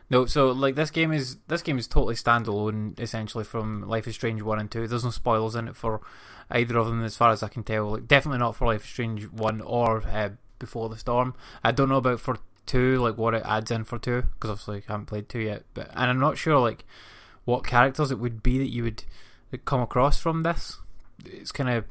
No, 0.10 0.26
so 0.26 0.52
like 0.52 0.76
this 0.76 0.92
game 0.92 1.14
is 1.14 1.38
this 1.48 1.62
game 1.62 1.78
is 1.78 1.88
totally 1.88 2.16
standalone, 2.16 3.00
essentially 3.00 3.46
from 3.46 3.88
Life 3.88 4.08
is 4.08 4.16
Strange 4.16 4.42
one 4.42 4.60
and 4.60 4.70
two. 4.70 4.86
There's 4.88 5.06
no 5.06 5.10
spoilers 5.10 5.56
in 5.56 5.70
it 5.70 5.76
for 5.76 6.02
either 6.50 6.78
of 6.78 6.88
them, 6.88 7.04
as 7.04 7.16
far 7.16 7.32
as 7.32 7.42
I 7.42 7.48
can 7.48 7.64
tell. 7.64 7.92
Like 7.92 8.08
definitely 8.08 8.40
not 8.40 8.58
for 8.58 8.68
Life 8.68 8.84
is 8.84 8.90
Strange 8.90 9.32
one 9.32 9.62
or 9.62 10.04
uh, 10.06 10.32
Before 10.60 10.90
the 10.90 10.98
Storm. 10.98 11.34
I 11.64 11.72
don't 11.72 11.88
know 11.88 11.96
about 11.96 12.20
for 12.20 12.40
two, 12.66 12.98
like 12.98 13.18
what 13.18 13.34
it 13.34 13.44
adds 13.46 13.72
in 13.72 13.86
for 13.86 13.98
two, 13.98 14.24
because 14.34 14.50
obviously 14.50 14.84
I 14.88 14.92
haven't 14.92 15.06
played 15.06 15.30
two 15.30 15.40
yet. 15.40 15.64
But 15.74 15.90
and 15.92 16.10
I'm 16.10 16.20
not 16.20 16.38
sure 16.38 16.60
like 16.60 16.84
what 17.46 17.66
characters 17.66 18.12
it 18.12 18.20
would 18.20 18.44
be 18.44 18.58
that 18.58 18.70
you 18.70 18.84
would 18.84 19.04
come 19.64 19.80
across 19.80 20.20
from 20.20 20.44
this. 20.44 20.78
It's 21.26 21.54
kind 21.54 21.70
of 21.70 21.86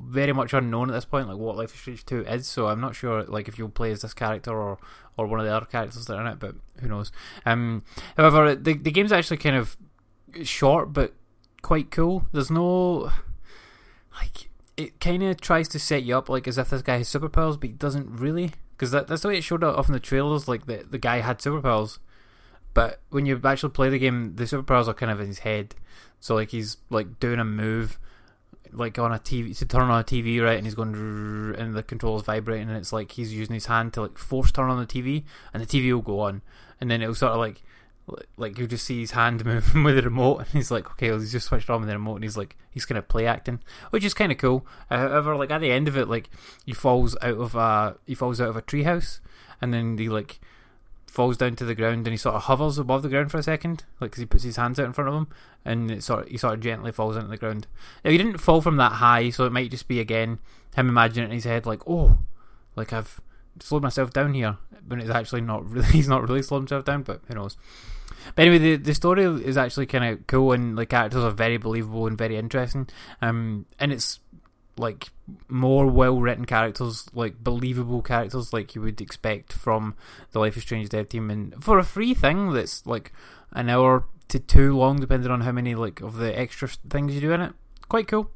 very 0.00 0.32
much 0.32 0.52
unknown 0.52 0.90
at 0.90 0.94
this 0.94 1.04
point, 1.04 1.28
like 1.28 1.36
what 1.36 1.56
Life 1.56 1.74
is 1.74 1.80
Strange 1.80 2.06
Two 2.06 2.24
is. 2.24 2.46
So 2.46 2.68
I'm 2.68 2.80
not 2.80 2.94
sure, 2.94 3.24
like 3.24 3.48
if 3.48 3.58
you'll 3.58 3.68
play 3.68 3.92
as 3.92 4.02
this 4.02 4.14
character 4.14 4.50
or 4.50 4.78
or 5.16 5.26
one 5.26 5.40
of 5.40 5.46
the 5.46 5.54
other 5.54 5.66
characters 5.66 6.06
that 6.06 6.16
are 6.16 6.20
in 6.20 6.26
it, 6.26 6.38
but 6.38 6.54
who 6.80 6.88
knows? 6.88 7.12
Um, 7.44 7.84
however, 8.16 8.54
the 8.54 8.74
the 8.74 8.90
game's 8.90 9.12
actually 9.12 9.36
kind 9.38 9.56
of 9.56 9.76
short 10.42 10.92
but 10.92 11.14
quite 11.62 11.90
cool. 11.90 12.26
There's 12.32 12.50
no 12.50 13.10
like 14.14 14.48
it 14.76 15.00
kind 15.00 15.22
of 15.22 15.40
tries 15.40 15.68
to 15.68 15.78
set 15.78 16.02
you 16.02 16.16
up 16.16 16.28
like 16.28 16.48
as 16.48 16.58
if 16.58 16.70
this 16.70 16.82
guy 16.82 16.98
has 16.98 17.08
superpowers, 17.08 17.60
but 17.60 17.70
he 17.70 17.74
doesn't 17.74 18.08
really. 18.10 18.52
Because 18.72 18.90
that, 18.90 19.06
that's 19.06 19.22
the 19.22 19.28
way 19.28 19.38
it 19.38 19.44
showed 19.44 19.62
up 19.62 19.86
in 19.86 19.92
the 19.92 20.00
trailers. 20.00 20.48
Like 20.48 20.66
the 20.66 20.84
the 20.88 20.98
guy 20.98 21.20
had 21.20 21.38
superpowers, 21.38 21.98
but 22.74 23.00
when 23.10 23.26
you 23.26 23.40
actually 23.44 23.70
play 23.70 23.88
the 23.88 23.98
game, 23.98 24.36
the 24.36 24.44
superpowers 24.44 24.88
are 24.88 24.94
kind 24.94 25.12
of 25.12 25.20
in 25.20 25.28
his 25.28 25.40
head. 25.40 25.74
So 26.20 26.34
like 26.34 26.50
he's 26.50 26.78
like 26.90 27.20
doing 27.20 27.38
a 27.38 27.44
move, 27.44 27.98
like 28.72 28.98
on 28.98 29.12
a 29.12 29.18
TV 29.18 29.56
to 29.58 29.66
turn 29.66 29.82
on 29.82 30.00
a 30.00 30.04
TV, 30.04 30.42
right? 30.42 30.56
And 30.56 30.66
he's 30.66 30.74
going 30.74 31.54
and 31.58 31.74
the 31.74 31.82
control's 31.82 32.24
vibrating, 32.24 32.68
and 32.68 32.76
it's 32.76 32.92
like 32.92 33.12
he's 33.12 33.32
using 33.32 33.54
his 33.54 33.66
hand 33.66 33.92
to 33.94 34.02
like 34.02 34.18
force 34.18 34.52
turn 34.52 34.70
on 34.70 34.78
the 34.78 34.86
TV, 34.86 35.24
and 35.52 35.62
the 35.62 35.66
TV 35.66 35.92
will 35.92 36.02
go 36.02 36.20
on, 36.20 36.42
and 36.80 36.90
then 36.90 37.02
it'll 37.02 37.14
sort 37.14 37.32
of 37.32 37.38
like 37.38 37.62
like 38.36 38.58
you 38.58 38.66
just 38.66 38.84
see 38.84 39.00
his 39.00 39.12
hand 39.12 39.44
moving 39.44 39.84
with 39.84 39.96
the 39.96 40.02
remote, 40.02 40.38
and 40.38 40.48
he's 40.48 40.70
like, 40.70 40.90
okay, 40.92 41.12
he's 41.12 41.32
just 41.32 41.46
switched 41.46 41.70
on 41.70 41.80
with 41.80 41.88
the 41.88 41.94
remote, 41.94 42.16
and 42.16 42.24
he's 42.24 42.36
like, 42.36 42.56
he's 42.70 42.84
kind 42.84 42.98
of 42.98 43.08
play 43.08 43.26
acting, 43.26 43.60
which 43.90 44.04
is 44.04 44.14
kind 44.14 44.32
of 44.32 44.38
cool. 44.38 44.66
However, 44.88 45.36
like 45.36 45.50
at 45.50 45.60
the 45.60 45.72
end 45.72 45.88
of 45.88 45.96
it, 45.96 46.08
like 46.08 46.30
he 46.64 46.72
falls 46.72 47.16
out 47.22 47.38
of 47.38 47.54
a 47.54 47.96
he 48.06 48.14
falls 48.14 48.40
out 48.40 48.48
of 48.48 48.56
a 48.56 48.62
treehouse, 48.62 49.20
and 49.60 49.72
then 49.72 49.98
he 49.98 50.08
like 50.08 50.40
falls 51.12 51.36
down 51.36 51.54
to 51.54 51.64
the 51.66 51.74
ground, 51.74 52.06
and 52.06 52.14
he 52.14 52.16
sort 52.16 52.34
of 52.34 52.44
hovers 52.44 52.78
above 52.78 53.02
the 53.02 53.08
ground 53.08 53.30
for 53.30 53.36
a 53.36 53.42
second, 53.42 53.84
like 54.00 54.12
'cause 54.12 54.20
he 54.20 54.26
puts 54.26 54.44
his 54.44 54.56
hands 54.56 54.80
out 54.80 54.86
in 54.86 54.94
front 54.94 55.08
of 55.08 55.14
him, 55.14 55.26
and 55.64 55.90
it 55.90 56.02
sort 56.02 56.24
of, 56.24 56.28
he 56.28 56.38
sort 56.38 56.54
of 56.54 56.60
gently 56.60 56.90
falls 56.90 57.16
into 57.16 57.28
the 57.28 57.36
ground. 57.36 57.66
Now 58.02 58.10
he 58.10 58.18
didn't 58.18 58.38
fall 58.38 58.62
from 58.62 58.76
that 58.76 58.92
high, 58.92 59.28
so 59.28 59.44
it 59.44 59.52
might 59.52 59.70
just 59.70 59.88
be 59.88 60.00
again 60.00 60.38
him 60.74 60.88
imagining 60.88 61.28
in 61.28 61.34
his 61.34 61.44
head 61.44 61.66
like, 61.66 61.82
oh, 61.86 62.18
like 62.76 62.94
I've 62.94 63.20
slowed 63.60 63.82
myself 63.82 64.10
down 64.10 64.32
here, 64.32 64.56
but 64.88 65.00
it's 65.00 65.10
actually 65.10 65.42
not 65.42 65.68
really. 65.70 65.86
He's 65.88 66.08
not 66.08 66.26
really 66.26 66.42
slowed 66.42 66.62
himself 66.62 66.86
down, 66.86 67.02
but 67.02 67.20
who 67.28 67.34
knows. 67.34 67.58
But 68.34 68.46
anyway, 68.46 68.58
the 68.58 68.76
the 68.76 68.94
story 68.94 69.24
is 69.24 69.58
actually 69.58 69.86
kind 69.86 70.04
of 70.04 70.26
cool, 70.26 70.52
and 70.52 70.78
the 70.78 70.86
characters 70.86 71.24
are 71.24 71.30
very 71.30 71.58
believable 71.58 72.06
and 72.06 72.16
very 72.16 72.36
interesting. 72.38 72.88
Um, 73.20 73.66
and 73.78 73.92
it's 73.92 74.18
like 74.76 75.10
more 75.48 75.86
well 75.86 76.20
written 76.20 76.44
characters, 76.44 77.06
like 77.14 77.42
believable 77.42 78.02
characters, 78.02 78.52
like 78.52 78.74
you 78.74 78.82
would 78.82 79.00
expect 79.00 79.52
from 79.52 79.94
the 80.32 80.38
Life 80.38 80.56
is 80.56 80.62
Strange 80.62 80.88
dev 80.88 81.08
team. 81.08 81.30
And 81.30 81.62
for 81.62 81.78
a 81.78 81.84
free 81.84 82.14
thing 82.14 82.52
that's 82.52 82.86
like 82.86 83.12
an 83.52 83.68
hour 83.68 84.04
to 84.28 84.38
two 84.38 84.76
long, 84.76 84.98
depending 84.98 85.30
on 85.30 85.42
how 85.42 85.52
many 85.52 85.74
like 85.74 86.00
of 86.00 86.16
the 86.16 86.36
extra 86.38 86.68
things 86.88 87.14
you 87.14 87.20
do 87.20 87.32
in 87.32 87.40
it, 87.40 87.52
quite 87.88 88.08
cool. 88.08 88.30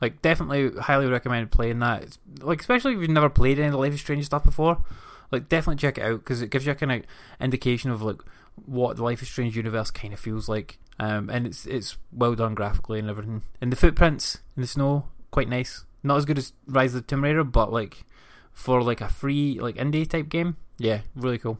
Like 0.00 0.20
definitely 0.22 0.80
highly 0.80 1.06
recommend 1.06 1.50
playing 1.50 1.78
that. 1.80 2.02
It's, 2.02 2.18
like 2.40 2.60
especially 2.60 2.94
if 2.94 3.00
you've 3.00 3.10
never 3.10 3.28
played 3.28 3.58
any 3.58 3.66
of 3.68 3.72
the 3.72 3.78
Life 3.78 3.94
is 3.94 4.00
Strange 4.00 4.24
stuff 4.24 4.44
before, 4.44 4.82
like 5.30 5.48
definitely 5.48 5.80
check 5.80 5.98
it 5.98 6.04
out 6.04 6.20
because 6.20 6.42
it 6.42 6.50
gives 6.50 6.66
you 6.66 6.72
a 6.72 6.74
kind 6.74 6.92
of 6.92 7.02
indication 7.40 7.90
of 7.90 8.02
like 8.02 8.20
what 8.66 8.96
the 8.96 9.04
Life 9.04 9.22
is 9.22 9.28
Strange 9.28 9.56
universe 9.56 9.90
kind 9.90 10.12
of 10.12 10.20
feels 10.20 10.48
like. 10.48 10.78
Um, 10.98 11.30
and 11.30 11.46
it's 11.46 11.66
it's 11.66 11.96
well 12.12 12.34
done 12.34 12.54
graphically 12.54 12.98
and 12.98 13.08
everything. 13.08 13.42
And 13.60 13.72
the 13.72 13.76
footprints 13.76 14.38
in 14.56 14.60
the 14.62 14.68
snow, 14.68 15.08
quite 15.32 15.48
nice. 15.48 15.84
Not 16.04 16.18
as 16.18 16.24
good 16.24 16.38
as 16.38 16.52
Rise 16.68 16.94
of 16.94 17.02
the 17.02 17.06
Tomb 17.08 17.24
Raider, 17.24 17.42
but 17.42 17.72
like 17.72 18.04
for 18.52 18.82
like 18.82 19.00
a 19.00 19.08
free 19.08 19.58
like 19.58 19.74
indie 19.74 20.08
type 20.08 20.28
game, 20.28 20.56
yeah, 20.78 21.00
really 21.16 21.38
cool. 21.38 21.58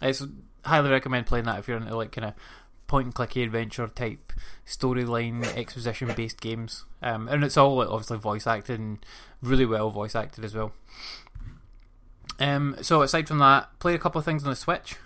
It's 0.00 0.22
highly 0.64 0.90
recommend 0.90 1.26
playing 1.26 1.44
that 1.44 1.58
if 1.58 1.68
you're 1.68 1.76
into 1.76 1.94
like 1.94 2.12
kind 2.12 2.28
of 2.28 2.34
point 2.86 3.06
and 3.06 3.14
clicky 3.14 3.42
adventure 3.44 3.88
type 3.88 4.32
storyline 4.66 5.44
exposition 5.56 6.12
based 6.16 6.40
games. 6.40 6.84
Um, 7.02 7.28
and 7.28 7.44
it's 7.44 7.56
all 7.56 7.76
like, 7.76 7.88
obviously 7.88 8.18
voice 8.18 8.46
acted 8.46 8.78
and 8.80 9.04
really 9.42 9.66
well 9.66 9.90
voice 9.90 10.14
acted 10.14 10.44
as 10.44 10.54
well. 10.54 10.72
Um, 12.38 12.76
so 12.82 13.02
aside 13.02 13.28
from 13.28 13.38
that, 13.38 13.78
played 13.78 13.94
a 13.94 13.98
couple 13.98 14.18
of 14.18 14.24
things 14.24 14.44
on 14.44 14.50
the 14.50 14.56
Switch. 14.56 14.96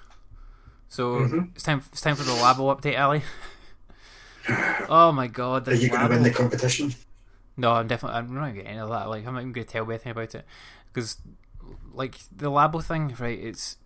So 0.89 1.49
it's 1.55 1.65
time. 1.65 1.83
It's 1.93 2.01
time 2.01 2.16
for 2.16 2.23
the 2.23 2.33
Labo 2.33 2.75
update, 2.75 2.99
Ali. 2.99 3.23
oh 4.89 5.12
my 5.12 5.27
god! 5.27 5.69
Are 5.69 5.75
you 5.75 5.91
going 5.91 6.01
to 6.01 6.09
win 6.09 6.23
the 6.23 6.31
competition? 6.31 6.95
No, 7.59 7.72
I'm 7.72 7.89
definitely. 7.89 8.18
I'm 8.18 8.32
not 8.32 8.55
getting 8.55 8.72
into 8.76 8.86
that. 8.86 9.09
Like, 9.09 9.26
I'm 9.26 9.35
not 9.35 9.40
even 9.40 9.52
going 9.52 9.66
to 9.66 9.72
tell 9.72 9.85
Bethany 9.85 10.12
about 10.12 10.35
it 10.35 10.47
because, 10.93 11.18
like, 11.93 12.14
the 12.35 12.51
Labo 12.51 12.82
thing, 12.82 13.14
right? 13.18 13.39
It's. 13.39 13.76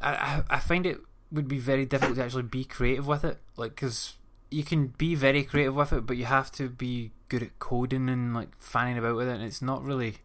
I, 0.00 0.14
I 0.14 0.42
I 0.50 0.58
find 0.60 0.86
it 0.86 1.00
would 1.32 1.48
be 1.48 1.58
very 1.58 1.84
difficult 1.84 2.16
to 2.16 2.24
actually 2.24 2.44
be 2.44 2.64
creative 2.64 3.06
with 3.06 3.24
it, 3.24 3.38
like, 3.56 3.74
because 3.74 4.14
you 4.50 4.62
can 4.62 4.86
be 4.86 5.16
very 5.16 5.42
creative 5.42 5.74
with 5.74 5.92
it, 5.92 6.06
but 6.06 6.16
you 6.16 6.24
have 6.24 6.52
to 6.52 6.68
be 6.68 7.10
good 7.28 7.42
at 7.42 7.58
coding 7.58 8.08
and 8.08 8.32
like 8.32 8.56
fanning 8.58 8.96
about 8.96 9.16
with 9.16 9.28
it, 9.28 9.34
and 9.34 9.42
it's 9.42 9.60
not 9.60 9.82
really. 9.82 10.18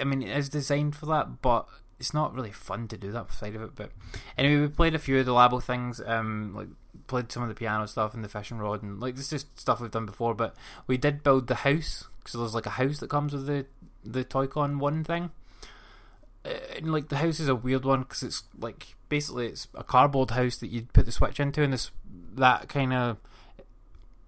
I 0.00 0.04
mean, 0.04 0.22
it 0.22 0.36
is 0.36 0.48
designed 0.48 0.94
for 0.94 1.06
that, 1.06 1.42
but 1.42 1.66
it's 1.98 2.14
not 2.14 2.32
really 2.32 2.52
fun 2.52 2.86
to 2.86 2.96
do 2.96 3.10
that 3.10 3.32
side 3.32 3.56
of 3.56 3.62
it. 3.62 3.74
But 3.74 3.90
anyway, 4.38 4.62
we 4.62 4.68
played 4.68 4.94
a 4.94 5.00
few 5.00 5.18
of 5.18 5.26
the 5.26 5.32
Labo 5.32 5.60
things. 5.60 6.00
Um, 6.06 6.54
like 6.54 6.68
played 7.06 7.30
some 7.30 7.42
of 7.42 7.48
the 7.48 7.54
piano 7.54 7.86
stuff 7.86 8.14
and 8.14 8.24
the 8.24 8.28
fishing 8.28 8.58
rod, 8.58 8.82
and 8.82 9.00
like 9.00 9.16
this 9.16 9.32
is 9.32 9.46
stuff 9.56 9.80
we've 9.80 9.90
done 9.90 10.06
before. 10.06 10.34
But 10.34 10.54
we 10.86 10.96
did 10.96 11.22
build 11.22 11.46
the 11.46 11.56
house 11.56 12.08
because 12.18 12.38
there's 12.38 12.54
like 12.54 12.66
a 12.66 12.70
house 12.70 12.98
that 12.98 13.10
comes 13.10 13.32
with 13.32 13.46
the 13.46 13.66
the 14.04 14.24
Toy-Con 14.24 14.78
one 14.78 15.04
thing. 15.04 15.30
Uh, 16.44 16.50
And 16.76 16.92
like 16.92 17.08
the 17.08 17.16
house 17.16 17.40
is 17.40 17.48
a 17.48 17.54
weird 17.54 17.84
one 17.84 18.00
because 18.00 18.22
it's 18.22 18.42
like 18.58 18.96
basically 19.08 19.46
it's 19.46 19.68
a 19.74 19.84
cardboard 19.84 20.32
house 20.32 20.56
that 20.56 20.70
you 20.70 20.86
put 20.92 21.06
the 21.06 21.12
switch 21.12 21.40
into, 21.40 21.62
and 21.62 21.72
this 21.72 21.90
that 22.36 22.68
kind 22.68 22.92
of 22.92 23.16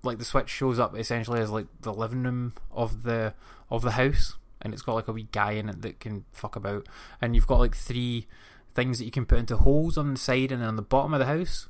like 0.03 0.19
the 0.19 0.24
switch 0.24 0.48
shows 0.48 0.78
up 0.78 0.97
essentially 0.97 1.40
as 1.40 1.51
like 1.51 1.66
the 1.81 1.93
living 1.93 2.23
room 2.23 2.53
of 2.70 3.03
the 3.03 3.35
of 3.70 3.82
the 3.82 3.93
house, 3.93 4.36
and 4.62 4.73
it's 4.73 4.82
got 4.82 4.94
like 4.94 5.09
a 5.09 5.12
wee 5.12 5.28
guy 5.32 5.53
in 5.53 5.69
it 5.69 5.82
that 5.82 6.01
can 6.01 6.24
fuck 6.32 6.57
about, 6.57 6.86
and 7.20 7.35
you've 7.35 7.47
got 7.47 7.59
like 7.59 7.74
three 7.74 8.27
things 8.74 8.98
that 8.98 9.05
you 9.07 9.11
can 9.11 9.27
put 9.27 9.39
into 9.39 9.57
holes 9.57 9.98
on 9.98 10.12
the 10.12 10.20
side 10.20 10.53
and 10.53 10.62
on 10.62 10.77
the 10.77 10.82
bottom 10.82 11.15
of 11.15 11.19
the 11.19 11.27
house, 11.27 11.69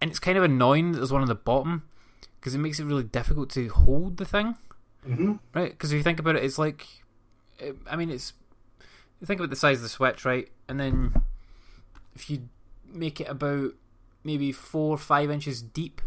and 0.00 0.10
it's 0.10 0.18
kind 0.20 0.36
of 0.38 0.44
annoying 0.44 0.92
that 0.92 0.98
there's 0.98 1.12
one 1.12 1.22
on 1.22 1.28
the 1.28 1.34
bottom 1.34 1.82
because 2.38 2.54
it 2.54 2.58
makes 2.58 2.78
it 2.78 2.84
really 2.84 3.02
difficult 3.04 3.50
to 3.50 3.68
hold 3.68 4.16
the 4.18 4.24
thing, 4.24 4.56
Mm-hmm. 5.06 5.34
right? 5.54 5.70
Because 5.70 5.92
if 5.92 5.96
you 5.96 6.02
think 6.02 6.18
about 6.18 6.34
it, 6.36 6.42
it's 6.44 6.58
like, 6.58 6.86
it, 7.58 7.76
I 7.88 7.94
mean, 7.96 8.10
it's 8.10 8.32
you 9.20 9.26
think 9.26 9.38
about 9.40 9.50
the 9.50 9.56
size 9.56 9.78
of 9.78 9.82
the 9.84 9.88
switch, 9.88 10.24
right? 10.24 10.48
And 10.68 10.78
then 10.80 11.14
if 12.14 12.28
you 12.28 12.48
make 12.84 13.20
it 13.20 13.28
about 13.28 13.74
maybe 14.24 14.50
four 14.52 14.90
or 14.94 14.98
five 14.98 15.30
inches 15.30 15.62
deep, 15.62 16.00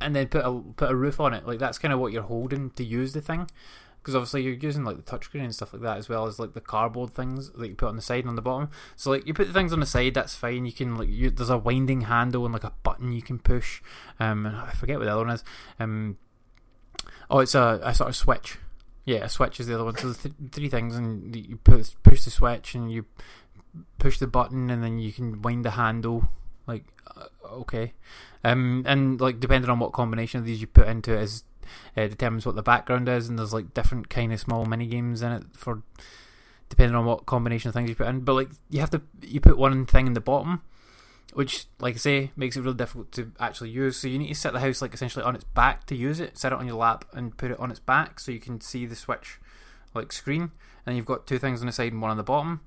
and 0.00 0.14
then 0.16 0.28
put 0.28 0.44
a 0.44 0.52
put 0.76 0.90
a 0.90 0.94
roof 0.94 1.20
on 1.20 1.34
it, 1.34 1.46
like 1.46 1.58
that's 1.58 1.78
kind 1.78 1.92
of 1.92 2.00
what 2.00 2.12
you're 2.12 2.22
holding 2.22 2.70
to 2.70 2.84
use 2.84 3.12
the 3.12 3.20
thing. 3.20 3.48
Because 4.00 4.14
obviously 4.14 4.42
you're 4.42 4.54
using 4.54 4.84
like 4.84 4.96
the 4.96 5.02
touchscreen 5.02 5.44
and 5.44 5.54
stuff 5.54 5.72
like 5.74 5.82
that 5.82 5.98
as 5.98 6.08
well 6.08 6.26
as 6.26 6.38
like 6.38 6.54
the 6.54 6.60
cardboard 6.60 7.12
things 7.12 7.50
that 7.50 7.68
you 7.68 7.74
put 7.74 7.88
on 7.88 7.96
the 7.96 8.02
side 8.02 8.20
and 8.20 8.30
on 8.30 8.36
the 8.36 8.42
bottom. 8.42 8.70
So 8.96 9.10
like 9.10 9.26
you 9.26 9.34
put 9.34 9.46
the 9.46 9.52
things 9.52 9.72
on 9.72 9.80
the 9.80 9.86
side, 9.86 10.14
that's 10.14 10.34
fine. 10.34 10.64
You 10.64 10.72
can 10.72 10.96
like 10.96 11.08
you, 11.10 11.30
there's 11.30 11.50
a 11.50 11.58
winding 11.58 12.02
handle 12.02 12.44
and 12.44 12.52
like 12.52 12.64
a 12.64 12.72
button 12.82 13.12
you 13.12 13.22
can 13.22 13.38
push. 13.38 13.82
Um, 14.18 14.46
I 14.46 14.72
forget 14.72 14.98
what 14.98 15.04
the 15.04 15.12
other 15.12 15.24
one 15.24 15.34
is. 15.34 15.44
Um, 15.78 16.16
oh, 17.28 17.40
it's 17.40 17.54
a, 17.54 17.80
a 17.82 17.94
sort 17.94 18.08
of 18.08 18.16
switch. 18.16 18.56
Yeah, 19.04 19.24
a 19.24 19.28
switch 19.28 19.60
is 19.60 19.66
the 19.66 19.74
other 19.74 19.84
one. 19.84 19.96
So 19.96 20.12
th- 20.12 20.34
three 20.52 20.68
things, 20.68 20.96
and 20.96 21.34
you 21.34 21.56
put 21.56 21.94
push 22.02 22.24
the 22.24 22.30
switch 22.30 22.74
and 22.74 22.90
you 22.92 23.06
push 23.98 24.18
the 24.18 24.26
button, 24.26 24.70
and 24.70 24.82
then 24.82 24.98
you 24.98 25.12
can 25.12 25.42
wind 25.42 25.64
the 25.64 25.72
handle. 25.72 26.28
Like, 26.66 26.84
uh, 27.16 27.26
okay, 27.60 27.94
um, 28.44 28.84
and 28.86 29.20
like 29.20 29.40
depending 29.40 29.70
on 29.70 29.78
what 29.78 29.92
combination 29.92 30.40
of 30.40 30.46
these 30.46 30.60
you 30.60 30.66
put 30.66 30.86
into 30.88 31.14
it 31.14 31.22
is 31.22 31.44
uh, 31.96 32.06
determines 32.06 32.46
what 32.46 32.54
the 32.54 32.62
background 32.62 33.08
is, 33.08 33.28
and 33.28 33.38
there's 33.38 33.52
like 33.52 33.74
different 33.74 34.08
kind 34.08 34.32
of 34.32 34.40
small 34.40 34.64
mini 34.64 34.86
games 34.86 35.22
in 35.22 35.32
it 35.32 35.44
for 35.52 35.82
depending 36.68 36.94
on 36.94 37.04
what 37.04 37.26
combination 37.26 37.68
of 37.68 37.74
things 37.74 37.88
you 37.88 37.96
put 37.96 38.06
in. 38.06 38.20
But 38.20 38.34
like 38.34 38.50
you 38.70 38.80
have 38.80 38.90
to 38.90 39.02
you 39.22 39.40
put 39.40 39.58
one 39.58 39.84
thing 39.86 40.06
in 40.06 40.14
the 40.14 40.20
bottom, 40.20 40.62
which 41.34 41.66
like 41.80 41.96
I 41.96 41.98
say 41.98 42.30
makes 42.36 42.56
it 42.56 42.62
really 42.62 42.76
difficult 42.76 43.12
to 43.12 43.32
actually 43.38 43.70
use. 43.70 43.96
So 43.96 44.08
you 44.08 44.18
need 44.18 44.28
to 44.28 44.34
set 44.34 44.52
the 44.52 44.60
house 44.60 44.80
like 44.80 44.94
essentially 44.94 45.24
on 45.24 45.34
its 45.34 45.44
back 45.44 45.86
to 45.86 45.96
use 45.96 46.20
it. 46.20 46.38
Set 46.38 46.52
it 46.52 46.58
on 46.58 46.66
your 46.66 46.76
lap 46.76 47.04
and 47.12 47.36
put 47.36 47.50
it 47.50 47.60
on 47.60 47.70
its 47.70 47.80
back 47.80 48.20
so 48.20 48.32
you 48.32 48.40
can 48.40 48.60
see 48.60 48.86
the 48.86 48.96
switch 48.96 49.38
like 49.94 50.12
screen. 50.12 50.52
And 50.86 50.96
you've 50.96 51.06
got 51.06 51.26
two 51.26 51.38
things 51.38 51.60
on 51.60 51.66
the 51.66 51.72
side 51.72 51.92
and 51.92 52.00
one 52.00 52.10
on 52.10 52.16
the 52.16 52.22
bottom, 52.22 52.62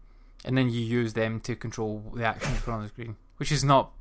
and 0.46 0.58
then 0.58 0.70
you 0.70 0.80
use 0.80 1.14
them 1.14 1.40
to 1.42 1.56
control 1.56 2.12
the 2.14 2.26
actions 2.26 2.62
put 2.62 2.74
on 2.74 2.84
the 2.84 2.90
screen, 2.90 3.16
which 3.38 3.52
is 3.52 3.64
not 3.64 3.92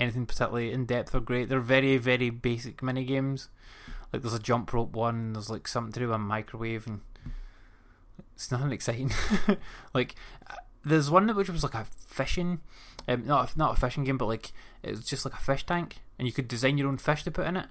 anything 0.00 0.26
particularly 0.26 0.72
in 0.72 0.86
depth 0.86 1.14
or 1.14 1.20
great. 1.20 1.48
They're 1.48 1.60
very 1.60 1.98
very 1.98 2.30
basic 2.30 2.82
mini 2.82 3.04
games. 3.04 3.48
Like 4.14 4.22
there's 4.22 4.32
a 4.32 4.38
jump 4.38 4.72
rope 4.72 4.94
one. 4.94 5.32
There's 5.32 5.50
like 5.50 5.66
something 5.66 5.92
to 5.92 5.98
do 5.98 6.06
with 6.06 6.14
a 6.14 6.18
microwave, 6.18 6.86
and 6.86 7.00
it's 8.36 8.52
nothing 8.52 8.70
exciting. 8.70 9.10
like 9.92 10.14
uh, 10.48 10.54
there's 10.84 11.10
one 11.10 11.26
which 11.34 11.50
was 11.50 11.64
like 11.64 11.74
a 11.74 11.84
fishing, 12.06 12.60
um, 13.08 13.26
not 13.26 13.52
a, 13.52 13.58
not 13.58 13.76
a 13.76 13.80
fishing 13.80 14.04
game, 14.04 14.16
but 14.16 14.26
like 14.26 14.52
it 14.84 14.92
was 14.92 15.04
just 15.04 15.24
like 15.24 15.34
a 15.34 15.38
fish 15.38 15.66
tank, 15.66 15.96
and 16.16 16.28
you 16.28 16.32
could 16.32 16.46
design 16.46 16.78
your 16.78 16.86
own 16.86 16.96
fish 16.96 17.24
to 17.24 17.32
put 17.32 17.48
in 17.48 17.56
it. 17.56 17.66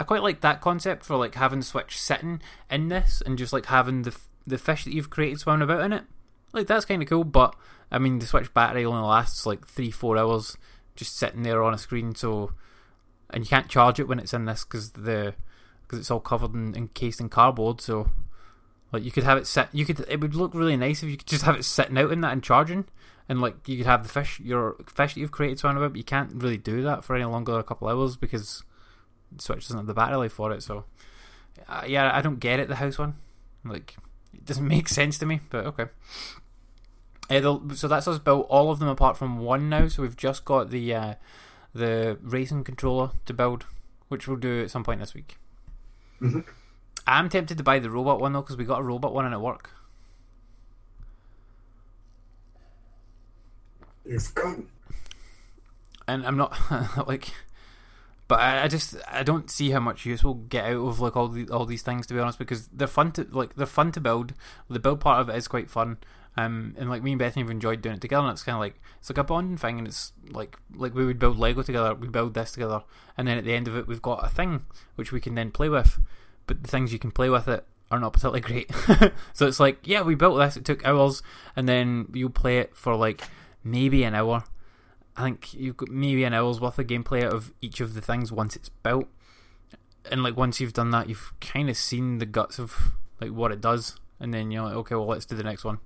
I 0.00 0.02
quite 0.02 0.24
like 0.24 0.40
that 0.40 0.60
concept 0.60 1.04
for 1.04 1.16
like 1.16 1.36
having 1.36 1.60
the 1.60 1.64
Switch 1.64 1.96
sitting 2.00 2.42
in 2.68 2.88
this 2.88 3.22
and 3.24 3.38
just 3.38 3.52
like 3.52 3.66
having 3.66 4.02
the 4.02 4.18
the 4.44 4.58
fish 4.58 4.82
that 4.82 4.92
you've 4.92 5.08
created 5.08 5.38
swimming 5.38 5.62
about 5.62 5.82
in 5.82 5.92
it. 5.92 6.02
Like 6.52 6.66
that's 6.66 6.84
kind 6.84 7.00
of 7.00 7.08
cool, 7.08 7.22
but 7.22 7.54
I 7.92 8.00
mean 8.00 8.18
the 8.18 8.26
Switch 8.26 8.52
battery 8.52 8.84
only 8.84 9.06
lasts 9.06 9.46
like 9.46 9.68
three 9.68 9.92
four 9.92 10.18
hours 10.18 10.56
just 10.96 11.16
sitting 11.16 11.44
there 11.44 11.62
on 11.62 11.74
a 11.74 11.78
screen, 11.78 12.16
so 12.16 12.54
and 13.30 13.44
you 13.44 13.48
can't 13.48 13.68
charge 13.68 14.00
it 14.00 14.08
when 14.08 14.18
it's 14.18 14.34
in 14.34 14.46
this 14.46 14.64
because 14.64 14.90
the 14.90 15.34
because 15.86 15.98
it's 15.98 16.10
all 16.10 16.20
covered 16.20 16.54
and 16.54 16.76
encased 16.76 17.20
in 17.20 17.28
cardboard. 17.28 17.80
So 17.80 18.10
like 18.92 19.04
you 19.04 19.10
could 19.10 19.24
have 19.24 19.38
it 19.38 19.46
set. 19.46 19.74
You 19.74 19.84
could. 19.84 20.04
It 20.08 20.20
would 20.20 20.34
look 20.34 20.54
really 20.54 20.76
nice 20.76 21.02
if 21.02 21.08
you 21.08 21.16
could 21.16 21.26
just 21.26 21.44
have 21.44 21.56
it 21.56 21.64
sitting 21.64 21.98
out 21.98 22.12
in 22.12 22.20
that 22.22 22.32
and 22.32 22.42
charging. 22.42 22.86
And 23.28 23.40
like 23.40 23.68
you 23.68 23.76
could 23.76 23.86
have 23.86 24.04
the 24.04 24.08
fish, 24.08 24.40
your 24.40 24.76
fish 24.86 25.14
that 25.14 25.20
you've 25.20 25.32
created 25.32 25.58
swimming 25.58 25.78
about. 25.78 25.92
But 25.92 25.98
you 25.98 26.04
can't 26.04 26.32
really 26.34 26.58
do 26.58 26.82
that 26.82 27.04
for 27.04 27.16
any 27.16 27.24
longer 27.24 27.52
than 27.52 27.60
a 27.60 27.64
couple 27.64 27.88
hours 27.88 28.16
because 28.16 28.62
the 29.32 29.42
Switch 29.42 29.64
doesn't 29.64 29.76
have 29.76 29.86
the 29.86 29.94
battery 29.94 30.16
life 30.18 30.32
for 30.32 30.52
it. 30.52 30.62
So 30.62 30.84
uh, 31.68 31.82
yeah, 31.86 32.16
I 32.16 32.20
don't 32.22 32.40
get 32.40 32.60
it. 32.60 32.68
The 32.68 32.76
house 32.76 32.98
one, 32.98 33.16
like 33.64 33.96
it 34.32 34.44
doesn't 34.44 34.68
make 34.68 34.88
sense 34.88 35.18
to 35.18 35.26
me. 35.26 35.40
But 35.50 35.66
okay. 35.66 35.86
Uh, 37.28 37.58
so 37.74 37.88
that's 37.88 38.06
us 38.06 38.20
built 38.20 38.46
all 38.48 38.70
of 38.70 38.78
them 38.78 38.88
apart 38.88 39.16
from 39.16 39.40
one 39.40 39.68
now. 39.68 39.88
So 39.88 40.02
we've 40.02 40.16
just 40.16 40.44
got 40.44 40.70
the 40.70 40.94
uh, 40.94 41.14
the 41.74 42.18
racing 42.22 42.62
controller 42.62 43.10
to 43.24 43.34
build, 43.34 43.66
which 44.08 44.28
we'll 44.28 44.36
do 44.36 44.62
at 44.62 44.70
some 44.70 44.84
point 44.84 45.00
this 45.00 45.14
week. 45.14 45.36
Mhm. 46.20 46.44
I'm 47.06 47.28
tempted 47.28 47.58
to 47.58 47.64
buy 47.64 47.78
the 47.78 47.90
robot 47.90 48.20
one 48.20 48.32
though 48.32 48.40
because 48.42 48.56
we 48.56 48.64
got 48.64 48.80
a 48.80 48.84
robot 48.84 49.12
one 49.14 49.26
in 49.26 49.32
at 49.32 49.40
work. 49.40 49.70
You've 54.04 54.34
gone. 54.34 54.68
and 56.06 56.24
I'm 56.26 56.36
not 56.36 56.56
like, 57.08 57.32
but 58.28 58.38
I, 58.40 58.64
I 58.64 58.68
just 58.68 58.96
I 59.08 59.22
don't 59.22 59.50
see 59.50 59.70
how 59.70 59.80
much 59.80 60.06
use 60.06 60.22
we'll 60.22 60.34
get 60.34 60.64
out 60.64 60.86
of 60.86 61.00
like 61.00 61.16
all 61.16 61.28
the, 61.28 61.48
all 61.50 61.66
these 61.66 61.82
things 61.82 62.06
to 62.06 62.14
be 62.14 62.20
honest 62.20 62.38
because 62.38 62.68
they're 62.68 62.86
fun 62.86 63.12
to 63.12 63.26
like 63.30 63.54
they're 63.56 63.66
fun 63.66 63.92
to 63.92 64.00
build. 64.00 64.32
The 64.70 64.78
build 64.78 65.00
part 65.00 65.20
of 65.20 65.28
it 65.28 65.36
is 65.36 65.48
quite 65.48 65.70
fun. 65.70 65.98
Um, 66.36 66.74
and 66.76 66.90
like 66.90 67.02
me 67.02 67.12
and 67.12 67.18
Bethany 67.18 67.42
have 67.42 67.50
enjoyed 67.50 67.80
doing 67.80 67.96
it 67.96 68.00
together, 68.00 68.24
and 68.24 68.32
it's 68.32 68.42
kind 68.42 68.56
of 68.56 68.60
like 68.60 68.80
it's 68.98 69.08
like 69.08 69.18
a 69.18 69.24
bonding 69.24 69.56
thing, 69.56 69.78
and 69.78 69.88
it's 69.88 70.12
like 70.30 70.56
like 70.74 70.94
we 70.94 71.06
would 71.06 71.18
build 71.18 71.38
Lego 71.38 71.62
together, 71.62 71.94
we 71.94 72.08
build 72.08 72.34
this 72.34 72.52
together, 72.52 72.82
and 73.16 73.26
then 73.26 73.38
at 73.38 73.44
the 73.44 73.54
end 73.54 73.68
of 73.68 73.76
it, 73.76 73.86
we've 73.86 74.02
got 74.02 74.24
a 74.24 74.28
thing 74.28 74.66
which 74.96 75.12
we 75.12 75.20
can 75.20 75.34
then 75.34 75.50
play 75.50 75.68
with. 75.68 75.98
But 76.46 76.62
the 76.62 76.68
things 76.68 76.92
you 76.92 76.98
can 76.98 77.10
play 77.10 77.28
with 77.30 77.48
it 77.48 77.64
are 77.90 77.98
not 77.98 78.12
particularly 78.12 78.40
great. 78.40 78.70
so 79.32 79.46
it's 79.46 79.60
like, 79.60 79.78
yeah, 79.84 80.02
we 80.02 80.14
built 80.14 80.38
this, 80.38 80.56
it 80.56 80.64
took 80.64 80.84
hours, 80.86 81.22
and 81.54 81.68
then 81.68 82.08
you 82.12 82.28
play 82.28 82.58
it 82.58 82.76
for 82.76 82.94
like 82.94 83.22
maybe 83.64 84.04
an 84.04 84.14
hour. 84.14 84.44
I 85.16 85.24
think 85.24 85.54
you've 85.54 85.78
got 85.78 85.88
maybe 85.88 86.24
an 86.24 86.34
hour's 86.34 86.60
worth 86.60 86.78
of 86.78 86.86
gameplay 86.86 87.24
out 87.24 87.32
of 87.32 87.52
each 87.62 87.80
of 87.80 87.94
the 87.94 88.02
things 88.02 88.30
once 88.30 88.54
it's 88.54 88.68
built. 88.68 89.08
And 90.10 90.22
like 90.22 90.36
once 90.36 90.60
you've 90.60 90.74
done 90.74 90.90
that, 90.90 91.08
you've 91.08 91.32
kind 91.40 91.70
of 91.70 91.76
seen 91.76 92.18
the 92.18 92.26
guts 92.26 92.58
of 92.58 92.92
like 93.20 93.30
what 93.30 93.52
it 93.52 93.60
does, 93.60 93.98
and 94.20 94.34
then 94.34 94.50
you're 94.50 94.64
like, 94.64 94.74
okay, 94.74 94.94
well, 94.94 95.06
let's 95.06 95.24
do 95.24 95.34
the 95.34 95.42
next 95.42 95.64
one. 95.64 95.78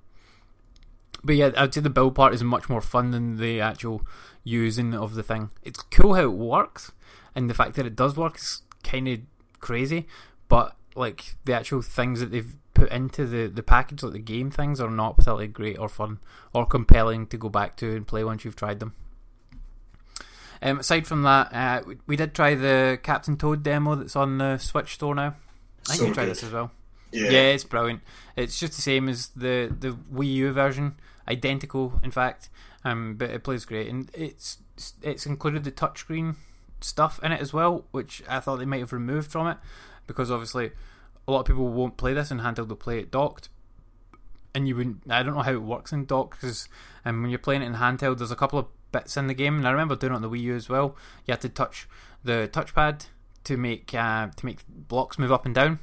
But 1.23 1.35
yeah, 1.35 1.51
I'd 1.55 1.73
say 1.73 1.81
the 1.81 1.89
build 1.89 2.15
part 2.15 2.33
is 2.33 2.43
much 2.43 2.69
more 2.69 2.81
fun 2.81 3.11
than 3.11 3.37
the 3.37 3.61
actual 3.61 4.01
using 4.43 4.93
of 4.93 5.13
the 5.13 5.23
thing. 5.23 5.51
It's 5.63 5.81
cool 5.83 6.15
how 6.15 6.23
it 6.23 6.33
works, 6.33 6.91
and 7.35 7.49
the 7.49 7.53
fact 7.53 7.75
that 7.75 7.85
it 7.85 7.95
does 7.95 8.15
work 8.17 8.37
is 8.37 8.61
kind 8.83 9.07
of 9.07 9.19
crazy. 9.59 10.07
But 10.47 10.75
like 10.95 11.35
the 11.45 11.53
actual 11.53 11.81
things 11.81 12.19
that 12.19 12.31
they've 12.31 12.55
put 12.73 12.91
into 12.91 13.25
the 13.25 13.47
the 13.47 13.63
package, 13.63 14.03
like 14.03 14.13
the 14.13 14.19
game 14.19 14.49
things, 14.49 14.81
are 14.81 14.89
not 14.89 15.17
particularly 15.17 15.47
great 15.47 15.77
or 15.77 15.89
fun 15.89 16.19
or 16.53 16.65
compelling 16.65 17.27
to 17.27 17.37
go 17.37 17.49
back 17.49 17.77
to 17.77 17.95
and 17.95 18.07
play 18.07 18.23
once 18.23 18.43
you've 18.43 18.55
tried 18.55 18.79
them. 18.79 18.95
Um, 20.63 20.79
aside 20.79 21.07
from 21.07 21.23
that, 21.23 21.53
uh, 21.53 21.81
we, 21.87 21.97
we 22.05 22.15
did 22.15 22.35
try 22.35 22.53
the 22.53 22.99
Captain 23.01 23.35
Toad 23.35 23.63
demo 23.63 23.95
that's 23.95 24.15
on 24.15 24.37
the 24.37 24.57
Switch 24.57 24.93
store 24.93 25.15
now. 25.15 25.35
I 25.87 25.95
think 25.95 25.99
So 25.99 26.05
you 26.05 26.13
tried 26.13 26.25
this 26.25 26.43
as 26.43 26.51
well. 26.51 26.71
Yeah. 27.11 27.29
Yeah, 27.29 27.47
it's 27.49 27.63
brilliant. 27.63 28.01
It's 28.35 28.59
just 28.59 28.73
the 28.75 28.81
same 28.81 29.09
as 29.09 29.27
the 29.29 29.73
the 29.77 29.97
Wii 30.13 30.33
U 30.33 30.51
version, 30.51 30.95
identical 31.27 31.99
in 32.03 32.11
fact. 32.11 32.49
Um, 32.83 33.15
but 33.15 33.29
it 33.29 33.43
plays 33.43 33.65
great, 33.65 33.87
and 33.89 34.09
it's 34.13 34.57
it's 35.01 35.25
included 35.25 35.63
the 35.63 35.71
touchscreen 35.71 36.35
stuff 36.81 37.19
in 37.23 37.31
it 37.31 37.41
as 37.41 37.53
well, 37.53 37.85
which 37.91 38.23
I 38.27 38.39
thought 38.39 38.57
they 38.57 38.65
might 38.65 38.79
have 38.79 38.93
removed 38.93 39.31
from 39.31 39.47
it 39.47 39.57
because 40.07 40.31
obviously 40.31 40.71
a 41.27 41.31
lot 41.31 41.41
of 41.41 41.45
people 41.45 41.67
won't 41.67 41.97
play 41.97 42.13
this 42.13 42.31
in 42.31 42.39
handheld; 42.39 42.67
they'll 42.67 42.75
play 42.75 42.99
it 42.99 43.11
docked. 43.11 43.49
And 44.53 44.67
you 44.67 44.75
wouldn't. 44.75 45.09
I 45.09 45.23
don't 45.23 45.35
know 45.35 45.43
how 45.43 45.53
it 45.53 45.61
works 45.61 45.93
in 45.93 46.05
dock 46.05 46.31
because 46.31 46.67
um, 47.05 47.21
when 47.21 47.29
you're 47.31 47.39
playing 47.39 47.61
it 47.61 47.67
in 47.67 47.75
handheld, 47.75 48.17
there's 48.17 48.31
a 48.31 48.35
couple 48.35 48.59
of 48.59 48.65
bits 48.91 49.15
in 49.15 49.27
the 49.27 49.33
game, 49.33 49.57
and 49.57 49.67
I 49.67 49.71
remember 49.71 49.95
doing 49.95 50.13
it 50.13 50.15
on 50.15 50.21
the 50.21 50.29
Wii 50.29 50.41
U 50.41 50.55
as 50.55 50.67
well. 50.67 50.95
You 51.25 51.33
had 51.33 51.41
to 51.41 51.49
touch 51.49 51.87
the 52.23 52.49
touchpad 52.51 53.05
to 53.45 53.57
make 53.57 53.93
uh, 53.93 54.29
to 54.35 54.45
make 54.45 54.59
blocks 54.67 55.17
move 55.17 55.31
up 55.31 55.45
and 55.45 55.55
down. 55.55 55.79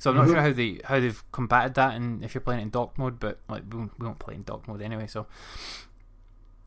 So 0.00 0.10
I'm 0.10 0.16
not 0.16 0.26
Mhm. 0.26 0.30
sure 0.30 0.42
how 0.42 0.52
they 0.52 0.80
how 0.84 1.00
they've 1.00 1.32
combated 1.32 1.74
that, 1.74 1.94
and 1.94 2.24
if 2.24 2.34
you're 2.34 2.40
playing 2.40 2.60
it 2.60 2.64
in 2.64 2.70
dock 2.70 2.96
mode, 2.98 3.18
but 3.18 3.40
like 3.48 3.64
we 3.70 3.78
won't, 3.78 3.98
we 3.98 4.06
won't 4.06 4.18
play 4.18 4.34
in 4.34 4.44
dock 4.44 4.68
mode 4.68 4.80
anyway. 4.80 5.06
So, 5.08 5.26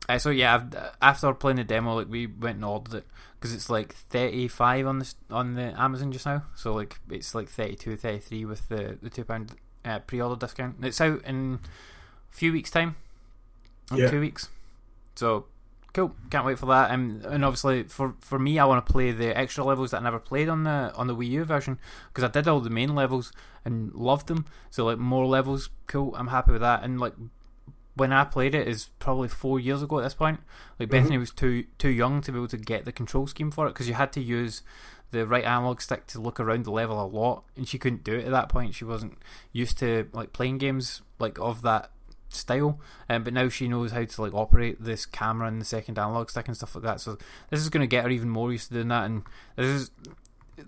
uh, 0.08 0.18
so 0.18 0.30
yeah, 0.30 0.54
I've, 0.56 0.92
after 1.00 1.32
playing 1.32 1.56
the 1.56 1.64
demo, 1.64 1.94
like 1.94 2.08
we 2.10 2.26
went 2.26 2.56
and 2.56 2.64
ordered 2.64 2.94
it 2.94 3.06
because 3.38 3.54
it's 3.54 3.70
like 3.70 3.94
35 3.94 4.86
on 4.86 4.98
the 4.98 5.14
on 5.30 5.54
the 5.54 5.80
Amazon 5.80 6.12
just 6.12 6.26
now. 6.26 6.42
So 6.54 6.74
like 6.74 6.98
it's 7.08 7.34
like 7.34 7.48
32, 7.48 7.96
33 7.96 8.44
with 8.44 8.68
the 8.68 8.98
the 9.00 9.08
two 9.10 9.24
pound 9.24 9.54
uh, 9.84 10.00
pre-order 10.00 10.36
discount. 10.36 10.76
It's 10.82 11.00
out 11.00 11.22
in 11.24 11.58
a 12.30 12.36
few 12.36 12.52
weeks' 12.52 12.70
time, 12.70 12.96
in 13.90 13.96
Yeah. 13.98 14.10
two 14.10 14.20
weeks. 14.20 14.48
So 15.14 15.46
cool, 15.92 16.14
can't 16.30 16.46
wait 16.46 16.58
for 16.58 16.66
that. 16.66 16.90
And 16.90 17.24
and 17.24 17.44
obviously 17.44 17.84
for 17.84 18.14
for 18.20 18.38
me, 18.38 18.58
I 18.58 18.64
want 18.64 18.84
to 18.84 18.92
play 18.92 19.10
the 19.12 19.36
extra 19.36 19.64
levels 19.64 19.90
that 19.90 20.00
I 20.00 20.04
never 20.04 20.18
played 20.18 20.48
on 20.48 20.64
the 20.64 20.92
on 20.94 21.06
the 21.06 21.16
Wii 21.16 21.28
U 21.28 21.44
version 21.44 21.78
because 22.08 22.24
I 22.24 22.28
did 22.28 22.48
all 22.48 22.60
the 22.60 22.70
main 22.70 22.94
levels 22.94 23.32
and 23.64 23.92
loved 23.94 24.28
them. 24.28 24.46
So 24.70 24.84
like 24.84 24.98
more 24.98 25.26
levels, 25.26 25.70
cool. 25.86 26.14
I'm 26.16 26.28
happy 26.28 26.52
with 26.52 26.62
that. 26.62 26.82
And 26.82 27.00
like 27.00 27.14
when 27.94 28.12
I 28.12 28.24
played 28.24 28.54
it 28.54 28.66
is 28.66 28.86
probably 28.98 29.28
four 29.28 29.60
years 29.60 29.82
ago 29.82 29.98
at 29.98 30.02
this 30.02 30.14
point. 30.14 30.40
Like 30.78 30.88
mm-hmm. 30.88 30.98
Bethany 30.98 31.18
was 31.18 31.30
too 31.30 31.64
too 31.78 31.90
young 31.90 32.20
to 32.22 32.32
be 32.32 32.38
able 32.38 32.48
to 32.48 32.56
get 32.56 32.84
the 32.84 32.92
control 32.92 33.26
scheme 33.26 33.50
for 33.50 33.66
it 33.66 33.70
because 33.70 33.88
you 33.88 33.94
had 33.94 34.12
to 34.12 34.20
use 34.20 34.62
the 35.10 35.26
right 35.26 35.44
analog 35.44 35.80
stick 35.82 36.06
to 36.06 36.20
look 36.20 36.40
around 36.40 36.64
the 36.64 36.70
level 36.70 37.00
a 37.00 37.04
lot, 37.04 37.44
and 37.54 37.68
she 37.68 37.78
couldn't 37.78 38.02
do 38.02 38.14
it 38.14 38.24
at 38.24 38.30
that 38.30 38.48
point. 38.48 38.74
She 38.74 38.86
wasn't 38.86 39.18
used 39.52 39.78
to 39.78 40.08
like 40.12 40.32
playing 40.32 40.58
games 40.58 41.02
like 41.18 41.38
of 41.38 41.60
that 41.62 41.90
style, 42.34 42.80
um, 43.08 43.24
but 43.24 43.32
now 43.32 43.48
she 43.48 43.68
knows 43.68 43.92
how 43.92 44.04
to 44.04 44.22
like 44.22 44.34
operate 44.34 44.82
this 44.82 45.06
camera 45.06 45.48
and 45.48 45.60
the 45.60 45.64
second 45.64 45.98
analog 45.98 46.30
stick 46.30 46.46
and 46.48 46.56
stuff 46.56 46.74
like 46.74 46.84
that. 46.84 47.00
So 47.00 47.18
this 47.50 47.60
is 47.60 47.68
going 47.68 47.82
to 47.82 47.86
get 47.86 48.04
her 48.04 48.10
even 48.10 48.28
more 48.28 48.52
used 48.52 48.68
to 48.68 48.74
doing 48.74 48.88
that, 48.88 49.04
and 49.04 49.22
this 49.56 49.66
is 49.66 49.90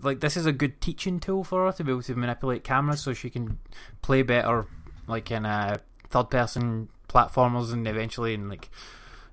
like 0.03 0.21
this 0.21 0.37
is 0.37 0.47
a 0.47 0.53
good 0.53 0.81
teaching 0.81 1.21
tool 1.21 1.45
for 1.45 1.67
her 1.67 1.73
to 1.73 1.85
be 1.85 1.93
able 1.93 2.03
to 2.03 2.15
manipulate 2.15 2.65
cameras 2.65 3.01
so 3.01 3.13
she 3.13 3.31
can 3.31 3.59
play 4.03 4.23
better, 4.23 4.67
like 5.07 5.31
in 5.31 5.47
uh, 5.47 5.79
third 6.11 6.31
person 6.31 6.89
platformers 7.09 7.73
and 7.73 7.87
eventually 7.87 8.35
in 8.35 8.49
like 8.49 8.71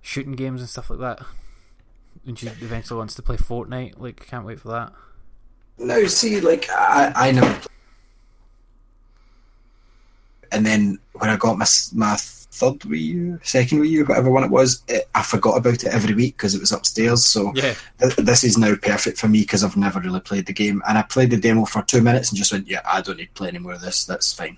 shooting 0.01 0.33
games 0.33 0.61
and 0.61 0.69
stuff 0.69 0.89
like 0.89 0.99
that. 0.99 1.19
And 2.25 2.37
she 2.37 2.47
eventually 2.47 2.97
wants 2.97 3.15
to 3.15 3.21
play 3.23 3.37
Fortnite. 3.37 3.99
Like, 3.99 4.27
can't 4.27 4.45
wait 4.45 4.59
for 4.59 4.67
that. 4.69 4.93
No, 5.79 6.05
see, 6.05 6.39
like 6.39 6.69
I, 6.69 7.11
I 7.15 7.31
never. 7.31 7.61
And 10.51 10.65
then 10.65 10.99
when 11.13 11.29
I 11.29 11.37
got 11.37 11.57
my 11.57 11.65
my 11.93 12.17
third 12.17 12.79
Wii 12.81 12.99
U, 12.99 13.39
second 13.43 13.79
Wii 13.79 13.89
U, 13.89 14.05
whatever 14.05 14.29
one 14.29 14.43
it 14.43 14.51
was, 14.51 14.83
it, 14.87 15.09
I 15.15 15.23
forgot 15.23 15.57
about 15.57 15.83
it 15.83 15.85
every 15.85 16.13
week 16.13 16.37
because 16.37 16.53
it 16.53 16.59
was 16.59 16.71
upstairs. 16.71 17.25
So 17.25 17.51
Yeah, 17.55 17.75
th- 17.99 18.15
this 18.15 18.43
is 18.43 18.57
now 18.57 18.75
perfect 18.75 19.17
for 19.17 19.27
me 19.29 19.41
because 19.41 19.63
I've 19.63 19.77
never 19.77 19.99
really 19.99 20.19
played 20.19 20.45
the 20.45 20.53
game, 20.53 20.81
and 20.87 20.97
I 20.97 21.03
played 21.03 21.31
the 21.31 21.37
demo 21.37 21.65
for 21.65 21.81
two 21.81 22.01
minutes 22.01 22.29
and 22.29 22.37
just 22.37 22.51
went, 22.51 22.67
"Yeah, 22.67 22.81
I 22.85 23.01
don't 23.01 23.17
need 23.17 23.27
to 23.27 23.33
play 23.33 23.47
any 23.47 23.59
more 23.59 23.73
of 23.73 23.81
this. 23.81 24.05
That's 24.05 24.33
fine." 24.33 24.57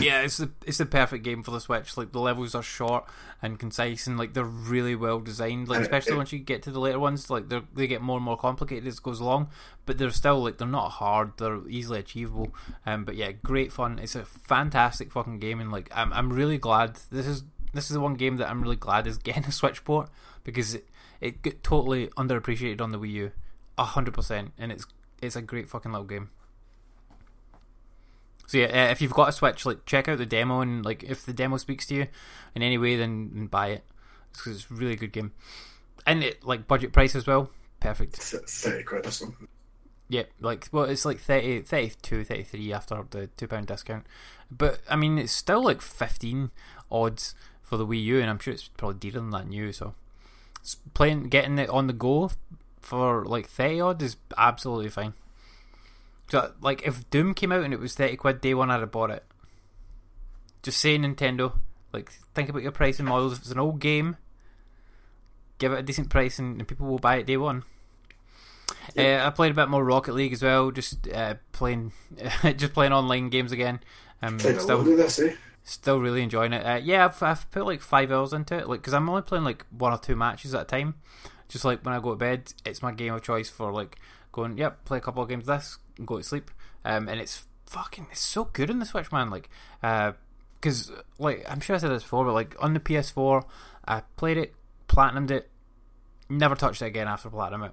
Yeah, 0.00 0.22
it's 0.22 0.38
the 0.38 0.50
it's 0.66 0.78
the 0.78 0.86
perfect 0.86 1.24
game 1.24 1.42
for 1.42 1.50
the 1.50 1.60
Switch. 1.60 1.96
Like 1.96 2.12
the 2.12 2.20
levels 2.20 2.54
are 2.54 2.62
short 2.62 3.04
and 3.42 3.58
concise, 3.58 4.06
and 4.06 4.16
like 4.16 4.32
they're 4.32 4.44
really 4.44 4.94
well 4.94 5.20
designed. 5.20 5.68
Like 5.68 5.80
especially 5.80 6.16
once 6.16 6.32
you 6.32 6.38
get 6.38 6.62
to 6.62 6.70
the 6.70 6.80
later 6.80 6.98
ones, 6.98 7.28
like 7.28 7.48
they 7.50 7.60
they 7.74 7.86
get 7.86 8.00
more 8.00 8.16
and 8.16 8.24
more 8.24 8.38
complicated 8.38 8.86
as 8.86 8.96
it 8.96 9.02
goes 9.02 9.20
along. 9.20 9.50
But 9.84 9.98
they're 9.98 10.10
still 10.10 10.42
like 10.42 10.56
they're 10.56 10.66
not 10.66 10.90
hard. 10.92 11.32
They're 11.36 11.66
easily 11.68 11.98
achievable. 11.98 12.54
Um, 12.86 13.04
but 13.04 13.16
yeah, 13.16 13.32
great 13.32 13.72
fun. 13.72 13.98
It's 13.98 14.14
a 14.14 14.24
fantastic 14.24 15.12
fucking 15.12 15.38
game, 15.38 15.60
and 15.60 15.70
like 15.70 15.90
I'm 15.94 16.12
I'm 16.14 16.32
really 16.32 16.58
glad 16.58 16.98
this 17.10 17.26
is 17.26 17.44
this 17.74 17.90
is 17.90 17.94
the 17.94 18.00
one 18.00 18.14
game 18.14 18.36
that 18.36 18.48
I'm 18.48 18.62
really 18.62 18.76
glad 18.76 19.06
is 19.06 19.18
getting 19.18 19.44
a 19.44 19.52
Switch 19.52 19.84
port 19.84 20.08
because 20.44 20.74
it 20.74 20.88
it 21.20 21.42
got 21.42 21.62
totally 21.62 22.08
underappreciated 22.16 22.80
on 22.80 22.90
the 22.90 22.98
Wii 22.98 23.10
U, 23.12 23.32
a 23.76 23.84
hundred 23.84 24.14
percent, 24.14 24.52
and 24.56 24.72
it's 24.72 24.86
it's 25.20 25.36
a 25.36 25.42
great 25.42 25.68
fucking 25.68 25.92
little 25.92 26.06
game. 26.06 26.30
So 28.46 28.58
yeah, 28.58 28.66
uh, 28.88 28.90
if 28.90 29.00
you've 29.00 29.14
got 29.14 29.28
a 29.28 29.32
Switch, 29.32 29.64
like 29.64 29.86
check 29.86 30.08
out 30.08 30.18
the 30.18 30.26
demo, 30.26 30.60
and 30.60 30.84
like 30.84 31.02
if 31.02 31.24
the 31.24 31.32
demo 31.32 31.56
speaks 31.56 31.86
to 31.86 31.94
you 31.94 32.06
in 32.54 32.62
any 32.62 32.76
way, 32.78 32.96
then, 32.96 33.46
buy 33.46 33.68
it 33.68 33.84
because 34.32 34.56
it's 34.56 34.70
a 34.70 34.74
really 34.74 34.96
good 34.96 35.12
game, 35.12 35.32
and 36.06 36.22
it 36.22 36.44
like 36.44 36.66
budget 36.66 36.92
price 36.92 37.14
as 37.14 37.26
well, 37.26 37.50
perfect. 37.80 38.16
Thirty 38.16 38.82
quid 38.84 39.06
or 39.06 39.10
something. 39.10 39.48
Yeah, 40.08 40.24
like 40.40 40.68
well, 40.70 40.84
it's 40.84 41.06
like 41.06 41.18
30, 41.20 41.62
32, 41.62 42.24
33 42.24 42.72
after 42.72 43.06
the 43.08 43.28
two 43.28 43.48
pound 43.48 43.66
discount, 43.68 44.04
but 44.50 44.80
I 44.90 44.96
mean 44.96 45.18
it's 45.18 45.32
still 45.32 45.62
like 45.64 45.80
fifteen 45.80 46.50
odds 46.90 47.34
for 47.62 47.78
the 47.78 47.86
Wii 47.86 48.02
U, 48.04 48.20
and 48.20 48.28
I'm 48.28 48.38
sure 48.38 48.52
it's 48.52 48.68
probably 48.68 48.98
dearer 48.98 49.20
than 49.22 49.30
that 49.30 49.48
new. 49.48 49.72
So 49.72 49.94
s- 50.60 50.76
playing, 50.92 51.30
getting 51.30 51.58
it 51.58 51.70
on 51.70 51.86
the 51.86 51.94
go 51.94 52.30
for 52.80 53.24
like 53.24 53.46
thirty 53.48 53.80
odd 53.80 54.02
is 54.02 54.16
absolutely 54.36 54.90
fine. 54.90 55.14
So 56.30 56.52
like 56.60 56.86
if 56.86 57.08
Doom 57.10 57.34
came 57.34 57.52
out 57.52 57.64
and 57.64 57.74
it 57.74 57.80
was 57.80 57.94
thirty 57.94 58.16
quid 58.16 58.40
day 58.40 58.54
one, 58.54 58.70
I'd 58.70 58.80
have 58.80 58.90
bought 58.90 59.10
it. 59.10 59.24
Just 60.62 60.78
say 60.78 60.98
Nintendo, 60.98 61.54
like 61.92 62.10
think 62.34 62.48
about 62.48 62.62
your 62.62 62.72
pricing 62.72 63.06
models. 63.06 63.34
If 63.34 63.40
it's 63.40 63.50
an 63.50 63.58
old 63.58 63.80
game, 63.80 64.16
give 65.58 65.72
it 65.72 65.78
a 65.78 65.82
decent 65.82 66.10
price, 66.10 66.38
and, 66.38 66.58
and 66.58 66.68
people 66.68 66.86
will 66.86 66.98
buy 66.98 67.16
it 67.16 67.26
day 67.26 67.36
one. 67.36 67.64
Uh, 68.96 69.26
I 69.26 69.30
played 69.30 69.52
a 69.52 69.54
bit 69.54 69.68
more 69.68 69.84
Rocket 69.84 70.14
League 70.14 70.32
as 70.32 70.42
well, 70.42 70.70
just 70.70 71.08
uh, 71.08 71.34
playing, 71.52 71.92
just 72.56 72.74
playing 72.74 72.92
online 72.92 73.30
games 73.30 73.52
again. 73.52 73.80
Um, 74.22 74.38
still, 74.38 74.82
this, 74.82 75.18
eh? 75.18 75.34
still 75.62 76.00
really 76.00 76.22
enjoying 76.22 76.52
it. 76.52 76.64
Uh, 76.64 76.80
yeah, 76.82 77.06
I've, 77.06 77.22
I've 77.22 77.50
put 77.50 77.64
like 77.66 77.80
five 77.80 78.12
hours 78.12 78.32
into 78.32 78.56
it, 78.56 78.68
like 78.68 78.80
because 78.80 78.94
I'm 78.94 79.08
only 79.08 79.22
playing 79.22 79.44
like 79.44 79.64
one 79.70 79.92
or 79.92 79.98
two 79.98 80.16
matches 80.16 80.54
at 80.54 80.62
a 80.62 80.64
time. 80.64 80.94
Just 81.48 81.64
like 81.64 81.84
when 81.84 81.94
I 81.94 82.00
go 82.00 82.10
to 82.10 82.16
bed, 82.16 82.52
it's 82.64 82.82
my 82.82 82.92
game 82.92 83.14
of 83.14 83.22
choice 83.22 83.50
for 83.50 83.72
like 83.72 83.98
going, 84.32 84.58
yep, 84.58 84.84
play 84.84 84.98
a 84.98 85.00
couple 85.00 85.22
of 85.22 85.28
games 85.28 85.46
this, 85.46 85.78
and 85.98 86.06
go 86.06 86.18
to 86.18 86.22
sleep. 86.22 86.50
Um, 86.84 87.08
and 87.08 87.20
it's 87.20 87.46
fucking, 87.66 88.08
it's 88.10 88.20
so 88.20 88.44
good 88.44 88.70
on 88.70 88.78
the 88.78 88.86
Switch, 88.86 89.10
man. 89.12 89.30
Like, 89.30 89.48
because 89.80 90.90
like 91.18 91.44
I'm 91.48 91.60
sure 91.60 91.76
I 91.76 91.78
said 91.78 91.90
this 91.90 92.02
before, 92.02 92.24
but 92.24 92.32
like 92.32 92.56
on 92.58 92.74
the 92.74 92.80
PS4, 92.80 93.44
I 93.86 94.02
played 94.16 94.38
it, 94.38 94.54
platinumed 94.88 95.30
it, 95.30 95.50
never 96.28 96.54
touched 96.54 96.82
it 96.82 96.86
again 96.86 97.08
after 97.08 97.28
platinum 97.28 97.64
it. 97.64 97.72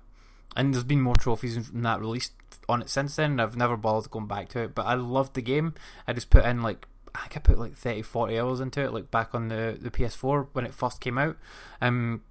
And 0.56 0.74
there's 0.74 0.84
been 0.84 1.02
more 1.02 1.16
trophies 1.16 1.70
than 1.70 1.84
that 1.84 2.02
released 2.02 2.34
on 2.68 2.82
it 2.82 2.90
since 2.90 3.16
then. 3.16 3.32
and 3.32 3.42
I've 3.42 3.56
never 3.56 3.78
bothered 3.78 4.12
going 4.12 4.28
back 4.28 4.50
to 4.50 4.60
it, 4.60 4.76
but 4.76 4.86
I 4.86 4.96
loved 4.96 5.34
the 5.34 5.42
game. 5.42 5.74
I 6.08 6.14
just 6.14 6.30
put 6.30 6.46
in 6.46 6.62
like 6.62 6.88
I 7.16 7.28
I 7.34 7.40
put 7.40 7.58
like 7.58 7.76
30, 7.76 8.02
40 8.02 8.40
hours 8.40 8.60
into 8.60 8.82
it, 8.82 8.94
like 8.94 9.12
back 9.12 9.34
on 9.34 9.48
the, 9.48 9.78
the 9.80 9.92
PS4 9.92 10.48
when 10.54 10.66
it 10.66 10.74
first 10.74 11.00
came 11.00 11.18
out. 11.18 11.38
Um, 11.82 12.24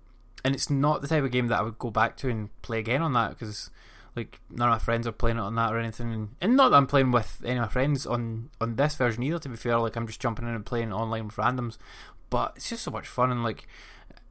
and 0.44 0.54
it's 0.54 0.70
not 0.70 1.02
the 1.02 1.08
type 1.08 1.24
of 1.24 1.30
game 1.30 1.48
that 1.48 1.60
I 1.60 1.62
would 1.62 1.78
go 1.78 1.90
back 1.90 2.16
to 2.18 2.28
and 2.28 2.48
play 2.62 2.78
again 2.78 3.02
on 3.02 3.12
that 3.14 3.30
because 3.30 3.70
like 4.16 4.40
none 4.50 4.68
of 4.68 4.74
my 4.74 4.78
friends 4.78 5.06
are 5.06 5.12
playing 5.12 5.36
it 5.36 5.42
on 5.42 5.54
that 5.54 5.72
or 5.72 5.78
anything. 5.78 6.30
And 6.40 6.56
not 6.56 6.70
that 6.70 6.76
I'm 6.76 6.86
playing 6.86 7.12
with 7.12 7.42
any 7.44 7.58
of 7.58 7.62
my 7.62 7.68
friends 7.68 8.06
on 8.06 8.50
on 8.60 8.76
this 8.76 8.94
version 8.94 9.22
either. 9.22 9.38
To 9.38 9.48
be 9.48 9.56
fair, 9.56 9.78
like 9.78 9.96
I'm 9.96 10.06
just 10.06 10.20
jumping 10.20 10.46
in 10.46 10.54
and 10.54 10.66
playing 10.66 10.92
online 10.92 11.26
with 11.26 11.36
randoms. 11.36 11.78
But 12.28 12.52
it's 12.56 12.68
just 12.68 12.84
so 12.84 12.90
much 12.90 13.08
fun 13.08 13.30
and 13.30 13.42
like 13.42 13.66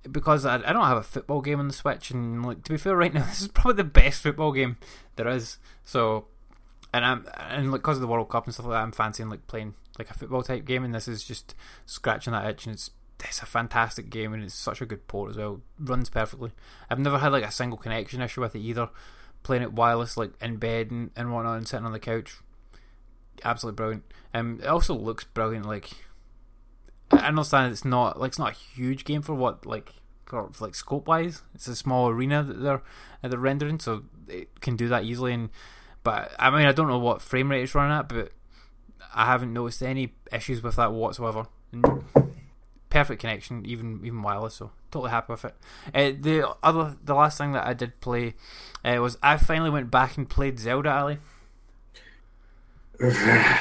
because 0.10 0.46
I, 0.46 0.56
I 0.56 0.74
don't 0.74 0.86
have 0.86 0.98
a 0.98 1.04
football 1.04 1.42
game 1.42 1.60
on 1.60 1.68
the 1.68 1.74
Switch, 1.74 2.12
and 2.12 2.46
like 2.46 2.64
to 2.64 2.72
be 2.72 2.78
fair, 2.78 2.96
right 2.96 3.14
now 3.14 3.24
this 3.26 3.42
is 3.42 3.48
probably 3.48 3.76
the 3.76 3.84
best 3.84 4.22
football 4.22 4.52
game 4.52 4.78
there 5.16 5.28
is. 5.28 5.58
So, 5.84 6.28
and 6.94 7.06
I'm 7.06 7.28
and 7.38 7.72
like 7.72 7.82
because 7.82 7.98
of 7.98 8.02
the 8.02 8.08
World 8.08 8.30
Cup 8.30 8.46
and 8.46 8.54
stuff 8.54 8.66
like 8.66 8.76
that, 8.76 8.84
I'm 8.84 8.92
fancying 8.92 9.30
like 9.30 9.48
playing 9.48 9.76
like 9.98 10.10
a 10.10 10.14
football 10.14 10.44
type 10.44 10.66
game, 10.66 10.84
and 10.84 10.94
this 10.94 11.08
is 11.08 11.24
just 11.24 11.56
scratching 11.86 12.34
that 12.34 12.48
itch, 12.48 12.66
and 12.66 12.74
it's 12.74 12.92
it's 13.24 13.42
a 13.42 13.46
fantastic 13.46 14.10
game, 14.10 14.34
and 14.34 14.44
it's 14.44 14.56
such 14.56 14.82
a 14.82 14.86
good 14.86 15.08
port 15.08 15.32
as 15.32 15.38
well. 15.38 15.62
Runs 15.80 16.10
perfectly. 16.10 16.52
I've 16.90 17.00
never 17.00 17.20
had 17.20 17.32
like 17.32 17.44
a 17.44 17.52
single 17.52 17.78
connection 17.78 18.22
issue 18.22 18.42
with 18.42 18.56
it 18.56 18.60
either. 18.60 18.90
Playing 19.50 19.64
it 19.64 19.74
wireless, 19.74 20.16
like 20.16 20.30
in 20.40 20.58
bed 20.58 20.92
and, 20.92 21.10
and 21.16 21.34
whatnot, 21.34 21.58
and 21.58 21.68
sitting 21.68 21.84
on 21.84 21.92
the 21.92 21.98
couch, 21.98 22.38
absolutely 23.44 23.78
brilliant. 23.78 24.04
Um, 24.32 24.60
it 24.62 24.68
also 24.68 24.94
looks 24.94 25.24
brilliant. 25.24 25.66
Like 25.66 25.90
I 27.12 27.28
understand 27.28 27.72
it's 27.72 27.84
not 27.84 28.20
like 28.20 28.28
it's 28.28 28.38
not 28.38 28.52
a 28.52 28.56
huge 28.56 29.06
game 29.06 29.24
for 29.24 29.34
what 29.34 29.66
like 29.66 29.92
for, 30.28 30.52
like 30.60 30.76
scope 30.76 31.08
wise. 31.08 31.42
It's 31.56 31.68
a 31.68 31.76
small 31.76 32.10
arena 32.10 32.44
that 32.44 32.62
they're 32.62 32.84
uh, 33.24 33.28
they're 33.28 33.40
rendering, 33.40 33.80
so 33.80 34.04
it 34.28 34.62
can 34.62 34.76
do 34.76 34.88
that 34.90 35.04
easily. 35.04 35.34
And 35.34 35.50
but 36.04 36.32
I 36.38 36.52
mean, 36.52 36.68
I 36.68 36.72
don't 36.72 36.88
know 36.88 37.00
what 37.00 37.24
frame 37.24 37.50
rate 37.50 37.64
it's 37.64 37.74
running 37.74 37.98
at, 37.98 38.08
but 38.08 38.32
I 39.16 39.26
haven't 39.26 39.52
noticed 39.52 39.82
any 39.82 40.14
issues 40.32 40.62
with 40.62 40.76
that 40.76 40.94
whatsoever. 40.94 41.48
And 41.72 42.04
perfect 42.90 43.22
connection, 43.22 43.66
even 43.66 44.02
even 44.04 44.22
wireless. 44.22 44.56
So 44.56 44.72
totally 44.92 45.12
happy 45.12 45.34
with 45.34 45.46
it. 45.46 45.56
Uh, 45.94 46.12
the 46.20 46.56
other, 46.64 46.96
the 47.04 47.14
last 47.14 47.38
thing 47.38 47.52
that 47.54 47.66
I 47.66 47.74
did 47.74 48.00
play 48.02 48.36
uh, 48.84 48.98
was 49.02 49.18
I 49.22 49.38
finally 49.38 49.70
went 49.70 49.92
back 49.92 50.18
and 50.18 50.30
played 50.30 50.60
Zelda 50.60 50.92
Ali. 50.92 51.18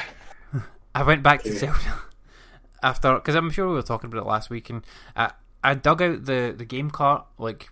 I 0.95 1.03
went 1.03 1.23
back 1.23 1.43
to 1.43 1.55
Zelda 1.55 2.01
after 2.83 3.15
because 3.15 3.35
I'm 3.35 3.51
sure 3.51 3.67
we 3.67 3.73
were 3.73 3.81
talking 3.81 4.09
about 4.11 4.21
it 4.21 4.27
last 4.27 4.49
week, 4.49 4.69
and 4.69 4.83
I 5.15 5.31
I 5.63 5.75
dug 5.75 6.01
out 6.01 6.25
the 6.25 6.53
the 6.57 6.65
game 6.65 6.89
cart 6.89 7.25
like 7.37 7.69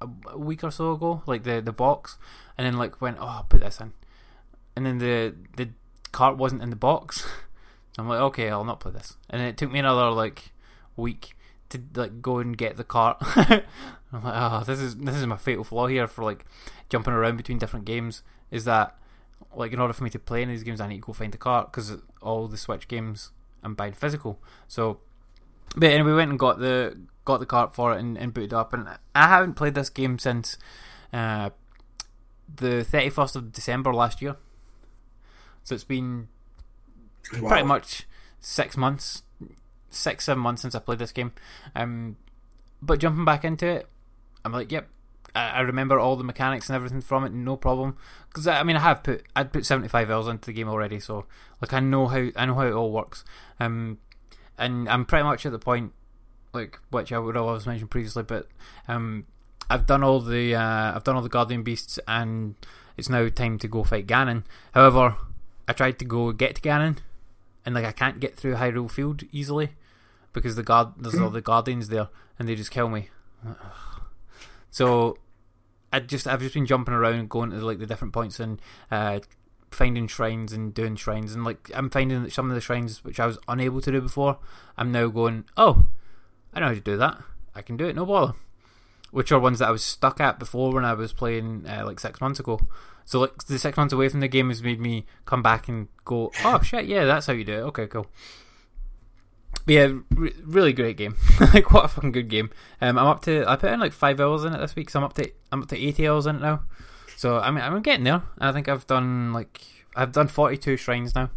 a, 0.00 0.08
a 0.30 0.38
week 0.38 0.64
or 0.64 0.70
so 0.70 0.92
ago, 0.92 1.22
like 1.26 1.44
the 1.44 1.60
the 1.60 1.72
box, 1.72 2.18
and 2.56 2.66
then 2.66 2.78
like 2.78 3.00
went 3.00 3.18
oh 3.20 3.26
I'll 3.26 3.44
put 3.44 3.60
this 3.60 3.80
in, 3.80 3.92
and 4.74 4.86
then 4.86 4.98
the 4.98 5.34
the 5.56 5.70
cart 6.12 6.36
wasn't 6.36 6.62
in 6.62 6.70
the 6.70 6.76
box. 6.76 7.26
I'm 7.98 8.08
like 8.08 8.20
okay 8.20 8.50
I'll 8.50 8.64
not 8.64 8.80
play 8.80 8.92
this, 8.92 9.16
and 9.30 9.40
it 9.40 9.56
took 9.56 9.70
me 9.70 9.78
another 9.78 10.10
like 10.10 10.52
week 10.96 11.36
to 11.70 11.80
like 11.94 12.20
go 12.22 12.38
and 12.38 12.56
get 12.56 12.76
the 12.76 12.84
cart. 12.84 13.16
I'm 14.12 14.22
like 14.22 14.34
oh 14.34 14.62
this 14.64 14.80
is 14.80 14.96
this 14.96 15.16
is 15.16 15.26
my 15.26 15.36
fatal 15.36 15.64
flaw 15.64 15.86
here 15.86 16.06
for 16.06 16.24
like 16.24 16.44
jumping 16.88 17.12
around 17.12 17.36
between 17.36 17.58
different 17.58 17.84
games 17.84 18.22
is 18.50 18.64
that 18.64 18.96
like 19.54 19.72
in 19.72 19.80
order 19.80 19.92
for 19.92 20.04
me 20.04 20.10
to 20.10 20.18
play 20.18 20.42
in 20.42 20.48
these 20.48 20.62
games 20.62 20.80
I 20.80 20.86
need 20.86 20.96
to 20.96 21.06
go 21.06 21.12
find 21.12 21.32
the 21.32 21.38
cart 21.38 21.72
because 21.72 21.96
all 22.22 22.46
the 22.46 22.56
Switch 22.56 22.86
games 22.88 23.32
I'm 23.62 23.74
buying 23.74 23.92
physical. 23.94 24.38
So, 24.68 25.00
but 25.74 25.90
anyway, 25.90 26.10
we 26.10 26.16
went 26.16 26.30
and 26.30 26.38
got 26.38 26.58
the 26.60 26.96
got 27.24 27.40
the 27.40 27.46
cart 27.46 27.74
for 27.74 27.92
it 27.92 27.98
and, 27.98 28.16
and 28.16 28.32
booted 28.32 28.52
up. 28.54 28.72
And 28.72 28.88
I 29.14 29.26
haven't 29.28 29.54
played 29.54 29.74
this 29.74 29.90
game 29.90 30.18
since 30.20 30.56
uh, 31.12 31.50
the 32.54 32.84
thirty 32.84 33.10
first 33.10 33.34
of 33.34 33.50
December 33.50 33.92
last 33.92 34.22
year. 34.22 34.36
So 35.64 35.74
it's 35.74 35.84
been 35.84 36.28
Wow. 37.40 37.48
pretty 37.48 37.64
much 37.64 38.06
six 38.38 38.76
months, 38.76 39.24
six 39.90 40.24
seven 40.24 40.42
months 40.42 40.62
since 40.62 40.74
I 40.74 40.78
played 40.78 40.98
this 40.98 41.12
game. 41.12 41.32
Um, 41.74 42.16
but 42.82 42.98
jumping 42.98 43.24
back 43.24 43.44
into 43.44 43.66
it, 43.66 43.88
I'm 44.44 44.52
like, 44.52 44.70
yep. 44.70 44.88
I 45.34 45.60
remember 45.60 45.98
all 45.98 46.16
the 46.16 46.24
mechanics 46.24 46.70
and 46.70 46.76
everything 46.76 47.02
from 47.02 47.24
it, 47.24 47.32
no 47.32 47.56
problem. 47.56 47.98
Because 48.28 48.46
I 48.46 48.62
mean, 48.62 48.76
I 48.76 48.80
have 48.80 49.02
put 49.02 49.22
I'd 49.36 49.52
put 49.52 49.66
seventy 49.66 49.88
five 49.88 50.10
hours 50.10 50.28
into 50.28 50.46
the 50.46 50.54
game 50.54 50.68
already, 50.68 50.98
so 50.98 51.26
like 51.60 51.74
I 51.74 51.80
know 51.80 52.06
how 52.06 52.28
I 52.36 52.46
know 52.46 52.54
how 52.54 52.66
it 52.66 52.72
all 52.72 52.90
works. 52.90 53.22
Um, 53.60 53.98
and 54.56 54.88
I'm 54.88 55.04
pretty 55.04 55.24
much 55.24 55.44
at 55.44 55.52
the 55.52 55.58
point, 55.58 55.92
like 56.54 56.78
which 56.90 57.12
I 57.12 57.18
would 57.18 57.36
have 57.36 57.66
mentioned 57.66 57.90
previously, 57.90 58.22
but 58.22 58.48
um, 58.88 59.26
I've 59.68 59.86
done 59.86 60.02
all 60.02 60.20
the 60.20 60.54
uh, 60.54 60.94
I've 60.94 61.04
done 61.04 61.16
all 61.16 61.22
the 61.22 61.28
guardian 61.28 61.62
beasts, 61.62 61.98
and 62.08 62.54
it's 62.96 63.10
now 63.10 63.28
time 63.28 63.58
to 63.58 63.68
go 63.68 63.84
fight 63.84 64.06
Ganon. 64.06 64.44
However, 64.72 65.16
I 65.68 65.74
tried 65.74 65.98
to 65.98 66.06
go 66.06 66.32
get 66.32 66.54
to 66.54 66.62
Ganon, 66.62 66.98
and 67.66 67.74
like 67.74 67.84
I 67.84 67.92
can't 67.92 68.20
get 68.20 68.36
through 68.36 68.54
Hyrule 68.54 68.90
Field 68.90 69.24
easily 69.32 69.70
because 70.32 70.56
the 70.56 70.62
guard 70.62 70.92
there's 70.96 71.18
all 71.18 71.30
the 71.30 71.42
guardians 71.42 71.88
there, 71.88 72.08
and 72.38 72.48
they 72.48 72.54
just 72.54 72.70
kill 72.70 72.88
me. 72.88 73.10
So 74.70 75.18
I 75.92 76.00
just 76.00 76.26
I've 76.26 76.40
just 76.40 76.54
been 76.54 76.66
jumping 76.66 76.94
around, 76.94 77.28
going 77.28 77.50
to 77.50 77.56
like 77.56 77.78
the 77.78 77.86
different 77.86 78.14
points 78.14 78.38
and 78.38 78.60
uh, 78.90 79.20
finding 79.70 80.06
shrines 80.06 80.52
and 80.52 80.72
doing 80.72 80.96
shrines, 80.96 81.34
and 81.34 81.44
like 81.44 81.70
I'm 81.74 81.90
finding 81.90 82.22
that 82.22 82.32
some 82.32 82.48
of 82.48 82.54
the 82.54 82.60
shrines 82.60 83.04
which 83.04 83.18
I 83.18 83.26
was 83.26 83.38
unable 83.48 83.80
to 83.80 83.90
do 83.90 84.00
before, 84.00 84.38
I'm 84.76 84.92
now 84.92 85.08
going, 85.08 85.44
oh, 85.56 85.88
I 86.54 86.60
know 86.60 86.66
how 86.68 86.74
to 86.74 86.80
do 86.80 86.96
that. 86.96 87.20
I 87.54 87.62
can 87.62 87.76
do 87.76 87.86
it, 87.86 87.96
no 87.96 88.06
bother. 88.06 88.34
Which 89.16 89.32
are 89.32 89.40
ones 89.40 89.60
that 89.60 89.68
I 89.68 89.70
was 89.70 89.82
stuck 89.82 90.20
at 90.20 90.38
before 90.38 90.74
when 90.74 90.84
I 90.84 90.92
was 90.92 91.14
playing 91.14 91.64
uh, 91.66 91.84
like 91.86 91.98
six 91.98 92.20
months 92.20 92.38
ago. 92.38 92.60
So 93.06 93.20
like 93.20 93.44
the 93.46 93.58
six 93.58 93.74
months 93.74 93.94
away 93.94 94.10
from 94.10 94.20
the 94.20 94.28
game 94.28 94.50
has 94.50 94.62
made 94.62 94.78
me 94.78 95.06
come 95.24 95.42
back 95.42 95.68
and 95.68 95.88
go, 96.04 96.30
oh 96.44 96.60
shit, 96.60 96.84
yeah, 96.84 97.06
that's 97.06 97.26
how 97.26 97.32
you 97.32 97.42
do 97.42 97.54
it. 97.54 97.62
Okay, 97.62 97.86
cool. 97.86 98.08
But 99.64 99.72
yeah, 99.72 99.88
re- 100.10 100.34
really 100.44 100.74
great 100.74 100.98
game. 100.98 101.16
like 101.54 101.72
what 101.72 101.86
a 101.86 101.88
fucking 101.88 102.12
good 102.12 102.28
game. 102.28 102.50
Um, 102.82 102.98
I'm 102.98 103.06
up 103.06 103.22
to 103.22 103.42
I 103.48 103.56
put 103.56 103.72
in 103.72 103.80
like 103.80 103.94
five 103.94 104.20
hours 104.20 104.44
in 104.44 104.52
it 104.52 104.58
this 104.58 104.76
week, 104.76 104.90
so 104.90 104.98
I'm 104.98 105.04
up 105.06 105.14
to 105.14 105.32
I'm 105.50 105.62
up 105.62 105.68
to 105.68 105.78
eighty 105.78 106.06
hours 106.06 106.26
in 106.26 106.36
it 106.36 106.42
now. 106.42 106.64
So 107.16 107.38
I 107.38 107.50
mean 107.50 107.64
I'm 107.64 107.80
getting 107.80 108.04
there. 108.04 108.22
I 108.38 108.52
think 108.52 108.68
I've 108.68 108.86
done 108.86 109.32
like 109.32 109.62
I've 109.94 110.12
done 110.12 110.28
forty 110.28 110.58
two 110.58 110.76
shrines 110.76 111.14
now. 111.14 111.30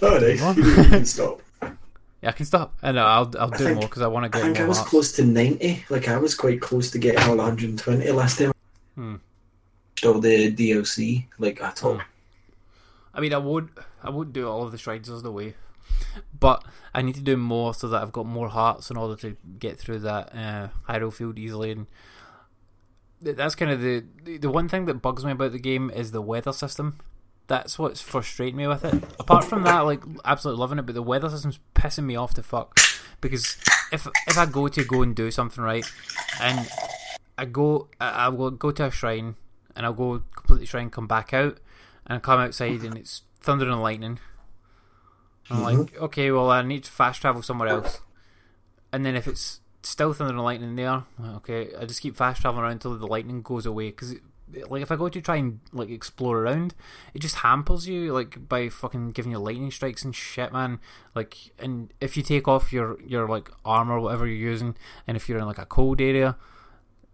Oh, 0.00 0.18
nice. 0.18 0.56
You 0.56 0.62
can 0.84 1.04
stop. 1.06 1.42
Yeah, 2.22 2.28
I 2.30 2.32
can 2.32 2.44
stop. 2.46 2.76
And 2.82 2.98
I'll 3.00 3.32
I'll 3.38 3.48
do 3.50 3.64
think- 3.64 3.76
more 3.76 3.88
because 3.88 4.02
I 4.02 4.06
want 4.08 4.24
to 4.24 4.28
get. 4.30 4.42
I 4.42 4.44
think 4.46 4.60
I 4.60 4.64
was 4.66 4.76
hearts. 4.78 4.90
close 4.90 5.12
to 5.12 5.24
90. 5.24 5.84
Like, 5.88 6.06
I 6.08 6.18
was 6.18 6.34
quite 6.34 6.60
close 6.60 6.90
to 6.90 6.98
getting 6.98 7.22
all 7.22 7.36
120 7.36 8.10
last 8.10 8.38
time. 8.38 8.52
Hmm. 8.94 9.16
All 10.04 10.20
the 10.20 10.52
DLC, 10.54 11.26
like, 11.38 11.62
at 11.62 11.82
all. 11.84 12.00
I 13.14 13.20
mean, 13.20 13.32
I 13.34 13.38
would 13.38 13.70
I 14.02 14.10
would 14.10 14.32
do 14.32 14.46
all 14.48 14.62
of 14.64 14.72
the 14.72 14.78
shrines 14.78 15.08
there's 15.08 15.22
no 15.24 15.30
way, 15.32 15.54
but 16.38 16.64
I 16.94 17.02
need 17.02 17.14
to 17.16 17.20
do 17.22 17.36
more 17.36 17.74
so 17.74 17.88
that 17.88 18.02
I've 18.02 18.12
got 18.12 18.24
more 18.26 18.48
hearts 18.48 18.90
in 18.90 18.96
order 18.96 19.16
to 19.22 19.36
get 19.58 19.78
through 19.78 19.98
that 20.00 20.34
uh, 20.34 20.68
Hyrule 20.88 21.12
Field 21.12 21.38
easily. 21.38 21.72
And 21.72 21.86
that's 23.20 23.54
kind 23.54 23.70
of 23.70 23.80
the 23.80 24.04
the- 24.24 24.38
the 24.38 24.50
one 24.50 24.68
thing 24.68 24.84
that 24.86 25.02
bugs 25.02 25.24
me 25.24 25.32
about 25.32 25.52
the 25.52 25.58
game 25.58 25.90
is 25.90 26.12
the 26.12 26.22
weather 26.22 26.52
system. 26.52 26.98
That's 27.50 27.80
what's 27.80 28.00
frustrating 28.00 28.56
me 28.56 28.68
with 28.68 28.84
it. 28.84 29.02
Apart 29.18 29.42
from 29.42 29.64
that, 29.64 29.80
like 29.80 30.04
absolutely 30.24 30.60
loving 30.60 30.78
it, 30.78 30.86
but 30.86 30.94
the 30.94 31.02
weather 31.02 31.28
system's 31.28 31.58
pissing 31.74 32.04
me 32.04 32.14
off 32.14 32.32
to 32.34 32.44
fuck. 32.44 32.78
Because 33.20 33.56
if 33.90 34.06
if 34.28 34.38
I 34.38 34.46
go 34.46 34.68
to 34.68 34.84
go 34.84 35.02
and 35.02 35.16
do 35.16 35.32
something 35.32 35.64
right, 35.64 35.84
and 36.40 36.70
I 37.36 37.46
go 37.46 37.88
I, 38.00 38.10
I 38.10 38.28
will 38.28 38.52
go 38.52 38.70
to 38.70 38.86
a 38.86 38.90
shrine 38.92 39.34
and 39.74 39.84
I'll 39.84 39.92
go 39.92 40.22
complete 40.36 40.60
the 40.60 40.66
shrine, 40.66 40.90
come 40.90 41.08
back 41.08 41.34
out, 41.34 41.58
and 42.06 42.18
I 42.18 42.20
come 42.20 42.38
outside 42.38 42.82
and 42.82 42.96
it's 42.96 43.22
thunder 43.40 43.68
and 43.68 43.82
lightning. 43.82 44.20
I'm 45.50 45.56
mm-hmm. 45.56 45.80
like, 45.80 45.98
okay, 46.02 46.30
well 46.30 46.52
I 46.52 46.62
need 46.62 46.84
to 46.84 46.90
fast 46.92 47.20
travel 47.20 47.42
somewhere 47.42 47.70
else. 47.70 48.00
And 48.92 49.04
then 49.04 49.16
if 49.16 49.26
it's 49.26 49.58
still 49.82 50.12
thunder 50.12 50.34
and 50.34 50.44
lightning 50.44 50.76
there, 50.76 51.02
okay, 51.20 51.70
I 51.74 51.84
just 51.84 52.00
keep 52.00 52.16
fast 52.16 52.42
traveling 52.42 52.62
around 52.62 52.72
until 52.74 52.96
the 52.96 53.08
lightning 53.08 53.42
goes 53.42 53.66
away. 53.66 53.90
Because 53.90 54.14
like 54.68 54.82
if 54.82 54.90
I 54.90 54.96
go 54.96 55.08
to 55.08 55.20
try 55.20 55.36
and 55.36 55.60
like 55.72 55.90
explore 55.90 56.38
around, 56.38 56.74
it 57.14 57.20
just 57.20 57.36
hampers 57.36 57.88
you 57.88 58.12
like 58.12 58.48
by 58.48 58.68
fucking 58.68 59.12
giving 59.12 59.32
you 59.32 59.38
lightning 59.38 59.70
strikes 59.70 60.04
and 60.04 60.14
shit, 60.14 60.52
man. 60.52 60.80
Like, 61.14 61.36
and 61.58 61.92
if 62.00 62.16
you 62.16 62.22
take 62.22 62.48
off 62.48 62.72
your 62.72 63.00
your 63.02 63.28
like 63.28 63.50
armor, 63.64 64.00
whatever 64.00 64.26
you're 64.26 64.50
using, 64.50 64.76
and 65.06 65.16
if 65.16 65.28
you're 65.28 65.38
in 65.38 65.46
like 65.46 65.58
a 65.58 65.66
cold 65.66 66.00
area, 66.00 66.36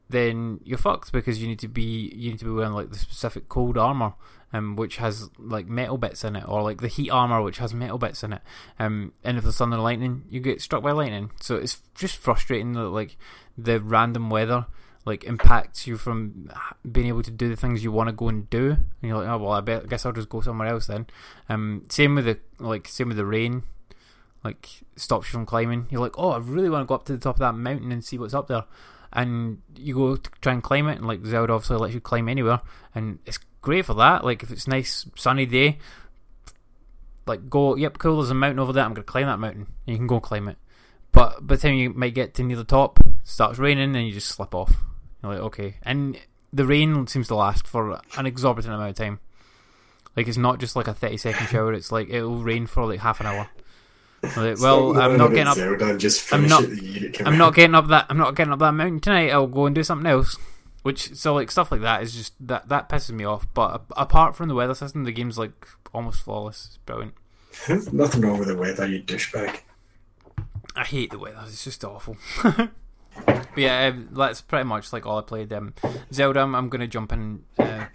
then 0.08 0.60
you're 0.64 0.78
fucked 0.78 1.12
because 1.12 1.40
you 1.40 1.48
need 1.48 1.58
to 1.60 1.68
be 1.68 2.12
you 2.14 2.30
need 2.30 2.38
to 2.38 2.44
be 2.44 2.50
wearing 2.50 2.72
like 2.72 2.90
the 2.90 2.98
specific 2.98 3.48
cold 3.48 3.76
armor, 3.76 4.14
um, 4.52 4.76
which 4.76 4.96
has 4.96 5.30
like 5.38 5.66
metal 5.66 5.98
bits 5.98 6.24
in 6.24 6.36
it, 6.36 6.44
or 6.46 6.62
like 6.62 6.80
the 6.80 6.88
heat 6.88 7.10
armor 7.10 7.42
which 7.42 7.58
has 7.58 7.74
metal 7.74 7.98
bits 7.98 8.22
in 8.22 8.32
it. 8.32 8.42
Um, 8.78 9.12
and 9.24 9.36
if 9.36 9.44
there's 9.44 9.56
thunder 9.56 9.78
lightning, 9.78 10.24
you 10.30 10.40
get 10.40 10.60
struck 10.60 10.82
by 10.82 10.92
lightning. 10.92 11.30
So 11.40 11.56
it's 11.56 11.82
just 11.94 12.16
frustrating 12.16 12.72
that 12.72 12.88
like 12.88 13.16
the 13.58 13.80
random 13.80 14.30
weather 14.30 14.66
like 15.07 15.24
impacts 15.24 15.87
you 15.87 15.97
from 15.97 16.51
being 16.91 17.07
able 17.07 17.23
to 17.23 17.31
do 17.31 17.49
the 17.49 17.57
things 17.57 17.83
you 17.83 17.93
want 17.93 18.09
to 18.09 18.12
go 18.12 18.28
and 18.28 18.51
do. 18.51 18.70
And 18.73 18.83
you're 19.03 19.16
like, 19.16 19.28
oh 19.28 19.39
well, 19.39 19.53
I, 19.53 19.61
bet, 19.61 19.85
I 19.85 19.87
guess 19.87 20.05
I'll 20.05 20.12
just 20.12 20.28
go 20.28 20.41
somewhere 20.41 20.69
else 20.69 20.89
then. 20.89 21.07
Um, 21.49 21.85
same 21.89 22.16
with 22.16 22.27
the 22.27 22.39
like 22.59 22.89
same 22.89 23.09
with 23.09 23.16
the 23.16 23.24
rain 23.24 23.62
like 24.47 24.69
stops 24.95 25.27
you 25.27 25.33
from 25.33 25.47
climbing. 25.47 25.87
You're 25.91 26.01
like, 26.01 26.19
oh, 26.19 26.31
I 26.31 26.39
really 26.39 26.70
want 26.70 26.83
to 26.83 26.87
go 26.87 26.95
up 26.95 27.05
to 27.07 27.12
the 27.12 27.19
top 27.19 27.37
of 27.37 27.41
that 27.41 27.55
mountain 27.55 27.91
and 27.93 28.05
see 28.05 28.16
what's 28.16 28.35
up 28.35 28.47
there. 28.47 28.65
And 29.12 29.61
you 29.77 29.95
go 29.95 30.16
to 30.16 30.31
try 30.41 30.53
and 30.53 30.62
climb 30.62 30.89
it, 30.89 30.99
and 30.99 31.07
like 31.07 31.24
Zelda 31.24 31.53
obviously 31.53 31.77
lets 31.77 31.95
you 31.95 32.01
climb 32.01 32.28
anywhere, 32.28 32.61
and 32.95 33.19
it's 33.27 33.39
great 33.61 33.85
for 33.85 33.95
that. 33.95 34.24
Like 34.24 34.43
if 34.43 34.51
it's 34.51 34.69
nice 34.69 35.07
sunny 35.16 35.47
day, 35.47 35.78
like 37.27 37.51
go, 37.51 37.77
yep, 37.77 37.99
cool. 37.99 38.19
There's 38.19 38.31
a 38.31 38.35
mountain 38.35 38.61
over 38.61 38.73
there. 38.73 38.85
I'm 38.85 38.95
gonna 38.95 39.05
climb 39.05 39.27
that 39.27 39.39
mountain. 39.39 39.66
And 39.87 39.93
you 39.93 39.97
can 39.97 40.07
go 40.07 40.20
climb 40.20 40.49
it. 40.49 40.59
But 41.12 41.47
by 41.47 41.57
the 41.57 41.62
time 41.62 41.74
you 41.74 41.91
might 41.91 42.15
get 42.15 42.35
to 42.35 42.43
near 42.43 42.57
the 42.57 42.65
top, 42.65 43.01
it 43.05 43.15
starts 43.24 43.59
raining, 43.59 43.97
and 43.97 44.07
you 44.07 44.12
just 44.12 44.28
slip 44.28 44.55
off. 44.55 44.74
You're 45.27 45.35
like, 45.35 45.44
okay. 45.47 45.74
And 45.82 46.19
the 46.53 46.65
rain 46.66 47.07
seems 47.07 47.28
to 47.28 47.35
last 47.35 47.66
for 47.66 48.01
an 48.16 48.27
exorbitant 48.27 48.73
amount 48.74 48.90
of 48.90 48.97
time. 48.97 49.20
Like 50.16 50.28
it's 50.28 50.39
not 50.39 50.59
just 50.61 50.77
like 50.77 50.89
a 50.89 50.94
thirty 50.94 51.19
second 51.19 51.47
shower. 51.48 51.74
It's 51.74 51.93
like 51.93 52.09
it'll 52.09 52.39
rain 52.43 52.66
for 52.66 52.86
like 52.86 53.01
half 53.01 53.20
an 53.20 53.27
hour. 53.27 53.48
Like, 54.36 54.59
well, 54.61 54.98
I'm 54.98 55.19
not 55.19 55.28
getting 55.28 55.47
up. 55.47 55.59
I'm 56.32 56.48
not- 56.48 56.65
it 56.65 56.70
the 56.70 56.82
year 56.85 57.09
it 57.11 57.12
came 57.15 57.27
I'm 57.27 57.35
out. 57.35 57.39
not 57.39 57.55
getting 57.55 57.74
up 57.74 57.89
that. 57.89 58.07
I'm 58.09 58.16
not 58.16 58.35
getting 58.35 58.53
up 58.53 58.59
that 58.61 58.73
mountain 58.73 59.01
tonight. 59.01 59.31
I'll 59.31 59.47
go 59.47 59.66
and 59.66 59.74
do 59.74 59.82
something 59.82 60.07
else. 60.11 60.36
Which 60.82 61.15
so 61.16 61.35
like 61.35 61.51
stuff 61.51 61.70
like 61.70 61.82
that 61.82 62.03
is 62.03 62.15
just 62.15 62.32
that 62.47 62.69
that 62.70 62.89
pisses 62.89 63.11
me 63.11 63.24
off. 63.24 63.47
But 63.53 63.85
apart 63.97 64.35
from 64.36 64.48
the 64.48 64.55
weather 64.55 64.74
system, 64.74 65.05
the 65.05 65.12
game's 65.12 65.36
like 65.39 65.66
almost 65.93 66.23
flawless. 66.23 66.66
It's 66.69 66.77
brilliant. 66.78 67.15
Nothing 67.93 68.23
wrong 68.23 68.39
with 68.39 68.48
the 68.48 68.57
weather, 68.57 68.86
you 68.86 69.03
douchebag. 69.03 69.61
I 70.74 70.85
hate 70.85 71.11
the 71.11 71.19
weather. 71.19 71.40
It's 71.47 71.65
just 71.65 71.85
awful. 71.85 72.16
but 73.24 73.56
yeah, 73.56 73.86
um, 73.86 74.09
that's 74.12 74.43
pretty 74.43 74.64
much 74.64 74.93
like 74.93 75.06
all 75.06 75.18
I 75.18 75.22
played. 75.22 75.52
Um, 75.52 75.74
Zelda, 76.12 76.40
I'm, 76.40 76.55
I'm 76.55 76.68
going 76.68 76.80
to 76.80 76.86
jump 76.86 77.12
in, 77.12 77.44
uh, 77.59 77.86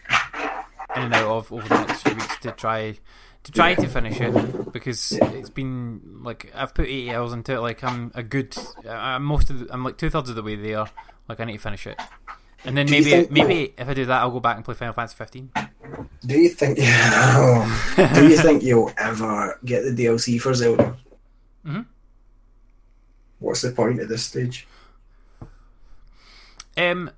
in 0.95 1.03
and 1.03 1.14
out 1.14 1.27
of 1.27 1.52
over 1.53 1.68
the 1.68 1.85
next 1.85 2.02
few 2.03 2.15
weeks 2.15 2.38
to 2.39 2.52
try 2.52 2.98
to 3.43 3.52
try 3.52 3.73
to 3.76 3.88
finish 3.88 4.19
it 4.22 4.72
because 4.72 5.11
it's 5.14 5.49
been 5.49 5.99
like 6.23 6.52
I've 6.56 6.73
put 6.76 6.85
80 6.85 7.11
hours 7.14 7.34
into 7.34 7.53
it. 7.53 7.60
Like 7.60 7.84
I'm 7.84 8.11
a 8.15 8.23
good, 8.23 8.56
I'm 8.88 9.23
most 9.23 9.49
of 9.49 9.60
the, 9.60 9.73
I'm 9.73 9.84
like 9.84 9.98
two 9.98 10.10
thirds 10.10 10.30
of 10.30 10.35
the 10.35 10.43
way 10.43 10.56
there. 10.56 10.85
Like 11.30 11.39
I 11.39 11.45
need 11.45 11.53
to 11.53 11.60
finish 11.60 11.88
it, 11.88 11.99
and 12.65 12.76
then 12.77 12.85
Do 12.88 12.91
maybe 12.91 13.10
think- 13.11 13.31
maybe 13.31 13.73
if 13.77 13.88
I 13.88 13.93
do 13.93 14.06
that, 14.06 14.22
I'll 14.22 14.31
go 14.31 14.39
back 14.39 14.57
and 14.57 14.65
play 14.65 14.76
Final 14.76 14.93
Fantasy 14.93 15.15
15. 15.18 15.52
Do 16.26 16.39
you 16.39 16.49
think? 16.49 16.77
do 18.14 18.27
you 18.27 18.38
think 18.38 18.61
you'll 18.64 18.91
ever 18.98 19.57
get 19.65 19.84
the 19.84 19.91
DLC 19.91 20.39
for 20.41 20.53
Zelda? 20.53 20.98
Mhm. 21.65 21.85
What's 23.39 23.61
the 23.61 23.72
point 23.72 23.99
at 23.99 24.07
this 24.10 24.23
stage? 24.26 24.68
Um, 26.77 27.11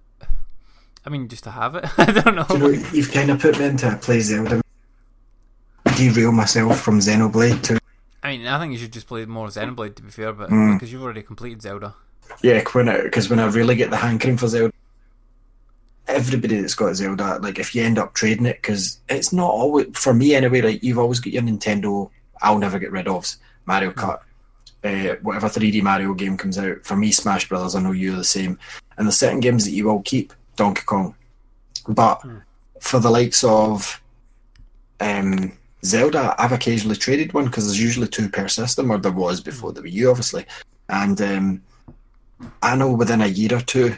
I 1.06 1.10
mean, 1.10 1.28
just 1.28 1.44
to 1.46 1.52
have 1.52 1.76
it. 1.76 1.86
I 1.98 2.06
don't 2.12 2.36
know. 2.36 2.46
Do 2.48 2.54
you 2.56 2.60
know, 2.60 2.90
you've 2.94 3.12
kind 3.12 3.30
of 3.30 3.40
put 3.42 3.60
me 3.60 3.66
into 3.66 3.92
a 3.94 3.98
play 3.98 4.20
Zelda. 4.20 4.62
Derail 5.98 6.32
myself 6.32 6.80
from 6.80 7.00
Xenoblade 7.00 7.62
to 7.64 7.80
I 8.24 8.38
mean, 8.38 8.48
I 8.48 8.58
think 8.58 8.72
you 8.72 8.80
should 8.80 8.94
just 8.94 9.08
play 9.08 9.26
more 9.26 9.48
Xenoblade 9.48 9.96
to 9.96 10.02
be 10.02 10.10
fair, 10.10 10.32
but 10.34 10.50
Mm. 10.50 10.76
because 10.76 10.92
you've 10.92 11.04
already 11.04 11.22
completed 11.22 11.62
Zelda. 11.62 11.94
yeah, 12.42 12.64
when 12.72 12.86
because 13.04 13.30
when 13.30 13.40
I 13.40 13.46
really 13.48 13.76
get 13.76 13.90
the 13.90 13.98
hankering 13.98 14.38
for 14.38 14.48
Zelda, 14.48 14.74
everybody 16.08 16.60
that's 16.60 16.74
got 16.76 16.96
Zelda, 16.96 17.38
like 17.42 17.60
if 17.60 17.76
you 17.76 17.84
end 17.84 18.00
up 18.00 18.14
trading 18.14 18.46
it, 18.46 18.58
because 18.62 19.00
it's 19.10 19.34
not 19.34 19.50
always 19.52 19.88
for 19.94 20.14
me 20.14 20.34
anyway. 20.36 20.62
Like 20.62 20.84
you've 20.84 20.98
always 21.00 21.20
got 21.20 21.34
your 21.34 21.44
Nintendo. 21.44 22.10
I'll 22.42 22.58
never 22.60 22.80
get 22.80 22.92
rid 22.92 23.08
of 23.08 23.30
Mario 23.66 23.92
Kart. 23.92 24.20
Uh, 24.84 25.16
whatever 25.22 25.48
3D 25.48 25.82
Mario 25.82 26.14
game 26.14 26.36
comes 26.36 26.58
out, 26.58 26.84
for 26.84 26.98
me, 26.98 27.12
Smash 27.12 27.48
Brothers. 27.48 27.76
I 27.76 27.82
know 27.82 27.94
you're 27.94 28.18
the 28.18 28.24
same. 28.24 28.60
And 28.98 29.08
there's 29.08 29.18
certain 29.18 29.40
games 29.40 29.64
that 29.66 29.72
you 29.72 29.86
will 29.86 30.02
keep, 30.02 30.34
Donkey 30.56 30.84
Kong, 30.86 31.16
but 31.88 32.22
for 32.80 33.00
the 33.00 33.10
likes 33.10 33.44
of 33.44 34.02
um, 35.00 35.54
Zelda, 35.84 36.36
I've 36.38 36.52
occasionally 36.52 36.96
traded 36.96 37.34
one 37.34 37.46
because 37.46 37.66
there's 37.66 37.82
usually 37.82 38.08
two 38.08 38.30
per 38.30 38.48
system, 38.48 38.92
or 38.92 38.98
there 38.98 39.12
was 39.12 39.42
before 39.42 39.72
the 39.72 39.82
Wii 39.82 39.92
U, 39.94 40.10
obviously. 40.10 40.46
And 40.90 41.22
um, 41.22 41.64
I 42.62 42.76
know 42.76 42.92
within 42.92 43.22
a 43.22 43.28
year 43.28 43.56
or 43.56 43.62
two, 43.62 43.96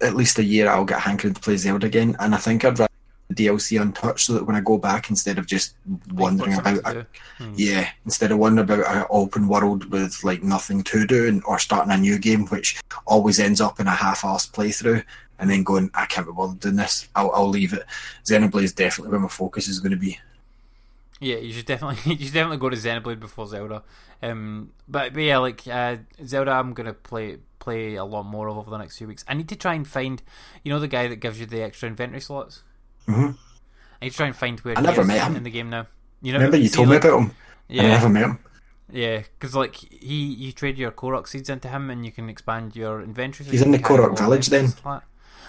at 0.00 0.16
least 0.16 0.38
a 0.38 0.44
year, 0.44 0.68
I'll 0.68 0.84
get 0.84 1.00
hankering 1.00 1.34
to 1.34 1.40
play 1.40 1.56
Zelda 1.56 1.86
again. 1.86 2.16
And 2.18 2.34
I 2.34 2.38
think 2.38 2.64
I'd 2.64 2.78
rather 2.78 2.88
the 2.88 2.91
DLC 3.32 3.80
untouched 3.80 4.26
so 4.26 4.34
that 4.34 4.44
when 4.44 4.56
I 4.56 4.60
go 4.60 4.78
back, 4.78 5.10
instead 5.10 5.38
of 5.38 5.46
just 5.46 5.74
wondering 6.12 6.54
about, 6.54 6.84
do? 6.84 7.06
yeah, 7.54 7.90
instead 8.04 8.32
of 8.32 8.38
wondering 8.38 8.70
about 8.70 8.96
an 8.96 9.06
open 9.10 9.48
world 9.48 9.90
with 9.90 10.22
like 10.24 10.42
nothing 10.42 10.82
to 10.84 11.06
do 11.06 11.28
and, 11.28 11.42
or 11.44 11.58
starting 11.58 11.92
a 11.92 11.96
new 11.96 12.18
game, 12.18 12.46
which 12.46 12.80
always 13.06 13.40
ends 13.40 13.60
up 13.60 13.80
in 13.80 13.86
a 13.86 13.90
half-assed 13.90 14.52
playthrough, 14.52 15.04
and 15.38 15.50
then 15.50 15.64
going, 15.64 15.90
I 15.94 16.06
can't 16.06 16.26
be 16.26 16.32
bothered 16.32 16.60
doing 16.60 16.76
this. 16.76 17.08
I'll, 17.16 17.32
I'll 17.32 17.48
leave 17.48 17.72
it. 17.72 17.84
Xenoblade 18.24 18.62
is 18.62 18.72
definitely 18.72 19.10
where 19.10 19.20
my 19.20 19.28
focus 19.28 19.68
is 19.68 19.80
going 19.80 19.90
to 19.90 19.98
be. 19.98 20.18
Yeah, 21.20 21.36
you 21.36 21.52
should 21.52 21.66
definitely 21.66 22.14
you 22.16 22.26
should 22.26 22.34
definitely 22.34 22.58
go 22.58 22.70
to 22.70 22.76
Xenoblade 22.76 23.20
before 23.20 23.46
Zelda. 23.46 23.82
Um, 24.22 24.72
but, 24.88 25.14
but 25.14 25.22
yeah, 25.22 25.38
like 25.38 25.66
uh, 25.66 25.96
Zelda, 26.24 26.52
I'm 26.52 26.74
gonna 26.74 26.92
play 26.92 27.38
play 27.62 27.94
a 27.94 28.04
lot 28.04 28.24
more 28.24 28.48
of 28.48 28.58
over 28.58 28.70
the 28.70 28.78
next 28.78 28.98
few 28.98 29.06
weeks. 29.06 29.24
I 29.28 29.34
need 29.34 29.48
to 29.48 29.56
try 29.56 29.74
and 29.74 29.86
find, 29.86 30.20
you 30.64 30.72
know, 30.72 30.80
the 30.80 30.88
guy 30.88 31.06
that 31.06 31.16
gives 31.16 31.38
you 31.38 31.46
the 31.46 31.62
extra 31.62 31.88
inventory 31.88 32.20
slots. 32.20 32.64
Mhm. 33.08 33.36
I 34.00 34.04
need 34.06 34.10
to 34.10 34.16
try 34.16 34.26
and 34.26 34.36
find 34.36 34.58
where 34.60 34.76
I 34.76 34.80
he 34.80 34.86
never 34.86 35.02
is 35.02 35.06
met 35.06 35.22
him. 35.22 35.36
in 35.36 35.42
the 35.44 35.50
game 35.50 35.70
now. 35.70 35.86
You 36.20 36.32
know, 36.32 36.38
Remember 36.38 36.56
you 36.56 36.68
told 36.68 36.88
me 36.88 36.96
about 36.96 37.18
him? 37.20 37.30
Yeah, 37.68 37.82
I 37.84 37.88
never 37.88 38.08
met 38.08 38.22
him. 38.24 38.38
yeah, 38.90 39.18
because 39.38 39.54
like 39.54 39.76
he, 39.76 40.24
you 40.24 40.52
trade 40.52 40.78
your 40.78 40.90
Korok 40.92 41.26
seeds 41.28 41.48
into 41.48 41.68
him, 41.68 41.90
and 41.90 42.04
you 42.04 42.12
can 42.12 42.28
expand 42.28 42.74
your 42.76 43.00
inventory. 43.02 43.48
He's 43.48 43.62
in 43.62 43.70
the 43.72 43.78
Korok 43.78 44.18
village 44.18 44.48
then? 44.48 44.72
like. 44.84 45.02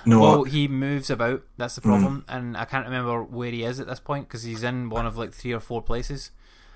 No, 0.05 0.19
Well, 0.19 0.43
he 0.43 0.67
moves 0.67 1.09
about. 1.09 1.43
That's 1.57 1.75
the 1.75 1.81
Hmm. 1.81 1.89
problem, 1.89 2.25
and 2.27 2.57
I 2.57 2.65
can't 2.65 2.85
remember 2.85 3.23
where 3.23 3.51
he 3.51 3.63
is 3.63 3.79
at 3.79 3.87
this 3.87 4.01
point 4.01 4.27
because 4.27 4.43
he's 4.43 4.61
in 4.63 4.89
one 4.89 5.05
of 5.05 5.17
like 5.17 5.33
three 5.33 5.53
or 5.53 5.59
four 5.61 5.81
places. 5.81 6.31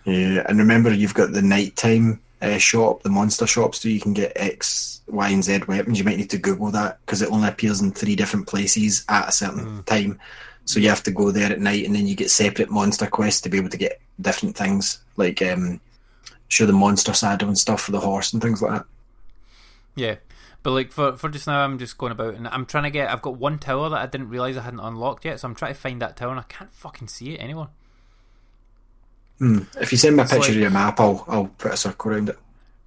yeah, 0.05 0.43
and 0.47 0.57
remember 0.57 0.93
you've 0.93 1.13
got 1.13 1.33
the 1.33 1.41
nighttime 1.41 2.21
uh, 2.41 2.57
shop, 2.57 3.03
the 3.03 3.09
monster 3.09 3.45
shops, 3.47 3.81
so 3.81 3.89
you 3.89 3.99
can 3.99 4.13
get 4.13 4.31
X, 4.37 5.01
Y, 5.07 5.27
and 5.29 5.43
Z 5.43 5.63
weapons. 5.67 5.97
You 5.99 6.05
might 6.05 6.17
need 6.17 6.29
to 6.29 6.37
Google 6.37 6.71
that 6.71 6.99
because 7.05 7.21
it 7.21 7.29
only 7.31 7.49
appears 7.49 7.81
in 7.81 7.91
three 7.91 8.15
different 8.15 8.47
places 8.47 9.03
at 9.09 9.27
a 9.27 9.31
certain 9.31 9.83
time. 9.83 10.19
So 10.67 10.81
you 10.81 10.89
have 10.89 11.03
to 11.03 11.11
go 11.11 11.31
there 11.31 11.51
at 11.51 11.61
night, 11.61 11.85
and 11.85 11.95
then 11.95 12.07
you 12.07 12.15
get 12.15 12.29
separate 12.29 12.69
monster 12.69 13.07
quests 13.07 13.41
to 13.41 13.49
be 13.49 13.57
able 13.57 13.69
to 13.69 13.77
get 13.77 14.01
different 14.19 14.57
things, 14.57 15.01
like 15.15 15.41
um, 15.41 15.79
show 16.49 16.65
the 16.65 16.73
monster 16.73 17.13
saddle 17.13 17.47
and 17.47 17.57
stuff 17.57 17.81
for 17.81 17.93
the 17.93 18.01
horse 18.01 18.33
and 18.33 18.41
things 18.41 18.61
like 18.61 18.71
that. 18.71 18.85
Yeah, 19.95 20.15
but 20.63 20.71
like 20.71 20.91
for 20.91 21.15
for 21.15 21.29
just 21.29 21.47
now, 21.47 21.61
I'm 21.63 21.79
just 21.79 21.97
going 21.97 22.11
about 22.11 22.35
and 22.35 22.49
I'm 22.49 22.65
trying 22.65 22.83
to 22.83 22.91
get. 22.91 23.09
I've 23.09 23.21
got 23.21 23.37
one 23.37 23.59
tower 23.59 23.89
that 23.89 24.01
I 24.01 24.05
didn't 24.07 24.27
realize 24.27 24.57
I 24.57 24.61
hadn't 24.61 24.81
unlocked 24.81 25.23
yet, 25.23 25.39
so 25.39 25.47
I'm 25.47 25.55
trying 25.55 25.73
to 25.73 25.79
find 25.79 26.01
that 26.01 26.17
tower 26.17 26.31
and 26.31 26.39
I 26.39 26.43
can't 26.43 26.71
fucking 26.71 27.07
see 27.07 27.33
it 27.35 27.37
anywhere. 27.37 27.69
Hmm. 29.39 29.59
If 29.79 29.91
you 29.91 29.97
send 29.97 30.17
me 30.17 30.23
a 30.23 30.25
picture 30.25 30.39
like- 30.39 30.49
of 30.49 30.55
your 30.55 30.69
map, 30.69 30.99
I'll 30.99 31.23
I'll 31.27 31.47
put 31.57 31.73
a 31.73 31.77
circle 31.77 32.11
around 32.11 32.29
it. 32.29 32.39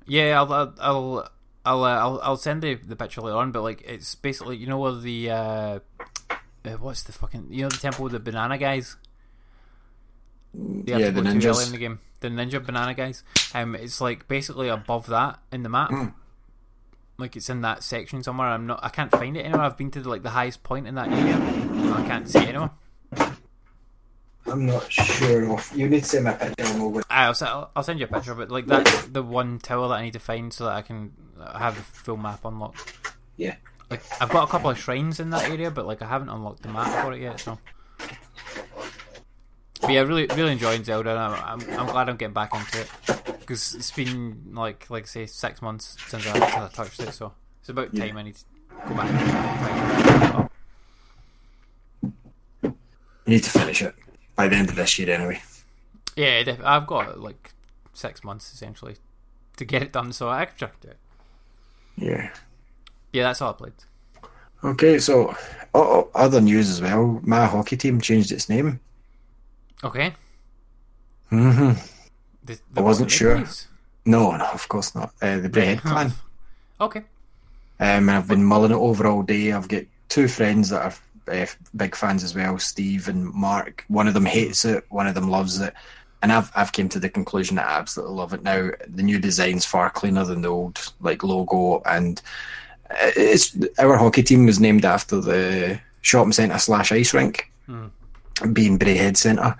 Yeah, 0.06 0.38
I'll 0.38 0.52
I'll 0.52 0.74
I'll 0.80 1.30
I'll, 1.64 1.84
uh, 1.84 1.96
I'll, 1.96 2.20
I'll 2.22 2.36
send 2.36 2.62
the 2.62 2.74
the 2.74 2.96
picture 2.96 3.20
later 3.20 3.36
on. 3.36 3.52
But 3.52 3.62
like, 3.62 3.82
it's 3.86 4.14
basically 4.14 4.56
you 4.56 4.66
know 4.66 4.78
where 4.78 4.94
the 4.94 5.30
uh, 5.30 5.78
uh, 6.64 6.70
what's 6.72 7.02
the 7.02 7.12
fucking 7.12 7.48
you 7.50 7.62
know 7.62 7.68
the 7.68 7.76
temple 7.78 8.04
with 8.04 8.12
the 8.12 8.20
banana 8.20 8.58
guys. 8.58 8.96
You 10.52 10.84
have 10.92 11.00
yeah, 11.00 11.06
to 11.06 11.12
the 11.12 11.22
go 11.22 11.40
too 11.40 11.48
early 11.48 11.64
in 11.66 11.72
the 11.72 11.78
game. 11.78 12.00
The 12.20 12.28
ninja 12.28 12.64
banana 12.64 12.94
guys. 12.94 13.22
Um, 13.54 13.74
it's 13.74 14.00
like 14.00 14.28
basically 14.28 14.68
above 14.68 15.06
that 15.06 15.38
in 15.52 15.62
the 15.62 15.68
map. 15.68 15.90
Hmm. 15.90 16.08
Like 17.18 17.36
it's 17.36 17.50
in 17.50 17.60
that 17.62 17.82
section 17.82 18.22
somewhere. 18.22 18.48
I'm 18.48 18.66
not. 18.66 18.80
I 18.82 18.88
can't 18.88 19.10
find 19.10 19.36
it 19.36 19.40
anywhere. 19.40 19.62
I've 19.62 19.76
been 19.76 19.90
to 19.92 20.08
like 20.08 20.22
the 20.22 20.30
highest 20.30 20.62
point 20.62 20.86
in 20.86 20.94
that 20.96 21.08
area. 21.08 21.36
and 21.36 21.94
I 21.94 22.06
can't 22.06 22.28
see 22.28 22.38
it 22.38 22.48
anywhere. 22.48 22.70
I'm 24.46 24.66
not 24.66 24.90
sure 24.90 25.52
of. 25.52 25.72
You 25.76 25.88
need 25.88 26.02
to 26.02 26.08
send 26.08 26.24
me 26.24 26.30
a 26.32 26.34
picture. 26.34 26.64
I'll. 26.64 27.02
I'll, 27.10 27.34
I'll 27.40 27.70
I'll 27.76 27.82
send 27.82 28.00
you 28.00 28.06
a 28.06 28.08
picture 28.08 28.32
of 28.32 28.40
it. 28.40 28.50
Like 28.50 28.66
that's 28.66 29.06
the 29.06 29.22
one 29.22 29.58
tower 29.58 29.88
that 29.88 29.94
I 29.94 30.02
need 30.02 30.14
to 30.14 30.18
find 30.18 30.52
so 30.52 30.64
that 30.64 30.74
I 30.74 30.82
can 30.82 31.12
uh, 31.40 31.58
have 31.58 31.76
the 31.76 31.82
full 31.82 32.16
map 32.16 32.44
unlocked. 32.44 32.94
Yeah. 33.36 33.56
Like 33.90 34.02
I've 34.20 34.28
got 34.30 34.44
a 34.48 34.50
couple 34.50 34.70
of 34.70 34.78
shrines 34.78 35.18
in 35.20 35.30
that 35.30 35.48
area, 35.50 35.70
but 35.70 35.86
like 35.86 36.00
I 36.02 36.06
haven't 36.06 36.28
unlocked 36.28 36.62
the 36.62 36.68
map 36.68 37.04
for 37.04 37.12
it 37.12 37.20
yet. 37.20 37.40
So. 37.40 37.58
But 39.80 39.90
yeah, 39.90 40.00
really, 40.02 40.26
really 40.26 40.52
enjoying 40.52 40.84
Zelda. 40.84 41.10
And 41.10 41.18
I'm, 41.18 41.60
I'm, 41.62 41.80
I'm 41.80 41.86
glad 41.86 42.08
I'm 42.08 42.16
getting 42.16 42.34
back 42.34 42.54
into 42.54 42.80
it 42.82 42.88
because 43.40 43.74
it's 43.74 43.90
been 43.90 44.50
like, 44.52 44.88
like 44.90 45.06
say, 45.06 45.26
six 45.26 45.60
months 45.62 45.96
since 46.08 46.26
I, 46.26 46.32
since 46.38 46.54
I 46.54 46.68
touched 46.68 47.00
it. 47.00 47.12
So 47.14 47.32
it's 47.60 47.70
about 47.70 47.92
Yeah. 47.94 48.06
time 48.06 48.16
I 48.18 48.22
need 48.22 48.36
to 48.36 48.44
go 48.88 48.94
back. 48.94 49.10
And 49.10 50.50
You 53.26 53.34
need 53.36 53.44
to 53.44 53.50
finish 53.50 53.82
it 53.82 53.94
by 54.36 54.48
the 54.48 54.56
end 54.56 54.68
of 54.70 54.76
this 54.76 54.98
year, 54.98 55.10
anyway. 55.10 55.40
yeah, 56.16 56.56
I've 56.64 56.86
got 56.86 57.20
like 57.20 57.52
six 57.92 58.22
months 58.24 58.52
essentially 58.52 58.96
to 59.56 59.64
get 59.64 59.82
it 59.82 59.92
done, 59.92 60.12
so 60.12 60.28
I 60.28 60.44
can 60.46 60.56
check 60.56 60.74
it. 60.84 60.96
Yeah. 61.96 62.30
Yeah, 63.12 63.24
that's 63.24 63.40
all 63.42 63.50
I 63.50 63.56
played. 63.56 63.72
Okay, 64.62 64.98
so 64.98 65.34
oh, 65.74 66.08
other 66.14 66.40
news 66.40 66.68
as 66.68 66.80
well. 66.80 67.20
My 67.22 67.46
hockey 67.46 67.76
team 67.76 68.00
changed 68.00 68.30
its 68.32 68.48
name. 68.48 68.80
Okay. 69.82 70.14
hmm 71.30 71.72
I 72.76 72.80
wasn't 72.80 73.10
sure. 73.10 73.44
No, 74.04 74.36
no, 74.36 74.44
of 74.46 74.68
course 74.68 74.94
not. 74.94 75.12
Uh, 75.22 75.38
the 75.38 75.48
Braehead 75.48 75.80
Clan. 75.80 76.12
Okay. 76.80 77.00
Um, 77.78 78.08
and 78.08 78.10
I've 78.10 78.28
been 78.28 78.44
mulling 78.44 78.72
it 78.72 78.76
over 78.76 79.06
all 79.06 79.22
day. 79.22 79.52
I've 79.52 79.68
got 79.68 79.84
two 80.08 80.28
friends 80.28 80.70
that 80.70 80.82
are 80.82 81.32
uh, 81.32 81.46
big 81.76 81.94
fans 81.94 82.24
as 82.24 82.34
well, 82.34 82.58
Steve 82.58 83.08
and 83.08 83.32
Mark. 83.32 83.84
One 83.88 84.08
of 84.08 84.14
them 84.14 84.26
hates 84.26 84.64
it, 84.64 84.84
one 84.88 85.06
of 85.06 85.14
them 85.14 85.30
loves 85.30 85.60
it, 85.60 85.72
and 86.22 86.32
I've 86.32 86.50
I've 86.54 86.72
came 86.72 86.88
to 86.90 86.98
the 87.00 87.08
conclusion 87.08 87.56
that 87.56 87.68
I 87.68 87.78
absolutely 87.78 88.16
love 88.16 88.34
it 88.34 88.42
now. 88.42 88.70
The 88.88 89.02
new 89.02 89.18
design's 89.18 89.64
far 89.64 89.90
cleaner 89.90 90.24
than 90.24 90.42
the 90.42 90.48
old 90.48 90.92
like 91.00 91.22
logo, 91.22 91.82
and 91.86 92.20
it's 93.16 93.56
our 93.78 93.96
hockey 93.96 94.22
team 94.22 94.46
was 94.46 94.60
named 94.60 94.84
after 94.84 95.20
the 95.20 95.80
shopping 96.02 96.32
centre 96.32 96.58
slash 96.58 96.92
ice 96.92 97.14
rink, 97.14 97.50
being 98.52 98.78
Braehead 98.78 99.16
Centre. 99.16 99.56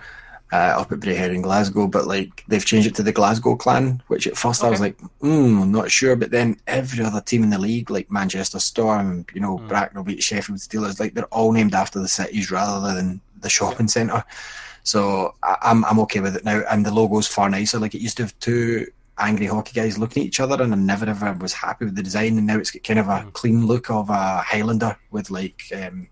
Uh, 0.53 0.75
up 0.81 0.91
at 0.91 0.99
Braehead 0.99 1.33
in 1.33 1.43
Glasgow, 1.43 1.87
but 1.87 2.09
like 2.09 2.43
they've 2.49 2.65
changed 2.65 2.89
it 2.89 2.97
to 2.97 3.05
the 3.05 3.13
Glasgow 3.13 3.55
Clan, 3.55 4.03
which 4.09 4.27
at 4.27 4.37
first 4.37 4.65
I 4.65 4.69
was 4.69 4.81
like, 4.81 4.99
mm, 5.23 5.63
I'm 5.63 5.71
not 5.71 5.93
sure. 5.93 6.17
But 6.17 6.33
then 6.33 6.57
every 6.67 7.05
other 7.05 7.21
team 7.21 7.45
in 7.45 7.51
the 7.51 7.59
league, 7.59 7.89
like 7.89 8.11
Manchester 8.11 8.59
Storm, 8.59 9.27
you 9.33 9.41
know, 9.41 9.59
Bracknell 9.59 10.03
Bees 10.03 10.25
Sheffield 10.25 10.59
Steelers, 10.59 10.99
like 10.99 11.15
they're 11.15 11.27
all 11.27 11.53
named 11.53 11.73
after 11.73 12.01
the 12.01 12.09
cities 12.09 12.51
rather 12.51 12.93
than 12.93 13.21
the 13.41 13.49
shopping 13.49 13.87
centre. 13.87 14.25
So 14.83 15.37
I, 15.41 15.57
I'm 15.63 15.85
I'm 15.85 16.01
okay 16.01 16.19
with 16.19 16.35
it 16.35 16.45
now, 16.45 16.65
and 16.69 16.85
the 16.85 16.91
logo's 16.93 17.29
far 17.29 17.49
nicer. 17.49 17.79
Like 17.79 17.95
it 17.95 18.01
used 18.01 18.17
to 18.17 18.25
have 18.25 18.37
two 18.41 18.89
angry 19.21 19.47
hockey 19.47 19.73
guys 19.75 19.99
looking 19.99 20.23
at 20.23 20.27
each 20.27 20.41
other, 20.41 20.63
and 20.63 20.73
I 20.73 20.77
never 20.77 21.07
ever 21.07 21.33
was 21.35 21.53
happy 21.53 21.85
with 21.85 21.95
the 21.97 22.03
design. 22.03 22.39
And 22.39 22.47
now 22.47 22.59
it's 22.59 22.71
got 22.71 22.83
kind 22.85 22.99
of 22.99 23.09
a 23.09 23.31
clean 23.33 23.67
look 23.67 23.91
of 23.91 24.11
a 24.11 24.39
Highlander 24.39 24.97
with 25.11 25.31
like 25.31 25.63
um, 25.75 26.09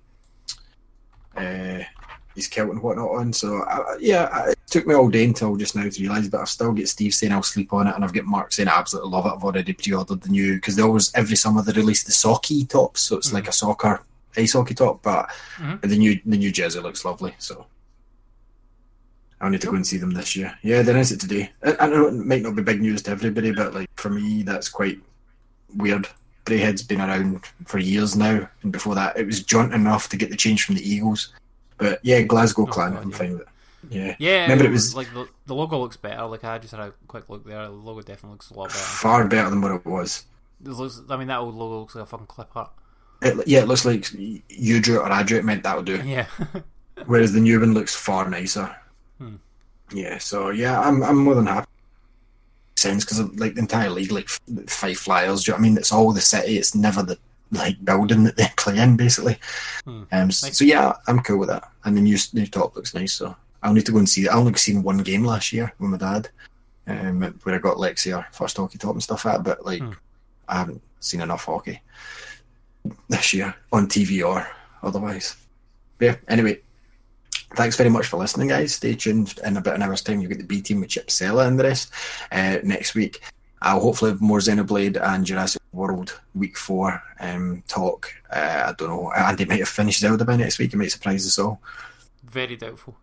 uh, 1.37 1.81
his 2.35 2.47
kilt 2.49 2.71
and 2.71 2.83
whatnot 2.83 3.11
on. 3.11 3.33
So 3.33 3.63
uh, 3.63 3.97
yeah, 4.01 4.51
it 4.51 4.59
took 4.67 4.87
me 4.87 4.95
all 4.95 5.09
day 5.09 5.25
until 5.25 5.57
just 5.57 5.75
now 5.77 5.89
to 5.89 6.01
realise, 6.03 6.29
but 6.29 6.41
I've 6.41 6.49
still 6.49 6.73
got 6.73 6.89
Steve 6.89 7.15
saying 7.15 7.33
I'll 7.33 7.43
sleep 7.43 7.73
on 7.73 7.87
it, 7.87 7.95
and 7.95 8.05
I've 8.05 8.13
got 8.13 8.25
Mark 8.25 8.53
saying 8.53 8.69
I 8.69 8.79
absolutely 8.79 9.11
love 9.11 9.27
it. 9.27 9.31
I've 9.31 9.45
already 9.45 9.73
pre-ordered 9.73 10.21
the 10.21 10.29
new 10.29 10.55
because 10.55 10.77
they 10.77 10.83
always 10.83 11.13
every 11.15 11.37
summer 11.37 11.63
they 11.63 11.73
release 11.73 12.05
the 12.05 12.13
socky 12.13 12.69
tops, 12.69 13.03
so 13.03 13.17
it's 13.17 13.33
like 13.33 13.49
a 13.49 13.53
soccer 13.53 14.03
ice 14.37 14.53
hockey 14.53 14.75
top, 14.75 15.03
but 15.03 15.29
Mhm. 15.57 15.81
the 15.81 15.97
new 15.97 16.21
the 16.25 16.37
new 16.37 16.53
jersey 16.53 16.81
looks 16.81 17.05
lovely. 17.05 17.35
So. 17.39 17.67
I'll 19.41 19.51
need 19.51 19.61
to 19.61 19.69
go 19.69 19.75
and 19.75 19.87
see 19.87 19.99
them 19.99 20.11
this 20.11 20.35
year. 20.35 20.57
Yeah, 20.63 20.83
there 20.83 20.97
is 20.97 21.13
it 21.13 21.21
today. 21.21 21.53
I, 21.63 21.77
I 21.81 21.87
know 21.89 22.09
it 22.09 22.15
might 22.15 22.43
not 22.43 22.57
be 22.57 22.63
big 22.63 22.81
news 22.81 23.03
to 23.03 23.11
everybody, 23.11 23.53
but 23.53 23.75
like 23.75 23.89
for 23.97 24.11
me, 24.11 24.43
that's 24.43 24.69
quite 24.69 24.99
weird. 25.77 26.09
Braehead's 26.45 26.83
been 26.83 27.01
around 27.01 27.45
for 27.67 27.79
years 27.79 28.17
now, 28.17 28.49
and 28.63 28.73
before 28.73 28.95
that, 28.95 29.17
it 29.19 29.27
was 29.27 29.43
jaunt 29.43 29.75
enough 29.75 30.09
to 30.09 30.17
get 30.17 30.31
the 30.31 30.37
change 30.37 30.65
from 30.65 30.75
the 30.77 30.89
Eagles. 30.89 31.33
But 31.77 32.01
yeah, 32.03 32.23
Glasgow 32.23 32.63
oh, 32.63 32.67
Clan, 32.67 32.95
God, 32.95 33.03
I'm 33.03 33.11
yeah. 33.11 33.17
fine 33.17 33.33
with 33.33 33.43
it. 33.43 33.49
Yeah, 33.91 34.17
Yeah, 34.19 34.43
Remember 34.43 34.65
it 34.65 34.71
was 34.71 34.95
like 34.95 35.13
the, 35.15 35.29
the 35.47 35.55
logo 35.55 35.79
looks 35.79 35.97
better. 35.97 36.27
Like 36.27 36.45
I 36.45 36.59
just 36.59 36.75
had 36.75 36.81
a 36.81 36.93
quick 37.07 37.29
look 37.29 37.47
there. 37.47 37.63
The 37.65 37.71
logo 37.71 38.01
definitely 38.01 38.33
looks 38.33 38.51
a 38.51 38.55
lot 38.55 38.69
better. 38.69 38.79
far 38.79 39.29
better 39.29 39.51
than 39.51 39.61
what 39.61 39.73
it 39.73 39.87
was. 39.87 40.25
It 40.65 40.71
looks, 40.71 41.01
I 41.09 41.17
mean, 41.17 41.29
that 41.29 41.39
old 41.39 41.55
logo 41.55 41.81
looks 41.81 41.95
like 41.95 42.03
a 42.03 42.07
fucking 42.07 42.27
clip 42.27 42.49
art. 42.57 42.73
It, 43.23 43.47
yeah, 43.47 43.61
it 43.61 43.69
looks 43.69 43.85
like 43.85 44.13
you 44.13 44.81
drew 44.81 44.97
it 44.97 45.03
or 45.03 45.13
I 45.13 45.23
drew 45.23 45.39
it. 45.39 45.45
Meant 45.45 45.63
that 45.63 45.77
would 45.77 45.87
do. 45.87 46.03
Yeah. 46.05 46.27
Whereas 47.07 47.33
the 47.33 47.41
new 47.41 47.61
one 47.61 47.75
looks 47.75 47.95
far 47.95 48.29
nicer. 48.29 48.75
Hmm. 49.19 49.37
Yeah, 49.93 50.19
so 50.19 50.51
yeah, 50.51 50.81
I'm 50.81 51.03
I'm 51.03 51.17
more 51.17 51.35
than 51.35 51.47
happy. 51.47 51.67
Sense 52.77 53.05
because 53.05 53.21
like 53.39 53.55
the 53.55 53.61
entire 53.61 53.91
league, 53.91 54.13
like 54.13 54.29
Fife 54.69 54.99
Flyers. 55.01 55.43
Do 55.45 55.51
you 55.51 55.53
know 55.53 55.57
what 55.57 55.67
I 55.67 55.69
mean? 55.69 55.77
It's 55.79 55.93
all 55.93 56.13
the 56.13 56.21
city. 56.21 56.59
It's 56.59 56.75
never 56.75 57.03
the 57.03 57.19
like 57.51 57.83
building 57.85 58.25
that 58.25 58.37
they 58.37 58.47
play 58.57 58.79
in, 58.79 58.97
basically. 58.97 59.39
Hmm. 59.85 60.03
Um, 60.13 60.29
s- 60.29 60.57
so 60.57 60.65
yeah, 60.65 60.93
I'm 61.09 61.21
cool 61.21 61.39
with 61.39 61.49
that. 61.49 61.71
And 61.85 61.97
the 61.97 62.01
new 62.03 62.17
new 62.35 62.47
top 62.47 62.77
looks 62.77 62.95
nice. 62.95 63.15
So 63.15 63.35
I'll 63.63 63.73
need 63.73 63.87
to 63.87 63.93
go 63.93 63.99
and 63.99 64.09
see. 64.09 64.29
I 64.29 64.35
only 64.35 64.55
seen 64.55 64.83
one 64.85 64.99
game 64.99 65.25
last 65.25 65.53
year 65.53 65.73
with 65.81 65.91
my 65.91 65.97
dad, 65.97 66.29
um, 66.87 67.23
where 67.43 67.55
I 67.55 67.59
got 67.59 67.79
Lexi 67.79 68.17
our 68.17 68.27
first 68.33 68.57
hockey 68.59 68.79
top 68.79 68.93
and 68.93 69.03
stuff 69.03 69.27
at. 69.27 69.43
But 69.43 69.65
like, 69.67 69.83
Hmm. 69.83 69.93
I 70.49 70.59
haven't 70.59 70.83
seen 71.01 71.21
enough 71.21 71.45
hockey 71.47 71.81
this 73.09 73.33
year 73.35 73.55
on 73.73 73.89
TV 73.89 74.25
or 74.27 74.47
otherwise. 74.83 75.37
But 75.99 76.05
yeah. 76.05 76.17
Anyway, 76.29 76.61
thanks 77.55 77.77
very 77.77 77.91
much 77.91 78.07
for 78.07 78.17
listening, 78.17 78.49
guys. 78.49 78.75
Stay 78.75 78.95
tuned. 78.95 79.39
In 79.45 79.57
about 79.57 79.75
an 79.75 79.83
hour's 79.83 80.03
time, 80.03 80.21
you 80.21 80.29
get 80.29 80.39
the 80.39 80.45
B 80.45 80.61
team 80.61 80.81
with 80.81 80.91
Chip 80.91 81.11
Sella 81.11 81.47
and 81.47 81.59
the 81.59 81.65
rest. 81.65 81.93
Uh, 82.33 82.59
next 82.63 82.95
week, 82.95 83.21
I'll 83.63 83.81
hopefully 83.81 84.13
have 84.13 84.21
more 84.21 84.39
Xenoblade 84.39 85.01
and 85.03 85.25
Jurassic 85.25 85.63
World 85.73 86.21
Week 86.35 86.57
Four 86.57 87.03
um, 87.21 87.63
talk. 87.67 88.13
Uh, 88.31 88.67
I 88.67 88.73
don't 88.77 88.89
know. 88.89 89.13
Andy 89.13 89.45
might 89.45 89.59
have 89.59 89.69
finished 89.69 90.01
Zelda 90.01 90.25
by 90.25 90.37
next 90.37 90.59
week. 90.59 90.73
It 90.73 90.77
might 90.77 90.93
surprise 90.93 91.27
us 91.27 91.39
all. 91.39 91.61
Very 92.25 92.57
doubtful. 92.57 92.97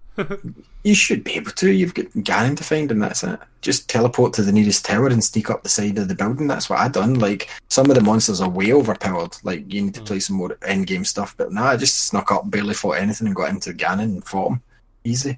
You 0.84 0.96
should 0.96 1.24
be 1.24 1.34
able 1.34 1.52
to. 1.52 1.72
You've 1.72 1.94
got 1.94 2.06
Ganon 2.12 2.56
to 2.58 2.64
find, 2.64 2.92
and 2.92 3.02
that's 3.02 3.24
it. 3.24 3.40
Just 3.62 3.90
teleport 3.90 4.34
to 4.34 4.44
the 4.44 4.52
nearest 4.52 4.86
tower 4.86 5.08
and 5.08 5.24
sneak 5.24 5.50
up 5.50 5.64
the 5.64 5.70
side 5.70 5.98
of 5.98 6.08
the 6.08 6.16
building. 6.16 6.48
That's 6.48 6.70
what 6.70 6.80
I 6.80 6.88
done. 6.88 7.16
Like 7.16 7.50
some 7.70 7.90
of 7.90 7.96
the 7.96 8.04
monsters 8.04 8.40
are 8.40 8.50
way 8.50 8.72
overpowered. 8.72 9.36
Like 9.44 9.72
you 9.74 9.82
need 9.82 9.96
to 9.96 10.04
play 10.04 10.20
some 10.20 10.38
more 10.38 10.58
end 10.64 10.88
game 10.88 11.04
stuff. 11.04 11.36
But 11.38 11.52
nah, 11.52 11.70
I 11.70 11.78
just 11.78 12.08
snuck 12.08 12.32
up, 12.32 12.50
barely 12.50 12.76
fought 12.76 12.98
anything, 12.98 13.28
and 13.28 13.36
got 13.36 13.50
into 13.50 13.74
Ganon 13.74 14.04
and 14.04 14.26
fought 14.26 14.52
him. 14.52 14.62
Easy. 15.04 15.38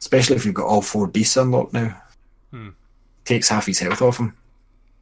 Especially 0.00 0.36
if 0.36 0.44
you've 0.44 0.54
got 0.54 0.66
all 0.66 0.82
four 0.82 1.06
beasts 1.06 1.36
unlocked 1.36 1.72
now. 1.72 1.96
Hmm. 2.50 2.70
Takes 3.24 3.48
half 3.48 3.66
his 3.66 3.78
health 3.78 4.02
off 4.02 4.18
him. 4.18 4.36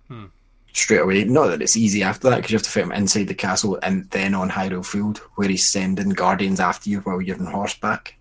Hmm. 0.08 0.24
Straight 0.72 1.00
away. 1.00 1.24
Not 1.24 1.46
that 1.48 1.62
it's 1.62 1.76
easy 1.76 2.02
after 2.02 2.28
that 2.30 2.36
because 2.36 2.50
you 2.52 2.56
have 2.56 2.64
to 2.64 2.70
fight 2.70 2.84
him 2.84 2.92
inside 2.92 3.28
the 3.28 3.34
castle 3.34 3.78
and 3.82 4.08
then 4.10 4.34
on 4.34 4.50
Hyrule 4.50 4.84
Field, 4.84 5.18
where 5.36 5.48
he's 5.48 5.66
sending 5.66 6.10
guardians 6.10 6.60
after 6.60 6.90
you 6.90 7.00
while 7.00 7.22
you're 7.22 7.38
on 7.38 7.46
horseback. 7.46 8.16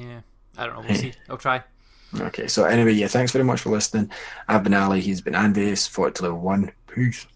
Yeah. 0.00 0.20
I 0.56 0.66
don't 0.66 0.74
know. 0.76 0.84
We'll 0.88 0.98
see. 0.98 1.12
I'll 1.28 1.36
try. 1.36 1.62
Okay, 2.20 2.46
so 2.46 2.64
anyway, 2.64 2.92
yeah, 2.92 3.08
thanks 3.08 3.32
very 3.32 3.44
much 3.44 3.60
for 3.60 3.70
listening. 3.70 4.10
I've 4.46 4.62
been 4.62 4.74
Ali, 4.74 5.00
he's 5.00 5.20
been 5.20 5.34
Andy, 5.34 5.68
it's 5.70 5.86
fought 5.86 6.14
to 6.16 6.22
level 6.22 6.38
one. 6.38 6.70
Peace. 6.86 7.26